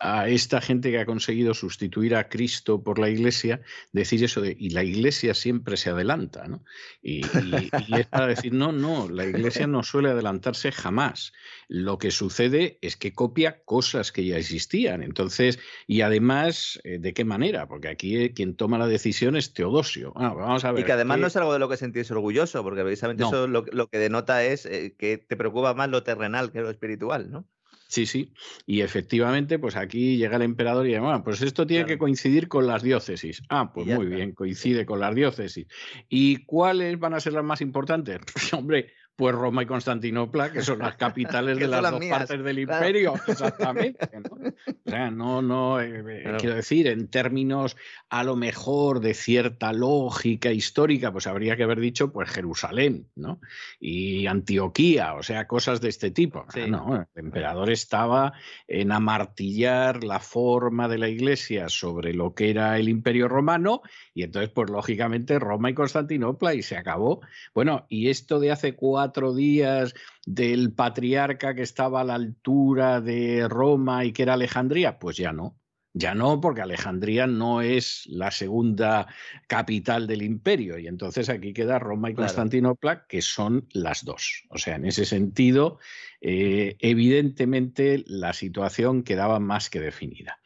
a 0.00 0.28
esta 0.28 0.60
gente 0.60 0.90
que 0.90 0.98
ha 0.98 1.06
conseguido 1.06 1.54
sustituir 1.54 2.16
a 2.16 2.28
Cristo 2.28 2.82
por 2.82 2.98
la 2.98 3.08
Iglesia, 3.08 3.60
decir 3.92 4.22
eso 4.24 4.40
de, 4.40 4.56
y 4.58 4.70
la 4.70 4.82
Iglesia 4.82 5.34
siempre 5.34 5.76
se 5.76 5.90
adelanta, 5.90 6.46
¿no? 6.48 6.64
Y, 7.02 7.24
y- 7.24 7.70
y 7.88 8.00
es 8.00 8.06
para 8.08 8.26
decir, 8.26 8.52
no, 8.52 8.72
no, 8.72 9.08
la 9.08 9.24
Iglesia 9.24 9.66
no 9.66 9.82
suele 9.82 10.10
adelantarse 10.10 10.72
jamás. 10.72 11.32
Lo 11.68 11.98
que 11.98 12.10
sucede 12.24 12.78
es 12.80 12.96
que 12.96 13.12
copia 13.12 13.62
cosas 13.64 14.10
que 14.10 14.24
ya 14.24 14.38
existían. 14.38 15.02
Entonces, 15.02 15.58
y 15.86 16.00
además, 16.00 16.80
eh, 16.84 16.98
¿de 16.98 17.12
qué 17.12 17.24
manera? 17.24 17.68
Porque 17.68 17.88
aquí 17.88 18.16
eh, 18.16 18.32
quien 18.32 18.56
toma 18.56 18.78
la 18.78 18.86
decisión 18.86 19.36
es 19.36 19.52
Teodosio. 19.52 20.12
Ah, 20.16 20.32
vamos 20.32 20.64
a 20.64 20.72
ver. 20.72 20.80
Y 20.80 20.84
que 20.84 20.92
además 20.92 21.18
no 21.18 21.26
es 21.26 21.36
algo 21.36 21.52
de 21.52 21.58
lo 21.58 21.68
que 21.68 21.76
sentirse 21.76 22.14
orgulloso, 22.14 22.62
porque 22.62 22.82
precisamente 22.82 23.24
eso 23.24 23.46
lo, 23.46 23.64
que 23.64 23.98
denota 23.98 24.42
es 24.44 24.64
eh, 24.64 24.94
que 24.98 25.18
te 25.18 25.36
preocupa 25.36 25.74
más 25.74 25.90
lo 25.90 26.02
terrenal 26.02 26.50
que 26.50 26.60
lo 26.60 26.70
espiritual, 26.70 27.30
¿no? 27.30 27.46
Sí, 27.88 28.06
sí. 28.06 28.32
Y 28.66 28.80
efectivamente, 28.80 29.58
pues 29.58 29.76
aquí 29.76 30.16
llega 30.16 30.36
el 30.36 30.42
emperador 30.42 30.86
y 30.86 30.88
dice, 30.88 31.00
bueno, 31.00 31.22
pues 31.22 31.42
esto 31.42 31.66
tiene 31.66 31.84
que 31.84 31.98
coincidir 31.98 32.48
con 32.48 32.66
las 32.66 32.82
diócesis. 32.82 33.42
Ah, 33.50 33.70
pues 33.72 33.86
muy 33.86 34.06
bien, 34.06 34.32
coincide 34.32 34.86
con 34.86 34.98
las 34.98 35.14
diócesis. 35.14 35.66
¿Y 36.08 36.44
cuáles 36.44 36.98
van 36.98 37.14
a 37.14 37.20
ser 37.20 37.34
las 37.34 37.44
más 37.44 37.60
importantes? 37.60 38.20
Pues, 38.34 38.52
hombre, 38.52 38.92
pues 39.16 39.34
Roma 39.34 39.62
y 39.62 39.66
Constantinopla, 39.66 40.50
que 40.50 40.62
son 40.62 40.80
las 40.80 40.96
capitales 40.96 41.58
de 41.58 41.68
las, 41.68 41.90
dos 41.90 42.04
partes 42.06 42.42
del 42.42 42.58
imperio, 42.58 43.14
exactamente. 43.26 44.08
¿no? 44.14 44.48
O 44.84 44.90
sea, 44.90 45.10
no, 45.10 45.40
no, 45.40 45.80
eh, 45.80 46.02
eh, 46.06 46.36
quiero 46.38 46.56
decir, 46.56 46.88
en 46.88 47.08
términos 47.08 47.76
a 48.08 48.24
lo 48.24 48.34
mejor 48.34 49.00
de 49.00 49.14
cierta 49.14 49.72
lógica 49.72 50.50
histórica, 50.50 51.12
pues 51.12 51.26
habría 51.26 51.56
que 51.56 51.62
haber 51.62 51.78
dicho, 51.78 52.12
pues 52.12 52.30
Jerusalén, 52.30 53.08
¿no? 53.14 53.40
Y 53.78 54.26
Antioquía, 54.26 55.14
o 55.14 55.22
sea, 55.22 55.46
cosas 55.46 55.80
de 55.80 55.90
este 55.90 56.10
tipo. 56.10 56.46
No, 56.68 56.96
el 56.96 57.06
emperador 57.24 57.70
estaba 57.70 58.32
en 58.66 58.90
amartillar 58.90 60.02
la 60.02 60.18
forma 60.18 60.88
de 60.88 60.98
la 60.98 61.08
iglesia 61.08 61.68
sobre 61.68 62.14
lo 62.14 62.34
que 62.34 62.50
era 62.50 62.78
el 62.78 62.88
imperio 62.88 63.28
romano, 63.28 63.82
y 64.12 64.22
entonces, 64.22 64.50
pues 64.50 64.70
lógicamente, 64.70 65.38
Roma 65.38 65.70
y 65.70 65.74
Constantinopla, 65.74 66.54
y 66.54 66.62
se 66.62 66.76
acabó. 66.76 67.20
Bueno, 67.54 67.86
y 67.88 68.08
esto 68.08 68.40
de 68.40 68.50
hace 68.50 68.74
cuatro 68.74 69.03
cuatro 69.04 69.34
días 69.34 69.92
del 70.24 70.72
patriarca 70.72 71.54
que 71.54 71.60
estaba 71.60 72.00
a 72.00 72.04
la 72.04 72.14
altura 72.14 73.02
de 73.02 73.46
Roma 73.48 74.02
y 74.06 74.12
que 74.12 74.22
era 74.22 74.32
Alejandría? 74.32 74.98
Pues 74.98 75.18
ya 75.18 75.30
no. 75.30 75.58
Ya 75.92 76.14
no, 76.14 76.40
porque 76.40 76.62
Alejandría 76.62 77.26
no 77.26 77.60
es 77.60 78.06
la 78.06 78.30
segunda 78.30 79.06
capital 79.46 80.06
del 80.06 80.22
imperio 80.22 80.78
y 80.78 80.86
entonces 80.86 81.28
aquí 81.28 81.52
queda 81.52 81.78
Roma 81.78 82.10
y 82.10 82.14
Constantinopla, 82.14 83.06
que 83.06 83.20
son 83.20 83.68
las 83.74 84.06
dos. 84.06 84.44
O 84.48 84.56
sea, 84.56 84.76
en 84.76 84.86
ese 84.86 85.04
sentido, 85.04 85.78
eh, 86.22 86.76
evidentemente 86.80 88.04
la 88.06 88.32
situación 88.32 89.02
quedaba 89.02 89.38
más 89.38 89.68
que 89.68 89.80
definida. 89.80 90.40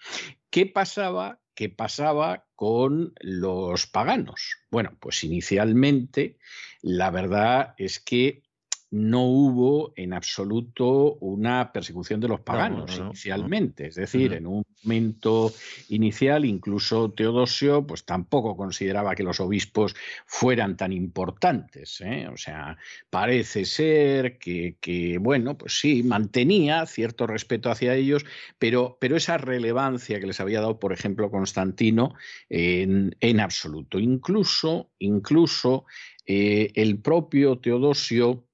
¿Qué 0.50 0.66
pasaba? 0.66 1.38
¿Qué 1.54 1.68
pasaba 1.68 2.46
con 2.56 3.12
los 3.20 3.86
paganos? 3.86 4.56
Bueno, 4.70 4.96
pues 5.00 5.22
inicialmente 5.22 6.38
la 6.82 7.10
verdad 7.10 7.74
es 7.78 7.98
que 8.00 8.42
no 8.90 9.24
hubo 9.24 9.92
en 9.96 10.14
absoluto 10.14 11.14
una 11.16 11.72
persecución 11.72 12.20
de 12.20 12.28
los 12.28 12.40
paganos 12.40 12.96
inicialmente. 12.96 13.88
Es 13.88 13.96
decir, 13.96 14.32
en 14.32 14.46
un 14.46 14.64
momento 14.82 15.52
inicial, 15.90 16.46
incluso 16.46 17.10
Teodosio, 17.10 17.86
pues 17.86 18.04
tampoco 18.04 18.56
consideraba 18.56 19.14
que 19.14 19.24
los 19.24 19.40
obispos 19.40 19.94
fueran 20.24 20.76
tan 20.76 20.92
importantes. 20.92 22.00
¿eh? 22.00 22.28
O 22.32 22.38
sea, 22.38 22.78
parece 23.10 23.66
ser 23.66 24.38
que, 24.38 25.18
bueno, 25.20 25.58
pues 25.58 25.78
sí, 25.78 26.02
mantenía 26.02 26.86
cierto 26.86 27.26
respeto 27.26 27.70
hacia 27.70 27.94
ellos, 27.94 28.24
pero, 28.58 28.96
pero 29.00 29.16
esa 29.16 29.36
relevancia 29.36 30.18
que 30.18 30.26
les 30.26 30.40
había 30.40 30.60
dado, 30.60 30.78
por 30.78 30.94
ejemplo, 30.94 31.30
Constantino, 31.30 32.14
en, 32.48 33.40
absoluto. 33.40 33.98
Incluso, 33.98 34.90
incluso 34.98 35.84
eh, 36.26 36.72
el 36.74 36.98
propio 36.98 37.58
Teodosio 37.58 38.47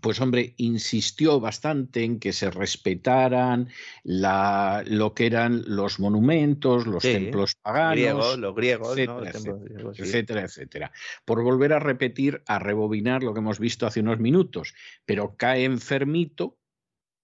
pues 0.00 0.20
hombre, 0.20 0.54
insistió 0.56 1.38
bastante 1.40 2.04
en 2.04 2.18
que 2.18 2.32
se 2.32 2.50
respetaran 2.50 3.68
lo 4.04 5.14
que 5.14 5.26
eran 5.26 5.62
los 5.66 6.00
monumentos, 6.00 6.86
los 6.86 7.02
templos 7.02 7.56
paganos, 7.56 8.38
los 8.38 8.54
griegos, 8.54 8.96
etcétera, 8.96 10.42
etcétera, 10.42 10.92
Por 11.24 11.42
volver 11.42 11.72
a 11.74 11.78
repetir, 11.78 12.42
a 12.46 12.58
rebobinar 12.58 13.22
lo 13.22 13.34
que 13.34 13.40
hemos 13.40 13.58
visto 13.58 13.86
hace 13.86 14.00
unos 14.00 14.18
minutos, 14.18 14.74
pero 15.04 15.36
cae 15.36 15.64
enfermito, 15.64 16.58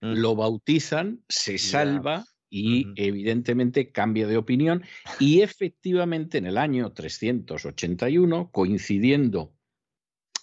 mm. 0.01 0.15
lo 0.15 0.37
bautizan, 0.37 1.23
se 1.29 1.59
salva. 1.59 2.25
Y 2.51 2.87
evidentemente 2.97 3.93
cambia 3.93 4.27
de 4.27 4.39
opinión. 4.39 4.83
Y 5.21 5.43
efectivamente 5.43 6.39
en 6.39 6.47
el 6.47 6.57
año 6.57 6.95
381, 6.95 8.51
coincidiendo 8.51 9.58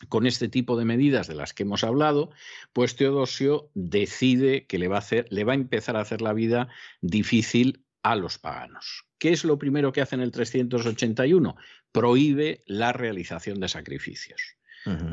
con 0.10 0.26
este 0.28 0.50
tipo 0.50 0.78
de 0.78 0.86
medidas 0.86 1.28
de 1.28 1.36
las 1.36 1.54
que 1.54 1.64
hemos 1.64 1.84
hablado, 1.84 2.32
pues 2.74 2.96
Teodosio 2.96 3.70
decide 3.74 4.66
que 4.66 4.80
le 4.80 4.88
va 4.88 4.98
a, 4.98 5.00
hacer, 5.00 5.28
le 5.30 5.44
va 5.44 5.54
a 5.54 5.56
empezar 5.56 5.96
a 5.96 6.02
hacer 6.02 6.22
la 6.22 6.34
vida 6.34 6.70
difícil 7.02 7.86
a 8.04 8.16
los 8.16 8.38
paganos. 8.38 9.06
¿Qué 9.18 9.32
es 9.32 9.44
lo 9.44 9.58
primero 9.58 9.92
que 9.92 10.02
hace 10.02 10.16
en 10.16 10.22
el 10.22 10.32
381? 10.32 11.56
Prohíbe 11.92 12.64
la 12.68 12.94
realización 12.94 13.60
de 13.60 13.70
sacrificios. 13.70 14.55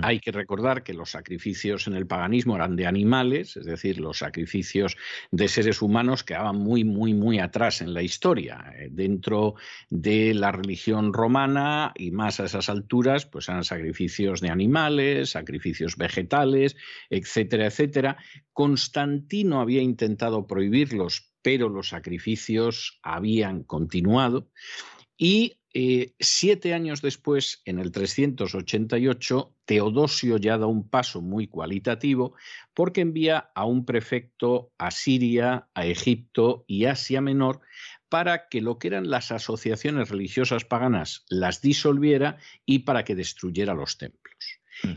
Hay 0.02 0.20
que 0.20 0.32
recordar 0.32 0.82
que 0.82 0.92
los 0.92 1.10
sacrificios 1.10 1.86
en 1.86 1.94
el 1.94 2.06
paganismo 2.06 2.56
eran 2.56 2.76
de 2.76 2.86
animales, 2.86 3.56
es 3.56 3.64
decir, 3.64 3.98
los 4.00 4.18
sacrificios 4.18 4.96
de 5.30 5.48
seres 5.48 5.80
humanos 5.80 6.24
quedaban 6.24 6.58
muy, 6.58 6.84
muy, 6.84 7.14
muy 7.14 7.38
atrás 7.38 7.80
en 7.80 7.94
la 7.94 8.02
historia. 8.02 8.72
Eh, 8.76 8.88
dentro 8.90 9.54
de 9.88 10.34
la 10.34 10.52
religión 10.52 11.12
romana 11.12 11.92
y 11.94 12.10
más 12.10 12.40
a 12.40 12.44
esas 12.44 12.68
alturas, 12.68 13.26
pues 13.26 13.48
eran 13.48 13.64
sacrificios 13.64 14.40
de 14.40 14.50
animales, 14.50 15.30
sacrificios 15.30 15.96
vegetales, 15.96 16.76
etcétera, 17.08 17.66
etcétera. 17.66 18.16
Constantino 18.52 19.60
había 19.60 19.82
intentado 19.82 20.46
prohibirlos, 20.46 21.32
pero 21.42 21.68
los 21.68 21.88
sacrificios 21.88 23.00
habían 23.02 23.64
continuado. 23.64 24.50
Y 25.16 25.58
eh, 25.74 26.12
siete 26.20 26.74
años 26.74 27.00
después, 27.00 27.62
en 27.64 27.78
el 27.78 27.92
388, 27.92 29.54
Teodosio 29.64 30.36
ya 30.36 30.58
da 30.58 30.66
un 30.66 30.88
paso 30.88 31.22
muy 31.22 31.48
cualitativo 31.48 32.34
porque 32.74 33.00
envía 33.00 33.50
a 33.54 33.64
un 33.64 33.86
prefecto 33.86 34.72
a 34.76 34.90
Siria, 34.90 35.68
a 35.74 35.86
Egipto 35.86 36.64
y 36.66 36.84
Asia 36.84 37.20
Menor 37.22 37.60
para 38.10 38.48
que 38.48 38.60
lo 38.60 38.78
que 38.78 38.88
eran 38.88 39.08
las 39.08 39.32
asociaciones 39.32 40.10
religiosas 40.10 40.66
paganas 40.66 41.24
las 41.30 41.62
disolviera 41.62 42.36
y 42.66 42.80
para 42.80 43.04
que 43.04 43.14
destruyera 43.14 43.72
los 43.72 43.96
templos. 43.96 44.21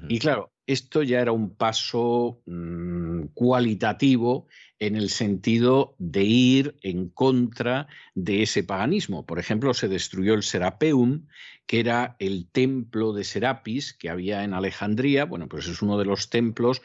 Y 0.08 0.20
claro, 0.20 0.52
esto 0.68 1.04
ya 1.04 1.20
era 1.22 1.32
un 1.32 1.56
paso 1.56 2.42
mm, 2.46 3.28
cualitativo 3.34 4.48
en 4.80 4.96
el 4.96 5.10
sentido 5.10 5.96
de 6.00 6.24
ir 6.24 6.76
en 6.82 7.10
contra 7.10 7.88
de 8.14 8.44
ese 8.44 8.64
paganismo. 8.64 9.26
Por 9.26 9.40
ejemplo, 9.40 9.74
se 9.74 9.88
destruyó 9.88 10.34
el 10.34 10.44
Serapeum, 10.44 11.28
que 11.66 11.80
era 11.80 12.16
el 12.20 12.48
templo 12.52 13.14
de 13.14 13.24
Serapis 13.24 13.94
que 13.94 14.10
había 14.10 14.44
en 14.44 14.54
Alejandría. 14.54 15.26
Bueno, 15.26 15.48
pues 15.48 15.68
es 15.68 15.82
uno 15.82 15.98
de 15.98 16.06
los 16.06 16.30
templos 16.30 16.82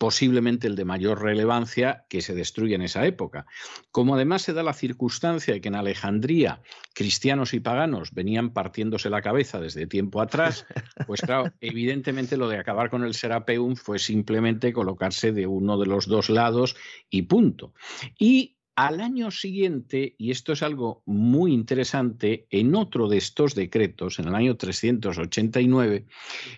posiblemente 0.00 0.66
el 0.66 0.76
de 0.76 0.86
mayor 0.86 1.22
relevancia 1.22 2.06
que 2.08 2.22
se 2.22 2.34
destruye 2.34 2.74
en 2.74 2.80
esa 2.80 3.04
época. 3.04 3.44
Como 3.90 4.14
además 4.14 4.40
se 4.40 4.54
da 4.54 4.62
la 4.62 4.72
circunstancia 4.72 5.52
de 5.52 5.60
que 5.60 5.68
en 5.68 5.74
Alejandría 5.74 6.62
cristianos 6.94 7.52
y 7.52 7.60
paganos 7.60 8.14
venían 8.14 8.54
partiéndose 8.54 9.10
la 9.10 9.20
cabeza 9.20 9.60
desde 9.60 9.86
tiempo 9.86 10.22
atrás, 10.22 10.64
pues 11.06 11.20
claro, 11.20 11.52
evidentemente 11.60 12.38
lo 12.38 12.48
de 12.48 12.56
acabar 12.56 12.88
con 12.88 13.04
el 13.04 13.12
Serapeum 13.12 13.76
fue 13.76 13.98
simplemente 13.98 14.72
colocarse 14.72 15.32
de 15.32 15.46
uno 15.46 15.76
de 15.78 15.86
los 15.86 16.06
dos 16.06 16.30
lados 16.30 16.76
y 17.10 17.22
punto. 17.22 17.74
Y 18.18 18.56
al 18.76 19.02
año 19.02 19.30
siguiente, 19.30 20.14
y 20.16 20.30
esto 20.30 20.54
es 20.54 20.62
algo 20.62 21.02
muy 21.04 21.52
interesante, 21.52 22.46
en 22.48 22.74
otro 22.74 23.06
de 23.06 23.18
estos 23.18 23.54
decretos, 23.54 24.18
en 24.18 24.28
el 24.28 24.34
año 24.34 24.56
389, 24.56 26.06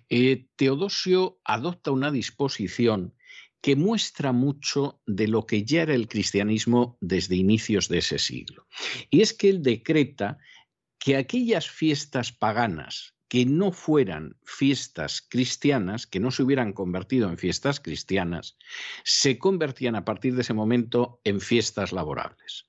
eh, 0.08 0.46
Teodosio 0.54 1.40
adopta 1.42 1.90
una 1.90 2.12
disposición 2.12 3.14
que 3.62 3.76
muestra 3.76 4.32
mucho 4.32 5.00
de 5.06 5.28
lo 5.28 5.46
que 5.46 5.64
ya 5.64 5.82
era 5.82 5.94
el 5.94 6.08
cristianismo 6.08 6.98
desde 7.00 7.36
inicios 7.36 7.88
de 7.88 7.98
ese 7.98 8.18
siglo. 8.18 8.66
Y 9.08 9.22
es 9.22 9.32
que 9.32 9.48
él 9.48 9.62
decreta 9.62 10.38
que 10.98 11.16
aquellas 11.16 11.70
fiestas 11.70 12.32
paganas 12.32 13.14
que 13.28 13.46
no 13.46 13.72
fueran 13.72 14.36
fiestas 14.44 15.22
cristianas, 15.26 16.06
que 16.06 16.20
no 16.20 16.30
se 16.30 16.42
hubieran 16.42 16.74
convertido 16.74 17.30
en 17.30 17.38
fiestas 17.38 17.80
cristianas, 17.80 18.58
se 19.04 19.38
convertían 19.38 19.96
a 19.96 20.04
partir 20.04 20.34
de 20.34 20.42
ese 20.42 20.52
momento 20.52 21.20
en 21.24 21.40
fiestas 21.40 21.92
laborables. 21.92 22.66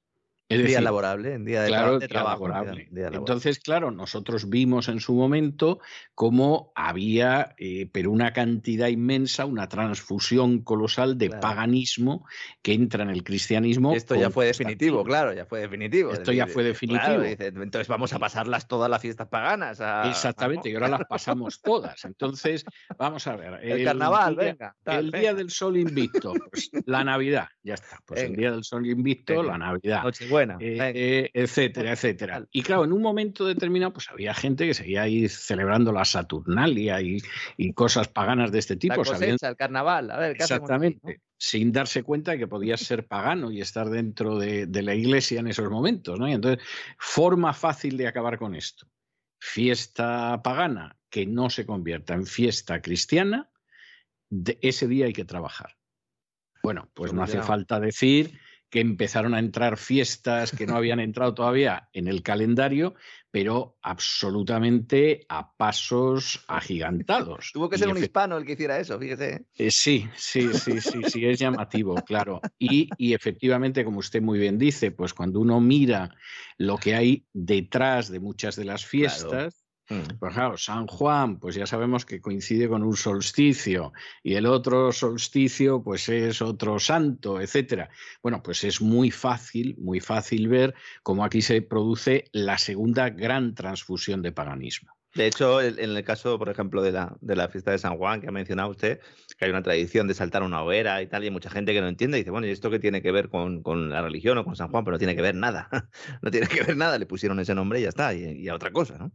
Es 0.50 0.66
día 0.66 0.82
laborable, 0.82 1.34
en 1.34 1.46
día 1.46 1.64
de, 1.64 1.70
claro, 1.70 2.00
trabajo. 2.00 2.48
Entonces, 2.92 3.60
claro, 3.60 3.92
nosotros 3.92 4.50
vimos 4.50 4.88
en 4.90 5.00
su 5.00 5.14
momento 5.14 5.80
cómo 6.16 6.72
había, 6.76 7.56
eh, 7.58 7.90
pero 7.92 8.12
una 8.12 8.34
cantidad 8.34 8.88
inmensa, 8.88 9.46
una 9.46 9.68
transfusión 9.70 10.60
colosal 10.60 11.18
de 11.18 11.30
paganismo 11.30 12.28
que 12.62 12.74
entra 12.74 13.04
en 13.04 13.10
el 13.10 13.24
cristianismo. 13.24 13.94
Esto 13.96 14.16
ya 14.16 14.30
fue 14.30 14.46
definitivo, 14.46 15.04
claro, 15.04 15.34
ya 15.34 15.46
fue 15.46 15.62
definitivo. 15.62 16.12
Esto 16.12 16.32
ya 16.32 16.46
fue 16.46 16.64
definitivo. 16.64 17.24
entonces 17.24 17.88
vamos 17.88 18.14
a 18.14 18.20
pasarlas 18.20 18.68
todas 18.68 18.90
las 18.90 19.02
fiestas 19.02 19.28
paganas. 19.28 19.82
Exactamente, 20.06 20.70
y 20.70 20.74
ahora 20.74 20.90
las 20.90 21.06
pasamos 21.08 21.62
todas. 21.62 22.04
Entonces, 22.06 22.66
vamos 22.98 23.26
a 23.28 23.36
ver. 23.38 23.60
El, 23.64 23.86
carnaval, 23.86 24.36
venga. 24.36 24.76
el 24.86 25.12
día 25.12 25.34
del 25.34 25.50
sol 25.50 25.78
invicto, 25.78 26.34
pues 26.52 26.70
la 26.86 27.04
Navidad, 27.04 27.48
ya 27.64 27.76
está. 27.76 28.00
Pues 28.06 28.24
el 28.24 28.36
día 28.36 28.52
del 28.52 28.64
sol 28.64 28.86
invicto, 28.86 29.42
la 29.42 29.58
Navidad. 29.58 30.04
Buena. 30.46 30.58
Eh, 30.60 30.92
eh, 30.96 31.32
etcétera, 31.34 31.94
etcétera. 31.94 32.46
Y 32.52 32.64
claro, 32.64 32.86
en 32.86 32.94
un 32.94 33.02
momento 33.02 33.46
determinado, 33.46 33.94
pues 33.94 34.10
había 34.10 34.34
gente 34.34 34.66
que 34.66 34.74
seguía 34.74 35.04
ahí 35.04 35.30
celebrando 35.30 35.92
la 35.92 36.06
Saturnalia 36.06 37.02
y, 37.02 37.22
cosas 37.74 38.08
paganas 38.08 38.52
de 38.52 38.60
este 38.60 38.76
tipo. 38.76 39.04
La 39.04 39.26
el 39.26 39.56
carnaval, 39.56 40.12
a 40.12 40.18
ver, 40.18 40.36
¿qué 40.36 40.44
Exactamente. 40.44 41.22
Sin 41.38 41.72
darse 41.72 42.04
cuenta 42.04 42.32
de 42.32 42.40
que 42.40 42.48
podías 42.48 42.82
ser 42.82 43.08
pagano 43.08 43.52
y 43.52 43.62
estar 43.62 43.90
dentro 43.90 44.38
de, 44.38 44.68
la 44.84 44.96
iglesia 44.96 45.40
en 45.40 45.48
esos 45.48 45.70
momentos, 45.70 46.20
¿no? 46.20 46.28
Y 46.28 46.34
entonces, 46.34 46.64
forma 46.98 47.54
fácil 47.54 47.98
de 47.98 48.08
acabar 48.08 48.38
con 48.38 48.56
esto. 48.56 48.88
Fiesta 49.40 50.42
pagana 50.44 50.98
que 51.10 51.26
no 51.26 51.50
se 51.50 51.66
convierta 51.66 52.14
en 52.14 52.26
fiesta 52.26 52.82
cristiana, 52.82 53.50
de 54.30 54.58
ese 54.62 54.88
día 54.88 55.06
hay 55.06 55.14
que 55.14 55.26
trabajar. 55.26 55.78
Bueno, 56.64 56.90
pues 56.94 57.14
no 57.14 57.22
hace 57.22 57.42
falta 57.42 57.80
decir 57.80 58.40
que 58.74 58.80
empezaron 58.80 59.36
a 59.36 59.40
entrar 59.40 59.78
fiestas 59.78 60.52
que 60.52 60.66
no 60.66 60.76
habían 60.76 61.00
entrado 61.00 61.36
todavía 61.36 61.90
en 61.94 62.08
el 62.08 62.24
calendario, 62.24 62.96
pero 63.30 63.78
absolutamente 63.84 65.28
a 65.30 65.56
pasos 65.56 66.44
agigantados. 66.48 67.52
Tuvo 67.54 67.70
que 67.70 67.78
ser 67.78 67.90
un 67.90 68.00
hispano 68.00 68.36
el 68.36 68.48
que 68.48 68.54
hiciera 68.54 68.80
eso, 68.80 68.98
fíjese. 68.98 69.46
Eh, 69.54 69.70
sí, 69.70 70.10
sí, 70.16 70.52
sí, 70.56 70.82
sí, 70.82 71.04
sí, 71.08 71.24
es 71.24 71.38
llamativo, 71.38 71.94
claro. 72.04 72.42
Y, 72.58 72.90
y, 72.98 73.14
efectivamente, 73.14 73.86
como 73.86 74.00
usted 74.00 74.24
muy 74.24 74.40
bien 74.40 74.58
dice, 74.58 74.90
pues 74.90 75.14
cuando 75.14 75.40
uno 75.40 75.62
mira 75.62 76.10
lo 76.58 76.80
que 76.80 76.96
hay 76.96 77.28
detrás 77.32 78.10
de 78.10 78.20
muchas 78.20 78.56
de 78.56 78.66
las 78.66 78.84
fiestas, 78.88 79.54
Mm. 79.54 79.63
Pues 79.88 80.34
claro, 80.34 80.58
San 80.58 80.88
Juan, 80.88 81.40
pues 81.40 81.56
ya 81.56 81.68
sabemos 81.68 82.06
que 82.06 82.22
coincide 82.22 82.70
con 82.70 82.84
un 82.84 82.96
solsticio 82.96 83.92
y 84.24 84.36
el 84.36 84.46
otro 84.46 84.92
solsticio, 84.92 85.84
pues 85.84 86.08
es 86.10 86.42
otro 86.42 86.80
santo, 86.80 87.42
etcétera. 87.42 87.90
Bueno, 88.22 88.42
pues 88.42 88.64
es 88.64 88.82
muy 88.82 89.12
fácil, 89.12 89.76
muy 89.78 90.00
fácil 90.00 90.48
ver 90.48 90.74
cómo 91.04 91.26
aquí 91.26 91.42
se 91.42 91.62
produce 91.62 92.26
la 92.32 92.58
segunda 92.58 93.10
gran 93.10 93.56
transfusión 93.56 94.22
de 94.22 94.32
paganismo. 94.32 94.94
De 95.16 95.28
hecho, 95.28 95.62
en 95.62 95.78
el 95.78 96.04
caso, 96.04 96.40
por 96.40 96.50
ejemplo, 96.50 96.82
de 96.82 96.92
la, 96.92 97.16
de 97.22 97.36
la 97.36 97.48
fiesta 97.48 97.70
de 97.70 97.78
San 97.78 97.98
Juan, 97.98 98.20
que 98.20 98.30
ha 98.30 98.32
mencionado 98.32 98.72
usted, 98.72 99.00
que 99.38 99.46
hay 99.46 99.52
una 99.52 99.62
tradición 99.62 100.08
de 100.08 100.16
saltar 100.16 100.42
una 100.42 100.64
hoguera 100.64 101.04
y 101.04 101.08
tal, 101.08 101.24
y 101.24 101.28
hay 101.28 101.32
mucha 101.32 101.52
gente 101.52 101.72
que 101.72 101.82
no 101.82 101.88
entiende 101.88 102.18
y 102.18 102.22
dice, 102.22 102.32
bueno, 102.32 102.48
¿y 102.48 102.50
esto 102.50 102.72
qué 102.72 102.80
tiene 102.80 103.04
que 103.04 103.12
ver 103.12 103.30
con, 103.30 103.62
la 103.92 104.02
religión 104.02 104.40
o 104.40 104.44
con 104.44 104.56
San 104.56 104.70
Juan? 104.70 104.84
Pero 104.84 104.96
no 104.96 104.98
tiene 104.98 105.16
que 105.16 105.22
ver 105.22 105.36
nada. 105.36 105.70
no 106.24 106.32
tiene 106.32 106.48
que 106.48 106.64
ver 106.64 106.78
nada, 106.78 106.98
le 106.98 107.06
pusieron 107.06 107.40
ese 107.40 107.54
nombre 107.54 107.80
y 107.80 107.84
ya 107.84 107.90
está, 107.90 108.12
y, 108.16 108.24
y 108.24 108.50
a 108.50 108.56
otra 108.56 108.72
cosa, 108.72 108.98
¿no? 108.98 109.12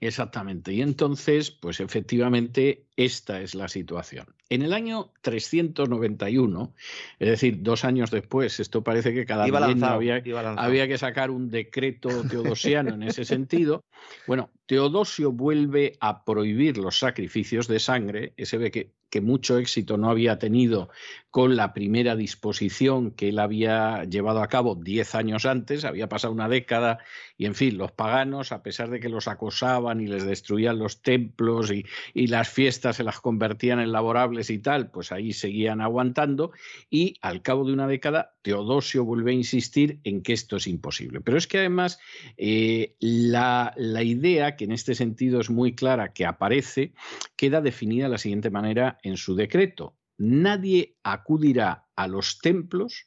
Exactamente. 0.00 0.72
Y 0.74 0.82
entonces, 0.82 1.50
pues 1.50 1.80
efectivamente, 1.80 2.85
esta 2.96 3.42
es 3.42 3.54
la 3.54 3.68
situación. 3.68 4.26
En 4.48 4.62
el 4.62 4.72
año 4.72 5.12
391, 5.20 6.74
es 7.18 7.28
decir, 7.28 7.62
dos 7.62 7.84
años 7.84 8.10
después, 8.10 8.58
esto 8.58 8.82
parece 8.82 9.12
que 9.12 9.26
cada 9.26 9.44
día 9.44 9.92
había, 9.92 10.22
había, 10.56 10.88
que 10.88 10.96
sacar 10.96 11.30
un 11.30 11.50
decreto 11.50 12.08
teodosiano 12.28 12.94
en 12.94 13.02
ese 13.02 13.24
sentido. 13.24 13.84
Bueno, 14.26 14.50
Teodosio 14.66 15.32
vuelve 15.32 15.96
a 16.00 16.24
prohibir 16.24 16.78
los 16.78 16.98
sacrificios 16.98 17.68
de 17.68 17.80
sangre. 17.80 18.32
Ese 18.36 18.56
ve 18.56 18.70
que 18.70 18.92
que 19.10 19.20
mucho 19.20 19.58
éxito 19.58 19.96
no 19.96 20.10
había 20.10 20.38
tenido 20.38 20.90
con 21.30 21.56
la 21.56 21.72
primera 21.72 22.16
disposición 22.16 23.12
que 23.12 23.28
él 23.28 23.38
había 23.38 24.04
llevado 24.04 24.42
a 24.42 24.48
cabo 24.48 24.74
diez 24.74 25.14
años 25.14 25.46
antes, 25.46 25.84
había 25.84 26.08
pasado 26.08 26.32
una 26.32 26.48
década 26.48 26.98
y 27.36 27.46
en 27.46 27.54
fin, 27.54 27.78
los 27.78 27.92
paganos, 27.92 28.52
a 28.52 28.62
pesar 28.62 28.90
de 28.90 29.00
que 29.00 29.08
los 29.08 29.28
acosaban 29.28 30.00
y 30.00 30.06
les 30.06 30.24
destruían 30.24 30.78
los 30.78 31.02
templos 31.02 31.70
y, 31.70 31.84
y 32.14 32.26
las 32.26 32.48
fiestas 32.48 32.85
se 32.92 33.04
las 33.04 33.20
convertían 33.20 33.80
en 33.80 33.92
laborables 33.92 34.50
y 34.50 34.58
tal, 34.58 34.90
pues 34.90 35.12
ahí 35.12 35.32
seguían 35.32 35.80
aguantando 35.80 36.52
y 36.90 37.14
al 37.20 37.42
cabo 37.42 37.64
de 37.64 37.72
una 37.72 37.86
década 37.86 38.36
Teodosio 38.42 39.04
vuelve 39.04 39.32
a 39.32 39.34
insistir 39.34 40.00
en 40.04 40.22
que 40.22 40.32
esto 40.32 40.56
es 40.56 40.66
imposible. 40.66 41.20
Pero 41.20 41.38
es 41.38 41.46
que 41.46 41.58
además 41.58 41.98
eh, 42.36 42.96
la, 43.00 43.72
la, 43.76 44.02
idea, 44.02 44.56
que 44.56 44.64
en 44.64 44.72
este 44.72 44.94
sentido 44.94 45.40
es 45.40 45.50
muy 45.50 45.74
clara, 45.74 46.12
que 46.12 46.26
aparece, 46.26 46.92
queda 47.36 47.60
definida 47.60 48.04
de 48.04 48.10
la 48.10 48.18
siguiente 48.18 48.50
manera 48.50 48.98
en 49.02 49.16
su 49.16 49.34
decreto. 49.34 49.96
Nadie 50.18 50.96
acudirá 51.02 51.88
a 51.94 52.08
los 52.08 52.38
templos, 52.38 53.06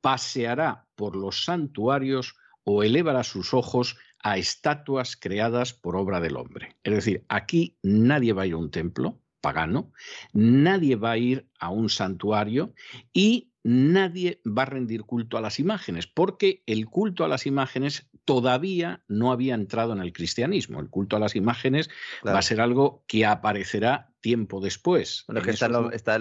paseará 0.00 0.86
por 0.94 1.16
los 1.16 1.44
santuarios 1.44 2.34
o 2.64 2.82
elevará 2.82 3.24
sus 3.24 3.54
ojos 3.54 3.96
a 4.30 4.36
estatuas 4.36 5.16
creadas 5.16 5.72
por 5.72 5.96
obra 5.96 6.20
del 6.20 6.36
hombre. 6.36 6.76
Es 6.82 6.94
decir, 6.94 7.24
aquí 7.28 7.78
nadie 7.82 8.32
va 8.32 8.42
a 8.42 8.46
ir 8.46 8.54
a 8.54 8.58
un 8.58 8.70
templo 8.70 9.20
pagano, 9.40 9.92
nadie 10.32 10.96
va 10.96 11.12
a 11.12 11.16
ir 11.18 11.48
a 11.58 11.70
un 11.70 11.88
santuario 11.88 12.74
y 13.12 13.52
nadie 13.62 14.40
va 14.46 14.62
a 14.62 14.66
rendir 14.66 15.02
culto 15.02 15.38
a 15.38 15.40
las 15.40 15.58
imágenes, 15.58 16.06
porque 16.06 16.62
el 16.66 16.86
culto 16.86 17.24
a 17.24 17.28
las 17.28 17.46
imágenes 17.46 18.08
todavía 18.24 19.02
no 19.08 19.32
había 19.32 19.54
entrado 19.54 19.94
en 19.94 20.00
el 20.00 20.12
cristianismo. 20.12 20.80
El 20.80 20.90
culto 20.90 21.16
a 21.16 21.20
las 21.20 21.34
imágenes 21.34 21.88
va 22.26 22.38
a 22.38 22.42
ser 22.42 22.60
algo 22.60 23.04
que 23.06 23.24
aparecerá 23.24 24.12
tiempo 24.28 24.60
después. 24.60 25.24
Bueno, 25.26 25.40
que 25.40 25.52
están 25.52 25.72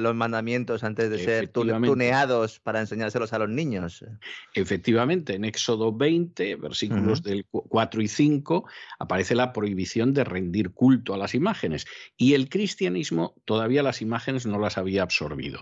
los, 0.02 0.16
mandamientos 0.16 0.86
antes 0.86 1.10
de 1.10 1.20
ser 1.20 1.50
tuneados 1.50 2.62
para 2.62 2.80
enseñárselos 2.80 3.34
a 3.34 3.40
los 3.40 3.50
niños. 3.50 4.06
Efectivamente, 4.54 5.36
en 5.36 5.44
Éxodo 5.44 5.92
20, 5.92 6.56
versículos 6.56 7.22
del 7.22 7.46
4 7.52 8.02
y 8.02 8.08
5, 8.08 8.66
aparece 8.98 9.36
la 9.36 9.52
prohibición 9.52 10.14
de 10.14 10.24
rendir 10.24 10.72
culto 10.72 11.14
a 11.14 11.18
las 11.18 11.36
imágenes. 11.36 11.86
Y 12.16 12.34
el 12.34 12.48
cristianismo 12.48 13.36
todavía 13.44 13.84
las 13.84 14.02
imágenes 14.02 14.46
no 14.46 14.58
las 14.58 14.78
había 14.78 15.04
absorbido. 15.04 15.60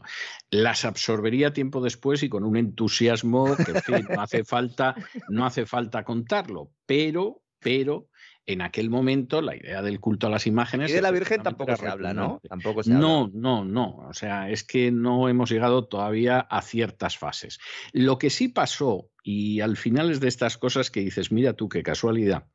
Las 0.51 0.85
absorbería 0.85 1.51
tiempo 1.51 1.81
después 1.81 2.21
y 2.21 2.29
con 2.29 2.43
un 2.43 2.57
entusiasmo 2.57 3.55
que 3.57 4.03
no 4.07 4.21
hace 4.21 4.43
falta, 4.43 4.93
no 5.29 5.47
hace 5.47 5.65
falta 5.65 6.03
contarlo, 6.03 6.69
pero, 6.85 7.41
pero 7.59 8.07
en 8.47 8.61
aquel 8.61 8.89
momento 8.89 9.41
la 9.41 9.55
idea 9.55 9.81
del 9.81 9.99
culto 9.99 10.27
a 10.27 10.29
las 10.29 10.47
imágenes. 10.47 10.91
Y 10.91 10.93
de 10.93 11.01
la 11.01 11.11
Virgen 11.11 11.41
tampoco 11.41 11.75
se 11.75 11.87
habla, 11.87 12.13
¿no? 12.13 12.41
Tampoco 12.47 12.83
se 12.83 12.91
no, 12.91 13.29
no, 13.33 13.65
no. 13.65 13.97
O 14.07 14.13
sea, 14.13 14.49
es 14.49 14.63
que 14.63 14.91
no 14.91 15.29
hemos 15.29 15.49
llegado 15.49 15.87
todavía 15.87 16.39
a 16.39 16.61
ciertas 16.61 17.17
fases. 17.17 17.59
Lo 17.91 18.17
que 18.17 18.29
sí 18.29 18.47
pasó, 18.47 19.09
y 19.23 19.61
al 19.61 19.77
final 19.77 20.11
es 20.11 20.19
de 20.19 20.27
estas 20.27 20.57
cosas 20.57 20.91
que 20.91 21.01
dices, 21.01 21.31
mira 21.31 21.53
tú, 21.53 21.69
qué 21.69 21.81
casualidad. 21.81 22.47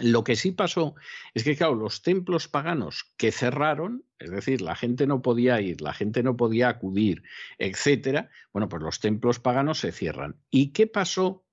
Lo 0.00 0.24
que 0.24 0.36
sí 0.36 0.52
pasó 0.52 0.94
es 1.34 1.44
que, 1.44 1.54
claro, 1.54 1.74
los 1.74 2.00
templos 2.00 2.48
paganos 2.48 3.12
que 3.18 3.30
cerraron, 3.30 4.04
es 4.18 4.30
decir, 4.30 4.62
la 4.62 4.74
gente 4.74 5.06
no 5.06 5.20
podía 5.20 5.60
ir, 5.60 5.82
la 5.82 5.92
gente 5.92 6.22
no 6.22 6.36
podía 6.36 6.70
acudir, 6.70 7.22
etcétera, 7.58 8.30
bueno, 8.52 8.70
pues 8.70 8.82
los 8.82 9.00
templos 9.00 9.38
paganos 9.38 9.80
se 9.80 9.92
cierran. 9.92 10.40
¿Y 10.50 10.72
qué 10.72 10.86
pasó 10.86 11.44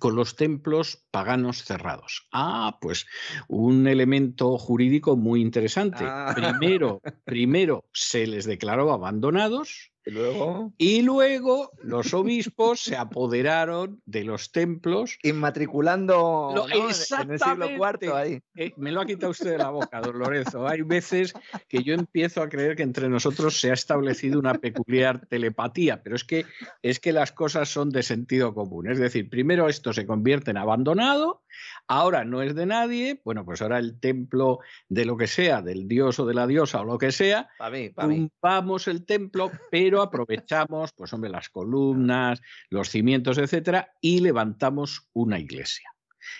con 0.00 0.16
los 0.16 0.34
templos 0.34 1.05
paganos 1.16 1.64
cerrados. 1.64 2.28
Ah, 2.30 2.76
pues 2.78 3.06
un 3.48 3.86
elemento 3.86 4.58
jurídico 4.58 5.16
muy 5.16 5.40
interesante. 5.40 6.04
Ah. 6.04 6.34
Primero, 6.36 7.00
primero 7.24 7.86
se 7.94 8.26
les 8.26 8.44
declaró 8.44 8.92
abandonados 8.92 9.92
¿Y 10.06 10.12
luego? 10.12 10.72
Y 10.78 11.02
luego 11.02 11.72
los 11.82 12.14
obispos 12.14 12.80
se 12.80 12.96
apoderaron 12.96 14.00
de 14.06 14.22
los 14.22 14.52
templos. 14.52 15.18
Inmatriculando 15.24 16.54
en 16.72 17.30
el 17.30 17.38
siglo 17.40 17.68
IV 17.68 18.14
ahí. 18.14 18.40
Eh, 18.54 18.72
me 18.76 18.92
lo 18.92 19.00
ha 19.00 19.06
quitado 19.06 19.32
usted 19.32 19.50
de 19.50 19.58
la 19.58 19.70
boca, 19.70 20.00
don 20.00 20.16
Lorenzo. 20.16 20.68
Hay 20.68 20.82
veces 20.82 21.34
que 21.68 21.82
yo 21.82 21.92
empiezo 21.94 22.40
a 22.40 22.48
creer 22.48 22.76
que 22.76 22.84
entre 22.84 23.08
nosotros 23.08 23.60
se 23.60 23.70
ha 23.70 23.74
establecido 23.74 24.38
una 24.38 24.54
peculiar 24.54 25.26
telepatía, 25.26 26.00
pero 26.04 26.14
es 26.14 26.22
que, 26.22 26.46
es 26.82 27.00
que 27.00 27.12
las 27.12 27.32
cosas 27.32 27.68
son 27.68 27.90
de 27.90 28.04
sentido 28.04 28.54
común. 28.54 28.88
Es 28.88 29.00
decir, 29.00 29.28
primero 29.28 29.68
esto 29.68 29.92
se 29.92 30.06
convierte 30.06 30.52
en 30.52 30.58
abandonado 31.06 31.42
Ahora 31.88 32.24
no 32.24 32.42
es 32.42 32.54
de 32.54 32.66
nadie, 32.66 33.20
bueno, 33.24 33.44
pues 33.44 33.62
ahora 33.62 33.78
el 33.78 34.00
templo 34.00 34.58
de 34.88 35.04
lo 35.04 35.16
que 35.16 35.28
sea, 35.28 35.62
del 35.62 35.86
dios 35.86 36.18
o 36.18 36.26
de 36.26 36.34
la 36.34 36.46
diosa 36.46 36.80
o 36.80 36.84
lo 36.84 36.98
que 36.98 37.12
sea, 37.12 37.48
vamos 38.42 38.88
el 38.88 39.06
templo, 39.06 39.52
pero 39.70 40.02
aprovechamos, 40.02 40.92
pues 40.92 41.12
hombre, 41.12 41.30
las 41.30 41.48
columnas, 41.48 42.42
los 42.70 42.88
cimientos, 42.90 43.38
etcétera, 43.38 43.92
y 44.00 44.18
levantamos 44.20 45.08
una 45.12 45.38
iglesia. 45.38 45.88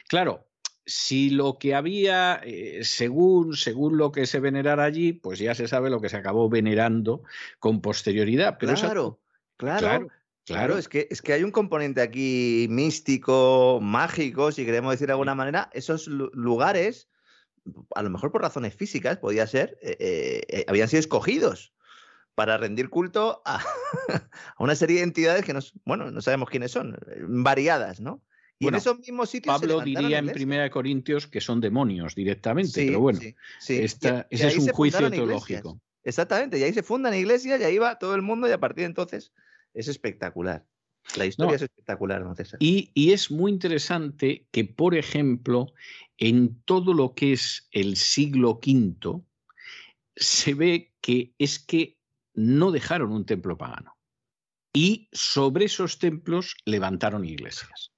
Claro, 0.08 0.48
si 0.84 1.30
lo 1.30 1.58
que 1.58 1.76
había, 1.76 2.40
eh, 2.42 2.80
según, 2.82 3.56
según 3.56 3.98
lo 3.98 4.10
que 4.10 4.26
se 4.26 4.40
venerara 4.40 4.82
allí, 4.82 5.12
pues 5.12 5.38
ya 5.38 5.54
se 5.54 5.68
sabe 5.68 5.90
lo 5.90 6.00
que 6.00 6.08
se 6.08 6.16
acabó 6.16 6.48
venerando 6.48 7.22
con 7.60 7.80
posterioridad. 7.80 8.56
Pero 8.58 8.74
claro, 8.74 9.20
claro, 9.56 9.78
Claro, 9.78 10.08
es 10.48 10.88
que, 10.88 11.08
es 11.10 11.22
que 11.22 11.32
hay 11.32 11.42
un 11.42 11.50
componente 11.50 12.00
aquí 12.00 12.66
místico, 12.70 13.80
mágico, 13.82 14.52
si 14.52 14.64
queremos 14.64 14.92
decir 14.92 15.08
de 15.08 15.14
alguna 15.14 15.34
manera. 15.34 15.70
Esos 15.72 16.06
lugares, 16.06 17.08
a 17.94 18.02
lo 18.02 18.10
mejor 18.10 18.30
por 18.30 18.42
razones 18.42 18.74
físicas, 18.74 19.18
podía 19.18 19.46
ser, 19.46 19.78
eh, 19.82 19.96
eh, 19.98 20.42
eh, 20.48 20.64
habían 20.68 20.88
sido 20.88 21.00
escogidos 21.00 21.72
para 22.34 22.58
rendir 22.58 22.90
culto 22.90 23.42
a, 23.44 23.64
una 24.58 24.74
serie 24.76 24.98
de 24.98 25.04
entidades 25.04 25.44
que 25.44 25.52
nos, 25.52 25.72
bueno, 25.84 26.10
no 26.10 26.20
sabemos 26.20 26.48
quiénes 26.48 26.70
son, 26.70 26.96
variadas, 27.28 28.00
¿no? 28.00 28.22
Y 28.58 28.68
en 28.68 28.74
esos 28.74 28.98
mismos 28.98 29.28
sitios. 29.28 29.60
Pablo 29.60 29.80
diría 29.82 30.18
en 30.18 30.28
Primera 30.28 30.70
Corintios 30.70 31.26
que 31.26 31.42
son 31.42 31.60
demonios 31.60 32.14
directamente, 32.14 32.86
pero 32.86 33.00
bueno, 33.00 33.20
ese 33.20 33.84
es 34.30 34.58
un 34.58 34.68
juicio 34.68 35.10
teológico. 35.10 35.78
Exactamente, 36.04 36.58
y 36.58 36.62
ahí 36.62 36.72
se 36.72 36.84
fundan 36.84 37.12
iglesias 37.14 37.60
y 37.60 37.64
ahí 37.64 37.78
va 37.78 37.98
todo 37.98 38.14
el 38.14 38.22
mundo 38.22 38.48
y 38.48 38.52
a 38.52 38.60
partir 38.60 38.82
de 38.82 38.86
entonces 38.86 39.32
es 39.76 39.88
espectacular. 39.88 40.66
La 41.16 41.26
historia 41.26 41.54
es 41.54 41.62
espectacular, 41.62 42.22
¿no, 42.22 42.34
Y, 42.58 42.90
y, 42.94 43.12
es 43.12 43.30
muy 43.30 43.52
interesante 43.52 44.48
que, 44.50 44.64
por 44.64 44.96
ejemplo, 44.96 45.72
en 46.18 46.60
todo 46.62 46.94
lo 46.94 47.14
que 47.14 47.32
es 47.32 47.68
el 47.70 47.96
siglo 47.96 48.58
V, 48.60 49.22
se 50.16 50.54
ve 50.54 50.92
que 51.00 51.32
es 51.38 51.60
que 51.60 51.96
no 52.34 52.72
dejaron 52.72 53.12
un 53.12 53.24
templo 53.24 53.56
pagano. 53.56 53.96
Y 54.72 55.08
sobre 55.12 55.66
esos 55.66 55.98
templos 55.98 56.56
levantaron 56.64 57.24
iglesias. 57.24 57.92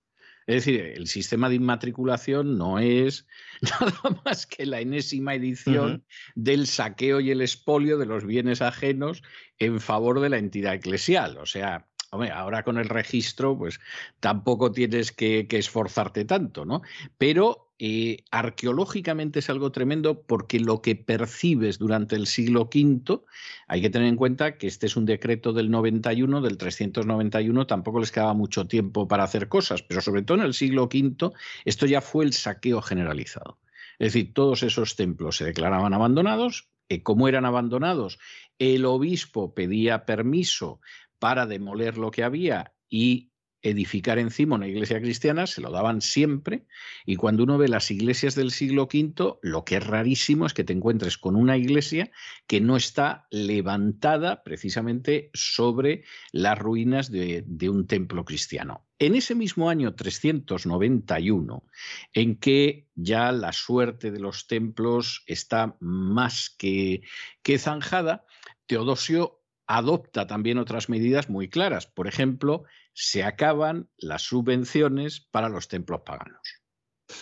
Es 0.49 0.65
decir, 0.65 0.81
el 0.81 1.07
sistema 1.09 1.51
de 1.51 1.57
inmatriculación 1.57 2.57
no 2.57 2.79
es 2.79 3.27
nada 3.61 4.23
más 4.25 4.47
que 4.47 4.65
la 4.65 4.81
enésima 4.81 5.35
edición 5.35 6.05
del 6.35 6.67
saqueo 6.67 7.21
y 7.21 7.31
el 7.31 7.43
expolio 7.43 7.99
de 7.99 8.07
los 8.07 8.25
bienes 8.25 8.63
ajenos 8.63 9.23
en 9.59 9.79
favor 9.79 10.21
de 10.21 10.31
la 10.31 10.39
entidad 10.39 10.75
eclesial. 10.75 11.37
O 11.37 11.45
sea, 11.45 11.87
Hombre, 12.11 12.31
ahora 12.31 12.63
con 12.63 12.79
el 12.79 12.89
registro, 12.89 13.59
pues 13.59 13.81
tampoco 14.19 14.73
tienes 14.73 15.13
que, 15.13 15.47
que 15.47 15.59
esforzarte 15.59 16.25
tanto, 16.25 16.65
¿no? 16.65 16.81
Pero 17.19 17.68
eh, 17.81 18.25
arqueológicamente 18.33 19.39
es 19.39 19.51
algo 19.51 19.71
tremendo 19.71 20.23
porque 20.23 20.59
lo 20.59 20.83
que 20.83 20.97
percibes 20.97 21.79
durante 21.79 22.17
el 22.17 22.27
siglo 22.27 22.63
V, 22.63 23.21
hay 23.69 23.81
que 23.81 23.91
tener 23.91 24.09
en 24.09 24.17
cuenta 24.17 24.59
que 24.59 24.67
este 24.67 24.87
es 24.87 24.97
un 24.97 25.07
decreto 25.07 25.53
del 25.53 25.71
91, 25.71 26.41
del 26.41 26.59
391, 26.59 27.67
tampoco 27.67 28.01
les 28.01 28.11
quedaba 28.11 28.35
mucho 28.35 28.67
tiempo 28.67 29.07
para 29.07 29.23
hacer 29.23 29.49
cosas, 29.49 29.83
pero 29.83 30.01
sobre 30.01 30.23
todo 30.23 30.39
en 30.39 30.45
el 30.45 30.55
siglo 30.55 30.85
V, 30.85 31.31
esto 31.65 31.87
ya 31.87 32.01
fue 32.01 32.25
el 32.25 32.33
saqueo 32.33 32.83
generalizado. 32.83 33.59
Es 34.01 34.13
decir, 34.13 34.33
todos 34.35 34.65
esos 34.65 34.97
templos 34.97 35.37
se 35.37 35.45
declaraban 35.45 35.95
abandonados, 35.95 36.69
eh, 36.89 37.03
como 37.03 37.29
eran 37.29 37.45
abandonados, 37.45 38.19
el 38.59 38.87
obispo 38.87 39.55
pedía 39.55 40.05
permiso 40.05 40.81
para 41.19 41.47
demoler 41.47 41.97
lo 41.97 42.11
que 42.11 42.25
había 42.25 42.73
y 42.89 43.31
edificar 43.71 44.19
encima 44.19 44.57
una 44.57 44.69
iglesia 44.69 45.01
cristiana, 45.01 45.47
se 45.47 45.61
lo 45.61 45.71
daban 45.71 46.01
siempre, 46.01 46.67
y 47.05 47.17
cuando 47.17 47.43
uno 47.43 47.59
ve 47.59 47.69
las 47.69 47.91
iglesias 47.91 48.35
del 48.35 48.51
siglo 48.51 48.85
V, 48.85 49.39
lo 49.43 49.65
que 49.65 49.77
es 49.77 49.87
rarísimo 49.87 50.47
es 50.47 50.55
que 50.55 50.65
te 50.65 50.73
encuentres 50.73 51.19
con 51.19 51.37
una 51.37 51.57
iglesia 51.57 52.11
que 52.47 52.61
no 52.61 52.77
está 52.77 53.27
levantada 53.31 54.43
precisamente 54.43 55.31
sobre 55.35 56.05
las 56.33 56.59
ruinas 56.59 57.11
de, 57.11 57.45
un 57.69 57.87
templo 57.87 58.25
cristiano. 58.25 58.87
En 58.99 59.15
ese 59.15 59.35
mismo 59.35 59.71
año 59.71 59.95
391, 59.95 61.65
en 62.13 62.37
que 62.37 62.89
ya 62.95 63.31
la 63.33 63.53
suerte 63.53 64.11
de 64.11 64.21
los 64.21 64.47
templos 64.47 65.23
está 65.27 65.77
más 65.81 66.51
que, 66.51 67.03
que 67.43 67.59
zanjada, 67.59 68.25
Teodosio 68.67 69.39
adopta 69.69 70.27
también 70.27 70.59
otras 70.59 70.89
medidas 70.89 71.29
muy 71.29 71.49
claras. 71.49 71.87
Por 71.87 72.09
ejemplo, 72.09 72.65
se 73.01 73.23
acaban 73.23 73.89
las 73.97 74.23
subvenciones 74.23 75.21
para 75.21 75.49
los 75.49 75.69
templos 75.69 76.01
paganos. 76.05 76.41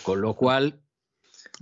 Con 0.01 0.21
lo 0.21 0.35
cual, 0.35 0.81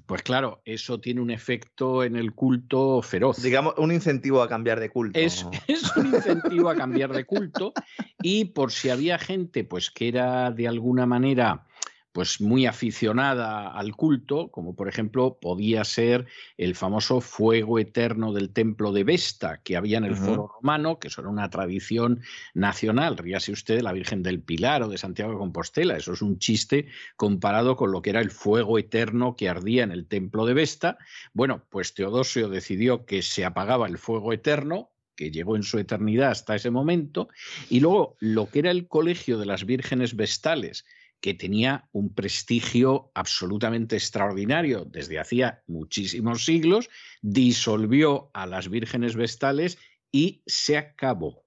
pues 0.05 0.23
claro, 0.23 0.61
eso 0.63 1.01
tiene 1.01 1.19
un 1.19 1.31
efecto 1.31 2.01
en 2.01 2.15
el 2.15 2.33
culto 2.33 3.01
feroz. 3.01 3.41
Digamos, 3.41 3.73
un 3.77 3.91
incentivo 3.91 4.41
a 4.41 4.47
cambiar 4.47 4.79
de 4.79 4.89
culto. 4.89 5.19
Es, 5.19 5.45
es, 5.67 5.95
un 5.97 6.15
incentivo 6.15 6.69
a 6.69 6.75
cambiar 6.75 7.11
de 7.11 7.25
culto 7.25 7.73
y 8.21 8.45
por 8.45 8.71
si 8.71 8.89
había 8.89 9.19
gente 9.19 9.65
pues 9.65 9.91
que 9.91 10.07
era 10.07 10.49
de 10.49 10.69
alguna 10.69 11.05
manera 11.05 11.67
pues 12.15 12.39
muy 12.39 12.65
aficionada 12.65 13.67
al 13.67 13.93
culto, 13.93 14.47
como 14.49 14.73
por 14.73 14.87
ejemplo 14.87 15.37
podía 15.37 15.83
ser 15.83 16.27
el 16.55 16.73
famoso 16.73 17.19
fuego 17.19 17.77
eterno 17.77 18.31
del 18.31 18.53
templo 18.53 18.93
de 18.93 19.03
Vesta 19.03 19.59
que 19.61 19.75
había 19.75 19.97
en 19.97 20.05
el 20.05 20.15
foro 20.15 20.47
romano, 20.47 20.97
que 20.97 21.09
eso 21.09 21.19
era 21.19 21.29
una 21.29 21.49
tradición 21.49 22.21
nacional. 22.53 23.17
Ríase 23.17 23.51
usted 23.51 23.75
de 23.75 23.83
la 23.83 23.91
Virgen 23.91 24.23
del 24.23 24.39
Pilar 24.41 24.81
o 24.83 24.87
de 24.87 24.97
Santiago 24.97 25.33
de 25.33 25.39
Compostela, 25.39 25.97
eso 25.97 26.13
es 26.13 26.21
un 26.21 26.39
chiste 26.39 26.87
comparado 27.17 27.75
con 27.75 27.91
lo 27.91 28.01
que 28.01 28.11
era 28.11 28.21
el 28.21 28.31
fuego 28.31 28.79
eterno 28.79 29.35
que 29.35 29.49
ardía 29.49 29.83
en 29.83 29.91
el 29.91 30.07
templo 30.07 30.45
de 30.45 30.53
Vesta. 30.53 30.97
Bueno, 31.33 31.65
pues 31.69 31.95
Teodosio 31.95 32.47
decidió 32.47 33.05
que 33.05 33.23
se 33.23 33.43
apagaba 33.43 33.87
el 33.87 33.97
fuego 33.97 34.31
eterno, 34.31 34.93
que 35.17 35.31
llegó 35.31 35.57
en 35.57 35.63
su 35.63 35.79
eternidad 35.79 36.31
hasta 36.31 36.55
ese 36.55 36.71
momento, 36.71 37.27
y 37.69 37.81
luego 37.81 38.15
lo 38.21 38.49
que 38.49 38.59
era 38.59 38.71
el 38.71 38.87
colegio 38.87 39.37
de 39.37 39.47
las 39.47 39.65
vírgenes 39.65 40.15
vestales, 40.15 40.85
que 41.25 41.33
tenía 41.33 41.89
un 41.91 42.13
prestigio 42.13 43.09
absolutamente 43.15 43.95
extraordinario 43.95 44.85
desde 44.85 45.17
hacía 45.17 45.63
muchísimos 45.65 46.45
siglos, 46.45 46.87
disolvió 47.23 48.29
a 48.35 48.45
las 48.45 48.69
vírgenes 48.69 49.15
vestales 49.15 49.79
y 50.11 50.43
se 50.45 50.77
acabó. 50.77 51.43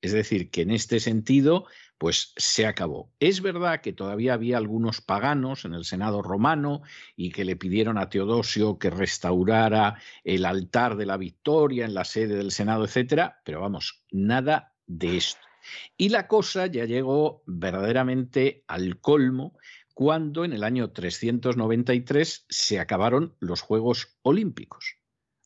Es 0.00 0.10
decir, 0.10 0.50
que 0.50 0.62
en 0.62 0.72
este 0.72 0.98
sentido, 0.98 1.66
pues 1.96 2.32
se 2.38 2.66
acabó. 2.66 3.12
Es 3.20 3.40
verdad 3.40 3.82
que 3.82 3.92
todavía 3.92 4.34
había 4.34 4.56
algunos 4.56 5.00
paganos 5.00 5.64
en 5.64 5.74
el 5.74 5.84
Senado 5.84 6.22
romano 6.22 6.82
y 7.14 7.30
que 7.30 7.44
le 7.44 7.54
pidieron 7.54 7.98
a 7.98 8.08
Teodosio 8.08 8.80
que 8.80 8.90
restaurara 8.90 10.00
el 10.24 10.44
altar 10.44 10.96
de 10.96 11.06
la 11.06 11.16
victoria 11.16 11.84
en 11.84 11.94
la 11.94 12.04
sede 12.04 12.34
del 12.34 12.50
Senado, 12.50 12.84
etcétera, 12.84 13.40
pero 13.44 13.60
vamos, 13.60 14.02
nada 14.10 14.74
de 14.88 15.18
esto. 15.18 15.49
Y 15.96 16.08
la 16.08 16.28
cosa 16.28 16.66
ya 16.66 16.84
llegó 16.84 17.42
verdaderamente 17.46 18.64
al 18.66 19.00
colmo 19.00 19.56
cuando 19.94 20.44
en 20.44 20.52
el 20.52 20.64
año 20.64 20.92
393 20.92 22.46
se 22.48 22.80
acabaron 22.80 23.34
los 23.38 23.60
Juegos 23.60 24.16
Olímpicos. 24.22 24.96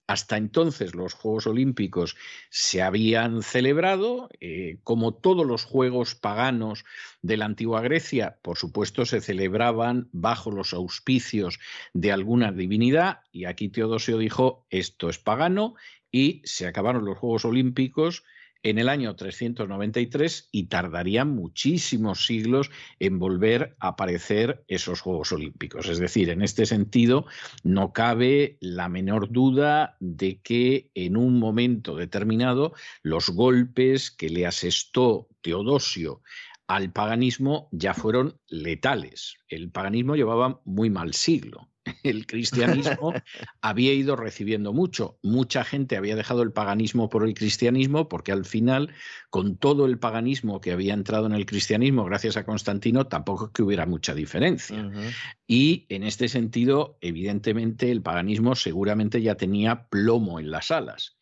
Hasta 0.07 0.36
entonces 0.36 0.94
los 0.94 1.15
Juegos 1.15 1.47
Olímpicos 1.47 2.15
se 2.51 2.83
habían 2.83 3.43
celebrado, 3.43 4.28
eh, 4.39 4.78
como 4.84 5.15
todos 5.15 5.47
los 5.47 5.65
Juegos 5.65 6.15
paganos 6.15 6.84
de 7.23 7.39
la 7.39 7.47
antigua 7.47 7.81
Grecia, 7.81 8.39
por 8.43 8.59
supuesto 8.59 9.07
se 9.07 9.23
celebraban 9.23 10.10
bajo 10.12 10.51
los 10.51 10.75
auspicios 10.75 11.59
de 11.94 12.12
alguna 12.12 12.52
divinidad, 12.52 13.20
y 13.33 13.47
aquí 13.47 13.70
Teodosio 13.70 14.18
dijo, 14.18 14.67
esto 14.68 15.09
es 15.09 15.18
pagano, 15.18 15.75
y 16.10 16.43
se 16.44 16.67
acabaron 16.67 17.07
los 17.07 17.17
Juegos 17.17 17.47
Olímpicos 17.47 18.25
en 18.65 18.78
el 18.78 18.89
año 18.89 19.15
393 19.15 20.49
y 20.51 20.65
tardarían 20.65 21.31
muchísimos 21.31 22.26
siglos 22.26 22.70
en 22.99 23.18
volver 23.18 23.76
a 23.78 23.89
aparecer 23.89 24.65
esos 24.67 25.02
Juegos 25.02 25.33
Olímpicos. 25.33 25.89
Es 25.89 25.99
decir, 25.99 26.31
en 26.31 26.43
este 26.43 26.67
sentido, 26.67 27.26
no 27.62 27.93
cabe 27.93 28.57
la 28.60 28.89
menor 28.89 29.31
duda 29.31 29.97
de 30.01 30.41
que 30.41 30.91
en 30.94 31.17
un 31.17 31.39
momento 31.39 31.94
determinado 31.94 32.73
los 33.02 33.28
golpes 33.28 34.10
que 34.10 34.31
le 34.31 34.47
asestó 34.47 35.28
Teodosio 35.43 36.23
al 36.67 36.91
paganismo 36.91 37.68
ya 37.70 37.93
fueron 37.93 38.41
letales. 38.49 39.36
El 39.49 39.70
paganismo 39.70 40.17
llevaba 40.17 40.62
muy 40.65 40.89
mal 40.89 41.12
siglo 41.12 41.68
el 42.02 42.26
cristianismo 42.26 43.12
había 43.60 43.92
ido 43.92 44.16
recibiendo 44.16 44.72
mucho. 44.72 45.18
Mucha 45.22 45.64
gente 45.64 45.96
había 45.96 46.16
dejado 46.16 46.42
el 46.42 46.52
paganismo 46.52 47.08
por 47.08 47.26
el 47.26 47.34
cristianismo 47.34 48.08
porque 48.08 48.32
al 48.32 48.44
final, 48.44 48.92
con 49.30 49.56
todo 49.56 49.86
el 49.86 49.98
paganismo 49.98 50.60
que 50.60 50.72
había 50.72 50.94
entrado 50.94 51.26
en 51.26 51.32
el 51.32 51.46
cristianismo 51.46 52.04
gracias 52.04 52.36
a 52.36 52.44
Constantino, 52.44 53.06
tampoco 53.06 53.46
es 53.46 53.52
que 53.52 53.62
hubiera 53.62 53.86
mucha 53.86 54.14
diferencia. 54.14 54.90
Y 55.46 55.86
en 55.88 56.04
este 56.04 56.28
sentido, 56.28 56.98
evidentemente, 57.00 57.90
el 57.90 58.02
paganismo 58.02 58.54
seguramente 58.54 59.22
ya 59.22 59.36
tenía 59.36 59.88
plomo 59.88 60.40
en 60.40 60.50
las 60.50 60.70
alas 60.70 61.14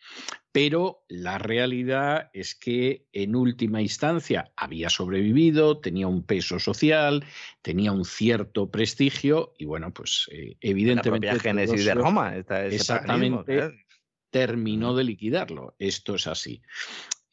pero 0.52 1.04
la 1.08 1.38
realidad 1.38 2.30
es 2.34 2.54
que 2.54 3.06
en 3.12 3.34
última 3.34 3.80
instancia 3.80 4.52
había 4.54 4.90
sobrevivido, 4.90 5.80
tenía 5.80 6.06
un 6.06 6.24
peso 6.24 6.58
social, 6.58 7.24
tenía 7.62 7.92
un 7.92 8.04
cierto 8.04 8.70
prestigio 8.70 9.54
y 9.58 9.64
bueno, 9.64 9.92
pues 9.94 10.28
eh, 10.30 10.56
evidentemente... 10.60 11.28
La 11.28 11.38
Génesis 11.38 11.86
de 11.86 11.94
Roma. 11.94 12.36
exactamente, 12.36 13.72
terminó 14.30 14.94
de 14.94 15.04
liquidarlo. 15.04 15.74
Esto 15.78 16.16
es 16.16 16.26
así. 16.26 16.62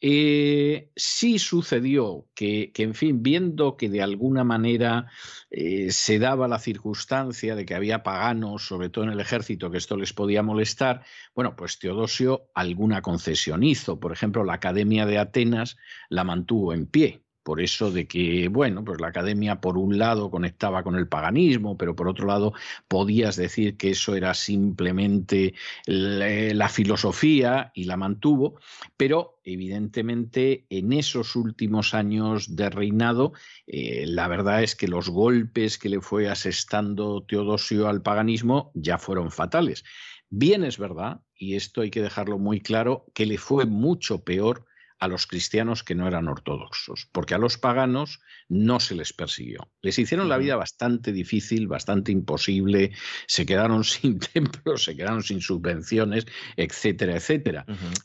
Eh, 0.02 0.90
sí 0.96 1.38
sucedió 1.38 2.26
que, 2.34 2.72
en 2.74 2.94
fin, 2.94 3.22
viendo 3.22 3.76
que 3.76 3.90
de 3.90 4.02
alguna 4.02 4.44
manera 4.44 5.10
eh, 5.50 5.90
se 5.90 6.18
daba 6.18 6.48
la 6.48 6.58
circunstancia 6.58 7.54
de 7.54 7.66
que 7.66 7.74
había 7.74 8.02
paganos, 8.02 8.66
sobre 8.66 8.88
todo 8.88 9.04
en 9.04 9.10
el 9.10 9.20
ejército, 9.20 9.70
que 9.70 9.78
esto 9.78 9.96
les 9.96 10.12
podía 10.14 10.42
molestar, 10.42 11.04
bueno, 11.34 11.54
pues 11.54 11.78
Teodosio 11.78 12.50
alguna 12.54 13.02
concesión 13.02 13.62
hizo. 13.62 14.00
Por 14.00 14.12
ejemplo, 14.12 14.44
la 14.44 14.54
Academia 14.54 15.04
de 15.04 15.18
Atenas 15.18 15.76
la 16.08 16.24
mantuvo 16.24 16.72
en 16.72 16.86
pie. 16.86 17.22
Por 17.42 17.60
eso 17.60 17.90
de 17.90 18.06
que, 18.06 18.48
bueno, 18.48 18.84
pues 18.84 19.00
la 19.00 19.08
academia 19.08 19.60
por 19.60 19.78
un 19.78 19.98
lado 19.98 20.30
conectaba 20.30 20.82
con 20.82 20.96
el 20.96 21.08
paganismo, 21.08 21.76
pero 21.76 21.96
por 21.96 22.08
otro 22.08 22.26
lado 22.26 22.52
podías 22.88 23.36
decir 23.36 23.76
que 23.76 23.90
eso 23.90 24.14
era 24.14 24.34
simplemente 24.34 25.54
la 25.86 26.68
filosofía 26.68 27.72
y 27.74 27.84
la 27.84 27.96
mantuvo, 27.96 28.60
pero 28.96 29.40
evidentemente 29.44 30.66
en 30.68 30.92
esos 30.92 31.34
últimos 31.36 31.94
años 31.94 32.56
de 32.56 32.70
reinado, 32.70 33.32
eh, 33.66 34.04
la 34.06 34.28
verdad 34.28 34.62
es 34.62 34.76
que 34.76 34.88
los 34.88 35.08
golpes 35.08 35.78
que 35.78 35.88
le 35.88 36.00
fue 36.00 36.28
asestando 36.28 37.22
Teodosio 37.22 37.88
al 37.88 38.02
paganismo 38.02 38.70
ya 38.74 38.98
fueron 38.98 39.30
fatales. 39.30 39.84
Bien 40.28 40.62
es 40.62 40.78
verdad, 40.78 41.22
y 41.34 41.56
esto 41.56 41.80
hay 41.80 41.90
que 41.90 42.02
dejarlo 42.02 42.38
muy 42.38 42.60
claro, 42.60 43.06
que 43.14 43.26
le 43.26 43.38
fue 43.38 43.66
mucho 43.66 44.22
peor 44.22 44.66
a 45.00 45.08
los 45.08 45.26
cristianos 45.26 45.82
que 45.82 45.94
no 45.94 46.06
eran 46.06 46.28
ortodoxos, 46.28 47.08
porque 47.10 47.34
a 47.34 47.38
los 47.38 47.56
paganos 47.56 48.20
no 48.48 48.80
se 48.80 48.94
les 48.94 49.14
persiguió. 49.14 49.70
Les 49.80 49.98
hicieron 49.98 50.28
la 50.28 50.36
vida 50.36 50.56
bastante 50.56 51.10
difícil, 51.10 51.68
bastante 51.68 52.12
imposible, 52.12 52.92
se 53.26 53.46
quedaron 53.46 53.82
sin 53.84 54.18
templos, 54.18 54.84
se 54.84 54.94
quedaron 54.94 55.22
sin 55.22 55.40
subvenciones, 55.40 56.26
etcétera, 56.56 57.16
etcétera. 57.16 57.64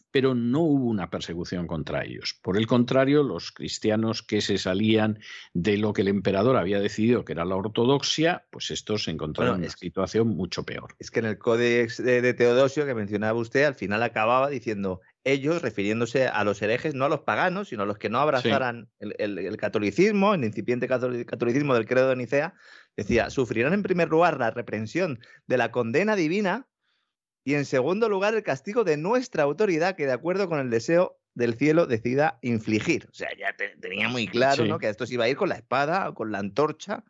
Pero 0.09 0.33
no 0.35 0.61
hubo 0.61 0.85
una 0.85 1.09
persecución 1.09 1.67
contra 1.67 2.05
ellos. 2.05 2.39
Por 2.41 2.57
el 2.57 2.65
contrario, 2.65 3.23
los 3.23 3.51
cristianos 3.51 4.23
que 4.23 4.39
se 4.39 4.57
salían 4.57 5.19
de 5.53 5.77
lo 5.77 5.91
que 5.91 6.01
el 6.01 6.07
emperador 6.07 6.55
había 6.55 6.79
decidido 6.79 7.25
que 7.25 7.33
era 7.33 7.43
la 7.43 7.57
ortodoxia, 7.57 8.45
pues 8.51 8.71
estos 8.71 9.03
se 9.03 9.11
encontraron 9.11 9.55
en 9.55 9.61
una 9.63 9.69
situación 9.69 10.29
mucho 10.29 10.63
peor. 10.63 10.95
Es 10.97 11.11
que 11.11 11.19
en 11.19 11.25
el 11.25 11.37
Códex 11.37 12.01
de 12.01 12.33
Teodosio 12.33 12.85
que 12.85 12.95
mencionaba 12.95 13.37
usted, 13.37 13.65
al 13.65 13.75
final 13.75 14.01
acababa 14.01 14.49
diciendo 14.49 15.01
ellos, 15.25 15.61
refiriéndose 15.61 16.27
a 16.27 16.43
los 16.43 16.61
herejes, 16.61 16.93
no 16.93 17.05
a 17.05 17.09
los 17.09 17.21
paganos, 17.21 17.69
sino 17.69 17.83
a 17.83 17.85
los 17.85 17.97
que 17.97 18.09
no 18.09 18.19
abrazaran 18.19 18.89
el, 18.99 19.57
catolicismo, 19.57 20.35
el 20.35 20.43
incipiente 20.43 20.87
catolicismo 20.87 21.73
del 21.73 21.87
credo 21.87 22.09
de 22.09 22.15
Nicea, 22.15 22.53
decía, 22.95 23.31
sufrirán 23.31 23.73
en 23.73 23.83
primer 23.83 24.07
lugar 24.07 24.39
la 24.39 24.51
reprensión 24.51 25.19
de 25.47 25.57
la 25.57 25.71
condena 25.71 26.15
divina 26.15 26.67
y 27.43 27.55
en 27.55 27.65
segundo 27.65 28.07
lugar 28.07 28.35
el 28.35 28.43
castigo 28.43 28.83
de 28.83 28.97
nuestra 28.97 29.43
autoridad 29.43 29.95
que 29.95 30.05
de 30.05 30.13
acuerdo 30.13 30.47
con 30.47 30.59
el 30.59 30.69
deseo 30.69 31.19
del 31.33 31.55
cielo 31.55 31.87
decida 31.87 32.37
infligir. 32.41 33.07
O 33.09 33.13
sea, 33.13 33.29
ya 33.37 33.55
tenía 33.81 34.07
muy 34.09 34.27
claro 34.27 34.77
que 34.77 34.89
esto 34.89 35.07
se 35.07 35.15
iba 35.15 35.25
a 35.25 35.29
ir 35.29 35.37
con 35.37 35.49
la 35.49 35.55
espada 35.55 36.09
o 36.09 36.13
con 36.13 36.31
la 36.31 36.37
antorcha 36.37 37.03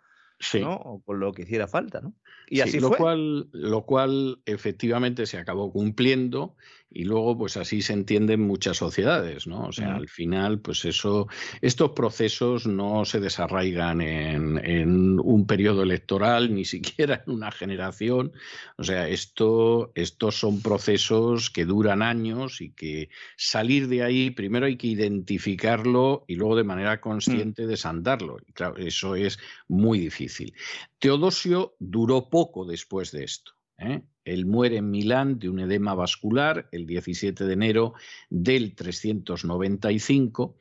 o 0.63 1.01
con 1.03 1.19
lo 1.19 1.33
que 1.33 1.43
hiciera 1.43 1.67
falta. 1.67 2.01
¿no? 2.01 2.13
Y 2.47 2.61
así 2.61 2.79
lo 2.79 2.91
Cual, 2.91 3.49
lo 3.51 3.85
cual 3.85 4.41
efectivamente 4.45 5.25
se 5.25 5.37
acabó 5.37 5.71
cumpliendo 5.71 6.55
y 6.89 7.03
luego 7.03 7.38
pues 7.38 7.57
así 7.57 7.81
se 7.81 7.93
entienden 7.93 8.41
muchas 8.41 8.77
sociedades, 8.77 9.47
¿no? 9.47 9.65
O 9.67 9.72
sea, 9.72 9.95
al 9.95 10.07
final 10.07 10.59
pues 10.59 10.85
eso, 10.85 11.27
estos 11.61 11.91
procesos 11.91 12.67
no 12.67 13.03
se 13.05 13.19
desarraigan 13.19 14.01
en, 14.01 15.19
un 15.19 15.45
periodo 15.45 15.83
electoral, 15.83 16.53
ni 16.53 16.65
siquiera 16.65 17.23
en 17.25 17.33
una 17.33 17.51
generación, 17.51 18.31
o 18.77 18.83
sea, 18.83 19.09
esto, 19.09 19.91
estos 19.95 20.39
son 20.39 20.61
procesos 20.61 21.49
que 21.49 21.65
duran 21.65 22.01
años 22.01 22.61
y 22.61 22.72
que 22.72 23.09
salir 23.35 23.88
de 23.88 24.03
ahí 24.03 24.30
primero 24.31 24.65
hay 24.65 24.77
que 24.77 24.88
identificarlo 24.88 26.23
y 26.27 26.35
luego 26.35 26.55
de 26.55 26.64
manera 26.64 26.95
mm. 26.95 26.99
consciente 26.99 27.67
desandarlo. 27.67 28.38
Y 28.45 28.53
claro, 28.53 28.77
eso 28.77 29.15
es 29.15 29.38
muy 29.67 29.99
difícil. 29.99 30.53
Teodosio 30.99 31.75
duró 31.80 32.30
poco 32.30 32.65
después 32.65 33.11
de 33.11 33.23
esto. 33.23 33.51
¿eh? 33.77 34.01
Él 34.25 34.45
muere 34.45 34.77
en 34.77 34.89
Milán 34.89 35.39
de 35.39 35.49
un 35.49 35.59
edema 35.59 35.93
vascular 35.93 36.67
el 36.71 36.85
17 36.85 37.45
de 37.45 37.53
enero 37.53 37.93
del 38.29 38.75
395. 38.75 40.57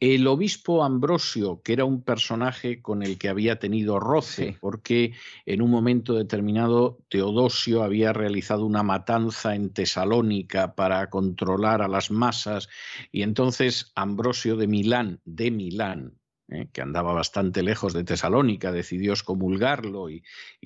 El 0.00 0.26
obispo 0.26 0.84
Ambrosio, 0.84 1.62
que 1.62 1.72
era 1.72 1.84
un 1.84 2.02
personaje 2.02 2.82
con 2.82 3.02
el 3.02 3.16
que 3.16 3.28
había 3.28 3.58
tenido 3.58 4.00
roce, 4.00 4.58
porque 4.60 5.14
en 5.46 5.62
un 5.62 5.70
momento 5.70 6.14
determinado 6.14 6.98
Teodosio 7.08 7.82
había 7.82 8.12
realizado 8.12 8.66
una 8.66 8.82
matanza 8.82 9.54
en 9.54 9.70
Tesalónica 9.70 10.74
para 10.74 11.08
controlar 11.08 11.80
a 11.80 11.88
las 11.88 12.10
masas, 12.10 12.68
y 13.12 13.22
entonces 13.22 13.92
Ambrosio 13.94 14.56
de 14.56 14.66
Milán, 14.66 15.20
de 15.24 15.50
Milán, 15.50 16.18
¿eh? 16.48 16.68
que 16.72 16.82
andaba 16.82 17.12
bastante 17.12 17.62
lejos 17.62 17.92
de 17.92 18.04
Tesalónica, 18.04 18.72
decidió 18.72 19.12
excomulgarlo 19.12 20.10
y, 20.10 20.22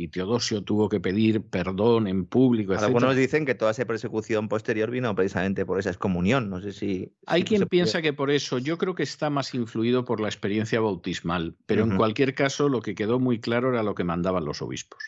Teodosio 0.09 0.63
tuvo 0.63 0.89
que 0.89 1.01
pedir 1.01 1.43
perdón 1.43 2.07
en 2.07 2.25
público. 2.25 2.73
Algunos 2.73 3.15
dicen 3.15 3.45
que 3.45 3.55
toda 3.55 3.73
esa 3.73 3.85
persecución 3.85 4.49
posterior 4.49 4.91
vino 4.91 5.15
precisamente 5.15 5.67
por 5.67 5.79
esa 5.79 5.91
excomunión. 5.91 6.49
No 6.49 6.63
sé 6.63 6.73
si. 6.73 7.13
Hay 7.27 7.43
quien 7.43 7.67
piensa 7.69 8.01
que 8.01 8.15
por 8.15 8.31
eso. 8.31 8.59
Yo 8.59 8.79
creo 8.79 8.95
que 8.95 9.03
está 9.03 9.29
más 9.29 9.55
influido 9.55 10.07
por 10.07 10.21
la 10.21 10.29
experiencia 10.29 10.81
bautismal, 10.81 11.57
pero 11.67 11.85
en 11.85 11.97
cualquier 11.97 12.35
caso 12.35 12.71
lo 12.71 12.81
que 12.81 12.95
quedó 12.95 13.21
muy 13.21 13.39
claro 13.39 13.69
era 13.71 13.83
lo 13.83 13.95
que 13.95 14.05
mandaban 14.05 14.47
los 14.47 14.63
obispos. 14.63 15.05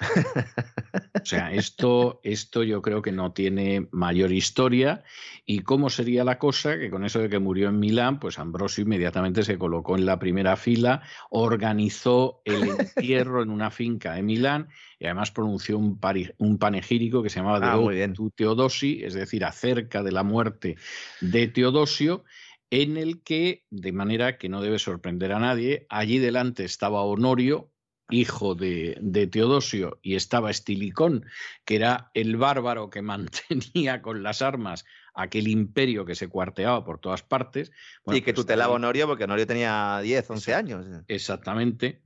o 1.14 1.24
sea, 1.24 1.52
esto, 1.52 2.20
esto 2.22 2.62
yo 2.62 2.82
creo 2.82 3.00
que 3.00 3.12
no 3.12 3.32
tiene 3.32 3.88
mayor 3.90 4.32
historia. 4.32 5.02
¿Y 5.46 5.60
cómo 5.60 5.88
sería 5.88 6.24
la 6.24 6.38
cosa? 6.38 6.78
Que 6.78 6.90
con 6.90 7.04
eso 7.04 7.20
de 7.20 7.28
que 7.28 7.38
murió 7.38 7.70
en 7.70 7.80
Milán, 7.80 8.20
pues 8.20 8.38
Ambrosio 8.38 8.82
inmediatamente 8.82 9.42
se 9.42 9.58
colocó 9.58 9.96
en 9.96 10.04
la 10.04 10.18
primera 10.18 10.56
fila, 10.60 11.02
organizó 11.30 12.40
el 12.44 12.68
entierro 12.68 13.42
en 13.42 13.50
una 13.50 13.72
finca 13.72 14.14
de 14.14 14.22
Milán 14.22 14.68
y 15.00 15.06
además 15.06 15.32
pronunció 15.32 15.76
un, 15.76 15.98
un 16.38 16.58
panegírico 16.58 17.22
que 17.22 17.30
se 17.30 17.40
llamaba 17.40 17.72
ah, 17.72 17.78
de 17.90 18.14
Teodosi, 18.36 19.02
es 19.02 19.14
decir, 19.14 19.44
acerca 19.44 20.04
de 20.04 20.12
la 20.12 20.22
muerte 20.22 20.76
de 21.20 21.48
Teodosio, 21.48 22.24
en 22.70 22.96
el 22.96 23.22
que, 23.22 23.64
de 23.70 23.92
manera 23.92 24.38
que 24.38 24.48
no 24.48 24.62
debe 24.62 24.78
sorprender 24.78 25.32
a 25.32 25.40
nadie, 25.40 25.86
allí 25.88 26.18
delante 26.18 26.64
estaba 26.64 27.02
Honorio, 27.02 27.72
hijo 28.10 28.54
de, 28.54 28.96
de, 29.00 29.26
Teodosio, 29.26 29.98
y 30.02 30.14
estaba 30.14 30.50
Estilicón, 30.50 31.26
que 31.64 31.76
era 31.76 32.10
el 32.14 32.36
bárbaro 32.36 32.90
que 32.90 33.02
mantenía 33.02 34.02
con 34.02 34.22
las 34.22 34.42
armas 34.42 34.84
aquel 35.14 35.48
imperio 35.48 36.04
que 36.04 36.14
se 36.14 36.28
cuarteaba 36.28 36.84
por 36.84 36.98
todas 36.98 37.22
partes. 37.22 37.72
y 38.06 38.20
que 38.20 38.32
pues 38.32 38.36
tutelaba 38.36 38.74
Honorio 38.74 39.06
porque 39.06 39.24
Honorio 39.24 39.46
tenía 39.46 40.00
10, 40.02 40.30
11 40.30 40.54
años. 40.54 40.86
Exactamente. 41.08 42.02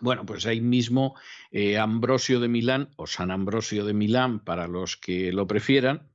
Bueno, 0.00 0.24
pues 0.24 0.46
ahí 0.46 0.62
mismo 0.62 1.14
eh, 1.50 1.76
Ambrosio 1.76 2.40
de 2.40 2.48
Milán, 2.48 2.90
o 2.96 3.06
San 3.06 3.30
Ambrosio 3.30 3.84
de 3.84 3.92
Milán, 3.92 4.40
para 4.40 4.66
los 4.66 4.96
que 4.96 5.30
lo 5.30 5.46
prefieran, 5.46 6.08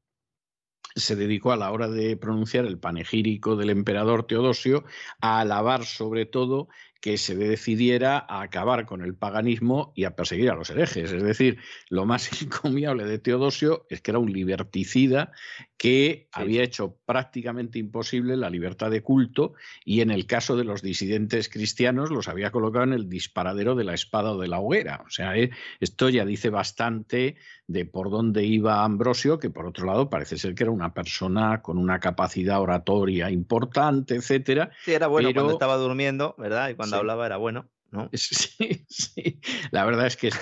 se 0.96 1.16
dedicó 1.16 1.52
a 1.52 1.58
la 1.58 1.72
hora 1.72 1.88
de 1.88 2.18
pronunciar 2.18 2.66
el 2.66 2.80
panegírico 2.80 3.56
del 3.56 3.70
emperador 3.70 4.26
Teodosio 4.26 4.86
a 5.22 5.40
alabar 5.40 5.86
sobre 5.86 6.26
todo 6.26 6.68
que 7.04 7.18
se 7.18 7.36
decidiera 7.36 8.18
a 8.30 8.42
acabar 8.44 8.86
con 8.86 9.02
el 9.02 9.14
paganismo 9.14 9.92
y 9.94 10.06
a 10.06 10.16
perseguir 10.16 10.50
a 10.50 10.56
los 10.56 10.70
herejes. 10.70 11.12
Es 11.12 11.22
decir, 11.22 11.58
lo 11.90 12.06
más 12.06 12.32
encomiable 12.42 13.04
de 13.04 13.20
Teodosio 13.20 13.86
es 13.90 14.00
que 14.00 14.12
era 14.12 14.20
un 14.20 14.32
liberticida 14.32 15.34
que 15.76 16.30
había 16.32 16.64
hecho 16.64 16.98
prácticamente 17.06 17.78
imposible 17.78 18.38
la 18.38 18.50
libertad 18.50 18.90
de 18.90 19.02
culto 19.02 19.54
y 19.84 20.00
en 20.00 20.12
el 20.12 20.26
caso 20.26 20.56
de 20.56 20.64
los 20.64 20.82
disidentes 20.82 21.50
cristianos 21.50 22.10
los 22.10 22.30
había 22.30 22.52
colocado 22.52 22.86
en 22.86 22.94
el 22.94 23.10
disparadero 23.10 23.76
de 23.76 23.84
la 23.84 23.96
espada 23.96 24.32
o 24.32 24.40
de 24.40 24.48
la 24.48 24.62
hoguera. 24.62 25.04
O 25.06 25.10
sea, 25.10 25.38
eh, 25.38 25.50
esto 25.82 26.08
ya 26.08 26.24
dice 26.24 26.50
bastante 26.52 27.36
de 27.74 27.85
por 27.85 28.10
dónde 28.10 28.45
iba 28.45 28.84
Ambrosio, 28.84 29.40
que 29.40 29.50
por 29.50 29.66
otro 29.66 29.85
lado 29.85 30.10
parece 30.10 30.38
ser 30.38 30.53
que 30.53 30.64
era 30.64 30.72
una 30.72 30.93
persona 30.93 31.61
con 31.61 31.77
una 31.77 32.00
capacidad 32.00 32.61
oratoria 32.61 33.32
importante, 33.32 34.16
etcétera. 34.16 34.72
Sí, 34.85 34.93
era 34.93 35.08
bueno 35.08 35.34
cuando 35.34 35.53
estaba 35.53 35.76
durmiendo, 35.76 36.35
¿verdad? 36.38 36.69
Y 36.69 36.76
cuando 36.76 36.98
hablaba 36.98 37.26
era 37.26 37.38
bueno, 37.38 37.68
¿no? 37.92 38.10
Sí, 38.14 38.85
sí. 38.88 39.42
La 39.72 39.84
verdad 39.85 40.06
es 40.06 40.16
que 40.16 40.27
es 40.27 40.40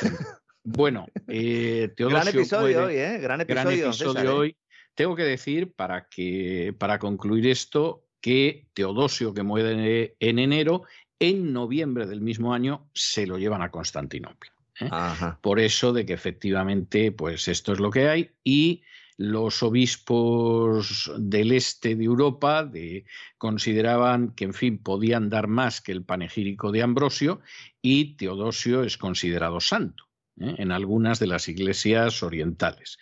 bueno, 0.63 1.07
eh, 1.27 1.89
Gran 1.97 2.27
episodio 2.27 2.85
hoy, 2.85 2.95
¿eh? 2.95 3.17
Gran 3.19 3.41
episodio, 3.41 4.21
¿eh? 4.21 4.27
hoy. 4.27 4.57
Tengo 4.93 5.15
que 5.15 5.23
decir, 5.23 5.71
para, 5.73 6.07
que, 6.09 6.75
para 6.77 6.99
concluir 6.99 7.47
esto, 7.47 8.03
que 8.19 8.67
Teodosio, 8.73 9.33
que 9.33 9.41
muere 9.41 10.15
en 10.19 10.37
enero, 10.37 10.83
en 11.17 11.53
noviembre 11.53 12.05
del 12.07 12.19
mismo 12.21 12.53
año 12.53 12.89
se 12.93 13.25
lo 13.25 13.37
llevan 13.37 13.61
a 13.61 13.71
Constantinopla. 13.71 14.50
¿Eh? 14.81 14.89
Por 15.41 15.59
eso 15.59 15.93
de 15.93 16.05
que 16.05 16.13
efectivamente, 16.13 17.11
pues 17.11 17.47
esto 17.47 17.73
es 17.73 17.79
lo 17.79 17.91
que 17.91 18.09
hay 18.09 18.31
y 18.43 18.83
los 19.17 19.61
obispos 19.61 21.11
del 21.17 21.51
este 21.51 21.95
de 21.95 22.03
Europa 22.03 22.65
de, 22.65 23.05
consideraban 23.37 24.33
que, 24.33 24.45
en 24.45 24.53
fin, 24.53 24.77
podían 24.79 25.29
dar 25.29 25.47
más 25.47 25.79
que 25.79 25.91
el 25.91 26.03
panegírico 26.03 26.71
de 26.71 26.81
Ambrosio 26.81 27.41
y 27.81 28.15
Teodosio 28.15 28.83
es 28.83 28.97
considerado 28.97 29.59
santo 29.59 30.05
¿eh? 30.39 30.55
en 30.57 30.71
algunas 30.71 31.19
de 31.19 31.27
las 31.27 31.47
iglesias 31.49 32.23
orientales. 32.23 32.97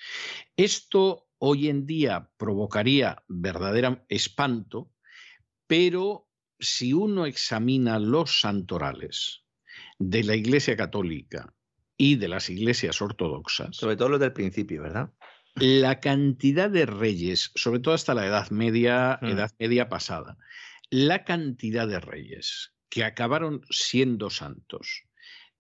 Esto 0.58 1.30
hoy 1.38 1.70
en 1.70 1.86
día 1.86 2.30
provocaría 2.36 3.24
verdadero 3.30 4.04
espanto, 4.10 4.92
pero 5.68 6.28
si 6.60 6.92
uno 6.92 7.26
examina 7.26 7.98
los 7.98 8.42
santorales 8.42 9.46
de 9.98 10.24
la 10.24 10.36
Iglesia 10.36 10.76
Católica 10.76 11.54
y 12.00 12.16
de 12.16 12.30
las 12.30 12.50
iglesias 12.50 13.02
ortodoxas. 13.02 13.76
Sobre 13.76 13.98
todo 13.98 14.10
los 14.10 14.20
del 14.22 14.32
principio, 14.32 14.82
¿verdad? 14.82 15.12
La 15.56 16.00
cantidad 16.00 16.70
de 16.70 16.86
reyes, 16.86 17.52
sobre 17.56 17.82
todo 17.82 17.94
hasta 17.94 18.14
la 18.14 18.26
Edad 18.26 18.50
Media, 18.52 19.20
mm. 19.22 19.26
Edad 19.26 19.52
Media 19.60 19.90
pasada, 19.90 20.38
la 20.90 21.26
cantidad 21.26 21.88
de 21.88 22.00
reyes 22.00 22.74
que 22.90 23.04
acabaron 23.04 23.62
siendo 23.70 24.30
santos 24.30 25.04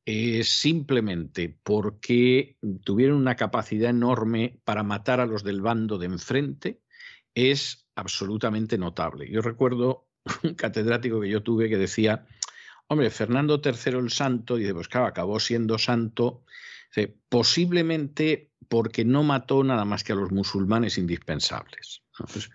eh, 0.06 0.44
simplemente 0.46 1.60
porque 1.62 2.58
tuvieron 2.86 3.18
una 3.18 3.36
capacidad 3.36 3.90
enorme 3.90 4.60
para 4.64 4.82
matar 4.82 5.20
a 5.20 5.26
los 5.26 5.44
del 5.44 5.62
bando 5.62 5.98
de 5.98 6.06
enfrente 6.06 6.82
es 7.36 7.86
absolutamente 7.96 8.78
notable. 8.78 9.30
Yo 9.30 9.42
recuerdo 9.42 10.08
un 10.44 10.56
catedrático 10.56 11.20
que 11.20 11.30
yo 11.30 11.44
tuve 11.44 11.68
que 11.68 11.78
decía, 11.78 12.26
hombre, 12.90 13.10
Fernando 13.10 13.62
III 13.64 13.98
el 13.98 14.12
Santo, 14.12 14.58
y 14.58 14.62
dice, 14.62 14.74
pues 14.74 14.88
claro, 14.88 15.08
acabó 15.08 15.40
siendo 15.40 15.78
santo 15.78 16.44
posiblemente 17.30 18.50
porque 18.68 19.06
no 19.06 19.24
mató 19.24 19.64
nada 19.64 19.86
más 19.86 20.04
que 20.04 20.14
a 20.14 20.16
los 20.16 20.32
musulmanes 20.32 20.98
indispensables. 20.98 22.04
Pues, 22.18 22.50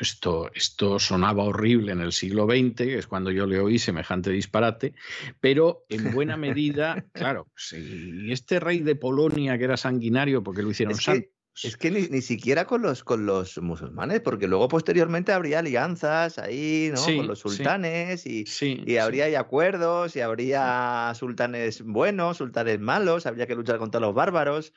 esto, 0.00 0.50
esto 0.52 0.98
sonaba 0.98 1.44
horrible 1.44 1.92
en 1.92 2.00
el 2.00 2.12
siglo 2.12 2.46
XX, 2.46 2.74
que 2.76 2.98
es 2.98 3.06
cuando 3.06 3.30
yo 3.30 3.46
le 3.46 3.60
oí 3.60 3.78
semejante 3.78 4.30
disparate, 4.30 4.94
pero 5.40 5.84
en 5.88 6.12
buena 6.12 6.36
medida, 6.36 7.04
claro, 7.12 7.48
si 7.56 8.32
este 8.32 8.58
rey 8.58 8.80
de 8.80 8.96
Polonia 8.96 9.56
que 9.58 9.64
era 9.64 9.76
sanguinario 9.76 10.42
porque 10.42 10.62
lo 10.62 10.70
hicieron 10.70 10.96
santo, 10.96 11.28
es 11.62 11.76
que 11.76 11.90
ni, 11.90 12.20
siquiera 12.20 12.66
con 12.66 12.82
los, 12.82 13.02
con 13.02 13.24
los 13.24 13.58
musulmanes, 13.58 14.20
porque 14.20 14.46
luego 14.46 14.68
posteriormente 14.68 15.32
habría 15.32 15.60
alianzas 15.60 16.38
ahí, 16.38 16.92
¿no? 16.94 17.02
con 17.02 17.26
los 17.26 17.38
sultanes 17.38 18.26
y, 18.26 18.44
y, 18.60 18.96
habría 18.98 19.38
acuerdos 19.40 20.16
y 20.16 20.20
habría 20.20 21.12
sultanes 21.14 21.82
buenos, 21.82 22.36
sultanes 22.36 22.78
malos, 22.78 23.26
habría 23.26 23.46
que 23.46 23.54
luchar 23.54 23.78
contra 23.78 24.00
los 24.00 24.14
bárbaros. 24.14 24.72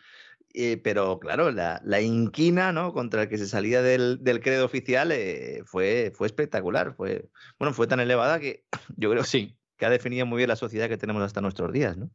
Eh, 0.54 0.78
pero 0.78 1.20
claro, 1.20 1.52
la, 1.52 1.80
la, 1.86 2.02
inquina 2.02 2.72
¿no? 2.72 2.92
contra 2.92 3.24
el 3.24 3.30
que 3.30 3.38
se 3.38 3.48
salía 3.48 3.84
del, 3.84 4.24
del 4.24 4.40
credo 4.40 4.66
oficial 4.66 5.12
eh, 5.12 5.62
fue, 5.66 6.12
fue 6.16 6.26
espectacular. 6.26 6.96
Fue, 6.96 7.30
bueno, 7.60 7.74
fue 7.74 7.86
tan 7.86 8.00
elevada 8.00 8.40
que 8.40 8.64
yo 8.98 9.12
creo 9.12 9.24
sí. 9.24 9.56
que 9.78 9.86
ha 9.86 9.92
definido 9.92 10.26
muy 10.26 10.38
bien 10.38 10.50
la 10.50 10.56
sociedad 10.56 10.90
que 10.90 10.98
tenemos 10.98 11.22
hasta 11.22 11.42
nuestros 11.42 11.72
días. 11.72 11.98
¿no? 11.98 12.10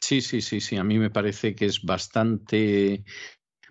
Sí, 0.00 0.22
sí, 0.22 0.40
sí, 0.40 0.60
sí. 0.60 0.76
A 0.76 0.84
mí 0.84 0.98
me 0.98 1.10
parece 1.10 1.54
que 1.54 1.66
es 1.66 1.82
bastante 1.82 3.04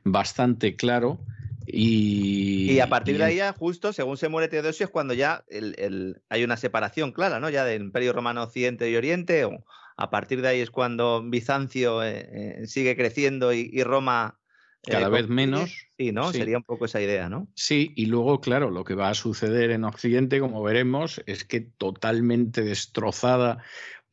bastante 0.03 0.75
claro. 0.75 1.19
Y, 1.65 2.72
y 2.72 2.80
a 2.80 2.90
partir 2.90 3.17
de 3.17 3.23
ahí, 3.23 3.40
justo 3.57 3.93
según 3.93 4.17
se 4.17 4.30
muere 4.30 4.49
Teodosio, 4.49 4.85
es 4.85 4.91
cuando 4.91 5.14
ya 5.14 5.43
el, 5.48 6.22
hay 6.30 6.43
una 6.43 6.57
separación 6.57 7.11
clara, 7.11 7.40
¿no? 7.40 7.49
Ya 7.49 7.64
del 7.64 7.83
Imperio 7.83 8.14
Romano 8.14 8.43
Occidente 8.43 8.90
y 8.90 8.95
Oriente. 8.95 9.45
O 9.45 9.64
a 9.95 10.09
partir 10.09 10.41
de 10.41 10.49
ahí 10.49 10.59
es 10.59 10.72
cuando 10.72 11.23
Bizancio 11.23 12.03
eh, 12.03 12.30
eh, 12.32 12.67
sigue 12.67 12.95
creciendo 12.95 13.53
y, 13.53 13.82
Roma. 13.83 14.40
Eh, 14.85 14.91
Cada 14.91 15.07
vez 15.07 15.30
menos. 15.30 15.88
Sí, 15.98 16.11
¿no? 16.11 16.33
Sería 16.33 16.57
un 16.57 16.64
poco 16.64 16.85
esa 16.85 17.01
idea, 17.01 17.30
¿no? 17.30 17.48
Sí, 17.56 17.93
y 17.95 18.07
luego, 18.07 18.41
claro, 18.41 18.69
lo 18.69 18.83
que 18.83 18.95
va 18.95 19.09
a 19.09 19.14
suceder 19.14 19.72
en 19.72 19.85
Occidente, 19.85 20.41
como 20.41 20.61
veremos, 20.61 21.23
es 21.25 21.45
que 21.45 21.61
totalmente 21.61 22.61
destrozada 22.61 23.64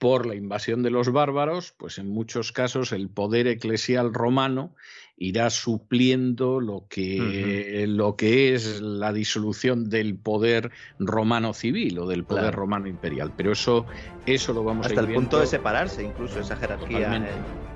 por 0.01 0.25
la 0.25 0.35
invasión 0.35 0.83
de 0.83 0.91
los 0.91 1.13
bárbaros, 1.13 1.75
pues 1.77 1.99
en 1.99 2.09
muchos 2.09 2.53
casos 2.53 2.91
el 2.93 3.11
poder 3.11 3.47
eclesial 3.47 4.15
romano 4.15 4.75
irá 5.19 5.51
supliendo 5.51 6.59
lo 6.59 6.87
que, 6.89 7.85
lo 7.87 8.17
que 8.17 8.55
es 8.55 8.81
la 8.81 9.13
disolución 9.13 9.91
del 9.91 10.17
poder 10.17 10.71
romano 10.99 11.53
civil 11.53 11.99
o 11.99 12.07
del 12.07 12.25
poder 12.25 12.55
romano 12.55 12.89
imperial. 12.89 13.31
Pero 13.37 13.53
eso, 13.53 13.85
eso 14.25 14.55
lo 14.55 14.65
vamos 14.65 14.87
a 14.87 14.93
ir 14.93 14.99
Hasta 14.99 15.11
el 15.11 15.15
punto 15.15 15.39
de 15.39 15.47
separarse, 15.47 16.03
incluso 16.03 16.41
esa 16.41 16.57
jerarquía, 16.57 17.23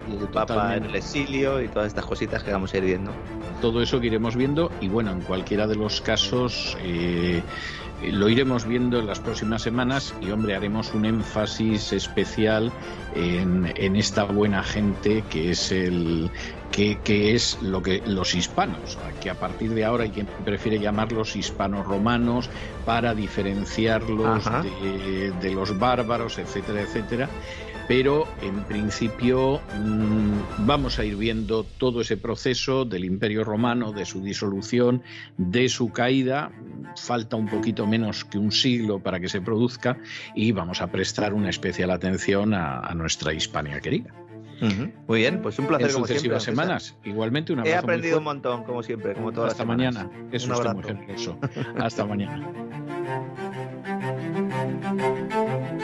y 0.08 0.16
el 0.16 0.28
Papa 0.28 0.76
en 0.76 0.84
el 0.84 0.96
exilio 0.96 1.60
y 1.60 1.68
todas 1.68 1.88
estas 1.88 2.06
cositas 2.06 2.42
que 2.42 2.52
vamos 2.52 2.72
a 2.72 2.78
ir 2.78 2.84
viendo. 2.84 3.12
Todo 3.60 3.82
eso 3.82 4.00
que 4.00 4.06
iremos 4.06 4.34
viendo 4.34 4.72
y 4.80 4.88
bueno, 4.88 5.12
en 5.12 5.20
cualquiera 5.20 5.66
de 5.66 5.76
los 5.76 6.00
casos... 6.00 6.78
Eh, 6.82 7.42
lo 8.12 8.28
iremos 8.28 8.66
viendo 8.66 8.98
en 8.98 9.06
las 9.06 9.20
próximas 9.20 9.62
semanas 9.62 10.14
y, 10.20 10.30
hombre, 10.30 10.54
haremos 10.54 10.94
un 10.94 11.04
énfasis 11.04 11.92
especial 11.92 12.72
en, 13.14 13.72
en 13.76 13.96
esta 13.96 14.24
buena 14.24 14.62
gente 14.62 15.24
que 15.30 15.50
es 15.50 15.72
el 15.72 16.30
que, 16.70 16.98
que, 17.04 17.34
es 17.34 17.58
lo 17.62 17.82
que 17.82 18.02
los 18.06 18.34
hispanos, 18.34 18.98
que 19.20 19.30
a 19.30 19.34
partir 19.34 19.74
de 19.74 19.84
ahora 19.84 20.04
hay 20.04 20.10
quien 20.10 20.26
prefiere 20.44 20.80
llamarlos 20.80 21.36
hispanos 21.36 21.86
romanos 21.86 22.50
para 22.84 23.14
diferenciarlos 23.14 24.44
de, 24.44 25.32
de, 25.40 25.50
los 25.54 25.78
bárbaros, 25.78 26.38
etcétera, 26.38 26.80
etcétera 26.82 27.28
pero 27.86 28.26
en 28.40 28.64
principio 28.64 29.60
mm, 29.78 30.66
vamos 30.66 30.98
a 30.98 31.04
ir 31.04 31.16
viendo 31.16 31.64
todo 31.64 32.00
ese 32.00 32.16
proceso 32.16 32.84
del 32.84 33.04
Imperio 33.04 33.44
Romano, 33.44 33.92
de 33.92 34.04
su 34.04 34.22
disolución, 34.22 35.02
de 35.36 35.68
su 35.68 35.90
caída. 35.90 36.50
Falta 36.96 37.36
un 37.36 37.48
poquito 37.48 37.86
menos 37.86 38.24
que 38.24 38.38
un 38.38 38.52
siglo 38.52 39.00
para 39.00 39.20
que 39.20 39.28
se 39.28 39.40
produzca 39.40 39.98
y 40.34 40.52
vamos 40.52 40.80
a 40.80 40.86
prestar 40.88 41.34
una 41.34 41.50
especial 41.50 41.90
atención 41.90 42.54
a, 42.54 42.92
nuestra 42.94 43.32
Hispania 43.32 43.80
querida. 43.80 44.14
Muy 45.08 45.18
bien, 45.20 45.42
pues 45.42 45.58
un 45.58 45.66
placer 45.66 45.88
en 45.88 45.94
como 45.94 46.06
sucesivas 46.06 46.42
semanas. 46.42 46.96
Igualmente 47.04 47.52
una 47.52 47.64
He 47.64 47.74
aprendido 47.74 48.18
un 48.18 48.24
montón, 48.24 48.64
como 48.64 48.82
siempre, 48.82 49.14
como 49.14 49.32
todas 49.32 49.52
Hasta 49.52 49.64
mañana. 49.64 50.08
Eso 50.30 50.54
es 50.54 50.74
muy 50.74 50.82
generoso. 50.84 51.38
Hasta 51.76 52.06
mañana. 52.06 52.48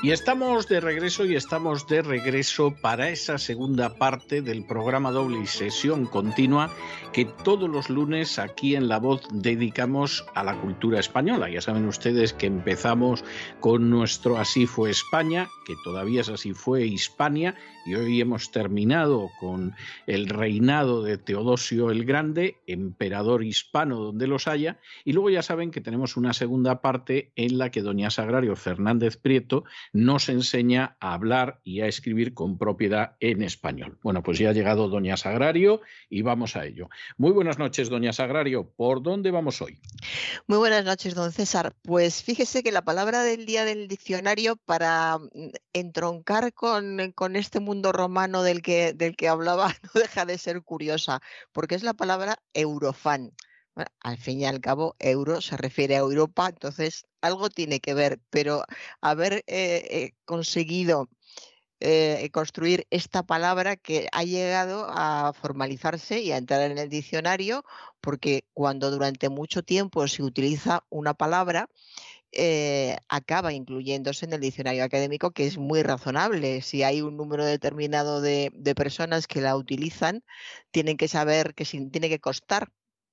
Y 0.00 0.12
estamos 0.12 0.68
de 0.68 0.78
regreso 0.78 1.24
y 1.24 1.34
estamos 1.34 1.88
de 1.88 2.02
regreso 2.02 2.72
para 2.80 3.10
esa 3.10 3.36
segunda 3.36 3.96
parte 3.96 4.42
del 4.42 4.64
programa 4.64 5.10
doble 5.10 5.40
y 5.40 5.46
sesión 5.48 6.06
continua 6.06 6.70
que 7.12 7.24
todos 7.24 7.68
los 7.68 7.90
lunes 7.90 8.38
aquí 8.38 8.76
en 8.76 8.86
La 8.86 9.00
Voz 9.00 9.22
dedicamos 9.32 10.24
a 10.36 10.44
la 10.44 10.54
cultura 10.60 11.00
española. 11.00 11.50
Ya 11.50 11.60
saben 11.60 11.88
ustedes 11.88 12.32
que 12.32 12.46
empezamos 12.46 13.24
con 13.58 13.90
nuestro 13.90 14.38
Así 14.38 14.66
fue 14.66 14.90
España, 14.90 15.48
que 15.66 15.74
todavía 15.82 16.20
es 16.20 16.28
Así 16.28 16.54
fue 16.54 16.86
Hispania, 16.86 17.56
y 17.88 17.94
hoy 17.94 18.20
hemos 18.20 18.50
terminado 18.50 19.30
con 19.40 19.74
el 20.06 20.28
reinado 20.28 21.02
de 21.02 21.16
Teodosio 21.16 21.90
el 21.90 22.04
Grande, 22.04 22.58
emperador 22.66 23.42
hispano 23.42 23.98
donde 23.98 24.26
los 24.26 24.46
haya, 24.46 24.78
y 25.06 25.14
luego 25.14 25.30
ya 25.30 25.42
saben 25.42 25.70
que 25.70 25.80
tenemos 25.80 26.18
una 26.18 26.34
segunda 26.34 26.82
parte 26.82 27.32
en 27.34 27.56
la 27.56 27.70
que 27.70 27.80
doña 27.80 28.10
Sagrario 28.10 28.56
Fernández 28.56 29.16
Prieto 29.16 29.64
nos 29.94 30.28
enseña 30.28 30.98
a 31.00 31.14
hablar 31.14 31.60
y 31.64 31.80
a 31.80 31.86
escribir 31.86 32.34
con 32.34 32.58
propiedad 32.58 33.16
en 33.20 33.42
español. 33.42 33.98
Bueno, 34.02 34.22
pues 34.22 34.38
ya 34.38 34.50
ha 34.50 34.52
llegado 34.52 34.88
doña 34.88 35.16
Sagrario 35.16 35.80
y 36.10 36.20
vamos 36.20 36.56
a 36.56 36.66
ello. 36.66 36.90
Muy 37.16 37.30
buenas 37.30 37.58
noches, 37.58 37.88
doña 37.88 38.12
Sagrario. 38.12 38.70
¿Por 38.76 39.02
dónde 39.02 39.30
vamos 39.30 39.62
hoy? 39.62 39.80
Muy 40.46 40.58
buenas 40.58 40.84
noches, 40.84 41.14
don 41.14 41.32
César. 41.32 41.72
Pues 41.80 42.22
fíjese 42.22 42.62
que 42.62 42.70
la 42.70 42.82
palabra 42.82 43.22
del 43.22 43.46
día 43.46 43.64
del 43.64 43.88
diccionario 43.88 44.56
para 44.56 45.16
mm, 45.16 45.52
entroncar 45.72 46.52
con, 46.52 47.12
con 47.14 47.34
este 47.34 47.60
mundo 47.60 47.77
romano 47.84 48.42
del 48.42 48.62
que, 48.62 48.92
del 48.92 49.16
que 49.16 49.28
hablaba 49.28 49.68
no 49.82 50.00
deja 50.00 50.24
de 50.26 50.38
ser 50.38 50.62
curiosa, 50.62 51.20
porque 51.52 51.74
es 51.74 51.82
la 51.82 51.94
palabra 51.94 52.42
eurofan. 52.54 53.32
Al 54.00 54.18
fin 54.18 54.40
y 54.40 54.44
al 54.44 54.60
cabo, 54.60 54.96
euro 54.98 55.40
se 55.40 55.56
refiere 55.56 55.94
a 55.96 56.00
Europa, 56.00 56.48
entonces 56.48 57.06
algo 57.20 57.48
tiene 57.48 57.80
que 57.80 57.94
ver, 57.94 58.20
pero 58.30 58.64
haber 59.00 59.34
eh, 59.34 59.42
eh, 59.46 60.12
conseguido 60.24 61.08
eh, 61.80 62.28
construir 62.32 62.88
esta 62.90 63.22
palabra 63.22 63.76
que 63.76 64.08
ha 64.10 64.24
llegado 64.24 64.86
a 64.90 65.32
formalizarse 65.32 66.20
y 66.20 66.32
a 66.32 66.36
entrar 66.36 66.68
en 66.70 66.78
el 66.78 66.88
diccionario, 66.88 67.64
porque 68.00 68.44
cuando 68.52 68.90
durante 68.90 69.28
mucho 69.28 69.62
tiempo 69.62 70.06
se 70.08 70.24
utiliza 70.24 70.84
una 70.90 71.14
palabra, 71.14 71.68
acaba 73.08 73.52
incluyéndose 73.52 74.26
en 74.26 74.32
el 74.34 74.40
diccionario 74.40 74.84
académico, 74.84 75.30
que 75.32 75.46
es 75.46 75.58
muy 75.58 75.82
razonable. 75.82 76.62
Si 76.62 76.82
hay 76.82 77.02
un 77.02 77.16
número 77.16 77.44
determinado 77.44 78.20
de, 78.20 78.50
de 78.54 78.74
personas 78.74 79.26
que 79.26 79.40
la 79.40 79.56
utilizan, 79.56 80.22
tienen 80.70 80.96
que 80.96 81.08
saber 81.08 81.54
que 81.54 81.64
tiene 81.64 82.08
que 82.08 82.20
costar 82.20 82.68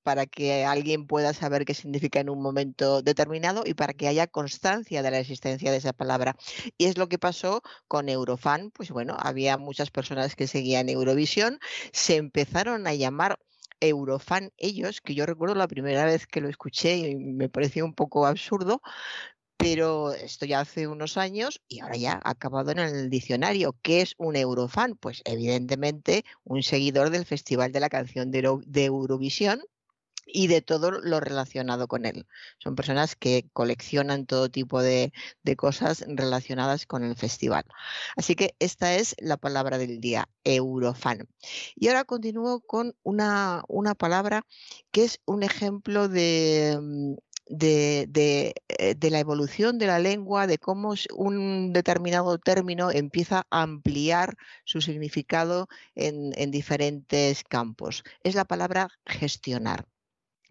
para 0.06 0.28
que 0.28 0.66
alguien 0.66 1.08
pueda 1.08 1.34
saber 1.34 1.66
qué 1.66 1.74
significa 1.74 2.20
en 2.20 2.30
un 2.30 2.40
momento 2.40 3.02
determinado 3.02 3.64
y 3.66 3.74
para 3.74 3.94
que 3.94 4.08
haya 4.08 4.28
constancia 4.28 5.02
de 5.02 5.10
la 5.10 5.18
existencia 5.18 5.72
de 5.72 5.78
esa 5.78 5.94
palabra. 5.94 6.36
Y 6.78 6.86
es 6.86 7.00
lo 7.00 7.10
que 7.10 7.18
pasó 7.18 7.64
con 7.88 8.08
Eurofan, 8.08 8.70
pues 8.70 8.92
bueno, 8.92 9.18
había 9.20 9.58
muchas 9.58 9.90
personas 9.90 10.36
que 10.36 10.46
seguían 10.46 10.90
Eurovisión, 10.90 11.60
se 11.92 12.18
empezaron 12.18 12.86
a 12.86 12.94
llamar 12.94 13.40
Eurofan 13.80 14.52
ellos, 14.58 15.02
que 15.02 15.16
yo 15.16 15.26
recuerdo 15.26 15.56
la 15.56 15.68
primera 15.68 16.06
vez 16.06 16.28
que 16.28 16.42
lo 16.42 16.50
escuché 16.50 16.98
y 16.98 17.16
me 17.16 17.50
pareció 17.50 17.86
un 17.86 17.94
poco 17.94 18.26
absurdo, 18.26 18.82
pero 19.58 20.14
esto 20.14 20.46
ya 20.46 20.60
hace 20.60 20.88
unos 20.88 21.18
años 21.18 21.62
y 21.68 21.80
ahora 21.80 21.96
ya 21.96 22.14
ha 22.24 22.32
acabado 22.32 22.72
en 22.72 22.80
el 22.80 23.10
diccionario. 23.10 23.76
¿Qué 23.82 24.02
es 24.02 24.16
un 24.18 24.36
Eurofan? 24.36 24.96
Pues 24.96 25.22
evidentemente 25.26 26.26
un 26.44 26.62
seguidor 26.64 27.10
del 27.10 27.26
Festival 27.26 27.72
de 27.72 27.80
la 27.80 27.90
Canción 27.90 28.32
de, 28.32 28.86
Eurovisión 28.86 29.62
y 30.26 30.48
de 30.48 30.62
todo 30.62 30.92
lo 30.92 31.20
relacionado 31.20 31.88
con 31.88 32.06
él. 32.06 32.26
Son 32.60 32.76
personas 32.76 33.16
que 33.16 33.50
coleccionan 33.54 34.26
todo 34.26 34.50
tipo 34.50 34.82
de, 34.82 35.14
cosas 35.58 36.04
relacionadas 36.08 36.86
con 36.86 37.04
el 37.04 37.16
festival. 37.16 37.66
Así 38.16 38.36
que 38.36 38.56
esta 38.60 38.96
es 38.96 39.16
la 39.20 39.38
palabra 39.38 39.78
del 39.78 40.02
día, 40.02 40.28
Eurofan. 40.44 41.28
Y 41.76 41.88
ahora 41.88 42.04
continúo 42.06 42.62
con 42.62 42.96
una, 43.04 43.64
una 43.68 43.96
palabra 43.96 44.46
que 44.92 45.04
es 45.06 45.22
un 45.26 45.44
ejemplo 45.44 46.10
de, 46.10 46.78
mm, 46.82 47.14
eh, 47.48 48.06
de, 48.08 49.10
la 49.12 49.20
evolución 49.20 49.78
de 49.78 49.88
la 49.88 50.00
lengua, 50.00 50.48
de 50.48 50.58
cómo 50.58 50.96
un 51.16 51.74
determinado 51.74 52.38
término 52.40 52.92
empieza 52.92 53.46
a 53.52 53.62
ampliar 53.62 54.36
su 54.66 54.82
significado 54.82 55.68
en, 55.96 56.32
en 56.38 56.52
diferentes 56.52 57.44
campos. 57.44 58.04
Es 58.24 58.36
la 58.36 58.46
palabra 58.46 58.90
gestionar. 59.06 59.86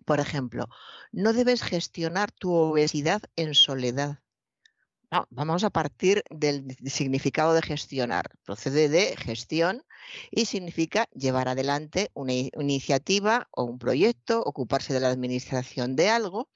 Por 0.05 0.21
ejemplo, 0.21 0.69
no 1.13 1.33
debes 1.35 1.63
gestionar 1.63 2.33
tu 2.33 2.53
obesidad 2.55 3.23
en 3.37 3.55
soledad. 3.55 4.24
Vamos 5.31 5.65
a 5.65 5.71
partir 5.71 6.23
del 6.31 6.77
significado 6.87 7.55
de 7.55 7.63
gestionar. 7.63 8.31
Procede 8.45 8.89
de 8.89 9.17
gestión 9.17 9.85
y 10.31 10.47
significa 10.47 11.09
llevar 11.15 11.49
adelante 11.49 12.11
una, 12.15 12.33
iniciativa 12.33 13.49
o 13.53 13.65
un 13.65 13.79
proyecto, 13.79 14.43
ocuparse 14.43 14.93
de 14.93 15.01
la 15.01 15.11
administración 15.11 15.97
de 15.97 16.11
algo. 16.11 16.49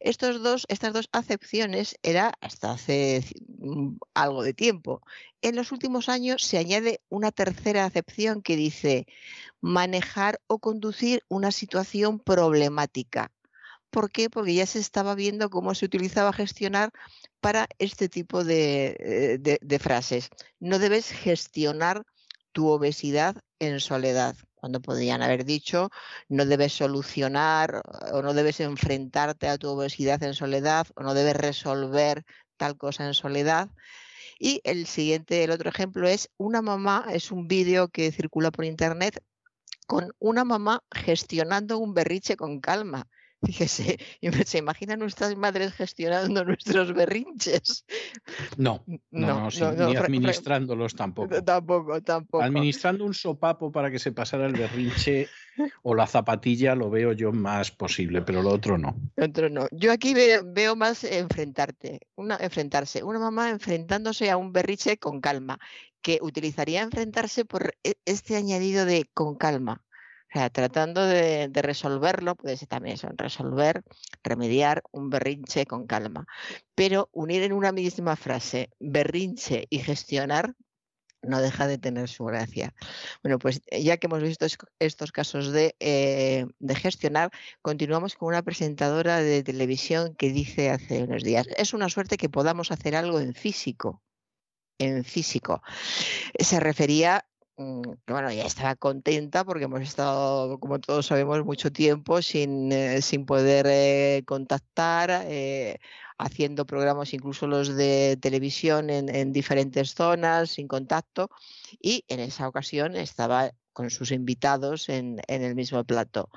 Estos 0.00 0.42
dos, 0.42 0.66
estas 0.68 0.92
dos 0.92 1.08
acepciones 1.12 1.96
era 2.02 2.34
hasta 2.40 2.72
hace 2.72 3.24
mm, 3.58 3.96
algo 4.14 4.42
de 4.42 4.54
tiempo. 4.54 5.02
En 5.42 5.56
los 5.56 5.72
últimos 5.72 6.08
años 6.08 6.42
se 6.42 6.58
añade 6.58 7.00
una 7.08 7.32
tercera 7.32 7.84
acepción 7.84 8.42
que 8.42 8.56
dice 8.56 9.06
manejar 9.60 10.40
o 10.46 10.58
conducir 10.58 11.22
una 11.28 11.52
situación 11.52 12.18
problemática. 12.18 13.30
¿Por 13.90 14.10
qué? 14.10 14.30
Porque 14.30 14.54
ya 14.54 14.66
se 14.66 14.78
estaba 14.78 15.14
viendo 15.14 15.50
cómo 15.50 15.74
se 15.74 15.86
utilizaba 15.86 16.32
gestionar 16.32 16.90
para 17.40 17.68
este 17.78 18.08
tipo 18.08 18.44
de, 18.44 18.96
eh, 19.60 19.78
frases. 19.78 20.30
No 20.60 20.78
debes 20.78 21.10
gestionar 21.10 22.04
tu 22.52 22.68
obesidad 22.68 23.36
en 23.58 23.80
soledad, 23.80 24.36
cuando 24.54 24.80
podrían 24.80 25.22
haber 25.22 25.44
dicho 25.44 25.90
no 26.28 26.44
debes 26.46 26.72
solucionar 26.72 27.82
o 28.12 28.22
no 28.22 28.34
debes 28.34 28.60
enfrentarte 28.60 29.48
a 29.48 29.58
tu 29.58 29.68
obesidad 29.68 30.22
en 30.22 30.34
soledad 30.34 30.86
o 30.96 31.02
no 31.02 31.14
debes 31.14 31.36
resolver 31.36 32.24
tal 32.56 32.76
cosa 32.76 33.06
en 33.06 33.14
soledad. 33.14 33.70
Y 34.38 34.60
el 34.64 34.86
siguiente, 34.86 35.44
el 35.44 35.50
otro 35.50 35.70
ejemplo 35.70 36.08
es 36.08 36.30
una 36.38 36.62
mamá, 36.62 37.06
es 37.12 37.30
un 37.30 37.46
vídeo 37.48 37.88
que 37.88 38.12
circula 38.12 38.50
por 38.50 38.64
internet 38.64 39.22
con 39.86 40.12
una 40.18 40.44
mamá 40.44 40.82
gestionando 40.92 41.78
un 41.78 41.94
berriche 41.94 42.36
con 42.36 42.60
calma. 42.60 43.08
Fíjese, 43.42 43.98
se 44.44 44.58
imaginan 44.58 44.98
nuestras 44.98 45.34
madres 45.34 45.72
gestionando 45.72 46.44
nuestros 46.44 46.92
berrinches. 46.92 47.86
No, 48.58 48.84
no, 49.10 49.48
ni 49.48 49.96
administrándolos 49.96 50.94
tampoco. 50.94 51.42
Tampoco, 51.42 52.02
tampoco. 52.02 52.44
Administrando 52.44 53.04
un 53.04 53.14
sopapo 53.14 53.72
para 53.72 53.90
que 53.90 53.98
se 53.98 54.12
pasara 54.12 54.46
el 54.46 54.52
berrinche 54.52 55.28
o 55.82 55.94
la 55.94 56.06
zapatilla 56.06 56.74
lo 56.74 56.90
veo 56.90 57.12
yo 57.12 57.32
más 57.32 57.70
posible, 57.70 58.20
pero 58.20 58.42
lo 58.42 58.50
otro 58.50 58.76
no. 58.76 58.94
Lo 59.16 59.24
otro 59.24 59.48
no. 59.48 59.68
Yo 59.72 59.90
aquí 59.90 60.14
veo, 60.14 60.76
más 60.76 61.04
enfrentarte, 61.04 62.00
una, 62.16 62.36
enfrentarse, 62.36 63.02
una 63.02 63.18
mamá 63.18 63.48
enfrentándose 63.48 64.30
a 64.30 64.36
un 64.36 64.52
berriche 64.52 64.98
con 64.98 65.20
calma, 65.20 65.58
que 66.02 66.18
utilizaría 66.20 66.82
enfrentarse 66.82 67.44
por 67.44 67.74
e, 67.84 67.94
este 68.04 68.36
añadido 68.36 68.84
de 68.84 69.08
con 69.14 69.36
calma. 69.36 69.82
O 70.30 70.38
sea, 70.38 70.48
tratando 70.48 71.04
de, 71.06 71.50
resolverlo, 71.54 72.36
puede 72.36 72.56
ser 72.56 72.68
también 72.68 72.94
eso, 72.94 73.08
resolver, 73.16 73.82
remediar 74.22 74.82
un 74.92 75.10
berrinche 75.10 75.66
con 75.66 75.88
calma. 75.88 76.24
Pero 76.76 77.08
unir 77.12 77.42
en 77.42 77.52
una 77.52 77.72
misma 77.72 78.14
frase 78.14 78.70
berrinche 78.78 79.66
y 79.70 79.80
gestionar 79.80 80.54
no 81.22 81.40
deja 81.42 81.66
de 81.66 81.78
tener 81.78 82.08
su 82.08 82.24
gracia. 82.24 82.72
Bueno, 83.22 83.38
pues 83.38 83.60
eh, 83.66 83.82
ya 83.82 83.96
que 83.96 84.06
hemos 84.06 84.22
visto 84.22 84.46
estos 84.78 85.12
casos 85.12 85.50
de, 85.52 85.74
eh, 85.80 86.46
de, 86.60 86.74
gestionar, 86.76 87.30
continuamos 87.60 88.14
con 88.14 88.28
una 88.28 88.42
presentadora 88.42 89.20
de 89.20 89.42
televisión 89.42 90.14
que 90.14 90.30
dice 90.30 90.70
hace 90.70 91.02
unos 91.02 91.24
días, 91.24 91.46
es 91.56 91.74
una 91.74 91.88
suerte 91.88 92.16
que 92.16 92.28
podamos 92.28 92.70
hacer 92.70 92.94
algo 92.94 93.18
en 93.20 93.34
físico. 93.34 94.00
En 94.78 95.04
físico. 95.04 95.62
Se 96.38 96.58
refería 96.58 97.26
bueno, 98.06 98.32
ya 98.32 98.44
estaba 98.44 98.74
contenta 98.76 99.44
porque 99.44 99.64
hemos 99.64 99.82
estado, 99.82 100.58
como 100.60 100.80
todos 100.80 101.06
sabemos, 101.06 101.44
mucho 101.44 101.70
tiempo 101.70 102.22
sin, 102.22 102.72
eh, 102.72 103.02
sin 103.02 103.26
poder 103.26 103.66
eh, 103.68 104.22
contactar, 104.26 105.10
eh, 105.26 105.78
haciendo 106.18 106.66
programas, 106.66 107.12
incluso 107.12 107.46
los 107.46 107.76
de 107.76 108.18
televisión 108.20 108.88
en, 108.90 109.32
diferentes 109.32 109.94
zonas, 109.94 110.50
sin 110.50 110.68
contacto, 110.68 111.30
y 111.80 112.04
en 112.08 112.20
esa 112.20 112.48
ocasión 112.48 112.96
estaba 112.96 113.52
con 113.72 113.90
sus 113.90 114.10
invitados 114.10 114.88
en, 114.88 115.20
en 115.28 115.42
el 115.42 115.54
mismo 115.54 115.84
plato. 115.84 116.30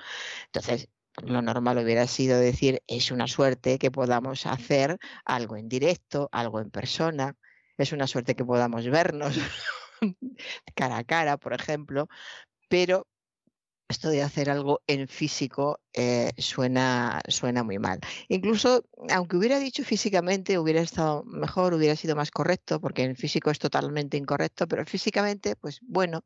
Entonces, 0.48 0.90
lo 1.22 1.42
normal 1.42 1.78
hubiera 1.78 2.08
sido 2.08 2.38
decir, 2.40 2.82
es 2.88 3.12
una 3.12 3.28
suerte 3.28 3.78
que 3.80 3.92
podamos 3.92 4.46
hacer 4.46 5.00
algo 5.26 5.58
en 5.58 5.70
directo, 5.70 6.30
algo 6.32 6.60
en 6.60 6.70
persona, 6.70 7.38
es 7.78 7.92
una 7.94 8.08
suerte 8.08 8.36
que 8.36 8.46
podamos 8.46 8.86
vernos. 8.90 9.38
cara 10.76 10.98
a 10.98 11.04
cara, 11.04 11.38
por 11.38 11.54
ejemplo, 11.54 12.08
pero 12.70 13.08
esto 13.94 14.10
de 14.10 14.24
hacer 14.24 14.50
algo 14.50 14.82
en 14.88 15.08
físico 15.08 15.80
eh, 15.94 16.32
suena, 16.38 17.22
suena 17.28 17.64
muy 17.64 17.78
mal. 17.80 18.00
Incluso, 18.28 18.84
aunque 19.10 19.38
hubiera 19.38 19.60
dicho 19.60 19.84
físicamente, 19.84 20.58
hubiera 20.58 20.82
estado 20.82 21.24
mejor, 21.26 21.74
hubiera 21.74 21.96
sido 21.96 22.16
más 22.16 22.32
correcto, 22.32 22.80
porque 22.80 23.04
en 23.04 23.16
físico 23.16 23.52
es 23.52 23.60
totalmente 23.60 24.18
incorrecto, 24.18 24.68
pero 24.68 24.86
físicamente, 24.86 25.56
pues 25.56 25.80
bueno, 25.84 26.26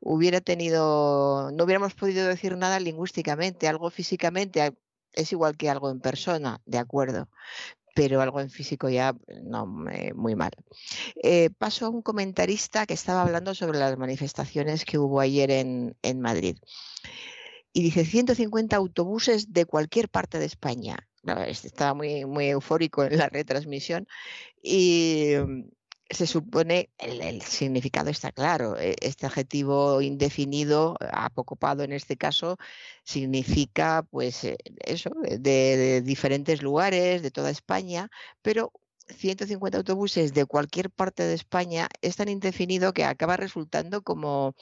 hubiera 0.00 0.40
tenido, 0.40 1.50
no 1.52 1.64
hubiéramos 1.64 1.94
podido 1.94 2.26
decir 2.26 2.56
nada 2.56 2.80
lingüísticamente, 2.80 3.68
algo 3.68 3.90
físicamente 3.90 4.72
es 5.12 5.32
igual 5.32 5.56
que 5.56 5.70
algo 5.70 5.90
en 5.90 6.00
persona, 6.00 6.60
de 6.64 6.78
acuerdo, 6.78 7.28
pero 7.94 8.20
algo 8.20 8.40
en 8.40 8.50
físico 8.50 8.88
ya 8.90 9.16
no, 9.42 9.66
muy 9.66 10.34
mal. 10.34 10.50
Eh, 11.22 11.50
paso 11.56 11.86
a 11.86 11.88
un 11.88 12.02
comentarista 12.02 12.86
que 12.86 12.94
estaba 12.94 13.22
hablando 13.22 13.54
sobre 13.54 13.78
las 13.78 13.96
manifestaciones 13.96 14.84
que 14.84 14.98
hubo 14.98 15.20
ayer 15.20 15.50
en, 15.50 15.96
en 16.02 16.20
Madrid. 16.20 16.56
Y 17.72 17.82
dice 17.82 18.04
150 18.04 18.76
autobuses 18.76 19.52
de 19.52 19.64
cualquier 19.64 20.08
parte 20.08 20.38
de 20.38 20.46
España. 20.46 21.08
Estaba 21.46 21.94
muy, 21.94 22.24
muy 22.26 22.48
eufórico 22.48 23.04
en 23.04 23.16
la 23.16 23.28
retransmisión 23.28 24.06
y 24.62 25.32
se 26.14 26.26
supone, 26.26 26.90
el, 26.98 27.42
significado 27.42 28.10
está 28.10 28.32
claro, 28.32 28.78
e, 28.78 28.96
este 29.00 29.26
adjetivo 29.26 30.00
indefinido, 30.00 30.96
apocopado 31.12 31.82
en 31.82 31.92
este 31.92 32.16
caso, 32.16 32.56
significa 33.04 34.02
pues 34.10 34.44
eh, 34.44 34.56
eso, 34.84 35.10
de, 35.22 36.02
diferentes 36.02 36.62
lugares, 36.62 37.22
de 37.22 37.30
toda 37.30 37.50
España, 37.50 38.10
pero 38.42 38.72
150 39.08 39.78
autobuses 39.78 40.32
de 40.32 40.46
cualquier 40.46 40.90
parte 40.90 41.24
de 41.24 41.34
España 41.34 41.88
es 42.00 42.16
tan 42.16 42.28
indefinido 42.28 42.92
que 42.92 43.04
acaba 43.04 43.36
resultando 43.36 44.02
como 44.02 44.54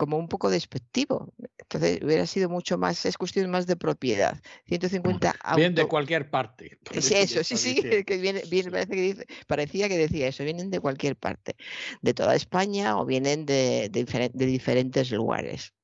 como 0.00 0.16
un 0.16 0.28
poco 0.28 0.48
despectivo. 0.48 1.30
Entonces 1.58 2.00
hubiera 2.02 2.26
sido 2.26 2.48
mucho 2.48 2.78
más, 2.78 3.04
es 3.04 3.18
cuestión 3.18 3.50
más 3.50 3.66
de 3.66 3.76
propiedad. 3.76 4.40
150 4.66 5.36
Bien 5.54 5.74
de 5.74 5.86
cualquier 5.86 6.30
parte. 6.30 6.78
Sí, 6.90 7.14
eso, 7.16 7.44
sí, 7.44 7.58
sí, 7.58 7.74
que 8.06 8.16
viene, 8.16 8.40
que 8.40 9.26
parecía 9.46 9.90
que 9.90 9.98
decía 9.98 10.28
eso, 10.28 10.42
vienen 10.42 10.70
de 10.70 10.80
cualquier 10.80 11.16
parte, 11.16 11.54
de 12.00 12.14
toda 12.14 12.34
España 12.34 12.98
o 12.98 13.04
vienen 13.04 13.44
de, 13.44 13.90
de 13.90 14.46
diferentes 14.46 15.10
lugares. 15.10 15.74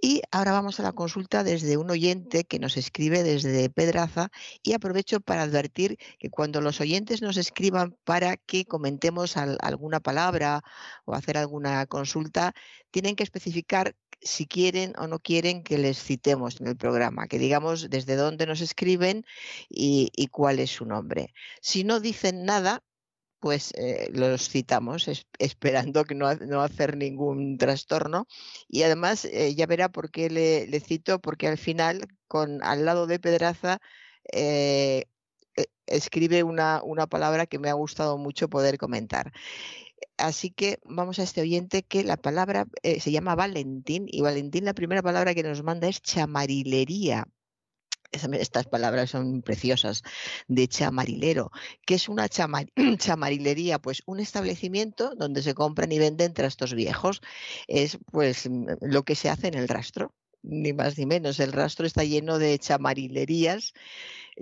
Y 0.00 0.22
ahora 0.30 0.52
vamos 0.52 0.78
a 0.78 0.82
la 0.82 0.92
consulta 0.92 1.42
desde 1.42 1.76
un 1.76 1.90
oyente 1.90 2.44
que 2.44 2.58
nos 2.58 2.76
escribe 2.76 3.22
desde 3.22 3.70
Pedraza 3.70 4.30
y 4.62 4.74
aprovecho 4.74 5.20
para 5.20 5.42
advertir 5.42 5.98
que 6.18 6.30
cuando 6.30 6.60
los 6.60 6.80
oyentes 6.80 7.22
nos 7.22 7.36
escriban 7.36 7.96
para 8.04 8.36
que 8.36 8.66
comentemos 8.66 9.36
alguna 9.36 10.00
palabra 10.00 10.62
o 11.04 11.14
hacer 11.14 11.38
alguna 11.38 11.86
consulta, 11.86 12.54
tienen 12.90 13.16
que 13.16 13.24
especificar 13.24 13.96
si 14.20 14.46
quieren 14.46 14.92
o 14.98 15.06
no 15.06 15.18
quieren 15.18 15.62
que 15.62 15.78
les 15.78 16.02
citemos 16.02 16.60
en 16.60 16.68
el 16.68 16.76
programa, 16.76 17.28
que 17.28 17.38
digamos 17.38 17.88
desde 17.90 18.16
dónde 18.16 18.46
nos 18.46 18.60
escriben 18.60 19.24
y, 19.68 20.10
cuál 20.30 20.58
es 20.58 20.70
su 20.70 20.84
nombre. 20.84 21.32
Si 21.60 21.84
no 21.84 22.00
dicen 22.00 22.44
nada, 22.44 22.82
pues 23.40 23.72
eh, 23.76 24.08
los 24.12 24.48
citamos 24.48 25.08
esperando 25.38 26.04
que 26.04 26.14
no, 26.14 26.28
hacer 26.60 26.96
ningún 26.96 27.58
trastorno. 27.58 28.26
Y 28.68 28.82
además 28.82 29.24
eh, 29.24 29.54
ya 29.54 29.66
verá 29.66 29.90
por 29.90 30.10
qué 30.10 30.30
le, 30.30 30.80
cito, 30.80 31.20
porque 31.20 31.48
al 31.48 31.58
final, 31.58 32.06
con 32.28 32.62
al 32.62 32.84
lado 32.84 33.06
de 33.06 33.18
Pedraza, 33.20 33.78
eh, 34.32 35.06
escribe 35.86 36.42
una, 36.42 36.82
una, 36.82 37.06
palabra 37.06 37.46
que 37.46 37.58
me 37.58 37.70
ha 37.70 37.74
gustado 37.74 38.18
mucho 38.18 38.48
poder 38.48 38.78
comentar. 38.78 39.32
así 40.18 40.50
que 40.50 40.80
vamos 40.84 41.18
a 41.18 41.22
este 41.24 41.40
oyente 41.42 41.82
que 41.82 42.04
la 42.04 42.16
palabra 42.16 42.66
se 42.82 43.12
llama 43.12 43.34
Valentín 43.36 44.06
y 44.08 44.22
Valentín 44.22 44.64
la 44.64 44.74
primera 44.74 45.02
palabra 45.02 45.34
que 45.34 45.42
nos 45.42 45.62
manda 45.62 45.88
es 45.88 46.02
chamarilería. 46.02 47.26
Estas 48.24 48.66
palabras 48.66 49.10
son 49.10 49.42
preciosas, 49.42 50.02
de 50.48 50.68
chamarilero. 50.68 51.50
¿Qué 51.86 51.94
es 51.94 52.08
una 52.08 52.28
chamarilería? 52.98 53.78
Pues 53.78 54.02
un 54.06 54.20
establecimiento 54.20 55.14
donde 55.14 55.42
se 55.42 55.54
compran 55.54 55.92
y 55.92 55.98
venden 55.98 56.34
trastos 56.34 56.74
viejos. 56.74 57.20
Es 57.68 57.98
pues 58.10 58.48
lo 58.80 59.04
que 59.04 59.14
se 59.14 59.30
hace 59.30 59.48
en 59.48 59.54
el 59.54 59.68
rastro, 59.68 60.14
ni 60.42 60.72
más 60.72 60.98
ni 60.98 61.06
menos. 61.06 61.40
El 61.40 61.52
rastro 61.52 61.86
está 61.86 62.04
lleno 62.04 62.38
de 62.38 62.58
chamarilerías, 62.58 63.72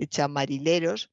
chamarileros, 0.09 1.11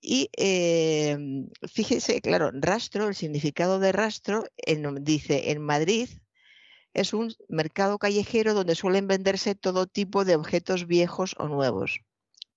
y 0.00 0.30
em, 0.36 1.48
fíjese, 1.68 2.20
claro, 2.20 2.50
rastro, 2.52 3.08
el 3.08 3.14
significado 3.14 3.80
de 3.80 3.92
rastro, 3.92 4.44
dice 5.00 5.50
en 5.50 5.60
Madrid 5.60 6.08
es 6.94 7.12
un 7.12 7.34
mercado 7.48 7.98
callejero 7.98 8.54
donde 8.54 8.74
suelen 8.74 9.06
venderse 9.06 9.54
todo 9.54 9.86
tipo 9.86 10.24
de 10.24 10.36
objetos 10.36 10.86
viejos 10.86 11.34
o 11.38 11.48
nuevos. 11.48 12.00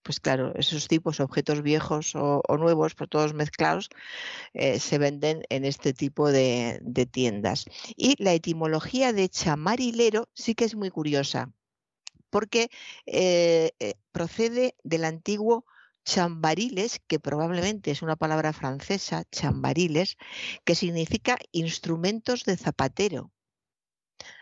Pues 0.03 0.19
claro, 0.19 0.53
esos 0.55 0.87
tipos, 0.87 1.19
objetos 1.19 1.61
viejos 1.61 2.15
o, 2.15 2.41
nuevos, 2.57 2.95
pues 2.95 3.09
todos 3.09 3.33
mezclados, 3.35 3.89
eh, 4.53 4.79
se 4.79 4.97
venden 4.97 5.43
en 5.49 5.63
este 5.63 5.93
tipo 5.93 6.31
de, 6.31 6.81
tiendas. 7.11 7.65
Y 7.95 8.15
la 8.23 8.33
etimología 8.33 9.13
de 9.13 9.29
chamarilero 9.29 10.27
sí 10.33 10.55
que 10.55 10.65
es 10.65 10.75
muy 10.75 10.89
curiosa, 10.89 11.51
porque 12.31 12.69
eh, 13.05 13.71
eh, 13.79 13.95
procede 14.11 14.75
del 14.83 15.05
antiguo 15.05 15.65
chambariles, 16.03 16.99
que 17.07 17.19
probablemente 17.19 17.91
es 17.91 18.01
una 18.01 18.15
palabra 18.15 18.53
francesa, 18.53 19.23
chambariles, 19.31 20.17
que 20.65 20.75
significa 20.75 21.37
instrumentos 21.51 22.43
de 22.43 22.57
zapatero. 22.57 23.31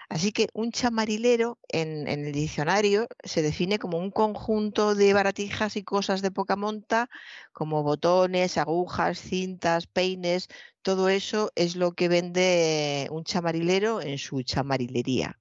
Así 0.10 0.32
que 0.32 0.50
un 0.54 0.72
chamarilero 0.72 1.60
en, 1.68 2.08
el 2.08 2.32
diccionario 2.32 3.08
se 3.24 3.44
define 3.44 3.78
como 3.78 4.00
un 4.00 4.10
conjunto 4.10 4.96
de 4.96 5.14
baratijas 5.14 5.76
y 5.76 5.84
cosas 5.84 6.24
de 6.24 6.32
poca 6.32 6.56
monta, 6.56 7.10
como 7.54 7.84
botones, 7.84 8.58
agujas, 8.58 9.20
cintas, 9.20 9.86
peines, 9.86 10.48
todo 10.82 11.10
eso 11.10 11.52
es 11.56 11.76
lo 11.76 11.92
que 11.94 12.08
vende 12.10 13.08
un 13.12 13.24
chamarilero 13.24 14.02
en 14.02 14.18
su 14.18 14.42
chamarilería. 14.42 15.38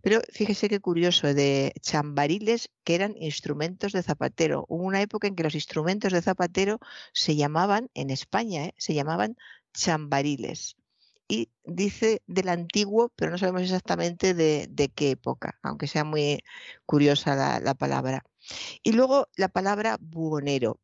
Pero 0.00 0.20
fíjese 0.32 0.68
qué 0.68 0.80
curioso, 0.80 1.34
de 1.34 1.72
chambariles 1.80 2.70
que 2.84 2.94
eran 2.94 3.14
instrumentos 3.18 3.92
de 3.92 4.02
zapatero. 4.02 4.64
Hubo 4.68 4.84
una 4.84 5.02
época 5.02 5.28
en 5.28 5.34
que 5.36 5.42
los 5.42 5.54
instrumentos 5.54 6.12
de 6.12 6.22
zapatero 6.22 6.78
se 7.12 7.36
llamaban, 7.36 7.90
en 7.94 8.10
España, 8.10 8.66
¿eh? 8.66 8.74
se 8.78 8.94
llamaban 8.94 9.36
chambariles. 9.74 10.76
Y 11.28 11.50
dice 11.64 12.22
del 12.26 12.48
antiguo, 12.48 13.10
pero 13.16 13.30
no 13.30 13.38
sabemos 13.38 13.62
exactamente 13.62 14.34
de, 14.34 14.92
qué 14.94 15.10
época, 15.10 15.58
aunque 15.62 15.86
sea 15.86 16.04
muy 16.04 16.42
curiosa 16.86 17.34
la, 17.34 17.60
la 17.60 17.74
palabra. 17.74 18.24
Y 18.82 18.92
luego 18.92 19.28
la 19.36 19.48
palabra 19.48 19.96
buhonero. 20.00 20.80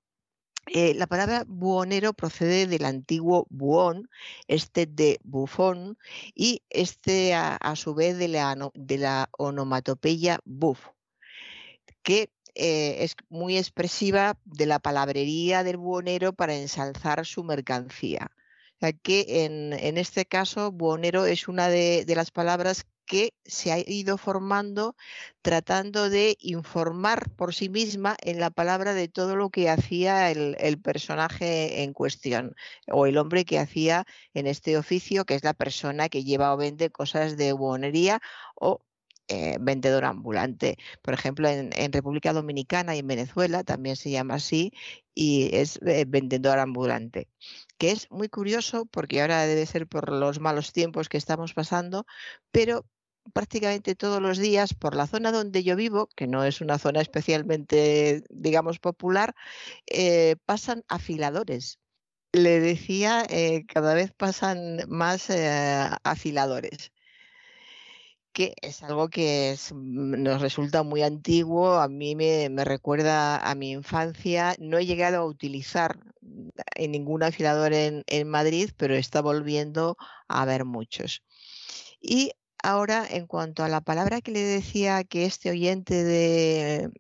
Eh, 0.67 0.95
la 0.95 1.07
palabra 1.07 1.45
buhonero 1.49 2.13
procede 2.13 2.67
del 2.67 2.85
antiguo 2.85 3.47
buón, 3.51 4.09
este 4.47 4.87
de 4.87 5.19
bufón, 5.25 5.99
y 6.35 6.63
este 6.71 7.35
a, 7.35 7.59
su 7.77 7.95
vez 7.95 8.19
de 8.19 8.29
la, 8.29 8.57
de 8.75 8.99
la 8.99 9.29
onomatopeya 9.39 10.39
buf, 10.45 10.79
que 12.03 12.31
eh, 12.55 13.05
es 13.05 13.17
muy 13.29 13.57
expresiva 13.59 14.39
de 14.45 14.67
la 14.67 14.79
palabrería 14.79 15.65
del 15.65 15.77
buhonero 15.77 16.33
para 16.33 16.55
ensalzar 16.55 17.27
su 17.27 17.43
mercancía. 17.43 18.31
Que 19.03 19.45
en, 19.45 19.73
en, 19.73 19.99
este 19.99 20.27
caso, 20.27 20.73
buhonero 20.73 21.27
es 21.27 21.49
una 21.49 21.69
de, 21.69 22.05
de 22.05 22.15
las 22.15 22.31
palabras 22.31 22.87
que 23.11 23.35
se 23.45 23.73
ha 23.73 23.79
ido 23.81 24.19
formando 24.19 24.95
tratando 25.43 26.11
de 26.11 26.37
informar 26.41 27.29
por 27.31 27.53
sí 27.53 27.69
misma 27.69 28.17
en 28.23 28.39
la 28.39 28.51
palabra 28.51 28.95
de 28.95 29.09
todo 29.09 29.35
lo 29.35 29.51
que 29.51 29.69
hacía 29.69 30.31
el, 30.31 30.81
personaje 30.81 31.83
en 31.83 31.93
cuestión 31.93 32.55
o 32.87 33.07
el 33.07 33.19
hombre 33.19 33.45
que 33.45 33.59
hacía 33.59 34.07
en 34.33 34.47
este 34.47 34.77
oficio, 34.79 35.25
que 35.25 35.35
es 35.35 35.43
la 35.43 35.55
persona 35.55 36.09
que 36.09 36.23
lleva 36.23 36.55
o 36.55 36.57
vende 36.57 36.91
cosas 36.91 37.37
de 37.37 37.53
buonería 37.53 38.21
o 38.55 38.81
eh, 39.27 39.57
vendedor 39.61 40.05
ambulante. 40.05 40.77
Por 41.03 41.15
ejemplo, 41.15 41.49
en, 41.49 41.93
República 41.93 42.33
Dominicana 42.33 42.95
y 42.95 43.01
en 43.01 43.09
Venezuela 43.09 43.65
también 43.65 43.97
se 43.97 44.11
llama 44.13 44.35
así 44.35 44.73
y 45.15 45.51
es 45.53 45.81
eh, 45.85 46.05
vendedor 46.07 46.61
ambulante 46.61 47.29
que 47.81 47.93
es 47.93 48.11
muy 48.11 48.29
curioso 48.29 48.85
porque 48.87 49.23
ahora 49.23 49.47
debe 49.47 49.65
ser 49.65 49.89
por 49.89 50.13
los 50.13 50.39
malos 50.39 50.73
tiempos 50.75 51.09
que 51.09 51.17
estamos 51.17 51.55
pasando, 51.55 52.07
pero 52.53 52.87
prácticamente 53.33 53.95
todos 53.95 54.21
los 54.21 54.39
días 54.39 54.75
por 54.75 54.95
la 54.95 55.07
zona 55.07 55.33
donde 55.33 55.65
yo 55.65 55.77
vivo, 55.77 56.09
que 56.15 56.27
no 56.27 56.45
es 56.45 56.61
una 56.61 56.79
zona 56.79 57.01
especialmente, 57.01 58.23
digamos, 58.29 58.81
popular, 58.81 59.35
eh, 59.87 60.37
pasan 60.47 60.85
afiladores. 60.89 61.79
Le 62.33 62.61
decía, 62.61 63.25
eh, 63.31 63.65
cada 63.67 63.95
vez 63.95 64.13
pasan 64.13 64.81
más 64.89 65.31
eh, 65.31 65.89
afiladores 66.05 66.93
que 68.33 68.55
es 68.63 68.83
algo 68.83 69.09
que 69.09 69.57
mm, 69.73 70.23
nos 70.23 70.41
resulta 70.41 70.83
muy 70.83 71.03
antiguo, 71.03 71.75
a 71.75 71.89
mí 71.89 72.15
me, 72.17 72.49
recuerda 72.65 73.39
a 73.39 73.55
mi 73.55 73.73
infancia. 73.73 74.55
No 74.59 74.79
he 74.79 74.87
llegado 74.87 75.19
a 75.19 75.27
utilizar 75.27 75.99
en 76.75 76.93
ningún 76.93 77.23
afilador 77.23 77.73
en, 77.73 78.05
en 78.07 78.29
Madrid, 78.29 78.71
pero 78.77 78.95
está 78.95 79.23
volviendo 79.23 79.97
a 80.29 80.43
haber 80.43 80.65
muchos. 80.65 81.23
Y 82.01 82.33
ahora, 82.63 83.07
en 83.09 83.27
cuanto 83.27 83.65
a 83.65 83.69
la 83.69 83.81
palabra 83.81 84.21
que 84.21 84.33
le 84.33 84.41
decía 84.41 85.05
que 85.05 85.27
este 85.27 85.51
oyente 85.51 86.05
de 86.05 86.91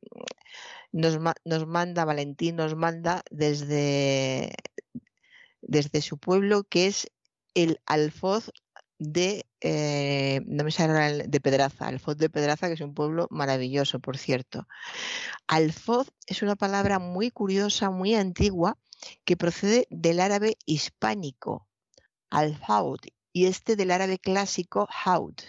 nos, 0.92 1.18
nos 1.44 1.66
manda, 1.66 2.04
Valentín 2.04 2.56
nos 2.56 2.74
manda 2.74 3.22
desde, 3.30 4.52
desde 5.62 6.02
su 6.02 6.18
pueblo, 6.18 6.64
que 6.64 6.86
es 6.86 7.10
el 7.54 7.80
alfoz 7.86 8.50
de, 9.00 9.46
eh, 9.62 10.42
no 10.46 10.62
me 10.62 10.70
de 10.70 11.40
Pedraza, 11.40 11.88
Alfoz 11.88 12.18
de 12.18 12.28
Pedraza, 12.28 12.68
que 12.68 12.74
es 12.74 12.80
un 12.82 12.94
pueblo 12.94 13.26
maravilloso, 13.30 13.98
por 13.98 14.18
cierto. 14.18 14.68
Alfoz 15.48 16.12
es 16.26 16.42
una 16.42 16.54
palabra 16.54 16.98
muy 16.98 17.30
curiosa, 17.30 17.90
muy 17.90 18.14
antigua, 18.14 18.76
que 19.24 19.38
procede 19.38 19.86
del 19.90 20.20
árabe 20.20 20.58
hispánico, 20.66 21.66
alfaut, 22.28 23.00
y 23.32 23.46
este 23.46 23.74
del 23.74 23.90
árabe 23.90 24.18
clásico 24.18 24.86
haut, 25.04 25.40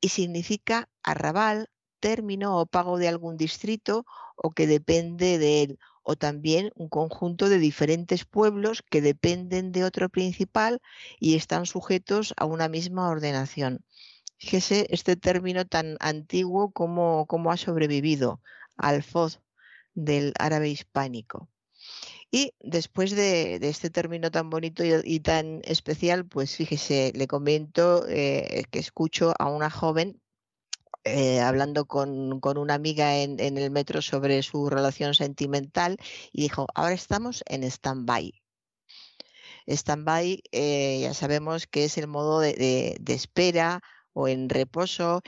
y 0.00 0.08
significa 0.08 0.88
arrabal, 1.04 1.70
término 2.00 2.58
o 2.58 2.66
pago 2.66 2.98
de 2.98 3.06
algún 3.06 3.36
distrito 3.36 4.04
o 4.34 4.50
que 4.50 4.66
depende 4.66 5.38
de 5.38 5.62
él, 5.62 5.78
o 6.02 6.16
también 6.16 6.70
un 6.74 6.88
conjunto 6.88 7.48
de 7.48 7.58
diferentes 7.58 8.24
pueblos 8.24 8.82
que 8.82 9.00
dependen 9.00 9.72
de 9.72 9.84
otro 9.84 10.08
principal 10.08 10.80
y 11.18 11.36
están 11.36 11.66
sujetos 11.66 12.34
a 12.36 12.44
una 12.44 12.68
misma 12.68 13.08
ordenación. 13.08 13.84
Fíjese 14.38 14.86
este 14.90 15.16
término 15.16 15.64
tan 15.66 15.96
antiguo 16.00 16.72
como, 16.72 17.26
como 17.26 17.52
ha 17.52 17.56
sobrevivido, 17.56 18.40
alfoz 18.76 19.40
del 19.94 20.32
árabe 20.38 20.68
hispánico. 20.68 21.48
Y 22.30 22.54
después 22.60 23.10
de, 23.10 23.56
este 23.62 23.90
término 23.90 24.30
tan 24.30 24.48
bonito 24.48 24.82
y, 24.84 25.20
tan 25.20 25.60
especial, 25.64 26.26
pues 26.26 26.56
fíjese, 26.56 27.12
le 27.14 27.26
comento 27.26 28.06
eh, 28.08 28.64
que 28.70 28.78
escucho 28.78 29.34
a 29.38 29.50
una 29.50 29.68
joven 29.70 30.21
eh, 31.04 31.40
hablando 31.40 31.86
con, 31.86 32.40
una 32.58 32.74
amiga 32.74 33.16
en, 33.18 33.38
el 33.40 33.70
metro 33.70 34.02
sobre 34.02 34.42
su 34.42 34.68
relación 34.70 35.14
sentimental 35.14 35.96
y 36.32 36.42
dijo, 36.42 36.66
ahora 36.74 36.94
estamos 36.94 37.42
en 37.46 37.64
stand-by. 37.64 38.32
Stand-by 39.66 40.42
eh, 40.52 41.00
ya 41.02 41.14
sabemos 41.14 41.66
que 41.66 41.84
es 41.84 41.98
el 41.98 42.08
modo 42.08 42.40
de 42.40 42.98
espera 43.06 43.80
o 44.14 44.28
en 44.28 44.48
reposo 44.48 45.22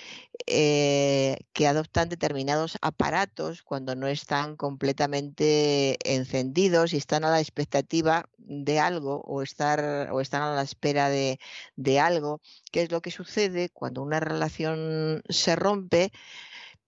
eh, 0.46 1.38
que 1.52 1.66
adoptan 1.66 2.08
determinados 2.08 2.76
aparatos 2.82 3.62
cuando 3.62 3.94
no 3.94 4.06
están 4.06 4.56
completamente 4.56 5.98
encendidos 6.04 6.92
y 6.92 6.98
están 6.98 7.24
a 7.24 7.30
la 7.30 7.40
expectativa 7.40 8.28
de 8.38 8.78
algo 8.78 9.22
o, 9.22 9.42
estar, 9.42 10.10
o 10.12 10.20
están 10.20 10.42
a 10.42 10.54
la 10.54 10.62
espera 10.62 11.08
de, 11.08 11.38
de 11.76 12.00
algo, 12.00 12.40
que 12.72 12.82
es 12.82 12.92
lo 12.92 13.00
que 13.00 13.10
sucede 13.10 13.70
cuando 13.70 14.02
una 14.02 14.20
relación 14.20 15.22
se 15.28 15.56
rompe, 15.56 16.12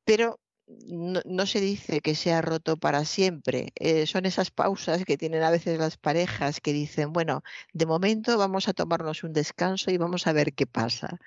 pero 0.04 0.38
no, 0.66 1.46
se 1.46 1.60
dice 1.60 2.00
que 2.00 2.14
sea 2.14 2.42
roto 2.42 2.76
para 2.76 3.04
siempre. 3.04 3.72
Eh, 3.76 4.06
son 4.06 4.26
esas 4.26 4.50
pausas 4.50 5.04
que 5.04 5.16
tienen 5.16 5.42
a 5.42 5.50
veces 5.50 5.78
las 5.78 5.96
parejas 5.96 6.60
que 6.60 6.72
dicen, 6.72 7.12
bueno, 7.12 7.42
de 7.72 7.86
momento 7.86 8.36
vamos 8.38 8.68
a 8.68 8.72
tomarnos 8.74 9.22
un 9.24 9.32
descanso 9.32 9.90
y 9.90 9.96
vamos 9.96 10.26
a 10.26 10.32
ver 10.32 10.54
qué 10.54 10.66
pasa. 10.66 11.18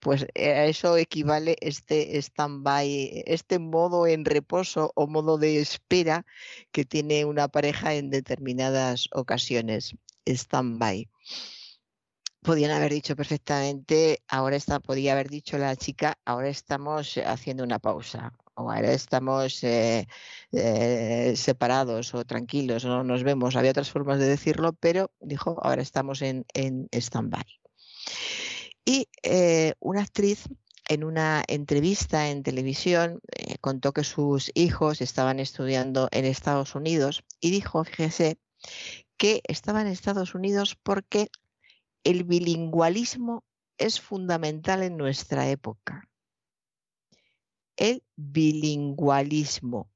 Pues 0.00 0.26
eh, 0.34 0.52
a 0.52 0.66
eso 0.66 0.96
equivale 0.96 1.56
este 1.60 2.16
stand-by, 2.18 3.24
este 3.26 3.58
modo 3.58 4.06
en 4.06 4.24
reposo 4.24 4.92
o 4.94 5.06
modo 5.06 5.38
de 5.38 5.60
espera 5.60 6.24
que 6.72 6.84
tiene 6.84 7.24
una 7.24 7.48
pareja 7.48 7.94
en 7.94 8.10
determinadas 8.10 9.08
ocasiones, 9.12 9.96
stand-by. 10.26 11.08
podían 12.42 12.70
haber 12.72 12.92
dicho 12.92 13.16
perfectamente, 13.16 14.22
ahora 14.28 14.56
está, 14.56 14.80
podía 14.80 15.12
haber 15.12 15.28
dicho 15.30 15.58
la 15.58 15.74
chica, 15.76 16.18
ahora 16.24 16.48
estamos 16.48 17.18
haciendo 17.24 17.64
una 17.64 17.78
pausa, 17.78 18.32
ahora 18.56 18.92
estamos 18.92 19.62
eh, 19.64 20.06
eh, 20.52 21.34
separados 21.36 22.14
o 22.14 22.24
tranquilos, 22.24 22.84
no 22.84 23.04
nos 23.04 23.22
vemos. 23.22 23.56
Había 23.56 23.70
otras 23.70 23.90
formas 23.90 24.18
de 24.18 24.26
decirlo, 24.26 24.72
pero 24.72 25.10
dijo, 25.20 25.58
ahora 25.62 25.82
estamos 25.82 26.22
en, 26.22 26.44
en 26.54 26.88
stand-by. 26.92 27.44
Y 28.84 29.08
eh, 29.22 29.74
una 29.80 30.02
actriz 30.02 30.48
en 30.88 31.04
una 31.04 31.42
entrevista 31.48 32.28
en 32.28 32.42
televisión 32.42 33.20
contó 33.62 33.92
que 33.92 34.04
sus 34.04 34.50
hijos 34.54 35.00
estaban 35.00 35.40
estudiando 35.40 36.08
en 36.12 36.26
Estados 36.26 36.74
Unidos 36.74 37.24
y 37.40 37.50
dijo, 37.50 37.84
fíjese, 37.84 38.38
que 39.16 39.40
estaban 39.48 39.86
en 39.86 39.92
Estados 39.94 40.34
Unidos 40.34 40.76
porque 40.82 41.28
el 42.02 42.24
bilingüalismo 42.24 43.44
es 43.78 44.00
fundamental 44.00 44.82
en 44.82 44.98
nuestra 44.98 45.48
época. 45.48 46.06
El 47.76 48.02
bilingüalismo. 48.16 49.90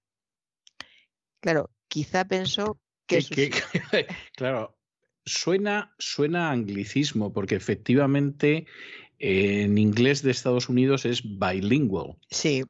Claro, 1.40 1.70
quizá 1.88 2.26
pensó 2.26 2.78
que... 3.06 3.20
claro, 4.36 4.76
suena, 5.24 5.94
suena 5.98 6.50
anglicismo, 6.50 7.32
porque 7.32 7.54
efectivamente 7.54 8.66
en 9.18 9.78
inglés 9.78 10.22
de 10.22 10.30
Estados 10.30 10.68
Unidos 10.68 11.04
es 11.04 11.22
bilingual. 11.22 12.16
Sí. 12.30 12.64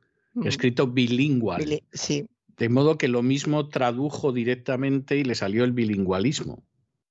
Escrito 0.45 0.87
bilingual. 0.87 1.83
sí. 1.93 2.29
De 2.57 2.69
modo 2.69 2.99
que 2.99 3.07
lo 3.07 3.23
mismo 3.23 3.69
tradujo 3.69 4.33
directamente 4.33 5.17
y 5.17 5.23
le 5.23 5.37
salió 5.37 5.63
el 5.63 5.73
bilingüalismo. 5.73 6.65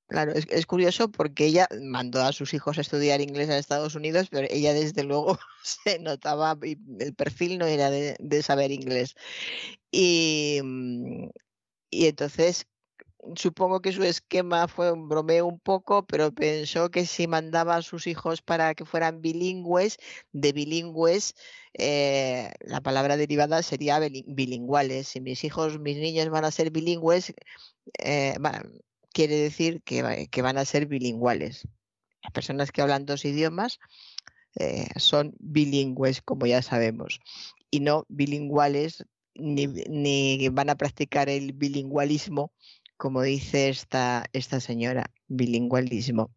Claro, 0.07 0.31
es, 0.33 0.65
curioso 0.65 1.11
porque 1.11 1.45
ella 1.47 1.67
mandó 1.81 2.21
a 2.21 2.31
sus 2.31 2.53
hijos 2.53 2.77
a 2.77 2.81
estudiar 2.81 3.19
inglés 3.19 3.49
a 3.49 3.57
Estados 3.57 3.93
Unidos, 3.93 4.29
pero 4.31 4.47
ella 4.49 4.73
desde 4.73 5.03
luego 5.03 5.37
se 5.63 5.99
notaba, 5.99 6.57
el 6.61 7.13
perfil 7.13 7.57
no 7.57 7.65
era 7.65 7.89
de, 7.91 8.41
saber 8.41 8.71
inglés. 8.71 9.15
Y, 9.91 10.61
y, 11.89 12.07
entonces 12.07 12.67
supongo 13.35 13.81
que 13.81 13.91
su 13.91 14.03
esquema 14.03 14.67
fue 14.67 14.91
un 14.91 15.09
bromeo 15.09 15.45
un 15.45 15.59
poco, 15.59 16.05
pero 16.05 16.31
pensó 16.31 16.89
que 16.91 17.05
si 17.05 17.27
mandaba 17.27 17.75
a 17.75 17.81
sus 17.81 18.07
hijos 18.07 18.41
para 18.41 18.75
que 18.75 18.85
fueran 18.85 19.21
bilingües, 19.21 19.97
de 20.31 20.53
bilingües, 20.53 21.35
eh, 21.73 22.51
la 22.61 22.81
palabra 22.81 23.17
derivada 23.17 23.63
sería 23.63 23.99
bilingüales. 23.99 25.09
Si 25.09 25.21
mis 25.21 25.43
hijos, 25.43 25.79
mis 25.79 25.97
niños 25.97 26.29
van 26.29 26.45
a 26.45 26.51
ser 26.51 26.71
bilingües, 26.71 27.33
eh, 27.99 28.35
quiere 29.17 29.35
decir 29.35 29.81
que, 29.81 30.03
van 30.43 30.57
a 30.59 30.65
ser 30.65 30.85
bilingüales. 30.85 31.67
Las 32.21 32.31
personas 32.31 32.71
que 32.71 32.83
hablan 32.83 33.07
dos 33.07 33.25
idiomas 33.25 33.79
eh, 34.59 34.89
son 34.97 35.33
bilingües, 35.39 36.21
como 36.21 36.45
ya 36.45 36.61
sabemos, 36.61 37.19
y 37.71 37.79
no 37.79 38.05
bilingüales, 38.09 39.05
ni, 39.33 40.49
van 40.49 40.69
a 40.69 40.75
practicar 40.75 41.29
el 41.29 41.53
bilingüalismo, 41.53 42.51
como 42.95 43.23
dice 43.23 43.69
esta, 43.69 44.25
esta 44.33 44.59
señora, 44.59 45.11
bilingüalismo. 45.27 46.29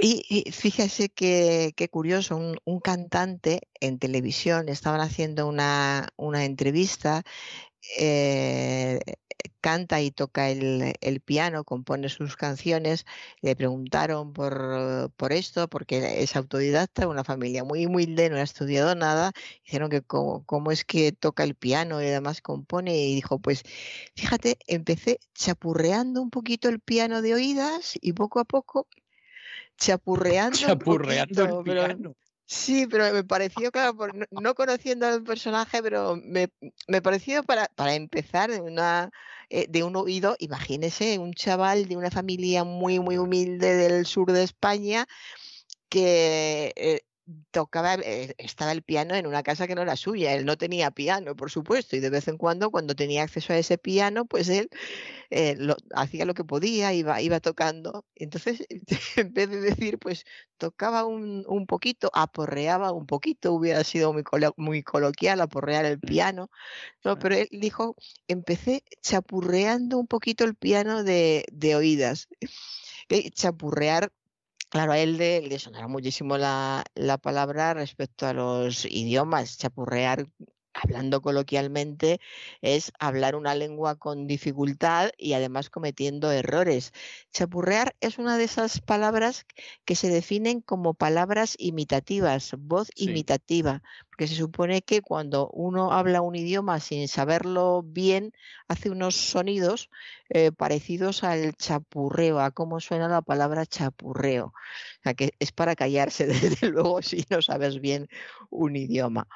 Y, 0.00 0.50
fíjese 0.50 1.10
qué 1.10 1.88
curioso, 1.90 2.36
un, 2.36 2.56
un, 2.64 2.80
cantante 2.80 3.68
en 3.80 3.98
televisión, 3.98 4.70
estaban 4.70 5.02
haciendo 5.02 5.46
una, 5.46 6.08
una 6.16 6.46
entrevista 6.46 7.22
eh, 7.98 9.00
canta 9.60 10.00
y 10.00 10.10
toca 10.10 10.50
el, 10.50 11.20
piano, 11.24 11.64
compone 11.64 12.08
sus 12.08 12.36
canciones. 12.36 13.06
Le 13.40 13.56
preguntaron 13.56 14.32
por, 14.32 15.10
por, 15.16 15.32
esto, 15.32 15.68
porque 15.68 16.22
es 16.22 16.36
autodidacta, 16.36 17.08
una 17.08 17.24
familia 17.24 17.64
muy 17.64 17.86
humilde, 17.86 18.30
no 18.30 18.36
ha 18.36 18.42
estudiado 18.42 18.94
nada. 18.94 19.32
Dijeron 19.64 19.90
que 19.90 20.02
cómo, 20.02 20.44
cómo 20.46 20.72
es 20.72 20.84
que 20.84 21.12
toca 21.12 21.44
el 21.44 21.54
piano 21.54 22.02
y 22.02 22.06
además 22.06 22.40
compone. 22.42 22.96
Y 22.96 23.14
dijo, 23.16 23.38
pues 23.38 23.62
fíjate, 24.14 24.58
empecé 24.66 25.20
chapurreando 25.34 26.22
un 26.22 26.30
poquito 26.30 26.68
el 26.68 26.80
piano 26.80 27.22
de 27.22 27.34
oídas 27.34 27.98
y 28.00 28.12
poco 28.12 28.40
a 28.40 28.44
poco 28.44 28.88
chapurreando. 29.78 30.58
Chapurreando 30.58 31.58
el 31.58 31.64
piano. 31.64 32.14
Sí, 32.50 32.86
pero 32.86 33.12
me 33.12 33.24
pareció, 33.24 33.70
claro, 33.70 33.94
no, 34.30 34.54
conociendo 34.54 35.06
al 35.06 35.22
personaje, 35.22 35.82
pero 35.82 36.16
me, 36.16 36.48
me 36.86 37.02
pareció 37.02 37.42
para, 37.42 37.66
para 37.74 37.94
empezar 37.94 38.50
de, 38.50 38.62
una, 38.62 39.10
eh, 39.50 39.66
de 39.68 39.82
un 39.82 39.96
oído, 39.96 40.36
imagínese, 40.38 41.18
un 41.18 41.32
chaval 41.32 41.88
de 41.88 41.96
una 41.96 42.10
familia 42.10 42.64
muy, 42.64 43.00
muy 43.00 43.18
humilde 43.18 43.74
del 43.74 44.06
sur 44.06 44.32
de 44.32 44.42
España 44.42 45.06
que 45.88 46.72
eh, 46.76 47.00
tocaba, 47.50 47.94
eh, 47.94 48.34
estaba 48.38 48.72
el 48.72 48.82
piano 48.82 49.14
en 49.14 49.26
una 49.26 49.42
casa 49.42 49.66
que 49.66 49.74
no 49.74 49.82
era 49.82 49.96
suya, 49.96 50.34
él 50.34 50.44
no 50.44 50.56
tenía 50.56 50.90
piano, 50.90 51.36
por 51.36 51.50
supuesto, 51.50 51.96
y 51.96 52.00
de 52.00 52.10
vez 52.10 52.28
en 52.28 52.38
cuando, 52.38 52.70
cuando 52.70 52.94
tenía 52.94 53.22
acceso 53.22 53.52
a 53.52 53.58
ese 53.58 53.78
piano, 53.78 54.24
pues 54.26 54.48
él 54.48 54.70
eh, 55.30 55.56
lo, 55.58 55.76
hacía 55.94 56.24
lo 56.24 56.34
que 56.34 56.44
podía, 56.44 56.92
iba, 56.94 57.20
iba 57.20 57.40
tocando. 57.40 58.04
Entonces, 58.14 58.64
en 59.16 59.32
vez 59.32 59.50
de 59.50 59.60
decir, 59.60 59.98
pues 59.98 60.24
tocaba 60.56 61.04
un, 61.04 61.44
un 61.48 61.66
poquito, 61.66 62.10
aporreaba 62.14 62.92
un 62.92 63.06
poquito, 63.06 63.52
hubiera 63.52 63.84
sido 63.84 64.12
muy, 64.12 64.24
muy 64.56 64.82
coloquial 64.82 65.40
aporrear 65.40 65.84
el 65.84 66.00
piano, 66.00 66.50
no, 67.04 67.18
pero 67.18 67.34
él 67.36 67.48
dijo, 67.52 67.96
empecé 68.28 68.84
chapurreando 69.02 69.98
un 69.98 70.06
poquito 70.06 70.44
el 70.44 70.54
piano 70.54 71.04
de, 71.04 71.44
de 71.52 71.76
oídas. 71.76 72.28
Chapurrear 73.34 74.12
Claro, 74.70 74.92
a 74.92 74.98
él 74.98 75.16
le, 75.16 75.58
sonará 75.58 75.88
muchísimo 75.88 76.36
la, 76.36 76.84
la, 76.94 77.16
palabra 77.18 77.72
respecto 77.74 78.26
a 78.26 78.34
los 78.34 78.84
idiomas. 78.84 79.56
Chapurrear 79.58 80.26
hablando 80.82 81.20
coloquialmente, 81.20 82.20
es 82.62 82.92
hablar 82.98 83.36
una 83.36 83.54
lengua 83.54 83.96
con 83.96 84.26
dificultad 84.26 85.10
y 85.16 85.32
además 85.32 85.70
cometiendo 85.70 86.30
errores. 86.30 86.92
Chapurrear 87.32 87.94
es 88.00 88.18
una 88.18 88.38
de 88.38 88.44
esas 88.44 88.80
palabras 88.80 89.46
que 89.84 89.94
se 89.94 90.08
definen 90.08 90.60
como 90.60 90.94
palabras 90.94 91.54
imitativas, 91.58 92.54
voz 92.58 92.90
imitativa, 92.94 93.82
porque 94.08 94.28
se 94.28 94.34
supone 94.34 94.82
que 94.82 95.02
cuando 95.02 95.48
uno 95.50 95.92
habla 95.92 96.22
un 96.22 96.34
idioma 96.34 96.80
sin 96.80 97.08
saberlo 97.08 97.82
bien, 97.84 98.32
hace 98.66 98.90
unos 98.90 99.16
sonidos 99.16 99.90
eh, 100.28 100.52
parecidos 100.52 101.24
al 101.24 101.54
chapurreo, 101.54 102.40
a 102.40 102.50
cómo 102.50 102.80
suena 102.80 103.08
la 103.08 103.22
palabra 103.22 103.66
chapurreo. 103.66 104.46
O 104.46 105.02
sea, 105.02 105.14
que 105.14 105.32
es 105.38 105.52
para 105.52 105.76
callarse, 105.76 106.26
desde 106.26 106.68
luego, 106.68 107.02
si 107.02 107.24
no 107.30 107.42
sabes 107.42 107.80
bien 107.80 108.08
un 108.50 108.76
idioma. 108.76 109.26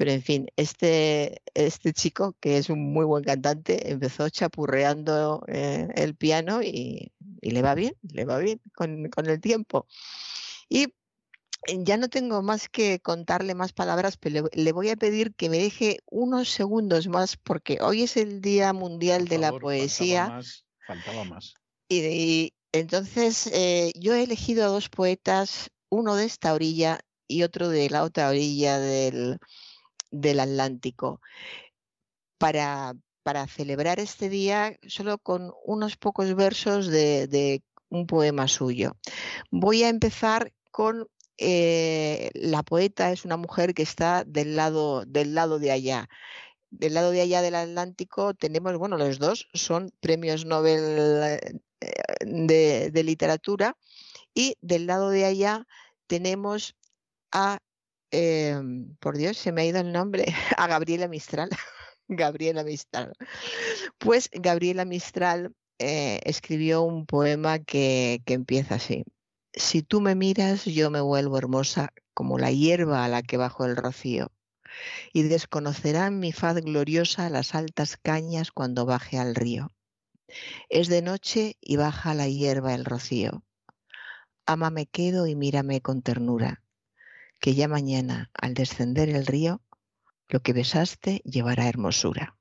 Pero 0.00 0.12
en 0.12 0.22
fin, 0.22 0.46
este, 0.56 1.42
este 1.52 1.92
chico, 1.92 2.34
que 2.40 2.56
es 2.56 2.70
un 2.70 2.90
muy 2.90 3.04
buen 3.04 3.22
cantante, 3.22 3.90
empezó 3.92 4.30
chapurreando 4.30 5.44
eh, 5.46 5.88
el 5.94 6.14
piano 6.14 6.62
y, 6.62 7.12
le 7.42 7.60
va 7.60 7.74
bien, 7.74 7.94
le 8.10 8.24
va 8.24 8.38
bien 8.38 8.62
con, 8.74 9.10
el 9.26 9.40
tiempo. 9.42 9.86
Y 10.70 10.84
eh, 11.66 11.80
ya 11.80 11.98
no 11.98 12.08
tengo 12.08 12.40
más 12.40 12.70
que 12.70 13.00
contarle 13.00 13.54
más 13.54 13.74
palabras, 13.74 14.16
pero 14.16 14.48
le, 14.54 14.72
voy 14.72 14.88
a 14.88 14.96
pedir 14.96 15.34
que 15.34 15.50
me 15.50 15.58
deje 15.58 15.98
unos 16.06 16.48
segundos 16.48 17.06
más, 17.06 17.36
porque 17.36 17.76
hoy 17.82 18.04
es 18.04 18.16
el 18.16 18.40
Día 18.40 18.72
Mundial 18.72 19.28
de 19.28 19.36
la 19.36 19.52
Poesía. 19.52 20.22
Faltaba 20.22 20.36
más. 20.38 20.64
Faltaba 20.86 21.24
más. 21.24 21.54
Y, 21.90 22.54
entonces 22.72 23.48
eh, 23.52 23.92
yo 23.96 24.14
he 24.14 24.22
elegido 24.22 24.64
a 24.64 24.68
dos 24.68 24.88
poetas, 24.88 25.68
uno 25.90 26.16
de 26.16 26.24
esta 26.24 26.54
orilla 26.54 27.00
y 27.28 27.42
otro 27.42 27.68
de 27.68 27.90
la 27.90 28.02
otra 28.02 28.30
orilla 28.30 28.78
del, 28.78 29.38
del 30.10 30.40
Atlántico. 30.40 31.20
Para, 32.38 32.94
para 33.22 33.46
celebrar 33.46 34.00
este 34.00 34.28
día, 34.28 34.78
solo 34.86 35.18
con 35.18 35.52
unos 35.64 35.96
pocos 35.96 36.34
versos 36.34 36.88
de, 36.88 37.62
un 37.90 38.06
poema 38.06 38.46
suyo. 38.46 38.96
Voy 39.50 39.82
a 39.82 39.88
empezar 39.88 40.52
con 40.70 41.08
eh, 41.38 42.30
la 42.34 42.62
poeta, 42.62 43.10
es 43.10 43.24
una 43.24 43.36
mujer 43.36 43.74
que 43.74 43.82
está 43.82 44.24
del 44.24 44.54
lado, 44.54 45.04
del 45.06 45.34
lado 45.34 45.58
de 45.58 45.72
allá. 45.72 46.08
Del 46.70 46.94
lado 46.94 47.10
de 47.10 47.20
allá 47.20 47.42
del 47.42 47.56
Atlántico 47.56 48.32
tenemos, 48.34 48.78
bueno, 48.78 48.96
los 48.96 49.18
dos 49.18 49.48
son 49.54 49.90
premios 50.00 50.44
Nobel 50.44 51.50
de 52.20 53.02
literatura 53.04 53.76
y 54.34 54.56
del 54.60 54.86
lado 54.86 55.10
de 55.10 55.24
allá 55.24 55.66
tenemos 56.06 56.76
a 57.32 57.60
Em, 58.10 58.94
por 58.96 59.16
Dios, 59.16 59.36
se 59.36 59.52
me 59.52 59.62
ha 59.62 59.66
ido 59.66 59.80
el 59.80 59.92
nombre, 59.92 60.24
a 60.56 60.66
Gabriela 60.66 61.08
Mistral. 61.08 61.50
Gabriela 62.08 62.64
Mistral. 62.64 63.12
Pues 63.98 64.28
Gabriela 64.32 64.84
Mistral 64.84 65.54
eh, 65.78 66.20
escribió 66.24 66.82
un 66.82 67.06
poema 67.06 67.60
que, 67.60 68.22
que 68.24 68.34
empieza 68.34 68.76
así. 68.76 69.04
Si 69.52 69.82
tú 69.82 70.00
me 70.00 70.14
miras, 70.14 70.64
yo 70.64 70.90
me 70.90 71.00
vuelvo 71.00 71.38
hermosa 71.38 71.92
como 72.14 72.38
la 72.38 72.50
hierba 72.50 73.04
a 73.04 73.08
la 73.08 73.22
que 73.22 73.36
bajo 73.36 73.64
el 73.64 73.76
rocío, 73.76 74.30
y 75.12 75.22
desconocerán 75.22 76.18
mi 76.18 76.32
faz 76.32 76.56
gloriosa 76.56 77.30
las 77.30 77.54
altas 77.54 77.96
cañas 77.96 78.52
cuando 78.52 78.86
baje 78.86 79.18
al 79.18 79.34
río. 79.34 79.70
Es 80.68 80.88
de 80.88 81.02
noche 81.02 81.56
y 81.60 81.76
baja 81.76 82.14
la 82.14 82.28
hierba 82.28 82.74
el 82.74 82.84
rocío. 82.84 83.42
ama 84.46 84.70
me 84.70 84.86
quedo 84.86 85.26
y 85.26 85.36
mírame 85.36 85.80
con 85.80 86.02
ternura, 86.02 86.62
que 87.40 87.54
ya 87.54 87.68
mañana, 87.68 88.30
al 88.34 88.54
descender 88.54 89.08
el 89.08 89.26
río, 89.26 89.62
lo 90.28 90.40
que 90.40 90.52
besaste 90.52 91.22
llevará 91.24 91.68
hermosura. 91.68 92.36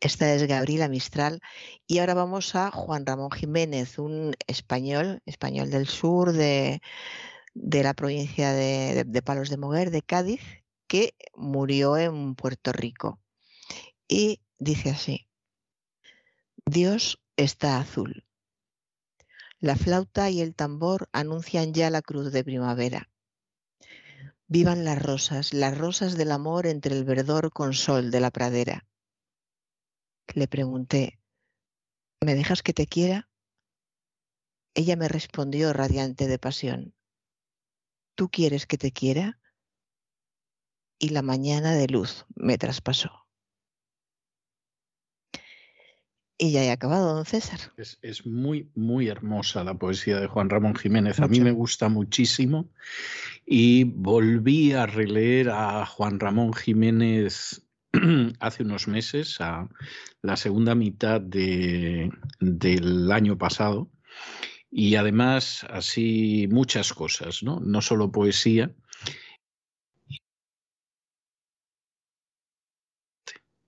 Esta 0.00 0.32
es 0.32 0.46
Gabriela 0.46 0.88
Mistral 0.88 1.40
y 1.86 1.98
ahora 1.98 2.14
vamos 2.14 2.54
a 2.54 2.70
Juan 2.70 3.04
Ramón 3.04 3.30
Jiménez, 3.30 3.98
un 3.98 4.34
español, 4.46 5.20
español 5.26 5.70
del 5.70 5.86
sur 5.86 6.32
de, 6.32 6.80
la 7.54 7.92
provincia 7.92 8.52
de, 8.52 9.04
de 9.06 9.22
Palos 9.22 9.50
de 9.50 9.58
Moguer, 9.58 9.90
de 9.90 10.00
Cádiz, 10.00 10.40
que 10.86 11.14
murió 11.34 11.98
en 11.98 12.34
Puerto 12.34 12.72
Rico. 12.72 13.20
Y 14.08 14.40
dice 14.58 14.90
así, 14.90 15.28
Dios 16.64 17.20
está 17.36 17.78
azul. 17.78 18.24
La 19.60 19.76
flauta 19.76 20.30
y 20.30 20.40
el 20.40 20.54
tambor 20.54 21.10
anuncian 21.12 21.74
ya 21.74 21.90
la 21.90 22.00
cruz 22.00 22.32
de 22.32 22.42
primavera. 22.42 23.10
Vivan 24.46 24.86
las 24.86 25.02
rosas, 25.02 25.52
las 25.52 25.76
rosas 25.76 26.16
del 26.16 26.32
amor 26.32 26.66
entre 26.66 26.96
el 26.96 27.04
verdor 27.04 27.52
con 27.52 27.74
sol 27.74 28.10
de 28.10 28.20
la 28.20 28.30
pradera. 28.30 28.86
Le 30.34 30.48
pregunté, 30.48 31.20
¿me 32.22 32.34
dejas 32.34 32.62
que 32.62 32.72
te 32.72 32.86
quiera? 32.86 33.28
Ella 34.74 34.96
me 34.96 35.08
respondió 35.08 35.74
radiante 35.74 36.26
de 36.26 36.38
pasión, 36.38 36.94
¿tú 38.14 38.30
quieres 38.30 38.66
que 38.66 38.78
te 38.78 38.92
quiera? 38.92 39.38
Y 40.98 41.10
la 41.10 41.20
mañana 41.20 41.74
de 41.74 41.86
luz 41.88 42.24
me 42.34 42.56
traspasó. 42.56 43.19
Y 46.42 46.52
ya 46.52 46.64
he 46.64 46.70
acabado, 46.70 47.14
don 47.14 47.26
César. 47.26 47.60
Es, 47.76 48.24
muy, 48.24 48.70
muy 48.74 49.08
hermosa 49.08 49.62
la 49.62 49.74
poesía 49.74 50.18
de 50.18 50.26
Juan 50.26 50.48
Ramón 50.48 50.74
Jiménez. 50.74 51.20
A 51.20 51.28
mí 51.28 51.38
me 51.38 51.52
gusta 51.52 51.90
muchísimo. 51.90 52.70
Y 53.44 53.84
volví 53.84 54.72
a 54.72 54.86
releer 54.86 55.50
a 55.50 55.84
Juan 55.84 56.18
Ramón 56.18 56.54
Jiménez 56.54 57.66
hace 58.40 58.62
unos 58.62 58.88
meses, 58.88 59.38
a 59.42 59.68
la 60.22 60.38
segunda 60.38 60.74
mitad 60.74 61.20
de, 61.20 62.10
del 62.40 63.12
año 63.12 63.36
pasado, 63.36 63.90
y 64.70 64.94
además 64.94 65.66
así 65.68 66.48
muchas 66.50 66.94
cosas, 66.94 67.42
¿no? 67.42 67.60
No 67.60 67.82
solo 67.82 68.12
poesía. 68.12 68.72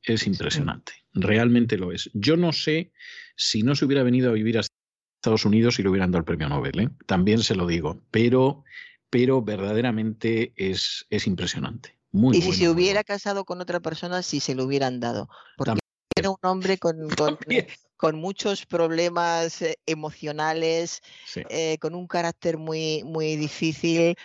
Es 0.02 0.26
impresionante, 0.26 0.92
realmente 1.14 1.76
lo 1.78 1.92
es. 1.92 2.10
Yo 2.14 2.36
no 2.36 2.52
sé 2.52 2.92
si 3.36 3.62
no 3.62 3.74
se 3.74 3.84
hubiera 3.84 4.02
venido 4.02 4.30
a 4.30 4.34
vivir 4.34 4.58
a 4.58 4.62
Estados 4.62 5.44
Unidos 5.44 5.78
y 5.78 5.82
le 5.82 5.88
hubieran 5.88 6.10
dado 6.10 6.20
el 6.20 6.24
premio 6.24 6.48
Nobel, 6.48 6.80
¿eh? 6.80 6.88
también 7.06 7.42
se 7.42 7.54
lo 7.54 7.66
digo, 7.66 8.02
pero, 8.10 8.64
pero 9.10 9.42
verdaderamente 9.42 10.52
es, 10.56 11.06
es 11.10 11.26
impresionante 11.26 11.96
y 12.12 12.42
si 12.42 12.52
se 12.52 12.68
hubiera 12.68 13.04
casado 13.04 13.44
con 13.44 13.60
otra 13.60 13.80
persona, 13.80 14.22
si 14.22 14.40
se 14.40 14.54
lo 14.54 14.64
hubieran 14.64 15.00
dado. 15.00 15.28
Porque 15.56 15.78
era 16.14 16.30
un 16.30 16.36
hombre 16.42 16.76
con, 16.78 17.08
con, 17.96 18.16
muchos 18.16 18.66
problemas 18.66 19.62
eh, 19.62 19.78
emocionales, 19.86 21.00
eh, 21.48 21.78
con 21.80 21.94
un 21.94 22.06
carácter 22.06 22.58
muy, 22.58 23.02
muy 23.04 23.36
difícil. 23.36 24.16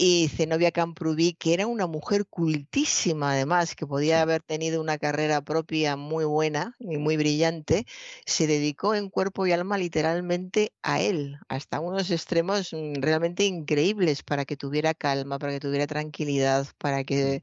Y 0.00 0.28
Zenobia 0.28 0.70
Camprubí, 0.70 1.32
que 1.32 1.54
era 1.54 1.66
una 1.66 1.88
mujer 1.88 2.24
cultísima 2.26 3.32
además, 3.32 3.74
que 3.74 3.84
podía 3.84 4.22
haber 4.22 4.42
tenido 4.42 4.80
una 4.80 4.96
carrera 4.96 5.42
propia 5.42 5.96
muy 5.96 6.24
buena 6.24 6.76
y 6.78 6.98
muy 6.98 7.16
brillante, 7.16 7.84
se 8.24 8.46
dedicó 8.46 8.94
en 8.94 9.10
cuerpo 9.10 9.44
y 9.48 9.52
alma 9.52 9.76
literalmente 9.76 10.72
a 10.84 11.00
él, 11.00 11.38
hasta 11.48 11.80
unos 11.80 12.12
extremos 12.12 12.72
mm, 12.72 13.00
realmente 13.00 13.44
increíbles 13.44 14.22
para 14.22 14.44
que 14.44 14.56
tuviera 14.56 14.94
calma, 14.94 15.40
para 15.40 15.54
que 15.54 15.60
tuviera 15.60 15.88
tranquilidad, 15.88 16.68
para 16.78 17.02
que, 17.02 17.42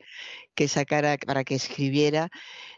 que 0.55 0.67
sacara, 0.69 1.17
para 1.17 1.43
que 1.43 1.55
escribiera. 1.55 2.29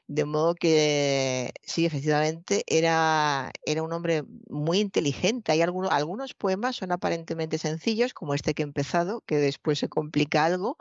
De 0.07 0.23
modo 0.25 0.55
que 0.55 1.51
sí, 1.63 1.85
efectivamente, 1.85 2.63
era, 2.67 3.51
era 3.65 3.83
un 3.83 3.91
hombre 3.91 4.23
muy 4.49 4.79
inteligente. 4.79 5.51
Hay 5.51 5.61
algunos, 5.61 5.91
algunos 5.91 6.33
poemas 6.33 6.77
son 6.77 6.93
aparentemente 6.93 7.57
sencillos, 7.57 8.13
como 8.13 8.33
este 8.33 8.53
que 8.53 8.63
he 8.63 8.65
empezado, 8.65 9.21
que 9.25 9.37
después 9.37 9.66
se 9.75 9.89
complica 9.89 10.45
algo, 10.45 10.77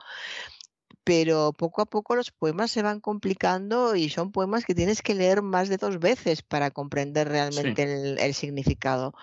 pero 1.07 1.53
poco 1.53 1.83
a 1.83 1.87
poco 1.87 2.17
los 2.17 2.33
poemas 2.33 2.73
se 2.73 2.83
van 2.83 2.99
complicando 2.99 3.95
y 3.95 4.09
son 4.09 4.33
poemas 4.33 4.65
que 4.65 4.75
tienes 4.75 5.03
que 5.03 5.15
leer 5.15 5.41
más 5.41 5.69
de 5.69 5.77
dos 5.77 6.01
veces 6.01 6.43
para 6.43 6.73
comprender 6.73 7.29
realmente 7.29 7.85
el, 8.19 8.35
significado. 8.35 9.15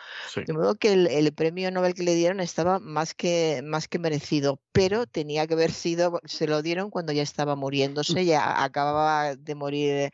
De 0.47 0.53
modo 0.53 0.75
que 0.75 0.93
el, 0.93 1.33
premio 1.33 1.71
Nobel 1.71 1.93
que 1.93 2.03
le 2.03 2.15
dieron 2.15 2.39
estaba 2.39 2.79
más 2.79 3.13
que, 3.13 3.59
más 3.65 3.89
que 3.89 3.99
merecido, 3.99 4.61
pero 4.71 5.07
tenía 5.07 5.45
que 5.45 5.55
haber 5.55 5.73
sido, 5.73 6.21
se 6.23 6.47
lo 6.47 6.61
dieron 6.61 6.89
cuando 6.89 7.11
ya 7.11 7.21
estaba 7.21 7.57
muriéndose, 7.57 8.23
ya 8.23 8.63
acababa 8.63 9.35
de 9.35 9.53
morir 9.53 10.11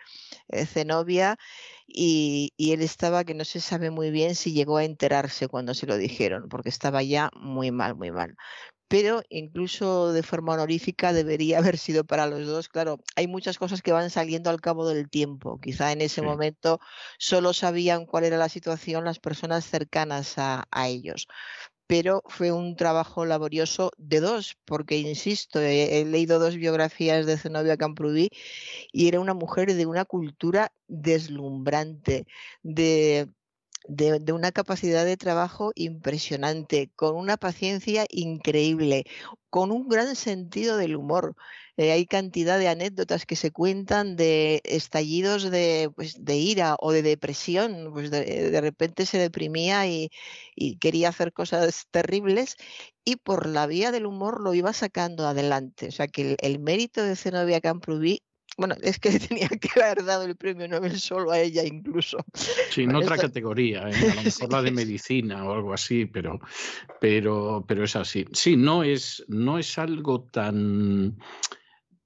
eh, 0.48 0.66
Zenobia. 0.66 1.38
Y, 1.86 2.54
y, 2.58 2.74
él 2.74 2.82
estaba 2.82 3.24
que 3.24 3.36
no 3.36 3.46
se 3.46 3.60
sabe 3.60 3.92
muy 3.92 4.10
bien 4.10 4.34
si 4.34 4.54
llegó 4.54 4.78
a 4.78 4.86
enterarse 4.86 5.48
cuando 5.48 5.76
se 5.76 5.86
lo 5.86 5.98
dijeron, 5.98 6.50
porque 6.50 6.70
estaba 6.70 7.04
ya 7.04 7.30
muy 7.36 7.70
mal, 7.72 7.96
muy 7.96 8.12
mal 8.12 8.36
pero 8.90 9.22
incluso 9.30 10.12
de 10.12 10.24
forma 10.24 10.54
honorífica 10.54 11.14
debería 11.14 11.60
haber 11.60 11.78
sido 11.78 12.04
para 12.04 12.28
los 12.28 12.46
dos. 12.46 12.68
Claro, 12.68 13.00
hay 13.16 13.28
muchas 13.28 13.58
cosas 13.58 13.82
que 13.82 13.94
van 13.94 14.10
saliendo 14.10 14.50
al 14.50 14.60
cabo 14.60 14.90
del 14.90 15.10
tiempo. 15.10 15.60
Quizá 15.62 15.94
en 15.94 16.02
ese 16.02 16.22
momento 16.22 16.82
solo 17.18 17.54
sabían 17.54 18.06
cuál 18.06 18.26
era 18.26 18.38
la 18.38 18.50
situación 18.50 19.06
las 19.06 19.20
personas 19.20 19.66
cercanas 19.66 20.36
a, 20.38 20.66
ellos. 20.88 21.28
Pero 21.88 22.24
fue 22.28 22.52
un 22.52 22.76
trabajo 22.76 23.26
laborioso 23.26 23.92
de 23.98 24.20
dos, 24.20 24.58
porque, 24.66 24.98
insisto, 24.98 25.60
he, 25.60 26.02
he 26.02 26.06
leído 26.06 26.40
dos 26.40 26.56
biografías 26.56 27.26
de 27.26 27.38
Zenobia 27.38 27.78
Camprubí 27.78 28.30
y 28.92 29.08
era 29.08 29.20
una 29.20 29.34
mujer 29.34 29.74
de 29.74 29.86
una 29.86 30.06
cultura 30.06 30.72
deslumbrante, 30.88 32.26
de 32.64 33.30
de, 33.88 34.34
una 34.34 34.52
capacidad 34.52 35.06
de 35.06 35.18
trabajo 35.18 35.72
impresionante, 35.76 36.92
con 36.96 37.16
una 37.16 37.38
paciencia 37.38 38.06
increíble, 38.10 39.06
con 39.50 39.72
un 39.72 39.88
gran 39.88 40.16
sentido 40.16 40.78
del 40.78 40.96
humor. 40.96 41.36
Eh, 41.78 41.92
hay 41.92 42.06
cantidad 42.06 42.60
de 42.60 42.68
anécdotas 42.68 43.26
que 43.26 43.36
se 43.36 43.52
cuentan 43.52 44.16
de 44.16 44.62
estallidos 44.66 45.50
de, 45.50 45.90
pues, 45.96 46.24
de 46.24 46.36
ira 46.38 46.76
o 46.80 46.92
de 46.92 47.02
depresión. 47.02 47.92
Pues 47.94 48.12
de, 48.12 48.62
repente 48.62 49.06
se 49.06 49.18
deprimía 49.18 49.88
y, 49.88 50.10
quería 50.80 51.10
hacer 51.10 51.34
cosas 51.34 51.88
terribles 51.92 52.58
y 53.06 53.16
por 53.16 53.48
la 53.48 53.66
vía 53.66 53.92
del 53.92 54.06
humor 54.06 54.42
lo 54.42 54.54
iba 54.54 54.74
sacando 54.74 55.28
adelante. 55.28 55.88
O 55.88 55.92
sea 55.92 56.08
que 56.08 56.36
el, 56.40 56.60
mérito 56.60 57.04
de 57.04 57.16
Zenobia 57.16 57.62
Camprubí 57.62 58.24
bueno, 58.60 58.76
es 58.82 59.00
que 59.00 59.10
tenía 59.20 59.48
que 59.48 59.82
haber 59.82 60.04
dado 60.04 60.26
el 60.26 60.36
premio 60.36 60.68
Nobel 60.68 61.00
solo 61.00 61.32
a 61.32 61.40
ella 61.40 61.64
incluso. 61.64 62.18
Sí, 62.70 62.84
en 62.84 62.94
otra 62.94 63.18
categoría, 63.18 63.90
¿eh? 63.90 63.94
a 64.12 64.16
lo 64.16 64.22
mejor 64.24 64.52
la 64.52 64.62
de 64.62 64.72
medicina 64.72 65.46
o 65.46 65.54
algo 65.54 65.74
así, 65.74 66.06
pero, 66.06 66.40
pero, 67.00 67.64
pero 67.66 67.86
es 67.86 67.96
así. 67.96 68.26
Sí, 68.34 68.58
no 68.58 68.84
es, 68.84 69.24
no 69.30 69.58
es 69.58 69.78
algo 69.78 70.24
tan 70.24 71.18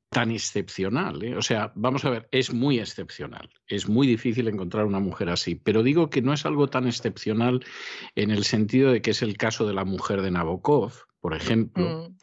tan 0.10 0.30
excepcional. 0.30 1.24
¿eh? 1.24 1.36
O 1.36 1.42
sea, 1.42 1.72
vamos 1.74 2.06
a 2.06 2.12
ver, 2.12 2.30
es 2.30 2.54
muy 2.54 2.78
excepcional. 2.78 3.50
Es 3.66 3.90
muy 3.90 4.06
difícil 4.06 4.48
encontrar 4.48 4.86
una 4.86 5.00
mujer 5.00 5.30
así. 5.30 5.56
Pero 5.56 5.82
digo 5.82 6.12
que 6.12 6.22
no 6.22 6.34
es 6.34 6.46
algo 6.46 6.68
tan 6.68 6.86
excepcional 6.86 7.66
en 8.14 8.30
el 8.30 8.44
sentido 8.44 8.92
de 8.92 9.02
que 9.02 9.10
es 9.10 9.24
el 9.24 9.38
caso 9.38 9.66
de 9.66 9.74
la 9.74 9.86
mujer 9.86 10.22
de 10.22 10.30
Nabokov, 10.30 10.94
por 11.20 11.34
ejemplo. 11.34 12.10
Mm 12.10 12.18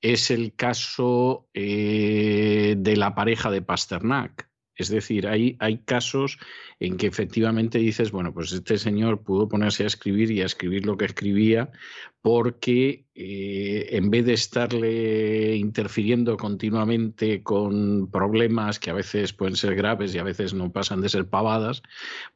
es 0.00 0.30
el 0.30 0.54
caso 0.54 1.48
eh, 1.54 2.74
de 2.78 2.96
la 2.96 3.14
pareja 3.14 3.50
de 3.50 3.62
Pasternak. 3.62 4.50
Es 4.74 4.88
decir, 4.88 5.28
hay, 5.28 5.58
hay, 5.60 5.82
casos 5.82 6.38
en 6.78 6.96
que 6.96 7.06
efectivamente 7.06 7.78
dices, 7.78 8.12
bueno, 8.12 8.32
pues 8.32 8.50
este 8.52 8.78
señor 8.78 9.22
pudo 9.22 9.46
ponerse 9.46 9.84
a 9.84 9.88
escribir 9.88 10.30
y 10.30 10.40
a 10.40 10.46
escribir 10.46 10.86
lo 10.86 10.96
que 10.96 11.04
escribía 11.04 11.70
porque 12.22 13.04
eh, 13.14 13.88
en 13.90 14.08
vez 14.08 14.24
de 14.24 14.32
estarle 14.32 15.56
interfiriendo 15.56 16.38
continuamente 16.38 17.42
con 17.42 18.10
problemas 18.10 18.78
que 18.78 18.88
a 18.88 18.94
veces 18.94 19.34
pueden 19.34 19.56
ser 19.56 19.74
graves 19.74 20.14
y 20.14 20.18
a 20.18 20.24
veces 20.24 20.54
no 20.54 20.72
pasan 20.72 21.02
de 21.02 21.10
ser 21.10 21.28
pavadas, 21.28 21.82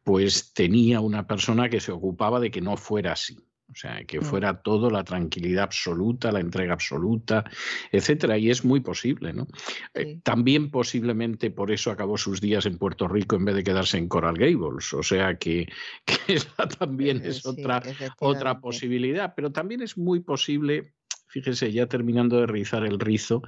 pues 0.03 0.53
tenía 0.53 1.01
una 1.01 1.27
persona 1.27 1.71
que 1.71 1.81
se 1.81 1.93
ocupaba 1.93 2.41
de 2.41 2.51
que 2.51 2.61
no 2.61 2.77
fuera 2.77 3.13
así. 3.13 3.39
O 3.75 3.77
sea, 3.77 4.05
que 4.05 4.21
mm. 4.21 4.23
fuera 4.23 4.63
todo 4.63 4.89
la 4.89 5.03
tranquilidad 5.03 5.65
absoluta, 5.65 6.31
la 6.31 6.39
entrega 6.39 6.75
absoluta, 6.75 7.45
etcétera. 7.91 8.39
Y 8.39 8.51
es 8.51 8.65
muy 8.65 8.79
posible, 8.79 9.33
¿no? 9.33 9.49
Eh, 9.95 10.21
también 10.23 10.71
posiblemente 10.71 11.51
por 11.51 11.73
eso 11.73 11.91
acabó 11.91 12.17
sus 12.17 12.41
días 12.41 12.67
en 12.67 12.79
Puerto 12.79 13.09
Rico 13.09 13.35
en 13.35 13.45
vez 13.47 13.57
de 13.57 13.65
quedarse 13.65 13.99
en 13.99 14.07
Coral 14.07 14.37
Gables. 14.37 14.93
O 14.93 15.03
sea 15.03 15.37
que, 15.37 15.67
esa 16.29 16.69
también 16.69 17.19
eh, 17.19 17.31
es 17.31 17.45
otra, 17.45 17.83
otra 18.21 18.61
posibilidad. 18.61 19.35
Pero 19.35 19.51
también 19.51 19.83
es 19.83 19.99
muy 19.99 20.21
posible 20.21 20.95
fíjese, 21.27 21.73
ya 21.73 21.89
terminando 21.89 22.39
de 22.39 22.47
rizar 22.47 22.85
el 22.85 23.01
rizo, 23.01 23.43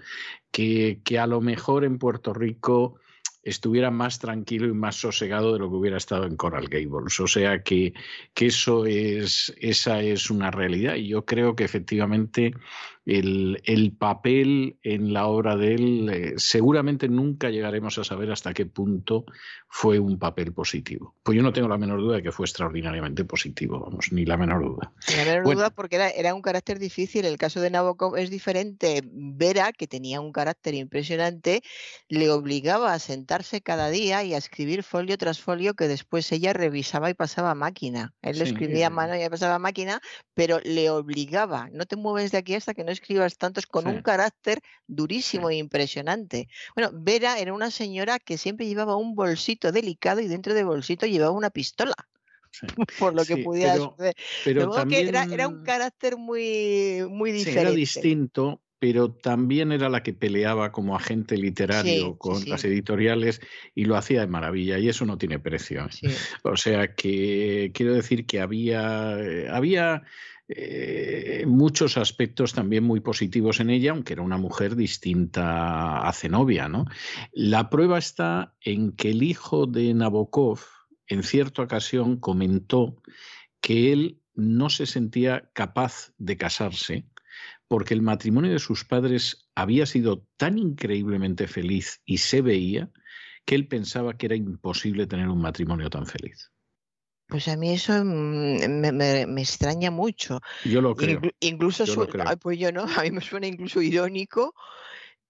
que, 0.50 1.02
que, 1.05 1.20
a 1.20 1.28
lo 1.28 1.40
mejor 1.40 1.84
en 1.84 1.98
Puerto 1.98 2.34
Rico 2.34 2.98
estuviera 3.47 3.92
más 3.92 4.18
tranquilo 4.18 4.66
y 4.66 4.73
más 4.73 4.97
sosegado 4.97 5.52
de 5.52 5.60
lo 5.60 5.70
que 5.70 5.76
hubiera 5.76 5.97
estado 5.97 6.26
en 6.26 6.36
Coral 6.36 6.66
Gables. 6.68 7.20
O 7.20 7.28
sea 7.28 7.62
que, 7.62 7.94
que 8.34 8.47
eso 8.47 8.86
es, 8.86 9.55
esa 9.60 10.00
es 10.00 10.31
una 10.31 10.50
realidad 10.50 10.97
y 10.97 11.07
yo 11.08 11.25
creo 11.25 11.55
que 11.55 11.65
efectivamente 11.65 12.52
el, 13.06 13.62
el 13.64 13.92
papel 13.92 14.78
en 14.82 15.12
la 15.12 15.28
obra 15.28 15.56
de 15.56 15.74
él, 15.74 16.08
eh, 16.12 16.34
seguramente 16.36 17.08
nunca 17.08 17.50
llegaremos 17.50 17.96
a 17.98 18.04
saber 18.04 18.32
hasta 18.32 18.52
qué 18.52 18.66
punto 18.66 19.24
fue 19.68 20.00
un 20.00 20.18
papel 20.18 20.52
positivo. 20.52 21.14
Pues 21.22 21.36
yo 21.36 21.42
no 21.42 21.52
tengo 21.52 21.68
la 21.68 21.78
menor 21.78 22.00
duda 22.00 22.16
de 22.16 22.22
que 22.24 22.32
fue 22.32 22.46
extraordinariamente 22.46 23.24
positivo, 23.24 23.78
vamos, 23.78 24.10
ni 24.10 24.24
la 24.24 24.36
menor 24.36 24.64
duda. 24.64 24.92
Ni 25.08 25.16
la 25.16 25.24
menor 25.24 25.54
duda 25.54 25.70
porque 25.70 25.96
era, 25.96 26.10
era, 26.10 26.34
un 26.34 26.42
carácter 26.42 26.80
difícil. 26.80 27.24
El 27.26 27.38
caso 27.38 27.60
de 27.60 27.70
Nabokov 27.70 28.16
es 28.16 28.28
diferente. 28.28 29.02
Vera, 29.04 29.72
que 29.72 29.86
tenía 29.86 30.20
un 30.20 30.32
carácter 30.32 30.74
impresionante, 30.74 31.62
le 32.08 32.30
obligaba 32.30 32.92
a 32.92 32.98
sentarse 32.98 33.60
cada 33.60 33.88
día 33.88 34.24
y 34.24 34.34
a 34.34 34.38
escribir 34.38 34.82
folio 34.82 35.16
tras 35.16 35.40
folio 35.40 35.74
que 35.74 35.86
después 35.86 36.30
ella 36.32 36.52
revisaba 36.52 37.08
y 37.08 37.14
pasaba 37.14 37.52
a 37.52 37.54
máquina. 37.54 38.14
Él 38.22 38.38
lo 38.38 38.44
escribía 38.44 38.88
a 38.88 38.90
mano 38.90 39.14
y 39.14 39.28
pasaba 39.28 39.54
a 39.54 39.60
máquina, 39.60 40.00
pero 40.34 40.58
le 40.64 40.90
obligaba, 40.90 41.68
no 41.72 41.86
te 41.86 41.94
mueves 41.94 42.32
de 42.32 42.38
aquí 42.38 42.54
hasta 42.54 42.74
que 42.74 42.82
no 42.82 42.95
escribas 42.97 43.39
tantos 43.39 43.66
con 43.66 43.84
sí. 43.84 43.91
un 43.91 44.02
carácter 44.02 44.60
durísimo 44.86 45.50
e 45.50 45.57
impresionante. 45.57 46.49
Bueno, 46.75 46.91
Vera 46.92 47.39
era 47.39 47.52
una 47.52 47.70
señora 47.70 48.18
que 48.18 48.39
siempre 48.39 48.66
llevaba 48.66 48.97
un 48.97 49.15
bolsito 49.15 49.73
delicado 49.73 50.20
y 50.20 50.28
dentro 50.28 50.55
del 50.55 50.66
bolsito 50.66 51.07
llevaba 51.07 51.33
una 51.33 51.50
pistola. 51.50 51.94
Sí. 52.50 52.66
Por 52.99 53.15
lo 53.15 53.25
que 53.25 53.39
pudiera 53.39 53.75
pero, 53.75 53.91
suceder. 53.91 54.15
Pero 54.44 54.70
también, 54.70 55.02
que 55.02 55.08
era, 55.08 55.25
era, 55.25 55.49
un 55.49 55.62
carácter 55.62 56.16
muy, 56.16 57.05
muy 57.08 57.33
diferente. 57.33 57.60
era 57.60 57.70
distinto, 57.70 58.62
pero 58.78 59.10
también 59.10 59.73
era 59.73 59.89
la 59.89 60.02
que 60.02 60.12
peleaba 60.12 60.70
como 60.70 60.97
agente 60.97 61.36
literario 61.36 62.07
Sí, 62.07 62.15
con 62.18 62.41
sí, 62.41 62.50
las 62.50 62.65
editoriales 62.65 63.41
y 63.75 63.84
lo 63.84 63.97
hacía 63.97 64.20
de 64.20 64.26
maravilla 64.26 64.78
y 64.78 64.89
eso 64.89 65.07
no 65.07 65.18
tiene 65.18 65.39
precio. 65.39 65.89
¿eh? 66.02 66.15
O 66.42 66.57
sea 66.57 66.94
que 66.94 67.70
quiero 67.75 67.94
decir 67.94 68.26
que 68.26 68.41
había, 68.41 69.18
eh, 69.18 69.49
había 69.50 70.02
eh, 70.49 71.44
muchos 71.47 71.97
aspectos 71.97 72.52
también 72.52 72.84
muy 72.84 73.00
positivos 73.00 73.60
en 73.60 73.70
ella, 73.70 73.91
aunque 73.91 74.12
era 74.12 74.23
una 74.23 74.39
mujer 74.39 74.76
distinta 74.76 76.07
a 76.07 76.12
Zenobia. 76.12 76.68
¿no? 76.68 76.84
La 77.33 77.68
prueba 77.68 77.99
está 77.99 78.55
en 78.60 78.92
que 78.92 79.10
el 79.10 79.23
hijo 79.23 79.66
de 79.66 79.92
Nabokov 79.92 80.60
en 81.08 81.23
cierta 81.23 81.62
ocasión 81.62 82.18
comentó 82.18 83.02
que 83.60 83.92
él 83.92 84.20
no 84.34 84.70
se 84.70 84.86
sentía 84.86 85.50
capaz 85.52 86.12
de 86.18 86.36
casarse 86.36 87.07
porque 87.68 87.94
el 87.94 88.02
matrimonio 88.02 88.52
de 88.52 88.58
sus 88.58 88.84
padres 88.84 89.49
había 89.55 89.86
sido 89.86 90.26
tan 90.36 90.58
increíblemente 90.58 91.49
feliz 91.49 92.00
y 92.05 92.18
se 92.18 92.42
veía 92.42 92.91
que 93.44 93.55
él 93.55 93.66
pensaba 93.66 94.16
que 94.16 94.26
era 94.26 94.36
imposible 94.36 95.07
tener 95.07 95.28
un 95.28 95.41
matrimonio 95.41 95.91
tan 95.91 96.07
feliz. 96.07 96.52
Pues 97.28 97.48
a 97.48 97.56
mí 97.56 97.72
eso 97.72 97.92
mm, 98.05 98.68
me, 98.80 98.92
me, 98.92 99.26
me 99.26 99.40
extraña 99.42 99.90
mucho. 99.90 100.40
Yo 100.64 100.80
lo 100.82 100.94
creo. 100.94 101.20
Inclu- 101.20 101.34
incluso 101.40 101.84
yo 101.84 101.94
lo 101.96 102.06
su- 102.06 102.08
creo. 102.08 102.26
ay, 102.26 102.36
pues 102.36 102.58
yo 102.58 102.72
no, 102.72 102.84
a 102.98 103.02
mí 103.02 103.10
me 103.12 103.20
suena 103.22 103.46
incluso 103.48 103.82
irónico 103.82 104.55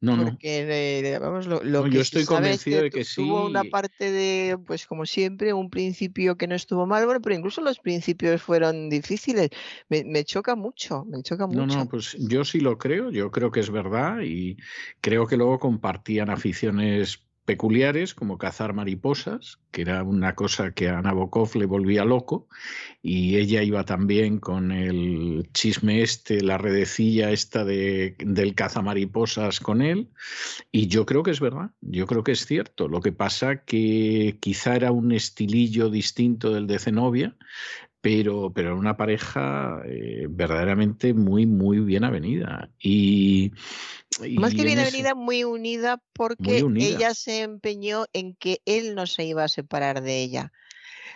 No, 0.01 0.17
no. 0.17 0.39
eh, 0.41 1.19
vamos, 1.21 1.47
lo, 1.47 1.63
lo 1.63 1.83
No, 1.83 1.89
que 1.89 1.99
yo 1.99 2.01
estoy 2.01 2.25
sabe 2.25 2.53
es 2.55 2.65
convencido 2.65 2.83
de 2.83 2.91
tu- 2.91 2.99
que 2.99 3.05
tuvo 3.15 3.45
una 3.47 3.65
sí. 3.65 3.71
parte 3.71 4.11
de, 4.13 4.59
pues 4.67 4.87
como 4.87 5.07
siempre, 5.07 5.53
un 5.53 5.71
principio 5.71 6.37
que 6.37 6.47
no 6.47 6.55
estuvo 6.55 6.87
mal, 6.87 7.05
bueno, 7.07 7.21
pero 7.21 7.35
incluso 7.37 7.61
los 7.63 7.79
principios 7.81 8.43
fueron 8.43 8.89
difíciles. 8.91 9.51
Me, 9.89 10.05
me 10.05 10.25
choca 10.25 10.55
mucho, 10.57 11.05
me 11.07 11.23
choca 11.23 11.47
No, 11.49 11.65
mucho. 11.65 11.79
no, 11.79 11.89
pues 11.89 12.17
yo 12.19 12.45
sí 12.45 12.59
lo 12.61 12.77
creo, 12.77 13.11
yo 13.11 13.31
creo 13.31 13.53
que 13.53 13.61
es 13.61 13.71
verdad 13.71 14.21
y 14.23 14.57
creo 15.01 15.27
que 15.29 15.37
luego 15.37 15.61
compartían 15.61 16.29
aficiones 16.29 17.26
peculiares 17.47 18.13
como 18.15 18.37
cazar 18.37 18.75
mariposas, 18.75 19.59
que 19.71 19.83
era 19.83 20.03
una 20.03 20.35
cosa 20.35 20.73
que 20.73 20.89
a 20.89 21.01
Nabokov 21.01 21.57
le 21.57 21.65
volvía 21.65 22.05
loco, 22.05 22.49
y 23.03 23.37
ella 23.37 23.63
iba 23.63 23.85
también 23.85 24.39
con 24.39 24.73
el 24.73 25.49
chisme 25.55 26.03
este, 26.03 26.43
la 26.43 26.59
redecilla 26.59 27.31
esta 27.31 27.65
de, 27.65 28.17
del 28.19 28.55
cazamariposas 28.55 29.61
con 29.61 29.81
él, 29.81 30.11
y 30.73 30.89
yo 30.89 31.07
creo 31.07 31.23
que 31.23 31.31
es 31.31 31.41
verdad, 31.41 31.71
yo 31.81 32.07
creo 32.07 32.25
que 32.25 32.33
es 32.33 32.45
cierto. 32.45 32.89
Lo 32.89 33.01
que 33.01 33.13
pasa 33.13 33.65
que 33.65 34.37
quizá 34.41 34.77
era 34.77 34.93
un 34.93 35.13
estilillo 35.13 35.89
distinto 35.89 36.53
del 36.53 36.67
de 36.67 36.79
Zenobia, 36.79 37.37
pero, 38.07 38.53
pero 38.55 38.69
era 38.69 38.77
una 38.79 38.97
pareja 38.97 39.81
eh, 39.85 40.27
verdaderamente 40.31 41.13
muy, 41.13 41.45
muy 41.47 41.81
bien 41.81 42.05
avenida. 42.05 42.71
Y, 42.79 43.53
y 44.25 44.39
Más 44.39 44.55
que 44.55 44.61
en 44.61 44.67
bien 44.69 44.79
ese- 44.79 44.89
avenida, 44.89 45.15
muy 45.17 45.43
unida 45.43 46.01
porque 46.13 46.63
unida. 46.63 46.87
ella 46.87 47.15
se 47.15 47.43
empeñó 47.43 48.05
en 48.13 48.35
que 48.37 48.61
él 48.65 48.95
no 48.95 49.07
se 49.07 49.25
iba 49.25 49.43
a 49.43 49.49
separar 49.49 50.03
de 50.03 50.23
ella. 50.23 50.53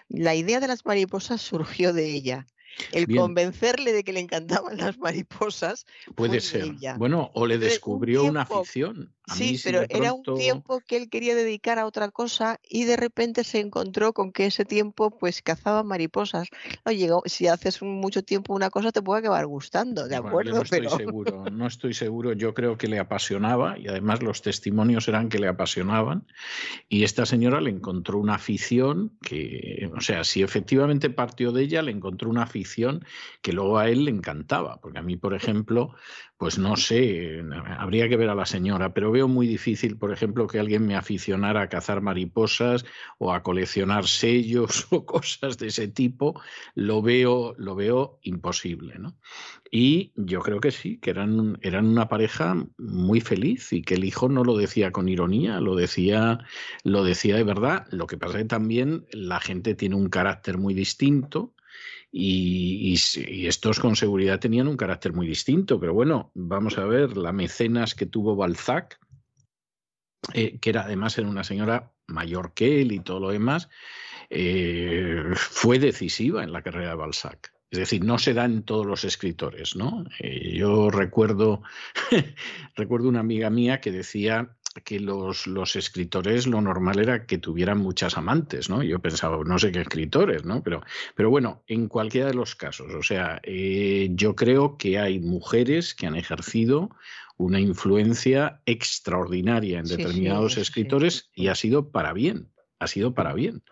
La 0.08 0.34
idea 0.34 0.58
de 0.58 0.66
las 0.66 0.84
mariposas 0.84 1.40
surgió 1.40 1.92
de 1.92 2.12
ella. 2.12 2.46
El 2.92 3.06
Bien. 3.06 3.20
convencerle 3.20 3.92
de 3.92 4.02
que 4.02 4.12
le 4.12 4.20
encantaban 4.20 4.76
las 4.76 4.98
mariposas 4.98 5.86
Puede 6.16 6.40
ser. 6.40 6.64
ella. 6.64 6.96
Bueno, 6.98 7.30
o 7.34 7.46
le 7.46 7.54
un 7.54 7.60
descubrió 7.60 8.24
una 8.24 8.42
afición. 8.42 9.14
A 9.30 9.34
Sí, 9.34 9.56
si 9.56 9.64
pero 9.70 9.86
era 9.88 10.12
un 10.12 10.24
tiempo 10.24 10.80
que 10.80 10.96
él 10.96 11.08
quería 11.08 11.36
dedicar 11.36 11.78
a 11.78 11.86
otra 11.86 12.10
cosa 12.10 12.58
y 12.68 12.84
de 12.84 12.96
repente 12.96 13.44
se 13.44 13.60
encontró 13.60 14.12
con 14.12 14.32
que 14.32 14.46
ese 14.46 14.64
tiempo 14.64 15.10
pues 15.10 15.40
cazaba 15.40 15.84
mariposas. 15.84 16.48
Llegó, 16.84 17.22
si 17.26 17.46
haces 17.46 17.80
mucho 17.80 18.24
tiempo 18.24 18.54
una 18.54 18.70
cosa 18.70 18.90
te 18.90 19.02
puede 19.02 19.20
acabar 19.20 19.46
gustando, 19.46 20.08
de 20.08 20.16
acuerdo, 20.16 20.54
no 20.54 20.62
estoy 20.62 20.80
pero 20.80 20.90
seguro, 20.90 21.44
no 21.46 21.66
estoy 21.68 21.94
seguro. 21.94 22.32
Yo 22.32 22.54
creo 22.54 22.76
que 22.76 22.88
le 22.88 22.98
apasionaba 22.98 23.78
y 23.78 23.86
además 23.86 24.20
los 24.20 24.42
testimonios 24.42 25.06
eran 25.06 25.28
que 25.28 25.38
le 25.38 25.46
apasionaban. 25.46 26.26
Y 26.88 27.04
esta 27.04 27.24
señora 27.24 27.60
le 27.60 27.70
encontró 27.70 28.18
una 28.18 28.34
afición 28.34 29.12
que, 29.22 29.88
o 29.96 30.00
sea, 30.00 30.24
si 30.24 30.42
efectivamente 30.42 31.08
partió 31.08 31.52
de 31.52 31.62
ella, 31.62 31.82
le 31.82 31.92
encontró 31.92 32.28
una 32.28 32.42
afición 32.42 33.04
que 33.42 33.52
luego 33.52 33.78
a 33.78 33.88
él 33.88 34.04
le 34.06 34.10
encantaba. 34.10 34.80
Porque 34.80 34.98
a 34.98 35.02
mí, 35.02 35.16
por 35.16 35.34
ejemplo, 35.34 35.94
pues 36.40 36.58
no 36.58 36.74
sé, 36.74 37.44
habría 37.76 38.08
que 38.08 38.16
ver 38.16 38.30
a 38.30 38.34
la 38.34 38.46
señora, 38.46 38.94
pero 38.94 39.10
veo 39.10 39.28
muy 39.28 39.46
difícil, 39.46 39.98
por 39.98 40.10
ejemplo, 40.10 40.46
que 40.46 40.58
alguien 40.58 40.86
me 40.86 40.96
aficionara 40.96 41.60
a 41.60 41.68
cazar 41.68 42.00
mariposas 42.00 42.86
o 43.18 43.34
a 43.34 43.42
coleccionar 43.42 44.06
sellos 44.06 44.86
o 44.90 45.04
cosas 45.04 45.58
de 45.58 45.66
ese 45.66 45.86
tipo. 45.86 46.40
Lo 46.74 47.02
veo, 47.02 47.54
lo 47.58 47.74
veo 47.74 48.20
imposible, 48.22 48.98
¿no? 48.98 49.18
Y 49.70 50.12
yo 50.16 50.40
creo 50.40 50.60
que 50.60 50.70
sí, 50.70 50.96
que 50.96 51.10
eran, 51.10 51.58
eran 51.60 51.84
una 51.84 52.08
pareja 52.08 52.56
muy 52.78 53.20
feliz 53.20 53.70
y 53.74 53.82
que 53.82 53.96
el 53.96 54.04
hijo 54.04 54.30
no 54.30 54.42
lo 54.42 54.56
decía 54.56 54.92
con 54.92 55.10
ironía, 55.10 55.60
lo 55.60 55.76
decía, 55.76 56.38
lo 56.84 57.04
decía 57.04 57.36
de 57.36 57.44
verdad. 57.44 57.86
Lo 57.90 58.06
que 58.06 58.16
pasa 58.16 58.38
es 58.38 58.44
que 58.44 58.48
también 58.48 59.04
la 59.12 59.40
gente 59.40 59.74
tiene 59.74 59.96
un 59.96 60.08
carácter 60.08 60.56
muy 60.56 60.72
distinto 60.72 61.52
y, 62.12 62.94
estos 63.46 63.78
con 63.78 63.96
seguridad 63.96 64.40
tenían 64.40 64.68
un 64.68 64.76
carácter 64.76 65.12
muy 65.12 65.26
distinto. 65.26 65.78
Pero 65.78 65.94
bueno, 65.94 66.30
vamos 66.34 66.78
a 66.78 66.84
ver, 66.84 67.16
la 67.16 67.32
mecenas 67.32 67.94
que 67.94 68.06
tuvo 68.06 68.36
Balzac, 68.36 68.98
eh, 70.34 70.58
que 70.58 70.70
era 70.70 70.82
además 70.82 71.16
era 71.18 71.28
una 71.28 71.44
señora 71.44 71.92
mayor 72.06 72.52
que 72.52 72.82
él 72.82 72.92
y 72.92 73.00
todo 73.00 73.20
lo 73.20 73.30
demás, 73.30 73.68
eh, 74.28 75.22
fue 75.34 75.78
decisiva 75.78 76.42
en 76.42 76.52
la 76.52 76.62
carrera 76.62 76.90
de 76.90 76.96
Balzac. 76.96 77.52
Es 77.70 77.78
decir, 77.78 78.04
no 78.04 78.18
se 78.18 78.34
da 78.34 78.44
en 78.44 78.64
todos 78.64 78.84
los 78.84 79.04
escritores, 79.04 79.76
¿no? 79.76 80.04
Eh, 80.18 80.56
yo 80.56 80.90
recuerdo, 80.90 81.62
recuerdo 82.74 83.08
una 83.08 83.20
amiga 83.20 83.48
mía 83.48 83.80
que 83.80 83.92
decía 83.92 84.56
que 84.82 85.00
los, 85.00 85.46
los 85.46 85.76
escritores 85.76 86.46
lo 86.46 86.60
normal 86.60 86.98
era 86.98 87.26
que 87.26 87.38
tuvieran 87.38 87.78
muchas 87.78 88.16
amantes, 88.16 88.68
¿no? 88.70 88.82
Yo 88.82 88.98
pensaba, 88.98 89.42
no 89.44 89.58
sé 89.58 89.72
qué 89.72 89.80
escritores, 89.80 90.44
¿no? 90.44 90.62
Pero, 90.62 90.82
pero 91.14 91.30
bueno, 91.30 91.62
en 91.66 91.88
cualquiera 91.88 92.28
de 92.28 92.34
los 92.34 92.54
casos, 92.54 92.92
o 92.94 93.02
sea, 93.02 93.40
eh, 93.42 94.08
yo 94.12 94.34
creo 94.34 94.76
que 94.76 94.98
hay 94.98 95.20
mujeres 95.20 95.94
que 95.94 96.06
han 96.06 96.16
ejercido 96.16 96.90
una 97.36 97.58
influencia 97.58 98.60
extraordinaria 98.66 99.78
en 99.78 99.86
determinados 99.86 100.52
sí, 100.52 100.56
sí, 100.56 100.60
escritores 100.60 101.14
sí. 101.14 101.42
y 101.42 101.48
ha 101.48 101.54
sido 101.54 101.90
para 101.90 102.12
bien, 102.12 102.48
ha 102.78 102.86
sido 102.86 103.14
para 103.14 103.32
bien. 103.32 103.62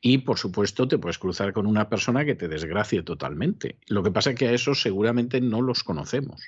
Y 0.00 0.18
por 0.18 0.38
supuesto 0.38 0.88
te 0.88 0.98
puedes 0.98 1.18
cruzar 1.18 1.52
con 1.52 1.66
una 1.66 1.88
persona 1.88 2.24
que 2.24 2.34
te 2.34 2.48
desgracie 2.48 3.02
totalmente. 3.02 3.78
Lo 3.86 4.02
que 4.02 4.10
pasa 4.10 4.30
es 4.30 4.36
que 4.36 4.48
a 4.48 4.52
esos 4.52 4.82
seguramente 4.82 5.40
no 5.40 5.62
los 5.62 5.84
conocemos. 5.84 6.42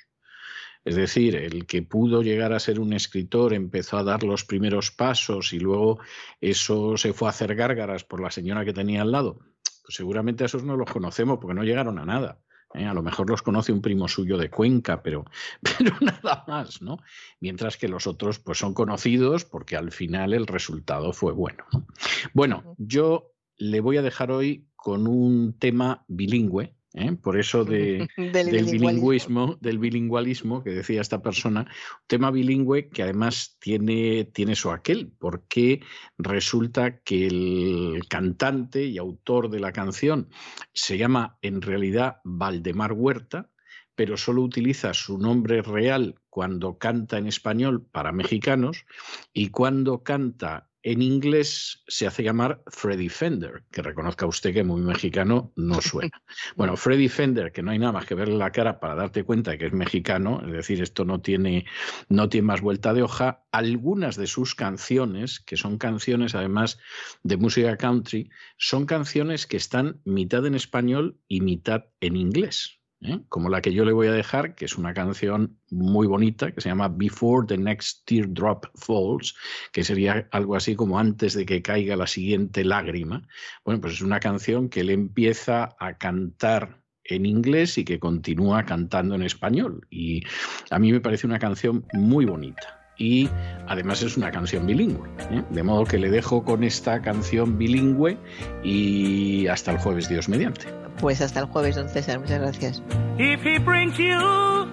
Es 0.87 0.95
decir, 0.95 1.35
el 1.35 1.65
que 1.65 1.81
pudo 1.81 2.21
llegar 2.21 2.53
a 2.53 2.61
ser 2.61 2.79
un 2.79 2.93
escritor 2.93 3.53
empezó 3.53 3.97
a 3.97 4.05
dar 4.05 4.23
los 4.23 4.45
primeros 4.45 4.89
pasos 4.89 5.51
y 5.51 5.59
luego 5.59 5.99
eso 6.39 6.95
se 6.95 7.11
fue 7.11 7.27
a 7.27 7.31
hacer 7.31 7.55
gárgaras 7.55 8.05
por 8.05 8.21
la 8.21 8.31
señora 8.31 8.63
que 8.63 8.71
tenía 8.71 9.01
al 9.01 9.11
lado. 9.11 9.39
Pues 9.83 9.95
seguramente 9.95 10.43
a 10.43 10.45
esos 10.45 10.63
no 10.63 10.77
los 10.77 10.89
conocemos 10.89 11.39
porque 11.41 11.55
no 11.55 11.65
llegaron 11.65 11.99
a 11.99 12.05
nada. 12.05 12.39
¿eh? 12.73 12.85
A 12.85 12.93
lo 12.93 13.03
mejor 13.03 13.29
los 13.29 13.41
conoce 13.41 13.73
un 13.73 13.81
primo 13.81 14.07
suyo 14.07 14.37
de 14.37 14.49
Cuenca, 14.49 15.03
pero, 15.03 15.25
pero 15.77 15.93
nada 15.99 16.45
más, 16.47 16.81
¿no? 16.81 16.99
Mientras 17.41 17.75
que 17.75 17.89
los 17.89 18.07
otros 18.07 18.39
pues 18.39 18.57
son 18.57 18.73
conocidos 18.73 19.43
porque 19.43 19.75
al 19.75 19.91
final 19.91 20.33
el 20.33 20.47
resultado 20.47 21.11
fue 21.11 21.33
bueno. 21.33 21.65
¿no? 21.73 21.85
Bueno, 22.33 22.75
yo 22.77 23.33
le 23.57 23.81
voy 23.81 23.97
a 23.97 24.01
dejar 24.01 24.31
hoy 24.31 24.69
con 24.77 25.05
un 25.05 25.59
tema 25.59 26.05
bilingüe, 26.07 26.76
¿eh? 26.93 27.13
Por 27.13 27.39
eso 27.39 27.65
de, 27.65 28.07
del, 28.17 28.65
bilingüismo, 28.65 29.57
del 29.61 29.79
bilingüalismo 29.79 30.63
que 30.63 30.71
decía 30.71 31.01
esta 31.01 31.21
persona, 31.21 31.69
tema 32.07 32.31
bilingüe 32.31 32.89
que 32.89 33.03
además 33.03 33.57
tiene, 33.59 34.25
tiene 34.25 34.55
su 34.55 34.71
aquel, 34.71 35.11
porque 35.17 35.81
resulta 36.17 36.99
que 36.99 37.27
el 37.27 38.01
cantante 38.09 38.85
y 38.85 38.97
autor 38.97 39.49
de 39.49 39.59
la 39.59 39.71
canción 39.71 40.29
se 40.73 40.97
llama 40.97 41.37
en 41.41 41.61
realidad 41.61 42.17
Valdemar 42.23 42.93
Huerta, 42.93 43.49
pero 43.95 44.15
solo 44.15 44.43
utiliza 44.43 44.93
su 44.93 45.17
nombre 45.17 45.63
real 45.63 46.15
cuando 46.29 46.77
canta 46.77 47.17
en 47.17 47.25
español 47.25 47.83
para 47.91 48.11
mexicanos 48.11 48.85
y 49.33 49.49
cuando 49.49 50.03
canta 50.03 50.69
en 50.91 51.01
inglés 51.01 51.83
se 51.89 52.07
hace 52.07 52.23
llamar 52.23 52.63
Freddy 52.67 53.09
Fender, 53.09 53.63
que 53.71 53.81
reconozca 53.81 54.25
usted 54.25 54.53
que 54.53 54.63
muy 54.63 54.81
mexicano 54.81 55.51
no 55.57 55.81
suena. 55.81 56.11
Bueno, 56.55 56.77
Freddy 56.77 57.09
Fender, 57.09 57.51
que 57.51 57.61
no 57.61 57.71
hay 57.71 57.79
nada 57.79 57.91
más 57.91 58.05
que 58.05 58.15
verle 58.15 58.37
la 58.37 58.51
cara 58.51 58.79
para 58.79 58.95
darte 58.95 59.23
cuenta 59.23 59.51
de 59.51 59.57
que 59.57 59.65
es 59.65 59.73
mexicano, 59.73 60.41
es 60.45 60.51
decir, 60.51 60.81
esto 60.81 61.03
no 61.03 61.19
tiene, 61.19 61.65
no 62.07 62.29
tiene 62.29 62.47
más 62.47 62.61
vuelta 62.61 62.93
de 62.93 63.03
hoja. 63.03 63.43
Algunas 63.51 64.15
de 64.15 64.27
sus 64.27 64.55
canciones, 64.55 65.41
que 65.41 65.57
son 65.57 65.77
canciones 65.77 66.35
además 66.35 66.79
de 67.23 67.35
música 67.35 67.75
country, 67.75 68.29
son 68.57 68.85
canciones 68.85 69.45
que 69.45 69.57
están 69.57 69.99
mitad 70.05 70.45
en 70.45 70.55
español 70.55 71.19
y 71.27 71.41
mitad 71.41 71.85
en 71.99 72.15
inglés. 72.15 72.76
¿Eh? 73.01 73.19
como 73.29 73.49
la 73.49 73.61
que 73.61 73.73
yo 73.73 73.85
le 73.85 73.91
voy 73.91 74.07
a 74.07 74.11
dejar, 74.11 74.55
que 74.55 74.65
es 74.65 74.77
una 74.77 74.93
canción 74.93 75.57
muy 75.69 76.07
bonita, 76.07 76.51
que 76.51 76.61
se 76.61 76.69
llama 76.69 76.89
Before 76.89 77.47
the 77.47 77.57
Next 77.57 78.05
Teardrop 78.05 78.65
Falls, 78.75 79.35
que 79.71 79.83
sería 79.83 80.27
algo 80.31 80.55
así 80.55 80.75
como 80.75 80.99
antes 80.99 81.33
de 81.33 81.45
que 81.45 81.61
caiga 81.61 81.95
la 81.95 82.07
siguiente 82.07 82.63
lágrima. 82.63 83.27
Bueno, 83.65 83.81
pues 83.81 83.93
es 83.93 84.01
una 84.01 84.19
canción 84.19 84.69
que 84.69 84.81
él 84.81 84.89
empieza 84.89 85.75
a 85.79 85.97
cantar 85.97 86.81
en 87.03 87.25
inglés 87.25 87.77
y 87.77 87.85
que 87.85 87.99
continúa 87.99 88.65
cantando 88.65 89.15
en 89.15 89.23
español. 89.23 89.87
Y 89.89 90.23
a 90.69 90.79
mí 90.79 90.91
me 90.91 90.99
parece 90.99 91.25
una 91.25 91.39
canción 91.39 91.85
muy 91.93 92.25
bonita 92.25 92.76
y 92.97 93.29
además 93.67 94.01
es 94.01 94.17
una 94.17 94.31
canción 94.31 94.65
bilingüe. 94.65 95.07
¿eh? 95.31 95.43
De 95.49 95.63
modo 95.63 95.85
que 95.85 95.97
le 95.97 96.09
dejo 96.09 96.43
con 96.43 96.63
esta 96.63 97.01
canción 97.01 97.57
bilingüe 97.57 98.17
y 98.63 99.47
hasta 99.47 99.71
el 99.71 99.77
jueves, 99.77 100.09
Dios 100.09 100.27
mediante. 100.29 100.67
Pues 100.99 101.21
hasta 101.21 101.41
el 101.41 101.45
jueves, 101.45 101.75
don 101.75 101.89
César. 101.89 102.19
Muchas 102.19 102.39
gracias. 102.39 102.83
If 103.19 103.43
he 103.45 103.59
brings 103.59 103.97
you 103.97 104.17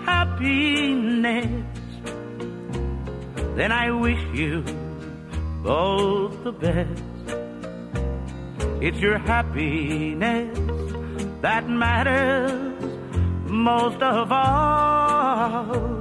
happiness, 0.07 1.47
then 3.57 3.71
I 3.71 3.91
wish 3.91 4.19
you 4.35 4.65
both 5.63 6.43
the 6.45 6.53
best. 6.53 7.03
It's 8.81 8.99
your 8.99 9.19
happiness 9.19 10.59
that 11.43 11.69
matters 11.69 12.53
most 13.47 14.03
of 14.03 14.33
all. 14.33 15.94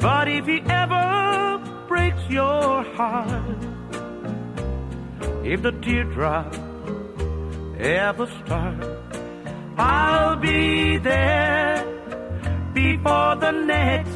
But 0.00 0.28
if 0.28 0.46
he 0.46 0.62
ever 0.68 1.60
breaks 1.88 2.22
your 2.30 2.84
heart, 2.94 3.42
if 5.44 5.62
the 5.62 5.72
teardrop 5.72 6.54
ever 7.80 8.28
start, 8.44 8.84
I'll 9.76 10.36
be 10.36 10.98
there 10.98 11.84
before 12.72 13.36
the 13.36 13.50
next 13.50 14.12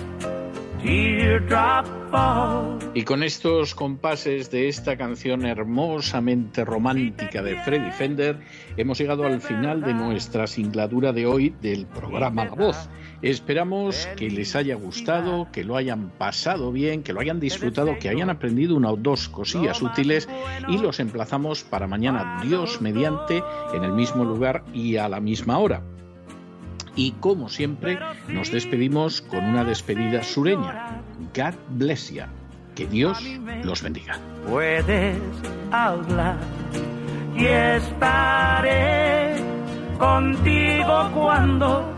teardrop 0.83 1.87
falls. 2.13 2.85
Y 2.95 3.05
con 3.05 3.23
estos 3.23 3.75
compases 3.75 4.51
de 4.51 4.69
esta 4.69 4.97
canción 4.97 5.47
hermosamente 5.47 6.65
romántica 6.65 7.43
de 7.43 7.57
Freddy 7.63 7.91
Fender, 7.91 8.39
hemos 8.77 8.99
llegado 8.99 9.25
al 9.25 9.41
final 9.41 9.81
de 9.81 9.95
nuestra 9.95 10.47
singladura 10.47 11.13
de 11.13 11.27
hoy 11.27 11.55
del 11.63 11.87
programa 11.87 12.45
La 12.45 12.51
Voz. 12.51 12.89
Esperamos 13.23 14.09
que 14.17 14.29
les 14.31 14.57
haya 14.57 14.75
gustado, 14.75 15.47
que 15.53 15.63
lo 15.63 15.77
hayan 15.77 16.11
pasado 16.11 16.73
bien, 16.73 17.05
que 17.05 17.13
lo 17.13 17.21
hayan 17.21 17.39
disfrutado, 17.39 17.97
que 18.01 18.09
hayan 18.09 18.31
aprendido 18.31 18.75
una 18.75 18.91
o 18.91 18.97
dos 18.97 19.29
cosillas 19.29 19.81
útiles 19.81 20.29
y 20.69 20.79
los 20.79 20.99
emplazamos 20.99 21.63
para 21.63 21.87
mañana, 21.87 22.41
Dios 22.43 22.81
mediante, 22.81 23.43
en 23.75 23.85
el 23.85 23.93
mismo 23.93 24.25
lugar 24.25 24.65
y 24.75 24.97
a 24.97 25.09
la 25.09 25.21
misma 25.21 25.59
hora. 25.59 25.83
Y 26.97 27.13
como 27.13 27.49
siempre, 27.49 27.99
nos 28.29 28.51
despedimos 28.51 29.23
con 29.23 29.45
una 29.45 29.65
despedida 29.65 30.25
sureña. 30.25 31.01
God 31.35 31.55
bless 31.71 32.13
you. 32.13 32.25
Que 32.75 32.87
Dios 32.87 33.23
los 33.63 33.83
bendiga. 33.83 34.19
Puedes 34.49 35.17
hablar 35.71 36.39
y 37.37 37.45
estaré 37.45 39.37
contigo 39.99 41.11
cuando 41.15 41.95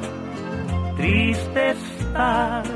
triste 0.96 1.74
estás. 1.74 2.68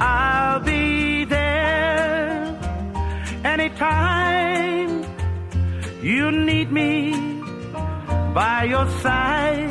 I'll 0.00 0.60
be 0.60 1.24
there 1.24 2.56
anytime 3.44 5.04
you 6.02 6.30
need 6.32 6.72
me 6.72 7.12
by 8.34 8.64
your 8.64 8.88
side 9.00 9.70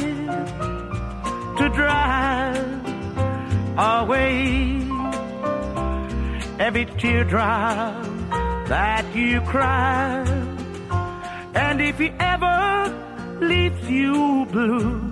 to 1.57 1.69
drive 1.69 2.81
away 3.77 4.81
every 6.59 6.85
teardrop 6.97 8.05
that 8.67 9.05
you 9.15 9.41
cry. 9.41 10.23
And 11.53 11.81
if 11.81 11.97
he 11.97 12.09
ever 12.19 13.37
leaves 13.41 13.89
you 13.89 14.45
blue, 14.51 15.11